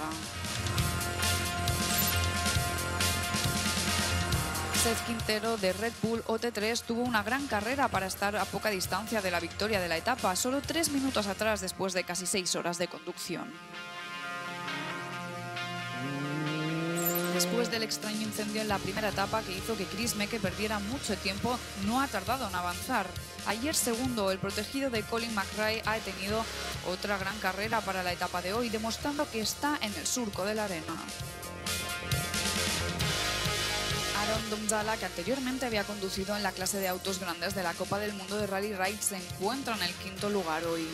Seth 4.83 5.07
Quintero 5.07 5.57
de 5.59 5.73
Red 5.73 5.93
Bull 6.03 6.25
OT3 6.25 6.83
tuvo 6.83 7.03
una 7.03 7.23
gran 7.23 7.47
carrera 7.47 7.87
para 7.87 8.07
estar 8.07 8.35
a 8.35 8.45
poca 8.45 8.69
distancia 8.69 9.23
de 9.23 9.31
la 9.31 9.39
victoria 9.39 9.81
de 9.81 9.87
la 9.87 9.97
etapa, 9.97 10.35
solo 10.35 10.61
tres 10.61 10.91
minutos 10.91 11.29
atrás 11.29 11.61
después 11.61 11.93
de 11.93 12.03
casi 12.03 12.27
seis 12.27 12.57
horas 12.57 12.79
de 12.79 12.89
conducción. 12.89 13.53
Después 17.33 17.71
del 17.71 17.85
extraño 17.85 18.23
incendio 18.23 18.61
en 18.61 18.67
la 18.67 18.79
primera 18.79 19.11
etapa 19.11 19.43
que 19.43 19.57
hizo 19.57 19.77
que 19.77 19.85
Chris 19.85 20.17
Meke 20.17 20.41
perdiera 20.41 20.81
mucho 20.81 21.17
tiempo, 21.17 21.57
no 21.87 22.01
ha 22.01 22.09
tardado 22.09 22.49
en 22.49 22.55
avanzar. 22.57 23.07
Ayer 23.47 23.77
segundo, 23.77 24.33
el 24.33 24.39
protegido 24.39 24.91
de 24.91 25.03
Colin 25.03 25.33
McRae 25.33 25.83
ha 25.87 25.97
tenido 25.99 26.45
otra 26.91 27.19
gran 27.19 27.39
carrera 27.39 27.83
para 27.83 28.03
la 28.03 28.13
etapa 28.13 28.43
de 28.43 28.53
hoy, 28.53 28.69
demostrando 28.69 29.31
que 29.31 29.43
está 29.43 29.79
en 29.81 29.95
el 29.95 30.09
surco 30.09 30.45
de 30.45 30.57
la 30.57 30.65
arena. 30.65 30.97
Aaron 34.33 34.51
Domzala, 34.51 34.97
que 34.97 35.05
anteriormente 35.05 35.67
había 35.67 35.85
conducido 35.85 36.35
en 36.35 36.43
la 36.43 36.53
clase 36.53 36.79
de 36.79 36.89
autos 36.89 37.21
grandes 37.21 37.55
de 37.55 37.63
la 37.63 37.75
Copa 37.75 37.99
del 37.99 38.15
Mundo 38.15 38.39
de 38.39 38.47
Rally 38.47 38.73
Ride, 38.73 39.03
se 39.03 39.17
encuentra 39.17 39.77
en 39.77 39.83
el 39.83 39.93
quinto 39.95 40.31
lugar 40.31 40.65
hoy. 40.65 40.87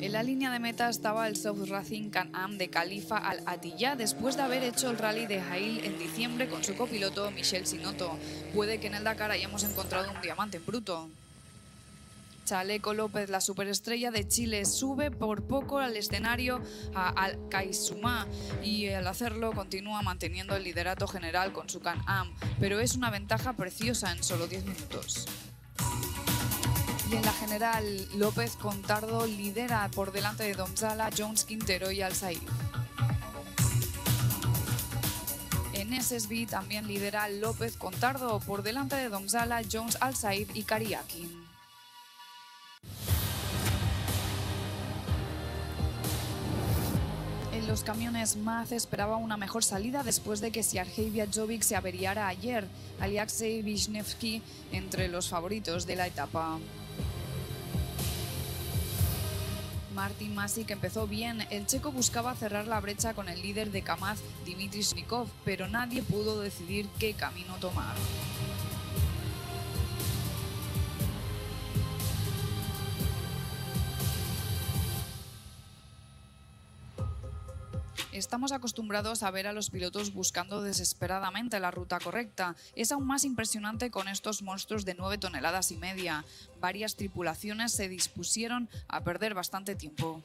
En 0.00 0.12
la 0.12 0.22
línea 0.22 0.50
de 0.50 0.60
meta 0.60 0.88
estaba 0.88 1.28
el 1.28 1.36
South 1.36 1.68
Racing 1.68 2.08
Can-Am 2.08 2.56
de 2.56 2.70
Khalifa 2.70 3.18
Al 3.18 3.42
Attiyah 3.44 3.96
después 3.96 4.36
de 4.36 4.42
haber 4.42 4.62
hecho 4.62 4.88
el 4.90 4.96
rally 4.96 5.26
de 5.26 5.42
Jail 5.42 5.84
en 5.84 5.98
diciembre 5.98 6.48
con 6.48 6.64
su 6.64 6.74
copiloto 6.74 7.30
Michel 7.32 7.66
Sinotto. 7.66 8.16
Puede 8.54 8.80
que 8.80 8.86
en 8.86 8.94
el 8.94 9.04
Dakar 9.04 9.30
hayamos 9.30 9.64
encontrado 9.64 10.10
un 10.10 10.22
diamante 10.22 10.58
bruto. 10.58 11.10
Chaleco 12.48 12.94
López, 12.94 13.28
la 13.28 13.42
superestrella 13.42 14.10
de 14.10 14.26
Chile, 14.26 14.64
sube 14.64 15.10
por 15.10 15.42
poco 15.42 15.80
al 15.80 15.98
escenario 15.98 16.62
a 16.94 17.10
Al 17.10 17.38
Kaisumá 17.50 18.26
y 18.62 18.88
al 18.88 19.06
hacerlo 19.06 19.52
continúa 19.52 20.00
manteniendo 20.00 20.56
el 20.56 20.64
liderato 20.64 21.06
general 21.06 21.52
con 21.52 21.68
su 21.68 21.80
Can-Am, 21.80 22.32
pero 22.58 22.80
es 22.80 22.94
una 22.94 23.10
ventaja 23.10 23.52
preciosa 23.52 24.12
en 24.12 24.24
solo 24.24 24.46
10 24.46 24.64
minutos. 24.64 25.26
Y 27.12 27.16
en 27.16 27.22
la 27.22 27.34
general, 27.34 27.84
López 28.16 28.56
Contardo 28.56 29.26
lidera 29.26 29.86
por 29.94 30.10
delante 30.10 30.44
de 30.44 30.54
Donzala, 30.54 31.10
Jones 31.14 31.44
Quintero 31.44 31.90
y 31.90 32.00
Alzair. 32.00 32.40
En 35.74 35.92
SSB 36.02 36.46
también 36.48 36.86
lidera 36.86 37.28
López 37.28 37.76
Contardo 37.76 38.40
por 38.40 38.62
delante 38.62 38.96
de 38.96 39.10
Donzala, 39.10 39.60
Jones 39.70 39.98
Alzair 40.00 40.48
y 40.54 40.62
Kariakin. 40.62 41.47
Los 47.68 47.84
camiones 47.84 48.36
Maz 48.36 48.72
esperaba 48.72 49.16
una 49.16 49.36
mejor 49.36 49.62
salida 49.62 50.02
después 50.02 50.40
de 50.40 50.50
que 50.50 50.62
Sergei 50.62 51.12
Jovic 51.30 51.62
se 51.62 51.76
averiara 51.76 52.26
ayer, 52.26 52.66
Alexei 52.98 53.62
Wisniewski 53.62 54.42
entre 54.72 55.08
los 55.08 55.28
favoritos 55.28 55.86
de 55.86 55.96
la 55.96 56.06
etapa. 56.06 56.58
Martin 59.94 60.34
Masic 60.34 60.70
empezó 60.70 61.06
bien. 61.06 61.46
El 61.50 61.66
checo 61.66 61.92
buscaba 61.92 62.34
cerrar 62.34 62.66
la 62.66 62.80
brecha 62.80 63.12
con 63.12 63.28
el 63.28 63.42
líder 63.42 63.70
de 63.70 63.82
Kamaz, 63.82 64.18
Dimitri 64.46 64.80
Shnikov, 64.80 65.26
pero 65.44 65.68
nadie 65.68 66.02
pudo 66.02 66.40
decidir 66.40 66.88
qué 66.98 67.12
camino 67.12 67.54
tomar. 67.60 67.96
Estamos 78.18 78.50
acostumbrados 78.50 79.22
a 79.22 79.30
ver 79.30 79.46
a 79.46 79.52
los 79.52 79.70
pilotos 79.70 80.12
buscando 80.12 80.60
desesperadamente 80.60 81.60
la 81.60 81.70
ruta 81.70 82.00
correcta. 82.00 82.56
Es 82.74 82.90
aún 82.90 83.06
más 83.06 83.22
impresionante 83.22 83.92
con 83.92 84.08
estos 84.08 84.42
monstruos 84.42 84.84
de 84.84 84.94
9 84.94 85.18
toneladas 85.18 85.70
y 85.70 85.76
media. 85.76 86.24
Varias 86.60 86.96
tripulaciones 86.96 87.70
se 87.70 87.88
dispusieron 87.88 88.68
a 88.88 89.04
perder 89.04 89.34
bastante 89.34 89.76
tiempo. 89.76 90.20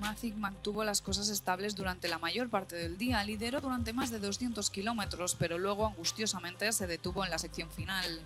Mazic 0.00 0.36
mantuvo 0.36 0.84
las 0.84 1.02
cosas 1.02 1.28
estables 1.28 1.76
durante 1.76 2.08
la 2.08 2.18
mayor 2.18 2.48
parte 2.48 2.76
del 2.76 2.96
día, 2.96 3.22
lideró 3.24 3.60
durante 3.60 3.92
más 3.92 4.10
de 4.10 4.20
200 4.20 4.70
kilómetros, 4.70 5.34
pero 5.34 5.58
luego 5.58 5.86
angustiosamente 5.86 6.72
se 6.72 6.86
detuvo 6.86 7.24
en 7.24 7.30
la 7.30 7.38
sección 7.38 7.70
final. 7.70 8.20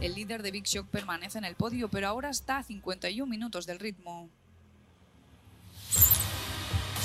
El 0.00 0.14
líder 0.14 0.42
de 0.42 0.50
Big 0.50 0.64
Shock 0.64 0.88
permanece 0.88 1.38
en 1.38 1.44
el 1.44 1.54
podio, 1.54 1.88
pero 1.88 2.08
ahora 2.08 2.28
está 2.28 2.58
a 2.58 2.62
51 2.62 3.28
minutos 3.28 3.66
del 3.66 3.78
ritmo. 3.78 4.28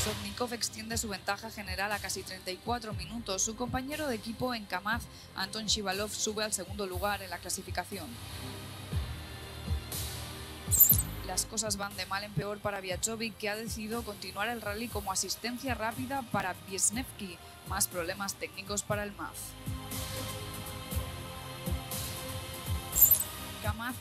Sotnikov 0.04 0.54
extiende 0.54 0.98
su 0.98 1.08
ventaja 1.08 1.52
general 1.52 1.92
a 1.92 2.00
casi 2.00 2.24
34 2.24 2.94
minutos. 2.94 3.44
Su 3.44 3.56
compañero 3.56 4.08
de 4.08 4.16
equipo 4.16 4.54
en 4.54 4.66
Kamaz, 4.66 5.04
Anton 5.36 5.68
Shivalov, 5.68 6.10
sube 6.10 6.44
al 6.44 6.54
segundo 6.54 6.86
lugar 6.86 7.22
en 7.22 7.30
la 7.30 7.38
clasificación. 7.38 8.08
Las 11.28 11.46
cosas 11.46 11.78
van 11.78 11.96
de 11.96 12.06
mal 12.08 12.24
en 12.24 12.34
peor 12.34 12.60
para 12.60 12.82
Viachovic, 12.82 13.38
que 13.38 13.48
ha 13.48 13.56
decidido 13.56 14.04
continuar 14.04 14.50
el 14.50 14.62
rally 14.62 14.90
como 14.90 15.14
asistencia 15.14 15.76
rápida 15.76 16.24
para 16.32 16.56
Wiesnewski. 16.70 17.38
Más 17.70 17.88
problemas 17.88 18.34
técnicos 18.36 18.84
para 18.84 19.04
el 19.04 19.14
MAF. 19.14 19.38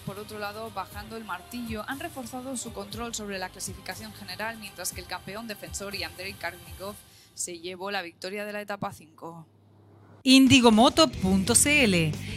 Por 0.07 0.19
otro 0.19 0.39
lado, 0.39 0.71
bajando 0.75 1.17
el 1.17 1.25
martillo, 1.25 1.85
han 1.87 2.01
reforzado 2.01 2.57
su 2.57 2.73
control 2.73 3.15
sobre 3.15 3.39
la 3.39 3.49
clasificación 3.49 4.13
general, 4.15 4.59
mientras 4.59 4.93
que 4.93 5.01
el 5.01 5.07
campeón 5.07 5.47
defensor 5.47 5.95
y 5.95 6.03
Andrei 6.03 6.33
Karnikov 6.33 6.95
se 7.35 7.59
llevó 7.59 7.91
la 7.91 8.03
victoria 8.03 8.45
de 8.45 8.53
la 8.53 8.61
etapa 8.61 8.93
5. 8.93 9.47
Indigomoto.cl, 10.23 11.95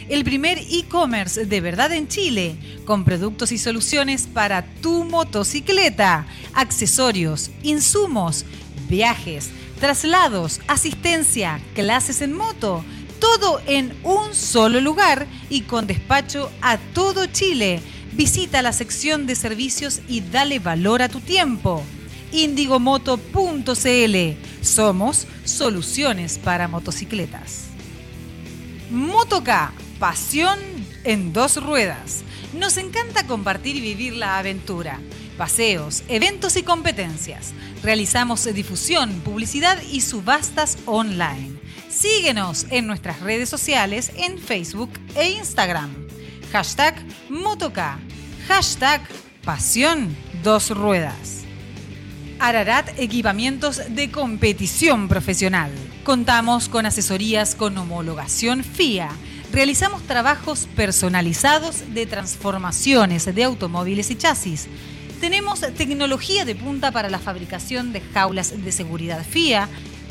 el 0.08 0.24
primer 0.24 0.58
e-commerce 0.58 1.46
de 1.46 1.60
verdad 1.60 1.92
en 1.92 2.08
Chile, 2.08 2.56
con 2.86 3.04
productos 3.04 3.52
y 3.52 3.58
soluciones 3.58 4.26
para 4.26 4.64
tu 4.80 5.04
motocicleta, 5.04 6.26
accesorios, 6.54 7.50
insumos, 7.62 8.44
viajes, 8.88 9.50
traslados, 9.80 10.60
asistencia, 10.68 11.60
clases 11.74 12.20
en 12.20 12.34
moto 12.34 12.84
todo 13.20 13.60
en 13.66 13.96
un 14.02 14.34
solo 14.34 14.80
lugar 14.80 15.26
y 15.50 15.62
con 15.62 15.86
despacho 15.86 16.50
a 16.60 16.78
todo 16.78 17.26
Chile. 17.26 17.80
Visita 18.12 18.62
la 18.62 18.72
sección 18.72 19.26
de 19.26 19.34
servicios 19.34 20.00
y 20.08 20.20
dale 20.20 20.58
valor 20.58 21.02
a 21.02 21.08
tu 21.08 21.20
tiempo. 21.20 21.82
Indigomoto.cl. 22.32 24.16
Somos 24.60 25.26
soluciones 25.44 26.38
para 26.38 26.68
motocicletas. 26.68 27.64
Motoca, 28.90 29.72
pasión 29.98 30.58
en 31.04 31.32
dos 31.32 31.62
ruedas. 31.62 32.22
Nos 32.52 32.76
encanta 32.76 33.26
compartir 33.26 33.76
y 33.76 33.80
vivir 33.80 34.14
la 34.14 34.38
aventura. 34.38 35.00
Paseos, 35.36 36.04
eventos 36.08 36.56
y 36.56 36.62
competencias. 36.62 37.52
Realizamos 37.82 38.44
difusión, 38.54 39.20
publicidad 39.24 39.82
y 39.90 40.00
subastas 40.00 40.78
online. 40.86 41.63
Síguenos 41.94 42.66
en 42.70 42.88
nuestras 42.88 43.20
redes 43.20 43.48
sociales 43.48 44.10
en 44.16 44.38
Facebook 44.38 44.90
e 45.14 45.30
Instagram. 45.30 45.94
Hashtag 46.50 46.96
Motoca. 47.28 48.00
Hashtag 48.48 49.00
Pasión 49.44 50.14
Dos 50.42 50.70
Ruedas. 50.70 51.44
Ararat 52.40 52.98
Equipamientos 52.98 53.80
de 53.90 54.10
Competición 54.10 55.06
Profesional. 55.06 55.70
Contamos 56.02 56.68
con 56.68 56.84
asesorías 56.84 57.54
con 57.54 57.78
homologación 57.78 58.64
FIA. 58.64 59.10
Realizamos 59.52 60.02
trabajos 60.02 60.66
personalizados 60.74 61.94
de 61.94 62.06
transformaciones 62.06 63.32
de 63.32 63.44
automóviles 63.44 64.10
y 64.10 64.16
chasis. 64.16 64.66
Tenemos 65.20 65.60
tecnología 65.60 66.44
de 66.44 66.56
punta 66.56 66.90
para 66.90 67.08
la 67.08 67.20
fabricación 67.20 67.92
de 67.92 68.00
jaulas 68.00 68.64
de 68.64 68.72
seguridad 68.72 69.24
FIA, 69.24 69.68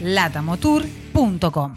latamotour.com 0.00 1.74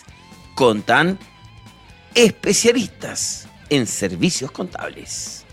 Contan, 0.55 1.18
especialistas 2.15 3.49
en 3.70 3.86
servicios 3.86 4.50
contables. 4.50 5.44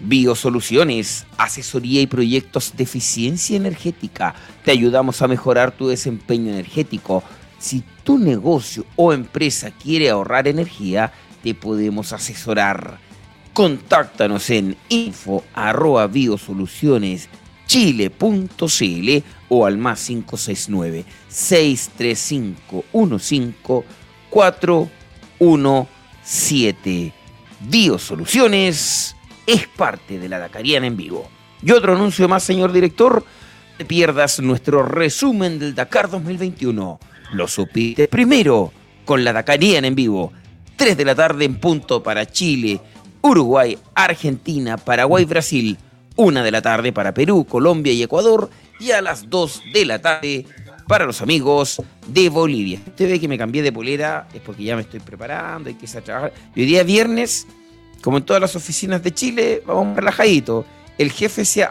Biosoluciones, 0.00 1.26
asesoría 1.36 2.00
y 2.00 2.06
proyectos 2.06 2.74
de 2.76 2.84
eficiencia 2.84 3.56
energética. 3.56 4.34
Te 4.64 4.70
ayudamos 4.70 5.22
a 5.22 5.28
mejorar 5.28 5.72
tu 5.72 5.88
desempeño 5.88 6.52
energético. 6.52 7.22
Si 7.58 7.82
tu 8.02 8.18
negocio 8.18 8.84
o 8.96 9.12
empresa 9.12 9.70
quiere 9.70 10.10
ahorrar 10.10 10.48
energía, 10.48 11.12
te 11.42 11.54
podemos 11.54 12.12
asesorar 12.12 12.98
Contáctanos 13.54 14.50
en 14.50 14.76
info 14.88 15.44
arroba 15.54 16.10
o 19.48 19.64
al 19.64 19.78
más 19.78 20.04
569 20.06 21.04
635 21.28 22.84
15 22.92 23.54
417. 24.28 27.12
Biosoluciones 27.60 29.14
es 29.46 29.68
parte 29.68 30.18
de 30.18 30.28
la 30.28 30.40
Dakariana 30.40 30.88
en 30.88 30.96
vivo. 30.96 31.28
Y 31.62 31.70
otro 31.70 31.94
anuncio 31.94 32.28
más, 32.28 32.42
señor 32.42 32.72
director. 32.72 33.24
te 33.78 33.84
pierdas 33.84 34.40
nuestro 34.40 34.82
resumen 34.82 35.60
del 35.60 35.76
Dakar 35.76 36.10
2021. 36.10 36.98
Lo 37.32 37.46
supiste 37.46 38.08
primero 38.08 38.72
con 39.04 39.22
la 39.22 39.32
Dakariana 39.32 39.86
en 39.86 39.94
vivo. 39.94 40.32
3 40.74 40.96
de 40.96 41.04
la 41.04 41.14
tarde 41.14 41.44
en 41.44 41.60
punto 41.60 42.02
para 42.02 42.26
Chile 42.26 42.80
Uruguay, 43.24 43.78
Argentina, 43.94 44.76
Paraguay, 44.76 45.24
Brasil. 45.24 45.78
Una 46.14 46.44
de 46.44 46.50
la 46.50 46.60
tarde 46.60 46.92
para 46.92 47.14
Perú, 47.14 47.46
Colombia 47.48 47.90
y 47.90 48.02
Ecuador. 48.02 48.50
Y 48.78 48.90
a 48.90 49.00
las 49.00 49.30
dos 49.30 49.62
de 49.72 49.86
la 49.86 49.98
tarde 49.98 50.44
para 50.86 51.06
los 51.06 51.22
amigos 51.22 51.80
de 52.06 52.28
Bolivia. 52.28 52.80
Usted 52.86 53.08
ve 53.08 53.18
que 53.18 53.26
me 53.26 53.38
cambié 53.38 53.62
de 53.62 53.72
polera, 53.72 54.28
es 54.34 54.42
porque 54.42 54.62
ya 54.62 54.76
me 54.76 54.82
estoy 54.82 55.00
preparando, 55.00 55.70
hay 55.70 55.74
que 55.74 55.86
ir 55.86 55.96
a 55.96 56.00
trabajar. 56.02 56.34
Y 56.54 56.60
hoy 56.60 56.66
día 56.66 56.82
viernes, 56.82 57.46
como 58.02 58.18
en 58.18 58.24
todas 58.24 58.42
las 58.42 58.56
oficinas 58.56 59.02
de 59.02 59.14
Chile, 59.14 59.62
vamos 59.66 59.96
relajadito. 59.96 60.66
El 60.98 61.10
jefe 61.10 61.46
se 61.46 61.66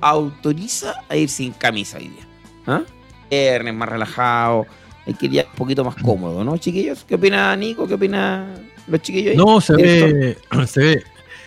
autoriza 0.00 0.94
a 1.08 1.16
ir 1.16 1.28
sin 1.28 1.54
camisa 1.54 1.98
hoy 1.98 2.08
día. 2.08 2.28
¿Ah? 2.68 2.82
Viernes, 3.28 3.74
más 3.74 3.88
relajado. 3.88 4.64
Hay 5.06 5.14
que 5.14 5.26
ir 5.26 5.44
un 5.50 5.56
poquito 5.56 5.84
más 5.84 5.96
cómodo, 5.96 6.44
¿no, 6.44 6.56
chiquillos? 6.56 7.04
¿Qué 7.04 7.16
opina 7.16 7.56
Nico? 7.56 7.88
¿Qué 7.88 7.94
opina 7.94 8.46
los 8.86 9.02
chiquillos 9.02 9.36
No, 9.36 9.60
se 9.60 9.74
ve, 9.74 10.38
se 10.66 10.80
ve, 10.80 11.02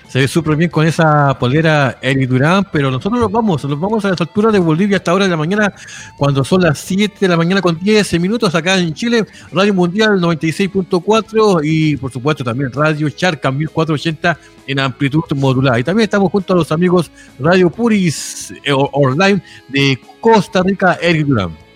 se 0.07 0.19
ve 0.19 0.27
súper 0.27 0.55
bien 0.55 0.69
con 0.69 0.87
esa 0.87 1.37
polera 1.37 1.97
Eric 2.01 2.29
Durán, 2.29 2.65
pero 2.71 2.89
nosotros 2.89 3.19
nos 3.19 3.31
vamos, 3.31 3.63
nos 3.65 3.79
vamos 3.79 4.05
a 4.05 4.09
las 4.09 4.21
alturas 4.21 4.53
de 4.53 4.59
Bolivia 4.59 4.97
hasta 4.97 5.11
ahora 5.11 5.25
de 5.25 5.31
la 5.31 5.37
mañana, 5.37 5.73
cuando 6.17 6.43
son 6.43 6.61
las 6.61 6.79
7 6.79 7.17
de 7.19 7.27
la 7.27 7.35
mañana 7.35 7.61
con 7.61 7.77
10 7.77 8.19
minutos 8.19 8.55
acá 8.55 8.77
en 8.77 8.93
Chile, 8.93 9.25
Radio 9.51 9.73
Mundial 9.73 10.19
96.4 10.21 11.59
y 11.63 11.97
por 11.97 12.11
supuesto 12.11 12.43
también 12.43 12.71
Radio 12.71 13.09
Charca 13.09 13.51
1480 13.51 14.39
en 14.67 14.79
amplitud 14.79 15.23
modulada. 15.35 15.79
Y 15.79 15.83
también 15.83 16.05
estamos 16.05 16.31
junto 16.31 16.53
a 16.53 16.55
los 16.55 16.71
amigos 16.71 17.11
Radio 17.37 17.69
Puris 17.69 18.53
eh, 18.63 18.71
Online 18.73 19.41
de 19.67 19.99
Costa 20.21 20.63
Rica, 20.63 20.97
Eric 21.01 21.25
Durán. 21.25 21.66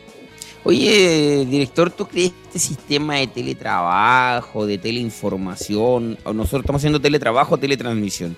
Oye, 0.64 1.46
director, 1.50 1.90
¿tú 1.90 2.08
crees 2.08 2.32
que 2.32 2.48
este 2.48 2.60
sistema 2.60 3.16
de 3.16 3.28
teletrabajo, 3.28 4.68
de 4.68 4.78
teleinformación, 4.78 6.20
nosotros 6.26 6.62
estamos 6.62 6.82
haciendo 6.82 7.00
teletrabajo, 7.00 7.58
teletransmisión, 7.58 8.38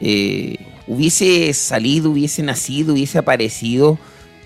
eh, 0.00 0.56
hubiese 0.86 1.52
salido, 1.54 2.10
hubiese 2.10 2.44
nacido, 2.44 2.92
hubiese 2.92 3.18
aparecido 3.18 3.98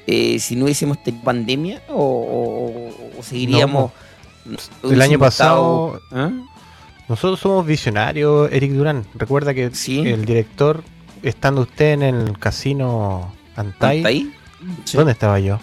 eh, 0.07 0.39
si 0.39 0.57
no 0.57 0.65
hubiésemos 0.65 1.03
tenido 1.03 1.23
pandemia? 1.23 1.83
¿O, 1.89 2.91
seguiríamos... 3.23 3.93
el 4.83 5.03
año 5.03 5.19
pasado... 5.19 6.01
¿ah? 6.13 6.31
Nosotros 7.09 7.41
somos 7.41 7.67
visionarios, 7.67 8.51
Eric 8.53 8.73
Durán. 8.73 9.05
Recuerda 9.15 9.53
que 9.53 9.65
el 9.67 10.25
director, 10.25 10.83
estando 11.23 11.63
usted 11.63 11.93
en 11.93 12.03
el 12.03 12.39
casino 12.39 13.35
Antai, 13.55 14.33
¿dónde 14.95 15.13
estaba 15.13 15.39
yo? 15.39 15.61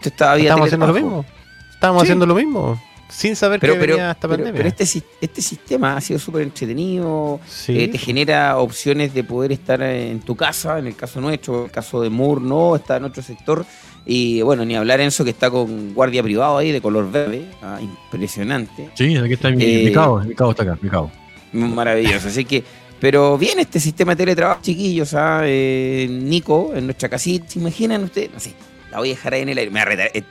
Estamos 0.00 0.66
haciendo 0.66 0.86
lo 0.86 0.94
mismo. 0.94 1.24
Estamos 1.70 2.02
haciendo 2.02 2.26
lo 2.26 2.34
mismo. 2.34 2.80
Sin 3.12 3.36
saber 3.36 3.60
pero, 3.60 3.74
que 3.74 3.80
venía 3.80 4.12
esta 4.12 4.26
pandemia. 4.26 4.54
Pero 4.54 4.68
este, 4.68 5.02
este 5.20 5.42
sistema 5.42 5.96
ha 5.96 6.00
sido 6.00 6.18
súper 6.18 6.42
entretenido. 6.42 7.40
Eh, 7.68 7.88
te 7.88 7.98
genera 7.98 8.56
opciones 8.56 9.12
de 9.12 9.22
poder 9.22 9.52
estar 9.52 9.82
en 9.82 10.20
tu 10.20 10.34
casa, 10.34 10.78
en 10.78 10.86
el 10.86 10.96
caso 10.96 11.20
nuestro, 11.20 11.58
en 11.58 11.64
el 11.66 11.70
caso 11.70 12.00
de 12.00 12.08
Moore, 12.08 12.40
no, 12.40 12.74
está 12.74 12.96
en 12.96 13.04
otro 13.04 13.22
sector. 13.22 13.66
Y 14.06 14.40
bueno, 14.40 14.64
ni 14.64 14.76
hablar 14.76 15.00
en 15.00 15.08
eso 15.08 15.24
que 15.24 15.30
está 15.30 15.50
con 15.50 15.92
guardia 15.92 16.22
privado 16.22 16.56
ahí 16.56 16.72
de 16.72 16.80
color 16.80 17.10
verde. 17.12 17.44
Ah, 17.60 17.78
impresionante. 17.80 18.90
Sí, 18.94 19.14
aquí 19.16 19.34
está 19.34 19.50
mi, 19.50 19.62
eh, 19.62 19.92
cabo, 19.92 20.20
mi 20.20 20.34
cabo 20.34 20.52
está 20.52 20.62
acá, 20.62 20.78
mi 20.80 20.88
cabo. 20.88 21.10
Maravilloso. 21.52 22.28
Así 22.28 22.46
que, 22.46 22.64
pero 22.98 23.36
bien 23.36 23.58
este 23.58 23.78
sistema 23.78 24.12
de 24.12 24.16
teletrabajo, 24.16 24.62
chiquillos. 24.62 25.12
¿ah? 25.12 25.42
Eh, 25.44 26.08
Nico, 26.10 26.72
en 26.74 26.86
nuestra 26.86 27.10
casita, 27.10 27.46
¿se 27.46 27.58
imaginan 27.58 28.04
ustedes? 28.04 28.32
No 28.32 28.40
sé 28.40 28.54
la 28.92 28.98
voy 28.98 29.08
a 29.08 29.14
dejar 29.14 29.32
ahí 29.34 29.42
en 29.42 29.48
el 29.48 29.58
aire. 29.58 29.70
Me, 29.70 29.84
voy 29.84 29.94
a, 29.94 30.06
eh, 30.06 30.24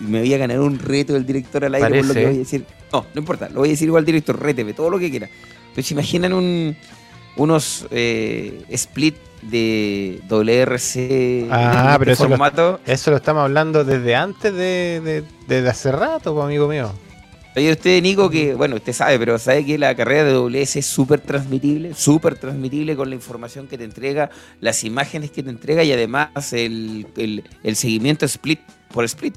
me 0.00 0.20
voy 0.20 0.34
a 0.34 0.38
ganar 0.38 0.60
un 0.60 0.78
reto 0.78 1.14
del 1.14 1.26
director 1.26 1.64
al 1.64 1.74
aire 1.74 1.98
por 1.98 2.06
lo 2.06 2.14
que 2.14 2.26
voy 2.26 2.34
a 2.34 2.38
decir. 2.38 2.64
No, 2.92 3.06
no 3.12 3.18
importa, 3.18 3.48
lo 3.48 3.60
voy 3.60 3.70
a 3.70 3.72
decir 3.72 3.88
igual 3.88 4.02
al 4.02 4.06
director, 4.06 4.40
réteme, 4.40 4.72
todo 4.72 4.88
lo 4.88 5.00
que 5.00 5.10
quiera. 5.10 5.28
Pero 5.74 5.84
se 5.84 5.94
imaginan 5.94 6.32
un, 6.32 6.76
unos 7.36 7.86
eh, 7.90 8.62
split 8.70 9.16
de 9.42 10.20
WRC 10.28 11.48
ah, 11.50 11.96
pero 11.98 12.12
eso 12.12 12.28
Lo, 12.28 12.80
eso 12.86 13.10
lo 13.10 13.16
estamos 13.16 13.42
hablando 13.42 13.84
desde 13.84 14.14
antes 14.14 14.54
de, 14.54 15.24
de, 15.48 15.62
de 15.62 15.68
hace 15.68 15.90
rato, 15.90 16.32
pues, 16.34 16.44
amigo 16.44 16.68
mío. 16.68 16.92
Oye, 17.56 17.70
usted, 17.70 18.02
Nico, 18.02 18.28
que, 18.30 18.54
bueno, 18.54 18.76
usted 18.76 18.92
sabe, 18.92 19.16
pero 19.18 19.38
sabe 19.38 19.64
que 19.64 19.78
la 19.78 19.94
carrera 19.94 20.24
de 20.24 20.32
WS 20.32 20.80
es 20.80 20.86
súper 20.86 21.20
transmitible, 21.20 21.94
súper 21.94 22.36
transmitible 22.36 22.96
con 22.96 23.08
la 23.08 23.14
información 23.14 23.68
que 23.68 23.78
te 23.78 23.84
entrega, 23.84 24.30
las 24.60 24.82
imágenes 24.82 25.30
que 25.30 25.42
te 25.44 25.50
entrega 25.50 25.84
y 25.84 25.92
además 25.92 26.52
el, 26.52 27.06
el 27.16 27.76
seguimiento 27.76 28.26
split 28.26 28.60
por 28.92 29.04
split. 29.04 29.36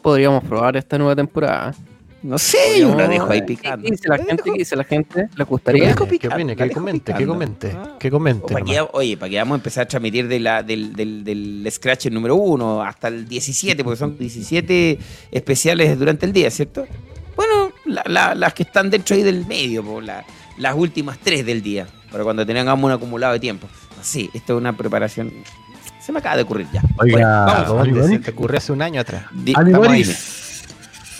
Podríamos 0.00 0.42
probar 0.44 0.76
esta 0.76 0.96
nueva 0.96 1.14
temporada. 1.14 1.74
No 2.22 2.38
sé, 2.38 2.80
yo 2.80 2.94
la 2.94 3.06
dejo 3.06 3.30
ahí 3.30 3.42
picando. 3.42 3.84
¿Qué 3.84 3.90
dice 3.90 4.08
la 4.08 4.16
gente? 4.18 4.42
¿Qué 4.42 4.52
dice 4.52 4.76
la 4.76 4.84
gente? 4.84 5.28
¿Le 5.36 5.44
gustaría? 5.44 5.94
¿Qué 5.94 6.02
opine? 6.02 6.56
¿Qué 6.56 6.70
comente? 6.70 7.14
¿Qué 7.14 7.26
comente? 7.26 7.72
Ah. 7.76 7.96
¿Qué 7.98 8.10
comente? 8.10 8.54
oye, 8.92 9.16
para 9.16 9.30
que 9.30 9.36
vamos 9.38 9.54
a 9.54 9.58
empezar 9.58 9.84
a 9.84 9.88
transmitir 9.88 10.26
de 10.26 10.40
la, 10.40 10.62
del, 10.62 10.94
del, 10.94 11.22
del 11.24 11.68
Scratch 11.70 12.06
el 12.06 12.14
número 12.14 12.36
1 12.36 12.82
hasta 12.82 13.08
el 13.08 13.28
17, 13.28 13.84
porque 13.84 13.98
son 13.98 14.18
17 14.18 14.98
especiales 15.30 15.98
durante 15.98 16.26
el 16.26 16.32
día, 16.32 16.50
¿cierto? 16.50 16.86
Bueno, 17.36 17.70
las 17.84 18.54
que 18.54 18.62
están 18.62 18.90
dentro 18.90 19.14
ahí 19.14 19.22
del 19.22 19.46
medio, 19.46 19.84
las 20.00 20.74
últimas 20.74 21.18
tres 21.18 21.44
del 21.44 21.62
día, 21.62 21.86
para 22.10 22.24
cuando 22.24 22.46
tengamos 22.46 22.82
un 22.82 22.92
acumulado 22.92 23.34
de 23.34 23.40
tiempo. 23.40 23.68
Sí, 24.00 24.30
esto 24.32 24.54
es 24.54 24.60
una 24.60 24.76
preparación 24.76 25.32
se 26.06 26.12
me 26.12 26.20
acaba 26.20 26.36
de 26.36 26.42
ocurrir 26.42 26.68
ya. 26.72 26.82
Oiga, 26.98 27.44
vamos, 27.44 28.08
se 28.08 28.20
te 28.20 28.30
ocurrió 28.30 28.58
hace 28.58 28.70
un 28.70 28.80
año 28.80 29.00
atrás. 29.00 29.24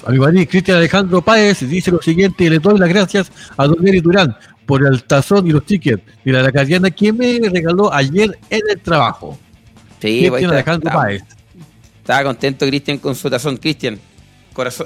Amigo 0.07 0.25
Cristian 0.49 0.77
Alejandro 0.77 1.21
Páez 1.21 1.69
dice 1.69 1.91
lo 1.91 2.01
siguiente, 2.01 2.49
le 2.49 2.61
doy 2.61 2.79
las 2.79 2.89
gracias 2.89 3.33
a 3.57 3.67
Don 3.67 3.85
Eri 3.87 4.01
Durán 4.01 4.37
por 4.65 4.87
el 4.87 5.03
tazón 5.03 5.49
y 5.49 5.51
los 5.51 5.67
tickets 5.67 6.01
de 6.25 6.33
la 6.33 6.43
Lacariana 6.43 6.93
que 6.93 7.13
me 7.13 7.41
regaló 7.49 7.93
ayer 7.93 8.39
en 8.49 8.61
el 8.71 8.81
trabajo. 8.81 9.37
Sí, 10.01 10.29
Cristian 10.29 10.53
Alejandro 10.53 10.93
Páez. 10.93 11.25
Estaba 11.99 12.23
contento 12.23 12.67
Cristian 12.69 12.99
con 12.99 13.17
su 13.17 13.29
tazón. 13.29 13.57
Cristian, 13.57 13.99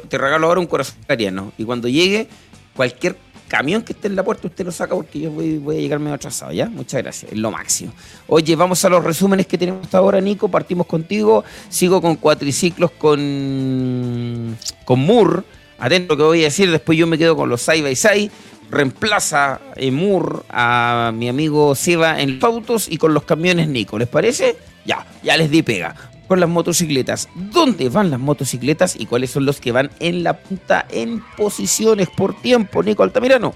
te 0.09 0.17
regalo 0.17 0.47
ahora 0.47 0.61
un 0.61 0.67
corazón 0.67 0.97
ariano. 1.07 1.53
Y 1.59 1.65
cuando 1.65 1.87
llegue, 1.87 2.27
cualquier 2.75 3.19
camión 3.51 3.83
que 3.83 3.93
esté 3.93 4.07
en 4.07 4.15
la 4.15 4.23
puerta, 4.23 4.47
usted 4.47 4.65
lo 4.65 4.71
saca 4.71 4.95
porque 4.95 5.19
yo 5.19 5.31
voy, 5.33 5.77
a 5.77 5.81
llegar 5.81 5.99
medio 5.99 6.15
atrasado, 6.15 6.53
¿ya? 6.53 6.67
Muchas 6.71 7.03
gracias, 7.03 7.33
es 7.33 7.39
lo 7.39 7.51
máximo. 7.51 7.93
Oye, 8.29 8.55
vamos 8.55 8.85
a 8.85 8.89
los 8.89 9.03
resúmenes 9.03 9.49
que 9.49 9.59
tenemos 9.59 9.85
hasta 9.85 9.99
ahora, 9.99 10.21
Nico. 10.21 10.49
Partimos 10.49 10.87
contigo. 10.87 11.45
Sigo 11.69 12.01
con 12.01 12.15
cuatriciclos 12.15 12.93
con, 12.93 14.57
con 14.85 15.01
Moore. 15.01 15.43
Atento 15.81 16.15
a 16.15 16.17
lo 16.17 16.23
que 16.23 16.27
voy 16.29 16.41
a 16.43 16.45
decir, 16.45 16.71
después 16.71 16.97
yo 16.97 17.09
me 17.09 17.19
quedo 17.19 17.35
con 17.37 17.49
los 17.49 17.61
side 17.61 17.83
by 17.83 17.97
side. 17.97 18.31
Reemplaza 18.71 19.61
eh, 19.75 19.91
Moore 19.91 20.43
a 20.49 21.11
mi 21.13 21.29
amigo 21.29 21.75
Seba 21.75 22.21
en 22.21 22.37
los 22.37 22.45
autos 22.45 22.89
y 22.89 22.99
con 22.99 23.13
los 23.13 23.25
camiones 23.25 23.67
Nico. 23.67 23.99
¿Les 23.99 24.09
parece? 24.09 24.57
Ya, 24.85 25.05
ya 25.25 25.37
les 25.37 25.51
di 25.51 25.63
pega 25.63 26.10
con 26.31 26.39
las 26.39 26.49
motocicletas. 26.49 27.29
¿Dónde 27.35 27.89
van 27.89 28.09
las 28.09 28.21
motocicletas 28.21 28.95
y 28.95 29.07
cuáles 29.07 29.33
son 29.33 29.45
los 29.45 29.61
que 29.61 29.73
van 29.73 29.91
en 29.99 30.23
la 30.23 30.39
punta 30.39 30.87
en 30.89 31.21
posiciones 31.37 32.09
por 32.09 32.41
tiempo, 32.41 32.85
Nico 32.85 33.03
Altamirano? 33.03 33.53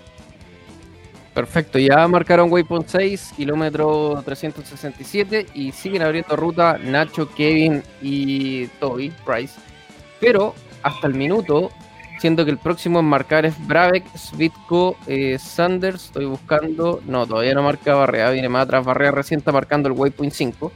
Perfecto, 1.33 1.79
ya 1.79 2.09
marcaron 2.09 2.51
Waypoint 2.51 2.89
6, 2.89 3.35
kilómetro 3.37 4.21
367 4.25 5.47
y 5.55 5.71
siguen 5.71 6.03
abriendo 6.03 6.35
ruta 6.35 6.77
Nacho, 6.83 7.33
Kevin 7.33 7.81
y 8.03 8.67
Toby 8.81 9.13
Price. 9.25 9.55
Pero 10.19 10.57
hasta 10.83 11.07
el 11.07 11.15
minuto, 11.15 11.71
siendo 12.19 12.45
que 12.45 12.51
el 12.51 12.59
próximo 12.59 12.99
en 12.99 13.05
marcar 13.05 13.47
es 13.47 13.55
Bravek, 13.69 14.05
Svitko, 14.17 14.97
eh, 15.07 15.39
Sanders, 15.39 16.07
estoy 16.07 16.25
buscando, 16.25 17.01
no, 17.07 17.25
todavía 17.25 17.55
no 17.55 17.63
marca 17.63 17.95
Barrea, 17.95 18.31
viene 18.31 18.49
más 18.49 18.65
atrás, 18.65 18.85
Barrea 18.85 19.13
recién 19.13 19.39
está 19.39 19.53
marcando 19.53 19.89
el 19.89 19.95
Waypoint 19.95 20.33
5. 20.33 20.73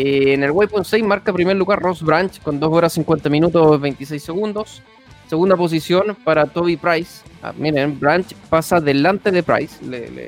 Eh, 0.00 0.32
en 0.32 0.44
el 0.44 0.52
Waypoint 0.52 0.86
6 0.86 1.02
marca 1.02 1.32
primer 1.32 1.56
lugar 1.56 1.82
Ross 1.82 2.02
Branch 2.02 2.40
con 2.42 2.60
2 2.60 2.72
horas 2.72 2.92
50 2.92 3.28
minutos 3.28 3.80
26 3.80 4.22
segundos. 4.22 4.80
Segunda 5.26 5.56
posición 5.56 6.16
para 6.22 6.46
Toby 6.46 6.76
Price. 6.76 7.24
Ah, 7.42 7.52
miren, 7.56 7.98
Branch 7.98 8.32
pasa 8.48 8.80
delante 8.80 9.32
de 9.32 9.42
Price. 9.42 9.80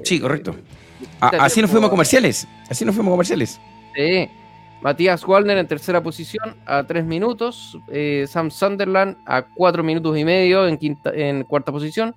sí, 0.02 0.18
correcto. 0.18 0.56
Ah, 1.20 1.30
así 1.38 1.62
nos 1.62 1.70
fuimos 1.70 1.86
a 1.86 1.90
comerciales. 1.90 2.48
Así 2.68 2.84
nos 2.84 2.96
fuimos 2.96 3.12
a 3.12 3.14
comerciales. 3.14 3.60
Sí. 3.94 4.28
Matías 4.80 5.24
Wallner 5.24 5.58
en 5.58 5.68
tercera 5.68 6.02
posición 6.02 6.56
a 6.66 6.82
3 6.82 7.04
minutos. 7.04 7.78
Eh, 7.92 8.24
Sam 8.28 8.50
Sunderland 8.50 9.18
a 9.24 9.42
4 9.42 9.84
minutos 9.84 10.18
y 10.18 10.24
medio 10.24 10.66
en, 10.66 10.78
quinta, 10.78 11.12
en 11.14 11.44
cuarta 11.44 11.70
posición. 11.70 12.16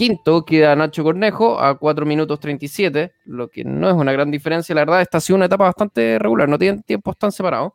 Quinto 0.00 0.46
queda 0.46 0.74
Nacho 0.74 1.04
Cornejo 1.04 1.60
a 1.60 1.76
4 1.76 2.06
minutos 2.06 2.40
37, 2.40 3.12
lo 3.26 3.48
que 3.48 3.64
no 3.64 3.86
es 3.86 3.94
una 3.94 4.12
gran 4.12 4.30
diferencia. 4.30 4.74
La 4.74 4.80
verdad, 4.80 5.02
esta 5.02 5.18
ha 5.18 5.20
sido 5.20 5.36
una 5.36 5.44
etapa 5.44 5.64
bastante 5.64 6.18
regular, 6.18 6.48
no 6.48 6.58
tienen 6.58 6.82
tiempos 6.82 7.18
tan 7.18 7.30
separados. 7.30 7.72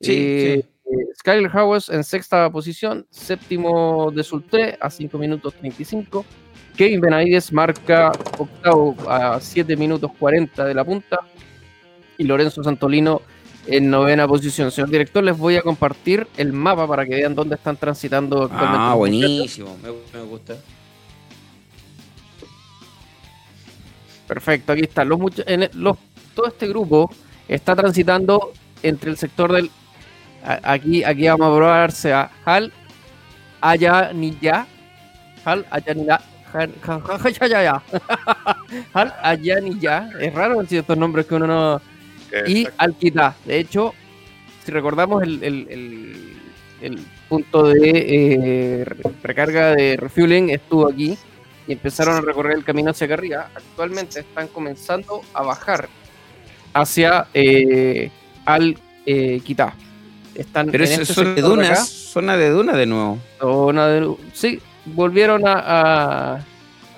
Sí, 0.00 0.14
eh, 0.16 0.64
Skyler 1.18 1.54
Howes 1.54 1.90
en 1.90 2.04
sexta 2.04 2.50
posición, 2.50 3.06
séptimo 3.10 4.10
de 4.10 4.24
Sultré 4.24 4.78
a 4.80 4.88
5 4.88 5.18
minutos 5.18 5.52
35. 5.56 6.24
Kevin 6.74 7.02
Benavides 7.02 7.52
marca 7.52 8.12
octavo 8.38 8.96
a 9.06 9.38
7 9.38 9.76
minutos 9.76 10.10
40 10.18 10.64
de 10.64 10.72
la 10.72 10.84
punta. 10.86 11.18
Y 12.16 12.24
Lorenzo 12.24 12.64
Santolino 12.64 13.20
en 13.66 13.90
novena 13.90 14.26
posición. 14.26 14.70
Señor 14.70 14.88
director, 14.88 15.22
les 15.22 15.36
voy 15.36 15.56
a 15.56 15.60
compartir 15.60 16.26
el 16.38 16.54
mapa 16.54 16.88
para 16.88 17.04
que 17.04 17.16
vean 17.16 17.34
dónde 17.34 17.56
están 17.56 17.76
transitando 17.76 18.48
Ah, 18.50 18.94
buenísimo, 18.96 19.76
me 19.82 19.90
gusta. 20.22 20.56
Perfecto, 24.28 24.72
aquí 24.72 24.82
está. 24.82 25.04
Los, 25.04 25.18
en 25.46 25.68
los, 25.72 25.96
todo 26.34 26.48
este 26.48 26.68
grupo 26.68 27.10
está 27.48 27.74
transitando 27.74 28.52
entre 28.82 29.10
el 29.10 29.16
sector 29.16 29.52
del. 29.52 29.70
aquí, 30.44 31.02
aquí 31.02 31.26
vamos 31.26 31.50
a 31.50 31.56
probarse 31.56 32.12
a 32.12 32.30
Hal 32.44 32.70
Ayanilla. 33.62 34.66
Hal 35.44 35.66
Ayanilla. 35.70 36.20
Hal 36.52 36.74
Ayanilla. 39.22 40.10
Es 40.20 40.34
raro 40.34 40.60
decir 40.60 40.80
estos 40.80 40.98
nombres 40.98 41.26
que 41.26 41.34
uno 41.34 41.46
no. 41.46 41.80
Y 42.46 42.68
Alquita. 42.76 43.34
De 43.46 43.58
hecho, 43.58 43.94
si 44.64 44.70
recordamos 44.70 45.22
el, 45.22 45.42
el, 45.42 46.36
el, 46.82 46.98
punto 47.30 47.68
de 47.68 47.90
eh, 47.90 48.84
recarga 49.22 49.74
de 49.74 49.96
refueling, 49.96 50.50
estuvo 50.50 50.88
aquí 50.88 51.16
y 51.68 51.72
empezaron 51.72 52.16
a 52.16 52.20
recorrer 52.22 52.56
el 52.56 52.64
camino 52.64 52.90
hacia 52.90 53.04
acá 53.04 53.14
arriba, 53.14 53.50
actualmente 53.54 54.20
están 54.20 54.48
comenzando 54.48 55.20
a 55.34 55.42
bajar 55.42 55.88
hacia 56.72 57.26
eh, 57.34 58.10
al 58.46 58.78
eh, 59.04 59.42
Están 60.34 60.70
Pero 60.70 60.84
eso 60.84 61.02
es 61.02 61.10
este 61.10 61.14
zona 61.14 61.34
de 61.34 61.42
dunas, 61.42 61.88
zona 61.88 62.36
de 62.38 62.50
dunas 62.50 62.76
de 62.76 62.86
nuevo. 62.86 63.18
Zona 63.38 63.86
de, 63.88 64.14
sí, 64.32 64.60
volvieron 64.86 65.46
a, 65.46 66.40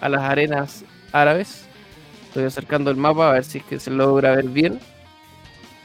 a, 0.00 0.08
las 0.08 0.22
arenas 0.22 0.84
árabes. 1.12 1.64
Estoy 2.28 2.44
acercando 2.44 2.92
el 2.92 2.96
mapa 2.96 3.30
a 3.30 3.32
ver 3.32 3.44
si 3.44 3.58
es 3.58 3.64
que 3.64 3.80
se 3.80 3.90
logra 3.90 4.36
ver 4.36 4.46
bien. 4.46 4.78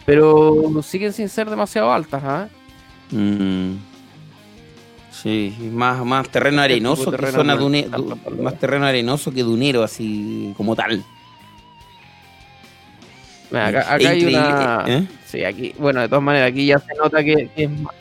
Pero 0.05 0.61
siguen 0.83 1.11
sin 1.11 1.29
ser 1.29 1.49
demasiado 1.49 1.91
altas, 1.91 2.23
¿ah? 2.23 2.47
Sí, 5.25 5.71
más, 5.71 6.05
más 6.05 6.29
terreno 6.29 6.61
arenoso 6.61 7.11
que 7.11 7.31
zona 7.31 7.55
más 7.55 8.59
terreno 8.59 8.85
arenoso 8.85 9.31
que 9.31 9.41
dunero, 9.41 9.81
así 9.81 10.53
como 10.55 10.75
tal. 10.75 11.03
Acá, 13.51 13.95
hay 13.95 14.23
una. 14.23 14.83
¿eh? 14.85 15.07
Sí, 15.25 15.43
aquí, 15.43 15.73
bueno, 15.79 16.01
de 16.01 16.09
todas 16.09 16.23
maneras, 16.23 16.51
aquí 16.51 16.67
ya 16.67 16.77
se 16.77 16.93
nota 16.93 17.23
que, 17.23 17.49
es 17.55 17.69
más. 17.71 17.95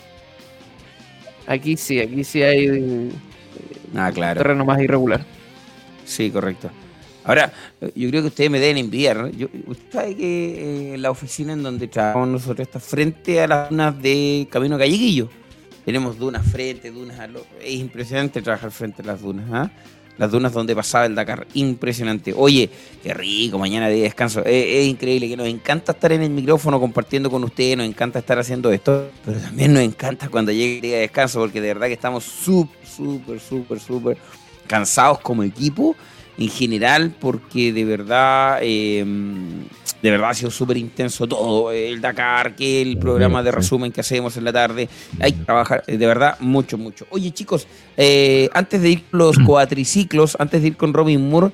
Aquí 1.46 1.78
sí, 1.78 1.98
aquí 1.98 2.24
sí 2.24 2.42
hay 2.42 2.66
eh, 2.66 3.10
ah, 3.96 4.12
claro. 4.12 4.42
terreno 4.42 4.66
más 4.66 4.82
irregular. 4.82 5.24
Sí, 6.04 6.30
correcto. 6.30 6.68
Ahora, 7.24 7.50
yo 7.94 8.10
creo 8.10 8.20
que 8.20 8.28
ustedes 8.28 8.50
me 8.50 8.60
deben 8.60 8.76
enviar. 8.76 9.30
Yo, 9.30 9.48
usted 9.66 9.90
sabe 9.90 10.14
que 10.14 10.92
eh, 10.92 10.98
la 10.98 11.10
oficina 11.10 11.54
en 11.54 11.62
donde 11.62 11.88
trabajamos 11.88 12.28
nosotros 12.28 12.68
está 12.68 12.80
frente 12.80 13.40
a 13.40 13.46
las 13.46 13.68
zonas 13.70 14.02
de 14.02 14.46
Camino 14.50 14.76
Galleguillo. 14.76 15.30
Tenemos 15.84 16.18
dunas 16.18 16.46
frente, 16.46 16.90
dunas 16.90 17.18
a 17.18 17.26
lo... 17.26 17.44
Es 17.60 17.74
impresionante 17.74 18.40
trabajar 18.40 18.70
frente 18.70 19.02
a 19.02 19.04
las 19.04 19.20
dunas, 19.20 19.46
¿ah? 19.52 19.70
Las 20.16 20.30
dunas 20.30 20.52
donde 20.52 20.76
pasaba 20.76 21.06
el 21.06 21.14
Dakar. 21.14 21.46
Impresionante. 21.54 22.32
Oye, 22.36 22.70
qué 23.02 23.12
rico, 23.12 23.58
mañana 23.58 23.88
de 23.88 24.02
descanso. 24.02 24.44
Es, 24.44 24.86
increíble 24.86 25.28
que 25.28 25.36
nos 25.36 25.48
encanta 25.48 25.92
estar 25.92 26.12
en 26.12 26.22
el 26.22 26.30
micrófono 26.30 26.78
compartiendo 26.78 27.30
con 27.30 27.42
ustedes, 27.42 27.76
nos 27.76 27.86
encanta 27.86 28.20
estar 28.20 28.38
haciendo 28.38 28.70
esto, 28.72 29.10
pero 29.24 29.38
también 29.40 29.74
nos 29.74 29.82
encanta 29.82 30.28
cuando 30.28 30.52
llegue 30.52 30.76
el 30.76 30.80
día 30.80 30.94
de 30.94 31.00
descanso, 31.02 31.40
porque 31.40 31.60
de 31.60 31.68
verdad 31.74 31.88
que 31.88 31.94
estamos 31.94 32.24
súper, 32.24 32.86
súper, 32.86 33.40
súper, 33.40 33.80
súper 33.80 34.16
cansados 34.68 35.18
como 35.20 35.42
equipo 35.42 35.96
en 36.38 36.48
general, 36.48 37.14
porque 37.18 37.72
de 37.72 37.84
verdad, 37.84 38.58
em, 38.62 39.64
de 40.02 40.10
verdad 40.10 40.30
ha 40.30 40.34
sido 40.34 40.50
súper 40.50 40.76
intenso 40.76 41.26
todo. 41.26 41.70
El 41.72 42.00
Dakar, 42.00 42.54
que 42.56 42.82
el 42.82 42.98
programa 42.98 43.42
de 43.42 43.52
resumen 43.52 43.92
que 43.92 44.00
hacemos 44.00 44.36
en 44.36 44.44
la 44.44 44.52
tarde. 44.52 44.88
Hay 45.20 45.32
que 45.32 45.44
trabajar, 45.44 45.84
eh, 45.86 45.96
de 45.96 46.06
verdad, 46.06 46.38
mucho, 46.40 46.76
mucho. 46.76 47.06
Oye, 47.10 47.30
chicos, 47.30 47.66
eh, 47.96 48.48
antes 48.52 48.82
de 48.82 48.90
ir 48.90 49.04
con 49.10 49.18
los 49.18 49.38
cuatriciclos, 49.46 50.36
antes 50.38 50.62
de 50.62 50.68
ir 50.68 50.76
con 50.76 50.92
Robin 50.92 51.28
Moore, 51.28 51.52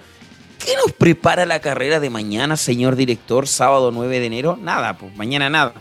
¿qué 0.65 0.75
nos 0.77 0.93
prepara 0.93 1.47
la 1.47 1.61
carrera 1.61 2.01
de 2.01 2.11
mañana, 2.11 2.57
señor 2.57 2.97
director, 2.97 3.47
sábado 3.47 3.91
9 3.93 4.19
de 4.19 4.27
enero? 4.27 4.59
Nada, 4.61 4.97
pues 4.97 5.15
mañana 5.17 5.51
nada. 5.51 5.75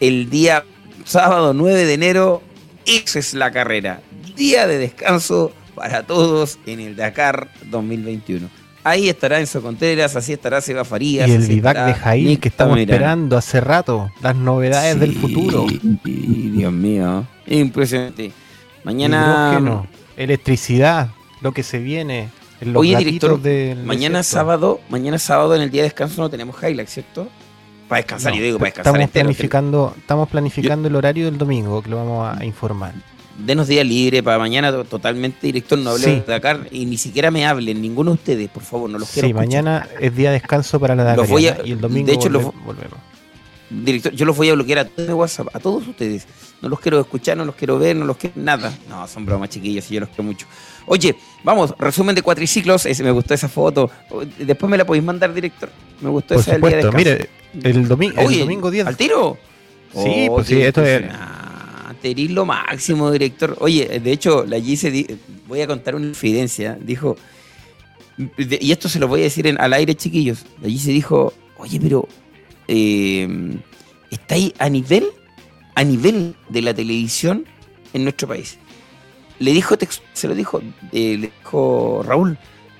El 0.00 0.30
día 0.30 0.64
sábado 1.04 1.54
9 1.54 1.84
de 1.84 1.94
enero, 1.94 2.42
esa 2.86 3.18
es 3.18 3.34
la 3.34 3.50
carrera. 3.50 4.00
Día 4.36 4.66
de 4.66 4.78
descanso 4.78 5.52
para 5.78 6.02
todos 6.02 6.58
en 6.66 6.80
el 6.80 6.96
Dakar 6.96 7.48
2021. 7.70 8.48
Ahí 8.82 9.08
estará 9.08 9.38
Enzo 9.38 9.62
Contreras, 9.62 10.16
así 10.16 10.32
estará 10.32 10.60
Seba 10.60 10.84
Farías. 10.84 11.28
Y 11.28 11.32
el 11.32 11.46
vivac 11.46 11.86
de 11.86 11.94
Jail 11.94 12.40
que 12.40 12.48
estamos 12.48 12.78
esperando 12.78 13.36
hace 13.36 13.60
rato, 13.60 14.10
las 14.20 14.34
novedades 14.34 14.98
del 14.98 15.14
futuro. 15.14 15.66
Dios 16.04 16.72
mío, 16.72 17.26
impresionante. 17.46 18.32
Mañana. 18.84 19.84
electricidad, 20.16 21.10
lo 21.40 21.52
que 21.52 21.62
se 21.62 21.78
viene. 21.78 22.30
En 22.60 22.72
los 22.72 22.80
Oye, 22.80 22.96
director, 22.96 23.40
mañana 23.84 24.24
sábado, 24.24 24.80
mañana 24.88 25.18
sábado 25.18 25.54
en 25.54 25.62
el 25.62 25.70
día 25.70 25.82
de 25.82 25.90
descanso 25.90 26.20
no 26.22 26.28
tenemos 26.28 26.56
highlights, 26.60 26.92
¿cierto? 26.92 27.28
Para 27.86 28.00
descansar, 28.00 28.34
yo 28.34 28.42
digo, 28.42 28.58
para 28.58 28.70
descansar. 28.70 28.94
Estamos 28.94 29.10
planificando, 29.12 29.94
estamos 29.96 30.28
planificando 30.28 30.88
el 30.88 30.96
horario 30.96 31.26
del 31.26 31.38
domingo, 31.38 31.80
que 31.82 31.90
lo 31.90 31.98
vamos 31.98 32.36
a 32.36 32.44
informar 32.44 32.94
denos 33.38 33.68
día 33.68 33.84
libre 33.84 34.22
para 34.22 34.38
mañana 34.38 34.72
totalmente 34.84 35.38
director, 35.46 35.78
no 35.78 35.90
hable 35.90 36.06
de 36.06 36.20
Dakar 36.22 36.66
y 36.70 36.86
ni 36.86 36.98
siquiera 36.98 37.30
me 37.30 37.46
hablen, 37.46 37.80
ninguno 37.80 38.10
de 38.10 38.14
ustedes, 38.16 38.48
por 38.50 38.62
favor, 38.62 38.90
no 38.90 38.98
los 38.98 39.10
quiero. 39.10 39.28
Sí, 39.28 39.34
mañana 39.34 39.88
es 40.00 40.14
día 40.14 40.30
de 40.30 40.40
descanso 40.40 40.78
para 40.80 40.94
la 40.94 41.04
Dakar 41.04 41.28
y 41.64 41.72
el 41.72 41.80
domingo 41.80 42.06
de 42.06 42.14
hecho, 42.14 42.30
volvemos. 42.64 42.98
Director, 43.70 44.12
yo 44.12 44.24
los 44.24 44.34
voy 44.34 44.48
a 44.48 44.54
bloquear 44.54 44.78
a 44.78 44.84
todos 44.86 45.10
WhatsApp, 45.10 45.48
a 45.54 45.60
todos 45.60 45.86
ustedes. 45.86 46.26
No 46.62 46.70
los 46.70 46.80
quiero 46.80 47.00
escuchar, 47.00 47.36
no 47.36 47.44
los 47.44 47.54
quiero 47.54 47.78
ver, 47.78 47.94
no 47.96 48.06
los 48.06 48.16
quiero 48.16 48.34
nada. 48.36 48.72
No, 48.88 49.06
son 49.06 49.26
bromas 49.26 49.50
chiquillos 49.50 49.90
y 49.90 49.94
yo 49.94 50.00
los 50.00 50.08
quiero 50.08 50.24
mucho. 50.24 50.46
Oye, 50.86 51.14
vamos, 51.44 51.74
resumen 51.78 52.14
de 52.14 52.22
cuatriciclos. 52.22 52.86
Ese, 52.86 53.04
me 53.04 53.10
gustó 53.10 53.34
esa 53.34 53.48
foto. 53.48 53.90
Después 54.38 54.70
me 54.70 54.78
la 54.78 54.86
podéis 54.86 55.04
mandar, 55.04 55.34
director. 55.34 55.68
Me 56.00 56.08
gustó 56.08 56.34
esa 56.34 56.52
del 56.52 56.62
día 56.62 56.76
de 56.78 56.92
Mire, 56.92 57.28
el, 57.62 57.86
domingo 57.86 58.18
el 58.22 58.38
domingo 58.38 58.70
10. 58.70 58.86
¿Al 58.86 58.96
tiro? 58.96 59.36
Sí, 59.92 60.28
pues 60.30 60.46
sí, 60.46 60.62
esto 60.62 60.82
es 60.82 61.02
Terí 62.02 62.28
lo 62.28 62.44
máximo, 62.44 63.10
director. 63.10 63.56
Oye, 63.60 64.00
de 64.00 64.12
hecho, 64.12 64.44
la 64.46 64.60
Gise, 64.60 65.18
voy 65.46 65.60
a 65.60 65.66
contar 65.66 65.94
una 65.94 66.06
infidencia. 66.06 66.78
Dijo, 66.80 67.16
y 68.36 68.72
esto 68.72 68.88
se 68.88 68.98
lo 68.98 69.08
voy 69.08 69.20
a 69.20 69.24
decir 69.24 69.54
al 69.58 69.72
aire, 69.72 69.94
chiquillos. 69.94 70.44
La 70.60 70.68
Gise 70.68 70.92
dijo, 70.92 71.32
oye, 71.56 71.80
pero 71.80 72.08
eh, 72.68 73.58
está 74.10 74.36
ahí 74.36 74.54
a 74.58 74.68
nivel, 74.68 75.06
a 75.74 75.84
nivel 75.84 76.36
de 76.48 76.62
la 76.62 76.74
televisión 76.74 77.44
en 77.92 78.04
nuestro 78.04 78.28
país. 78.28 78.58
Le 79.40 79.52
dijo, 79.52 79.76
se 80.12 80.28
lo 80.28 80.34
dijo, 80.34 80.60
eh, 80.92 81.16
le 81.18 81.32
dijo 81.38 82.02
Raúl, 82.04 82.38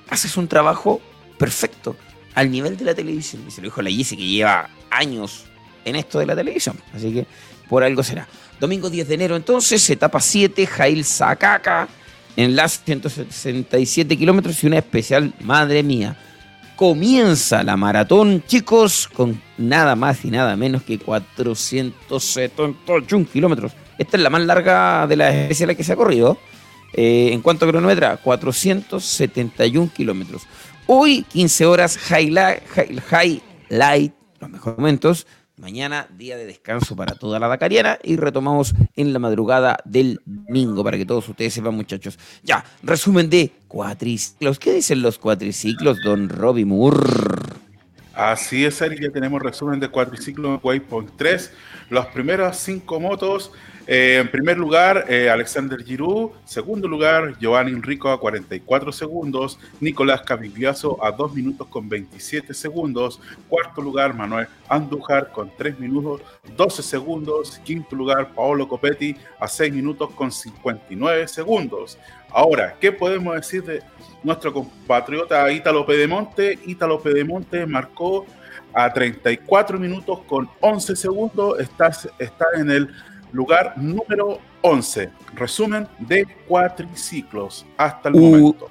haces 0.09 0.37
un 0.37 0.47
trabajo 0.47 1.01
perfecto 1.37 1.95
al 2.35 2.51
nivel 2.51 2.77
de 2.77 2.85
la 2.85 2.95
televisión. 2.95 3.43
Y 3.47 3.51
se 3.51 3.61
lo 3.61 3.65
dijo 3.65 3.81
la 3.81 3.89
Gise 3.89 4.15
que 4.15 4.27
lleva 4.27 4.69
años 4.91 5.48
en 5.89 5.97
esto 5.97 6.19
de 6.19 6.25
la 6.25 6.35
televisión. 6.35 6.77
Así 6.93 7.13
que 7.13 7.25
por 7.67 7.83
algo 7.83 8.03
será. 8.03 8.27
Domingo 8.59 8.89
10 8.89 9.07
de 9.07 9.15
enero 9.15 9.35
entonces, 9.35 9.87
etapa 9.89 10.19
7, 10.19 10.67
Jail 10.67 11.05
Sacaca, 11.05 11.87
en 12.35 12.55
las 12.55 12.83
167 12.83 14.17
kilómetros 14.17 14.63
y 14.63 14.67
una 14.67 14.77
especial, 14.77 15.33
madre 15.41 15.81
mía. 15.83 16.15
Comienza 16.75 17.63
la 17.63 17.77
maratón, 17.77 18.43
chicos, 18.47 19.09
con 19.13 19.41
nada 19.57 19.95
más 19.95 20.23
y 20.23 20.29
nada 20.31 20.55
menos 20.55 20.83
que 20.83 20.97
471 20.97 23.27
kilómetros. 23.31 23.73
Esta 23.97 24.17
es 24.17 24.23
la 24.23 24.29
más 24.29 24.43
larga 24.43 25.07
de 25.07 25.17
las 25.17 25.35
especiales 25.35 25.75
que 25.75 25.83
se 25.83 25.91
ha 25.93 25.97
corrido. 25.97 26.37
Eh, 26.93 27.31
en 27.33 27.41
cuanto 27.41 27.65
a 27.65 27.69
cronometra, 27.69 28.15
471 28.17 29.91
kilómetros. 29.93 30.43
Hoy, 30.87 31.23
15 31.23 31.65
horas, 31.65 31.99
highlight, 32.09 32.63
los 34.39 34.49
mejores 34.49 34.77
momentos. 34.77 35.27
Mañana, 35.59 36.07
día 36.17 36.37
de 36.37 36.45
descanso 36.45 36.95
para 36.95 37.15
toda 37.15 37.37
la 37.37 37.49
Dakariana 37.49 37.99
y 38.01 38.15
retomamos 38.15 38.73
en 38.95 39.11
la 39.11 39.19
madrugada 39.19 39.77
del 39.83 40.21
domingo 40.25 40.85
para 40.85 40.97
que 40.97 41.05
todos 41.05 41.27
ustedes 41.27 41.53
sepan, 41.53 41.75
muchachos. 41.75 42.17
Ya, 42.43 42.63
resumen 42.81 43.29
de 43.29 43.51
cuatriciclos. 43.67 44.57
¿Qué 44.57 44.71
dicen 44.71 45.01
los 45.01 45.19
cuatriciclos, 45.19 45.97
don 46.01 46.29
Robbie 46.29 46.63
Moore? 46.63 47.01
Así 48.13 48.63
es, 48.63 48.81
Eric, 48.81 49.01
ya 49.01 49.11
tenemos 49.11 49.41
resumen 49.41 49.81
de 49.81 49.89
cuatriciclos 49.89 50.61
Waypoint 50.63 51.11
3. 51.17 51.51
Las 51.89 52.05
primeras 52.07 52.57
cinco 52.57 53.01
motos 53.01 53.51
eh, 53.91 54.19
en 54.19 54.29
primer 54.29 54.55
lugar, 54.55 55.05
eh, 55.09 55.31
Alexander 55.31 55.83
Giroud. 55.83 56.33
Segundo 56.45 56.87
lugar, 56.87 57.35
Giovanni 57.39 57.71
Enrico 57.71 58.11
a 58.11 58.19
44 58.19 58.91
segundos. 58.91 59.57
Nicolás 59.79 60.21
Cavigliazo 60.21 61.03
a 61.03 61.11
2 61.11 61.33
minutos 61.33 61.67
con 61.69 61.89
27 61.89 62.53
segundos. 62.53 63.19
Cuarto 63.47 63.81
lugar, 63.81 64.13
Manuel 64.13 64.47
Andújar 64.67 65.31
con 65.31 65.51
3 65.57 65.79
minutos 65.79 66.21
12 66.55 66.83
segundos. 66.83 67.59
Quinto 67.65 67.95
lugar, 67.95 68.31
Paolo 68.35 68.67
Copetti 68.67 69.15
a 69.39 69.47
6 69.47 69.73
minutos 69.73 70.11
con 70.11 70.31
59 70.31 71.27
segundos. 71.27 71.97
Ahora, 72.29 72.75
¿qué 72.79 72.91
podemos 72.91 73.33
decir 73.33 73.63
de 73.63 73.81
nuestro 74.21 74.53
compatriota 74.53 75.51
Ítalo 75.51 75.83
Pedemonte? 75.87 76.59
Ítalo 76.67 77.01
Pedemonte 77.01 77.65
marcó 77.65 78.27
a 78.71 78.93
34 78.93 79.79
minutos 79.79 80.19
con 80.27 80.47
11 80.59 80.95
segundos. 80.95 81.59
Está, 81.59 81.91
está 82.19 82.45
en 82.55 82.69
el 82.69 82.89
lugar 83.31 83.73
número 83.77 84.39
11. 84.61 85.09
Resumen 85.35 85.87
de 85.99 86.25
cuatriciclos 86.47 87.65
hasta 87.77 88.09
el 88.09 88.15
momento. 88.15 88.69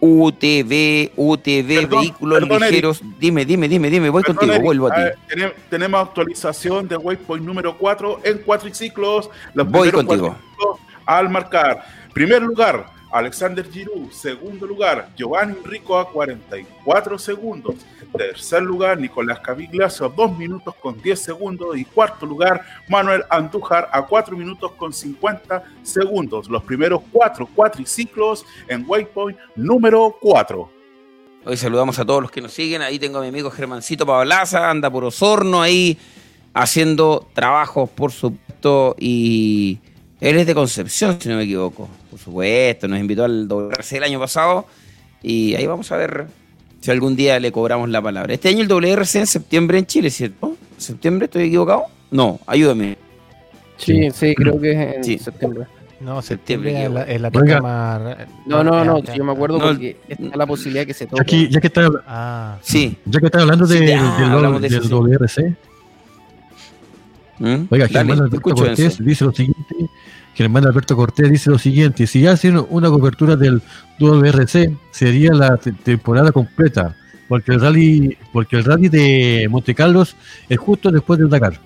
UTV, 0.00 1.12
UTV, 1.16 1.88
vehículos 1.88 2.42
ligeros. 2.42 3.02
Dime, 3.18 3.44
dime, 3.46 3.68
dime, 3.68 3.88
dime, 3.88 4.10
voy 4.10 4.22
contigo, 4.22 4.52
vuelvo 4.60 4.88
a 4.88 4.94
ti. 4.94 5.40
tenemos 5.70 6.08
actualización 6.08 6.86
de 6.86 6.96
Waypoint 6.96 7.44
número 7.44 7.78
4 7.78 8.20
en 8.24 8.38
cuatriciclos. 8.38 9.30
Los 9.54 9.66
voy 9.70 9.90
contigo. 9.90 10.36
Al 11.06 11.30
marcar, 11.30 11.84
primer 12.12 12.42
lugar, 12.42 12.86
Alexander 13.14 13.64
Giroud. 13.70 14.10
Segundo 14.10 14.66
lugar, 14.66 15.08
Giovanni 15.16 15.54
Enrico 15.56 15.96
a 15.96 16.10
44 16.10 17.16
segundos. 17.16 17.76
Tercer 18.12 18.62
lugar, 18.62 18.98
Nicolás 18.98 19.38
Cavigliazo 19.38 20.06
a 20.06 20.08
2 20.08 20.36
minutos 20.36 20.74
con 20.82 21.00
10 21.00 21.20
segundos. 21.20 21.76
Y 21.76 21.84
cuarto 21.84 22.26
lugar, 22.26 22.66
Manuel 22.88 23.22
Andújar 23.30 23.88
a 23.92 24.02
4 24.02 24.36
minutos 24.36 24.72
con 24.72 24.92
50 24.92 25.62
segundos. 25.84 26.48
Los 26.48 26.64
primeros 26.64 27.02
cuatro 27.12 27.46
cuatriciclos 27.46 28.44
en 28.66 28.84
Waypoint 28.84 29.38
número 29.54 30.16
4. 30.20 30.70
Hoy 31.46 31.56
saludamos 31.56 31.96
a 32.00 32.04
todos 32.04 32.20
los 32.20 32.32
que 32.32 32.40
nos 32.40 32.52
siguen. 32.52 32.82
Ahí 32.82 32.98
tengo 32.98 33.18
a 33.18 33.22
mi 33.22 33.28
amigo 33.28 33.48
Germancito 33.48 34.04
Pablaza, 34.04 34.68
anda 34.68 34.90
por 34.90 35.04
Osorno 35.04 35.62
ahí 35.62 35.96
haciendo 36.52 37.28
trabajos, 37.32 37.90
por 37.90 38.10
supuesto, 38.10 38.96
y 38.98 39.78
él 40.20 40.36
es 40.36 40.48
de 40.48 40.54
Concepción, 40.54 41.20
si 41.20 41.28
no 41.28 41.36
me 41.36 41.44
equivoco. 41.44 41.88
Por 42.14 42.20
supuesto, 42.20 42.86
nos 42.86 43.00
invitó 43.00 43.24
al 43.24 43.48
WRC 43.48 43.96
el 43.96 44.04
año 44.04 44.20
pasado 44.20 44.66
y 45.20 45.52
ahí 45.56 45.66
vamos 45.66 45.90
a 45.90 45.96
ver 45.96 46.28
si 46.80 46.92
algún 46.92 47.16
día 47.16 47.40
le 47.40 47.50
cobramos 47.50 47.88
la 47.88 48.00
palabra. 48.00 48.32
Este 48.32 48.50
año 48.50 48.60
el 48.60 48.68
WRC 48.68 49.16
en 49.16 49.26
septiembre 49.26 49.78
en 49.78 49.86
Chile, 49.86 50.10
¿cierto? 50.10 50.56
¿Septiembre? 50.76 51.24
¿Estoy 51.24 51.48
equivocado? 51.48 51.86
No, 52.12 52.38
ayúdame. 52.46 52.96
Sí, 53.78 54.12
sí, 54.12 54.32
creo 54.36 54.60
que 54.60 54.70
es 54.70 55.08
en 55.08 55.18
septiembre. 55.18 55.66
No, 55.98 56.22
septiembre 56.22 56.84
es 56.84 57.20
la, 57.20 57.30
No, 58.46 58.62
no, 58.62 58.84
no, 58.84 59.02
yo 59.02 59.24
me 59.24 59.32
acuerdo 59.32 59.58
porque 59.58 59.96
está 60.08 60.36
la 60.36 60.46
posibilidad 60.46 60.86
que 60.86 60.94
se 60.94 61.06
toque. 61.06 61.20
Aquí, 61.20 61.48
ya 61.50 61.60
que 61.60 61.66
está, 61.66 61.90
ah, 62.06 62.58
sí. 62.62 62.96
ya 63.06 63.18
que 63.18 63.26
está 63.26 63.40
hablando 63.40 63.66
de, 63.66 63.80
del, 63.80 64.60
del 64.60 64.88
WRC. 64.88 65.56
¿Mm? 67.40 67.64
Oiga, 67.70 67.88
Germán 67.88 68.20
Alberto 68.20 68.40
Cortés 68.40 69.04
dice 69.04 69.24
lo 69.24 69.32
siguiente. 69.32 69.90
Germán 70.34 70.66
Alberto 70.66 70.96
Cortés 70.96 71.30
dice 71.30 71.50
lo 71.50 71.58
siguiente: 71.58 72.06
si 72.06 72.26
hacen 72.26 72.64
una 72.70 72.88
cobertura 72.90 73.36
del 73.36 73.62
WRC, 73.98 74.76
sería 74.90 75.32
la 75.32 75.56
temporada 75.56 76.32
completa, 76.32 76.96
porque 77.28 77.52
el 77.52 77.60
rally, 77.60 78.16
porque 78.32 78.56
el 78.56 78.64
rally 78.64 78.88
de 78.88 79.46
Monte 79.48 79.74
Carlos 79.74 80.16
es 80.48 80.58
justo 80.58 80.90
después 80.90 81.18
del 81.18 81.30
Dakar. 81.30 81.60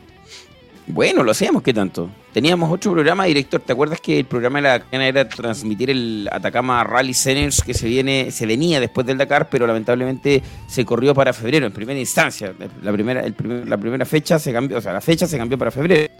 Bueno, 0.91 1.23
lo 1.23 1.33
hacíamos, 1.33 1.63
¿qué 1.63 1.75
tanto? 1.75 2.09
Teníamos 2.33 2.73
otro 2.73 2.93
programa, 2.93 3.27
director. 3.27 3.61
¿Te 3.61 3.73
acuerdas 3.73 4.01
que 4.01 4.21
el 4.21 4.25
programa 4.25 4.59
de 4.59 4.63
la 4.63 4.81
cadena 4.81 5.07
era 5.07 5.29
transmitir 5.29 5.91
el 5.91 6.27
Atacama 6.33 6.83
Rally 6.83 7.13
Centers 7.13 7.61
que 7.61 7.75
se 7.75 7.87
viene, 7.87 8.31
se 8.31 8.47
venía 8.47 8.81
después 8.81 9.07
del 9.07 9.19
Dakar, 9.19 9.51
pero 9.51 9.67
lamentablemente 9.67 10.43
se 10.67 10.87
corrió 10.87 11.15
para 11.15 11.35
febrero 11.35 11.67
en 11.67 11.73
primera 11.73 12.01
instancia. 12.01 12.55
La 12.83 12.93
primera, 12.93 13.23
la 13.67 13.77
primera 13.77 14.07
fecha 14.07 14.39
se 14.39 14.51
cambió, 14.51 14.79
o 14.79 14.81
sea, 14.81 14.95
la 14.95 15.03
fecha 15.03 15.27
se 15.27 15.37
cambió 15.37 15.59
para 15.59 15.71
febrero. 15.71 16.11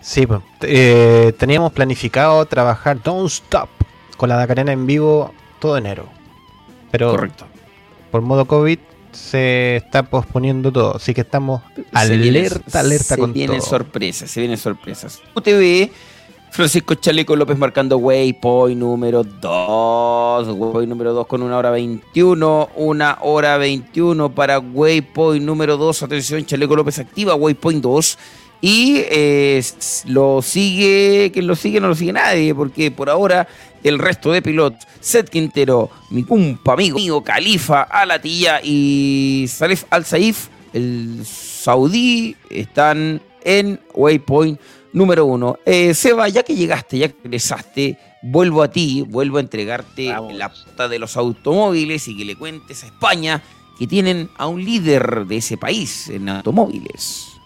Sí, 0.00 0.26
pues, 0.26 0.40
eh, 0.62 1.32
teníamos 1.38 1.72
planificado 1.72 2.44
trabajar 2.46 3.02
Don't 3.02 3.30
Stop 3.30 3.68
con 4.16 4.28
la 4.28 4.36
Dakarena 4.36 4.72
en 4.72 4.86
vivo 4.86 5.32
todo 5.58 5.76
enero. 5.76 6.08
Pero 6.90 7.10
Correcto. 7.10 7.44
por 8.10 8.22
modo 8.22 8.46
COVID 8.46 8.78
se 9.12 9.76
está 9.76 10.04
posponiendo 10.04 10.72
todo, 10.72 10.96
así 10.96 11.12
que 11.14 11.22
estamos 11.22 11.62
alerta, 11.92 12.80
alerta 12.80 13.16
con 13.16 13.30
todo. 13.30 13.32
Se 13.32 13.38
vienen 13.38 13.62
sorpresas, 13.62 14.30
se 14.30 14.40
vienen 14.40 14.58
sorpresas. 14.58 15.20
UTV, 15.34 15.90
Francisco 16.50 16.94
Chaleco 16.94 17.36
López 17.36 17.58
marcando 17.58 17.98
waypoint 17.98 18.78
número 18.78 19.24
2, 19.24 20.48
waypoint 20.48 20.88
número 20.88 21.12
2 21.12 21.26
con 21.26 21.42
una 21.42 21.58
hora 21.58 21.70
21, 21.70 22.70
una 22.76 23.18
hora 23.20 23.58
21 23.58 24.34
para 24.34 24.58
waypoint 24.58 25.44
número 25.44 25.76
2, 25.76 26.02
atención, 26.04 26.44
Chaleco 26.46 26.76
López 26.76 26.98
activa 26.98 27.34
waypoint 27.34 27.82
2 27.82 28.18
y 28.60 29.02
eh, 29.10 29.62
lo 30.06 30.42
sigue, 30.42 31.30
que 31.32 31.42
lo 31.42 31.54
sigue 31.54 31.80
no 31.80 31.88
lo 31.88 31.94
sigue 31.94 32.12
nadie, 32.12 32.54
porque 32.54 32.90
por 32.90 33.08
ahora 33.08 33.46
el 33.84 33.98
resto 33.98 34.32
de 34.32 34.42
pilotos, 34.42 34.86
Seth 35.00 35.28
Quintero, 35.28 35.90
mi 36.10 36.24
cumpa, 36.24 36.72
amigo 36.72 36.96
mío, 36.98 37.22
Califa, 37.22 37.82
Alatilla 37.82 38.60
y 38.62 39.46
Salif 39.48 39.84
Al-Saif, 39.90 40.48
el 40.72 41.20
saudí, 41.24 42.36
están 42.50 43.22
en 43.44 43.80
Waypoint 43.94 44.60
número 44.92 45.26
uno. 45.26 45.58
Eh, 45.64 45.94
Seba, 45.94 46.28
ya 46.28 46.42
que 46.42 46.54
llegaste, 46.54 46.98
ya 46.98 47.08
que 47.08 47.16
regresaste, 47.22 47.98
vuelvo 48.22 48.62
a 48.62 48.68
ti, 48.68 49.04
vuelvo 49.06 49.38
a 49.38 49.40
entregarte 49.40 50.12
la 50.32 50.52
puta 50.52 50.88
de 50.88 50.98
los 50.98 51.16
automóviles 51.16 52.08
y 52.08 52.16
que 52.16 52.24
le 52.24 52.36
cuentes 52.36 52.82
a 52.82 52.86
España 52.86 53.42
que 53.78 53.86
tienen 53.86 54.28
a 54.36 54.48
un 54.48 54.64
líder 54.64 55.26
de 55.26 55.36
ese 55.36 55.56
país 55.56 56.08
en 56.08 56.28
automóviles. 56.28 57.37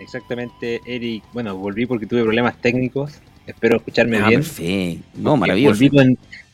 Exactamente, 0.00 0.80
Eric. 0.84 1.24
Bueno, 1.32 1.56
volví 1.56 1.86
porque 1.86 2.06
tuve 2.06 2.22
problemas 2.22 2.60
técnicos 2.60 3.20
Espero 3.46 3.76
escucharme 3.76 4.18
ah, 4.18 4.28
bien. 4.28 4.40
Perfecto. 4.40 5.04
No, 5.18 5.36
maravilloso. 5.36 5.78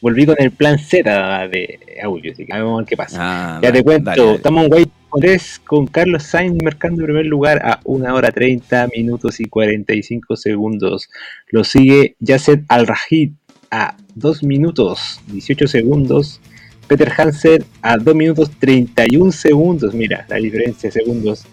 Volví 0.01 0.27
con, 0.27 0.37
el 0.39 0.51
plan 0.51 0.79
Z 0.79 1.49
de 1.49 1.79
audio, 2.03 2.33
así 2.33 2.45
que 2.45 2.53
vamos 2.53 2.75
a 2.75 2.77
ver 2.79 2.87
qué 2.87 2.97
pasa. 2.97 3.19
Ah, 3.21 3.61
ya 3.63 3.73
te 3.73 3.83
cuento, 3.83 4.35
estamos 4.35 4.67
en 4.67 4.75
White 4.75 4.91
3 5.21 5.61
con 5.65 5.87
Carlos 5.87 6.25
Sainz 6.25 6.61
marcando 6.63 7.03
en 7.03 7.07
primer 7.07 7.27
lugar 7.27 7.63
a 7.65 7.81
1 7.85 8.15
hora 8.15 8.33
30 8.33 8.89
minutos 8.95 9.41
y 9.41 9.45
45 9.45 10.37
segundos. 10.37 11.09
Lo 11.51 11.63
sigue 11.63 12.17
Yasset 12.19 12.65
Al-Rajid 12.69 13.33
a 13.71 13.97
2 14.17 14.43
minutos 14.43 15.21
18 15.29 15.69
segundos. 15.69 16.41
Peter 16.89 17.11
Hansen 17.17 17.65
a 17.81 17.97
2 17.97 18.15
minutos 18.15 18.51
31 18.59 19.31
segundos. 19.31 19.95
Mira 19.95 20.27
la 20.29 20.37
diferencia 20.37 20.91
de 20.91 21.01
segundos. 21.01 21.47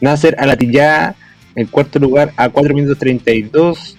Nasser 0.00 0.36
Alatilla 0.38 1.16
en 1.56 1.66
cuarto 1.66 1.98
lugar 1.98 2.32
a 2.36 2.48
4 2.48 2.74
minutos 2.74 2.98
32 2.98 3.96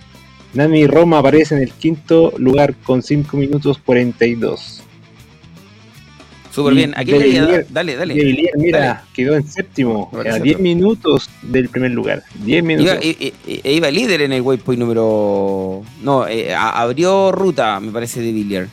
Nani 0.55 0.87
Roma 0.87 1.19
aparece 1.19 1.55
en 1.55 1.61
el 1.61 1.71
quinto 1.71 2.33
lugar 2.37 2.75
con 2.75 3.03
5 3.03 3.35
minutos 3.35 3.77
42. 3.85 4.81
Súper 6.49 6.73
bien. 6.73 6.93
Aquí 6.95 7.11
dale, 7.69 7.97
dale. 7.97 8.51
mira, 8.55 9.03
quedó 9.13 9.35
en 9.35 9.45
séptimo, 9.45 10.09
a 10.13 10.39
10 10.39 10.59
minutos 10.59 11.29
del 11.41 11.67
primer 11.67 11.91
lugar. 11.91 12.23
10 12.45 12.63
minutos. 12.63 12.97
Iba, 13.03 13.69
iba, 13.69 13.91
líder 13.91 14.21
en 14.21 14.31
el 14.31 14.41
waypoint 14.41 14.79
número. 14.79 15.83
No, 16.01 16.25
eh, 16.25 16.55
abrió 16.55 17.33
ruta, 17.33 17.81
me 17.81 17.91
parece, 17.91 18.21
de 18.21 18.31
Villiers. 18.31 18.69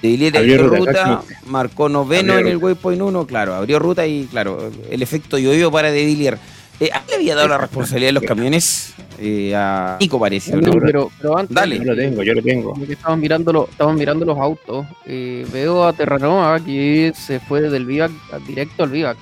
De 0.00 0.08
Villiers 0.10 0.36
abrió 0.36 0.68
ruta, 0.68 1.22
marcó 1.46 1.88
noveno 1.88 2.38
en 2.38 2.46
el 2.46 2.58
waypoint 2.58 3.02
1, 3.02 3.26
claro, 3.26 3.54
abrió 3.54 3.80
ruta 3.80 4.06
y, 4.06 4.26
claro, 4.26 4.70
el 4.88 5.02
efecto 5.02 5.36
yo 5.36 5.72
para 5.72 5.90
de 5.90 6.04
Villiers. 6.04 6.38
Eh, 6.80 6.90
¿A 6.92 7.02
le 7.08 7.14
había 7.14 7.34
dado 7.34 7.48
la 7.48 7.58
responsabilidad 7.58 8.08
de 8.08 8.12
los 8.12 8.24
camiones? 8.24 8.94
Eh, 9.18 9.54
a 9.54 9.96
Nico 10.00 10.18
parece, 10.18 10.56
¿no? 10.56 10.72
Pero, 10.80 11.10
pero 11.20 11.38
antes, 11.38 11.54
Dale. 11.54 11.78
Yo 11.78 11.84
lo 11.84 11.96
tengo, 11.96 12.22
yo 12.22 12.34
lo 12.34 12.42
tengo. 12.42 12.74
Estamos 12.88 13.18
mirando, 13.18 13.68
mirando 13.96 14.24
los 14.24 14.38
autos. 14.38 14.86
Eh, 15.06 15.46
veo 15.52 15.84
a 15.84 15.92
Terranova 15.92 16.58
que 16.60 17.12
se 17.14 17.38
fue 17.38 17.60
del 17.62 17.86
Vivac 17.86 18.10
directo 18.46 18.82
al 18.82 18.90
Vivac. 18.90 19.16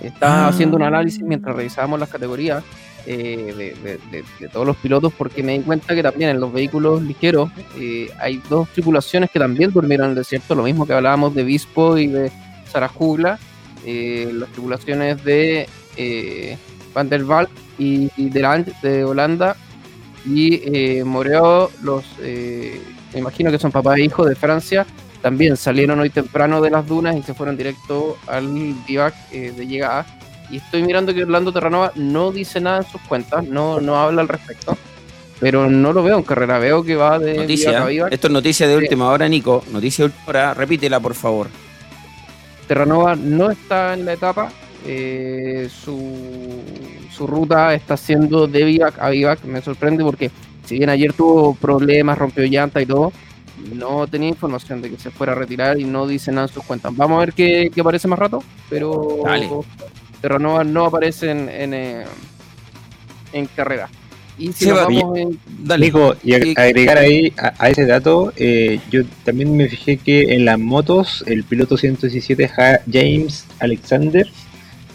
Está 0.00 0.46
ah. 0.46 0.48
haciendo 0.48 0.76
un 0.76 0.82
análisis 0.82 1.22
mientras 1.22 1.54
revisábamos 1.54 2.00
las 2.00 2.08
categorías 2.08 2.64
eh, 3.06 3.74
de, 4.10 4.48
todos 4.48 4.66
los 4.66 4.76
pilotos 4.76 5.12
porque 5.12 5.42
me 5.42 5.58
di 5.58 5.60
cuenta 5.62 5.94
que 5.94 6.02
también 6.02 6.30
en 6.30 6.40
los 6.40 6.52
vehículos 6.52 7.02
ligeros 7.02 7.50
eh, 7.78 8.08
hay 8.18 8.40
dos 8.48 8.68
tripulaciones 8.70 9.30
que 9.30 9.38
también 9.38 9.72
durmieron 9.72 10.06
en 10.06 10.10
el 10.12 10.16
desierto, 10.16 10.54
lo 10.54 10.62
mismo 10.62 10.86
que 10.86 10.94
hablábamos 10.94 11.34
de 11.34 11.44
Vispo 11.44 11.98
y 11.98 12.06
de 12.06 12.32
Sarajugla. 12.72 13.38
las 13.84 14.48
tripulaciones 14.52 15.22
de 15.22 15.68
Van 16.94 17.08
der 17.08 17.24
Waal 17.24 17.48
y, 17.78 18.08
de, 18.16 18.74
de 18.82 19.04
Holanda 19.04 19.56
y 20.24 20.62
eh, 20.64 21.04
Moreo, 21.04 21.70
los, 21.82 22.04
eh, 22.20 22.80
me 23.12 23.20
imagino 23.20 23.50
que 23.50 23.58
son 23.58 23.70
papá 23.70 23.96
e 23.96 24.04
hijo 24.04 24.24
de 24.24 24.34
Francia, 24.34 24.86
también 25.20 25.56
salieron 25.56 26.00
hoy 26.00 26.10
temprano 26.10 26.60
de 26.60 26.70
las 26.70 26.86
dunas 26.86 27.16
y 27.16 27.22
se 27.22 27.34
fueron 27.34 27.56
directo 27.56 28.16
al 28.26 28.46
bivac 28.86 29.14
eh, 29.32 29.52
de 29.56 29.66
llegada. 29.66 30.06
Y 30.50 30.58
estoy 30.58 30.82
mirando 30.82 31.14
que 31.14 31.22
Orlando 31.22 31.52
Terranova 31.52 31.92
no 31.94 32.30
dice 32.30 32.60
nada 32.60 32.78
en 32.78 32.84
sus 32.84 33.00
cuentas, 33.02 33.44
no, 33.46 33.80
no 33.80 33.96
habla 33.98 34.22
al 34.22 34.28
respecto, 34.28 34.76
pero 35.40 35.70
no 35.70 35.92
lo 35.92 36.02
veo 36.02 36.18
en 36.18 36.22
carrera, 36.22 36.58
veo 36.58 36.84
que 36.84 36.94
va 36.94 37.18
de 37.18 37.34
noticia. 37.38 37.86
Esto 38.10 38.26
es 38.26 38.32
noticia 38.32 38.68
de 38.68 38.76
última 38.76 39.08
hora, 39.08 39.28
Nico, 39.28 39.64
noticia 39.72 40.04
de 40.04 40.06
última 40.06 40.28
hora, 40.28 40.54
repítela 40.54 41.00
por 41.00 41.14
favor. 41.14 41.48
Terranova 42.66 43.16
no 43.16 43.50
está 43.50 43.94
en 43.94 44.04
la 44.04 44.12
etapa, 44.12 44.50
eh, 44.86 45.68
su, 45.70 46.60
su, 47.10 47.26
ruta 47.26 47.74
está 47.74 47.96
siendo 47.96 48.46
de 48.46 48.64
Vivac 48.64 48.98
a 48.98 49.10
Vivac. 49.10 49.44
Me 49.44 49.62
sorprende 49.62 50.04
porque 50.04 50.30
si 50.64 50.78
bien 50.78 50.90
ayer 50.90 51.12
tuvo 51.12 51.54
problemas, 51.54 52.18
rompió 52.18 52.44
llanta 52.44 52.80
y 52.82 52.86
todo, 52.86 53.12
no 53.72 54.06
tenía 54.06 54.28
información 54.28 54.82
de 54.82 54.90
que 54.90 54.98
se 54.98 55.10
fuera 55.10 55.32
a 55.32 55.36
retirar 55.36 55.78
y 55.78 55.84
no 55.84 56.06
dice 56.06 56.32
nada 56.32 56.46
en 56.48 56.52
sus 56.52 56.64
cuentas. 56.64 56.94
Vamos 56.96 57.16
a 57.16 57.20
ver 57.20 57.32
qué, 57.32 57.70
aparece 57.78 58.08
más 58.08 58.18
rato, 58.18 58.42
pero 58.68 59.22
Terranova 60.20 60.64
no 60.64 60.86
aparece 60.86 61.30
en, 61.30 61.48
en, 61.48 61.74
eh, 61.74 62.04
carrera. 63.54 63.88
Y 64.36 64.52
si 64.52 64.70
vamos 64.70 65.16
en... 65.16 65.38
y 66.24 66.34
agregar 66.34 66.98
ahí 66.98 67.32
a, 67.36 67.68
ese 67.68 67.86
dato, 67.86 68.32
eh, 68.36 68.80
yo 68.90 69.02
también 69.24 69.56
me 69.56 69.68
fijé 69.68 69.96
que 69.96 70.34
en 70.34 70.44
las 70.44 70.58
motos 70.58 71.22
el 71.28 71.44
piloto 71.44 71.76
117 71.76 72.50
James 72.90 73.46
Alexander 73.60 74.28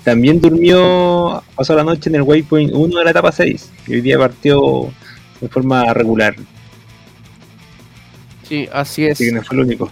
también 0.10 0.42
durmió, 0.42 1.44
pasó 1.56 1.76
la 1.76 1.84
noche 1.84 2.10
en 2.10 2.16
el 2.16 2.24
waypoint 2.24 2.74
1 2.74 2.98
de 2.98 3.06
la 3.06 3.12
etapa 3.12 3.32
6, 3.32 3.70
y 3.86 3.94
hoy 3.94 4.02
día 4.02 4.18
partió 4.18 4.92
de 5.40 5.48
forma 5.48 5.94
regular. 5.94 6.36
Sí, 8.48 8.68
así 8.74 9.06
es. 9.06 9.12
Así 9.12 9.26
que 9.26 9.32
no 9.34 9.44
fue 9.44 9.58
el 9.58 9.64
único. 9.66 9.92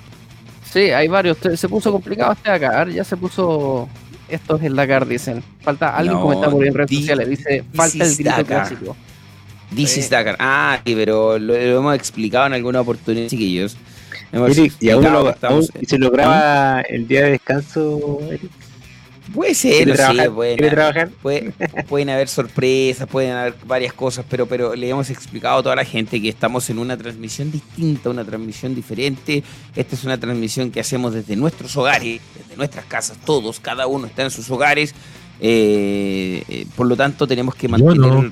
Sí, 0.74 0.80
hay 0.90 1.08
varios. 1.08 1.38
Se 1.56 1.70
puso 1.70 1.92
complicado 1.92 2.32
este 2.34 2.50
Dakar, 2.50 2.90
ya 2.90 3.04
se 3.04 3.16
puso. 3.16 3.88
Esto 4.28 4.56
es 4.56 4.64
el 4.64 4.76
Dakar, 4.76 5.08
dicen. 5.08 5.44
Falta, 5.62 5.96
alguien 5.96 6.20
comenta 6.20 6.50
por 6.50 6.66
en 6.66 6.74
redes 6.74 6.98
sociales, 6.98 7.30
dice, 7.30 7.64
falta 7.72 8.04
el 8.04 8.16
grito 8.16 8.46
clásico. 8.46 8.98
This 9.76 9.98
is 9.98 10.10
Dakar. 10.10 10.36
Ah, 10.40 10.82
sí, 10.84 10.96
pero 10.96 11.38
lo, 11.38 11.56
hemos 11.56 11.94
explicado 11.94 12.48
en 12.48 12.54
alguna 12.54 12.82
oportunidad, 12.82 13.28
chiquillos. 13.28 13.78
y 14.80 14.90
aún, 14.90 15.04
lo, 15.04 15.36
se 15.86 16.00
lograba 16.00 16.82
el 16.82 17.08
día 17.08 17.26
de 17.26 17.32
descanso, 17.34 18.20
Eric. 18.32 18.50
Puede 19.34 19.56
ser, 19.56 19.98
sí, 19.98 20.18
pueden, 20.34 21.54
pueden 21.90 22.10
haber 22.10 22.28
sorpresas, 22.30 23.08
pueden 23.08 23.34
haber 23.34 23.56
varias 23.66 23.94
cosas, 23.94 24.26
pero, 24.30 24.46
pero 24.46 24.76
le 24.76 24.90
hemos 24.90 25.10
explicado 25.10 25.60
a 25.60 25.64
toda 25.64 25.76
la 25.76 25.84
gente 25.86 26.22
que 26.22 26.30
estamos 26.30 26.70
en 26.70 26.80
una 26.80 26.96
transmisión 26.98 27.52
distinta, 27.52 28.10
una 28.10 28.24
transmisión 28.24 28.74
diferente. 28.74 29.44
Esta 29.76 29.96
es 29.96 30.04
una 30.04 30.18
transmisión 30.18 30.72
que 30.72 30.80
hacemos 30.80 31.14
desde 31.14 31.36
nuestros 31.36 31.76
hogares, 31.76 32.22
desde 32.38 32.56
nuestras 32.56 32.86
casas, 32.86 33.18
todos, 33.26 33.60
cada 33.60 33.88
uno 33.88 34.08
está 34.08 34.24
en 34.24 34.32
sus 34.32 34.50
hogares. 34.50 34.96
Eh, 35.40 36.44
eh, 36.48 36.66
por 36.76 36.88
lo 36.88 36.96
tanto, 36.96 37.28
tenemos 37.28 37.54
que 37.56 37.68
mantener 37.68 38.32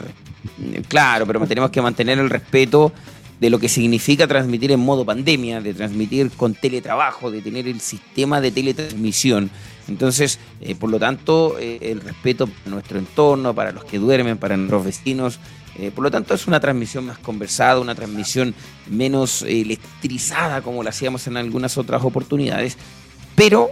el, 0.62 0.82
claro, 0.88 1.26
pero 1.28 1.46
tenemos 1.46 1.70
que 1.72 1.82
mantener 1.82 2.20
el 2.20 2.30
respeto 2.30 2.92
de 3.40 3.50
lo 3.50 3.60
que 3.60 3.68
significa 3.68 4.28
transmitir 4.28 4.72
en 4.72 4.80
modo 4.80 5.06
pandemia, 5.06 5.62
de 5.62 5.74
transmitir 5.74 6.32
con 6.32 6.54
teletrabajo, 6.54 7.32
de 7.32 7.42
tener 7.42 7.68
el 7.68 7.82
sistema 7.82 8.40
de 8.40 8.52
teletransmisión. 8.52 9.50
Entonces, 9.88 10.40
eh, 10.62 10.76
por 10.76 10.90
lo 10.90 11.00
tanto, 11.00 11.58
eh, 11.60 11.78
el 11.82 12.02
respeto 12.02 12.48
para 12.48 12.72
nuestro 12.72 12.98
entorno, 12.98 13.54
para 13.54 13.72
los 13.72 13.86
que 13.86 14.00
duermen, 14.00 14.38
para 14.38 14.58
nuestros 14.58 14.86
vecinos. 14.86 15.40
Eh, 15.78 15.92
por 15.92 16.04
lo 16.04 16.12
tanto, 16.12 16.34
es 16.34 16.48
una 16.48 16.60
transmisión 16.60 17.06
más 17.06 17.18
conversada, 17.20 17.80
una 17.80 17.96
transmisión 17.96 18.56
menos 18.90 19.42
electrizada 19.44 20.62
como 20.62 20.84
la 20.84 20.90
hacíamos 20.90 21.28
en 21.28 21.38
algunas 21.38 21.78
otras 21.78 22.04
oportunidades. 22.04 22.78
Pero, 23.36 23.70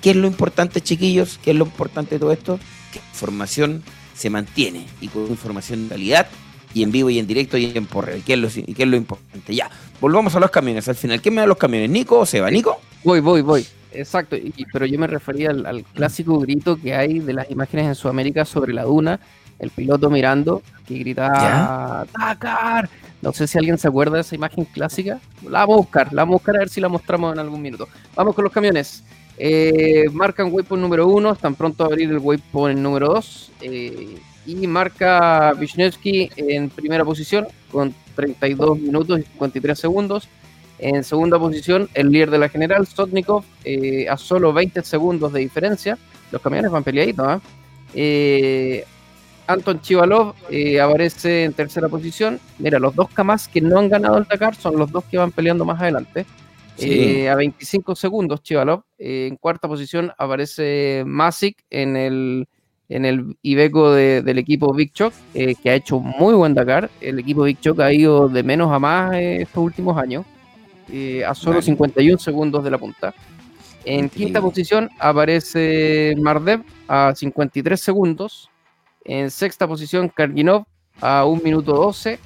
¿qué 0.00 0.10
es 0.10 0.16
lo 0.16 0.26
importante, 0.26 0.80
chiquillos? 0.80 1.38
¿Qué 1.42 1.50
es 1.50 1.56
lo 1.56 1.66
importante 1.66 2.16
de 2.16 2.18
todo 2.18 2.32
esto? 2.32 2.58
Que 2.92 3.00
la 3.00 3.06
información 3.06 3.82
se 4.14 4.30
mantiene 4.30 4.86
y 5.00 5.08
con 5.08 5.26
información 5.26 5.84
de 5.84 5.88
calidad 5.90 6.26
y 6.72 6.82
en 6.82 6.90
vivo 6.90 7.10
y 7.10 7.18
en 7.18 7.26
directo 7.26 7.56
y 7.56 7.72
en 7.74 7.86
porreo. 7.86 8.20
¿Qué 8.24 8.34
es 8.34 8.38
lo, 8.38 8.48
qué 8.48 8.82
es 8.82 8.88
lo 8.88 8.96
importante? 8.96 9.54
Ya, 9.54 9.70
volvamos 10.00 10.34
a 10.34 10.40
los 10.40 10.50
camiones 10.50 10.88
al 10.88 10.96
final. 10.96 11.20
¿Quién 11.20 11.34
me 11.34 11.42
da 11.42 11.46
los 11.46 11.58
camiones? 11.58 11.90
¿Nico 11.90 12.18
o 12.18 12.26
Seba? 12.26 12.50
¿Nico? 12.50 12.80
Voy, 13.04 13.20
voy, 13.20 13.42
voy. 13.42 13.66
Exacto, 13.94 14.36
pero 14.72 14.86
yo 14.86 14.98
me 14.98 15.06
refería 15.06 15.50
al, 15.50 15.84
clásico 15.94 16.38
grito 16.38 16.76
que 16.76 16.94
hay 16.94 17.20
de 17.20 17.32
las 17.32 17.50
imágenes 17.50 17.86
en 17.86 17.94
Sudamérica 17.94 18.44
sobre 18.44 18.72
la 18.72 18.84
duna, 18.84 19.20
el 19.58 19.70
piloto 19.70 20.10
mirando, 20.10 20.62
que 20.86 20.98
grita 20.98 22.06
¡Dakar! 22.18 22.88
No 23.22 23.32
sé 23.32 23.46
si 23.46 23.56
alguien 23.56 23.78
se 23.78 23.88
acuerda 23.88 24.16
de 24.16 24.20
esa 24.20 24.34
imagen 24.34 24.66
clásica. 24.66 25.18
La 25.48 25.60
vamos 25.60 25.74
a 25.74 25.78
buscar, 25.78 26.12
la 26.12 26.22
vamos 26.22 26.34
a 26.34 26.38
buscar 26.38 26.56
a 26.56 26.58
ver 26.58 26.68
si 26.68 26.80
la 26.80 26.88
mostramos 26.88 27.32
en 27.32 27.38
algún 27.38 27.62
minuto. 27.62 27.88
Vamos 28.14 28.34
con 28.34 28.44
los 28.44 28.52
camiones. 28.52 29.02
Eh, 29.38 30.04
marcan 30.12 30.52
waypoint 30.52 30.82
número 30.82 31.08
uno, 31.08 31.32
están 31.32 31.54
pronto 31.54 31.84
a 31.84 31.86
abrir 31.86 32.10
el 32.10 32.18
waypoint 32.18 32.78
número 32.78 33.08
2. 33.08 33.52
Eh, 33.62 34.18
y 34.46 34.66
marca 34.66 35.54
Wisniewski 35.58 36.30
en 36.36 36.68
primera 36.68 37.04
posición 37.04 37.46
con 37.72 37.94
32 38.14 38.78
minutos 38.78 39.20
y 39.20 39.22
53 39.22 39.78
segundos. 39.78 40.28
En 40.78 41.04
segunda 41.04 41.38
posición, 41.38 41.88
el 41.94 42.10
líder 42.10 42.30
de 42.30 42.38
la 42.38 42.48
general, 42.48 42.86
Sotnikov, 42.86 43.44
eh, 43.64 44.08
a 44.08 44.16
solo 44.16 44.52
20 44.52 44.82
segundos 44.82 45.32
de 45.32 45.40
diferencia. 45.40 45.98
Los 46.30 46.42
camiones 46.42 46.70
van 46.70 46.84
peleaditos. 46.84 47.26
¿ah? 47.26 47.40
¿eh? 47.94 48.84
Anton 49.46 49.80
Chivalov 49.80 50.34
eh, 50.50 50.80
aparece 50.80 51.44
en 51.44 51.52
tercera 51.52 51.88
posición. 51.88 52.40
Mira, 52.58 52.78
los 52.78 52.94
dos 52.94 53.08
Kamas 53.10 53.46
que 53.46 53.60
no 53.60 53.78
han 53.78 53.88
ganado 53.88 54.18
el 54.18 54.24
Dakar 54.24 54.54
son 54.54 54.76
los 54.76 54.90
dos 54.90 55.04
que 55.04 55.18
van 55.18 55.32
peleando 55.32 55.64
más 55.64 55.80
adelante. 55.80 56.26
Eh, 56.78 57.28
a 57.28 57.36
25 57.36 57.94
segundos, 57.94 58.42
Chivalov. 58.42 58.82
en 58.98 59.36
cuarta 59.36 59.68
posición 59.68 60.10
aparece 60.18 61.04
Masic 61.06 61.64
en 61.70 61.96
el 61.96 62.48
en 62.88 63.04
el 63.04 63.36
Ibeco 63.42 63.92
del 63.92 64.38
equipo 64.38 64.72
Big 64.72 64.92
Shock, 64.92 65.12
eh, 65.34 65.54
que 65.60 65.70
ha 65.70 65.74
hecho 65.74 66.00
muy 66.00 66.34
buen 66.34 66.54
Dakar. 66.54 66.90
El 67.00 67.18
equipo 67.18 67.42
Big 67.42 67.58
Shock 67.60 67.80
ha 67.80 67.92
ido 67.92 68.28
de 68.28 68.42
menos 68.42 68.70
a 68.72 68.78
más 68.78 69.14
eh, 69.14 69.42
estos 69.42 69.64
últimos 69.64 69.96
años, 69.96 70.24
eh, 70.90 71.24
a 71.24 71.34
solo 71.34 71.62
51 71.62 72.18
segundos 72.18 72.64
de 72.64 72.70
la 72.70 72.78
punta. 72.78 73.14
En 73.84 74.08
quinta 74.08 74.40
posición 74.40 74.88
aparece 74.98 76.14
Mardev 76.18 76.62
a 76.88 77.12
53 77.14 77.80
segundos. 77.80 78.50
En 79.04 79.30
sexta 79.30 79.68
posición 79.68 80.08
Karginov 80.08 80.64
a 81.00 81.24
1 81.26 81.42
minuto 81.42 81.72
12. 81.72 82.18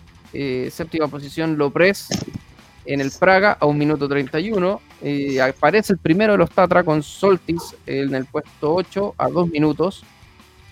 séptima 0.71 1.09
posición 1.09 1.59
Lopres 1.59 2.09
en 2.85 3.01
el 3.01 3.11
Praga 3.11 3.57
a 3.61 3.67
1 3.67 3.79
minuto 3.79 4.09
31. 4.09 4.81
aparece 5.43 5.93
el 5.93 5.99
primero 5.99 6.33
de 6.33 6.39
los 6.39 6.51
Tatra 6.51 6.85
con 6.85 7.03
Soltis 7.03 7.75
en 7.87 8.15
el 8.15 8.25
puesto 8.27 8.75
8 8.75 9.15
a 9.19 9.29
2 9.29 9.49
minutos. 9.49 10.05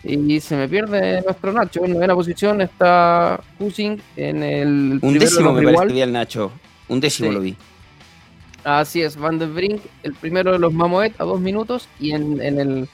Y 0.03 0.41
se 0.41 0.57
me 0.57 0.69
pierde 0.69 1.23
nuestro 1.23 1.53
Nacho. 1.53 1.85
En 1.85 1.93
novena 1.93 2.15
posición 2.15 2.61
está 2.61 3.41
Husing 3.59 4.01
en 4.17 4.43
el. 4.43 4.99
Un 5.03 5.19
décimo 5.19 5.53
me 5.53 5.63
parece 5.63 5.87
que 5.89 5.93
vi 5.95 6.03
al 6.03 6.13
Nacho. 6.13 6.53
Un 6.89 7.01
décimo 7.01 7.33
lo 7.33 7.41
vi. 7.41 7.57
Así 8.67 9.01
es, 9.01 9.17
Van 9.17 9.39
der 9.39 9.49
Brink, 9.49 9.81
el 10.03 10.13
primero 10.15 10.51
de 10.51 10.59
los 10.59 10.73
Mamoet 10.73 11.15
a 11.21 11.25
dos 11.25 11.41
minutos. 11.41 11.89
Y 12.01 12.11
en, 12.11 12.41
el, 12.41 12.89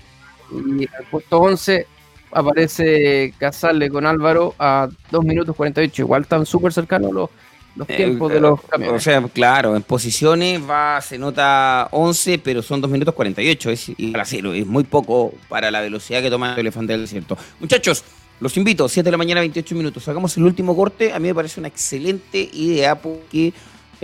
puesto 1.11 1.39
11 1.39 1.87
aparece 2.31 3.33
Casale 3.39 3.89
con 3.89 4.05
Álvaro 4.05 4.55
a 4.59 4.91
2 5.11 5.25
minutos 5.25 5.57
48. 5.57 6.03
Igual 6.03 6.23
están 6.23 6.45
súper 6.45 6.75
cercanos 6.75 7.11
los, 7.11 7.31
los 7.75 7.89
eh, 7.89 7.97
tiempos 7.97 8.31
de 8.31 8.41
los 8.41 8.61
camiones. 8.61 9.01
O 9.01 9.03
sea, 9.03 9.23
claro, 9.33 9.75
en 9.75 9.83
posiciones 9.83 10.61
va, 10.61 11.01
se 11.01 11.17
nota 11.17 11.89
11, 11.91 12.39
pero 12.41 12.61
son 12.61 12.83
2 12.83 12.91
minutos 12.91 13.15
48, 13.15 13.71
es 13.71 13.89
igual 13.97 14.21
a 14.21 14.25
cero, 14.27 14.53
es 14.53 14.67
muy 14.67 14.85
poco 14.85 15.33
para 15.49 15.71
la 15.71 15.81
velocidad 15.81 16.21
que 16.21 16.29
toma 16.29 16.53
el 16.53 16.59
elefante 16.59 16.93
del 16.93 17.01
desierto. 17.01 17.39
Muchachos, 17.61 18.05
los 18.41 18.55
invito, 18.59 18.91
7 18.91 19.07
de 19.07 19.11
la 19.11 19.17
mañana, 19.17 19.41
28 19.41 19.75
minutos. 19.75 20.07
Hagamos 20.07 20.37
el 20.37 20.43
último 20.43 20.77
corte. 20.77 21.15
A 21.15 21.19
mí 21.19 21.29
me 21.29 21.35
parece 21.35 21.61
una 21.61 21.69
excelente 21.69 22.51
idea 22.53 22.97
porque 22.97 23.55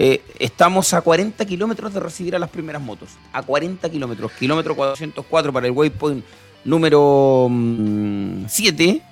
eh, 0.01 0.23
estamos 0.39 0.94
a 0.94 1.01
40 1.01 1.44
kilómetros 1.44 1.93
de 1.93 1.99
recibir 1.99 2.36
a 2.36 2.39
las 2.39 2.49
primeras 2.51 2.81
motos. 2.81 3.09
A 3.33 3.43
40 3.43 3.91
kilómetros. 3.91 4.31
Kilómetro 4.31 4.77
404 4.77 5.52
para 5.52 5.67
el 5.67 5.73
waypoint 5.73 6.25
número 6.65 7.51
7. 8.47 9.02
Mm, 9.02 9.09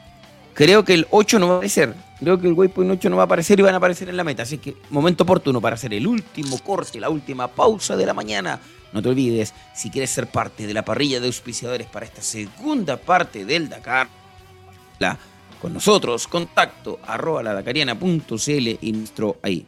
Creo 0.55 0.85
que 0.85 0.95
el 0.95 1.09
8 1.11 1.41
no 1.41 1.49
va 1.49 1.55
a 1.55 1.57
aparecer. 1.57 1.93
Creo 2.21 2.41
que 2.41 2.47
el 2.47 2.53
waypoint 2.53 2.93
8 2.93 3.11
no 3.11 3.17
va 3.17 3.25
a 3.25 3.27
aparecer 3.27 3.59
y 3.59 3.63
van 3.65 3.75
a 3.75 3.79
aparecer 3.79 4.09
en 4.09 4.17
la 4.17 4.23
meta. 4.23 4.45
Así 4.45 4.59
que 4.59 4.77
momento 4.91 5.25
oportuno 5.25 5.61
para 5.61 5.75
hacer 5.75 5.93
el 5.93 6.07
último 6.07 6.57
corte, 6.61 7.01
la 7.01 7.11
última 7.11 7.49
pausa 7.49 7.97
de 7.97 8.07
la 8.07 8.15
mañana. 8.15 8.61
No 8.93 9.03
te 9.03 9.09
olvides, 9.09 9.55
si 9.75 9.91
quieres 9.91 10.11
ser 10.11 10.29
parte 10.29 10.69
de 10.69 10.73
la 10.73 10.85
parrilla 10.85 11.19
de 11.19 11.27
auspiciadores 11.27 11.89
para 11.89 12.07
esta 12.07 12.23
segunda 12.23 12.97
parte 12.97 13.45
del 13.45 13.69
Dakar, 13.69 14.07
la, 15.01 15.19
con 15.61 15.75
nosotros, 15.75 16.29
contacto 16.29 17.01
arroba 17.05 17.43
la 17.43 17.61
y 17.61 18.93
nuestro 18.93 19.37
ahí. 19.43 19.67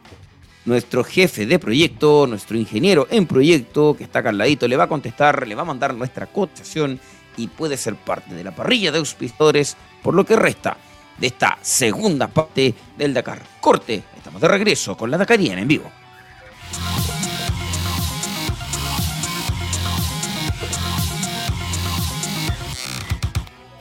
Nuestro 0.69 1.03
jefe 1.03 1.47
de 1.47 1.57
proyecto, 1.57 2.27
nuestro 2.27 2.55
ingeniero 2.55 3.07
en 3.09 3.25
proyecto, 3.25 3.97
que 3.97 4.03
está 4.03 4.19
acá 4.19 4.29
al 4.29 4.37
ladito, 4.37 4.67
le 4.67 4.77
va 4.77 4.83
a 4.83 4.87
contestar, 4.87 5.47
le 5.47 5.55
va 5.55 5.63
a 5.63 5.65
mandar 5.65 5.95
nuestra 5.95 6.27
cotización 6.27 6.99
y 7.37 7.47
puede 7.47 7.75
ser 7.75 7.95
parte 7.95 8.35
de 8.35 8.43
la 8.43 8.53
parrilla 8.55 8.91
de 8.91 8.99
auspiciadores 8.99 9.75
por 10.03 10.13
lo 10.13 10.23
que 10.23 10.35
resta 10.35 10.77
de 11.17 11.25
esta 11.25 11.57
segunda 11.63 12.27
parte 12.27 12.75
del 12.95 13.15
Dakar. 13.15 13.41
Corte, 13.59 14.03
estamos 14.15 14.39
de 14.39 14.47
regreso 14.47 14.95
con 14.95 15.09
la 15.09 15.17
Dakariana 15.17 15.59
en 15.59 15.67
vivo. 15.67 15.91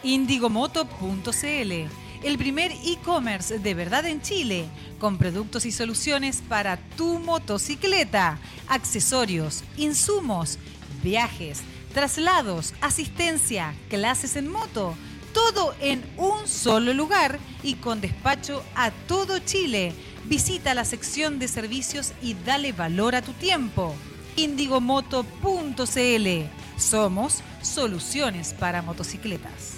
Indigomoto.cl, 0.05 1.73
el 2.23 2.39
primer 2.39 2.73
e-commerce 2.85 3.59
de 3.59 3.75
verdad 3.75 4.07
en 4.07 4.23
Chile, 4.23 4.67
con 4.99 5.19
productos 5.19 5.67
y 5.67 5.73
soluciones 5.73 6.43
para 6.49 6.77
tu 6.97 7.19
motocicleta, 7.19 8.39
accesorios, 8.69 9.63
insumos, 9.77 10.59
viajes, 11.03 11.63
traslados, 11.95 12.75
asistencia, 12.81 13.75
clases 13.89 14.37
en 14.37 14.49
moto, 14.49 14.95
todo 15.33 15.75
en 15.81 16.05
un 16.17 16.49
solo 16.49 16.93
lugar 16.95 17.39
y 17.63 17.75
con 17.75 18.01
despacho 18.01 18.63
a 18.75 18.91
todo 18.91 19.39
Chile. 19.39 19.93
Visita 20.25 20.75
la 20.75 20.85
sección 20.85 21.39
de 21.39 21.49
servicios 21.49 22.13
y 22.23 22.35
dale 22.35 22.73
valor 22.73 23.15
a 23.15 23.23
tu 23.23 23.33
tiempo. 23.33 23.95
Indigomoto.cl 24.37 26.29
Somos 26.77 27.43
soluciones 27.63 28.55
para 28.55 28.83
motocicletas. 28.83 29.75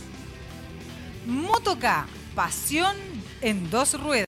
Motoca, 1.26 2.06
pasión 2.40 2.96
en 3.42 3.68
dos 3.68 4.00
ruedas. 4.00 4.24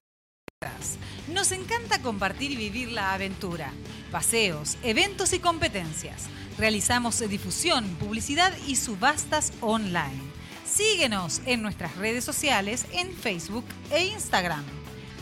Nos 1.29 1.51
encanta 1.51 2.03
compartir 2.03 2.51
y 2.51 2.57
vivir 2.57 2.93
la 2.93 3.15
aventura. 3.15 3.73
Paseos, 4.11 4.77
eventos 4.83 5.33
y 5.33 5.39
competencias. 5.39 6.27
Realizamos 6.59 7.27
difusión, 7.27 7.87
publicidad 7.99 8.53
y 8.67 8.77
subastas 8.77 9.55
online. 9.63 10.21
Síguenos 10.67 11.41
en 11.47 11.63
nuestras 11.63 11.97
redes 11.97 12.23
sociales 12.23 12.85
en 12.93 13.17
Facebook 13.17 13.65
e 13.91 14.05
Instagram. 14.05 14.63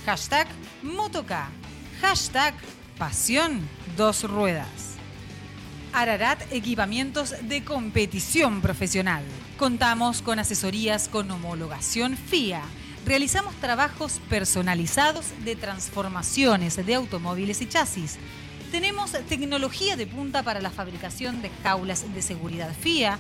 Hashtag 0.05 0.49
Motoca. 0.83 1.49
Hashtag 2.01 2.57
Pasión 2.99 3.69
Dos 3.97 4.25
Ruedas. 4.25 4.97
Ararat 5.93 6.41
Equipamientos 6.53 7.37
de 7.43 7.63
Competición 7.63 8.61
Profesional. 8.61 9.23
Contamos 9.59 10.23
con 10.23 10.41
asesorías 10.41 11.09
con 11.09 11.31
homologación 11.31 12.17
FIA. 12.17 12.63
Realizamos 13.07 13.55
trabajos 13.57 14.21
personalizados 14.29 15.27
de 15.45 15.57
transformaciones 15.57 16.77
de 16.85 16.95
automóviles 16.95 17.61
y 17.63 17.67
chasis. 17.67 18.19
Tenemos 18.71 19.13
tecnología 19.29 19.97
de 19.97 20.07
punta 20.07 20.43
para 20.43 20.61
la 20.61 20.71
fabricación 20.71 21.43
de 21.43 21.51
jaulas 21.63 22.05
de 22.15 22.23
seguridad 22.23 22.73
FIA, 22.79 23.19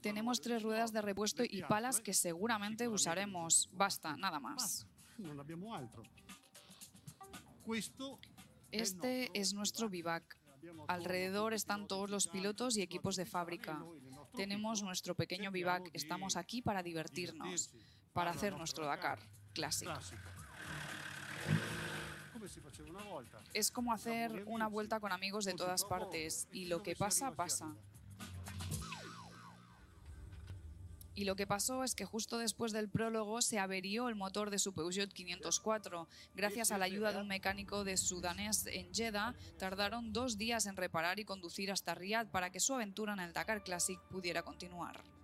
Tenemos 0.00 0.40
tres 0.40 0.62
ruedas 0.62 0.92
de 0.92 1.02
repuesto 1.02 1.42
y 1.44 1.62
palas 1.62 2.00
que 2.00 2.14
seguramente 2.14 2.88
usaremos. 2.88 3.68
Basta, 3.72 4.16
nada 4.16 4.40
más. 4.40 4.86
Este 8.70 9.30
es 9.34 9.52
nuestro 9.52 9.88
vivac. 9.88 10.38
Alrededor 10.88 11.54
están 11.54 11.86
todos 11.86 12.10
los 12.10 12.28
pilotos 12.28 12.76
y 12.76 12.82
equipos 12.82 13.16
de 13.16 13.26
fábrica. 13.26 13.84
Tenemos 14.34 14.82
nuestro 14.82 15.14
pequeño 15.14 15.50
vivac. 15.50 15.90
Estamos 15.92 16.36
aquí 16.36 16.62
para 16.62 16.82
divertirnos, 16.82 17.70
para 18.12 18.30
hacer 18.30 18.56
nuestro 18.56 18.86
Dakar 18.86 19.18
clásico. 19.52 19.92
Es 23.54 23.70
como 23.70 23.92
hacer 23.92 24.44
una 24.46 24.68
vuelta 24.68 25.00
con 25.00 25.12
amigos 25.12 25.44
de 25.44 25.54
todas 25.54 25.84
partes 25.84 26.48
y 26.52 26.66
lo 26.66 26.82
que 26.82 26.94
pasa, 26.94 27.30
pasa. 27.32 27.74
Y 31.16 31.24
lo 31.24 31.34
que 31.34 31.46
pasó 31.46 31.82
es 31.82 31.94
que 31.94 32.04
justo 32.04 32.36
después 32.36 32.72
del 32.72 32.90
prólogo 32.90 33.40
se 33.40 33.58
averió 33.58 34.10
el 34.10 34.16
motor 34.16 34.50
de 34.50 34.58
su 34.58 34.74
Peugeot 34.74 35.10
504. 35.14 36.08
Gracias 36.34 36.70
a 36.70 36.78
la 36.78 36.84
ayuda 36.84 37.10
de 37.10 37.20
un 37.20 37.26
mecánico 37.26 37.84
de 37.84 37.96
sudanés 37.96 38.66
en 38.66 38.92
Jeddah, 38.92 39.34
tardaron 39.58 40.12
dos 40.12 40.36
días 40.36 40.66
en 40.66 40.76
reparar 40.76 41.18
y 41.18 41.24
conducir 41.24 41.72
hasta 41.72 41.94
Riyadh 41.94 42.30
para 42.30 42.50
que 42.50 42.60
su 42.60 42.74
aventura 42.74 43.14
en 43.14 43.20
el 43.20 43.32
Dakar 43.32 43.64
Classic 43.64 43.98
pudiera 44.10 44.42
continuar. 44.42 45.15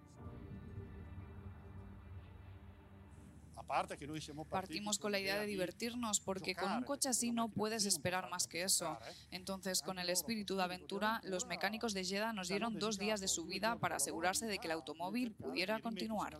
Partimos 4.60 4.98
con 4.98 5.12
la 5.12 5.18
idea 5.18 5.40
de 5.40 5.46
divertirnos 5.46 6.20
porque 6.20 6.54
con 6.54 6.70
un 6.72 6.82
coche 6.84 7.08
así 7.08 7.32
no 7.32 7.48
puedes 7.48 7.86
esperar 7.86 8.28
más 8.30 8.46
que 8.46 8.62
eso. 8.62 8.98
¿eh? 9.06 9.14
Entonces, 9.30 9.82
con 9.82 9.98
el 9.98 10.10
espíritu 10.10 10.56
de 10.56 10.62
aventura, 10.62 11.20
los 11.24 11.46
mecánicos 11.46 11.94
de 11.94 12.04
Jeddah 12.04 12.32
nos 12.32 12.48
dieron 12.48 12.78
dos 12.78 12.98
días 12.98 13.20
de 13.20 13.28
subida 13.28 13.76
para 13.76 13.96
asegurarse 13.96 14.46
de 14.46 14.58
que 14.58 14.66
el 14.66 14.72
automóvil 14.72 15.32
pudiera 15.32 15.80
continuar. 15.80 16.38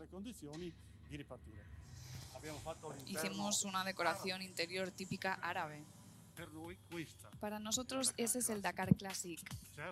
Hicimos 3.07 3.65
una 3.65 3.85
decoración 3.85 4.43
interior 4.43 4.91
típica 4.91 5.35
árabe. 5.35 5.85
Para 7.41 7.59
nosotros 7.59 8.15
ese 8.17 8.39
es 8.39 8.51
el 8.51 8.63
Dakar 8.63 8.95
Classic. 8.97 9.41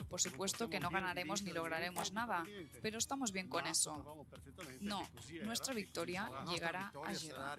Por 0.09 0.21
supuesto 0.21 0.69
que 0.69 0.81
no 0.81 0.91
ganaremos 0.91 1.43
ni 1.43 1.53
lograremos 1.53 2.13
nada, 2.13 2.45
pero 2.83 2.99
estamos 2.99 3.33
bien 3.33 3.49
con 3.49 3.67
eso. 3.67 4.05
No, 4.81 5.09
nuestra 5.43 5.75
victoria 5.75 6.31
llegará 6.49 6.93
a 7.05 7.15
Jeddah. 7.15 7.57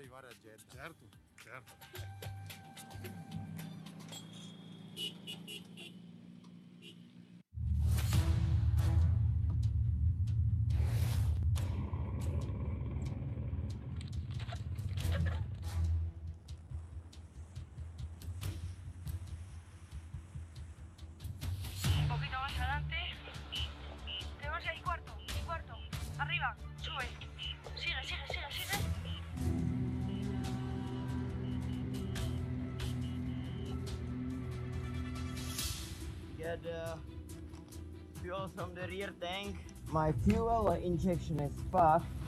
My 40.01 40.13
fuel 40.25 40.71
injection 40.71 41.39
is 41.41 41.51
fucked. 41.71 42.20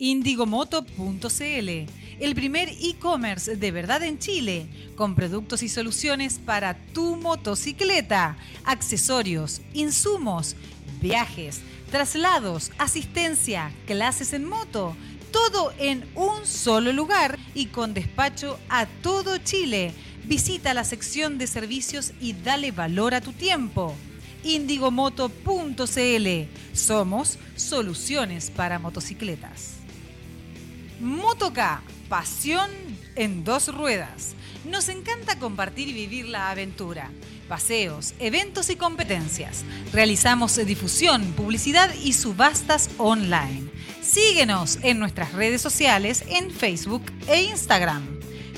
indigomoto.cl, 0.00 1.68
el 2.20 2.34
primer 2.34 2.70
e-commerce 2.70 3.54
de 3.56 3.70
verdad 3.70 4.02
en 4.02 4.18
Chile, 4.18 4.66
con 4.96 5.14
productos 5.14 5.62
y 5.62 5.68
soluciones 5.68 6.38
para 6.38 6.74
tu 6.92 7.16
motocicleta, 7.16 8.38
accesorios, 8.64 9.60
insumos, 9.74 10.56
viajes, 11.02 11.60
traslados, 11.90 12.72
asistencia, 12.78 13.72
clases 13.86 14.32
en 14.32 14.44
moto, 14.44 14.96
todo 15.32 15.72
en 15.78 16.08
un 16.14 16.46
solo 16.46 16.92
lugar 16.92 17.38
y 17.54 17.66
con 17.66 17.92
despacho 17.92 18.58
a 18.70 18.86
todo 18.86 19.36
Chile. 19.36 19.92
Visita 20.24 20.72
la 20.72 20.84
sección 20.84 21.36
de 21.36 21.46
servicios 21.46 22.12
y 22.20 22.32
dale 22.32 22.72
valor 22.72 23.14
a 23.14 23.20
tu 23.20 23.32
tiempo. 23.32 23.94
Indigomoto.cl. 24.44 26.28
Somos 26.72 27.38
soluciones 27.56 28.50
para 28.50 28.78
motocicletas. 28.78 29.79
Motoca, 31.00 31.80
pasión 32.10 32.70
en 33.16 33.42
dos 33.42 33.74
ruedas. 33.74 34.34
Nos 34.66 34.90
encanta 34.90 35.38
compartir 35.38 35.88
y 35.88 35.94
vivir 35.94 36.26
la 36.26 36.50
aventura. 36.50 37.10
Paseos, 37.48 38.12
eventos 38.18 38.68
y 38.68 38.76
competencias. 38.76 39.64
Realizamos 39.92 40.56
difusión, 40.66 41.32
publicidad 41.32 41.90
y 41.94 42.12
subastas 42.12 42.90
online. 42.98 43.70
Síguenos 44.02 44.78
en 44.82 44.98
nuestras 44.98 45.32
redes 45.32 45.62
sociales 45.62 46.22
en 46.28 46.50
Facebook 46.50 47.04
e 47.26 47.44
Instagram. 47.44 48.02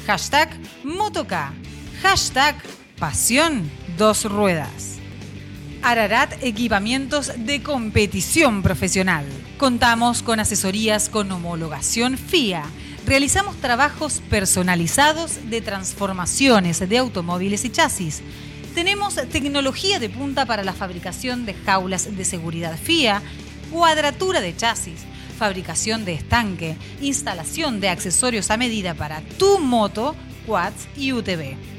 Hashtag 0.07 0.51
Motoca. 0.83 1.53
Hashtag 2.03 2.57
Pasión 2.99 3.71
Dos 3.97 4.25
Ruedas. 4.25 4.92
Ararat 5.85 6.33
Equipamientos 6.43 7.33
de 7.39 7.61
Competición 7.61 8.63
Profesional. 8.63 9.27
Contamos 9.59 10.23
con 10.23 10.39
asesorías 10.39 11.09
con 11.09 11.31
homologación 11.33 12.17
FIA. 12.17 12.63
Realizamos 13.05 13.57
trabajos 13.57 14.23
personalizados 14.31 15.51
de 15.51 15.61
transformaciones 15.61 16.89
de 16.89 16.99
automóviles 16.99 17.65
y 17.65 17.71
chasis. 17.71 18.23
Tenemos 18.77 19.17
tecnología 19.33 19.99
de 19.99 20.09
punta 20.09 20.47
para 20.47 20.63
la 20.63 20.73
fabricación 20.73 21.47
de 21.47 21.55
jaulas 21.55 22.17
de 22.17 22.25
seguridad 22.25 22.79
FIA, 22.79 23.21
cuadratura 23.73 24.41
de 24.41 24.57
chasis, 24.57 25.01
fabricación 25.37 26.05
de 26.05 26.15
estanque, 26.15 26.77
instalación 27.01 27.81
de 27.81 27.89
accesorios 27.89 28.53
a 28.53 28.57
medida 28.57 28.95
para 28.95 29.21
tu 29.37 29.59
moto, 29.59 30.15
quads 30.47 30.87
y 30.97 31.13
UTV. 31.13 31.72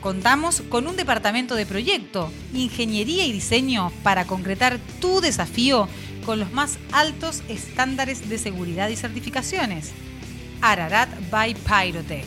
Contamos 0.00 0.62
con 0.70 0.86
un 0.86 0.96
departamento 0.96 1.54
de 1.54 1.66
proyecto, 1.66 2.32
ingeniería 2.54 3.26
y 3.26 3.32
diseño 3.32 3.92
para 4.02 4.24
concretar 4.24 4.78
tu 5.00 5.20
desafío 5.20 5.86
con 6.24 6.40
los 6.40 6.50
más 6.52 6.78
altos 6.92 7.42
estándares 7.48 8.30
de 8.30 8.38
seguridad 8.38 8.88
y 8.88 8.96
certificaciones. 8.96 9.90
Ararat 10.62 11.10
by 11.30 11.54
Pyrotech. 11.54 12.24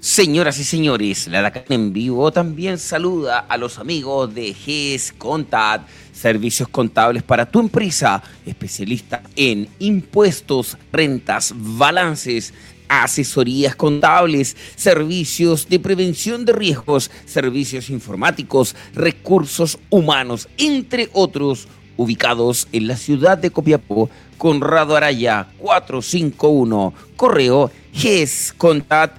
Señoras 0.00 0.58
y 0.58 0.64
señores, 0.64 1.28
la 1.28 1.42
Dakar 1.42 1.66
en 1.68 1.92
vivo 1.92 2.32
también 2.32 2.78
saluda 2.78 3.40
a 3.40 3.58
los 3.58 3.78
amigos 3.78 4.34
de 4.34 4.54
GES 4.54 5.12
Contact 5.18 5.86
Servicios 6.16 6.68
contables 6.70 7.22
para 7.22 7.44
tu 7.44 7.60
empresa, 7.60 8.22
especialista 8.46 9.22
en 9.36 9.68
impuestos, 9.78 10.78
rentas, 10.90 11.52
balances, 11.54 12.54
asesorías 12.88 13.76
contables, 13.76 14.56
servicios 14.76 15.68
de 15.68 15.78
prevención 15.78 16.46
de 16.46 16.54
riesgos, 16.54 17.10
servicios 17.26 17.90
informáticos, 17.90 18.74
recursos 18.94 19.78
humanos, 19.90 20.48
entre 20.56 21.10
otros, 21.12 21.68
ubicados 21.98 22.66
en 22.72 22.88
la 22.88 22.96
ciudad 22.96 23.36
de 23.36 23.50
Copiapó, 23.50 24.08
Conrado 24.38 24.96
Araya 24.96 25.48
451, 25.58 26.94
correo 27.16 27.70
gescontat 27.92 29.18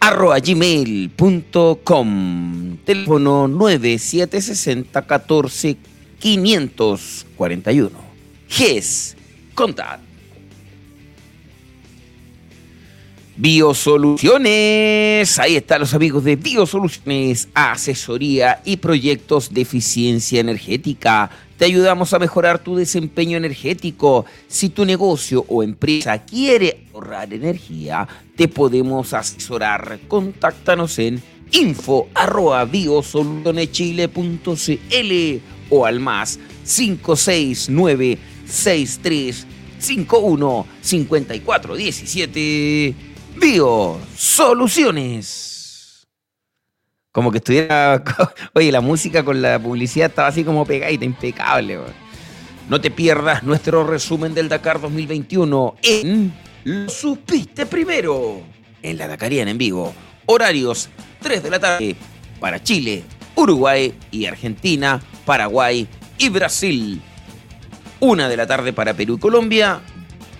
arroba 0.00 0.40
gmail.com, 0.40 1.16
teléfono 2.84 3.46
9760 3.46 5.02
14 5.02 5.93
541. 6.24 7.90
GES 8.48 9.14
Contact. 9.54 10.02
Biosoluciones. 13.36 15.38
Ahí 15.38 15.56
están 15.56 15.80
los 15.80 15.92
amigos 15.92 16.24
de 16.24 16.36
Biosoluciones, 16.36 17.48
asesoría 17.52 18.62
y 18.64 18.78
proyectos 18.78 19.52
de 19.52 19.60
eficiencia 19.60 20.40
energética. 20.40 21.30
Te 21.58 21.66
ayudamos 21.66 22.14
a 22.14 22.18
mejorar 22.18 22.58
tu 22.58 22.74
desempeño 22.74 23.36
energético. 23.36 24.24
Si 24.48 24.70
tu 24.70 24.86
negocio 24.86 25.44
o 25.46 25.62
empresa 25.62 26.24
quiere 26.24 26.86
ahorrar 26.94 27.34
energía, 27.34 28.08
te 28.34 28.48
podemos 28.48 29.12
asesorar. 29.12 29.98
Contáctanos 30.08 30.98
en 30.98 31.22
info 31.52 32.08
arroba 32.14 32.64
o 35.70 35.86
al 35.86 36.00
más 36.00 36.40
569 36.64 38.18
6351 38.46 40.66
5417 40.80 42.94
Bio 43.40 43.98
Soluciones. 44.16 46.06
Como 47.12 47.30
que 47.30 47.38
estuviera. 47.38 48.02
Oye, 48.54 48.72
la 48.72 48.80
música 48.80 49.24
con 49.24 49.40
la 49.40 49.58
publicidad 49.58 50.08
estaba 50.08 50.28
así 50.28 50.42
como 50.42 50.64
pegadita, 50.64 51.04
impecable. 51.04 51.78
No 52.68 52.80
te 52.80 52.90
pierdas 52.90 53.44
nuestro 53.44 53.86
resumen 53.86 54.34
del 54.34 54.48
Dakar 54.48 54.80
2021 54.80 55.76
en 55.82 56.34
Lo 56.64 56.88
supiste 56.88 57.66
primero. 57.66 58.42
En 58.82 58.98
la 58.98 59.06
Dakariana 59.06 59.50
en 59.50 59.58
vivo. 59.58 59.94
Horarios 60.26 60.88
3 61.20 61.42
de 61.42 61.50
la 61.50 61.60
tarde 61.60 61.96
para 62.40 62.62
Chile, 62.62 63.04
Uruguay 63.34 63.94
y 64.10 64.26
Argentina, 64.26 65.00
Paraguay 65.24 65.88
y 66.18 66.28
Brasil. 66.28 67.00
Una 68.00 68.28
de 68.28 68.36
la 68.36 68.46
tarde 68.46 68.72
para 68.72 68.94
Perú 68.94 69.14
y 69.16 69.18
Colombia. 69.18 69.80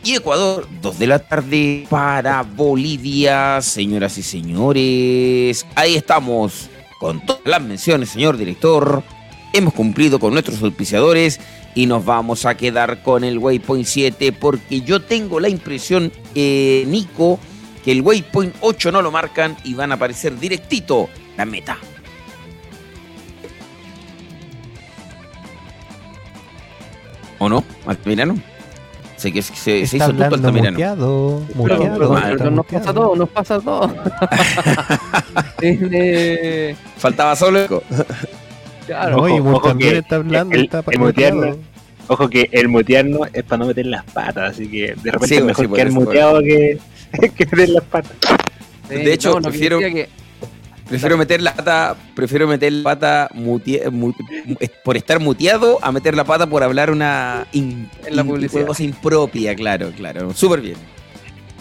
Y 0.05 0.17
Ecuador, 0.17 0.69
dos 0.83 0.99
de 0.99 1.07
la 1.07 1.19
tarde 1.19 1.87
para 1.89 2.43
Bolivia, 2.43 3.63
señoras 3.63 4.19
y 4.19 4.23
señores. 4.23 5.65
Ahí 5.75 5.95
estamos 5.95 6.69
con 7.01 7.25
todas 7.25 7.41
las 7.47 7.63
menciones, 7.63 8.11
señor 8.11 8.37
director. 8.37 9.03
Hemos 9.55 9.73
cumplido 9.73 10.19
con 10.19 10.35
nuestros 10.35 10.63
auspiciadores 10.63 11.41
y 11.75 11.87
nos 11.87 12.05
vamos 12.05 12.45
a 12.45 12.55
quedar 12.55 13.03
con 13.03 13.25
el 13.25 13.39
Waypoint 13.39 13.87
7 13.87 14.33
porque 14.33 14.83
yo 14.83 15.01
tengo 15.01 15.41
la 15.41 15.49
impresión, 15.49 16.13
eh, 16.35 16.85
Nico, 16.87 17.39
que 17.83 17.93
el 17.93 18.03
Waypoint 18.03 18.57
8 18.61 18.93
no 18.93 19.01
lo 19.01 19.11
marcan 19.11 19.57
y 19.65 19.73
van 19.73 19.93
a 19.93 19.95
aparecer 19.95 20.39
directito 20.39 21.09
la 21.37 21.47
meta. 21.47 21.79
¿O 27.45 27.49
no? 27.51 27.63
¿Altamirano? 27.85 28.39
Sé 29.19 29.31
que 29.31 29.43
se, 29.43 29.87
se 29.87 29.97
hizo 29.99 30.15
todo 30.15 30.25
Altamirano. 30.25 30.71
Muteado, 30.73 31.43
muteado, 31.55 32.51
nos 32.51 32.65
pasa 32.65 32.95
todo, 32.95 33.15
nos 33.15 33.29
pasa 33.29 33.61
todo. 33.61 33.95
Faltaba 36.97 37.37
solo 37.37 37.83
Claro, 38.87 39.19
ojo, 39.19 39.51
ojo 39.57 39.69
también 39.69 39.97
está 39.97 40.17
hablando, 40.17 40.55
el, 40.55 40.65
está 40.65 40.83
el 40.91 40.99
mutearnos, 40.99 41.59
Ojo 42.09 42.31
que 42.31 42.49
el 42.51 42.69
mutearnos 42.69 43.29
es 43.35 43.43
para 43.45 43.59
no 43.59 43.67
meter 43.67 43.85
las 43.87 44.05
patas, 44.05 44.53
así 44.53 44.67
que 44.67 44.95
de 45.03 45.11
repente 45.11 45.27
sí, 45.27 45.35
es 45.35 45.45
mejor 45.45 45.67
sí, 45.67 45.73
que 45.73 45.83
el 45.83 45.93
muteado 45.93 46.41
que, 46.41 46.79
que 47.37 47.45
meter 47.45 47.69
las 47.69 47.85
patas. 47.85 48.17
de 48.89 49.13
hecho, 49.13 49.39
no, 49.39 49.51
prefiero... 49.51 49.81
Que 49.81 50.09
Prefiero 50.89 51.17
meter 51.17 51.41
la 51.41 51.55
pata, 51.55 51.97
prefiero 52.15 52.47
meter 52.47 52.73
la 52.73 52.83
pata 52.83 53.31
por 54.85 54.97
estar 54.97 55.19
muteado 55.19 55.79
a 55.83 55.91
meter 55.91 56.15
la 56.15 56.25
pata 56.25 56.47
por 56.47 56.63
hablar 56.63 56.91
una 56.91 57.47
in, 57.53 57.89
en 58.07 58.17
la 58.17 58.25
cosa 58.67 58.83
impropia, 58.83 59.55
claro, 59.55 59.91
claro. 59.97 60.35
Súper 60.35 60.61
bien. 60.61 60.77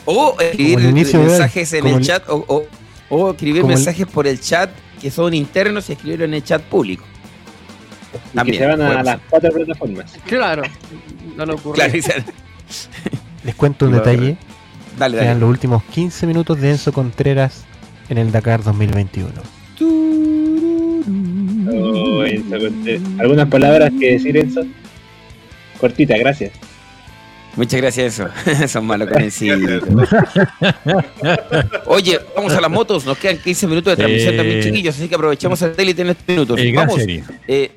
O 0.06 0.36
escribir 0.40 0.80
mensajes 0.80 1.72
en 1.72 1.88
el 1.88 2.02
chat, 2.02 2.28
o, 2.28 2.66
o, 3.10 3.32
escribir 3.32 3.64
mensajes 3.64 4.06
por 4.08 4.28
el 4.28 4.42
chat 4.42 4.70
que 5.02 5.10
son 5.10 5.34
internos 5.34 5.90
y 5.90 5.94
escribirlo 5.94 6.26
en 6.26 6.34
el 6.34 6.44
chat 6.44 6.62
público. 6.62 7.06
También, 8.34 8.58
que 8.58 8.64
se 8.64 8.70
van 8.70 8.82
a 8.82 9.04
las 9.04 9.20
cuatro 9.30 9.52
plataformas. 9.54 10.14
Claro, 10.26 10.64
no 11.38 11.46
lo 11.46 11.56
ocurre. 11.56 12.02
Les 13.44 13.56
cuento 13.56 13.86
un 13.86 13.94
detalle. 13.94 14.38
Dale, 14.98 15.18
dale. 15.18 15.40
los 15.40 15.50
últimos 15.50 15.82
15 15.86 16.28
minutos 16.28 16.60
de 16.60 16.72
Enzo 16.72 16.92
Contreras 16.92 17.66
en 18.10 18.18
el 18.18 18.32
Dakar 18.32 18.64
2021. 18.64 19.32
¿Algunas 23.20 23.48
palabras 23.50 23.92
que 24.00 24.12
decir, 24.14 24.38
Enzo? 24.38 24.66
Cortita, 25.80 26.18
gracias. 26.18 26.52
Muchas 27.56 27.82
gracias, 27.82 28.20
eso. 28.20 28.30
Son 28.68 28.86
malos 28.86 29.10
con 29.10 29.22
Oye, 31.86 32.20
vamos 32.36 32.54
a 32.54 32.62
las 32.62 32.72
motos. 32.72 33.06
Nos 33.06 33.18
quedan 33.18 33.38
15 33.38 33.68
minutos 33.68 33.92
de 33.94 33.98
transmisión 33.98 34.36
también, 34.36 34.60
eh, 34.60 34.64
chiquillos. 34.64 34.96
Así 34.96 35.08
que 35.08 35.16
aprovechamos 35.16 35.62
el 35.62 35.76
tele 35.76 35.92
en 35.92 36.10
estos 36.10 36.28
minutos. 36.28 36.60
Eh, 36.60 36.74
vamos. 36.76 37.00
Eh, 37.48 37.72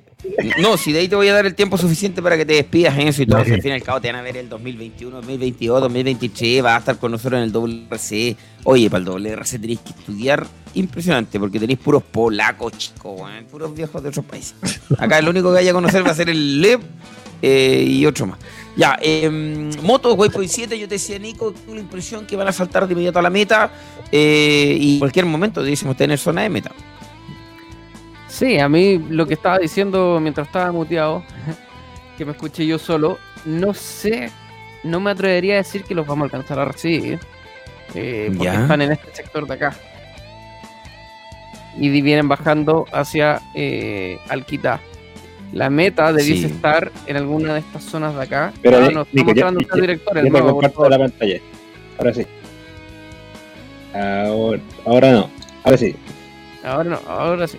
no, 0.61 0.77
si 0.77 0.93
de 0.93 1.01
ahí 1.01 1.09
te 1.09 1.17
voy 1.17 1.29
a 1.29 1.35
dar 1.35 1.47
el 1.47 1.55
tiempo 1.55 1.77
suficiente 1.77 2.23
para 2.23 2.37
que 2.37 2.47
te 2.47 2.55
despidas 2.55 2.97
en 2.99 3.09
eso 3.09 3.23
y 3.23 3.27
todo. 3.27 3.39
Al 3.39 3.45
fin 3.45 3.61
y 3.65 3.71
al 3.71 3.83
cabo 3.83 4.01
te 4.01 4.11
van 4.11 4.17
a 4.17 4.23
ver 4.23 4.37
el 4.37 4.49
2021, 4.49 5.17
2022, 5.17 5.81
2023. 5.81 6.65
Va 6.65 6.77
a 6.77 6.79
estar 6.79 6.99
con 6.99 7.13
nosotros 7.13 7.39
en 7.39 7.45
el 7.45 7.53
WRC. 7.53 8.37
Oye, 8.65 8.91
para 8.91 9.05
el 9.05 9.09
WRC 9.09 9.61
tenéis 9.61 9.81
que 9.81 9.91
estudiar 9.91 10.47
impresionante 10.75 11.39
porque 11.39 11.61
tenéis 11.61 11.79
puros 11.79 12.03
polacos, 12.03 12.73
chicos, 12.77 13.21
puros 13.51 13.75
viejos 13.75 14.03
de 14.03 14.09
otros 14.09 14.25
países. 14.25 14.55
Acá 14.99 15.19
el 15.19 15.29
único 15.29 15.49
que 15.49 15.55
vaya 15.55 15.71
a 15.71 15.75
conocer 15.75 16.05
va 16.05 16.11
a 16.11 16.15
ser 16.15 16.31
el 16.31 16.61
LEV 16.61 16.81
eh, 17.43 17.85
y 17.87 18.07
otro 18.07 18.27
más. 18.27 18.39
Ya, 18.77 18.99
eh, 19.01 19.31
motos, 19.83 20.15
Waypoint 20.19 20.51
7, 20.51 20.79
yo 20.79 20.87
te 20.87 20.97
decía, 20.97 21.19
Nico, 21.19 21.53
tengo 21.53 21.75
la 21.75 21.81
impresión 21.81 22.27
que 22.27 22.37
van 22.37 22.49
a 22.49 22.53
saltar 22.53 22.87
de 22.87 22.93
inmediato 22.93 23.19
a 23.19 23.23
la 23.23 23.31
meta 23.31 23.71
eh, 24.13 24.77
y 24.79 24.95
en 24.95 24.99
cualquier 24.99 25.25
momento 25.25 25.63
debíamos 25.63 25.97
tener 25.97 26.19
zona 26.19 26.43
de 26.43 26.51
meta. 26.51 26.73
Sí, 28.29 28.59
a 28.59 28.69
mí 28.69 28.99
lo 29.09 29.27
que 29.27 29.35
estaba 29.35 29.59
diciendo 29.59 30.19
mientras 30.21 30.47
estaba 30.47 30.73
muteado, 30.73 31.23
que 32.19 32.25
me 32.25 32.33
escuché 32.33 32.67
yo 32.67 32.79
solo, 32.79 33.19
no 33.45 33.73
sé, 33.73 34.31
no 34.83 35.01
me 35.01 35.11
atrevería 35.11 35.55
a 35.55 35.57
decir 35.59 35.85
que 35.85 35.95
los 35.95 36.07
vamos 36.07 36.23
a 36.23 36.27
alcanzar 36.27 36.59
a 36.59 36.65
recibir, 36.65 37.21
eh, 37.95 38.33
porque 38.37 38.55
están 38.55 38.83
en 38.83 38.93
este 38.93 39.15
sector 39.15 39.47
de 39.47 39.55
acá. 39.55 39.77
y 41.79 41.89
vienen 42.01 42.29
bajando 42.29 42.87
hacia 42.93 43.41
eh, 43.55 44.19
Alquitá. 44.29 44.81
La 45.53 45.71
meta 45.71 46.13
debiese 46.13 46.49
estar 46.49 46.91
en 47.07 47.17
alguna 47.17 47.55
de 47.55 47.61
estas 47.61 47.85
zonas 47.85 48.15
de 48.17 48.23
acá. 48.23 48.53
Pero 48.63 48.81
no, 48.91 49.03
estamos 49.03 49.27
mostrando 49.27 49.61
ya, 49.61 49.81
director, 49.81 50.25
ya, 50.25 50.31
comparto 50.43 50.89
la 50.89 50.99
pantalla. 50.99 51.41
Ahora 51.99 52.15
sí. 52.15 52.27
Ahora, 53.95 54.61
ahora 54.85 55.13
no. 55.13 55.31
Ahora 55.63 55.79
sí. 55.79 55.97
Ahora 56.65 56.91
no, 56.91 57.01
ahora 57.09 57.47
sí. 57.47 57.59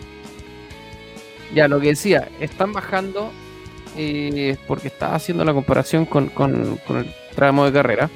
Ya, 1.54 1.68
lo 1.68 1.80
que 1.80 1.88
decía, 1.88 2.30
están 2.40 2.74
bajando 2.74 3.32
eh, 3.96 4.58
porque 4.68 4.90
estaba 4.90 5.16
haciendo 5.16 5.46
la 5.46 5.54
comparación 5.54 6.06
con, 6.06 6.30
con, 6.30 6.78
con 6.86 6.98
el 6.98 7.14
tramo 7.36 7.66
de 7.66 7.72
carrera. 7.72 8.10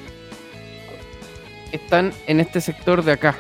Están 1.72 2.12
en 2.28 2.42
este 2.42 2.60
sector 2.60 3.04
de 3.04 3.14
acá, 3.14 3.38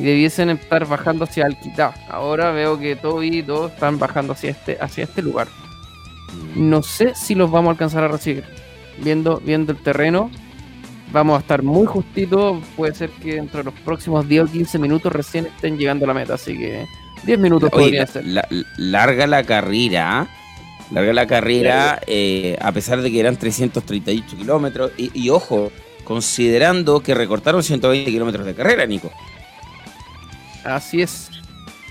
y 0.00 0.04
debiesen 0.04 0.48
estar 0.48 0.86
bajando 0.86 1.24
hacia 1.24 1.44
Alquitá. 1.44 1.92
Ahora 2.08 2.52
veo 2.52 2.78
que 2.78 2.96
todo 2.96 3.22
y 3.22 3.42
todos 3.42 3.70
están 3.70 3.98
bajando 3.98 4.32
hacia 4.32 4.50
este, 4.50 4.78
hacia 4.80 5.04
este 5.04 5.20
lugar. 5.20 5.46
No 6.56 6.82
sé 6.82 7.14
si 7.14 7.34
los 7.34 7.50
vamos 7.50 7.68
a 7.68 7.72
alcanzar 7.72 8.04
a 8.04 8.08
recibir. 8.08 8.44
Viendo, 8.96 9.42
viendo 9.44 9.72
el 9.72 9.78
terreno, 9.82 10.30
vamos 11.12 11.36
a 11.36 11.40
estar 11.40 11.62
muy 11.62 11.86
justitos. 11.86 12.64
Puede 12.78 12.94
ser 12.94 13.10
que 13.10 13.34
dentro 13.34 13.58
de 13.58 13.64
los 13.64 13.74
próximos 13.80 14.26
10 14.26 14.44
o 14.44 14.46
15 14.46 14.78
minutos 14.78 15.12
recién 15.12 15.44
estén 15.44 15.76
llegando 15.76 16.06
a 16.06 16.08
la 16.08 16.14
meta. 16.14 16.32
Así 16.34 16.56
que 16.56 16.86
10 17.24 17.38
minutos 17.38 17.70
podría 17.70 18.06
ser. 18.06 18.24
larga 18.76 19.26
la 19.26 19.44
carrera. 19.44 20.28
Larga 20.90 21.12
la 21.12 21.26
carrera, 21.26 22.00
eh, 22.06 22.56
a 22.60 22.72
pesar 22.72 23.00
de 23.00 23.12
que 23.12 23.20
eran 23.20 23.36
338 23.36 24.36
kilómetros. 24.36 24.90
Y, 24.96 25.10
y 25.14 25.30
ojo, 25.30 25.70
considerando 26.02 27.00
que 27.00 27.14
recortaron 27.14 27.62
120 27.62 28.10
kilómetros 28.10 28.44
de 28.44 28.54
carrera, 28.54 28.86
Nico. 28.86 29.12
Así 30.64 31.02
es. 31.02 31.30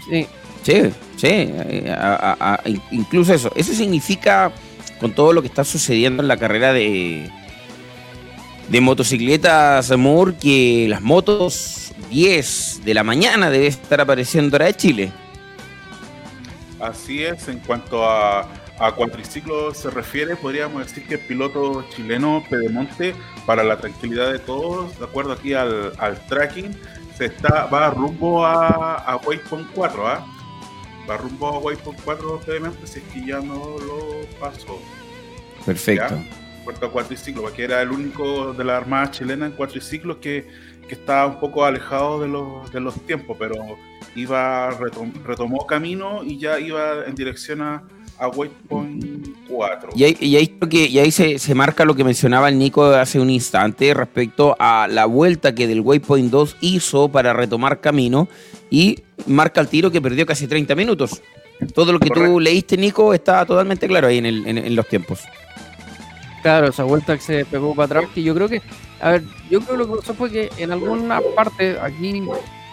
Sí. 0.09 0.27
Sí, 0.63 0.91
sí. 1.15 1.53
incluso 2.91 3.33
eso. 3.33 3.51
Eso 3.55 3.73
significa, 3.73 4.51
con 4.99 5.13
todo 5.13 5.33
lo 5.33 5.41
que 5.41 5.47
está 5.47 5.63
sucediendo 5.63 6.21
en 6.21 6.27
la 6.27 6.37
carrera 6.37 6.73
de, 6.73 7.29
de 8.67 8.81
motocicletas 8.81 9.95
Moore, 9.97 10.35
que 10.39 10.87
las 10.89 11.01
motos 11.01 11.93
10 12.09 12.81
de 12.83 12.93
la 12.93 13.03
mañana 13.03 13.49
debe 13.49 13.67
estar 13.67 14.01
apareciendo 14.01 14.55
ahora 14.55 14.65
de 14.65 14.73
Chile. 14.73 15.11
Así 16.79 17.23
es, 17.23 17.47
en 17.47 17.59
cuanto 17.59 18.09
a, 18.09 18.47
a 18.79 18.91
cuatriciclos 18.93 19.77
se 19.77 19.89
refiere, 19.89 20.35
podríamos 20.35 20.85
decir 20.85 21.05
que 21.05 21.15
el 21.15 21.21
piloto 21.21 21.85
chileno 21.89 22.43
Pedemonte, 22.49 23.13
para 23.45 23.63
la 23.63 23.77
tranquilidad 23.77 24.31
de 24.31 24.39
todos, 24.39 24.97
de 24.97 25.05
acuerdo 25.05 25.33
aquí 25.33 25.53
al, 25.53 25.93
al 25.97 26.25
tracking, 26.27 26.75
está, 27.19 27.65
va 27.65 27.89
rumbo 27.89 28.45
a, 28.45 28.95
a 28.95 29.17
Waypoint 29.17 29.67
4, 29.73 30.07
¿ah? 30.07 30.25
Va 31.09 31.17
rumbo 31.17 31.47
a 31.47 31.59
Waypoint 31.59 31.99
4 32.03 32.41
previamente, 32.45 32.87
si 32.87 32.99
es 32.99 33.05
que 33.05 33.25
ya 33.25 33.39
no 33.39 33.77
lo 33.79 34.25
pasó. 34.39 34.79
Perfecto. 35.65 36.15
Puerto 36.63 36.91
cuatriciclo, 36.91 37.41
porque 37.41 37.63
era 37.63 37.81
el 37.81 37.91
único 37.91 38.53
de 38.53 38.63
la 38.63 38.77
Armada 38.77 39.11
chilena 39.11 39.47
en 39.47 39.53
cuatriciclos 39.53 40.17
que, 40.17 40.47
que 40.89 40.95
estaba 40.95 41.27
un 41.27 41.39
poco 41.39 41.63
alejado 41.63 42.19
de 42.19 42.27
los, 42.27 42.69
de 42.73 42.81
los 42.81 42.95
tiempos, 43.05 43.37
pero 43.39 43.55
iba 44.15 44.71
retomó 45.23 45.65
camino 45.65 46.23
y 46.23 46.37
ya 46.37 46.59
iba 46.59 47.05
en 47.05 47.15
dirección 47.15 47.61
a, 47.61 47.83
a 48.17 48.27
Waypoint 48.27 49.47
4. 49.47 49.91
Y 49.95 50.03
ahí, 50.03 50.17
y 50.19 50.35
ahí, 50.35 50.57
y 50.71 50.99
ahí 50.99 51.11
se, 51.11 51.39
se, 51.39 51.55
marca 51.55 51.85
lo 51.85 51.95
que 51.95 52.03
mencionaba 52.03 52.49
el 52.49 52.57
Nico 52.57 52.85
hace 52.85 53.19
un 53.19 53.29
instante 53.29 53.93
respecto 53.93 54.55
a 54.59 54.87
la 54.89 55.05
vuelta 55.05 55.55
que 55.55 55.67
del 55.67 55.81
Waypoint 55.81 56.31
2 56.31 56.57
hizo 56.61 57.07
para 57.09 57.33
retomar 57.33 57.79
camino 57.79 58.27
y 58.69 59.03
marca 59.27 59.61
el 59.61 59.67
tiro 59.67 59.91
que 59.91 60.01
perdió 60.01 60.25
casi 60.25 60.47
30 60.47 60.75
minutos. 60.75 61.21
Todo 61.73 61.91
lo 61.91 61.99
que 61.99 62.09
tú 62.09 62.39
leíste, 62.39 62.77
Nico, 62.77 63.13
está 63.13 63.45
totalmente 63.45 63.87
claro 63.87 64.07
ahí 64.07 64.17
en, 64.17 64.25
el, 64.25 64.47
en, 64.47 64.75
los 64.75 64.87
tiempos. 64.87 65.21
Claro, 66.41 66.67
esa 66.67 66.83
vuelta 66.83 67.15
que 67.15 67.21
se 67.21 67.45
pegó 67.45 67.75
para 67.75 67.99
atrás, 67.99 68.11
que 68.13 68.23
yo 68.23 68.33
creo 68.33 68.47
que, 68.47 68.61
a 69.01 69.11
ver, 69.11 69.23
yo 69.49 69.59
creo 69.59 69.77
que 69.77 69.77
lo 69.77 69.91
que 69.91 69.99
pasó 69.99 70.13
fue 70.13 70.31
que 70.31 70.49
en 70.57 70.71
alguna 70.71 71.19
parte, 71.35 71.77
aquí 71.81 72.23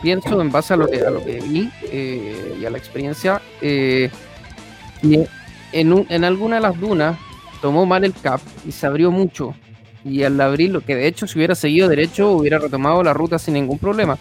pienso 0.02 0.40
en 0.40 0.52
base 0.52 0.74
a 0.74 0.76
lo 0.76 0.86
que, 0.86 1.00
a 1.00 1.10
lo 1.10 1.24
que 1.24 1.40
vi 1.40 1.68
eh, 1.90 2.58
y 2.60 2.64
a 2.64 2.70
la 2.70 2.78
experiencia, 2.78 3.42
eh, 3.60 4.10
en, 5.72 6.06
en 6.08 6.24
alguna 6.24 6.56
de 6.56 6.62
las 6.62 6.78
dunas 6.78 7.18
tomó 7.60 7.86
mal 7.86 8.04
el 8.04 8.14
cap 8.14 8.40
y 8.66 8.72
se 8.72 8.86
abrió 8.86 9.10
mucho. 9.10 9.54
Y 10.04 10.22
al 10.22 10.40
abrirlo, 10.40 10.82
que 10.82 10.94
de 10.94 11.08
hecho 11.08 11.26
si 11.26 11.36
hubiera 11.36 11.56
seguido 11.56 11.88
derecho 11.88 12.30
hubiera 12.30 12.60
retomado 12.60 13.02
la 13.02 13.12
ruta 13.12 13.38
sin 13.40 13.54
ningún 13.54 13.78
problema. 13.78 14.16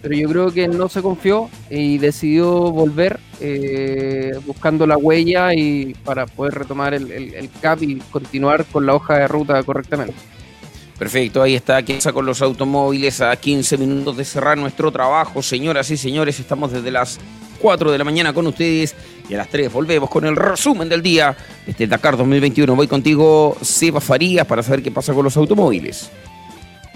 Pero 0.00 0.14
yo 0.14 0.28
creo 0.28 0.52
que 0.52 0.68
no 0.68 0.88
se 0.88 1.02
confió 1.02 1.50
y 1.70 1.98
decidió 1.98 2.70
volver 2.70 3.18
eh, 3.40 4.32
buscando 4.46 4.86
la 4.86 4.96
huella 4.96 5.54
y 5.54 5.94
para 6.04 6.26
poder 6.26 6.54
retomar 6.54 6.94
el, 6.94 7.10
el, 7.10 7.50
cap 7.60 7.82
y 7.82 7.96
continuar 8.10 8.64
con 8.64 8.86
la 8.86 8.94
hoja 8.94 9.18
de 9.18 9.28
ruta 9.28 9.62
correctamente. 9.62 10.14
Perfecto, 10.98 11.42
ahí 11.42 11.54
está 11.54 11.80
Kiesa 11.82 12.12
con 12.12 12.26
los 12.26 12.42
automóviles 12.42 13.20
a 13.20 13.36
15 13.36 13.78
minutos 13.78 14.16
de 14.16 14.24
cerrar 14.24 14.58
nuestro 14.58 14.90
trabajo. 14.90 15.42
Señoras 15.42 15.90
y 15.90 15.96
señores, 15.96 16.40
estamos 16.40 16.72
desde 16.72 16.90
las 16.90 17.20
4 17.60 17.92
de 17.92 17.98
la 17.98 18.04
mañana 18.04 18.32
con 18.32 18.46
ustedes 18.46 18.94
y 19.28 19.34
a 19.34 19.38
las 19.38 19.48
3 19.48 19.72
volvemos 19.72 20.10
con 20.10 20.24
el 20.24 20.34
resumen 20.34 20.88
del 20.88 21.02
día. 21.02 21.36
Este 21.66 21.86
Dakar 21.86 22.16
2021. 22.16 22.74
Voy 22.74 22.88
contigo, 22.88 23.56
Seba 23.62 24.00
Farías, 24.00 24.46
para 24.46 24.62
saber 24.62 24.82
qué 24.82 24.90
pasa 24.90 25.14
con 25.14 25.24
los 25.24 25.36
automóviles. 25.36 26.10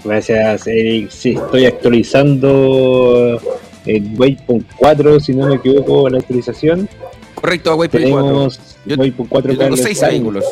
Gracias, 0.03 0.67
Eric. 0.67 1.09
Sí, 1.09 1.31
estoy 1.31 1.65
actualizando 1.65 3.39
el 3.85 4.11
Waypoint 4.17 4.67
4, 4.77 5.19
si 5.19 5.33
no 5.33 5.47
me 5.47 5.55
equivoco, 5.55 6.09
la 6.09 6.19
actualización. 6.19 6.89
Correcto, 7.35 7.75
Waypoint 7.75 8.09
4. 8.09 8.49
Yo, 8.85 8.95
Waypoint 8.97 9.29
4 9.29 9.53
yo 9.53 9.59
tengo 9.59 9.77
6 9.77 10.01
vehículos. 10.01 10.45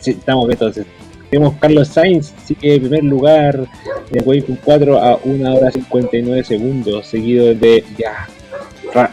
Sí, 0.00 0.10
estamos 0.12 0.46
bien, 0.46 0.58
entonces. 0.60 0.86
Tenemos 1.30 1.54
Carlos 1.58 1.88
Sainz, 1.88 2.32
sigue 2.44 2.74
en 2.74 2.80
primer 2.82 3.04
lugar 3.04 3.66
de 4.10 4.20
Waypoint 4.20 4.60
4 4.62 4.98
a 4.98 5.18
1 5.24 5.54
hora 5.54 5.70
59 5.70 6.44
segundos, 6.44 7.06
seguido 7.06 7.54
de 7.54 7.84
ya 7.98 8.28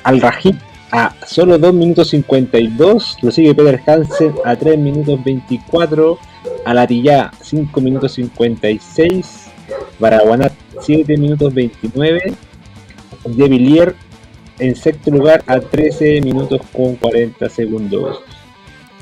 al 0.04 0.22
Rajib 0.22 0.56
a 0.92 1.16
solo 1.26 1.58
2 1.58 1.74
minutos 1.74 2.10
52, 2.10 3.18
lo 3.22 3.32
sigue 3.32 3.56
Peter 3.56 3.82
Hansen 3.88 4.34
a 4.44 4.56
3 4.56 4.78
minutos 4.78 5.24
24, 5.24 6.20
a 6.66 6.74
Latilla 6.74 7.32
5 7.42 7.82
minutos 7.82 8.14
56, 8.14 9.41
Baraguanat 10.00 10.54
7 10.82 11.18
minutos 11.18 11.54
29, 11.54 12.34
De 13.26 13.48
Villiers 13.48 13.96
en 14.60 14.76
sexto 14.76 15.12
lugar 15.12 15.44
a 15.48 15.60
13 15.60 16.22
minutos 16.22 16.62
con 16.72 16.96
40 16.96 17.50
segundos. 17.50 18.22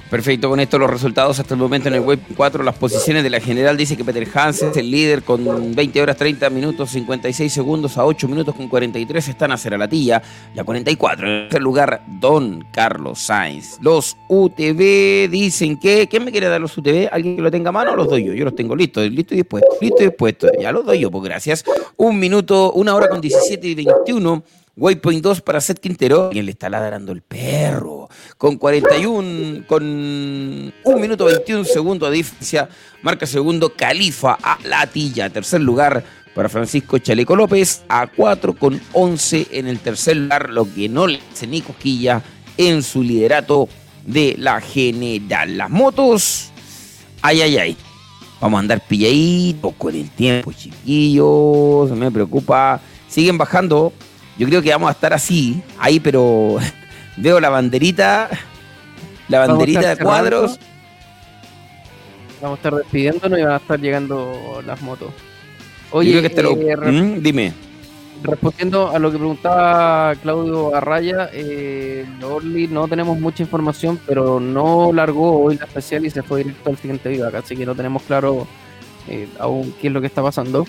Perfecto, 0.09 0.49
con 0.49 0.59
esto 0.59 0.79
los 0.79 0.89
resultados 0.89 1.39
hasta 1.39 1.53
el 1.53 1.59
momento 1.59 1.87
en 1.87 1.93
el 1.93 2.01
web 2.01 2.19
4, 2.35 2.63
las 2.63 2.75
posiciones 2.75 3.21
de 3.21 3.29
la 3.29 3.39
general 3.39 3.77
dice 3.77 3.95
que 3.95 4.03
Peter 4.03 4.27
Hansen 4.33 4.69
es 4.71 4.77
el 4.77 4.89
líder 4.89 5.21
con 5.21 5.75
20 5.75 6.01
horas 6.01 6.17
30 6.17 6.49
minutos 6.49 6.89
56 6.89 7.53
segundos 7.53 7.95
a 7.95 8.05
8 8.05 8.27
minutos 8.27 8.55
con 8.55 8.67
43 8.67 9.27
están 9.27 9.51
a 9.51 9.57
Ceralatilla 9.57 10.19
y 10.55 10.59
a 10.59 10.63
44 10.63 11.27
en 11.27 11.43
tercer 11.43 11.61
lugar 11.61 12.01
Don 12.07 12.65
Carlos 12.71 13.19
Sainz. 13.19 13.77
Los 13.81 14.17
UTV 14.27 15.29
dicen 15.29 15.77
que, 15.77 16.07
¿quién 16.07 16.25
me 16.25 16.31
quiere 16.31 16.47
dar 16.47 16.59
los 16.59 16.75
UTV? 16.75 17.09
¿Alguien 17.11 17.35
que 17.35 17.43
lo 17.43 17.51
tenga 17.51 17.69
a 17.69 17.73
mano 17.73 17.95
los 17.95 18.09
doy 18.09 18.23
yo? 18.23 18.33
Yo 18.33 18.45
los 18.45 18.55
tengo 18.55 18.75
listos, 18.75 19.07
listo 19.11 19.35
y 19.35 19.37
dispuesto, 19.37 19.69
listo 19.79 20.01
y 20.01 20.05
dispuesto, 20.07 20.47
ya 20.59 20.71
los 20.71 20.85
doy 20.85 21.01
yo, 21.01 21.11
pues 21.11 21.23
gracias. 21.23 21.63
Un 21.97 22.17
minuto, 22.17 22.71
una 22.71 22.95
hora 22.95 23.09
con 23.09 23.21
17 23.21 23.67
y 23.67 23.75
21 23.75 24.43
Waypoint 24.75 25.21
2 25.21 25.41
para 25.41 25.59
Seth 25.61 25.79
Quintero. 25.79 26.29
Quien 26.31 26.45
le 26.45 26.51
está 26.51 26.69
ladrando 26.69 27.11
el 27.11 27.21
perro. 27.21 28.07
Con 28.37 28.57
41, 28.57 29.65
con 29.67 29.83
1 29.83 30.99
minuto 30.99 31.25
21 31.25 31.65
segundos 31.65 32.09
de 32.09 32.17
diferencia. 32.17 32.69
Marca 33.01 33.25
segundo 33.25 33.73
Califa 33.75 34.37
a 34.41 34.57
Latilla. 34.63 35.29
Tercer 35.29 35.61
lugar 35.61 36.03
para 36.33 36.49
Francisco 36.49 36.97
Chaleco 36.97 37.35
López. 37.35 37.83
A 37.89 38.07
4 38.07 38.55
con 38.55 38.79
11 38.93 39.47
en 39.51 39.67
el 39.67 39.79
tercer 39.79 40.17
lugar. 40.17 40.49
Lo 40.49 40.71
que 40.73 40.87
no 40.87 41.07
le 41.07 41.19
hace 41.31 41.47
ni 41.47 41.61
cosquilla 41.61 42.23
en 42.57 42.81
su 42.83 43.03
liderato 43.03 43.67
de 44.05 44.35
la 44.37 44.61
general. 44.61 45.57
Las 45.57 45.69
motos. 45.69 46.51
Ay, 47.21 47.41
ay, 47.41 47.57
ay. 47.57 47.77
Vamos 48.39 48.57
a 48.57 48.61
andar 48.61 48.79
pilladitos 48.87 49.73
con 49.77 49.93
el 49.93 50.09
tiempo, 50.11 50.53
chiquillos. 50.53 51.91
Me 51.91 52.09
preocupa. 52.09 52.79
Siguen 53.09 53.37
bajando 53.37 53.91
yo 54.39 54.47
creo 54.47 54.61
que 54.61 54.71
vamos 54.71 54.87
a 54.87 54.93
estar 54.93 55.13
así, 55.13 55.61
ahí, 55.77 55.99
pero 55.99 56.57
veo 57.17 57.41
la 57.41 57.49
banderita, 57.49 58.29
la 59.27 59.45
banderita 59.45 59.95
de 59.95 59.97
cuadros. 60.01 60.59
Vamos 62.41 62.57
a 62.57 62.59
estar 62.59 62.75
despidiéndonos 62.75 63.37
y 63.37 63.43
van 63.43 63.51
a 63.51 63.57
estar 63.57 63.77
llegando 63.81 64.63
las 64.65 64.81
motos. 64.81 65.11
Oye, 65.91 66.21
que 66.21 66.27
eh, 66.27 66.77
¿Mm? 66.77 67.21
dime. 67.21 67.53
Respondiendo 68.23 68.91
a 68.91 68.99
lo 68.99 69.11
que 69.11 69.17
preguntaba 69.17 70.15
Claudio 70.15 70.73
Arraya, 70.73 71.29
eh, 71.33 72.05
Orly 72.23 72.67
no 72.67 72.87
tenemos 72.87 73.19
mucha 73.19 73.43
información, 73.43 73.99
pero 74.05 74.39
no 74.39 74.91
largó 74.93 75.41
hoy 75.41 75.57
la 75.57 75.65
especial 75.65 76.05
y 76.05 76.09
se 76.09 76.23
fue 76.23 76.43
directo 76.43 76.69
al 76.69 76.77
siguiente 76.77 77.09
video, 77.09 77.29
así 77.37 77.57
que 77.57 77.65
no 77.65 77.75
tenemos 77.75 78.03
claro 78.03 78.47
eh, 79.09 79.27
aún 79.37 79.73
qué 79.81 79.87
es 79.87 79.93
lo 79.93 79.99
que 79.99 80.07
está 80.07 80.21
pasando. 80.21 80.65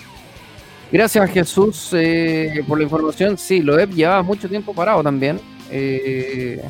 Gracias 0.92 1.30
Jesús 1.30 1.90
eh, 1.92 2.64
por 2.66 2.78
la 2.78 2.84
información. 2.84 3.38
Sí, 3.38 3.60
lo 3.60 3.78
he 3.78 3.86
llevaba 3.86 4.22
mucho 4.22 4.48
tiempo 4.48 4.74
parado 4.74 5.02
también. 5.02 5.40
Eh, 5.70 6.60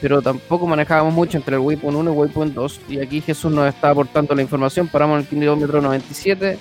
pero 0.00 0.22
tampoco 0.22 0.66
manejábamos 0.66 1.12
mucho 1.12 1.38
entre 1.38 1.56
el 1.56 1.60
Waypoint 1.60 1.96
1 1.96 2.10
y 2.10 2.12
el 2.12 2.18
Waypoint 2.18 2.54
2. 2.54 2.80
Y 2.88 3.00
aquí 3.00 3.20
Jesús 3.20 3.50
nos 3.50 3.66
está 3.66 3.90
aportando 3.90 4.34
la 4.34 4.42
información. 4.42 4.88
Paramos 4.88 5.16
en 5.16 5.20
el 5.22 5.26
kilómetro 5.26 5.80
97 5.80 6.58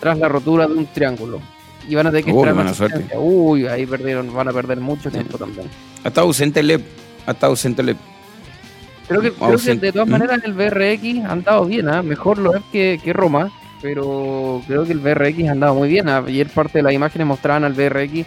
tras 0.00 0.18
la 0.18 0.28
rotura 0.28 0.66
de 0.66 0.74
un 0.74 0.86
triángulo. 0.86 1.40
Y 1.88 1.94
van 1.94 2.08
a 2.08 2.10
tener 2.10 2.24
que 2.24 2.32
uh, 2.32 3.20
Uy, 3.20 3.66
ahí 3.66 3.86
perdieron, 3.86 4.34
van 4.34 4.48
a 4.48 4.52
perder 4.52 4.80
mucho 4.80 5.10
tiempo 5.10 5.38
también. 5.38 5.68
Ha 6.02 6.08
estado 6.08 6.26
ausente 6.26 6.60
el 6.60 6.66
LEP. 6.66 6.82
Ha 7.26 7.30
estado 7.32 7.52
ausente 7.52 7.82
el 7.82 7.86
LEP. 7.86 7.98
Creo 9.06 9.20
que, 9.20 9.30
de 9.76 9.92
todas 9.92 10.08
¿Mm? 10.08 10.10
maneras 10.10 10.40
el 10.42 10.52
BRX 10.52 11.24
ha 11.24 11.32
andado 11.32 11.64
bien, 11.64 11.88
¿eh? 11.88 12.02
mejor 12.02 12.38
lo 12.38 12.56
es 12.56 12.62
que, 12.72 13.00
que 13.04 13.12
Roma 13.12 13.52
pero 13.80 14.62
creo 14.66 14.84
que 14.84 14.92
el 14.92 14.98
BRX 14.98 15.48
andaba 15.48 15.74
muy 15.74 15.88
bien. 15.88 16.08
Ayer 16.08 16.48
parte 16.48 16.78
de 16.78 16.82
las 16.82 16.92
imágenes 16.92 17.26
mostraban 17.26 17.64
al 17.64 17.72
BRX 17.72 18.26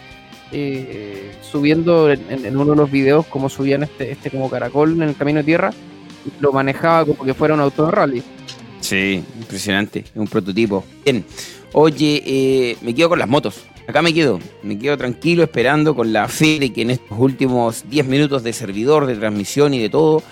eh, 0.52 1.32
subiendo 1.42 2.10
en, 2.10 2.56
uno 2.56 2.72
de 2.72 2.76
los 2.76 2.90
videos 2.90 3.26
como 3.26 3.48
subían 3.48 3.84
este, 3.84 4.10
este 4.10 4.30
como 4.30 4.50
caracol 4.50 4.92
en 4.92 5.02
el 5.02 5.16
camino 5.16 5.38
de 5.38 5.44
tierra 5.44 5.72
lo 6.40 6.52
manejaba 6.52 7.06
como 7.06 7.24
que 7.24 7.34
fuera 7.34 7.54
un 7.54 7.60
auto 7.60 7.86
de 7.86 7.92
rally. 7.92 8.22
Sí, 8.80 9.22
impresionante, 9.38 10.04
un 10.14 10.26
prototipo. 10.26 10.84
Bien, 11.04 11.24
oye, 11.72 12.22
eh, 12.26 12.76
me 12.82 12.94
quedo 12.94 13.10
con 13.10 13.18
las 13.18 13.28
motos. 13.28 13.64
Acá 13.86 14.02
me 14.02 14.14
quedo, 14.14 14.38
me 14.62 14.78
quedo 14.78 14.96
tranquilo 14.96 15.42
esperando 15.42 15.94
con 15.94 16.12
la 16.12 16.28
fe 16.28 16.58
de 16.58 16.72
que 16.72 16.82
en 16.82 16.90
estos 16.90 17.18
últimos 17.18 17.84
10 17.88 18.06
minutos 18.06 18.42
de 18.42 18.52
servidor, 18.52 19.06
de 19.06 19.16
transmisión 19.16 19.74
y 19.74 19.80
de 19.80 19.88
todo, 19.88 20.22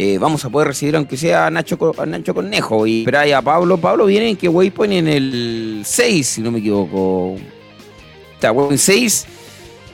eh, 0.00 0.16
vamos 0.16 0.44
a 0.44 0.48
poder 0.48 0.68
recibir 0.68 0.94
aunque 0.94 1.16
sea 1.16 1.48
a 1.48 1.50
Nacho, 1.50 1.76
a 1.98 2.06
Nacho 2.06 2.32
Cornejo 2.32 2.86
y 2.86 3.04
a 3.34 3.42
Pablo. 3.42 3.78
Pablo 3.78 4.06
viene 4.06 4.28
en 4.28 4.36
que 4.36 4.48
Waypoint 4.48 4.92
en 4.92 5.08
el 5.08 5.82
6, 5.84 6.24
si 6.24 6.40
no 6.40 6.52
me 6.52 6.60
equivoco. 6.60 7.34
Está 8.32 8.52
Waypoint 8.52 8.78
6, 8.78 9.26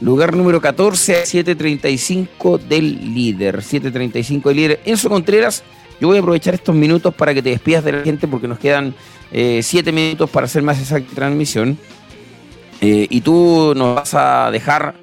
lugar 0.03 0.37
número 0.37 0.61
14 0.61 1.17
a 1.17 1.23
7.35 1.23 2.59
del 2.59 3.15
líder. 3.15 3.63
7.35 3.63 4.43
del 4.43 4.57
líder. 4.57 4.81
Enzo 4.85 5.09
Contreras, 5.09 5.65
yo 5.99 6.09
voy 6.09 6.19
a 6.19 6.21
aprovechar 6.21 6.53
estos 6.53 6.75
minutos 6.75 7.15
para 7.15 7.33
que 7.33 7.41
te 7.41 7.49
despidas 7.49 7.83
de 7.83 7.93
la 7.93 8.03
gente 8.03 8.29
porque 8.29 8.47
nos 8.47 8.59
quedan 8.59 8.95
7 9.33 9.65
eh, 9.89 9.91
minutos 9.91 10.29
para 10.29 10.45
hacer 10.45 10.63
más 10.63 10.79
exacta 10.81 11.15
transmisión. 11.15 11.79
Eh, 12.83 13.07
y 13.09 13.23
tú 13.23 13.73
nos 13.75 13.97
vas 13.97 14.13
a 14.13 14.51
dejar 14.51 14.97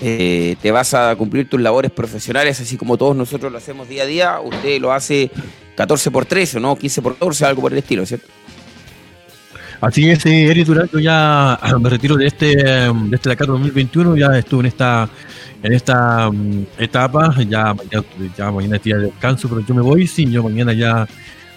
eh, 0.00 0.56
te 0.60 0.70
vas 0.70 0.94
a 0.94 1.14
cumplir 1.16 1.48
tus 1.48 1.60
labores 1.60 1.90
profesionales, 1.90 2.60
así 2.60 2.76
como 2.76 2.96
todos 2.96 3.16
nosotros 3.16 3.50
lo 3.50 3.58
hacemos 3.58 3.88
día 3.88 4.04
a 4.04 4.06
día. 4.06 4.40
Usted 4.40 4.80
lo 4.80 4.92
hace 4.92 5.30
14 5.76 6.10
por 6.10 6.26
13, 6.26 6.60
¿no? 6.60 6.76
15 6.76 7.02
por 7.02 7.14
14, 7.14 7.44
algo 7.46 7.62
por 7.62 7.72
el 7.72 7.78
estilo, 7.78 8.04
¿cierto? 8.06 8.26
Así 9.80 10.10
es, 10.10 10.26
eh, 10.26 10.44
Eric 10.50 10.66
Durán, 10.66 10.90
yo 10.92 10.98
ya 10.98 11.58
me 11.80 11.88
retiro 11.88 12.16
de 12.16 12.26
este, 12.26 12.54
de 12.54 13.10
este 13.12 13.28
Dakar 13.30 13.46
2021, 13.46 14.14
ya 14.16 14.38
estuve 14.38 14.60
en 14.60 14.66
esta 14.66 15.08
en 15.62 15.72
esta 15.72 16.30
mm, 16.30 16.66
etapa, 16.78 17.34
ya, 17.48 17.74
ya, 18.36 18.50
mañana 18.50 18.76
es 18.76 18.82
día 18.82 18.96
de 18.96 19.04
descanso, 19.04 19.48
pero 19.48 19.60
yo 19.60 19.74
me 19.74 19.82
voy, 19.82 20.06
sí, 20.06 20.30
yo 20.30 20.42
mañana 20.42 20.72
ya 20.72 21.06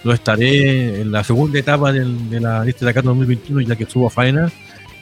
no 0.02 0.12
estaré 0.12 1.00
en 1.00 1.10
la 1.10 1.24
segunda 1.24 1.58
etapa 1.58 1.92
del, 1.92 2.28
de, 2.28 2.40
la, 2.40 2.62
de 2.62 2.70
este 2.70 2.84
Dakar 2.84 3.04
2021, 3.04 3.62
ya 3.62 3.76
que 3.76 3.86
subo 3.86 4.06
a 4.06 4.10
faena 4.10 4.52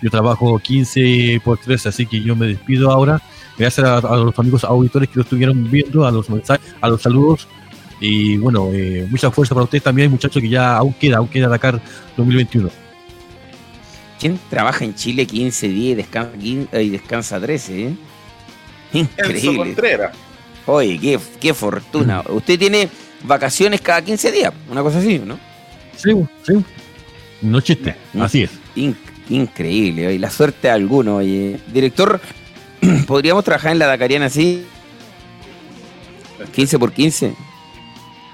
yo 0.02 0.10
trabajo 0.10 0.58
15 0.58 1.40
por 1.44 1.58
3, 1.58 1.86
así 1.86 2.06
que 2.06 2.20
yo 2.20 2.34
me 2.34 2.48
despido 2.48 2.90
ahora. 2.90 3.22
Gracias 3.56 3.86
a, 3.86 4.16
los 4.16 4.36
amigos 4.38 4.64
auditores 4.64 5.08
que 5.08 5.16
lo 5.16 5.22
estuvieron 5.22 5.70
viendo, 5.70 6.04
a 6.04 6.10
los 6.10 6.28
mensajes, 6.28 6.74
a 6.80 6.88
los 6.88 7.00
saludos. 7.00 7.46
Y 8.00 8.36
bueno, 8.36 8.70
eh, 8.72 9.06
mucha 9.08 9.30
fuerza 9.30 9.54
para 9.54 9.64
ustedes 9.64 9.84
también, 9.84 10.10
muchachos, 10.10 10.42
que 10.42 10.48
ya 10.48 10.76
aún 10.76 10.92
queda, 10.94 11.18
aún 11.18 11.28
queda 11.28 11.48
Dakar 11.48 11.80
2021. 12.16 12.68
¿Quién 14.18 14.38
trabaja 14.50 14.84
en 14.84 14.94
Chile 14.94 15.26
15 15.26 15.68
días 15.68 15.92
y 15.92 15.94
descansa, 15.94 16.36
y 16.80 16.88
descansa 16.90 17.40
13? 17.40 17.86
Eh? 17.86 17.96
Increíble. 18.92 19.76
Oye, 20.66 20.98
qué, 20.98 21.18
qué 21.40 21.54
fortuna. 21.54 22.22
Usted 22.28 22.58
tiene 22.58 22.88
vacaciones 23.22 23.80
cada 23.80 24.02
15 24.02 24.32
días, 24.32 24.52
una 24.68 24.82
cosa 24.82 24.98
así, 24.98 25.18
¿no? 25.18 25.38
Sí, 25.96 26.10
sí. 26.46 26.64
No 27.42 27.60
chiste, 27.60 27.96
así 28.18 28.44
es. 28.44 28.50
Increíble, 29.28 30.12
y 30.12 30.18
la 30.18 30.30
suerte 30.30 30.68
de 30.68 30.70
alguno, 30.70 31.16
oye. 31.16 31.58
Director, 31.72 32.20
¿podríamos 33.06 33.44
trabajar 33.44 33.72
en 33.72 33.78
la 33.78 33.86
Dakariana 33.86 34.26
así? 34.26 34.66
15 36.52 36.78
por 36.78 36.92
15. 36.92 37.34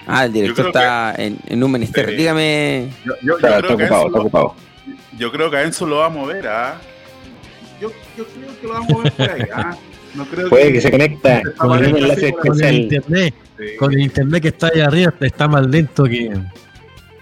Ah, 0.07 0.25
el 0.25 0.33
director 0.33 0.69
está 0.69 1.15
en, 1.19 1.63
un 1.63 1.71
menester. 1.71 2.17
Dígame. 2.17 2.89
Yo, 3.05 3.37
está, 3.37 3.59
ocupado, 3.59 4.07
está 4.07 4.21
ocupado. 4.21 4.55
Yo 5.19 5.31
creo 5.31 5.51
que 5.51 5.59
a 5.59 5.65
Enzo 5.65 5.85
lo 5.87 5.97
va 5.97 6.07
a 6.07 6.11
mover, 6.11 6.49
¿ah? 6.49 6.81
Yo, 7.81 7.93
yo, 8.17 8.25
creo 8.25 8.61
que 8.61 8.67
lo 8.67 8.73
va 8.73 8.79
a 8.79 8.81
mover 8.81 9.13
por 9.13 9.31
ahí, 9.31 9.43
¿ah? 9.53 9.77
No 10.15 10.25
creo 10.25 10.49
Puede 10.49 10.73
que, 10.73 10.81
se 10.81 10.91
conecta 10.91 11.43
con 11.59 11.85
el 11.85 11.97
enlace 11.97 12.33
Con 12.33 12.65
el 12.65 12.75
internet, 12.75 13.35
con 13.79 13.93
el 13.93 14.01
internet 14.01 14.43
que 14.43 14.49
está 14.49 14.71
ahí 14.75 14.81
arriba, 14.81 15.13
está 15.21 15.47
más 15.47 15.67
lento 15.67 16.05
que. 16.05 16.31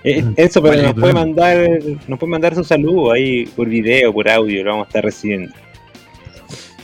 Eh, 0.08 0.24
eso, 0.36 0.62
pero 0.62 0.80
nos 0.80 0.94
puede 0.94 1.12
mandar, 1.12 1.68
nos 2.06 2.16
puede 2.16 2.30
mandar 2.30 2.54
su 2.54 2.62
saludo 2.62 3.10
ahí 3.10 3.44
por 3.44 3.68
video, 3.68 4.12
por 4.12 4.30
audio, 4.30 4.62
lo 4.62 4.70
vamos 4.70 4.84
a 4.84 4.88
estar 4.88 5.04
recibiendo. 5.04 5.52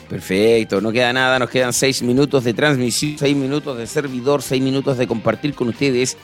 Perfecto, 0.09 0.81
no 0.81 0.91
queda 0.91 1.13
nada, 1.13 1.39
nos 1.39 1.49
quedan 1.49 1.73
seis 1.73 2.03
minutos 2.03 2.43
de 2.43 2.53
transmisión, 2.53 3.17
seis 3.17 3.37
minutos 3.37 3.79
de 3.79 3.87
servidor, 3.87 4.43
seis 4.43 4.61
minutos 4.61 4.99
de 4.99 5.07
compartir 5.07 5.55
con 5.55 5.69
ustedes 5.69 6.17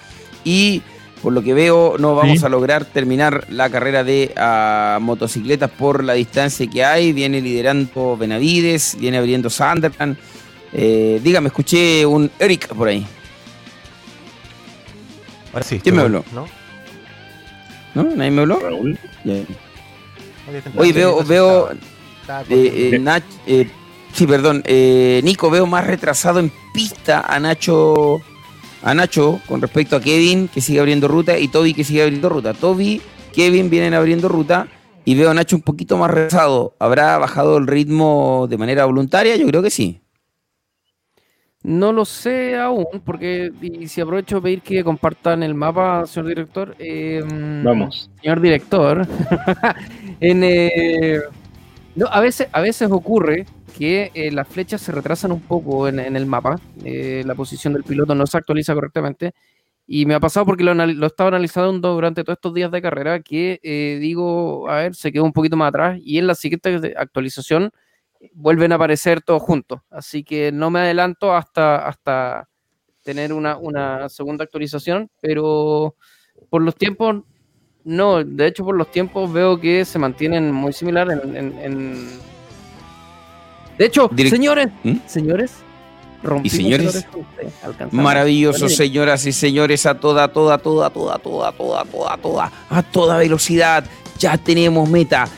y 0.43 0.83
por 1.23 1.33
lo 1.33 1.41
que 1.41 1.55
veo 1.55 1.95
no 2.01 2.17
vamos 2.17 2.43
a 2.43 2.49
lograr 2.49 2.85
terminar 2.85 3.47
la 3.49 3.71
carrera 3.71 4.03
de 4.03 4.33
ah, 4.37 4.99
motocicletas 5.01 5.71
por 5.71 6.03
la 6.03 6.15
distancia 6.15 6.67
que 6.67 6.85
hay, 6.85 7.13
viene 7.13 7.41
liderando 7.41 8.17
Benavides, 8.17 8.97
viene 8.99 9.19
abriendo 9.19 9.51
Sunderland. 9.51 10.17
Eh, 10.73 11.21
dígame, 11.23 11.47
escuché 11.47 12.05
un 12.05 12.29
Eric 12.41 12.75
por 12.75 12.89
ahí. 12.89 13.07
Ahora 15.53 15.65
sí. 15.65 15.79
¿Quién 15.79 15.95
me 15.95 16.03
habló? 16.03 16.25
¿No? 16.35 16.58
¿No? 17.95 18.05
¿Nadie 18.05 18.31
me 18.31 18.43
habló? 18.43 18.61
Raúl. 18.61 18.99
Hoy 20.77 20.93
veo, 20.93 21.23
veo 21.25 21.71
eh, 22.51 22.91
eh, 22.95 23.23
eh, 23.47 23.71
sí, 24.13 24.27
perdón, 24.27 24.63
Nico, 25.25 25.51
veo 25.51 25.67
más 25.67 25.87
retrasado 25.87 26.41
en 26.41 26.51
pista 26.73 27.21
a 27.21 27.39
Nacho, 27.41 28.21
a 28.83 28.95
Nacho 28.95 29.41
con 29.47 29.61
respecto 29.61 29.97
a 29.97 30.01
Kevin 30.01 30.49
que 30.49 30.61
sigue 30.61 30.81
abriendo 30.81 31.09
ruta 31.09 31.39
y 31.39 31.49
Toby 31.49 31.75
que 31.75 31.85
sigue 31.85 32.03
abriendo 32.03 32.29
ruta. 32.29 32.55
Toby, 32.55 33.01
Kevin 33.33 33.71
vienen 33.71 33.95
abriendo 33.95 34.29
ruta 34.29 34.69
y 35.05 35.15
veo 35.15 35.31
a 35.31 35.35
Nacho 35.35 35.57
un 35.57 35.63
poquito 35.63 35.97
más 35.97 36.11
retrasado. 36.11 36.75
¿Habrá 36.79 37.19
bajado 37.19 37.57
el 37.59 37.67
ritmo 37.67 38.47
de 38.49 38.59
manera 38.59 38.85
voluntaria? 38.85 39.37
Yo 39.37 39.47
creo 39.47 39.63
que 39.63 39.71
sí. 39.71 40.01
No 41.69 41.93
lo 41.93 42.07
sé 42.07 42.57
aún, 42.57 42.87
porque 43.05 43.53
y 43.61 43.89
si 43.89 44.01
aprovecho 44.01 44.37
de 44.37 44.41
pedir 44.41 44.63
que 44.63 44.83
compartan 44.83 45.43
el 45.43 45.55
mapa, 45.55 46.07
señor 46.07 46.29
director. 46.29 46.75
Em, 46.79 47.63
Vamos. 47.63 48.11
Señor 48.23 48.41
director. 48.41 49.07
en, 50.21 50.45
eh, 50.45 51.21
no, 51.95 52.07
a, 52.07 52.21
veces, 52.21 52.49
a 52.53 52.63
veces 52.63 52.91
ocurre 52.91 53.45
que 53.77 54.11
eh, 54.15 54.33
las 54.33 54.49
flechas 54.49 54.81
se 54.81 54.93
retrasan 54.93 55.31
un 55.31 55.43
poco 55.43 55.87
en, 55.89 55.99
el 55.99 56.25
mapa. 56.25 56.59
Eh, 56.87 57.23
la 57.27 57.35
posición 57.35 57.75
del 57.75 57.85
piloto 57.85 58.15
no 58.15 58.27
se 58.27 58.39
actualiza 58.39 58.73
correctamente. 58.73 59.35
Y 59.87 60.07
me 60.07 60.15
ha 60.15 60.21
pasado 60.21 60.47
porque 60.47 60.65
lo, 60.65 60.73
lo 60.73 61.07
estaba 61.07 61.29
analizando 61.29 61.93
durante 61.93 62.25
todos 62.25 62.39
estos 62.39 62.55
días 62.55 62.71
de 62.71 62.81
carrera 62.81 63.21
que 63.21 63.99
digo, 64.01 64.71
a 64.71 64.77
ver, 64.77 64.95
se 64.95 65.13
quedó 65.13 65.25
un 65.25 65.35
poquito 65.35 65.59
más 65.59 65.69
atrás. 65.69 66.01
Y 66.03 66.17
en 66.17 66.29
la 66.29 66.35
siguiente 66.35 66.95
actualización 66.97 67.73
vuelven 68.33 68.73
a 68.73 68.77
aparecer 68.77 69.23
todos 69.23 69.43
juntos. 69.43 69.81
Así 69.91 70.25
que 70.25 70.53
no 70.53 70.71
me 70.71 70.81
adelanto 70.81 71.35
hasta, 71.35 71.87
hasta 71.87 72.49
tener 73.03 73.33
una, 73.33 74.09
segunda 74.09 74.45
actualización, 74.45 75.11
pero 75.21 75.95
por 76.51 76.63
los 76.63 76.75
tiempos, 76.75 77.23
no, 77.85 78.23
de 78.23 78.47
hecho 78.47 78.65
por 78.65 78.77
los 78.77 78.91
tiempos 78.91 79.33
veo 79.33 79.59
que 79.59 79.85
se 79.85 79.99
mantienen 79.99 80.53
muy 80.53 80.73
similares 80.73 81.19
en... 81.25 82.29
De 83.79 83.87
hecho, 83.87 84.11
señores, 84.29 84.69
¿Mm? 84.83 84.97
señores, 85.07 85.63
y 86.43 86.51
señores, 86.51 87.07
maravilloso, 87.93 88.69
señoras 88.69 89.25
y 89.25 89.33
señores, 89.33 89.87
a 89.87 89.95
toda, 89.95 90.27
toda, 90.29 90.59
toda, 90.59 90.91
toda, 90.91 91.19
toda, 91.19 91.53
toda, 91.53 91.85
toda, 91.85 92.17
toda, 92.17 92.53
a 92.69 92.83
toda 92.83 93.19
velocidad. 93.19 93.85
Ya 94.19 94.37
tenemos 94.37 94.89
meta, 94.91 95.29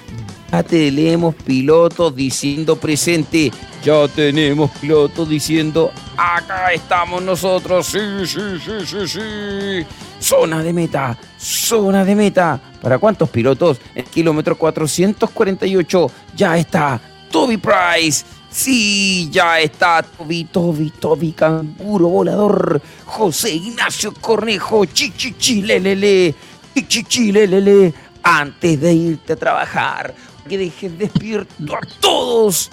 ya 0.51 0.62
tenemos 0.62 1.35
pilotos 1.35 2.15
diciendo 2.15 2.77
presente. 2.77 3.51
Ya 3.83 4.07
tenemos 4.09 4.70
pilotos 4.73 5.29
diciendo 5.29 5.91
acá 6.17 6.73
estamos 6.73 7.23
nosotros. 7.23 7.87
Sí, 7.87 7.99
sí, 8.27 8.59
sí, 8.65 8.87
sí, 8.87 9.09
sí. 9.09 9.87
Zona 10.20 10.62
de 10.62 10.73
meta, 10.73 11.17
zona 11.39 12.05
de 12.05 12.15
meta. 12.15 12.61
¿Para 12.83 12.99
cuántos 12.99 13.29
pilotos? 13.31 13.79
El 13.95 14.05
kilómetro 14.05 14.57
448 14.57 16.11
ya 16.37 16.59
está 16.59 17.01
Toby 17.31 17.57
Price. 17.57 18.25
Sí, 18.51 19.31
ya 19.31 19.61
está 19.61 20.03
Toby, 20.03 20.45
Toby, 20.45 20.91
Toby, 20.91 21.33
canguro 21.33 22.09
volador. 22.09 22.83
José 23.07 23.53
Ignacio 23.53 24.12
Cornejo, 24.12 24.85
chichichi, 24.87 25.62
lelele, 25.62 26.35
chichichi, 26.75 27.33
lelele. 27.33 27.95
Antes 28.23 28.79
de 28.79 28.93
irte 28.93 29.33
a 29.33 29.37
trabajar, 29.37 30.15
que 30.49 30.59
dejes 30.59 30.99
despierto 30.99 31.75
a 31.75 31.81
todos. 32.01 32.70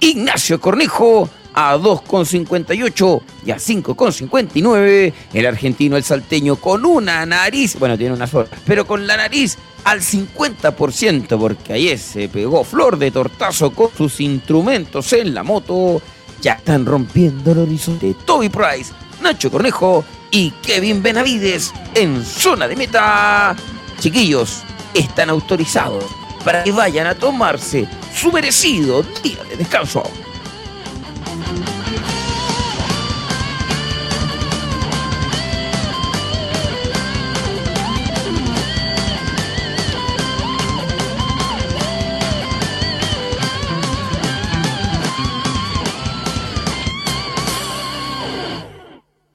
Ignacio 0.00 0.60
Cornejo 0.60 1.28
a 1.54 1.76
2,58 1.76 3.22
y 3.46 3.50
a 3.50 3.56
5,59. 3.56 5.12
El 5.34 5.46
argentino, 5.46 5.96
el 5.96 6.04
salteño, 6.04 6.56
con 6.56 6.84
una 6.84 7.24
nariz, 7.26 7.78
bueno, 7.78 7.98
tiene 7.98 8.14
una 8.14 8.26
sola, 8.26 8.48
pero 8.64 8.86
con 8.86 9.06
la 9.06 9.16
nariz 9.16 9.58
al 9.84 10.00
50%, 10.00 11.38
porque 11.38 11.72
ahí 11.72 11.96
se 11.98 12.28
pegó 12.28 12.64
flor 12.64 12.98
de 12.98 13.10
tortazo 13.10 13.70
con 13.70 13.90
sus 13.96 14.20
instrumentos 14.20 15.12
en 15.12 15.34
la 15.34 15.42
moto. 15.42 16.00
Ya 16.40 16.54
están 16.54 16.86
rompiendo 16.86 17.52
el 17.52 17.58
horizonte. 17.58 18.14
Toby 18.24 18.48
Price, 18.48 18.92
Nacho 19.22 19.50
Cornejo 19.50 20.04
y 20.30 20.50
Kevin 20.62 21.02
Benavides 21.02 21.72
en 21.94 22.24
zona 22.24 22.66
de 22.66 22.76
meta. 22.76 23.54
Chiquillos, 23.98 24.62
están 24.94 25.28
autorizados 25.28 26.04
para 26.44 26.64
que 26.64 26.72
vayan 26.72 27.06
a 27.06 27.14
tomarse 27.14 27.86
su 28.14 28.32
merecido 28.32 29.02
día 29.22 29.42
de 29.44 29.56
descanso. 29.56 30.02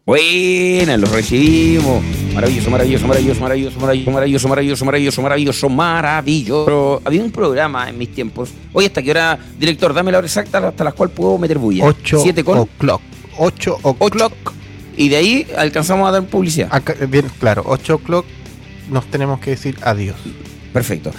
Buenas, 0.05 0.99
los 0.99 1.11
recibimos. 1.11 2.14
Maravilloso, 2.35 2.69
maravilloso, 2.69 3.07
maravilloso, 3.07 3.39
maravilloso, 3.39 3.79
maravilloso, 3.79 4.11
maravilloso, 4.11 4.49
maravilloso, 4.49 4.85
maravilloso, 4.85 5.21
maravilloso, 5.21 5.69
maravilloso. 5.69 7.01
había 7.05 7.23
un 7.23 7.31
programa 7.31 7.89
en 7.89 7.97
mis 7.97 8.11
tiempos. 8.11 8.49
Hoy 8.73 8.85
hasta 8.85 9.01
qué 9.01 9.11
hora, 9.11 9.39
director, 9.57 9.93
dame 9.93 10.11
la 10.11 10.17
hora 10.17 10.27
exacta 10.27 10.57
hasta 10.67 10.83
la 10.83 10.91
cual 10.91 11.11
puedo 11.11 11.37
meter 11.37 11.57
bulla. 11.57 11.85
8 11.85 12.23
o'clock. 12.45 13.01
8 13.37 13.77
o'clock. 13.83 14.33
Y 14.97 15.07
de 15.07 15.15
ahí 15.15 15.47
alcanzamos 15.57 16.09
a 16.09 16.11
dar 16.11 16.23
publicidad. 16.23 16.69
bien, 17.07 17.25
claro, 17.39 17.63
8 17.65 17.95
o'clock 17.95 18.25
nos 18.89 19.05
tenemos 19.05 19.39
que 19.39 19.51
decir 19.51 19.77
adiós. 19.81 20.17
Perfecto. 20.73 21.11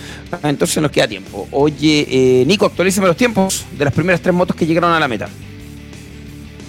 Entonces 0.43 0.83
nos 0.83 0.91
queda 0.91 1.09
tiempo. 1.09 1.49
Oye, 1.51 2.07
eh, 2.11 2.45
Nico, 2.45 2.67
actualízame 2.67 3.07
los 3.07 3.17
tiempos 3.17 3.65
de 3.79 3.87
las 3.87 3.95
primeras 3.95 4.21
tres 4.21 4.35
motos 4.35 4.55
que 4.55 4.67
llegaron 4.67 4.93
a 4.93 5.01
la 5.01 5.09
meta. 5.09 5.31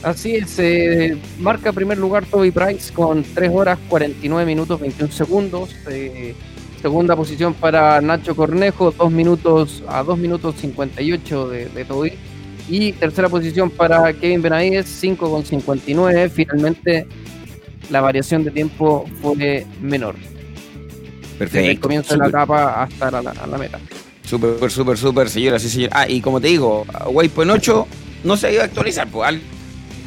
Así 0.03 0.35
es, 0.35 0.59
eh, 0.59 1.17
marca 1.39 1.73
primer 1.73 1.97
lugar 1.97 2.25
Toby 2.25 2.51
Price 2.51 2.93
con 2.93 3.23
3 3.23 3.51
horas 3.53 3.79
49 3.89 4.45
minutos 4.45 4.79
21 4.79 5.11
segundos. 5.11 5.75
Eh, 5.89 6.35
segunda 6.81 7.15
posición 7.15 7.53
para 7.55 7.99
Nacho 8.01 8.35
Cornejo, 8.35 8.91
2 8.91 9.11
minutos 9.11 9.83
a 9.87 10.03
2 10.03 10.17
minutos 10.17 10.55
58 10.59 11.49
de, 11.49 11.69
de 11.69 11.85
Toby. 11.85 12.13
Y 12.69 12.91
tercera 12.93 13.29
posición 13.29 13.69
para 13.69 14.13
Kevin 14.13 14.41
Benavides, 14.41 14.87
5 14.87 15.31
con 15.31 15.45
59. 15.45 16.29
Finalmente 16.29 17.07
la 17.89 18.01
variación 18.01 18.43
de 18.43 18.51
tiempo 18.51 19.05
fue 19.21 19.65
menor. 19.81 20.15
Perfecto. 21.37 21.57
Desde 21.57 21.71
el 21.71 21.79
comienzo 21.79 22.13
de 22.13 22.19
la 22.19 22.27
etapa 22.27 22.83
hasta 22.83 23.11
la, 23.11 23.21
la, 23.21 23.57
meta. 23.57 23.79
Súper, 24.23 24.69
súper, 24.69 24.97
súper, 24.97 25.29
señora, 25.29 25.59
sí, 25.59 25.69
señor. 25.69 25.89
Ah, 25.93 26.07
y 26.07 26.19
como 26.21 26.41
te 26.41 26.47
digo, 26.47 26.85
Waypoint 27.07 27.51
8 27.51 27.87
no 28.23 28.37
se 28.37 28.47
ha 28.47 28.51
ido 28.51 28.61
a 28.61 28.65
actualizar, 28.65 29.07
pues 29.07 29.35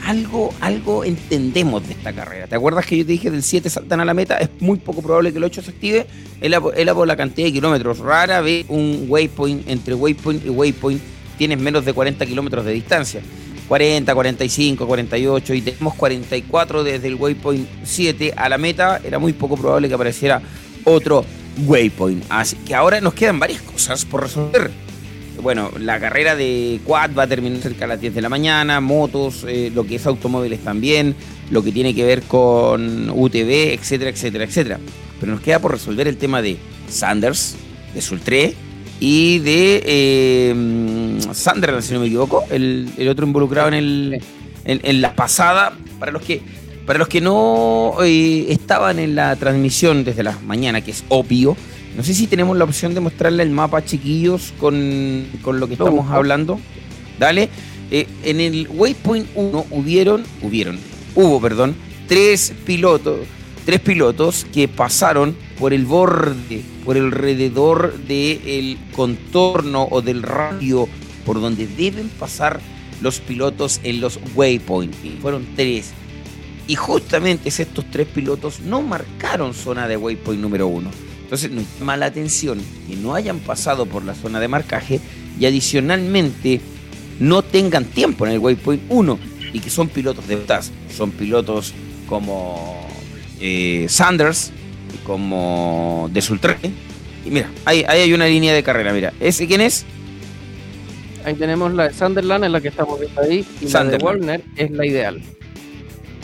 algo, 0.04 0.52
algo 0.60 1.04
entendemos 1.04 1.86
de 1.86 1.94
esta 1.94 2.12
carrera. 2.12 2.46
¿Te 2.46 2.56
acuerdas 2.56 2.86
que 2.86 2.98
yo 2.98 3.06
te 3.06 3.12
dije 3.12 3.30
del 3.30 3.42
7 3.42 3.68
saltan 3.70 4.00
a 4.00 4.04
la 4.04 4.14
meta? 4.14 4.38
Es 4.38 4.50
muy 4.60 4.78
poco 4.78 5.02
probable 5.02 5.32
que 5.32 5.38
el 5.38 5.44
8 5.44 5.62
se 5.62 5.70
active. 5.70 6.06
Él 6.40 6.54
por 6.94 7.06
la 7.06 7.16
cantidad 7.16 7.46
de 7.46 7.52
kilómetros. 7.52 7.98
Rara 7.98 8.40
vez 8.40 8.66
un 8.68 9.06
waypoint 9.08 9.68
entre 9.68 9.94
waypoint 9.94 10.44
y 10.46 10.50
waypoint 10.50 11.00
tienes 11.38 11.58
menos 11.58 11.84
de 11.84 11.92
40 11.92 12.24
kilómetros 12.26 12.64
de 12.64 12.72
distancia. 12.72 13.22
40, 13.68 14.12
45, 14.12 14.86
48 14.86 15.54
y 15.54 15.62
tenemos 15.62 15.94
44 15.94 16.82
desde 16.82 17.06
el 17.06 17.14
waypoint 17.14 17.68
7 17.84 18.34
a 18.36 18.48
la 18.48 18.58
meta. 18.58 19.00
Era 19.04 19.18
muy 19.18 19.32
poco 19.32 19.56
probable 19.56 19.88
que 19.88 19.94
apareciera 19.94 20.42
otro 20.84 21.24
waypoint. 21.66 22.24
Así 22.28 22.56
que 22.56 22.74
ahora 22.74 23.00
nos 23.00 23.14
quedan 23.14 23.38
varias 23.38 23.62
cosas 23.62 24.04
por 24.04 24.22
resolver 24.22 24.89
bueno, 25.40 25.70
la 25.78 25.98
carrera 26.00 26.36
de 26.36 26.80
quad 26.84 27.10
va 27.18 27.24
a 27.24 27.26
terminar 27.26 27.60
cerca 27.60 27.84
a 27.84 27.88
las 27.88 28.00
10 28.00 28.14
de 28.14 28.20
la 28.20 28.28
mañana, 28.28 28.80
motos, 28.80 29.44
eh, 29.48 29.70
lo 29.74 29.84
que 29.84 29.96
es 29.96 30.06
automóviles 30.06 30.60
también, 30.60 31.14
lo 31.50 31.62
que 31.62 31.72
tiene 31.72 31.94
que 31.94 32.04
ver 32.04 32.22
con 32.22 33.10
UTV, 33.10 33.74
etcétera, 33.74 34.10
etcétera, 34.10 34.44
etcétera. 34.44 34.80
Pero 35.18 35.32
nos 35.32 35.40
queda 35.40 35.58
por 35.58 35.72
resolver 35.72 36.08
el 36.08 36.16
tema 36.16 36.42
de 36.42 36.56
Sanders, 36.88 37.56
de 37.94 38.00
Sultré 38.00 38.54
y 39.00 39.38
de 39.38 39.82
eh, 39.84 41.18
Sanders, 41.32 41.84
si 41.84 41.94
no 41.94 42.00
me 42.00 42.06
equivoco, 42.06 42.44
el, 42.50 42.90
otro 43.08 43.26
involucrado 43.26 43.68
en, 43.68 43.74
el, 43.74 44.22
en, 44.64 45.00
la 45.00 45.14
pasada, 45.14 45.72
para 45.98 46.12
los 46.12 46.22
que, 46.22 46.42
para 46.86 46.98
los 46.98 47.08
que 47.08 47.20
no 47.20 47.96
eh, 48.02 48.46
estaban 48.50 48.98
en 48.98 49.14
la 49.14 49.36
transmisión 49.36 50.04
desde 50.04 50.22
la 50.22 50.38
mañana, 50.46 50.82
que 50.82 50.90
es 50.90 51.04
obvio, 51.08 51.56
no 52.00 52.04
sé 52.04 52.14
si 52.14 52.26
tenemos 52.26 52.56
la 52.56 52.64
opción 52.64 52.94
de 52.94 53.00
mostrarle 53.00 53.42
el 53.42 53.50
mapa, 53.50 53.84
chiquillos, 53.84 54.54
con, 54.58 55.26
lo 55.44 55.66
que 55.66 55.74
estamos 55.74 56.10
hablando. 56.10 56.58
Dale. 57.18 57.50
Eh, 57.90 58.06
en 58.22 58.40
el 58.40 58.68
Waypoint 58.70 59.28
1 59.34 59.66
hubieron, 59.70 60.24
hubieron, 60.40 60.78
hubo, 61.14 61.38
perdón, 61.42 61.74
tres 62.08 62.54
pilotos, 62.64 63.18
tres 63.66 63.80
pilotos 63.80 64.46
que 64.50 64.66
pasaron 64.66 65.36
por 65.58 65.74
el 65.74 65.84
borde, 65.84 66.62
por 66.86 66.96
el 66.96 67.04
alrededor 67.04 67.98
del 67.98 68.78
contorno 68.96 69.86
o 69.90 70.00
del 70.00 70.22
radio 70.22 70.88
por 71.26 71.38
donde 71.38 71.66
deben 71.66 72.08
pasar 72.08 72.60
los 73.02 73.20
pilotos 73.20 73.78
en 73.82 74.00
los 74.00 74.18
waypoints. 74.34 74.96
Fueron 75.20 75.46
tres. 75.54 75.90
Y 76.66 76.76
justamente 76.76 77.50
estos 77.50 77.84
tres 77.90 78.06
pilotos 78.06 78.60
no 78.60 78.80
marcaron 78.80 79.52
zona 79.52 79.86
de 79.86 79.98
waypoint 79.98 80.40
número 80.40 80.66
uno. 80.66 80.90
Entonces 81.30 81.52
nos 81.52 81.64
llama 81.78 81.96
la 81.96 82.06
atención 82.06 82.58
que 82.88 82.96
no 82.96 83.14
hayan 83.14 83.38
pasado 83.38 83.86
por 83.86 84.04
la 84.04 84.16
zona 84.16 84.40
de 84.40 84.48
marcaje 84.48 85.00
y 85.38 85.46
adicionalmente 85.46 86.60
no 87.20 87.42
tengan 87.42 87.84
tiempo 87.84 88.26
en 88.26 88.32
el 88.32 88.40
waypoint 88.40 88.82
1 88.88 89.18
y 89.52 89.60
que 89.60 89.70
son 89.70 89.86
pilotos 89.86 90.26
de 90.26 90.34
botas. 90.34 90.72
Son 90.92 91.12
pilotos 91.12 91.72
como 92.08 92.84
eh, 93.38 93.86
Sanders, 93.88 94.50
como 95.04 96.10
de 96.12 96.20
Sultra. 96.20 96.58
Y 97.24 97.30
mira, 97.30 97.48
ahí, 97.64 97.84
hay 97.86 98.12
una 98.12 98.26
línea 98.26 98.52
de 98.52 98.64
carrera, 98.64 98.92
mira. 98.92 99.12
¿Ese 99.20 99.46
quién 99.46 99.60
es? 99.60 99.86
Ahí 101.24 101.34
tenemos 101.34 101.72
la 101.72 101.90
de 101.90 101.94
Sunderland, 101.94 102.42
en 102.42 102.50
la 102.50 102.60
que 102.60 102.68
estamos 102.68 102.98
viendo 102.98 103.20
ahí, 103.20 103.46
y 103.60 103.68
la 103.68 103.84
de 103.84 103.98
Warner 103.98 104.42
es 104.56 104.72
la 104.72 104.84
ideal. 104.84 105.22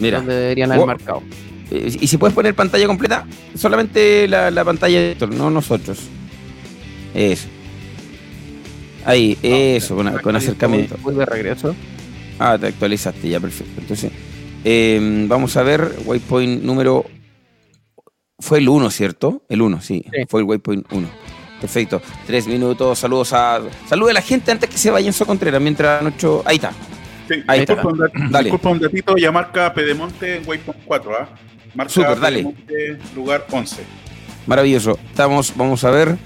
Mira. 0.00 0.18
Donde 0.18 0.34
deberían 0.34 0.72
haber 0.72 0.84
marcado. 0.84 1.22
Eh, 1.70 1.96
y 2.00 2.06
si 2.06 2.16
puedes 2.16 2.34
poner 2.34 2.54
pantalla 2.54 2.86
completa, 2.86 3.26
solamente 3.54 4.28
la, 4.28 4.64
pantalla 4.64 4.98
de 4.98 5.12
Héctor, 5.12 5.34
no 5.34 5.50
nosotros. 5.50 5.98
Eso. 7.14 7.48
Ahí, 9.04 9.38
eso, 9.42 9.96
con, 10.22 10.36
acercamiento. 10.36 10.96
De 11.10 11.24
regreso. 11.24 11.74
Ah, 12.38 12.58
te 12.58 12.66
actualizaste, 12.66 13.28
ya, 13.28 13.40
perfecto. 13.40 13.80
Entonces, 13.80 14.12
em, 14.64 15.28
vamos 15.28 15.56
a 15.56 15.62
ver, 15.62 15.92
waypoint 16.04 16.62
número... 16.62 17.04
Fue 18.38 18.58
el 18.58 18.68
1, 18.68 18.90
¿cierto? 18.90 19.42
El 19.48 19.62
1, 19.62 19.80
sí, 19.80 20.04
Fue 20.28 20.40
el 20.40 20.46
waypoint 20.46 20.92
1. 20.92 21.08
Perfecto. 21.60 22.02
Tres 22.26 22.46
minutos, 22.46 22.98
saludos 22.98 23.32
a... 23.32 23.62
Saludos 23.88 24.10
a 24.10 24.14
la 24.14 24.22
gente 24.22 24.50
antes 24.50 24.68
que 24.68 24.76
se 24.76 24.90
vaya 24.90 25.06
en 25.06 25.14
su 25.14 25.24
Contreras, 25.24 25.62
mientras 25.62 26.02
Nocho... 26.02 26.42
Ahí 26.44 26.56
está. 26.56 26.72
Ahí 27.46 27.60
disculpa, 27.60 27.88
Un 27.88 28.32
disculpa 28.42 28.68
un 28.70 28.78
datito, 28.78 29.16
ya 29.16 29.32
marca 29.32 29.72
Pedemonte 29.72 30.36
en 30.36 30.48
Waypoint 30.48 30.84
4, 30.84 31.12
¿ah? 31.18 31.28
Marca 31.76 31.92
Super, 31.92 32.18
dale. 32.18 32.54
lugar 33.14 33.46
11. 33.50 33.82
Maravilloso. 34.46 34.98
Estamos, 35.10 35.52
vamos 35.54 35.84
a 35.84 35.90
ver 35.90 36.16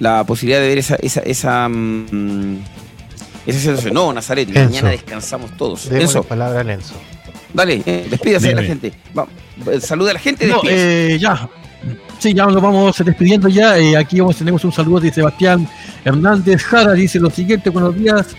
la 0.00 0.24
posibilidad 0.24 0.60
de 0.60 0.68
ver 0.68 0.78
esa, 0.78 0.96
esa, 0.96 1.20
esa, 1.20 1.68
mm, 1.68 2.58
esa 3.46 3.60
situación. 3.60 3.94
No, 3.94 4.12
Nazaret, 4.12 4.48
mañana 4.48 4.90
descansamos 4.90 5.56
todos. 5.56 5.86
Eso. 5.86 6.22
palabra 6.22 6.64
Lenzo. 6.64 6.94
Dale, 7.52 7.82
eh, 7.86 8.06
despídase 8.10 8.48
de 8.48 8.54
la 8.54 8.62
gente. 8.62 8.92
Eh, 9.70 9.80
saluda 9.80 10.10
a 10.10 10.14
la 10.14 10.20
gente. 10.20 10.46
No, 10.46 10.60
eh, 10.68 11.16
ya. 11.20 11.48
Sí, 12.18 12.34
ya 12.34 12.46
nos 12.46 12.60
vamos 12.60 12.96
despidiendo 12.98 13.48
ya. 13.48 13.78
Eh, 13.78 13.96
aquí 13.96 14.18
vamos, 14.20 14.36
tenemos 14.36 14.64
un 14.64 14.72
saludo 14.72 15.00
de 15.00 15.12
Sebastián 15.12 15.68
Hernández 16.04 16.62
Jara. 16.64 16.92
Dice 16.92 17.20
lo 17.20 17.30
siguiente, 17.30 17.70
buenos 17.70 17.94
días. 17.96 18.36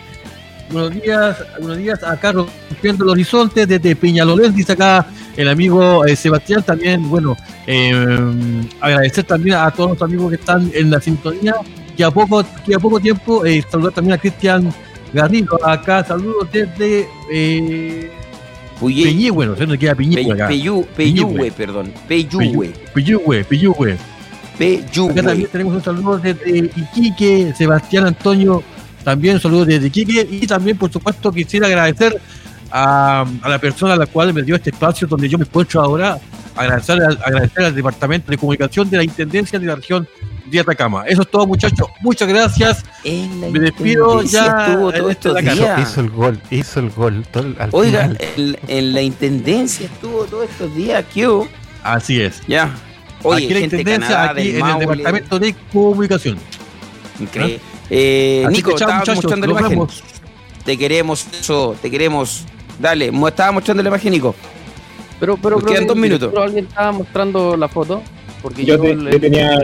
Buenos 0.71 1.01
días, 1.01 1.37
buenos 1.59 1.77
días 1.77 2.03
acá 2.03 2.31
rompiendo 2.31 3.03
el 3.03 3.09
horizonte 3.09 3.65
desde 3.65 3.95
Peñalolén, 3.95 4.53
dice 4.53 4.73
acá 4.73 5.07
el 5.35 5.47
amigo 5.47 6.05
eh, 6.05 6.15
Sebastián. 6.15 6.61
También, 6.61 7.09
bueno, 7.09 7.35
eh, 7.65 8.63
agradecer 8.79 9.23
también 9.23 9.55
a 9.55 9.71
todos 9.71 9.91
los 9.91 10.01
amigos 10.01 10.29
que 10.29 10.35
están 10.35 10.69
en 10.73 10.91
la 10.91 11.01
sintonía. 11.01 11.55
Que 11.97 12.03
a 12.03 12.11
poco, 12.11 12.45
que 12.65 12.75
a 12.75 12.79
poco 12.79 12.99
tiempo 12.99 13.45
eh, 13.45 13.63
saludar 13.69 13.93
también 13.93 14.13
a 14.13 14.17
Cristian 14.17 14.71
Garrido. 15.11 15.59
Acá 15.65 16.03
saludos 16.03 16.47
desde 16.51 17.09
eh, 17.31 18.11
Peñihue, 18.79 19.47
no 19.47 19.55
sé 19.55 19.61
dónde 19.61 19.77
queda 19.77 19.93
acá. 19.93 20.47
Peyú, 20.47 20.85
Peyúhue, 20.95 21.51
perdón. 21.51 21.91
Peyúhue. 22.07 22.73
Peyúhue, 22.93 23.43
Peyúhue. 23.43 23.93
Acá 23.93 25.23
también 25.23 25.49
tenemos 25.51 25.73
un 25.73 25.83
saludo 25.83 26.17
desde 26.19 26.69
Iquique, 26.75 27.53
Sebastián 27.57 28.05
Antonio, 28.07 28.61
también 29.09 29.35
un 29.35 29.41
saludo 29.41 29.65
desde 29.65 29.87
Iquique. 29.87 30.27
Y 30.29 30.45
también, 30.45 30.77
por 30.77 30.91
supuesto, 30.91 31.31
quisiera 31.31 31.65
agradecer 31.65 32.21
a, 32.71 33.25
la 33.47 33.57
persona 33.57 33.93
a 33.93 33.97
la 33.97 34.05
cual 34.05 34.33
me 34.33 34.43
dio 34.43 34.55
este 34.55 34.69
espacio 34.69 35.07
donde 35.07 35.27
yo 35.27 35.39
me 35.39 35.45
encuentro 35.45 35.81
ahora, 35.81 36.19
agradecer, 36.55 37.01
agradecer 37.25 37.65
al 37.65 37.73
Departamento 37.73 38.29
de 38.29 38.37
Comunicación 38.37 38.87
de 38.87 38.97
la 38.97 39.03
Intendencia 39.03 39.57
de 39.57 39.65
la 39.65 39.75
región 39.75 40.07
de 40.45 40.59
Atacama. 40.59 41.05
Eso 41.07 41.23
es 41.23 41.31
todo, 41.31 41.47
muchachos. 41.47 41.87
Muchas 42.01 42.27
gracias. 42.27 42.85
Me 43.03 43.59
despido 43.59 44.21
ya. 44.21 44.67
Estuvo 44.67 44.91
todo 44.91 45.09
estos 45.09 45.35
días. 45.37 45.79
Hizo 45.81 46.01
el 46.01 46.09
gol, 46.11 46.39
hizo 46.51 46.79
el 46.79 46.89
gol. 46.91 47.25
Oiga, 47.71 48.11
en, 48.67 48.93
la 48.93 49.01
intendencia 49.01 49.87
estuvo 49.87 50.25
todos 50.25 50.47
estos 50.51 50.75
días, 50.75 51.03
¿qué? 51.11 51.27
Así 51.81 52.21
es. 52.21 52.41
Ya. 52.47 52.69
Oye, 53.23 53.45
aquí 53.45 53.53
la 53.55 53.59
intendencia, 53.61 54.29
aquí 54.29 54.49
en 54.51 54.67
el 54.67 54.79
departamento 54.79 55.39
de 55.39 55.55
comunicación. 55.73 56.37
Increíble. 57.19 57.55
Eh, 57.55 57.68
Nico, 57.89 58.71
estaba 58.71 59.03
mostrando 59.05 59.47
la 59.47 59.59
imagen. 59.59 59.87
Te 60.65 60.77
queremos, 60.77 61.25
eso, 61.39 61.75
te 61.81 61.89
queremos. 61.89 62.45
Dale, 62.79 63.11
estaba 63.27 63.51
mostrando 63.51 63.83
la 63.83 63.89
imagen, 63.89 64.11
Nico. 64.11 64.35
Pero, 65.19 65.37
pero, 65.37 65.57
Nos 65.57 65.65
quedan 65.65 65.87
dos 65.87 65.97
minutos. 65.97 66.29
Pero 66.31 66.43
alguien 66.43 66.65
estaba 66.65 66.91
mostrando 66.91 67.57
la 67.57 67.67
foto. 67.67 68.01
Porque 68.41 68.63
yo, 68.63 68.79
tenía. 68.79 69.59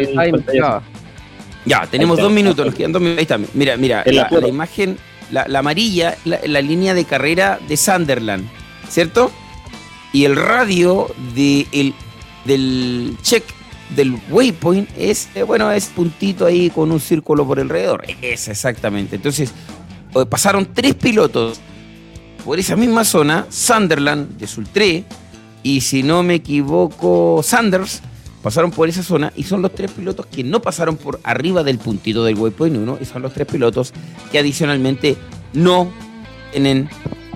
ya, 1.66 1.88
tenemos 1.88 2.20
dos 2.20 2.32
minutos, 2.32 2.66
nos 2.66 2.76
quedan 2.76 2.92
dos 2.92 3.02
minutos. 3.02 3.20
Ahí 3.20 3.24
está, 3.24 3.38
mira, 3.54 3.78
mira, 3.78 4.04
la, 4.06 4.48
imagen, 4.48 4.98
la, 5.32 5.46
amarilla, 5.58 6.18
la, 6.26 6.62
línea 6.62 6.94
de 6.94 7.06
carrera 7.06 7.60
de 7.68 7.78
Sunderland, 7.78 8.50
¿cierto? 8.90 9.32
Y 10.12 10.26
el 10.26 10.36
radio 10.36 11.08
de 11.34 11.68
el, 11.72 11.94
del 12.44 13.16
check 13.22 13.44
del 13.96 14.18
waypoint 14.30 14.90
es, 14.98 15.30
eh, 15.36 15.44
bueno, 15.44 15.72
es 15.72 15.88
puntito 15.88 16.46
ahí 16.46 16.70
con 16.70 16.92
un 16.92 17.00
círculo 17.00 17.46
por 17.46 17.60
alrededor. 17.60 18.04
Es 18.22 18.48
exactamente. 18.48 19.16
Entonces, 19.16 19.52
pasaron 20.30 20.68
tres 20.74 20.96
pilotos 20.96 21.60
por 22.44 22.60
esa 22.60 22.76
misma 22.76 23.04
zona, 23.04 23.48
Sunderland 23.50 24.38
de 24.38 24.48
Sultré, 24.48 25.04
y 25.64 25.82
si 25.82 26.04
no 26.04 26.22
me 26.22 26.36
equivoco, 26.36 27.42
Sanders, 27.44 28.02
pasaron 28.44 28.70
por 28.70 28.88
esa 28.88 29.02
zona 29.02 29.34
y 29.36 29.42
son 29.42 29.64
los 29.64 29.74
tres 29.74 29.90
pilotos 29.90 30.28
que 30.28 30.44
no 30.44 30.62
pasaron 30.62 30.98
por 30.98 31.20
arriba 31.24 31.64
del 31.64 31.80
puntito 31.80 32.24
del 32.24 32.38
waypoint 32.38 32.78
1 32.78 33.00
y 33.02 33.06
son 33.06 33.24
los 33.24 33.34
tres 33.34 33.48
pilotos 33.48 33.92
que 34.32 34.38
adicionalmente 34.38 35.18
no 35.54 35.92
tienen 36.52 36.88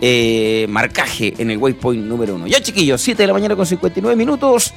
eh, 0.01 0.67
marcaje 0.69 1.33
en 1.39 1.49
el 1.49 1.57
waypoint 1.57 2.05
número 2.05 2.35
1. 2.35 2.45
Ya 2.45 2.61
chiquillos, 2.61 3.01
7 3.01 3.23
de 3.23 3.25
la 3.25 3.33
mañana 3.33 3.55
con 3.55 3.65
59 3.65 4.15
minutos, 4.15 4.71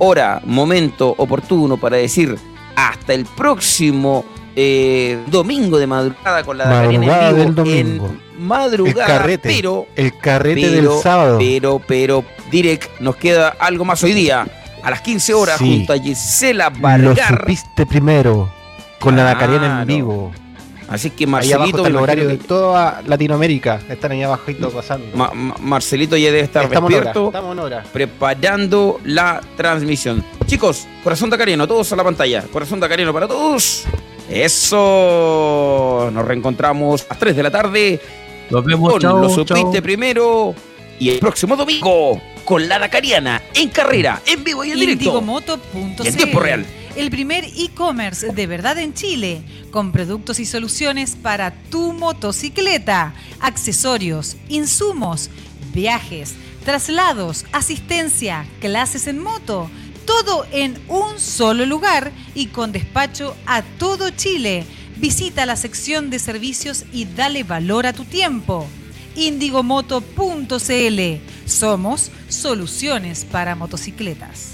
hora, 0.00 0.40
momento 0.44 1.14
oportuno 1.16 1.76
para 1.76 1.96
decir 1.96 2.36
hasta 2.74 3.14
el 3.14 3.24
próximo 3.24 4.24
eh, 4.56 5.18
domingo 5.28 5.78
de 5.78 5.86
madrugada 5.86 6.42
con 6.42 6.58
la 6.58 6.66
madrugada 6.66 7.30
en 7.30 7.54
vivo 7.54 7.64
del 7.64 7.78
en 7.78 8.20
madrugada, 8.38 9.06
el 9.06 9.06
carrete, 9.06 9.48
pero 9.48 9.86
el 9.94 10.18
carrete 10.18 10.70
del 10.70 10.88
sábado. 11.02 11.38
Pero, 11.38 11.80
pero, 11.86 12.24
Direct, 12.50 13.00
nos 13.00 13.16
queda 13.16 13.48
algo 13.58 13.84
más 13.84 14.02
hoy 14.02 14.12
día 14.12 14.46
a 14.82 14.90
las 14.90 15.02
15 15.02 15.34
horas 15.34 15.58
junto 15.58 15.92
a 15.92 15.98
Gisela 15.98 16.70
Vargas. 16.70 17.30
Lo 17.30 17.36
supiste 17.38 17.86
primero, 17.86 18.50
con 18.98 19.16
la 19.16 19.24
Dacariana 19.24 19.82
en 19.82 19.86
vivo. 19.86 20.32
Así 20.90 21.10
que 21.10 21.24
Marcelito. 21.24 21.86
el 21.86 21.94
horario 21.94 22.26
de 22.26 22.36
toda 22.36 23.00
Latinoamérica. 23.06 23.80
Están 23.88 24.10
ahí 24.10 24.22
abajito 24.24 24.70
pasando. 24.70 25.06
Marcelito 25.60 26.16
ya 26.16 26.26
debe 26.26 26.40
estar 26.40 26.64
Estamos 26.64 26.90
despierto. 26.90 27.26
Estamos 27.28 27.52
en 27.52 27.58
hora. 27.60 27.84
Preparando 27.92 29.00
la 29.04 29.40
transmisión. 29.56 30.24
Chicos, 30.46 30.88
Corazón 31.04 31.30
Dacariano, 31.30 31.68
todos 31.68 31.92
a 31.92 31.96
la 31.96 32.02
pantalla. 32.02 32.42
Corazón 32.52 32.80
Dacariano 32.80 33.12
para 33.12 33.28
todos. 33.28 33.84
Eso. 34.28 36.10
Nos 36.12 36.24
reencontramos 36.24 37.02
a 37.04 37.10
las 37.10 37.18
3 37.20 37.36
de 37.36 37.42
la 37.44 37.50
tarde. 37.52 38.00
Nos 38.50 38.64
vemos, 38.64 39.00
Lo 39.00 39.28
supiste 39.30 39.80
primero. 39.80 40.56
Y 40.98 41.10
el 41.10 41.20
próximo 41.20 41.54
domingo 41.54 42.20
con 42.44 42.68
la 42.68 42.80
Dakariana 42.80 43.42
en 43.54 43.68
carrera, 43.68 44.20
en 44.26 44.42
vivo 44.42 44.64
y 44.64 44.72
en 44.72 44.80
directo. 44.80 45.22
Y 46.02 46.06
en 46.08 46.16
tiempo 46.16 46.40
real. 46.40 46.66
El 47.00 47.10
primer 47.10 47.46
e-commerce 47.56 48.30
de 48.30 48.46
verdad 48.46 48.76
en 48.76 48.92
Chile, 48.92 49.42
con 49.70 49.90
productos 49.90 50.38
y 50.38 50.44
soluciones 50.44 51.16
para 51.16 51.50
tu 51.50 51.94
motocicleta, 51.94 53.14
accesorios, 53.40 54.36
insumos, 54.50 55.30
viajes, 55.72 56.34
traslados, 56.62 57.46
asistencia, 57.52 58.46
clases 58.60 59.06
en 59.06 59.18
moto, 59.18 59.70
todo 60.04 60.44
en 60.52 60.78
un 60.88 61.18
solo 61.18 61.64
lugar 61.64 62.12
y 62.34 62.48
con 62.48 62.70
despacho 62.70 63.34
a 63.46 63.62
todo 63.62 64.10
Chile. 64.10 64.66
Visita 64.98 65.46
la 65.46 65.56
sección 65.56 66.10
de 66.10 66.18
servicios 66.18 66.84
y 66.92 67.06
dale 67.06 67.44
valor 67.44 67.86
a 67.86 67.94
tu 67.94 68.04
tiempo 68.04 68.66
indigomoto.cl. 69.16 71.00
Somos 71.46 72.10
soluciones 72.28 73.24
para 73.24 73.54
motocicletas. 73.54 74.50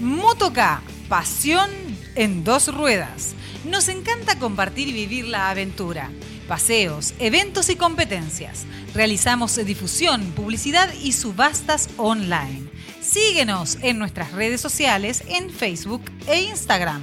Motoca, 0.00 0.82
pasión 1.12 1.68
en 2.14 2.42
dos 2.42 2.74
ruedas. 2.74 3.34
Nos 3.66 3.90
encanta 3.90 4.38
compartir 4.38 4.88
y 4.88 4.92
vivir 4.92 5.26
la 5.26 5.50
aventura. 5.50 6.10
Paseos, 6.48 7.12
eventos 7.18 7.68
y 7.68 7.76
competencias. 7.76 8.64
Realizamos 8.94 9.62
difusión, 9.62 10.22
publicidad 10.34 10.90
y 11.02 11.12
subastas 11.12 11.90
online. 11.98 12.62
Síguenos 13.02 13.76
en 13.82 13.98
nuestras 13.98 14.32
redes 14.32 14.62
sociales 14.62 15.22
en 15.28 15.50
Facebook 15.50 16.00
e 16.26 16.44
Instagram. 16.44 17.02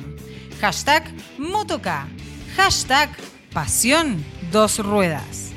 Hashtag 0.59 1.03
Motoca. 1.37 2.07
Hashtag 2.55 3.11
Pasión 3.53 4.25
Dos 4.51 4.79
Ruedas. 4.79 5.51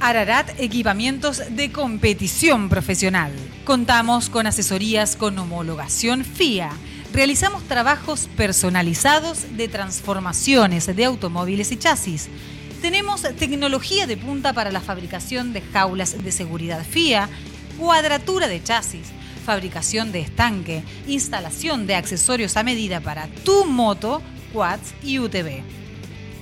Ararat 0.00 0.50
Equipamientos 0.60 1.40
de 1.48 1.72
Competición 1.72 2.68
Profesional. 2.68 3.32
Contamos 3.64 4.28
con 4.28 4.46
asesorías 4.46 5.16
con 5.16 5.38
homologación 5.38 6.26
FIA. 6.26 6.70
Realizamos 7.14 7.62
trabajos 7.62 8.28
personalizados 8.36 9.56
de 9.56 9.68
transformaciones 9.68 10.86
de 10.96 11.04
automóviles 11.04 11.70
y 11.70 11.76
chasis. 11.76 12.28
Tenemos 12.82 13.22
tecnología 13.38 14.08
de 14.08 14.16
punta 14.16 14.52
para 14.52 14.72
la 14.72 14.80
fabricación 14.80 15.52
de 15.52 15.60
jaulas 15.60 16.24
de 16.24 16.32
seguridad 16.32 16.84
FIA, 16.84 17.28
cuadratura 17.78 18.48
de 18.48 18.60
chasis, 18.60 19.12
fabricación 19.46 20.10
de 20.10 20.22
estanque, 20.22 20.82
instalación 21.06 21.86
de 21.86 21.94
accesorios 21.94 22.56
a 22.56 22.64
medida 22.64 23.00
para 23.00 23.28
tu 23.44 23.64
moto, 23.64 24.20
quads 24.52 24.92
y 25.04 25.20
UTV. 25.20 25.62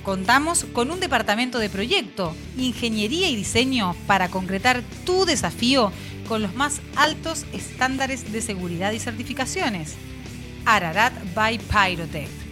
Contamos 0.01 0.65
con 0.73 0.89
un 0.89 0.99
departamento 0.99 1.59
de 1.59 1.69
proyecto, 1.69 2.35
ingeniería 2.57 3.29
y 3.29 3.35
diseño 3.35 3.95
para 4.07 4.29
concretar 4.29 4.81
tu 5.05 5.25
desafío 5.25 5.91
con 6.27 6.41
los 6.41 6.55
más 6.55 6.81
altos 6.95 7.45
estándares 7.53 8.31
de 8.31 8.41
seguridad 8.41 8.91
y 8.91 8.99
certificaciones. 8.99 9.97
Ararat 10.65 11.13
by 11.33 11.59
Pyrotech. 11.59 12.43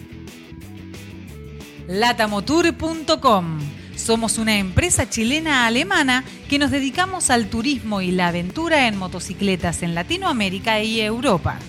latamotour.com. 1.88 3.60
Somos 3.96 4.38
una 4.38 4.58
empresa 4.58 5.10
chilena-alemana 5.10 6.24
que 6.50 6.60
nos 6.60 6.72
dedicamos 6.72 7.30
al 7.30 7.48
turismo 7.48 8.02
y 8.02 8.12
la 8.12 8.28
aventura 8.28 8.88
en 8.88 8.98
motocicletas 8.98 9.84
en 9.84 9.96
Latinoamérica 9.96 10.82
y 10.82 11.00
Europa. 11.02 11.60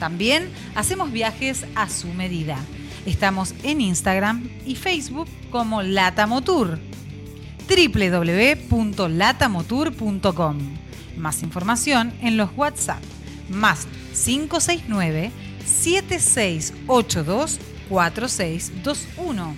También 0.00 0.50
hacemos 0.74 1.12
viajes 1.12 1.64
a 1.76 1.88
su 1.88 2.08
medida. 2.08 2.58
Estamos 3.06 3.54
en 3.62 3.80
Instagram 3.80 4.50
y 4.66 4.74
Facebook 4.74 5.28
como 5.50 5.82
Latamotour. 5.82 6.80
www.latamotour.com. 7.68 10.58
Más 11.16 11.44
información 11.44 12.12
en 12.22 12.36
los 12.36 12.50
WhatsApp 12.56 13.00
más 13.50 13.86
569 14.24 15.30
7682 15.66 17.60
4621 17.88 19.54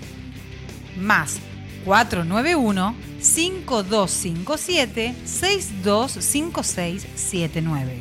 más 0.99 1.39
491 1.85 2.95
5257 3.21 5.15
625679 5.25 8.01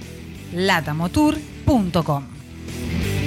www.radiomaría.com. 1.65 3.20